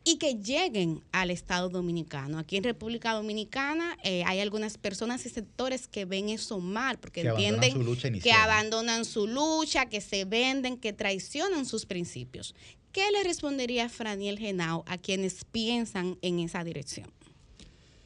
y 0.04 0.16
que 0.16 0.36
lleguen 0.36 1.02
al 1.12 1.30
Estado 1.30 1.68
dominicano. 1.68 2.38
Aquí 2.38 2.56
en 2.56 2.64
República 2.64 3.12
Dominicana 3.12 3.98
eh, 4.02 4.22
hay 4.26 4.40
algunas 4.40 4.78
personas 4.78 5.26
y 5.26 5.28
sectores 5.28 5.88
que 5.88 6.04
ven 6.04 6.30
eso 6.30 6.58
mal, 6.60 6.98
porque 6.98 7.22
Que 7.22 7.28
entienden 7.28 8.20
que 8.20 8.32
abandonan 8.32 9.04
su 9.04 9.26
lucha, 9.26 9.86
que 9.86 10.00
se 10.00 10.24
venden, 10.24 10.78
que 10.78 10.92
traicionan 10.92 11.66
sus 11.66 11.84
principios. 11.84 12.54
¿Qué 12.92 13.08
le 13.12 13.22
respondería 13.22 13.88
Franiel 13.88 14.38
Genao 14.38 14.84
a 14.86 14.98
quienes 14.98 15.44
piensan 15.44 16.18
en 16.22 16.40
esa 16.40 16.64
dirección? 16.64 17.12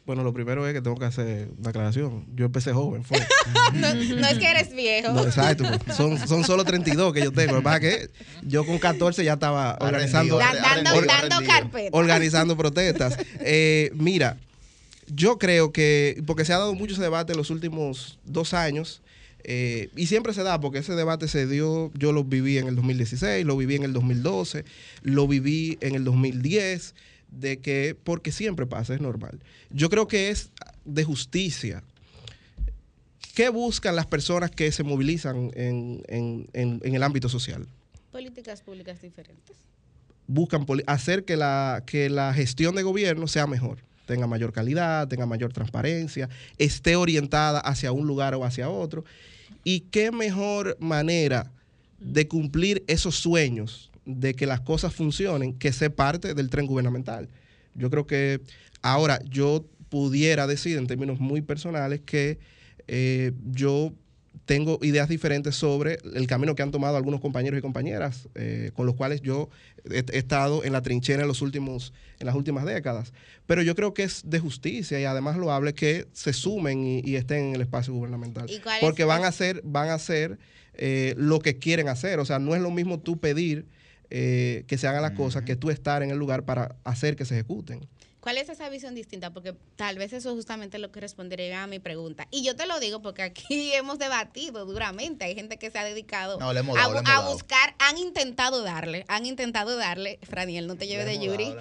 Bueno, 0.06 0.22
lo 0.22 0.34
primero 0.34 0.66
es 0.66 0.74
que 0.74 0.82
tengo 0.82 0.96
que 0.98 1.06
hacer 1.06 1.48
una 1.58 1.70
aclaración. 1.70 2.26
Yo 2.34 2.44
empecé 2.44 2.72
joven, 2.74 3.04
fue. 3.04 3.18
no, 3.74 3.94
no 3.94 4.26
es 4.26 4.38
que 4.38 4.50
eres 4.50 4.74
viejo. 4.74 5.12
No, 5.14 5.24
exacto. 5.24 5.64
Son, 5.96 6.18
son 6.28 6.44
solo 6.44 6.62
32 6.64 7.14
que 7.14 7.22
yo 7.22 7.32
tengo. 7.32 7.52
Lo 7.52 7.58
que 7.60 7.64
pasa 7.64 7.76
es 7.78 7.82
que 8.08 8.10
yo 8.46 8.66
con 8.66 8.78
14 8.78 9.24
ya 9.24 9.34
estaba 9.34 9.78
organizando, 9.80 10.36
Da- 10.36 10.52
dando, 10.54 10.94
or- 10.94 11.06
dando 11.06 11.36
organizando 11.92 12.56
protestas. 12.56 13.16
Eh, 13.40 13.92
mira, 13.94 14.36
yo 15.06 15.38
creo 15.38 15.72
que, 15.72 16.22
porque 16.26 16.44
se 16.44 16.52
ha 16.52 16.58
dado 16.58 16.74
mucho 16.74 16.92
ese 16.92 17.02
debate 17.02 17.32
en 17.32 17.38
los 17.38 17.48
últimos 17.50 18.18
dos 18.24 18.52
años, 18.52 19.00
eh, 19.46 19.88
y 19.96 20.06
siempre 20.06 20.32
se 20.34 20.42
da, 20.42 20.60
porque 20.60 20.78
ese 20.78 20.94
debate 20.94 21.28
se 21.28 21.46
dio, 21.46 21.90
yo 21.94 22.12
lo 22.12 22.24
viví 22.24 22.58
en 22.58 22.66
el 22.66 22.76
2016, 22.76 23.44
lo 23.46 23.56
viví 23.56 23.74
en 23.76 23.84
el 23.84 23.92
2012, 23.92 24.64
lo 25.02 25.26
viví 25.28 25.76
en 25.82 25.94
el 25.94 26.04
2010, 26.04 26.94
de 27.38 27.58
que, 27.58 27.96
porque 28.04 28.32
siempre 28.32 28.66
pasa, 28.66 28.94
es 28.94 29.00
normal. 29.00 29.40
Yo 29.70 29.90
creo 29.90 30.06
que 30.08 30.30
es 30.30 30.50
de 30.84 31.04
justicia. 31.04 31.82
¿Qué 33.34 33.48
buscan 33.48 33.96
las 33.96 34.06
personas 34.06 34.50
que 34.50 34.70
se 34.70 34.82
movilizan 34.84 35.50
en, 35.54 36.02
en- 36.08 36.46
en- 36.52 36.80
en 36.84 36.94
el 36.94 37.02
ámbito 37.02 37.28
social? 37.28 37.66
Políticas 38.12 38.62
públicas 38.62 39.00
diferentes. 39.02 39.56
buscan 40.26 40.64
hacer 40.86 41.24
que 41.24 41.36
la, 41.36 41.82
que 41.84 42.08
la 42.08 42.32
gestión 42.32 42.74
de 42.76 42.82
gobierno 42.82 43.26
sea 43.26 43.46
mejor, 43.46 43.78
tenga 44.06 44.26
mayor 44.26 44.52
calidad, 44.52 45.08
tenga 45.08 45.26
mayor 45.26 45.52
transparencia, 45.52 46.28
esté 46.58 46.96
orientada 46.96 47.58
hacia 47.60 47.90
un 47.92 48.06
lugar 48.06 48.34
o 48.34 48.44
hacia 48.44 48.70
otro. 48.70 49.04
Y 49.64 49.80
qué 49.80 50.12
mejor 50.12 50.76
manera 50.80 51.50
de 51.98 52.28
cumplir 52.28 52.84
esos 52.86 53.16
sueños, 53.16 53.90
de 54.06 54.34
que 54.34 54.46
las 54.46 54.60
cosas 54.60 54.94
funcionen, 54.94 55.54
que 55.58 55.72
ser 55.72 55.94
parte 55.94 56.34
del 56.34 56.50
tren 56.50 56.66
gubernamental. 56.66 57.28
Yo 57.74 57.90
creo 57.90 58.06
que 58.06 58.40
ahora 58.82 59.18
yo 59.28 59.64
pudiera 59.88 60.46
decir 60.46 60.76
en 60.78 60.86
términos 60.86 61.20
muy 61.20 61.40
personales 61.42 62.00
que 62.04 62.38
eh, 62.88 63.32
yo 63.50 63.92
tengo 64.46 64.78
ideas 64.82 65.08
diferentes 65.08 65.54
sobre 65.54 65.98
el 66.14 66.26
camino 66.26 66.54
que 66.54 66.62
han 66.62 66.70
tomado 66.70 66.96
algunos 66.98 67.20
compañeros 67.20 67.58
y 67.58 67.62
compañeras 67.62 68.28
eh, 68.34 68.72
con 68.74 68.84
los 68.84 68.94
cuales 68.94 69.22
yo 69.22 69.48
he, 69.90 70.04
he 70.12 70.18
estado 70.18 70.64
en 70.64 70.72
la 70.74 70.82
trinchera 70.82 71.22
en 71.22 71.28
los 71.28 71.40
últimos 71.40 71.94
en 72.18 72.26
las 72.26 72.34
últimas 72.34 72.66
décadas. 72.66 73.12
Pero 73.46 73.62
yo 73.62 73.74
creo 73.74 73.94
que 73.94 74.02
es 74.02 74.22
de 74.28 74.38
justicia 74.40 75.00
y 75.00 75.04
además 75.04 75.38
loable 75.38 75.72
que 75.72 76.06
se 76.12 76.32
sumen 76.34 76.84
y, 76.84 77.00
y 77.04 77.16
estén 77.16 77.44
en 77.46 77.54
el 77.54 77.62
espacio 77.62 77.94
gubernamental. 77.94 78.50
¿Y 78.50 78.58
cuál 78.58 78.76
es- 78.76 78.80
porque 78.82 79.04
van 79.04 79.24
a 79.24 79.28
hacer 79.28 79.62
van 79.64 79.88
a 79.88 79.94
hacer 79.94 80.38
eh, 80.74 81.14
lo 81.16 81.38
que 81.38 81.56
quieren 81.58 81.88
hacer. 81.88 82.18
O 82.18 82.24
sea 82.26 82.38
no 82.38 82.54
es 82.54 82.60
lo 82.60 82.70
mismo 82.70 82.98
tú 83.00 83.16
pedir 83.18 83.64
eh, 84.16 84.62
que 84.68 84.78
se 84.78 84.86
hagan 84.86 85.02
las 85.02 85.10
cosas 85.10 85.42
que 85.42 85.56
tú 85.56 85.70
estar 85.70 86.04
en 86.04 86.10
el 86.10 86.16
lugar 86.16 86.44
para 86.44 86.76
hacer 86.84 87.16
que 87.16 87.24
se 87.24 87.34
ejecuten 87.34 87.80
¿Cuál 88.24 88.38
es 88.38 88.48
esa 88.48 88.70
visión 88.70 88.94
distinta? 88.94 89.34
Porque 89.34 89.54
tal 89.76 89.98
vez 89.98 90.14
eso 90.14 90.30
es 90.30 90.34
justamente 90.34 90.78
lo 90.78 90.90
que 90.90 90.98
respondería 90.98 91.62
a 91.62 91.66
mi 91.66 91.78
pregunta. 91.78 92.26
Y 92.30 92.42
yo 92.42 92.56
te 92.56 92.64
lo 92.64 92.80
digo 92.80 93.02
porque 93.02 93.20
aquí 93.20 93.44
hemos 93.74 93.98
debatido 93.98 94.64
duramente. 94.64 95.26
Hay 95.26 95.34
gente 95.34 95.58
que 95.58 95.70
se 95.70 95.78
ha 95.78 95.84
dedicado 95.84 96.38
No, 96.40 96.48
a, 96.48 97.20
buscar, 97.28 97.74
han 97.78 97.98
intentado 97.98 98.62
darle, 98.62 99.04
han 99.08 99.26
intentado 99.26 99.76
darle, 99.76 100.18
Franiel, 100.22 100.66
no 100.66 100.76
te 100.76 100.86
lleves 100.86 101.04
de 101.04 101.18
Yuri. 101.18 101.54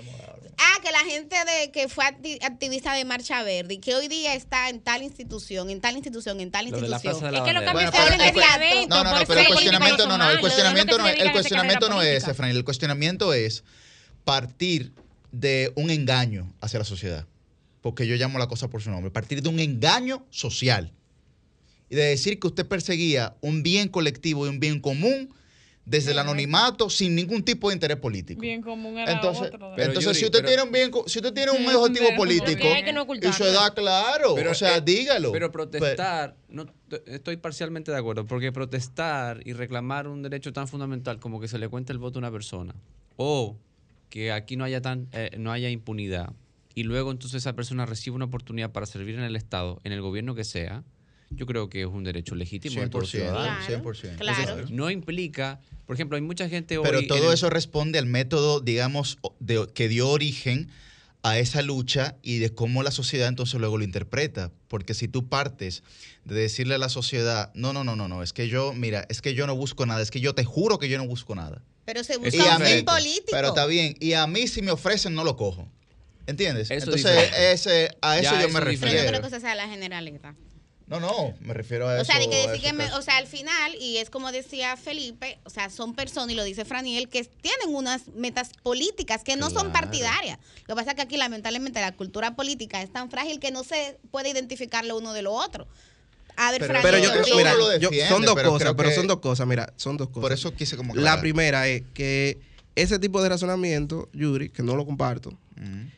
Ah, 0.57 0.79
que 0.81 0.89
la 0.93 0.99
gente 0.99 1.35
de 1.35 1.71
que 1.71 1.89
fue 1.89 2.05
acti- 2.05 2.41
activista 2.41 2.93
de 2.93 3.03
Marcha 3.03 3.43
Verde 3.43 3.73
y 3.73 3.79
que 3.79 3.95
hoy 3.95 4.07
día 4.07 4.33
está 4.33 4.69
en 4.69 4.79
tal 4.79 5.03
institución, 5.03 5.69
en 5.69 5.81
tal 5.81 5.95
institución, 5.97 6.39
en 6.39 6.49
tal 6.49 6.69
institución. 6.69 7.35
Es 7.35 7.41
que 7.41 7.51
lo 7.51 7.59
que 7.59 7.71
Bueno, 7.73 7.91
el 7.91 8.41
adentro. 8.41 8.87
No, 8.87 9.03
no, 9.03 9.11
no, 9.11 9.17
por 9.17 9.27
pero 9.27 9.39
el 9.41 9.47
cuestionamiento 9.47 10.07
no, 10.07 10.17
no, 10.17 10.29
el 10.31 10.39
cuestionamiento 10.39 10.97
no, 10.97 11.09
el 11.09 11.31
cuestionamiento 11.33 11.89
no 11.89 12.01
es 12.01 12.23
ese, 12.23 12.33
Frank. 12.33 12.51
El 12.51 12.63
cuestionamiento 12.63 13.33
es 13.33 13.65
partir 14.23 14.93
de 15.33 15.73
un 15.75 15.89
engaño 15.89 16.53
hacia 16.61 16.79
la 16.79 16.85
sociedad. 16.85 17.27
Porque 17.81 18.07
yo 18.07 18.15
llamo 18.15 18.39
la 18.39 18.47
cosa 18.47 18.69
por 18.69 18.81
su 18.81 18.89
nombre. 18.89 19.11
Partir 19.11 19.41
de 19.41 19.49
un 19.49 19.59
engaño 19.59 20.25
social. 20.29 20.93
Y 21.89 21.95
de 21.95 22.03
decir 22.03 22.39
que 22.39 22.47
usted 22.47 22.65
perseguía 22.65 23.35
un 23.41 23.61
bien 23.61 23.89
colectivo 23.89 24.45
y 24.45 24.49
un 24.49 24.59
bien 24.59 24.79
común 24.79 25.33
desde 25.85 26.11
el 26.11 26.19
anonimato 26.19 26.89
sin 26.89 27.13
ningún 27.13 27.43
tipo 27.43 27.67
de 27.67 27.73
interés 27.73 27.97
político. 27.97 28.39
Bien 28.39 28.61
común 28.61 28.97
era 28.97 29.11
Entonces, 29.11 29.47
otro. 29.47 29.73
Pero, 29.75 29.87
entonces 29.89 30.05
Yuri, 30.13 30.19
si 30.19 30.25
usted 30.25 30.39
pero- 30.39 30.47
tiene 30.47 30.63
un 30.63 30.71
bien, 30.71 30.91
si 31.07 31.19
usted 31.19 31.33
tiene 31.33 31.51
un 31.51 31.75
objetivo 31.75 32.15
político 32.15 32.63
no 32.93 33.05
y 33.15 33.33
su 33.33 33.43
edad 33.43 33.73
claro, 33.73 34.33
Pero, 34.35 34.51
o 34.51 34.53
sea, 34.53 34.77
eh, 34.77 34.81
dígalo. 34.81 35.33
Pero 35.33 35.51
protestar, 35.51 36.37
no, 36.47 36.67
estoy 37.05 37.35
parcialmente 37.35 37.91
de 37.91 37.97
acuerdo, 37.97 38.25
porque 38.25 38.53
protestar 38.53 39.41
y 39.45 39.51
reclamar 39.51 40.07
un 40.07 40.21
derecho 40.21 40.53
tan 40.53 40.69
fundamental 40.69 41.19
como 41.19 41.41
que 41.41 41.49
se 41.49 41.57
le 41.57 41.67
cuente 41.67 41.91
el 41.91 41.97
voto 41.97 42.19
a 42.19 42.21
una 42.21 42.31
persona, 42.31 42.73
o 43.17 43.57
que 44.13 44.31
aquí 44.31 44.57
no 44.57 44.63
haya, 44.63 44.79
tan, 44.79 45.07
eh, 45.11 45.31
no 45.39 45.51
haya 45.51 45.71
impunidad, 45.71 46.33
y 46.75 46.83
luego 46.83 47.09
entonces 47.09 47.39
esa 47.41 47.55
persona 47.55 47.87
recibe 47.87 48.15
una 48.15 48.25
oportunidad 48.25 48.71
para 48.71 48.85
servir 48.85 49.15
en 49.15 49.23
el 49.23 49.35
Estado, 49.35 49.81
en 49.83 49.91
el 49.91 50.01
gobierno 50.01 50.35
que 50.35 50.43
sea, 50.43 50.83
yo 51.31 51.47
creo 51.47 51.67
que 51.67 51.81
es 51.81 51.87
un 51.87 52.03
derecho 52.03 52.35
legítimo 52.35 52.79
de 52.81 52.89
todo 52.89 53.01
100%, 53.01 53.07
ciudadano. 53.09 53.57
Claro, 53.65 53.81
100%. 53.81 54.15
claro. 54.17 54.41
Entonces, 54.51 54.69
no 54.69 54.91
implica, 54.91 55.59
por 55.87 55.95
ejemplo, 55.95 56.15
hay 56.15 56.21
mucha 56.21 56.47
gente 56.47 56.77
hoy... 56.77 56.83
Pero 56.83 57.07
todo 57.07 57.29
el- 57.29 57.33
eso 57.33 57.49
responde 57.49 57.97
al 57.97 58.05
método, 58.05 58.59
digamos, 58.59 59.17
de- 59.39 59.67
que 59.73 59.87
dio 59.87 60.07
origen 60.09 60.69
a 61.23 61.39
esa 61.39 61.63
lucha 61.63 62.17
y 62.21 62.37
de 62.37 62.53
cómo 62.53 62.83
la 62.83 62.91
sociedad 62.91 63.27
entonces 63.29 63.59
luego 63.59 63.79
lo 63.79 63.83
interpreta. 63.83 64.51
Porque 64.67 64.93
si 64.93 65.07
tú 65.07 65.27
partes 65.27 65.81
de 66.23 66.35
decirle 66.35 66.75
a 66.75 66.77
la 66.77 66.89
sociedad, 66.89 67.51
no, 67.55 67.73
no, 67.73 67.83
no, 67.83 67.95
no, 67.95 68.07
no, 68.07 68.21
es 68.21 68.31
que 68.31 68.47
yo, 68.47 68.73
mira, 68.73 69.07
es 69.09 69.23
que 69.23 69.33
yo 69.33 69.47
no 69.47 69.55
busco 69.55 69.87
nada, 69.87 70.03
es 70.03 70.11
que 70.11 70.19
yo 70.19 70.35
te 70.35 70.43
juro 70.43 70.77
que 70.77 70.87
yo 70.87 70.99
no 70.99 71.07
busco 71.07 71.33
nada. 71.33 71.63
Pero 71.85 72.03
se 72.03 72.13
Y 72.13 72.17
busca 72.17 72.53
a 72.53 72.57
un 72.57 72.63
mí, 72.63 72.69
fin 72.69 72.85
político. 72.85 73.27
pero 73.31 73.49
está 73.49 73.65
bien, 73.65 73.95
y 73.99 74.13
a 74.13 74.25
mí 74.27 74.47
si 74.47 74.61
me 74.61 74.71
ofrecen 74.71 75.13
no 75.13 75.23
lo 75.23 75.35
cojo. 75.35 75.67
¿Entiendes? 76.25 76.71
Eso 76.71 76.85
entonces, 76.85 77.31
ese, 77.37 77.97
a 78.01 78.17
eso 78.17 78.31
Ya 78.31 78.41
yo 78.41 78.47
eso 78.47 78.53
me 78.57 78.61
Pero 78.61 78.65
no 78.65 78.81
refiero. 78.81 79.07
creo 79.09 79.21
que 79.21 79.27
esa 79.27 79.39
sea 79.41 79.55
la 79.55 79.67
generalidad. 79.67 80.33
No, 80.87 80.99
no, 80.99 81.33
me 81.41 81.53
refiero 81.53 81.87
a 81.87 81.93
eso. 81.95 82.01
O 82.01 82.05
sea, 82.05 82.19
de 82.19 82.29
que 82.29 82.35
decir 82.47 82.51
eso 82.55 82.61
que, 82.63 82.73
me- 82.73 82.93
o 82.93 83.01
sea, 83.01 83.17
al 83.17 83.27
final, 83.27 83.75
y 83.79 83.97
es 83.97 84.09
como 84.09 84.31
decía 84.31 84.77
Felipe, 84.77 85.39
o 85.43 85.49
sea, 85.49 85.69
son 85.69 85.95
personas, 85.95 86.31
y 86.31 86.35
lo 86.35 86.43
dice 86.43 86.65
Franiel, 86.65 87.09
que 87.09 87.23
tienen 87.23 87.73
unas 87.75 88.07
metas 88.09 88.51
políticas 88.63 89.23
que 89.23 89.35
no 89.35 89.49
son 89.49 89.71
partidarias. 89.71 90.37
Lo 90.67 90.75
que 90.75 90.79
pasa 90.79 90.91
es 90.91 90.95
que 90.95 91.01
aquí, 91.01 91.17
lamentablemente, 91.17 91.81
la 91.81 91.93
cultura 91.93 92.35
política 92.35 92.81
es 92.81 92.91
tan 92.91 93.09
frágil 93.09 93.39
que 93.39 93.51
no 93.51 93.63
se 93.63 93.97
puede 94.11 94.29
identificar 94.29 94.85
lo 94.85 94.97
uno 94.97 95.13
de 95.13 95.21
lo 95.23 95.33
otro. 95.33 95.67
A 96.35 96.51
ver, 96.51 96.61
Pero- 96.61 96.79
pero 96.81 96.97
yo 96.97 97.09
mira, 97.35 97.53
son 98.09 98.23
dos 98.23 98.35
pero 98.35 98.49
cosas, 98.49 98.73
pero 98.75 98.91
son 98.91 99.07
dos 99.07 99.19
cosas, 99.19 99.47
mira, 99.47 99.71
son 99.75 99.97
dos 99.97 100.07
cosas. 100.09 100.21
Por 100.21 100.31
eso 100.31 100.53
quise 100.55 100.75
como 100.77 100.93
La 100.95 101.01
aclarar. 101.01 101.19
primera 101.21 101.67
es 101.67 101.83
que 101.93 102.39
ese 102.75 102.97
tipo 102.99 103.21
de 103.21 103.29
razonamiento, 103.29 104.09
Yuri, 104.13 104.49
que 104.49 104.63
no 104.63 104.75
lo 104.75 104.85
comparto, 104.85 105.29
Ujú. 105.29 105.89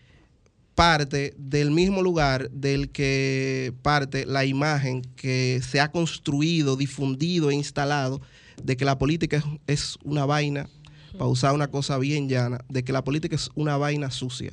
parte 0.76 1.34
del 1.38 1.72
mismo 1.72 2.02
lugar 2.02 2.50
del 2.52 2.90
que 2.90 3.74
parte 3.82 4.26
la 4.26 4.44
imagen 4.44 5.02
que 5.16 5.62
se 5.66 5.80
ha 5.80 5.90
construido, 5.92 6.76
difundido 6.76 7.50
e 7.50 7.56
instalado 7.56 8.20
de 8.62 8.76
que 8.76 8.84
la 8.84 8.98
política 8.98 9.38
es, 9.38 9.44
es 9.68 9.98
una 10.04 10.26
vaina, 10.26 10.70
para 11.14 11.28
usar 11.28 11.54
una 11.54 11.70
cosa 11.70 11.98
bien 11.98 12.28
llana, 12.28 12.60
de 12.68 12.84
que 12.84 12.92
la 12.92 13.06
política 13.06 13.36
es 13.38 13.50
una 13.56 13.78
vaina 13.78 14.12
sucia 14.12 14.52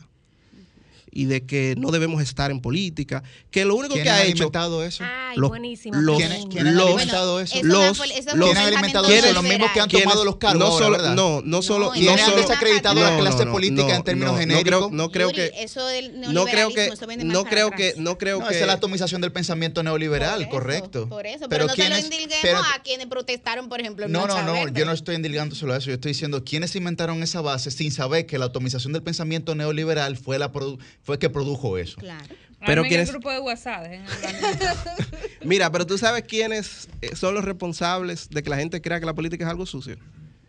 y 1.12 1.26
de 1.26 1.44
que 1.46 1.74
no 1.78 1.90
debemos 1.90 2.22
estar 2.22 2.50
en 2.50 2.60
política, 2.60 3.22
que 3.50 3.64
lo 3.66 3.74
único 3.76 3.92
¿Quién 3.94 4.04
que 4.04 4.10
ha 4.10 4.14
ha 4.16 4.22
hecho 4.22 4.32
alimentado 4.44 4.82
eso? 4.82 5.04
Ay, 5.06 5.36
los- 5.36 5.50
buenísimo. 5.50 6.00
los- 6.00 6.16
¿Quién- 6.16 6.48
quién 6.48 6.66
ha 6.66 6.70
los- 6.72 6.86
alimentado 6.88 7.40
eso? 7.40 7.54
los- 7.62 7.98
¿Quién 7.98 8.56
ha 8.56 8.66
alimentado 8.66 9.08
eso? 9.10 9.32
Los 9.34 9.42
mismos 9.44 9.70
que 9.72 9.80
han 9.80 9.88
tomado 9.88 10.24
los 10.24 10.36
cargos 10.36 10.58
no 10.58 10.78
solo, 10.78 11.14
no, 11.14 11.42
no 11.44 11.62
solo, 11.62 11.86
No, 11.86 11.92
no 11.92 12.00
¿Quiénes 12.00 12.22
han 12.22 12.36
desacreditado 12.36 12.94
no, 12.94 13.02
la 13.02 13.18
clase 13.18 13.44
no, 13.44 13.52
política 13.52 13.88
no, 13.88 13.94
en 13.94 14.02
términos 14.04 14.26
no, 14.28 14.32
no 14.32 14.38
genéricos? 14.40 14.64
creo- 14.64 14.90
No 14.90 15.10
creo, 15.10 15.30
Yuri, 15.30 15.50
que, 15.50 15.62
eso 15.62 15.86
del 15.86 16.20
no 16.20 16.44
creo 16.44 16.44
que, 16.46 16.52
neoliberalismo, 16.54 16.94
eso 16.94 17.06
viene 17.06 17.24
más 17.24 17.34
no 17.34 17.44
creo 17.44 17.66
atrás. 17.68 17.80
que, 17.94 18.00
no 18.00 18.18
creo 18.18 18.38
No, 18.40 18.46
que, 18.48 18.54
esa 18.54 18.60
es 18.62 18.66
la 18.66 18.72
atomización 18.74 19.20
del 19.20 19.32
pensamiento 19.32 19.82
neoliberal, 19.82 20.34
Por 20.36 20.42
eso, 20.42 20.50
correcto. 20.50 21.08
Por 21.08 21.26
eso, 21.26 21.48
pero, 21.48 21.66
no 21.66 21.74
se 21.74 21.82
lo 21.82 21.84
¿quiénes- 21.88 22.04
indilguemos 22.04 22.38
pero- 22.42 22.58
a 22.58 22.82
quienes 22.82 23.06
protestaron, 23.06 23.68
por 23.68 23.80
ejemplo, 23.80 24.06
en 24.06 24.12
No, 24.12 24.26
no, 24.26 24.42
no, 24.42 24.68
yo 24.68 24.84
no 24.86 24.92
estoy 24.92 25.16
endilgándoselo 25.16 25.74
a 25.74 25.76
eso. 25.76 25.88
Yo 25.88 25.94
estoy 25.94 26.12
diciendo 26.12 26.42
quiénes 26.44 26.74
inventaron 26.74 27.22
esa 27.22 27.40
base 27.42 27.70
sin 27.70 27.92
saber 27.92 28.24
que 28.26 28.38
la 28.38 28.46
atomización 28.46 28.92
del 28.94 29.02
pensamiento 29.02 29.54
neoliberal 29.54 30.16
fue 30.16 30.38
la 30.38 30.52
produ- 30.52 30.78
fue 31.02 31.18
que 31.18 31.28
produjo 31.30 31.78
eso. 31.78 31.96
Claro. 32.00 32.34
Pero 32.64 32.82
quienes- 32.84 33.08
el 33.08 33.14
grupo 33.14 33.30
de 33.30 33.40
WhatsApp. 33.40 33.84
hablar. 33.84 34.02
Mira, 35.44 35.70
pero 35.72 35.84
tú 35.86 35.98
sabes 35.98 36.22
quiénes 36.24 36.88
eh, 37.00 37.16
son 37.16 37.34
los 37.34 37.44
responsables 37.44 38.30
de 38.30 38.42
que 38.42 38.50
la 38.50 38.56
gente 38.56 38.80
crea 38.80 39.00
que 39.00 39.06
la 39.06 39.14
política 39.14 39.44
es 39.44 39.50
algo 39.50 39.66
sucio. 39.66 39.96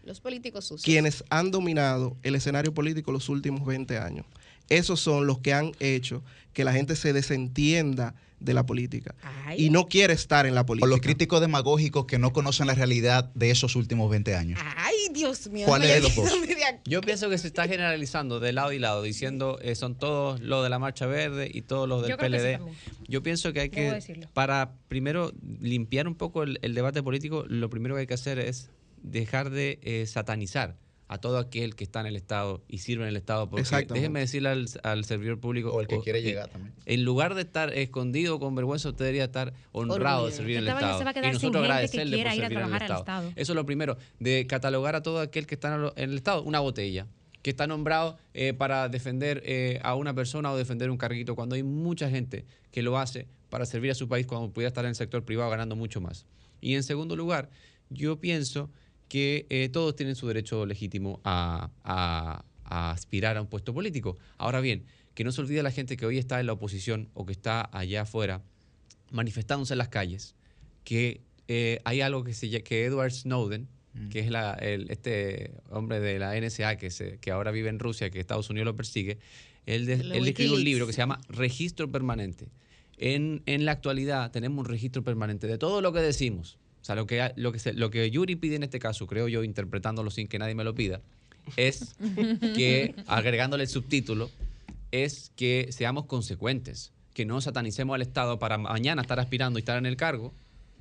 Los 0.05 0.19
políticos 0.19 0.65
sucios. 0.65 0.83
Quienes 0.85 1.23
han 1.29 1.49
dominado 1.49 2.17
el 2.23 2.35
escenario 2.35 2.73
político 2.73 3.11
los 3.11 3.29
últimos 3.29 3.65
20 3.65 3.97
años. 3.97 4.25
Esos 4.69 4.99
son 4.99 5.25
los 5.27 5.39
que 5.39 5.53
han 5.53 5.71
hecho 5.79 6.23
que 6.53 6.63
la 6.63 6.73
gente 6.73 6.95
se 6.95 7.13
desentienda 7.13 8.13
de 8.43 8.53
la 8.53 8.65
política 8.65 9.15
Ay. 9.45 9.65
y 9.65 9.69
no 9.69 9.87
quiere 9.87 10.13
estar 10.13 10.45
en 10.45 10.55
la 10.55 10.61
O 10.61 10.65
política. 10.65 10.87
los 10.89 11.01
críticos 11.01 11.41
demagógicos 11.41 12.05
que 12.05 12.19
no 12.19 12.33
conocen 12.33 12.67
la 12.67 12.75
realidad 12.75 13.31
de 13.33 13.51
esos 13.51 13.75
últimos 13.75 14.09
20 14.11 14.35
años. 14.35 14.59
Ay, 14.75 14.95
Dios 15.13 15.47
mío. 15.49 15.65
¿Cuál 15.67 15.81
no 15.81 15.87
es 15.87 15.93
de 15.95 16.01
los 16.01 16.15
dos? 16.15 16.31
Yo 16.85 17.01
pienso 17.01 17.29
que 17.29 17.37
se 17.37 17.47
está 17.47 17.67
generalizando 17.67 18.39
de 18.39 18.53
lado 18.53 18.71
y 18.73 18.79
lado, 18.79 19.01
diciendo 19.01 19.59
eh, 19.61 19.75
son 19.75 19.95
todos 19.95 20.39
los 20.41 20.63
de 20.63 20.69
la 20.69 20.79
Marcha 20.79 21.05
Verde 21.05 21.49
y 21.53 21.61
todos 21.61 21.87
los 21.87 22.01
del 22.01 22.11
Yo 22.11 22.17
PLD. 22.17 22.59
Yo 23.07 23.23
pienso 23.23 23.53
que 23.53 23.61
hay 23.61 23.69
que, 23.69 23.91
decirlo. 23.91 24.27
para 24.33 24.73
primero 24.87 25.31
limpiar 25.59 26.07
un 26.07 26.15
poco 26.15 26.43
el, 26.43 26.59
el 26.61 26.73
debate 26.73 27.03
político, 27.03 27.45
lo 27.47 27.69
primero 27.69 27.95
que 27.95 28.01
hay 28.01 28.07
que 28.07 28.13
hacer 28.13 28.39
es 28.39 28.69
dejar 29.01 29.49
de 29.49 29.79
eh, 29.83 30.05
satanizar 30.07 30.77
a 31.13 31.19
todo 31.19 31.37
aquel 31.37 31.75
que 31.75 31.83
está 31.83 31.99
en 31.99 32.07
el 32.07 32.15
Estado 32.15 32.63
y 32.67 32.79
sirve 32.79 33.03
en 33.03 33.09
el 33.09 33.17
Estado. 33.17 33.47
Porque 33.47 33.85
déjeme 33.87 34.21
decirle 34.21 34.49
al, 34.49 34.65
al 34.81 35.05
servidor 35.05 35.39
público. 35.39 35.69
O 35.69 35.79
el 35.79 35.87
que 35.87 35.99
quiere 35.99 36.23
llegar 36.23 36.49
también. 36.49 36.73
En 36.87 37.05
lugar 37.05 37.35
de 37.35 37.43
estar 37.43 37.71
escondido 37.71 38.39
con 38.39 38.55
vergüenza, 38.55 38.89
usted 38.89 39.05
debería 39.05 39.25
estar 39.25 39.53
honrado 39.71 40.21
de 40.21 40.25
Orgullo. 40.25 40.35
servir 40.35 40.57
en 40.57 40.63
el 40.63 40.69
Estado. 40.69 40.97
se 40.97 41.03
va 41.03 41.11
a 41.11 41.13
quedar 41.13 41.35
y 41.35 41.37
sin 41.37 41.51
nosotros 41.51 41.61
gente 41.61 41.67
que 41.67 41.71
agradecerle 41.71 42.15
quiera 42.15 42.31
por 42.31 42.37
ir 42.37 42.43
a 42.43 42.47
servir 42.47 42.57
en 42.57 42.67
el 42.67 42.81
Estado. 42.81 42.99
Estado. 42.99 43.33
Eso 43.35 43.51
es 43.51 43.55
lo 43.55 43.65
primero, 43.67 43.97
de 44.19 44.47
catalogar 44.47 44.95
a 44.95 45.03
todo 45.03 45.19
aquel 45.19 45.45
que 45.45 45.53
está 45.53 45.91
en 45.95 46.09
el 46.09 46.17
Estado, 46.17 46.41
una 46.41 46.59
botella 46.59 47.05
que 47.43 47.51
está 47.51 47.67
nombrado 47.67 48.17
eh, 48.33 48.53
para 48.53 48.89
defender 48.89 49.43
eh, 49.45 49.79
a 49.83 49.93
una 49.93 50.15
persona 50.15 50.51
o 50.51 50.57
defender 50.57 50.89
un 50.89 50.97
carguito, 50.97 51.35
cuando 51.35 51.53
hay 51.55 51.61
mucha 51.61 52.09
gente 52.09 52.45
que 52.71 52.81
lo 52.81 52.97
hace 52.97 53.27
para 53.49 53.67
servir 53.67 53.91
a 53.91 53.95
su 53.95 54.07
país 54.07 54.25
cuando 54.25 54.49
pudiera 54.51 54.69
estar 54.69 54.85
en 54.85 54.89
el 54.89 54.95
sector 54.95 55.23
privado 55.23 55.51
ganando 55.51 55.75
mucho 55.75 56.01
más. 56.01 56.25
Y 56.59 56.73
en 56.73 56.81
segundo 56.81 57.15
lugar, 57.15 57.51
yo 57.89 58.19
pienso 58.19 58.71
que 59.13 59.45
eh, 59.51 59.69
todos 59.69 59.95
tienen 59.95 60.15
su 60.15 60.27
derecho 60.27 60.65
legítimo 60.65 61.21
a, 61.23 61.69
a- 61.83 62.43
a 62.63 62.89
aspirar 62.89 63.37
a 63.37 63.41
un 63.43 63.47
puesto 63.47 63.71
político. 63.71 64.17
Ahora 64.39 64.59
bien, 64.59 64.85
que 65.13 65.23
no 65.23 65.31
se 65.31 65.39
olvide 65.41 65.61
la 65.61 65.69
gente 65.69 65.97
que 65.97 66.07
hoy 66.07 66.17
está 66.17 66.39
en 66.39 66.47
la 66.47 66.53
oposición 66.53 67.09
o 67.13 67.23
que 67.23 67.31
está 67.31 67.69
allá 67.71 68.01
afuera 68.01 68.41
manifestándose 69.11 69.75
en 69.75 69.77
las 69.77 69.89
calles, 69.89 70.33
que 70.83 71.21
eh, 71.47 71.79
hay 71.85 72.01
algo 72.01 72.23
que, 72.23 72.33
se, 72.33 72.63
que 72.63 72.85
Edward 72.85 73.11
Snowden, 73.11 73.67
que 74.09 74.21
es 74.21 74.31
la- 74.31 74.53
el- 74.55 74.89
este 74.89 75.51
hombre 75.69 75.99
de 75.99 76.17
la 76.17 76.35
NSA 76.35 76.77
que, 76.77 76.89
se, 76.89 77.19
que 77.19 77.29
ahora 77.29 77.51
vive 77.51 77.69
en 77.69 77.77
Rusia, 77.77 78.09
que 78.09 78.19
Estados 78.19 78.49
Unidos 78.49 78.65
lo 78.65 78.75
persigue, 78.75 79.19
él, 79.67 79.85
de- 79.85 79.93
él 79.93 80.27
escribió 80.29 80.53
un 80.55 80.63
libro 80.63 80.87
que 80.87 80.93
se 80.93 80.97
llama 80.97 81.21
Registro 81.29 81.91
Permanente. 81.91 82.47
En, 82.97 83.43
en 83.45 83.65
la 83.65 83.73
actualidad 83.73 84.31
tenemos 84.31 84.57
un 84.57 84.65
registro 84.65 85.03
permanente 85.03 85.45
de 85.45 85.59
todo 85.59 85.81
lo 85.81 85.93
que 85.93 85.99
decimos. 85.99 86.57
O 86.83 86.85
sea, 86.85 86.95
lo 86.95 87.07
que, 87.07 87.31
lo 87.37 87.51
que, 87.53 87.59
se- 87.59 87.73
lo 87.73 87.89
que 87.89 88.11
Yuri 88.11 88.35
pide 88.35 88.57
en 88.57 88.63
este 88.63 88.77
caso, 88.77 89.07
creo 89.07 89.27
yo, 89.29 89.43
interpretándolo 89.43 90.11
sin 90.11 90.27
que 90.27 90.37
nadie 90.37 90.53
me 90.53 90.65
lo 90.65 90.75
pida, 90.75 90.99
es 91.57 91.95
que, 92.55 92.93
agregándole 93.07 93.63
el 93.63 93.69
subtítulo, 93.69 94.29
es 94.91 95.31
que 95.35 95.69
seamos 95.71 96.05
consecuentes, 96.05 96.91
que 97.13 97.25
no 97.25 97.39
satanicemos 97.41 97.95
al 97.95 98.01
Estado 98.01 98.37
para 98.37 98.57
mañana 98.57 99.01
estar 99.01 99.19
aspirando 99.19 99.57
y 99.57 99.61
estar 99.61 99.77
en 99.77 99.85
el 99.85 99.95
cargo, 99.95 100.33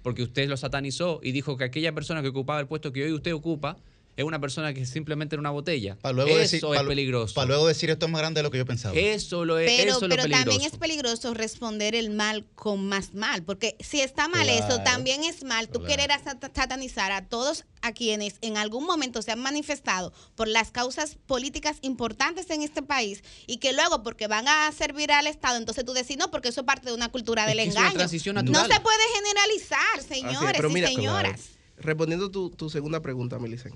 porque 0.03 0.23
usted 0.25 0.49
lo 0.49 0.57
satanizó 0.57 1.21
y 1.23 1.31
dijo 1.31 1.57
que 1.57 1.65
aquella 1.65 1.93
persona 1.95 2.21
que 2.21 2.29
ocupaba 2.29 2.59
el 2.61 2.67
puesto 2.67 2.93
que 2.93 3.05
hoy 3.05 3.13
usted 3.13 3.33
ocupa 3.33 3.77
es 4.17 4.25
una 4.25 4.39
persona 4.41 4.75
que 4.75 4.85
simplemente 4.85 5.35
era 5.35 5.41
una 5.41 5.51
botella. 5.51 5.97
Para 6.01 6.13
luego 6.15 6.31
eso 6.31 6.39
decir, 6.39 6.57
es 6.59 6.65
para- 6.65 6.87
peligroso. 6.87 7.35
Para 7.35 7.47
luego 7.49 7.67
decir 7.67 7.89
esto 7.91 8.07
es 8.07 8.13
más 8.13 8.21
grande 8.21 8.39
de 8.39 8.43
lo 8.43 8.51
que 8.51 8.59
yo 8.59 8.67
pensaba. 8.67 8.95
Eso 8.97 9.45
lo 9.45 9.59
es, 9.59 9.71
Pero, 9.71 9.91
eso 9.93 9.97
es 9.97 10.03
lo 10.03 10.09
pero 10.09 10.23
peligroso. 10.25 10.45
también 10.51 10.71
es 10.71 10.79
peligroso 10.79 11.35
responder 11.35 11.95
el 11.95 12.11
mal 12.11 12.45
con 12.55 12.87
más 12.87 13.15
mal, 13.15 13.43
porque 13.43 13.77
si 13.81 14.01
está 14.01 14.29
mal 14.29 14.49
eso, 14.49 14.67
Claro, 14.67 14.83
también 14.85 15.25
es 15.25 15.45
mal 15.45 15.69
tú 15.69 15.83
querer 15.83 16.11
sat- 16.23 16.55
satanizar 16.55 17.11
a 17.13 17.27
todos 17.27 17.65
a 17.81 17.93
quienes 17.93 18.37
en 18.43 18.57
algún 18.59 18.85
momento 18.85 19.23
se 19.23 19.33
han 19.33 19.41
manifestado 19.41 20.13
por 20.37 20.47
las 20.47 20.71
causas 20.71 21.17
políticas 21.27 21.79
importantes 21.83 22.49
en 22.51 22.63
este 22.63 22.83
país 22.83 23.25
y 23.47 23.57
que 23.57 23.73
luego 23.73 24.03
porque 24.03 24.27
van 24.29 24.47
a 24.47 24.71
servir 24.73 25.11
al 25.11 25.27
Estado, 25.27 25.57
entonces 25.57 25.85
tú 25.85 25.93
decís 25.93 26.17
no, 26.17 26.31
porque 26.31 26.51
eso 26.51 26.61
es 26.61 26.67
parte 26.67 26.87
de 26.91 26.95
una 26.95 27.11
cultura 27.11 27.47
del 27.47 27.59
es 27.61 27.69
una 27.73 27.81
engaño. 27.81 27.97
transición 27.97 28.35
no 28.37 28.43
se 28.67 28.81
puede 28.81 29.03
generalizar, 29.17 29.99
es, 29.99 30.05
señores 30.07 30.61
y 30.63 30.73
mira, 30.73 30.89
señoras. 30.89 31.41
Respondiendo 31.79 32.31
tu, 32.31 32.51
tu 32.51 32.71
segunda 32.71 33.01
pregunta, 33.01 33.39
Milicen, 33.41 33.75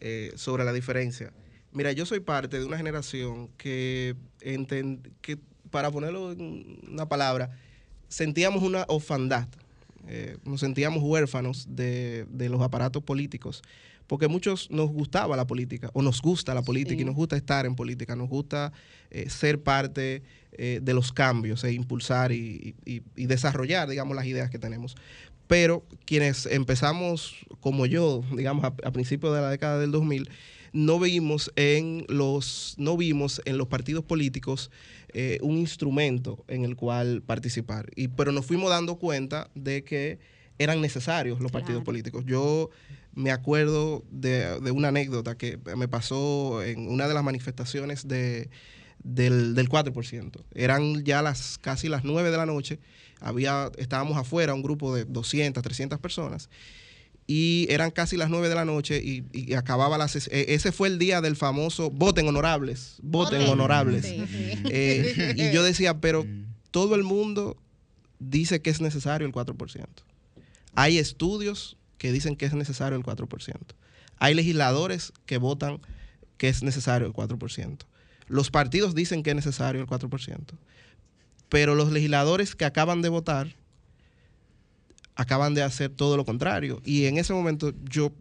eh, 0.00 0.32
sobre 0.36 0.64
la 0.64 0.72
diferencia. 0.72 1.32
Mira, 1.72 1.92
yo 1.92 2.06
soy 2.06 2.20
parte 2.20 2.58
de 2.58 2.64
una 2.64 2.76
generación 2.76 3.48
que, 3.56 4.14
enten- 4.40 5.00
que 5.20 5.38
para 5.70 5.90
ponerlo 5.90 6.32
en 6.32 6.78
una 6.90 7.08
palabra, 7.08 7.50
sentíamos 8.08 8.62
una 8.62 8.84
orfandad. 8.88 9.48
Eh, 10.08 10.36
nos 10.44 10.60
sentíamos 10.60 11.02
huérfanos 11.02 11.66
de, 11.68 12.26
de 12.30 12.48
los 12.48 12.62
aparatos 12.62 13.02
políticos, 13.02 13.62
porque 14.06 14.28
muchos 14.28 14.70
nos 14.70 14.88
gustaba 14.90 15.36
la 15.36 15.46
política, 15.48 15.90
o 15.92 16.00
nos 16.02 16.22
gusta 16.22 16.54
la 16.54 16.62
política, 16.62 17.02
y 17.02 17.04
nos 17.04 17.16
gusta 17.16 17.36
estar 17.36 17.66
en 17.66 17.74
política, 17.74 18.14
nos 18.14 18.28
gusta 18.28 18.72
eh, 19.10 19.28
ser 19.28 19.60
parte 19.62 20.22
eh, 20.52 20.78
de 20.80 20.94
los 20.94 21.12
cambios, 21.12 21.64
e 21.64 21.72
impulsar 21.72 22.30
y, 22.30 22.76
y- 22.84 23.02
y 23.16 23.26
desarrollar, 23.26 23.88
digamos, 23.88 24.14
las 24.16 24.26
ideas 24.26 24.48
que 24.48 24.60
tenemos. 24.60 24.94
Pero 25.46 25.84
quienes 26.04 26.46
empezamos, 26.46 27.34
como 27.60 27.86
yo, 27.86 28.24
digamos, 28.36 28.64
a, 28.64 28.68
a 28.68 28.92
principios 28.92 29.34
de 29.34 29.40
la 29.40 29.50
década 29.50 29.78
del 29.78 29.92
2000, 29.92 30.28
no 30.72 30.98
vimos 31.00 31.50
en 31.56 32.04
los, 32.08 32.74
no 32.76 32.96
vimos 32.96 33.40
en 33.46 33.56
los 33.56 33.66
partidos 33.66 34.04
políticos 34.04 34.70
eh, 35.14 35.38
un 35.40 35.56
instrumento 35.56 36.44
en 36.48 36.64
el 36.64 36.76
cual 36.76 37.22
participar. 37.22 37.90
Y, 37.96 38.08
pero 38.08 38.32
nos 38.32 38.44
fuimos 38.44 38.68
dando 38.68 38.96
cuenta 38.96 39.50
de 39.54 39.84
que 39.84 40.18
eran 40.58 40.82
necesarios 40.82 41.40
los 41.40 41.50
partidos 41.50 41.82
políticos. 41.82 42.24
Yo 42.26 42.68
me 43.14 43.30
acuerdo 43.30 44.04
de, 44.10 44.60
de 44.60 44.70
una 44.70 44.88
anécdota 44.88 45.38
que 45.38 45.58
me 45.76 45.88
pasó 45.88 46.62
en 46.62 46.88
una 46.88 47.08
de 47.08 47.14
las 47.14 47.24
manifestaciones 47.24 48.06
de, 48.06 48.50
del, 49.02 49.54
del 49.54 49.70
4%. 49.70 50.44
Eran 50.54 51.04
ya 51.04 51.22
las 51.22 51.56
casi 51.56 51.88
las 51.88 52.04
9 52.04 52.30
de 52.30 52.36
la 52.36 52.44
noche. 52.44 52.78
Había, 53.20 53.70
estábamos 53.78 54.16
afuera, 54.16 54.54
un 54.54 54.62
grupo 54.62 54.94
de 54.94 55.04
200, 55.04 55.62
300 55.62 55.98
personas. 55.98 56.48
Y 57.28 57.66
eran 57.70 57.90
casi 57.90 58.16
las 58.16 58.30
9 58.30 58.48
de 58.48 58.54
la 58.54 58.64
noche 58.64 59.02
y, 59.02 59.24
y 59.32 59.54
acababa 59.54 59.98
la 59.98 60.04
ses- 60.06 60.28
eh, 60.30 60.46
Ese 60.54 60.70
fue 60.70 60.86
el 60.88 60.98
día 60.98 61.20
del 61.20 61.34
famoso 61.34 61.90
voten 61.90 62.28
honorables. 62.28 62.96
Voten 63.02 63.42
honorables. 63.48 64.04
Sí, 64.06 64.24
sí. 64.28 64.62
Eh, 64.70 65.34
y 65.36 65.52
yo 65.52 65.64
decía, 65.64 66.00
pero 66.00 66.24
todo 66.70 66.94
el 66.94 67.02
mundo 67.02 67.56
dice 68.20 68.62
que 68.62 68.70
es 68.70 68.80
necesario 68.80 69.26
el 69.26 69.32
4%. 69.32 69.84
Hay 70.76 70.98
estudios 70.98 71.76
que 71.98 72.12
dicen 72.12 72.36
que 72.36 72.46
es 72.46 72.52
necesario 72.52 72.96
el 72.96 73.02
4%. 73.04 73.54
Hay 74.18 74.34
legisladores 74.34 75.12
que 75.26 75.38
votan 75.38 75.80
que 76.36 76.48
es 76.48 76.62
necesario 76.62 77.06
el 77.08 77.12
4%. 77.12 77.78
Los 78.28 78.50
partidos 78.50 78.94
dicen 78.94 79.22
que 79.22 79.30
es 79.30 79.36
necesario 79.36 79.80
el 79.80 79.86
4%. 79.88 80.38
Pero 81.48 81.74
los 81.74 81.92
legisladores 81.92 82.54
que 82.54 82.64
acaban 82.64 83.02
de 83.02 83.08
votar 83.08 83.54
acaban 85.16 85.54
de 85.54 85.62
hacer 85.62 85.90
todo 85.90 86.16
lo 86.16 86.24
contrario. 86.24 86.80
Y 86.84 87.06
en 87.06 87.18
ese 87.18 87.32
momento 87.32 87.72
yo 87.84 88.12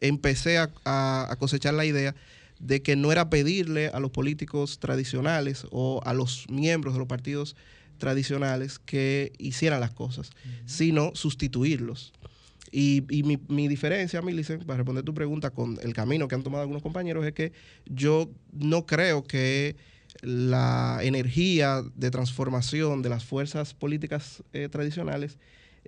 empecé 0.00 0.58
a, 0.58 1.36
cosechar 1.38 1.74
la 1.74 1.84
idea 1.84 2.14
de 2.60 2.80
que 2.80 2.96
no 2.96 3.12
era 3.12 3.28
pedirle 3.28 3.88
a 3.88 4.00
los 4.00 4.10
políticos 4.10 4.78
tradicionales 4.78 5.66
o 5.70 6.00
a 6.04 6.14
los 6.14 6.48
miembros 6.48 6.94
de 6.94 7.00
los 7.00 7.08
partidos 7.08 7.56
tradicionales 7.98 8.78
que 8.78 9.32
hicieran 9.38 9.80
las 9.80 9.92
cosas, 9.92 10.30
sino 10.64 11.12
sustituirlos. 11.14 12.12
Y, 12.70 13.04
y 13.10 13.22
mi, 13.22 13.38
mi 13.48 13.68
diferencia, 13.68 14.22
Milicen, 14.22 14.60
para 14.60 14.78
responder 14.78 15.04
tu 15.04 15.14
pregunta 15.14 15.50
con 15.50 15.78
el 15.82 15.94
camino 15.94 16.28
que 16.28 16.34
han 16.34 16.42
tomado 16.42 16.62
algunos 16.62 16.82
compañeros, 16.82 17.24
es 17.26 17.32
que 17.32 17.52
yo 17.86 18.30
no 18.52 18.86
creo 18.86 19.24
que 19.24 19.76
la 20.22 20.98
energía 21.02 21.82
de 21.94 22.10
transformación 22.10 23.02
de 23.02 23.08
las 23.08 23.24
fuerzas 23.24 23.74
políticas 23.74 24.42
eh, 24.52 24.68
tradicionales 24.70 25.38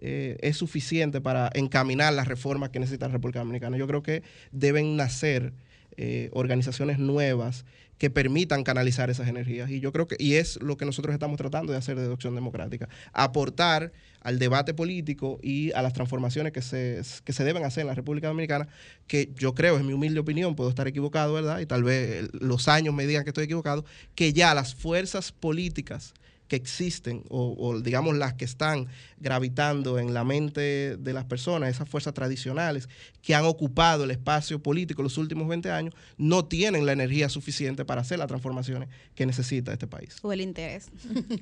eh, 0.01 0.37
es 0.41 0.57
suficiente 0.57 1.21
para 1.21 1.51
encaminar 1.55 2.13
las 2.13 2.29
reformas 2.29 2.71
que 2.71 2.79
necesita 2.79 3.07
la 3.07 3.15
República 3.15 3.41
Dominicana. 3.41 3.77
Yo 3.77 3.87
creo 3.87 4.03
que 4.03 4.23
deben 4.53 4.97
nacer 4.97 5.53
eh, 6.01 6.31
organizaciones 6.33 7.01
nuevas 7.01 7.65
que 7.99 8.09
permitan 8.09 8.63
canalizar 8.63 9.11
esas 9.11 9.27
energías. 9.27 9.69
Y 9.69 9.81
yo 9.81 9.93
creo 9.93 10.07
que, 10.07 10.15
y 10.21 10.35
es 10.35 10.63
lo 10.63 10.77
que 10.77 10.85
nosotros 10.85 11.13
estamos 11.13 11.39
tratando 11.39 11.73
de 11.73 11.79
hacer 11.79 11.99
de 11.99 12.07
Opción 12.07 12.37
Democrática, 12.37 12.89
aportar 13.13 13.91
al 14.21 14.39
debate 14.39 14.75
político 14.75 15.41
y 15.43 15.73
a 15.73 15.83
las 15.83 15.95
transformaciones 15.95 16.53
que 16.53 16.63
se, 16.63 17.03
que 17.25 17.33
se 17.33 17.43
deben 17.43 17.65
hacer 17.65 17.81
en 17.81 17.89
la 17.89 17.95
República 17.95 18.29
Dominicana, 18.29 18.69
que 19.09 19.33
yo 19.35 19.57
creo, 19.57 19.77
en 19.77 19.89
mi 19.89 19.93
humilde 19.93 20.21
opinión, 20.21 20.55
puedo 20.55 20.71
estar 20.71 20.87
equivocado, 20.87 21.35
¿verdad? 21.35 21.59
Y 21.59 21.67
tal 21.67 21.83
vez 21.83 22.29
los 22.33 22.69
años 22.69 22.95
me 22.95 23.05
digan 23.05 23.25
que 23.25 23.31
estoy 23.31 23.45
equivocado, 23.45 23.85
que 24.15 24.33
ya 24.33 24.55
las 24.55 24.77
fuerzas 24.77 25.33
políticas 25.33 26.15
que 26.49 26.57
existen 26.57 27.23
o, 27.29 27.55
o, 27.59 27.81
digamos 27.81 28.17
las 28.17 28.35
que 28.35 28.45
están 28.45 28.89
gravitando 29.19 29.99
en 29.99 30.15
la 30.15 30.25
mente 30.25 30.97
de 30.97 31.13
las 31.13 31.25
personas, 31.27 31.69
esas 31.71 31.89
fuerzas 31.89 32.15
tradicionales 32.15 32.89
que 33.23 33.35
han 33.35 33.45
ocupado 33.45 34.05
el 34.05 34.11
espacio 34.11 34.63
político 34.63 35.03
los 35.03 35.19
últimos 35.19 35.47
20 35.47 35.71
años, 35.71 35.95
no 36.17 36.47
tienen 36.47 36.87
la 36.87 36.93
energía 36.93 37.29
suficiente 37.29 37.85
para 37.85 38.01
hacer 38.01 38.19
las 38.19 38.29
transformaciones 38.29 38.89
que 39.15 39.27
necesita 39.27 39.73
este 39.73 39.87
país. 39.87 40.17
O 40.23 40.33
el 40.33 40.41
interés. 40.41 40.91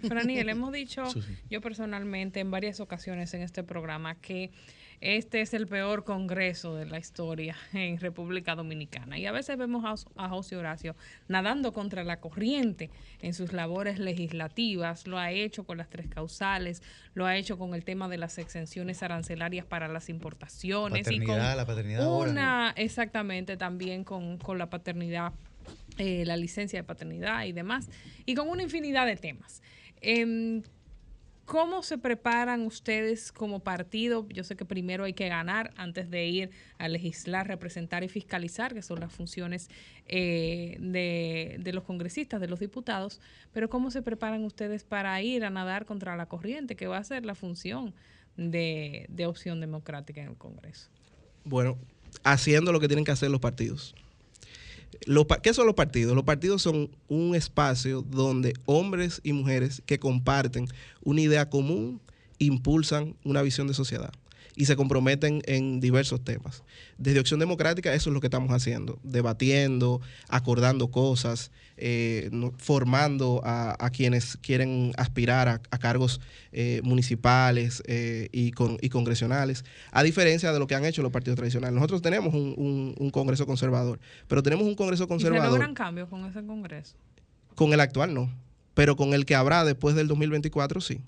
Franiel, 0.09 0.49
hemos 0.49 0.73
dicho, 0.73 1.09
Sí, 1.11 1.23
sí. 1.23 1.35
yo 1.49 1.61
personalmente 1.61 2.41
en 2.41 2.51
varias 2.51 2.81
ocasiones 2.81 3.33
en 3.35 3.43
este 3.43 3.63
programa, 3.63 4.17
que 4.17 4.51
este 5.01 5.41
es 5.41 5.55
el 5.55 5.67
peor 5.67 6.05
congreso 6.05 6.75
de 6.75 6.87
la 6.87 6.99
historia 6.99 7.57
en 7.73 7.99
República 7.99 8.55
Dominicana. 8.55 9.19
Y 9.19 9.27
a 9.27 9.33
veces 9.33 9.57
vemos 9.57 9.85
a, 9.85 10.25
a 10.25 10.29
José 10.29 10.57
Horacio 10.57 10.97
nadando 11.29 11.73
contra 11.73 12.05
la 12.05 12.21
corriente 12.21 12.91
en 13.21 13.35
sus 13.35 13.53
labores 13.53 13.99
legislativas. 13.99 15.07
Lo 15.07 15.19
ha 15.19 15.31
hecho 15.31 15.65
con 15.65 15.79
las 15.79 15.89
tres 15.89 16.09
causales, 16.09 16.83
lo 17.15 17.27
ha 17.27 17.37
hecho 17.37 17.59
con 17.59 17.75
el 17.75 17.85
tema 17.85 18.09
de 18.09 18.19
las 18.19 18.39
exenciones 18.39 19.03
arancelarias 19.03 19.67
para 19.67 19.89
las 19.89 20.09
importaciones. 20.09 21.11
y 21.11 21.19
con 21.19 21.27
Paternidad, 21.27 21.57
la 21.57 21.67
paternidad 21.67 22.03
ahora. 22.03 22.31
una, 22.31 22.75
exactamente, 22.77 23.57
también 23.57 24.05
con, 24.05 24.39
con 24.39 24.59
la 24.59 24.71
paternidad, 24.71 25.33
eh, 25.99 26.25
la 26.25 26.37
licencia 26.37 26.79
de 26.79 26.85
paternidad 26.85 27.45
y 27.45 27.53
demás, 27.53 27.89
y 28.25 28.35
con 28.35 28.49
una 28.49 28.63
infinidad 28.63 29.07
de 29.07 29.17
temas. 29.17 29.63
Em, 30.01 30.63
¿Cómo 31.47 31.85
se 31.85 31.97
preparan 31.97 32.67
ustedes 32.67 33.31
como 33.31 33.61
partido? 33.61 34.27
Yo 34.31 34.43
sé 34.43 34.57
que 34.57 34.65
primero 34.65 35.05
hay 35.05 35.13
que 35.13 35.29
ganar 35.29 35.73
antes 35.77 36.11
de 36.11 36.27
ir 36.27 36.51
a 36.77 36.89
legislar, 36.89 37.47
representar 37.47 38.03
y 38.03 38.09
fiscalizar, 38.09 38.75
que 38.75 38.83
son 38.83 38.99
las 38.99 39.13
funciones 39.13 39.71
eh, 40.09 40.77
de, 40.81 41.57
de 41.61 41.73
los 41.73 41.85
congresistas, 41.85 42.41
de 42.41 42.49
los 42.49 42.59
diputados, 42.59 43.21
pero 43.53 43.71
¿cómo 43.71 43.93
se 43.93 44.03
preparan 44.03 44.43
ustedes 44.45 44.83
para 44.83 45.23
ir 45.23 45.45
a 45.45 45.51
nadar 45.51 45.87
contra 45.87 46.17
la 46.17 46.27
corriente, 46.27 46.75
que 46.75 46.89
va 46.89 46.99
a 46.99 47.05
ser 47.05 47.25
la 47.25 47.37
función 47.37 47.95
de, 48.37 49.07
de 49.09 49.27
opción 49.27 49.61
democrática 49.61 50.21
en 50.21 50.31
el 50.31 50.37
Congreso? 50.37 50.91
Bueno, 51.45 51.79
haciendo 52.25 52.73
lo 52.73 52.81
que 52.81 52.89
tienen 52.89 53.05
que 53.05 53.13
hacer 53.13 53.31
los 53.31 53.41
partidos. 53.41 53.95
Pa- 55.27 55.41
¿Qué 55.41 55.53
son 55.55 55.67
los 55.67 55.75
partidos? 55.75 56.15
Los 56.15 56.25
partidos 56.25 56.63
son 56.63 56.91
un 57.09 57.35
espacio 57.35 58.03
donde 58.03 58.55
hombres 58.67 59.21
y 59.23 59.33
mujeres 59.33 59.83
que 59.87 59.99
comparten 59.99 60.67
una 61.03 61.21
idea 61.21 61.49
común 61.51 62.01
impulsan 62.39 63.15
una 63.25 63.43
visión 63.43 63.67
de 63.67 63.75
sociedad 63.75 64.13
y 64.57 64.65
se 64.65 64.75
comprometen 64.75 65.43
en 65.47 65.81
diversos 65.81 66.25
temas. 66.25 66.65
Desde 66.99 67.21
Opción 67.21 67.39
Democrática 67.39 67.93
eso 67.95 68.09
es 68.11 68.15
lo 68.15 68.21
que 68.21 68.27
estamos 68.29 68.51
haciendo, 68.51 68.99
debatiendo, 69.03 70.01
acordando 70.29 70.91
cosas, 70.91 71.53
eh, 71.77 72.31
formando 72.57 73.43
a, 73.45 73.77
a 73.79 73.91
quienes 73.91 74.39
quieren 74.39 74.93
aspirar 74.97 75.49
a, 75.49 75.61
a 75.71 75.79
cargos 75.79 76.21
eh, 76.53 76.81
municipales 76.83 77.83
eh, 77.87 78.29
y, 78.33 78.51
con, 78.53 78.79
y 78.81 78.89
congresionales, 78.89 79.65
a 79.93 80.03
diferencia 80.03 80.53
de 80.53 80.59
lo 80.59 80.67
que 80.67 80.75
han 80.75 80.85
hecho 80.87 81.03
los 81.03 81.13
partidos 81.13 81.37
tradicionales. 81.37 81.75
Nosotros 81.75 82.01
tenemos 82.03 82.35
un, 82.35 82.55
un- 82.57 82.95
un 82.99 83.11
Congreso 83.11 83.47
conservador, 83.47 84.01
pero 84.27 84.43
tenemos 84.43 84.67
un 84.67 84.75
Congreso 84.75 85.05
¿Y 85.05 85.07
se 85.07 85.09
conservador. 85.09 85.51
logran 85.53 85.75
cambios 85.75 86.09
con 86.09 86.25
ese 86.25 86.43
Congreso? 86.45 86.97
Con 87.55 87.73
el 87.75 87.81
actual 87.81 88.15
no, 88.15 88.31
pero 88.75 88.97
con 88.97 89.13
el 89.13 89.27
que 89.27 89.35
habrá 89.35 89.65
después 89.65 89.95
del 89.97 90.09
2024 90.09 90.81
sí. 90.81 91.01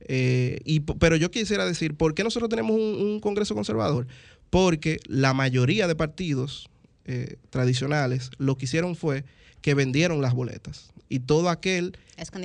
Eh, 0.00 0.60
y, 0.64 0.80
pero 0.80 1.16
yo 1.16 1.30
quisiera 1.30 1.64
decir, 1.66 1.94
¿por 1.94 2.14
qué 2.14 2.24
nosotros 2.24 2.48
tenemos 2.48 2.72
un, 2.76 2.80
un 2.82 3.20
Congreso 3.20 3.54
conservador? 3.54 4.06
Porque 4.50 4.98
la 5.06 5.34
mayoría 5.34 5.86
de 5.86 5.94
partidos 5.94 6.68
eh, 7.04 7.36
tradicionales 7.50 8.30
lo 8.38 8.56
que 8.56 8.64
hicieron 8.66 8.96
fue 8.96 9.24
que 9.60 9.74
vendieron 9.74 10.22
las 10.22 10.34
boletas. 10.34 10.90
Y 11.08 11.20
todo 11.20 11.48
aquel 11.50 11.96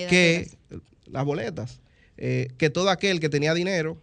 que, 0.10 0.50
las 1.06 1.26
boletas, 1.26 1.80
eh, 2.18 2.48
que 2.58 2.70
todo 2.70 2.90
aquel 2.90 3.20
que 3.20 3.30
tenía 3.30 3.54
dinero, 3.54 3.98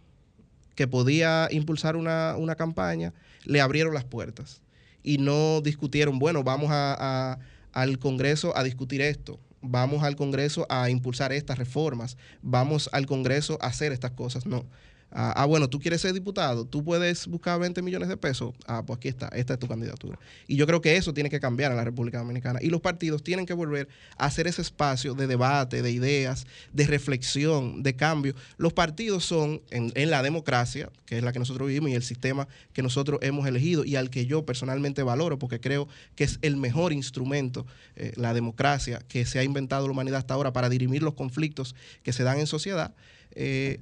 que 0.75 0.87
podía 0.87 1.47
impulsar 1.51 1.95
una, 1.95 2.35
una 2.37 2.55
campaña, 2.55 3.13
le 3.43 3.59
abrieron 3.61 3.93
las 3.93 4.05
puertas. 4.05 4.61
Y 5.03 5.17
no 5.17 5.61
discutieron, 5.61 6.19
bueno, 6.19 6.43
vamos 6.43 6.69
a- 6.71 6.95
a- 7.33 7.39
al 7.73 7.99
Congreso 7.99 8.55
a 8.57 8.63
discutir 8.63 9.01
esto, 9.01 9.39
vamos 9.61 10.03
al 10.03 10.15
Congreso 10.15 10.65
a 10.69 10.89
impulsar 10.89 11.31
estas 11.31 11.57
reformas, 11.57 12.17
vamos 12.41 12.89
al 12.91 13.05
Congreso 13.05 13.57
a 13.61 13.67
hacer 13.67 13.91
estas 13.91 14.11
cosas. 14.11 14.45
No. 14.45 14.65
Ah, 15.13 15.33
ah, 15.35 15.45
bueno, 15.45 15.69
tú 15.69 15.79
quieres 15.79 15.99
ser 15.99 16.13
diputado, 16.13 16.63
tú 16.65 16.85
puedes 16.85 17.27
buscar 17.27 17.59
20 17.59 17.81
millones 17.81 18.07
de 18.07 18.15
pesos. 18.15 18.53
Ah, 18.65 18.83
pues 18.85 18.97
aquí 18.97 19.09
está, 19.09 19.27
esta 19.29 19.53
es 19.53 19.59
tu 19.59 19.67
candidatura. 19.67 20.17
Y 20.47 20.55
yo 20.55 20.65
creo 20.65 20.79
que 20.79 20.95
eso 20.95 21.13
tiene 21.13 21.29
que 21.29 21.41
cambiar 21.41 21.71
en 21.71 21.77
la 21.77 21.83
República 21.83 22.19
Dominicana. 22.19 22.59
Y 22.61 22.69
los 22.69 22.79
partidos 22.79 23.21
tienen 23.21 23.45
que 23.45 23.53
volver 23.53 23.89
a 24.17 24.25
hacer 24.25 24.47
ese 24.47 24.61
espacio 24.61 25.13
de 25.13 25.27
debate, 25.27 25.81
de 25.81 25.91
ideas, 25.91 26.47
de 26.71 26.87
reflexión, 26.87 27.83
de 27.83 27.95
cambio. 27.95 28.35
Los 28.57 28.71
partidos 28.71 29.25
son, 29.25 29.61
en, 29.69 29.91
la 30.09 30.23
democracia, 30.23 30.89
que 31.05 31.17
es 31.17 31.23
la 31.23 31.33
que 31.33 31.39
nosotros 31.39 31.67
vivimos 31.67 31.89
y 31.89 31.95
el 31.95 32.03
sistema 32.03 32.47
que 32.71 32.81
nosotros 32.81 33.19
hemos 33.21 33.45
elegido 33.47 33.83
y 33.83 33.97
al 33.97 34.09
que 34.09 34.25
yo 34.25 34.45
personalmente 34.45 35.03
valoro, 35.03 35.37
porque 35.37 35.59
creo 35.59 35.89
que 36.15 36.23
es 36.23 36.39
el 36.41 36.55
mejor 36.55 36.93
instrumento, 36.93 37.65
eh, 37.97 38.13
la 38.15 38.33
democracia, 38.33 39.01
que 39.09 39.25
se 39.25 39.39
ha 39.39 39.43
inventado 39.43 39.87
la 39.87 39.91
humanidad 39.91 40.19
hasta 40.19 40.35
ahora 40.35 40.53
para 40.53 40.69
dirimir 40.69 41.03
los 41.03 41.15
conflictos 41.15 41.75
que 42.01 42.13
se 42.13 42.23
dan 42.23 42.39
en 42.39 42.47
sociedad. 42.47 42.93
eh, 43.35 43.79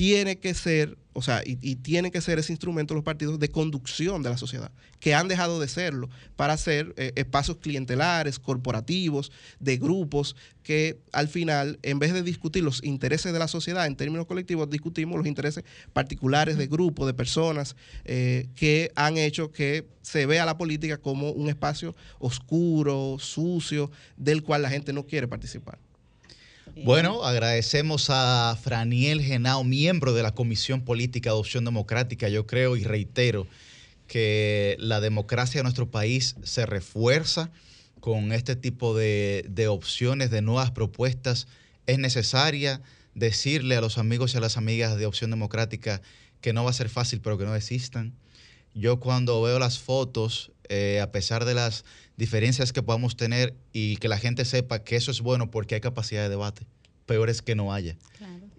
tiene 0.00 0.38
que 0.38 0.54
ser, 0.54 0.96
o 1.12 1.20
sea, 1.20 1.42
y, 1.44 1.58
y 1.60 1.76
tiene 1.76 2.10
que 2.10 2.22
ser 2.22 2.38
ese 2.38 2.54
instrumento 2.54 2.94
los 2.94 3.04
partidos 3.04 3.38
de 3.38 3.50
conducción 3.50 4.22
de 4.22 4.30
la 4.30 4.38
sociedad, 4.38 4.72
que 4.98 5.14
han 5.14 5.28
dejado 5.28 5.60
de 5.60 5.68
serlo 5.68 6.08
para 6.36 6.56
ser 6.56 6.94
eh, 6.96 7.12
espacios 7.16 7.58
clientelares, 7.58 8.38
corporativos, 8.38 9.30
de 9.58 9.76
grupos, 9.76 10.36
que 10.62 11.02
al 11.12 11.28
final, 11.28 11.78
en 11.82 11.98
vez 11.98 12.14
de 12.14 12.22
discutir 12.22 12.64
los 12.64 12.82
intereses 12.82 13.34
de 13.34 13.38
la 13.38 13.46
sociedad 13.46 13.86
en 13.86 13.94
términos 13.94 14.24
colectivos, 14.24 14.70
discutimos 14.70 15.18
los 15.18 15.26
intereses 15.26 15.64
particulares 15.92 16.56
de 16.56 16.66
grupos, 16.66 17.06
de 17.06 17.12
personas, 17.12 17.76
eh, 18.06 18.48
que 18.54 18.92
han 18.94 19.18
hecho 19.18 19.52
que 19.52 19.86
se 20.00 20.24
vea 20.24 20.46
la 20.46 20.56
política 20.56 20.96
como 20.96 21.30
un 21.30 21.50
espacio 21.50 21.94
oscuro, 22.18 23.18
sucio, 23.18 23.90
del 24.16 24.42
cual 24.42 24.62
la 24.62 24.70
gente 24.70 24.94
no 24.94 25.04
quiere 25.04 25.28
participar. 25.28 25.78
Bueno, 26.76 27.24
agradecemos 27.24 28.08
a 28.10 28.56
Franiel 28.62 29.22
Genao, 29.22 29.64
miembro 29.64 30.14
de 30.14 30.22
la 30.22 30.34
Comisión 30.34 30.82
Política 30.82 31.30
de 31.30 31.34
Adopción 31.34 31.64
Democrática. 31.64 32.28
Yo 32.28 32.46
creo 32.46 32.76
y 32.76 32.84
reitero 32.84 33.46
que 34.06 34.76
la 34.78 35.00
democracia 35.00 35.58
de 35.58 35.64
nuestro 35.64 35.90
país 35.90 36.36
se 36.42 36.66
refuerza 36.66 37.50
con 38.00 38.32
este 38.32 38.56
tipo 38.56 38.96
de, 38.96 39.44
de 39.48 39.68
opciones, 39.68 40.30
de 40.30 40.42
nuevas 40.42 40.70
propuestas. 40.70 41.48
Es 41.86 41.98
necesaria 41.98 42.80
decirle 43.14 43.76
a 43.76 43.80
los 43.80 43.98
amigos 43.98 44.34
y 44.34 44.38
a 44.38 44.40
las 44.40 44.56
amigas 44.56 44.96
de 44.96 45.06
Opción 45.06 45.30
Democrática 45.30 46.00
que 46.40 46.52
no 46.52 46.64
va 46.64 46.70
a 46.70 46.74
ser 46.74 46.88
fácil, 46.88 47.20
pero 47.20 47.36
que 47.36 47.44
no 47.44 47.52
desistan. 47.52 48.14
Yo 48.74 49.00
cuando 49.00 49.42
veo 49.42 49.58
las 49.58 49.78
fotos, 49.78 50.52
eh, 50.68 51.00
a 51.02 51.10
pesar 51.10 51.44
de 51.44 51.54
las 51.54 51.84
diferencias 52.20 52.72
que 52.72 52.82
podamos 52.82 53.16
tener 53.16 53.54
y 53.72 53.96
que 53.96 54.06
la 54.08 54.18
gente 54.18 54.44
sepa 54.44 54.84
que 54.84 54.94
eso 54.96 55.10
es 55.10 55.20
bueno 55.22 55.50
porque 55.50 55.74
hay 55.74 55.80
capacidad 55.80 56.22
de 56.22 56.28
debate, 56.28 56.66
peor 57.06 57.30
es 57.30 57.42
que 57.42 57.54
no 57.56 57.72
haya. 57.72 57.96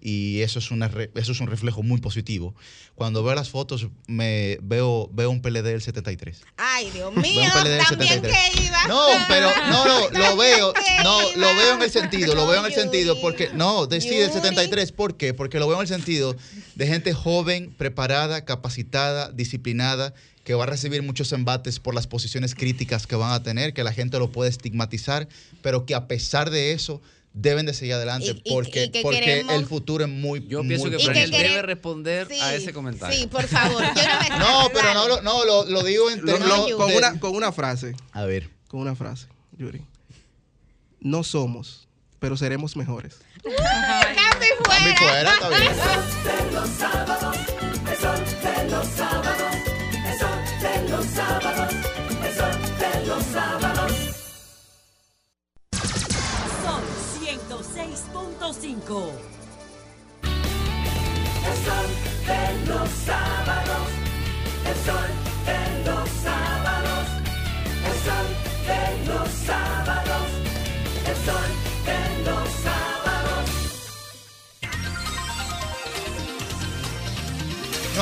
Y 0.04 0.42
eso 0.42 0.58
es, 0.58 0.72
una 0.72 0.88
re- 0.88 1.12
eso 1.14 1.32
es 1.32 1.40
un 1.42 1.46
reflejo 1.48 1.84
muy 1.84 2.02
positivo. 2.02 2.56
Cuando 2.96 3.24
veo 3.24 3.36
las 3.36 3.52
fotos, 3.52 3.88
me 4.08 4.58
veo, 4.64 5.08
veo 5.14 5.30
un 5.30 5.44
PLD 5.44 5.62
del 5.62 5.82
73. 5.84 6.42
Ay, 6.58 6.90
Dios 6.90 7.16
mío, 7.16 7.44
también 7.54 7.80
73. 7.88 8.36
que 8.56 8.64
iba. 8.64 8.88
No, 8.88 9.06
pero 9.28 9.48
no, 9.70 9.86
no, 9.86 10.10
lo 10.10 10.38
veo, 10.38 10.74
no, 11.04 11.22
lo 11.36 11.56
veo 11.56 11.76
en 11.76 11.84
el 11.84 11.92
sentido, 11.92 12.34
lo 12.34 12.48
veo 12.48 12.62
en 12.62 12.66
el 12.66 12.74
sentido, 12.74 13.22
porque, 13.22 13.52
no, 13.54 13.86
de, 13.86 14.02
sí, 14.02 14.10
del 14.10 14.30
Yuri. 14.30 14.34
73, 14.42 14.92
¿por 14.92 15.18
qué? 15.18 15.36
Porque 15.36 15.60
lo 15.60 15.68
veo 15.68 15.76
en 15.78 15.84
el 15.84 15.88
sentido 15.88 16.36
de 16.74 16.88
gente 16.88 17.14
joven, 17.14 17.72
preparada, 17.78 18.44
capacitada, 18.44 19.32
disciplinada, 19.32 20.16
que 20.52 20.56
va 20.56 20.66
a 20.66 20.68
recibir 20.68 21.02
muchos 21.02 21.32
embates 21.32 21.80
por 21.80 21.96
las 21.96 22.08
posiciones 22.08 22.56
críticas 22.56 23.08
que 23.08 23.16
van 23.16 23.32
a 23.32 23.42
tener, 23.42 23.74
que 23.74 23.86
la 23.86 23.94
gente 23.94 24.20
lo 24.20 24.34
puede 24.34 24.50
estigmatizar, 24.50 25.30
pero 25.62 25.86
que 25.86 25.96
a 25.96 26.08
pesar 26.10 26.50
de 26.50 26.74
eso 26.74 27.02
deben 27.34 27.66
de 27.66 27.74
seguir 27.74 27.94
adelante, 27.94 28.36
Y- 28.44 28.52
porque, 28.52 28.84
y 28.84 28.90
que 28.90 29.02
porque 29.02 29.22
queremos- 29.22 29.56
el 29.56 29.66
futuro 29.66 30.04
es 30.04 30.10
muy 30.10 30.46
Yo 30.48 30.62
pienso 30.64 30.88
muy 30.88 30.98
que 30.98 31.02
Y 31.02 31.08
que 31.08 31.14
quere- 31.14 31.30
debe 31.52 31.62
responder 31.62 32.28
a 32.42 32.54
ese 32.54 32.74
comentario. 32.74 33.18
Sí, 33.18 33.28
por 33.28 33.48
favor. 33.48 33.82
Yo 33.82 34.04
no 34.04 34.20
me 34.20 34.30
No, 34.40 34.70
pero 34.74 34.94
no, 34.94 35.08
lo- 35.08 35.22
no 35.22 35.46
lo, 35.46 35.64
lo 35.70 35.84
digo 35.84 36.12
en 36.12 36.20
Lo- 36.20 36.34
términos 36.34 36.70
lo- 36.70 36.76
con, 36.78 36.90
de- 36.90 36.98
una, 36.98 37.18
con 37.22 37.34
una 37.34 37.54
frase. 37.54 37.96
A 38.12 38.26
ver. 38.26 38.50
Con 38.68 38.82
una 38.82 38.94
frase, 38.94 39.28
Yuri. 39.58 39.82
No 41.00 41.24
somos, 41.24 41.88
pero 42.20 42.36
seremos 42.36 42.76
mejores. 42.76 43.16
Cambio 43.42 44.92
y 44.92 44.98
fuera. 44.98 44.98
fuera, 44.98 45.34
está 45.34 45.48
bien. 45.48 45.72
Los 50.92 51.06
sábados, 51.06 51.74
el 52.26 52.34
sol 52.36 52.58
de 52.80 53.08
los 53.08 53.24
sábados. 53.24 53.92
Sol 56.64 56.84
106.5. 57.22 59.12
El 61.48 61.58
sol 61.66 61.90
de 62.28 62.44
los 62.68 62.90
sábados, 62.90 63.88
el 64.70 64.78
sol 64.86 65.12
de 65.46 65.60
los 65.86 66.10
sábados, 66.10 66.51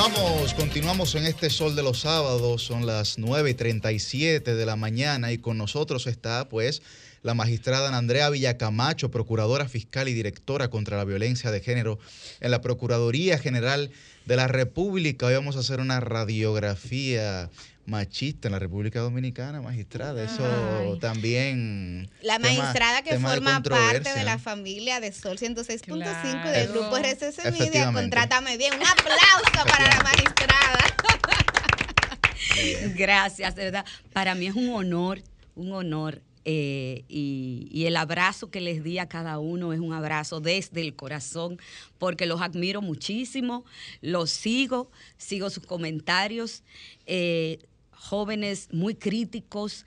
Vamos, 0.02 0.54
continuamos 0.54 1.14
en 1.14 1.26
este 1.26 1.50
sol 1.50 1.76
de 1.76 1.82
los 1.82 2.00
sábados, 2.00 2.62
son 2.62 2.86
las 2.86 3.18
9 3.18 3.50
y 3.50 3.52
37 3.52 4.54
de 4.54 4.64
la 4.64 4.74
mañana 4.74 5.30
y 5.30 5.36
con 5.36 5.58
nosotros 5.58 6.06
está 6.06 6.48
pues 6.48 6.80
la 7.22 7.34
magistrada 7.34 7.88
Ana 7.88 7.98
Andrea 7.98 8.30
Villacamacho, 8.30 9.10
procuradora 9.10 9.68
fiscal 9.68 10.08
y 10.08 10.14
directora 10.14 10.68
contra 10.68 10.96
la 10.96 11.04
violencia 11.04 11.50
de 11.50 11.60
género 11.60 11.98
en 12.40 12.50
la 12.50 12.62
Procuraduría 12.62 13.36
General 13.36 13.90
de 14.24 14.36
la 14.36 14.48
República. 14.48 15.26
Hoy 15.26 15.34
vamos 15.34 15.56
a 15.56 15.60
hacer 15.60 15.80
una 15.80 16.00
radiografía 16.00 17.50
machista 17.86 18.48
en 18.48 18.52
la 18.52 18.58
República 18.58 19.00
Dominicana, 19.00 19.60
magistrada. 19.60 20.22
Eso 20.24 20.98
también... 21.00 22.08
La 22.22 22.38
tema- 22.38 22.48
magistrada 22.62 23.02
que 23.02 23.10
tema 23.10 23.30
de 23.30 23.36
forma 23.36 23.62
parte 23.62 24.14
de 24.14 24.24
la 24.24 24.38
familia 24.38 25.00
de 25.00 25.12
Sol 25.12 25.38
106.5 25.38 25.94
Claro. 25.96 26.50
del 26.50 26.68
grupo 26.68 26.96
RCC 26.96 27.58
Media. 27.58 27.92
Contrátame 27.92 28.56
bien. 28.56 28.74
Un 28.74 28.86
aplauso 28.86 29.66
para 29.68 29.88
la 29.88 30.02
magistrada. 30.02 30.78
Gracias, 32.96 33.54
de 33.54 33.64
verdad. 33.64 33.84
Para 34.12 34.34
mí 34.34 34.46
es 34.46 34.54
un 34.54 34.68
honor, 34.70 35.22
un 35.54 35.72
honor 35.72 36.22
eh, 36.44 37.04
y, 37.08 37.68
y 37.70 37.84
el 37.86 37.96
abrazo 37.96 38.50
que 38.50 38.60
les 38.60 38.82
di 38.82 38.98
a 38.98 39.08
cada 39.08 39.38
uno 39.38 39.72
es 39.72 39.80
un 39.80 39.92
abrazo 39.92 40.40
desde 40.40 40.80
el 40.80 40.96
corazón, 40.96 41.58
porque 41.98 42.26
los 42.26 42.40
admiro 42.40 42.80
muchísimo, 42.80 43.64
los 44.00 44.30
sigo, 44.30 44.90
sigo 45.18 45.50
sus 45.50 45.66
comentarios, 45.66 46.62
eh, 47.06 47.58
jóvenes 48.00 48.68
muy 48.72 48.94
críticos, 48.94 49.84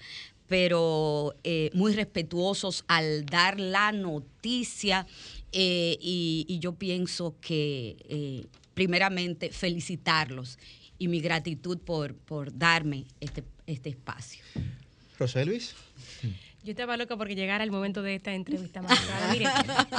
pero 0.47 1.35
eh, 1.43 1.71
muy 1.73 1.93
respetuosos 1.93 2.85
al 2.87 3.25
dar 3.25 3.59
la 3.59 3.91
noticia 3.91 5.07
eh, 5.51 5.97
y, 5.99 6.45
y 6.47 6.59
yo 6.59 6.73
pienso 6.73 7.35
que 7.41 7.97
eh, 8.07 8.45
primeramente 8.73 9.51
felicitarlos 9.51 10.59
y 10.99 11.07
mi 11.07 11.21
gratitud 11.21 11.79
por, 11.79 12.13
por 12.13 12.55
darme 12.55 13.05
este, 13.19 13.43
este 13.65 13.89
espacio. 13.89 14.43
Roselvis. 15.17 15.73
Yo 16.63 16.71
estaba 16.71 16.95
loca 16.95 17.17
porque 17.17 17.35
llegara 17.35 17.63
el 17.63 17.71
momento 17.71 18.01
de 18.01 18.15
esta 18.15 18.33
entrevista. 18.33 18.81
Mire, 19.31 19.47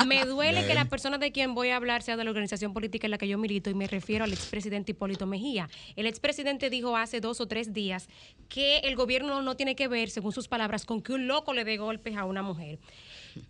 me 0.06 0.24
duele 0.24 0.66
que 0.66 0.72
la 0.72 0.86
persona 0.86 1.18
de 1.18 1.30
quien 1.30 1.54
voy 1.54 1.68
a 1.68 1.76
hablar 1.76 2.02
sea 2.02 2.16
de 2.16 2.24
la 2.24 2.30
organización 2.30 2.72
política 2.72 3.06
en 3.06 3.10
la 3.10 3.18
que 3.18 3.28
yo 3.28 3.36
milito 3.36 3.68
y 3.68 3.74
me 3.74 3.86
refiero 3.86 4.24
al 4.24 4.32
expresidente 4.32 4.92
Hipólito 4.92 5.26
Mejía. 5.26 5.68
El 5.94 6.06
expresidente 6.06 6.70
dijo 6.70 6.96
hace 6.96 7.20
dos 7.20 7.42
o 7.42 7.46
tres 7.46 7.74
días 7.74 8.08
que 8.48 8.78
el 8.78 8.96
gobierno 8.96 9.42
no 9.42 9.56
tiene 9.56 9.76
que 9.76 9.88
ver, 9.88 10.08
según 10.08 10.32
sus 10.32 10.48
palabras, 10.48 10.86
con 10.86 11.02
que 11.02 11.12
un 11.12 11.26
loco 11.26 11.52
le 11.52 11.64
dé 11.64 11.76
golpes 11.76 12.16
a 12.16 12.24
una 12.24 12.42
mujer. 12.42 12.78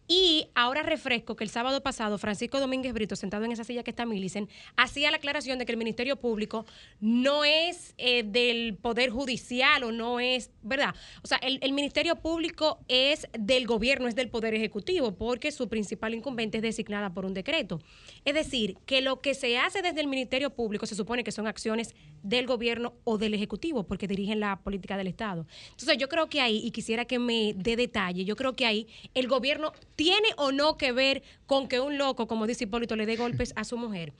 Y 0.07 0.49
ahora 0.55 0.83
refresco 0.83 1.37
que 1.37 1.45
el 1.45 1.51
sábado 1.51 1.83
pasado 1.83 2.19
Francisco 2.19 2.61
Domínguez 2.61 2.93
Brito, 2.93 3.17
sentado 3.17 3.45
en 3.45 3.53
esa 3.53 3.65
silla 3.65 3.83
que 3.83 3.91
está 3.91 4.07
Milicen, 4.07 4.49
hacía 4.77 5.11
la 5.11 5.17
aclaración 5.19 5.59
de 5.59 5.67
que 5.67 5.73
el 5.73 5.79
Ministerio 5.79 6.17
Público 6.17 6.67
no 7.01 7.45
es 7.45 7.95
eh, 7.99 8.23
del 8.23 8.77
Poder 8.77 9.11
Judicial 9.11 9.85
o 9.85 9.93
no 9.93 10.21
es, 10.21 10.51
¿verdad? 10.63 10.95
O 11.23 11.27
sea, 11.27 11.39
el, 11.39 11.59
el 11.63 11.73
Ministerio 11.73 12.17
Público 12.17 12.79
es 12.89 13.27
del 13.39 13.67
gobierno, 13.67 14.09
es 14.09 14.15
del 14.15 14.29
Poder 14.29 14.55
Ejecutivo, 14.55 15.15
porque 15.15 15.53
su 15.53 15.69
principal 15.69 16.15
incumbente 16.15 16.59
es 16.59 16.63
designada 16.63 17.13
por 17.13 17.25
un 17.25 17.35
decreto. 17.35 17.81
Es 18.25 18.35
decir, 18.35 18.77
que 18.87 19.01
lo 19.01 19.21
que 19.21 19.35
se 19.35 19.59
hace 19.59 19.83
desde 19.83 20.01
el 20.01 20.07
Ministerio 20.07 20.51
Público 20.51 20.87
se 20.87 20.95
supone 20.95 21.25
que 21.25 21.33
son 21.33 21.47
acciones 21.47 21.95
del 22.25 22.47
gobierno 22.47 22.95
o 23.05 23.19
del 23.19 23.35
Ejecutivo, 23.35 23.85
porque 23.85 24.09
dirigen 24.09 24.41
la 24.41 24.57
política 24.57 24.97
del 24.97 25.07
Estado. 25.07 25.47
Entonces, 25.71 25.97
yo 25.99 26.09
creo 26.09 26.29
que 26.29 26.41
ahí, 26.41 26.61
y 26.65 26.73
quisiera 26.73 27.05
que 27.05 27.21
me 27.21 27.53
dé 27.55 27.77
detalle, 27.77 28.25
yo 28.25 28.35
creo 28.35 28.57
que 28.57 28.67
ahí 28.67 28.89
el 29.15 29.29
gobierno 29.29 29.73
tiene 29.95 30.29
o 30.37 30.51
no 30.51 30.77
que 30.77 30.91
ver 30.91 31.23
con 31.47 31.69
que 31.69 31.79
un 31.79 31.99
loco, 31.99 32.27
como 32.27 32.47
dice 32.49 32.65
Hipólito, 32.65 32.97
le 32.97 33.07
dé 33.07 33.15
golpes 33.17 33.53
a 33.55 33.65
su 33.65 33.77
mujer. 33.77 34.13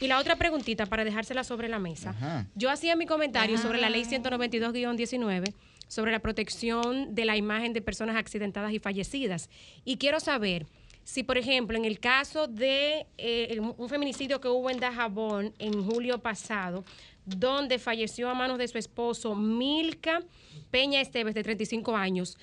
Y 0.00 0.08
la 0.08 0.18
otra 0.18 0.36
preguntita, 0.36 0.86
para 0.86 1.04
dejársela 1.04 1.44
sobre 1.44 1.68
la 1.68 1.78
mesa. 1.78 2.10
Ajá. 2.10 2.46
Yo 2.56 2.68
hacía 2.68 2.96
mi 2.96 3.06
comentario 3.06 3.56
sobre 3.56 3.80
la 3.80 3.88
ley 3.88 4.02
192-19 4.02 5.54
sobre 5.86 6.10
la 6.10 6.18
protección 6.18 7.14
de 7.14 7.24
la 7.24 7.36
imagen 7.36 7.72
de 7.72 7.80
personas 7.80 8.16
accidentadas 8.16 8.72
y 8.72 8.80
fallecidas. 8.80 9.48
Y 9.84 9.96
quiero 9.98 10.18
saber 10.18 10.66
si, 11.04 11.22
por 11.22 11.36
ejemplo, 11.36 11.76
en 11.76 11.84
el 11.84 12.00
caso 12.00 12.48
de 12.48 13.06
eh, 13.18 13.60
un 13.60 13.88
feminicidio 13.88 14.40
que 14.40 14.48
hubo 14.48 14.70
en 14.70 14.80
Dajabón 14.80 15.54
en 15.58 15.84
julio 15.84 16.18
pasado, 16.18 16.82
donde 17.24 17.78
falleció 17.78 18.28
a 18.28 18.34
manos 18.34 18.58
de 18.58 18.68
su 18.68 18.78
esposo 18.78 19.34
Milka 19.34 20.22
Peña 20.70 21.00
Esteves, 21.00 21.34
de 21.34 21.42
35 21.42 21.96
años, 21.96 22.36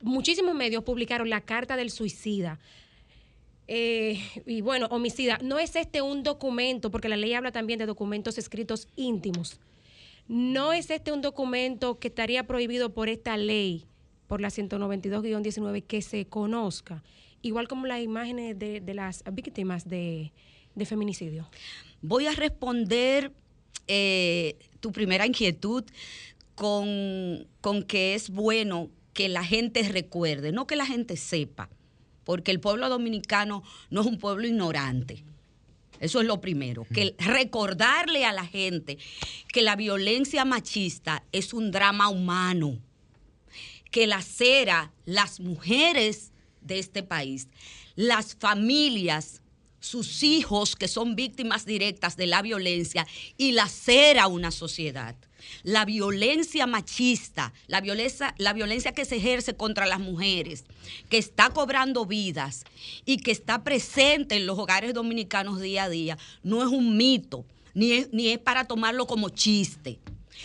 muchísimos 0.00 0.54
medios 0.54 0.84
publicaron 0.84 1.30
la 1.30 1.40
carta 1.40 1.76
del 1.76 1.90
suicida. 1.90 2.60
Eh, 3.66 4.20
y 4.46 4.60
bueno, 4.60 4.86
homicida, 4.90 5.38
no 5.42 5.58
es 5.58 5.74
este 5.74 6.02
un 6.02 6.22
documento, 6.22 6.90
porque 6.90 7.08
la 7.08 7.16
ley 7.16 7.32
habla 7.32 7.52
también 7.52 7.78
de 7.78 7.86
documentos 7.86 8.36
escritos 8.38 8.88
íntimos. 8.96 9.58
No 10.28 10.72
es 10.72 10.90
este 10.90 11.12
un 11.12 11.22
documento 11.22 11.98
que 11.98 12.08
estaría 12.08 12.46
prohibido 12.46 12.92
por 12.92 13.08
esta 13.08 13.36
ley, 13.36 13.86
por 14.26 14.40
la 14.40 14.48
192-19, 14.48 15.82
que 15.84 16.02
se 16.02 16.26
conozca, 16.26 17.02
igual 17.42 17.68
como 17.68 17.86
las 17.86 18.02
imágenes 18.02 18.58
de, 18.58 18.80
de 18.80 18.94
las 18.94 19.24
víctimas 19.32 19.88
de, 19.88 20.32
de 20.74 20.86
feminicidio. 20.86 21.48
Voy 22.02 22.26
a 22.26 22.32
responder 22.32 23.32
eh, 23.88 24.56
tu 24.80 24.92
primera 24.92 25.26
inquietud 25.26 25.84
con, 26.54 27.46
con 27.60 27.82
que 27.82 28.14
es 28.14 28.30
bueno 28.30 28.90
que 29.12 29.28
la 29.28 29.44
gente 29.44 29.82
recuerde, 29.88 30.52
no 30.52 30.66
que 30.66 30.76
la 30.76 30.86
gente 30.86 31.16
sepa, 31.16 31.68
porque 32.24 32.50
el 32.50 32.60
pueblo 32.60 32.88
dominicano 32.88 33.62
no 33.90 34.00
es 34.00 34.06
un 34.06 34.18
pueblo 34.18 34.46
ignorante. 34.46 35.24
Eso 36.00 36.20
es 36.20 36.26
lo 36.26 36.40
primero, 36.40 36.86
que 36.92 37.14
recordarle 37.18 38.24
a 38.24 38.32
la 38.32 38.44
gente 38.44 38.98
que 39.52 39.62
la 39.62 39.76
violencia 39.76 40.44
machista 40.44 41.24
es 41.32 41.54
un 41.54 41.70
drama 41.70 42.08
humano, 42.08 42.78
que 43.90 44.06
lacera 44.06 44.92
las 45.06 45.38
mujeres 45.38 46.32
de 46.60 46.80
este 46.80 47.04
país, 47.04 47.48
las 47.94 48.34
familias, 48.34 49.40
sus 49.84 50.22
hijos 50.22 50.76
que 50.76 50.88
son 50.88 51.14
víctimas 51.14 51.66
directas 51.66 52.16
de 52.16 52.26
la 52.26 52.40
violencia 52.40 53.06
y 53.36 53.52
lacera 53.52 54.28
una 54.28 54.50
sociedad. 54.50 55.14
La 55.62 55.84
violencia 55.84 56.66
machista, 56.66 57.52
la 57.66 57.82
violencia, 57.82 58.34
la 58.38 58.54
violencia 58.54 58.92
que 58.92 59.04
se 59.04 59.16
ejerce 59.16 59.54
contra 59.54 59.84
las 59.84 60.00
mujeres, 60.00 60.64
que 61.10 61.18
está 61.18 61.50
cobrando 61.50 62.06
vidas 62.06 62.64
y 63.04 63.18
que 63.18 63.30
está 63.30 63.62
presente 63.62 64.36
en 64.36 64.46
los 64.46 64.58
hogares 64.58 64.94
dominicanos 64.94 65.60
día 65.60 65.84
a 65.84 65.90
día, 65.90 66.16
no 66.42 66.62
es 66.62 66.68
un 66.68 66.96
mito, 66.96 67.44
ni 67.74 67.92
es, 67.92 68.08
ni 68.10 68.28
es 68.28 68.38
para 68.38 68.64
tomarlo 68.64 69.06
como 69.06 69.28
chiste. 69.28 69.98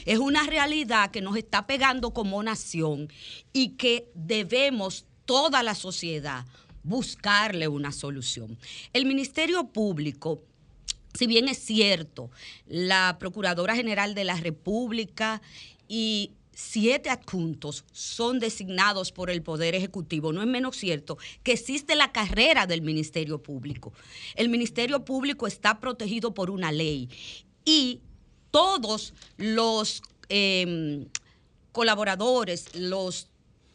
Es 0.06 0.20
una 0.20 0.44
realidad 0.44 1.12
que 1.12 1.22
nos 1.22 1.38
está 1.38 1.66
pegando 1.66 2.12
como 2.12 2.44
nación 2.44 3.08
y 3.54 3.70
que 3.70 4.12
debemos 4.14 5.06
toda 5.24 5.64
la 5.64 5.76
sociedad 5.76 6.46
buscarle 6.90 7.68
una 7.68 7.92
solución. 7.92 8.58
El 8.92 9.06
Ministerio 9.06 9.68
Público, 9.68 10.42
si 11.14 11.28
bien 11.28 11.48
es 11.48 11.60
cierto, 11.60 12.32
la 12.68 13.18
Procuradora 13.20 13.76
General 13.76 14.16
de 14.16 14.24
la 14.24 14.36
República 14.36 15.42
y 15.88 16.32
siete 16.54 17.10
adjuntos 17.10 17.86
son 17.94 18.40
designados 18.40 19.14
por 19.14 19.30
el 19.30 19.42
Poder 19.42 19.76
Ejecutivo. 19.76 20.34
No 20.34 20.42
es 20.42 20.48
menos 20.48 20.76
cierto 20.76 21.18
que 21.44 21.54
existe 21.54 21.96
la 21.96 22.12
carrera 22.12 22.68
del 22.68 22.82
Ministerio 22.82 23.42
Público. 23.42 23.94
El 24.36 24.50
Ministerio 24.50 25.06
Público 25.06 25.48
está 25.48 25.80
protegido 25.80 26.34
por 26.34 26.50
una 26.50 26.72
ley 26.72 27.08
y 27.64 28.02
todos 28.52 29.14
los 29.38 30.02
eh, 30.28 31.06
colaboradores, 31.72 32.76
los 32.76 33.29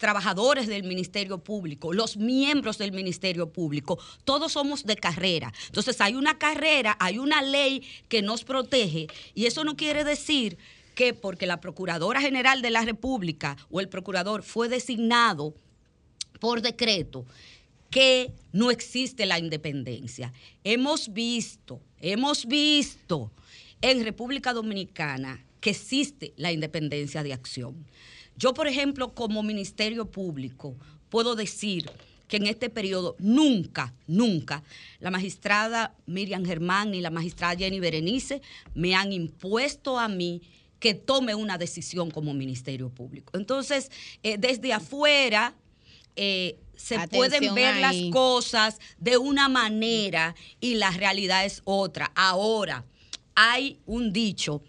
trabajadores 0.04 0.66
del 0.66 0.82
Ministerio 0.82 1.38
Público, 1.38 1.94
los 1.94 2.18
miembros 2.18 2.76
del 2.76 2.92
Ministerio 2.92 3.48
Público, 3.48 3.98
todos 4.24 4.52
somos 4.52 4.84
de 4.84 4.96
carrera. 4.96 5.50
Entonces 5.68 5.98
hay 6.02 6.14
una 6.14 6.36
carrera, 6.36 6.94
hay 7.00 7.16
una 7.16 7.40
ley 7.40 7.82
que 8.10 8.20
nos 8.20 8.44
protege 8.44 9.06
y 9.34 9.46
eso 9.46 9.64
no 9.64 9.76
quiere 9.76 10.04
decir 10.04 10.58
que 10.94 11.14
porque 11.14 11.46
la 11.46 11.62
Procuradora 11.62 12.20
General 12.20 12.60
de 12.60 12.70
la 12.70 12.82
República 12.82 13.56
o 13.70 13.80
el 13.80 13.88
Procurador 13.88 14.42
fue 14.42 14.68
designado 14.68 15.54
por 16.38 16.60
decreto, 16.60 17.24
que 17.88 18.30
no 18.52 18.70
existe 18.70 19.24
la 19.24 19.38
independencia. 19.38 20.34
Hemos 20.64 21.14
visto, 21.14 21.80
hemos 21.98 22.44
visto 22.44 23.30
en 23.80 24.04
República 24.04 24.52
Dominicana 24.52 25.42
que 25.62 25.70
existe 25.70 26.34
la 26.36 26.52
independencia 26.52 27.22
de 27.22 27.32
acción. 27.32 27.86
Yo, 28.36 28.54
por 28.54 28.66
ejemplo, 28.66 29.14
como 29.14 29.42
Ministerio 29.42 30.10
Público, 30.10 30.76
puedo 31.08 31.34
decir 31.34 31.90
que 32.28 32.38
en 32.38 32.46
este 32.46 32.70
periodo 32.70 33.16
nunca, 33.18 33.94
nunca 34.06 34.62
la 34.98 35.10
magistrada 35.10 35.94
Miriam 36.06 36.44
Germán 36.44 36.90
ni 36.90 37.00
la 37.00 37.10
magistrada 37.10 37.56
Jenny 37.56 37.80
Berenice 37.80 38.40
me 38.74 38.94
han 38.94 39.12
impuesto 39.12 39.98
a 39.98 40.08
mí 40.08 40.42
que 40.80 40.94
tome 40.94 41.34
una 41.34 41.58
decisión 41.58 42.10
como 42.10 42.34
Ministerio 42.34 42.88
Público. 42.90 43.36
Entonces, 43.36 43.90
eh, 44.22 44.36
desde 44.38 44.72
afuera 44.72 45.54
eh, 46.16 46.58
se 46.76 46.96
Atención 46.96 47.18
pueden 47.18 47.54
ver 47.54 47.76
las 47.76 47.96
cosas 48.10 48.78
de 48.98 49.16
una 49.16 49.48
manera 49.48 50.34
y 50.60 50.74
la 50.74 50.90
realidad 50.90 51.44
es 51.44 51.62
otra. 51.64 52.10
Ahora, 52.14 52.84
hay 53.34 53.78
un 53.86 54.12
dicho 54.12 54.62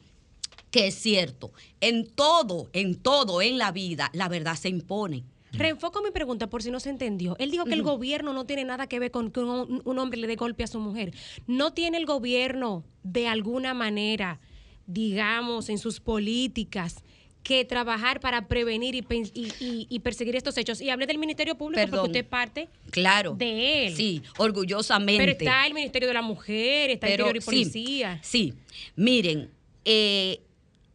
que 0.76 0.88
es 0.88 0.96
cierto. 0.96 1.54
En 1.80 2.06
todo, 2.06 2.70
en 2.74 2.96
todo 2.96 3.42
en 3.42 3.58
la 3.58 3.72
vida, 3.72 4.10
la 4.14 4.28
verdad 4.28 4.56
se 4.58 4.68
impone. 4.68 5.24
Reenfoco 5.54 6.02
mi 6.04 6.12
pregunta 6.12 6.48
por 6.48 6.62
si 6.62 6.70
no 6.70 6.82
se 6.82 6.90
entendió. 6.90 7.38
Él 7.40 7.50
dijo 7.50 7.64
que 7.64 7.76
el 7.76 7.82
gobierno 7.82 8.34
no 8.34 8.46
tiene 8.46 8.66
nada 8.66 8.88
que 8.88 9.00
ver 9.00 9.10
con 9.10 9.32
que 9.32 9.40
un, 9.40 9.82
un 9.86 10.00
hombre 10.00 10.20
le 10.20 10.28
dé 10.28 10.36
golpe 10.36 10.66
a 10.66 10.68
su 10.68 10.80
mujer. 10.82 11.14
¿No 11.48 11.72
tiene 11.72 11.98
el 11.98 12.06
gobierno 12.06 12.84
de 13.04 13.28
alguna 13.30 13.74
manera, 13.74 14.42
digamos, 14.86 15.70
en 15.70 15.78
sus 15.78 16.02
políticas, 16.02 17.04
que 17.42 17.64
trabajar 17.64 18.20
para 18.20 18.48
prevenir 18.50 18.96
y, 18.96 19.02
pen- 19.02 19.32
y- 19.34 19.48
y- 19.62 19.88
y 19.90 20.00
perseguir 20.00 20.36
estos 20.36 20.58
hechos? 20.58 20.82
Y 20.82 20.90
hablé 20.90 21.06
del 21.08 21.20
Ministerio 21.20 21.56
Público 21.56 21.80
Perdón. 21.84 22.00
porque 22.00 22.10
usted 22.10 22.20
es 22.26 22.30
parte 22.30 22.70
Claro. 22.92 23.34
de 23.38 23.88
él. 23.88 23.96
Sí, 23.96 24.22
orgullosamente. 24.38 25.22
Pero 25.24 25.32
está 25.32 25.66
el 25.68 25.74
Ministerio 25.74 26.08
de 26.10 26.14
la 26.16 26.22
Mujer, 26.22 26.90
está 26.90 27.08
Pero 27.08 27.28
Interior 27.28 27.38
y 27.38 27.42
sí, 27.42 27.46
Policía. 27.46 28.20
Sí, 28.24 28.54
miren, 28.98 29.50
eh, 29.86 30.42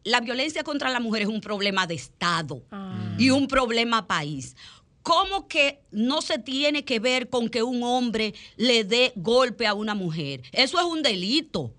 la 0.03 0.19
violencia 0.21 0.63
contra 0.63 0.89
la 0.89 0.99
mujer 0.99 1.23
es 1.23 1.27
un 1.27 1.41
problema 1.41 1.85
de 1.87 1.95
Estado 1.95 2.61
Ah. 2.71 3.15
y 3.17 3.29
un 3.29 3.47
problema 3.47 4.07
país. 4.07 4.55
¿Cómo 5.03 5.47
que 5.47 5.79
no 5.91 6.21
se 6.21 6.37
tiene 6.37 6.85
que 6.85 6.99
ver 6.99 7.29
con 7.29 7.49
que 7.49 7.63
un 7.63 7.81
hombre 7.83 8.33
le 8.55 8.83
dé 8.83 9.13
golpe 9.15 9.65
a 9.65 9.73
una 9.73 9.95
mujer? 9.95 10.41
Eso 10.51 10.79
es 10.79 10.85
un 10.85 11.01
delito. 11.01 11.73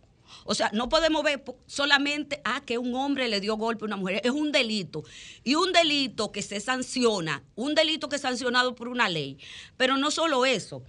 O 0.44 0.55
sea, 0.57 0.70
no 0.73 0.89
podemos 0.89 1.23
ver 1.23 1.44
solamente 1.67 2.41
ah, 2.44 2.62
que 2.67 2.78
un 2.78 2.94
hombre 2.97 3.28
le 3.28 3.41
dio 3.41 3.57
golpe 3.57 3.84
a 3.84 3.86
una 3.86 3.97
mujer. 3.97 4.20
Es 4.25 4.33
un 4.33 4.51
delito. 4.51 5.05
Y 5.44 5.55
un 5.55 5.73
delito 5.73 6.33
que 6.33 6.42
se 6.42 6.59
sanciona, 6.59 7.44
un 7.55 7.76
delito 7.76 8.09
que 8.09 8.17
es 8.17 8.23
sancionado 8.23 8.75
por 8.75 8.89
una 8.89 9.09
ley. 9.09 9.39
Pero 9.76 9.97
no 9.97 10.10
solo 10.10 10.44
eso. 10.44 10.83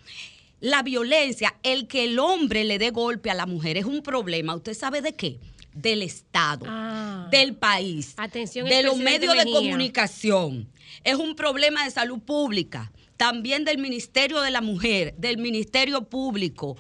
La 0.59 0.81
violencia, 0.81 1.53
el 1.61 1.87
que 1.87 2.05
el 2.05 2.17
hombre 2.17 2.63
le 2.63 2.79
dé 2.79 2.89
golpe 2.89 3.29
a 3.29 3.35
la 3.35 3.45
mujer 3.45 3.77
es 3.77 3.85
un 3.85 4.01
problema. 4.01 4.55
¿Usted 4.55 4.73
sabe 4.73 5.01
de 5.03 5.13
qué? 5.13 5.39
Del 5.73 6.01
Estado, 6.03 6.65
del 7.29 7.55
país, 7.55 8.13
Atención, 8.17 8.67
de 8.67 8.83
los 8.83 8.97
medios 8.97 9.33
de 9.35 9.45
Mejía. 9.45 9.53
comunicación. 9.59 10.69
Es 11.03 11.15
un 11.15 11.35
problema 11.35 11.83
de 11.85 11.91
salud 11.91 12.19
pública, 12.19 12.91
también 13.17 13.65
del 13.65 13.77
Ministerio 13.79 14.41
de 14.41 14.51
la 14.51 14.61
Mujer, 14.61 15.15
del 15.17 15.37
Ministerio 15.37 16.03
Público, 16.03 16.77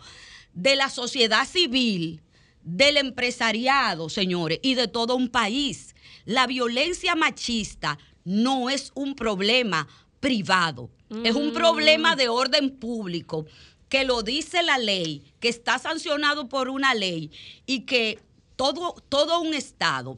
de 0.53 0.75
la 0.75 0.89
sociedad 0.89 1.47
civil, 1.47 2.21
del 2.63 2.97
empresariado, 2.97 4.09
señores, 4.09 4.59
y 4.61 4.75
de 4.75 4.87
todo 4.87 5.15
un 5.15 5.29
país. 5.29 5.95
La 6.25 6.45
violencia 6.47 7.15
machista 7.15 7.97
no 8.23 8.69
es 8.69 8.91
un 8.95 9.15
problema 9.15 9.87
privado, 10.19 10.89
es 11.25 11.35
un 11.35 11.49
Mm. 11.49 11.53
problema 11.53 12.15
de 12.15 12.29
orden 12.29 12.69
público 12.69 13.45
que 13.89 14.03
lo 14.05 14.23
dice 14.23 14.63
la 14.63 14.77
ley, 14.77 15.23
que 15.39 15.49
está 15.49 15.77
sancionado 15.79 16.47
por 16.47 16.69
una 16.69 16.93
ley 16.95 17.29
y 17.65 17.81
que 17.81 18.19
todo, 18.55 18.95
todo 19.09 19.41
un 19.41 19.53
Estado, 19.53 20.15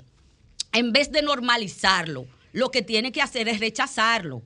en 0.74 0.92
vez 0.92 1.12
de 1.12 1.22
normalizarlo, 1.22 2.28
lo 2.52 2.72
que 2.72 2.82
tiene 2.82 3.12
que 3.12 3.22
hacer 3.22 3.48
es 3.48 3.60
rechazarlo. 3.60 4.42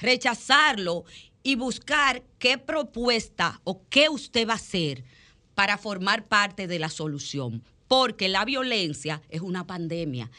Rechazarlo 0.00 1.04
y 1.42 1.56
buscar 1.56 2.22
qué 2.38 2.58
propuesta 2.58 3.60
o 3.64 3.82
qué 3.88 4.08
usted 4.08 4.48
va 4.48 4.54
a 4.54 4.56
hacer 4.56 5.04
para 5.54 5.78
formar 5.78 6.24
parte 6.26 6.66
de 6.66 6.78
la 6.78 6.88
solución. 6.88 7.62
Porque 7.86 8.28
la 8.28 8.44
violencia 8.44 9.22
es 9.28 9.42
una 9.42 9.66
pandemia. 9.66 10.30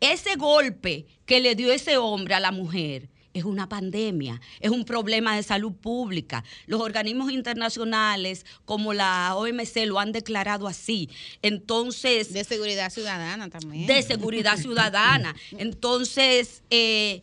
Ese 0.00 0.36
golpe 0.36 1.06
que 1.26 1.40
le 1.40 1.54
dio 1.54 1.72
ese 1.72 1.96
hombre 1.96 2.34
a 2.34 2.40
la 2.40 2.52
mujer 2.52 3.08
es 3.36 3.44
una 3.44 3.68
pandemia, 3.68 4.40
es 4.60 4.70
un 4.70 4.84
problema 4.84 5.36
de 5.36 5.42
salud 5.42 5.72
pública. 5.72 6.42
Los 6.66 6.80
organismos 6.80 7.30
internacionales 7.30 8.46
como 8.64 8.94
la 8.94 9.34
OMC 9.36 9.84
lo 9.86 9.98
han 9.98 10.12
declarado 10.12 10.66
así. 10.66 11.10
Entonces... 11.42 12.32
De 12.32 12.44
seguridad 12.44 12.90
ciudadana 12.90 13.50
también. 13.50 13.86
De 13.86 14.02
seguridad 14.02 14.56
ciudadana. 14.56 15.36
Entonces, 15.58 16.62
eh, 16.70 17.20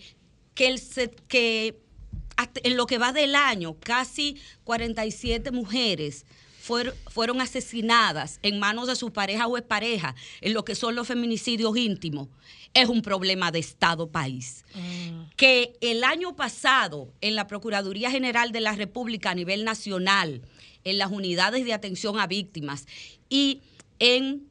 que, 0.54 0.68
el, 0.68 0.82
que 1.28 1.80
en 2.64 2.78
lo 2.78 2.86
que 2.86 3.00
va 3.00 3.12
del 3.12 3.36
año, 3.36 3.76
casi 3.80 4.38
47 4.66 5.52
mujeres 5.52 6.26
fuer- 6.66 6.94
fueron 7.08 7.42
asesinadas 7.42 8.40
en 8.44 8.60
manos 8.60 8.88
de 8.88 8.96
su 8.96 9.12
pareja 9.12 9.48
o 9.48 9.58
expareja, 9.58 10.16
en 10.42 10.54
lo 10.54 10.64
que 10.66 10.76
son 10.76 10.96
los 10.96 11.08
feminicidios 11.08 11.76
íntimos, 11.78 12.30
es 12.74 12.90
un 12.90 13.02
problema 13.02 13.52
de 13.52 13.60
Estado-país. 13.60 14.64
Que 15.36 15.74
el 15.82 16.04
año 16.04 16.36
pasado, 16.36 17.14
en 17.22 17.36
la 17.36 17.48
Procuraduría 17.48 18.10
General 18.12 18.52
de 18.52 18.62
la 18.62 18.74
República 18.76 19.32
a 19.32 19.36
nivel 19.36 19.64
nacional, 19.64 20.42
en 20.84 20.98
las 20.98 21.12
unidades 21.12 21.66
de 21.66 21.74
atención 21.74 22.20
a 22.20 22.28
víctimas 22.28 22.86
y 23.30 23.62
en 24.00 24.48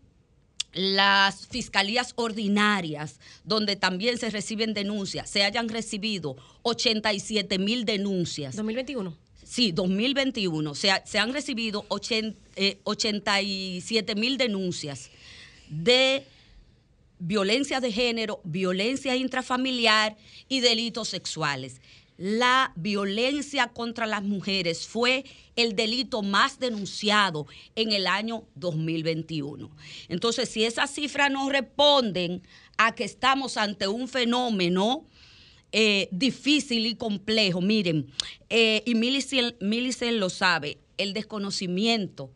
las 0.72 1.46
fiscalías 1.48 2.12
ordinarias, 2.16 3.20
donde 3.44 3.76
también 3.76 4.16
se 4.16 4.30
reciben 4.30 4.72
denuncias, 4.72 5.28
se 5.28 5.44
hayan 5.44 5.68
recibido 5.68 6.36
87 6.62 7.58
mil 7.58 7.84
denuncias. 7.84 8.56
2021. 8.56 9.14
Sí, 9.44 9.72
2021. 9.72 10.74
Se, 10.74 10.90
ha- 10.90 11.04
se 11.06 11.18
han 11.18 11.32
recibido 11.32 11.84
ochen- 11.88 12.36
eh, 12.56 12.78
87 12.84 14.14
mil 14.14 14.36
denuncias 14.38 15.10
de 15.68 16.24
violencia 17.18 17.80
de 17.80 17.92
género, 17.92 18.40
violencia 18.44 19.14
intrafamiliar 19.16 20.16
y 20.48 20.60
delitos 20.60 21.08
sexuales. 21.08 21.80
La 22.18 22.72
violencia 22.76 23.68
contra 23.68 24.06
las 24.06 24.22
mujeres 24.22 24.86
fue 24.86 25.24
el 25.56 25.74
delito 25.74 26.22
más 26.22 26.58
denunciado 26.58 27.46
en 27.74 27.92
el 27.92 28.06
año 28.06 28.44
2021. 28.54 29.70
Entonces, 30.08 30.48
si 30.48 30.64
esas 30.64 30.90
cifras 30.92 31.30
no 31.30 31.48
responden 31.48 32.42
a 32.76 32.94
que 32.94 33.04
estamos 33.04 33.56
ante 33.56 33.88
un 33.88 34.08
fenómeno 34.08 35.04
eh, 35.72 36.08
difícil 36.10 36.86
y 36.86 36.94
complejo, 36.96 37.60
miren, 37.60 38.06
eh, 38.50 38.82
y 38.84 38.94
Millicent, 38.94 40.12
lo 40.18 40.28
sabe, 40.28 40.78
el 40.98 41.14
desconocimiento 41.14 42.30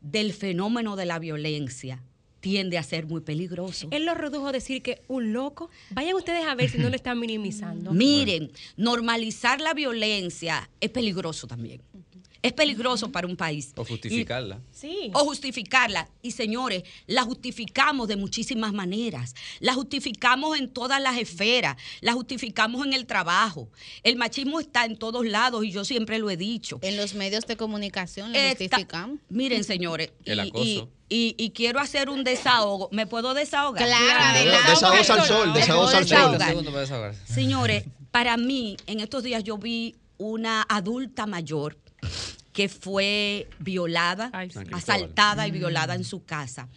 del 0.00 0.32
fenómeno 0.32 0.96
de 0.96 1.06
la 1.06 1.18
violencia 1.18 2.02
tiende 2.38 2.78
a 2.78 2.82
ser 2.82 3.06
muy 3.06 3.20
peligroso. 3.20 3.88
Él 3.90 4.06
lo 4.06 4.14
redujo 4.14 4.46
a 4.46 4.52
decir 4.52 4.82
que 4.82 5.02
un 5.08 5.32
loco. 5.32 5.68
Vayan 5.90 6.14
ustedes 6.14 6.46
a 6.46 6.54
ver 6.54 6.70
si 6.70 6.78
no 6.78 6.88
lo 6.88 6.96
están 6.96 7.18
minimizando. 7.18 7.92
Miren, 7.92 8.50
normalizar 8.76 9.60
la 9.60 9.74
violencia 9.74 10.70
es 10.80 10.90
peligroso 10.90 11.46
también. 11.46 11.82
Es 12.42 12.52
peligroso 12.54 13.12
para 13.12 13.26
un 13.26 13.36
país. 13.36 13.72
O 13.76 13.84
justificarla. 13.84 14.60
Sí. 14.72 15.10
O 15.12 15.24
justificarla. 15.24 16.08
Y 16.22 16.30
señores, 16.30 16.84
la 17.06 17.22
justificamos 17.22 18.08
de 18.08 18.16
muchísimas 18.16 18.72
maneras. 18.72 19.34
La 19.60 19.74
justificamos 19.74 20.58
en 20.58 20.70
todas 20.70 21.02
las 21.02 21.18
esferas. 21.18 21.76
La 22.00 22.14
justificamos 22.14 22.86
en 22.86 22.94
el 22.94 23.04
trabajo. 23.06 23.68
El 24.02 24.16
machismo 24.16 24.58
está 24.58 24.86
en 24.86 24.96
todos 24.96 25.26
lados 25.26 25.64
y 25.64 25.70
yo 25.70 25.84
siempre 25.84 26.18
lo 26.18 26.30
he 26.30 26.36
dicho. 26.38 26.78
En 26.82 26.96
los 26.96 27.14
medios 27.14 27.46
de 27.46 27.56
comunicación 27.58 28.32
lo 28.32 28.38
Está- 28.38 28.76
justificamos. 28.76 29.18
Miren, 29.28 29.62
señores. 29.64 30.10
El 30.24 30.38
y- 30.38 30.48
acoso. 30.48 30.88
Y, 31.10 31.34
y- 31.38 31.44
y 31.44 31.50
quiero 31.50 31.78
hacer 31.78 32.08
un 32.08 32.24
desahogo. 32.24 32.88
¿Me 32.90 33.06
puedo 33.06 33.34
desahogar? 33.34 33.84
Claro, 33.84 34.50
al 34.70 34.76
sol, 34.76 34.90
¿Me 35.52 35.58
desahogos 35.58 35.90
puedo 35.90 36.78
al 36.78 36.86
sol. 36.86 37.14
Señores, 37.26 37.84
para 38.10 38.36
mí, 38.36 38.76
en 38.86 39.00
estos 39.00 39.22
días 39.24 39.44
yo 39.44 39.58
vi 39.58 39.96
una 40.16 40.62
adulta 40.68 41.26
mayor 41.26 41.76
que 42.52 42.68
fue 42.68 43.48
violada, 43.58 44.30
Ay, 44.32 44.50
sí. 44.50 44.58
Asaltada 44.72 45.46
y 45.46 45.50
violada 45.50 45.94
en 45.94 46.04
su 46.04 46.24
casa. 46.24 46.68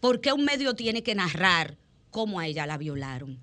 ¿Por 0.00 0.20
qué 0.20 0.32
un 0.32 0.44
medio 0.44 0.74
tiene 0.74 1.02
que 1.02 1.14
narrar 1.14 1.76
cómo 2.10 2.40
a 2.40 2.46
ella 2.46 2.66
la 2.66 2.76
violaron? 2.76 3.38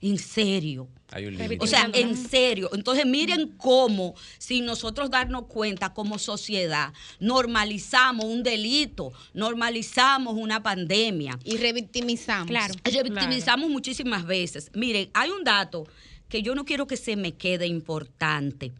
En 0.00 0.18
serio. 0.18 0.88
Hay 1.10 1.26
un. 1.26 1.38
O 1.60 1.66
sea, 1.66 1.88
en 1.92 2.16
serio. 2.16 2.70
Entonces, 2.72 3.06
miren 3.06 3.48
cómo, 3.56 4.14
sin 4.38 4.64
nosotros 4.64 5.10
darnos 5.10 5.46
cuenta 5.46 5.94
como 5.94 6.18
sociedad, 6.18 6.92
normalizamos 7.20 8.24
un 8.24 8.42
delito, 8.42 9.12
normalizamos 9.32 10.34
una 10.34 10.62
pandemia. 10.62 11.38
Y 11.44 11.56
revictimizamos. 11.56 12.48
Claro. 12.48 12.74
Revictimizamos 12.84 13.70
muchísimas 13.70 14.26
veces. 14.26 14.70
Miren, 14.74 15.08
hay 15.14 15.30
un 15.30 15.44
dato 15.44 15.86
que 16.28 16.42
yo 16.42 16.54
no 16.54 16.64
quiero 16.64 16.86
que 16.86 16.96
se 16.96 17.16
me 17.16 17.34
quede 17.34 17.66
importante. 17.66 18.72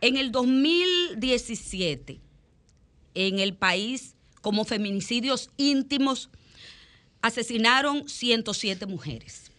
En 0.00 0.16
el 0.16 0.30
2017, 0.30 2.20
en 3.14 3.38
el 3.38 3.54
país, 3.54 4.14
como 4.42 4.64
feminicidios 4.64 5.50
íntimos, 5.56 6.30
asesinaron 7.22 8.08
107 8.08 8.86
mujeres. 8.86 9.50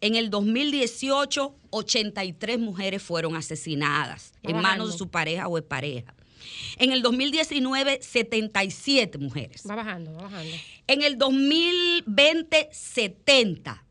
En 0.00 0.16
el 0.16 0.30
2018, 0.30 1.54
83 1.70 2.58
mujeres 2.58 3.02
fueron 3.02 3.36
asesinadas 3.36 4.32
en 4.42 4.60
manos 4.60 4.92
de 4.92 4.98
su 4.98 5.08
pareja 5.08 5.46
o 5.48 5.62
pareja. 5.62 6.14
En 6.78 6.90
el 6.90 7.02
2019, 7.02 8.00
77 8.02 9.18
mujeres. 9.18 9.62
Va 9.68 9.76
bajando, 9.76 10.12
va 10.12 10.22
bajando. 10.22 10.56
En 10.88 11.02
el 11.02 11.18
2020, 11.18 12.68
70. 12.72 13.84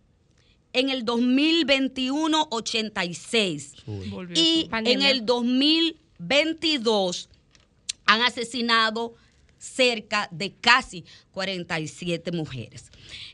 En 0.74 0.90
el 0.90 1.06
2021, 1.06 2.48
86. 2.50 3.74
Volvió 3.86 4.42
Y 4.42 4.70
en 4.72 5.02
el 5.02 5.26
2022 5.26 7.30
han 8.06 8.22
asesinado 8.22 9.16
cerca 9.58 10.28
de 10.32 10.54
casi 10.54 11.06
47 11.32 12.32
mujeres. 12.32 12.90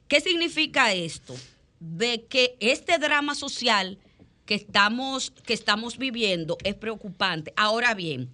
¿Qué 0.07 0.21
significa 0.21 0.93
esto? 0.93 1.35
De 1.79 2.25
que 2.25 2.55
este 2.59 2.97
drama 2.97 3.33
social 3.33 3.97
que 4.45 4.55
estamos, 4.55 5.31
que 5.31 5.53
estamos 5.53 5.97
viviendo 5.97 6.57
es 6.63 6.75
preocupante. 6.75 7.53
Ahora 7.55 7.93
bien, 7.93 8.29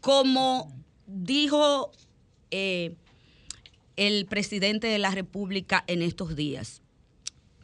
como 0.00 0.72
dijo 1.06 1.90
eh, 2.50 2.94
el 3.96 4.26
presidente 4.26 4.86
de 4.86 4.98
la 4.98 5.10
República 5.10 5.84
en 5.86 6.02
estos 6.02 6.36
días, 6.36 6.82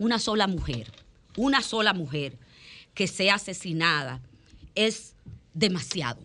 una 0.00 0.18
sola 0.18 0.46
mujer, 0.48 0.90
una 1.36 1.60
sola 1.62 1.92
mujer 1.92 2.36
que 2.94 3.06
sea 3.06 3.34
asesinada 3.36 4.20
es 4.74 5.14
demasiado. 5.54 6.20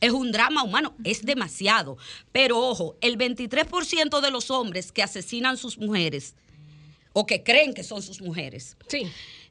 Es 0.00 0.12
un 0.12 0.30
drama 0.32 0.62
humano, 0.64 0.94
es 1.04 1.24
demasiado. 1.24 1.96
Pero 2.32 2.58
ojo, 2.58 2.96
el 3.00 3.16
23% 3.16 4.20
de 4.20 4.30
los 4.30 4.50
hombres 4.50 4.92
que 4.92 5.02
asesinan 5.02 5.56
sus 5.56 5.78
mujeres 5.78 6.34
o 7.12 7.26
que 7.26 7.42
creen 7.42 7.74
que 7.74 7.82
son 7.84 8.02
sus 8.02 8.20
mujeres 8.20 8.76
Sí. 8.88 9.06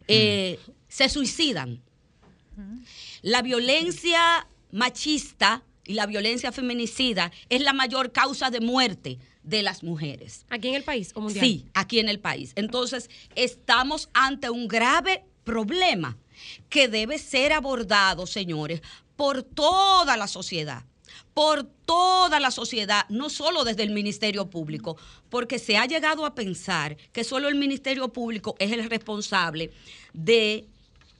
eh, 0.08 0.60
se 0.90 1.10
suicidan. 1.10 1.82
La 3.22 3.42
violencia 3.42 4.48
machista 4.72 5.64
y 5.86 5.94
la 5.94 6.06
violencia 6.06 6.52
feminicida 6.52 7.32
es 7.50 7.62
la 7.62 7.74
mayor 7.74 8.12
causa 8.12 8.50
de 8.50 8.60
muerte 8.62 9.20
de 9.48 9.64
las 9.64 9.82
mujeres. 9.82 10.46
¿Aquí 10.50 10.68
en 10.68 10.76
el 10.76 10.84
país 10.84 11.12
o 11.16 11.22
mundial? 11.22 11.46
Sí, 11.46 11.66
aquí 11.74 12.00
en 12.00 12.10
el 12.10 12.20
país. 12.20 12.52
Entonces, 12.56 13.10
estamos 13.36 14.10
ante 14.14 14.50
un 14.50 14.68
grave 14.68 15.24
problema 15.44 16.18
que 16.70 16.88
debe 16.88 17.18
ser 17.18 17.54
abordado, 17.54 18.28
señores, 18.28 18.82
por 19.16 19.44
toda 19.44 20.18
la 20.18 20.28
sociedad 20.28 20.84
por 21.34 21.64
toda 21.86 22.40
la 22.40 22.50
sociedad, 22.50 23.06
no 23.10 23.30
solo 23.30 23.64
desde 23.64 23.84
el 23.84 23.92
Ministerio 23.92 24.50
Público, 24.50 24.98
porque 25.30 25.60
se 25.60 25.78
ha 25.78 25.86
llegado 25.86 26.26
a 26.26 26.34
pensar 26.34 26.98
que 27.14 27.24
solo 27.24 27.48
el 27.48 27.54
Ministerio 27.54 28.10
Público 28.10 28.56
es 28.58 28.72
el 28.72 28.90
responsable 28.90 29.72
de 30.14 30.68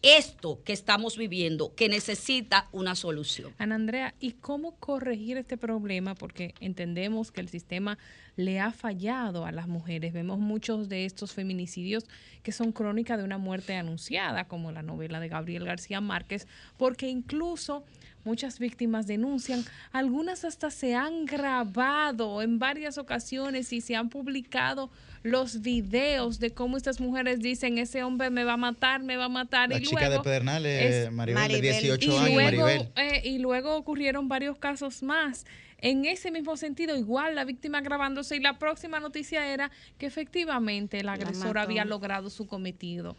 esto 0.02 0.62
que 0.64 0.74
estamos 0.74 1.18
viviendo, 1.18 1.74
que 1.76 1.90
necesita 1.90 2.68
una 2.72 2.96
solución. 2.96 3.54
Ana 3.58 3.76
Andrea, 3.76 4.14
¿y 4.20 4.34
cómo 4.34 4.76
corregir 4.76 5.38
este 5.38 5.58
problema? 5.58 6.16
Porque 6.16 6.54
entendemos 6.60 7.32
que 7.32 7.42
el 7.42 7.50
sistema 7.50 7.98
le 8.36 8.60
ha 8.60 8.72
fallado 8.72 9.46
a 9.46 9.52
las 9.52 9.68
mujeres. 9.68 10.14
Vemos 10.14 10.40
muchos 10.40 10.88
de 10.90 11.06
estos 11.06 11.34
feminicidios 11.34 12.06
que 12.44 12.52
son 12.52 12.72
crónica 12.72 13.18
de 13.18 13.24
una 13.24 13.38
muerte 13.40 13.76
anunciada, 13.76 14.48
como 14.48 14.72
la 14.72 14.84
novela 14.84 15.20
de 15.20 15.28
Gabriel 15.28 15.66
García 15.66 16.00
Márquez, 16.00 16.48
porque 16.78 17.10
incluso 17.10 17.84
muchas 18.24 18.60
víctimas 18.60 19.08
denuncian, 19.08 19.64
algunas 19.92 20.44
hasta 20.44 20.70
se 20.70 20.96
han 20.96 21.26
grabado 21.26 22.42
en 22.42 22.60
varias 22.60 22.98
ocasiones 22.98 23.72
y 23.74 23.82
se 23.82 23.96
han 23.96 24.10
publicado 24.10 24.92
los 25.28 25.62
videos 25.62 26.40
de 26.40 26.52
cómo 26.54 26.78
estas 26.78 27.00
mujeres 27.00 27.40
dicen, 27.40 27.78
ese 27.78 28.04
hombre 28.04 28.30
me 28.30 28.44
va 28.44 28.54
a 28.54 28.58
matar, 28.58 29.04
me 29.04 29.18
va 29.18 29.26
a 29.26 29.30
matar. 29.30 29.70
La 29.70 29.78
y 29.78 29.82
chica 29.84 30.08
luego 30.08 30.24
de 30.24 30.24
Pedernales, 30.24 30.84
es- 31.08 31.12
Maribel, 31.12 31.52
de 31.52 31.62
18 31.62 32.06
y 32.12 32.16
años, 32.16 32.32
luego, 32.34 32.64
Maribel. 32.64 32.90
eh, 32.96 33.22
y 33.26 33.38
luego 33.40 33.76
ocurrieron 33.76 34.28
varios 34.28 34.58
casos 34.58 35.04
más. 35.04 35.46
En 35.80 36.06
ese 36.06 36.32
mismo 36.32 36.58
sentido, 36.58 36.96
igual 36.96 37.36
la 37.36 37.46
víctima 37.46 37.82
grabándose 37.82 38.36
y 38.36 38.40
la 38.40 38.58
próxima 38.58 39.00
noticia 39.00 39.52
era 39.54 39.70
que 40.00 40.08
efectivamente 40.08 41.00
el 41.00 41.10
agresor 41.10 41.58
había 41.60 41.86
logrado 41.86 42.30
su 42.32 42.48
cometido. 42.48 43.16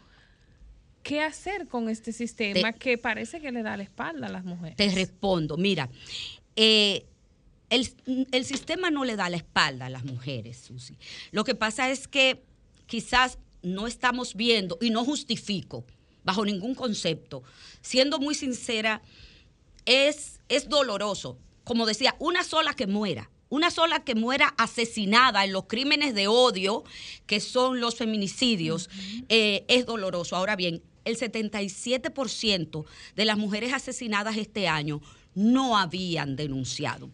¿Qué 1.03 1.21
hacer 1.21 1.67
con 1.67 1.89
este 1.89 2.11
sistema 2.11 2.73
que 2.73 2.97
parece 2.97 3.39
que 3.39 3.51
le 3.53 3.63
da 3.63 3.77
la 3.77 3.83
espalda 3.83 4.27
a 4.27 4.29
las 4.29 4.43
mujeres? 4.43 4.75
Te 4.75 4.89
respondo, 4.89 5.55
mira, 5.55 5.89
eh, 6.57 7.05
el, 7.69 7.89
el 8.31 8.45
sistema 8.45 8.91
no 8.91 9.05
le 9.05 9.15
da 9.15 9.29
la 9.29 9.37
espalda 9.37 9.87
a 9.87 9.89
las 9.89 10.03
mujeres, 10.05 10.57
Susi. 10.57 10.97
Lo 11.31 11.43
que 11.43 11.55
pasa 11.55 11.89
es 11.89 12.07
que 12.07 12.43
quizás 12.85 13.37
no 13.61 13.87
estamos 13.87 14.35
viendo, 14.35 14.77
y 14.81 14.89
no 14.89 15.05
justifico 15.05 15.85
bajo 16.23 16.45
ningún 16.45 16.75
concepto, 16.75 17.43
siendo 17.81 18.19
muy 18.19 18.35
sincera, 18.35 19.01
es, 19.85 20.39
es 20.49 20.69
doloroso. 20.69 21.37
Como 21.63 21.85
decía, 21.85 22.15
una 22.19 22.43
sola 22.43 22.73
que 22.73 22.87
muera. 22.87 23.29
Una 23.49 23.71
sola 23.71 24.03
que 24.03 24.13
muera 24.13 24.53
asesinada 24.57 25.43
en 25.43 25.53
los 25.53 25.65
crímenes 25.65 26.13
de 26.13 26.27
odio, 26.27 26.83
que 27.25 27.39
son 27.39 27.79
los 27.79 27.95
feminicidios, 27.95 28.91
eh, 29.27 29.65
es 29.67 29.87
doloroso. 29.87 30.35
Ahora 30.35 30.55
bien, 30.55 30.83
el 31.03 31.17
77% 31.17 32.85
de 33.15 33.25
las 33.25 33.37
mujeres 33.37 33.73
asesinadas 33.73 34.37
este 34.37 34.67
año 34.67 35.01
no 35.33 35.77
habían 35.77 36.35
denunciado. 36.35 37.09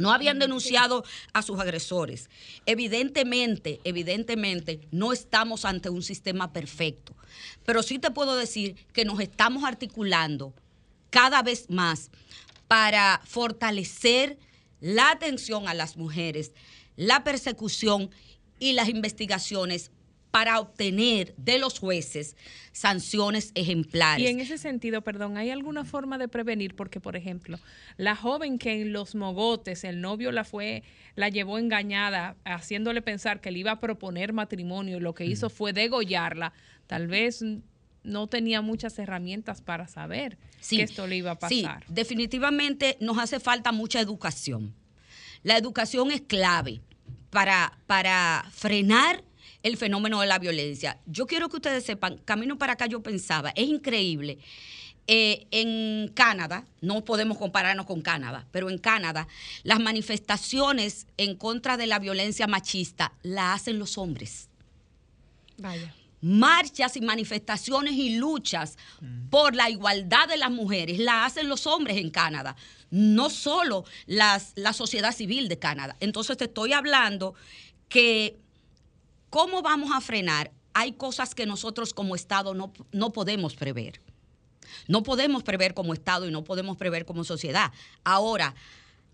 No 0.00 0.12
habían 0.12 0.38
denunciado 0.38 1.04
a 1.32 1.42
sus 1.42 1.60
agresores. 1.60 2.30
Evidentemente, 2.66 3.80
evidentemente, 3.84 4.80
no 4.90 5.12
estamos 5.12 5.64
ante 5.64 5.90
un 5.90 6.02
sistema 6.02 6.52
perfecto. 6.52 7.14
Pero 7.64 7.82
sí 7.82 7.98
te 7.98 8.10
puedo 8.10 8.34
decir 8.34 8.74
que 8.92 9.04
nos 9.04 9.20
estamos 9.20 9.62
articulando 9.64 10.54
cada 11.10 11.42
vez 11.42 11.68
más 11.68 12.10
para 12.66 13.20
fortalecer 13.24 14.38
la 14.80 15.10
atención 15.10 15.68
a 15.68 15.74
las 15.74 15.96
mujeres, 15.96 16.52
la 16.96 17.22
persecución 17.22 18.10
y 18.58 18.72
las 18.72 18.88
investigaciones 18.88 19.90
para 20.30 20.60
obtener 20.60 21.34
de 21.36 21.58
los 21.58 21.78
jueces 21.78 22.36
sanciones 22.72 23.50
ejemplares. 23.54 24.24
Y 24.24 24.28
en 24.28 24.40
ese 24.40 24.58
sentido, 24.58 25.02
perdón, 25.02 25.36
¿hay 25.36 25.50
alguna 25.50 25.84
forma 25.84 26.18
de 26.18 26.28
prevenir? 26.28 26.76
Porque, 26.76 27.00
por 27.00 27.16
ejemplo, 27.16 27.58
la 27.96 28.14
joven 28.16 28.58
que 28.58 28.80
en 28.80 28.92
los 28.92 29.14
mogotes 29.14 29.82
el 29.84 30.00
novio 30.00 30.30
la 30.32 30.44
fue, 30.44 30.82
la 31.16 31.28
llevó 31.28 31.58
engañada, 31.58 32.36
haciéndole 32.44 33.02
pensar 33.02 33.40
que 33.40 33.50
le 33.50 33.58
iba 33.58 33.72
a 33.72 33.80
proponer 33.80 34.32
matrimonio 34.32 34.98
y 34.98 35.00
lo 35.00 35.14
que 35.14 35.24
hizo 35.26 35.50
fue 35.50 35.72
degollarla, 35.72 36.52
tal 36.86 37.08
vez 37.08 37.44
no 38.02 38.26
tenía 38.28 38.62
muchas 38.62 38.98
herramientas 38.98 39.60
para 39.60 39.86
saber 39.88 40.38
que 40.68 40.82
esto 40.82 41.06
le 41.06 41.16
iba 41.16 41.32
a 41.32 41.48
Sí, 41.48 41.62
pasar. 41.62 41.84
definitivamente 41.88 42.96
nos 43.00 43.18
hace 43.18 43.40
falta 43.40 43.72
mucha 43.72 44.00
educación. 44.00 44.74
La 45.42 45.56
educación 45.58 46.10
es 46.10 46.20
clave 46.22 46.80
para, 47.30 47.78
para 47.86 48.46
frenar 48.52 49.22
el 49.62 49.76
fenómeno 49.76 50.20
de 50.20 50.26
la 50.26 50.38
violencia. 50.38 50.98
Yo 51.06 51.26
quiero 51.26 51.48
que 51.48 51.56
ustedes 51.56 51.84
sepan, 51.84 52.18
camino 52.18 52.58
para 52.58 52.74
acá 52.74 52.86
yo 52.86 53.02
pensaba, 53.02 53.50
es 53.50 53.68
increíble. 53.68 54.38
Eh, 55.06 55.48
en 55.50 56.08
Canadá, 56.14 56.64
no 56.80 57.04
podemos 57.04 57.36
compararnos 57.36 57.86
con 57.86 58.00
Canadá, 58.00 58.46
pero 58.52 58.70
en 58.70 58.78
Canadá, 58.78 59.26
las 59.64 59.80
manifestaciones 59.80 61.08
en 61.16 61.34
contra 61.34 61.76
de 61.76 61.88
la 61.88 61.98
violencia 61.98 62.46
machista 62.46 63.12
la 63.22 63.52
hacen 63.52 63.80
los 63.80 63.98
hombres 63.98 64.48
Vaya. 65.58 65.92
marchas 66.20 66.96
y 66.96 67.00
manifestaciones 67.00 67.94
y 67.94 68.18
luchas 68.18 68.78
por 69.30 69.56
la 69.56 69.68
igualdad 69.68 70.28
de 70.28 70.36
las 70.36 70.50
mujeres 70.52 71.00
la 71.00 71.24
hacen 71.24 71.48
los 71.48 71.66
hombres 71.66 71.96
en 71.96 72.10
Canadá, 72.10 72.54
no 72.90 73.30
solo 73.30 73.84
las, 74.06 74.52
la 74.54 74.72
sociedad 74.72 75.12
civil 75.12 75.48
de 75.48 75.58
Canadá. 75.58 75.96
Entonces 75.98 76.36
te 76.36 76.44
estoy 76.44 76.72
hablando 76.72 77.34
que 77.88 78.38
cómo 79.30 79.62
vamos 79.62 79.90
a 79.92 80.00
frenar. 80.00 80.52
Hay 80.74 80.92
cosas 80.92 81.34
que 81.34 81.46
nosotros 81.46 81.94
como 81.94 82.14
Estado 82.14 82.54
no, 82.54 82.72
no 82.92 83.12
podemos 83.12 83.56
prever. 83.56 84.00
No 84.86 85.02
podemos 85.02 85.42
prever 85.42 85.74
como 85.74 85.94
Estado 85.94 86.28
y 86.28 86.30
no 86.30 86.44
podemos 86.44 86.76
prever 86.76 87.04
como 87.04 87.24
sociedad. 87.24 87.72
Ahora, 88.04 88.54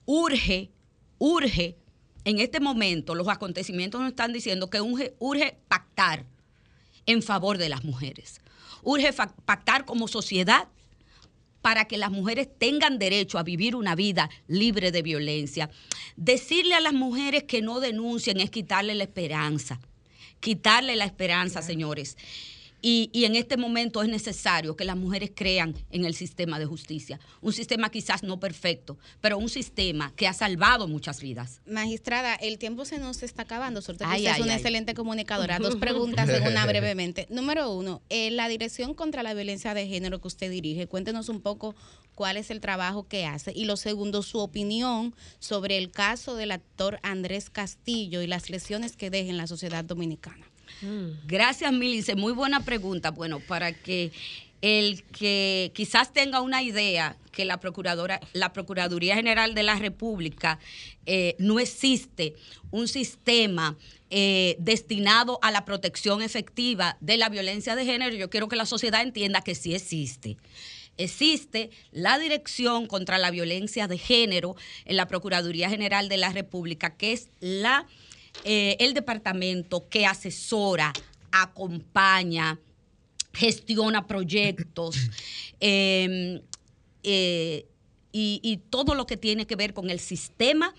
urge, 0.04 0.70
urge, 1.18 1.76
en 2.24 2.40
este 2.40 2.60
momento 2.60 3.14
los 3.14 3.28
acontecimientos 3.28 4.00
nos 4.00 4.10
están 4.10 4.32
diciendo 4.32 4.68
que 4.68 4.80
urge, 4.80 5.14
urge 5.18 5.58
pactar 5.68 6.26
en 7.06 7.22
favor 7.22 7.56
de 7.58 7.68
las 7.68 7.84
mujeres. 7.84 8.40
Urge 8.82 9.12
pactar 9.44 9.84
como 9.84 10.08
sociedad 10.08 10.68
para 11.62 11.86
que 11.86 11.98
las 11.98 12.10
mujeres 12.10 12.48
tengan 12.58 12.98
derecho 12.98 13.38
a 13.38 13.42
vivir 13.42 13.74
una 13.74 13.96
vida 13.96 14.30
libre 14.46 14.92
de 14.92 15.02
violencia. 15.02 15.70
Decirle 16.16 16.74
a 16.74 16.80
las 16.80 16.92
mujeres 16.92 17.44
que 17.44 17.62
no 17.62 17.80
denuncien 17.80 18.40
es 18.40 18.50
quitarle 18.50 18.94
la 18.94 19.04
esperanza. 19.04 19.80
Quitarle 20.40 20.96
la 20.96 21.04
esperanza, 21.04 21.62
señores. 21.62 22.16
Y, 22.82 23.10
y 23.12 23.24
en 23.24 23.34
este 23.34 23.56
momento 23.56 24.02
es 24.02 24.08
necesario 24.08 24.76
que 24.76 24.84
las 24.84 24.96
mujeres 24.96 25.32
crean 25.34 25.74
en 25.90 26.04
el 26.04 26.14
sistema 26.14 26.58
de 26.58 26.66
justicia. 26.66 27.18
Un 27.40 27.52
sistema 27.52 27.90
quizás 27.90 28.22
no 28.22 28.38
perfecto, 28.38 28.98
pero 29.20 29.38
un 29.38 29.48
sistema 29.48 30.12
que 30.14 30.28
ha 30.28 30.34
salvado 30.34 30.86
muchas 30.86 31.20
vidas. 31.20 31.62
Magistrada, 31.66 32.34
el 32.34 32.58
tiempo 32.58 32.84
se 32.84 32.98
nos 32.98 33.22
está 33.22 33.42
acabando. 33.42 33.80
Suerte 33.80 34.04
que 34.04 34.10
Ay, 34.10 34.20
usted 34.20 34.34
es 34.34 34.40
una 34.40 34.52
ay. 34.52 34.58
excelente 34.58 34.94
comunicadora. 34.94 35.58
Dos 35.58 35.76
preguntas 35.80 36.28
en 36.28 36.46
una 36.46 36.64
brevemente. 36.66 37.26
Número 37.30 37.72
uno, 37.72 38.02
eh, 38.08 38.30
la 38.30 38.46
Dirección 38.46 38.94
contra 38.94 39.22
la 39.22 39.34
Violencia 39.34 39.74
de 39.74 39.88
Género 39.88 40.20
que 40.20 40.28
usted 40.28 40.50
dirige, 40.50 40.86
cuéntenos 40.86 41.28
un 41.28 41.40
poco 41.40 41.74
cuál 42.16 42.36
es 42.36 42.50
el 42.50 42.60
trabajo 42.60 43.06
que 43.06 43.26
hace. 43.26 43.52
Y 43.54 43.66
lo 43.66 43.76
segundo, 43.76 44.22
su 44.22 44.38
opinión 44.38 45.14
sobre 45.38 45.78
el 45.78 45.92
caso 45.92 46.34
del 46.34 46.50
actor 46.50 46.98
Andrés 47.04 47.50
Castillo 47.50 48.22
y 48.22 48.26
las 48.26 48.50
lesiones 48.50 48.96
que 48.96 49.10
deja 49.10 49.30
en 49.30 49.36
la 49.36 49.46
sociedad 49.46 49.84
dominicana. 49.84 50.44
Gracias, 51.26 51.72
Milice. 51.72 52.16
Muy 52.16 52.32
buena 52.32 52.64
pregunta. 52.64 53.10
Bueno, 53.10 53.38
para 53.38 53.72
que 53.72 54.10
el 54.62 55.04
que 55.04 55.70
quizás 55.74 56.12
tenga 56.12 56.40
una 56.40 56.62
idea 56.62 57.16
que 57.30 57.44
la 57.44 57.60
procuradora, 57.60 58.20
la 58.32 58.52
Procuraduría 58.52 59.14
General 59.14 59.54
de 59.54 59.62
la 59.62 59.76
República 59.76 60.58
eh, 61.04 61.36
no 61.38 61.60
existe 61.60 62.34
un 62.70 62.88
sistema 62.88 63.76
eh, 64.10 64.56
destinado 64.58 65.38
a 65.42 65.50
la 65.50 65.64
protección 65.64 66.22
efectiva 66.22 66.96
de 67.00 67.16
la 67.18 67.28
violencia 67.28 67.76
de 67.76 67.84
género, 67.84 68.16
yo 68.16 68.30
quiero 68.30 68.48
que 68.48 68.56
la 68.56 68.66
sociedad 68.66 69.02
entienda 69.02 69.42
que 69.42 69.54
sí 69.54 69.74
existe. 69.74 70.36
Existe 70.98 71.70
la 71.92 72.18
Dirección 72.18 72.86
contra 72.86 73.18
la 73.18 73.30
Violencia 73.30 73.88
de 73.88 73.98
Género 73.98 74.56
en 74.84 74.96
la 74.96 75.08
Procuraduría 75.08 75.68
General 75.68 76.08
de 76.08 76.16
la 76.16 76.30
República, 76.30 76.96
que 76.96 77.12
es 77.12 77.28
la 77.40 77.86
eh, 78.44 78.76
el 78.80 78.94
departamento 78.94 79.88
que 79.88 80.06
asesora, 80.06 80.92
acompaña, 81.32 82.58
gestiona 83.32 84.06
proyectos 84.06 84.96
eh, 85.60 86.42
eh, 87.02 87.66
y, 88.12 88.40
y 88.42 88.56
todo 88.70 88.94
lo 88.94 89.06
que 89.06 89.16
tiene 89.16 89.46
que 89.46 89.56
ver 89.56 89.74
con 89.74 89.90
el 89.90 90.00
sistema 90.00 90.74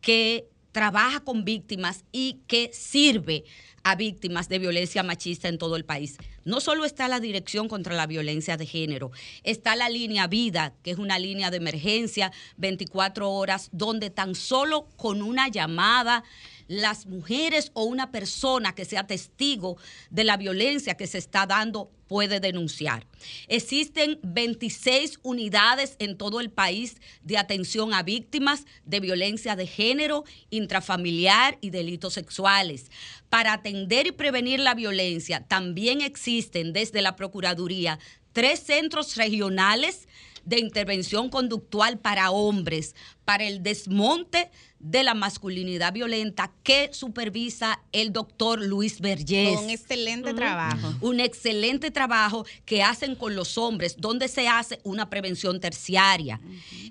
que 0.00 0.48
trabaja 0.72 1.20
con 1.20 1.44
víctimas 1.44 2.04
y 2.12 2.38
que 2.46 2.70
sirve 2.72 3.44
a 3.84 3.96
víctimas 3.96 4.48
de 4.48 4.58
violencia 4.58 5.02
machista 5.02 5.48
en 5.48 5.58
todo 5.58 5.76
el 5.76 5.84
país. 5.84 6.16
No 6.44 6.60
solo 6.60 6.84
está 6.84 7.08
la 7.08 7.20
Dirección 7.20 7.68
contra 7.68 7.94
la 7.94 8.06
Violencia 8.06 8.56
de 8.56 8.66
Género, 8.66 9.10
está 9.44 9.76
la 9.76 9.88
línea 9.88 10.26
Vida, 10.26 10.74
que 10.82 10.90
es 10.92 10.98
una 10.98 11.18
línea 11.18 11.50
de 11.50 11.58
emergencia 11.58 12.32
24 12.56 13.30
horas, 13.30 13.68
donde 13.72 14.10
tan 14.10 14.34
solo 14.34 14.88
con 14.96 15.22
una 15.22 15.48
llamada 15.48 16.24
las 16.72 17.06
mujeres 17.06 17.70
o 17.74 17.84
una 17.84 18.10
persona 18.10 18.74
que 18.74 18.84
sea 18.84 19.06
testigo 19.06 19.76
de 20.10 20.24
la 20.24 20.38
violencia 20.38 20.96
que 20.96 21.06
se 21.06 21.18
está 21.18 21.46
dando 21.46 21.90
puede 22.08 22.40
denunciar. 22.40 23.06
Existen 23.46 24.18
26 24.22 25.20
unidades 25.22 25.96
en 25.98 26.16
todo 26.16 26.40
el 26.40 26.50
país 26.50 26.96
de 27.22 27.36
atención 27.36 27.92
a 27.92 28.02
víctimas 28.02 28.64
de 28.84 29.00
violencia 29.00 29.54
de 29.54 29.66
género, 29.66 30.24
intrafamiliar 30.50 31.58
y 31.60 31.70
delitos 31.70 32.14
sexuales. 32.14 32.90
Para 33.28 33.52
atender 33.52 34.06
y 34.06 34.12
prevenir 34.12 34.60
la 34.60 34.74
violencia, 34.74 35.46
también 35.46 36.00
existen 36.00 36.72
desde 36.72 37.02
la 37.02 37.16
Procuraduría 37.16 37.98
tres 38.32 38.60
centros 38.60 39.16
regionales 39.16 40.08
de 40.44 40.58
intervención 40.58 41.28
conductual 41.28 41.98
para 41.98 42.30
hombres, 42.30 42.94
para 43.24 43.44
el 43.44 43.62
desmonte 43.62 44.50
de 44.78 45.04
la 45.04 45.14
masculinidad 45.14 45.92
violenta 45.92 46.50
que 46.64 46.90
supervisa 46.92 47.80
el 47.92 48.12
doctor 48.12 48.60
Luis 48.60 49.00
Vergés. 49.00 49.56
Con 49.56 49.70
excelente 49.70 50.34
trabajo. 50.34 50.94
Un 51.00 51.20
excelente 51.20 51.92
trabajo 51.92 52.44
que 52.64 52.82
hacen 52.82 53.14
con 53.14 53.36
los 53.36 53.58
hombres, 53.58 53.94
donde 53.98 54.26
se 54.26 54.48
hace 54.48 54.80
una 54.82 55.08
prevención 55.08 55.60
terciaria. 55.60 56.40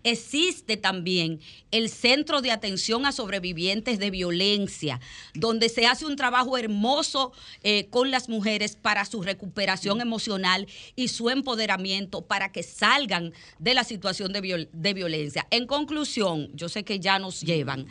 Existe 0.04 0.78
también 0.78 1.42
el 1.72 1.90
Centro 1.90 2.42
de 2.42 2.52
Atención 2.52 3.06
a 3.06 3.12
Sobrevivientes 3.12 4.00
de 4.00 4.10
Violencia, 4.10 5.02
donde 5.34 5.68
se 5.68 5.86
hace 5.86 6.06
un 6.06 6.16
trabajo 6.16 6.58
hermoso 6.58 7.34
eh, 7.62 7.88
con 7.90 8.10
las 8.10 8.30
mujeres 8.30 8.78
para 8.78 9.04
su 9.04 9.22
recuperación 9.22 10.00
emocional 10.00 10.66
y 10.96 11.10
su 11.10 11.30
empoderamiento 11.30 12.22
para 12.22 12.54
que 12.54 12.64
salgan 12.64 13.34
de 13.60 13.74
la 13.74 13.84
situación 13.84 14.32
de, 14.32 14.42
viol- 14.42 14.70
de 14.72 14.94
violencia. 14.94 15.46
En 15.52 15.68
conclusión, 15.68 16.21
yo 16.54 16.70
sé 16.70 16.84
que 16.84 17.00
ya 17.00 17.20
nos 17.20 17.42
llevan. 17.42 17.88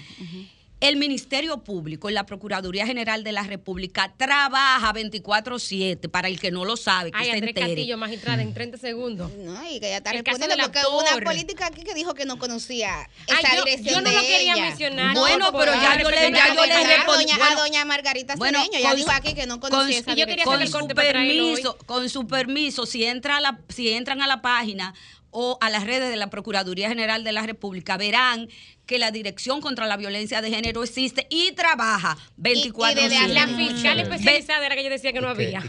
El 0.81 0.97
Ministerio 0.97 1.59
Público 1.59 2.09
y 2.09 2.15
la 2.15 2.25
Procuraduría 2.25 2.86
General 2.86 3.23
de 3.23 3.33
la 3.33 3.42
República 3.42 4.15
trabaja 4.17 4.94
24-7, 4.94 6.09
para 6.10 6.28
el 6.28 6.41
que 6.41 6.50
no 6.50 6.65
lo 6.65 6.78
sabe, 6.78 7.10
que 7.10 7.18
Ay, 7.18 7.26
se 7.26 7.33
Andrés 7.33 7.49
entere. 7.50 7.67
Castillo, 7.67 7.99
magistrada, 7.99 8.41
en 8.42 8.55
30 8.55 8.78
segundos. 8.78 9.31
No, 9.36 9.62
y 9.70 9.78
que 9.78 9.89
ella 9.89 9.99
está 9.99 10.12
El 10.12 10.25
respondiendo 10.25 10.57
porque 10.65 10.78
actor. 10.78 10.94
hubo 10.94 11.00
una 11.02 11.20
política 11.23 11.67
aquí 11.67 11.83
que 11.83 11.92
dijo 11.92 12.15
que 12.15 12.25
no 12.25 12.39
conocía 12.39 13.07
esa 13.26 13.36
Ay, 13.36 13.59
yo- 13.59 13.65
dirección 13.67 13.94
yo 13.97 14.00
no 14.00 14.09
de 14.09 14.17
lo 14.17 14.23
quería 14.23 14.55
ella. 14.55 14.62
mencionar, 14.62 15.15
Bueno, 15.17 15.52
pero 15.52 15.75
ya 15.75 16.00
yo 16.02 16.10
le, 16.10 16.17
ya 16.33 16.55
yo 16.55 16.65
le 16.67 16.86
respondí. 16.97 17.25
doña, 17.26 17.36
Bueno, 17.36 17.52
a 17.60 17.62
doña 17.62 17.84
Margarita 17.84 18.36
bueno, 18.36 18.65
Cedeño, 18.65 18.89
con 18.89 18.97
dijo 18.97 19.10
aquí 19.10 19.34
que 19.34 19.47
no 19.47 19.60
con, 19.60 19.70
conocía 19.70 19.99
esa 19.99 20.15
dirección. 20.15 20.44
con 20.47 20.67
su 20.67 20.89
permiso, 20.89 21.76
con 21.84 22.09
su 22.09 22.26
permiso, 22.26 22.86
si 22.86 23.05
entra 23.05 23.36
a 23.36 23.41
la, 23.42 23.60
si 23.68 23.91
entran 23.91 24.23
a 24.23 24.26
la 24.26 24.41
página 24.41 24.94
o 25.31 25.59
a 25.60 25.70
las 25.70 25.84
redes 25.84 26.10
de 26.10 26.17
la 26.17 26.28
Procuraduría 26.28 26.89
General 26.89 27.25
de 27.25 27.33
la 27.33 27.42
República, 27.47 27.97
verán 27.97 28.49
que 28.86 28.99
la 28.99 29.12
Dirección 29.12 29.60
contra 29.60 29.86
la 29.86 29.97
Violencia 29.97 30.42
de 30.42 30.50
Género 30.50 30.83
existe 30.83 31.28
y 31.31 31.52
trabaja 31.52 32.18
24 32.36 33.02
desde 33.02 33.28
la 33.28 33.47
fiscal 33.47 34.00
especializada 34.00 34.67
era 34.67 34.75
que 34.75 34.83
yo 34.83 34.91
decía 34.91 35.12
que 35.12 35.20
no 35.20 35.28
había. 35.28 35.62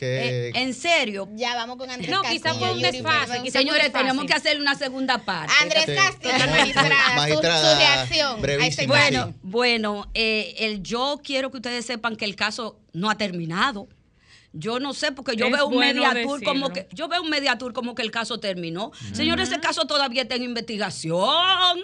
Eh, 0.00 0.52
en 0.54 0.74
serio. 0.74 1.28
Ya 1.32 1.56
vamos 1.56 1.76
con 1.76 1.90
Andrés 1.90 2.08
No, 2.08 2.22
quizá 2.22 2.54
fue 2.54 2.72
un 2.72 2.80
desfase. 2.80 3.50
Señores, 3.50 3.92
tenemos 3.92 4.24
que 4.26 4.32
hacer 4.32 4.60
una 4.60 4.76
segunda 4.76 5.18
parte. 5.18 5.52
Andrés. 5.60 5.86
Castillo, 5.86 6.32
magistrada, 6.50 7.10
su- 7.10 7.16
Magistrada, 7.16 7.72
su, 7.72 7.78
reacción 7.78 8.62
este 8.62 8.86
Bueno, 8.86 9.34
bueno, 9.42 10.10
eh, 10.14 10.54
el, 10.58 10.82
yo 10.82 11.20
quiero 11.24 11.50
que 11.50 11.56
ustedes 11.56 11.84
sepan 11.84 12.14
que 12.14 12.24
el 12.24 12.36
caso 12.36 12.78
no 12.92 13.10
ha 13.10 13.16
terminado. 13.16 13.88
Yo 14.54 14.80
no 14.80 14.94
sé, 14.94 15.12
porque 15.12 15.36
yo 15.36 15.46
Es 15.46 15.52
veo 15.52 15.66
un 15.66 15.74
bueno 15.74 16.02
mediatur 16.02 16.42
como 16.42 16.72
que, 16.72 16.88
yo 16.92 17.06
veo 17.06 17.22
un 17.22 17.28
mediatur 17.30 17.72
como 17.74 17.94
que 17.94 18.02
el 18.02 18.10
caso 18.10 18.40
terminó. 18.40 18.92
Señores, 19.12 19.50
ese 19.50 19.60
caso 19.60 19.86
todavía 19.86 20.22
está 20.22 20.36
en 20.36 20.42
investigación. 20.44 21.80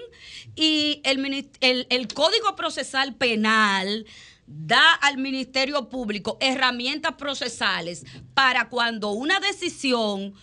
Y 0.57 1.01
el, 1.05 1.19
minis- 1.19 1.51
el, 1.61 1.87
el 1.91 2.09
Código 2.09 2.57
Procesal 2.57 3.15
Penal 3.15 4.07
da 4.47 4.93
al 4.95 5.19
Ministerio 5.19 5.89
Público 5.89 6.37
herramientas 6.41 7.15
procesales 7.15 8.05
para 8.35 8.69
cuando 8.69 9.11
una 9.11 9.41
decisión 9.41 10.35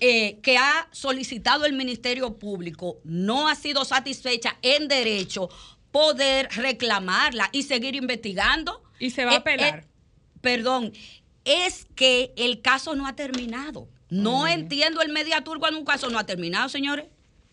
eh, 0.00 0.40
que 0.42 0.56
ha 0.58 0.88
solicitado 0.90 1.64
el 1.64 1.72
Ministerio 1.74 2.38
Público 2.38 2.98
no 3.04 3.48
ha 3.48 3.54
sido 3.54 3.84
satisfecha 3.84 4.56
en 4.62 4.88
derecho, 4.88 5.48
poder 5.90 6.48
reclamarla 6.56 7.48
y 7.52 7.62
seguir 7.62 7.94
investigando. 7.94 8.82
Y 8.98 9.10
se 9.10 9.24
va 9.24 9.32
a 9.32 9.34
Eh, 9.34 9.38
apelar. 9.38 9.78
eh, 9.80 9.86
perdón, 10.40 10.92
es 11.44 11.86
que 11.94 12.32
el 12.36 12.60
caso 12.62 12.94
no 12.94 13.06
ha 13.06 13.14
terminado. 13.14 13.88
No 14.08 14.46
entiendo 14.46 15.00
el 15.00 15.10
mediatur 15.10 15.58
cuando 15.58 15.78
un 15.78 15.86
caso 15.86 16.10
no 16.10 16.18
ha 16.18 16.26
terminado, 16.26 16.68
señores. 16.68 17.06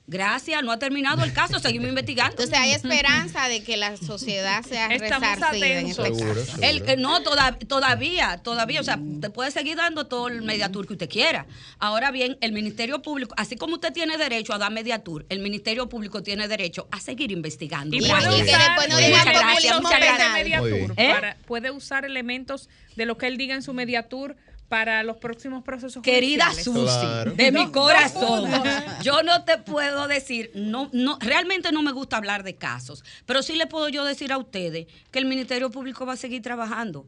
Gracias, 0.09 0.63
no 0.63 0.71
ha 0.71 0.79
terminado 0.79 1.23
el 1.23 1.31
caso, 1.33 1.59
seguimos 1.59 1.87
investigando. 1.89 2.31
Entonces 2.31 2.57
hay 2.57 2.71
esperanza 2.71 3.47
de 3.47 3.61
que 3.63 3.77
la 3.77 3.95
sociedad 3.95 4.63
sea 4.65 4.87
Estamos 4.87 5.29
resarcida 5.35 5.67
en 5.79 5.85
este 5.87 6.03
Seguro, 6.03 6.33
caso. 6.45 6.57
El, 6.63 6.89
eh, 6.89 6.95
no, 6.97 7.21
toda- 7.21 7.57
todavía, 7.59 8.39
todavía, 8.43 8.81
o 8.81 8.83
sea, 8.83 8.99
te 9.21 9.29
puede 9.29 9.51
seguir 9.51 9.77
dando 9.77 10.07
todo 10.07 10.27
el 10.27 10.41
mediatur 10.41 10.87
que 10.87 10.93
usted 10.93 11.09
quiera. 11.09 11.45
Ahora 11.77 12.09
bien, 12.09 12.37
el 12.41 12.51
Ministerio 12.53 13.01
Público, 13.03 13.35
así 13.37 13.55
como 13.55 13.75
usted 13.75 13.93
tiene 13.93 14.17
derecho 14.17 14.53
a 14.53 14.57
dar 14.57 14.71
mediatur, 14.71 15.25
el 15.29 15.39
Ministerio 15.39 15.87
Público 15.89 16.23
tiene 16.23 16.47
derecho 16.47 16.87
a 16.91 16.99
seguir 16.99 17.31
investigando. 17.31 17.95
Y 17.95 17.99
puede 17.99 18.21
y 18.21 18.37
que 18.37 18.43
usar, 18.51 18.61
después 18.67 18.89
no 18.89 18.97
gracias, 18.97 20.35
de 20.35 20.43
mediatur. 20.43 20.93
¿Eh? 20.97 21.11
para- 21.13 21.35
puede 21.45 21.71
usar 21.71 22.03
elementos 22.05 22.67
de 22.95 23.05
lo 23.05 23.17
que 23.17 23.27
él 23.27 23.37
diga 23.37 23.53
en 23.55 23.61
su 23.61 23.73
mediatur 23.73 24.35
para 24.69 25.03
los 25.03 25.17
próximos 25.17 25.63
procesos 25.63 26.01
Querida 26.03 26.45
judiciales. 26.45 26.63
Susi, 26.63 26.99
Claro. 27.05 27.31
de 27.33 27.51
mi 27.51 27.71
corazón, 27.71 28.49
no 28.49 28.63
yo 29.01 29.23
no 29.23 29.43
te 29.43 29.57
puedo 29.57 30.07
decir, 30.07 30.51
no, 30.53 30.89
no, 30.93 31.17
realmente 31.19 31.71
no 31.71 31.81
me 31.81 31.91
gusta 31.91 32.17
hablar 32.17 32.43
de 32.43 32.55
casos, 32.55 33.03
pero 33.25 33.41
sí 33.41 33.55
le 33.55 33.65
puedo 33.67 33.89
yo 33.89 34.05
decir 34.05 34.31
a 34.31 34.37
ustedes 34.37 34.85
que 35.11 35.19
el 35.19 35.25
Ministerio 35.25 35.69
Público 35.71 36.05
va 36.05 36.13
a 36.13 36.17
seguir 36.17 36.41
trabajando 36.43 37.05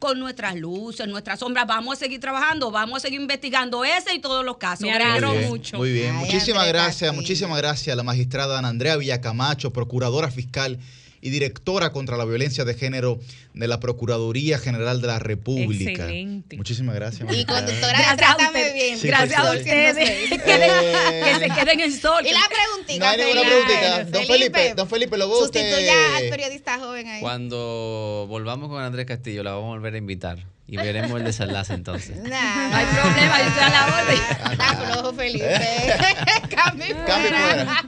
con 0.00 0.18
nuestras 0.18 0.56
luces, 0.56 1.06
nuestras 1.06 1.38
sombras, 1.38 1.66
vamos 1.66 1.94
a 1.94 1.96
seguir 2.00 2.18
trabajando, 2.18 2.70
vamos 2.72 2.96
a 2.96 3.00
seguir 3.00 3.20
investigando 3.20 3.84
ese 3.84 4.14
y 4.14 4.18
todos 4.18 4.44
los 4.44 4.56
casos. 4.56 4.80
Me 4.82 4.92
alegro 4.92 5.28
Muy 5.28 5.38
bien, 5.38 5.48
mucho. 5.50 5.76
Muy 5.76 5.92
bien, 5.92 6.16
Ay, 6.16 6.24
muchísimas 6.24 6.66
gracias, 6.66 6.94
Castillo. 7.10 7.12
muchísimas 7.12 7.58
gracias 7.58 7.92
a 7.92 7.96
la 7.96 8.02
magistrada 8.02 8.58
Ana 8.58 8.68
Andrea 8.68 8.96
Villacamacho, 8.96 9.72
procuradora 9.72 10.30
fiscal 10.32 10.78
y 11.20 11.30
directora 11.30 11.90
contra 11.90 12.16
la 12.16 12.24
violencia 12.24 12.64
de 12.64 12.74
género 12.74 13.18
de 13.54 13.68
la 13.68 13.80
Procuraduría 13.80 14.58
General 14.58 15.00
de 15.00 15.06
la 15.06 15.18
República. 15.18 15.90
Excelente. 15.90 16.56
Muchísimas 16.56 16.94
gracias. 16.94 17.28
Y 17.32 17.44
conductora, 17.44 18.10
a 18.12 18.16
trátame 18.16 18.60
usted. 18.60 18.74
bien. 18.74 18.98
Sí, 18.98 19.08
Gracias 19.08 19.38
a 19.38 19.52
ustedes. 19.52 19.96
Eh. 19.96 20.28
que, 20.30 21.34
se 21.38 21.50
queden 21.54 21.80
en 21.80 21.92
sol. 21.92 22.24
Y 22.26 22.32
la 22.32 22.40
preguntita, 22.48 23.16
No 23.16 23.22
Felipe. 23.22 23.46
preguntita. 23.46 24.04
Don 24.04 24.26
Felipe, 24.26 24.74
don 24.74 24.88
Felipe, 24.88 25.16
lo 25.18 25.28
veo 25.28 25.44
usted. 25.44 25.60
Sustituya 25.60 26.16
al 26.16 26.28
periodista 26.28 26.78
joven 26.78 27.08
ahí. 27.08 27.20
Cuando 27.20 28.26
volvamos 28.28 28.68
con 28.68 28.82
Andrés 28.82 29.06
Castillo, 29.06 29.42
la 29.42 29.52
vamos 29.52 29.66
a 29.66 29.70
volver 29.70 29.94
a 29.94 29.98
invitar 29.98 30.38
y 30.70 30.76
veremos 30.76 31.18
el 31.18 31.24
desenlace 31.24 31.72
entonces. 31.74 32.16
Nah, 32.22 32.68
No 32.68 32.76
hay 32.76 32.86
problema, 32.86 33.38
yo 33.38 33.48
estoy 33.48 33.64
a 33.64 33.70
la 33.70 33.86
orden. 33.86 34.52
Está 34.52 34.76
flojo, 34.92 35.12
Felipe. 35.14 35.60
Cambio 36.54 36.86
fuera. 37.06 37.84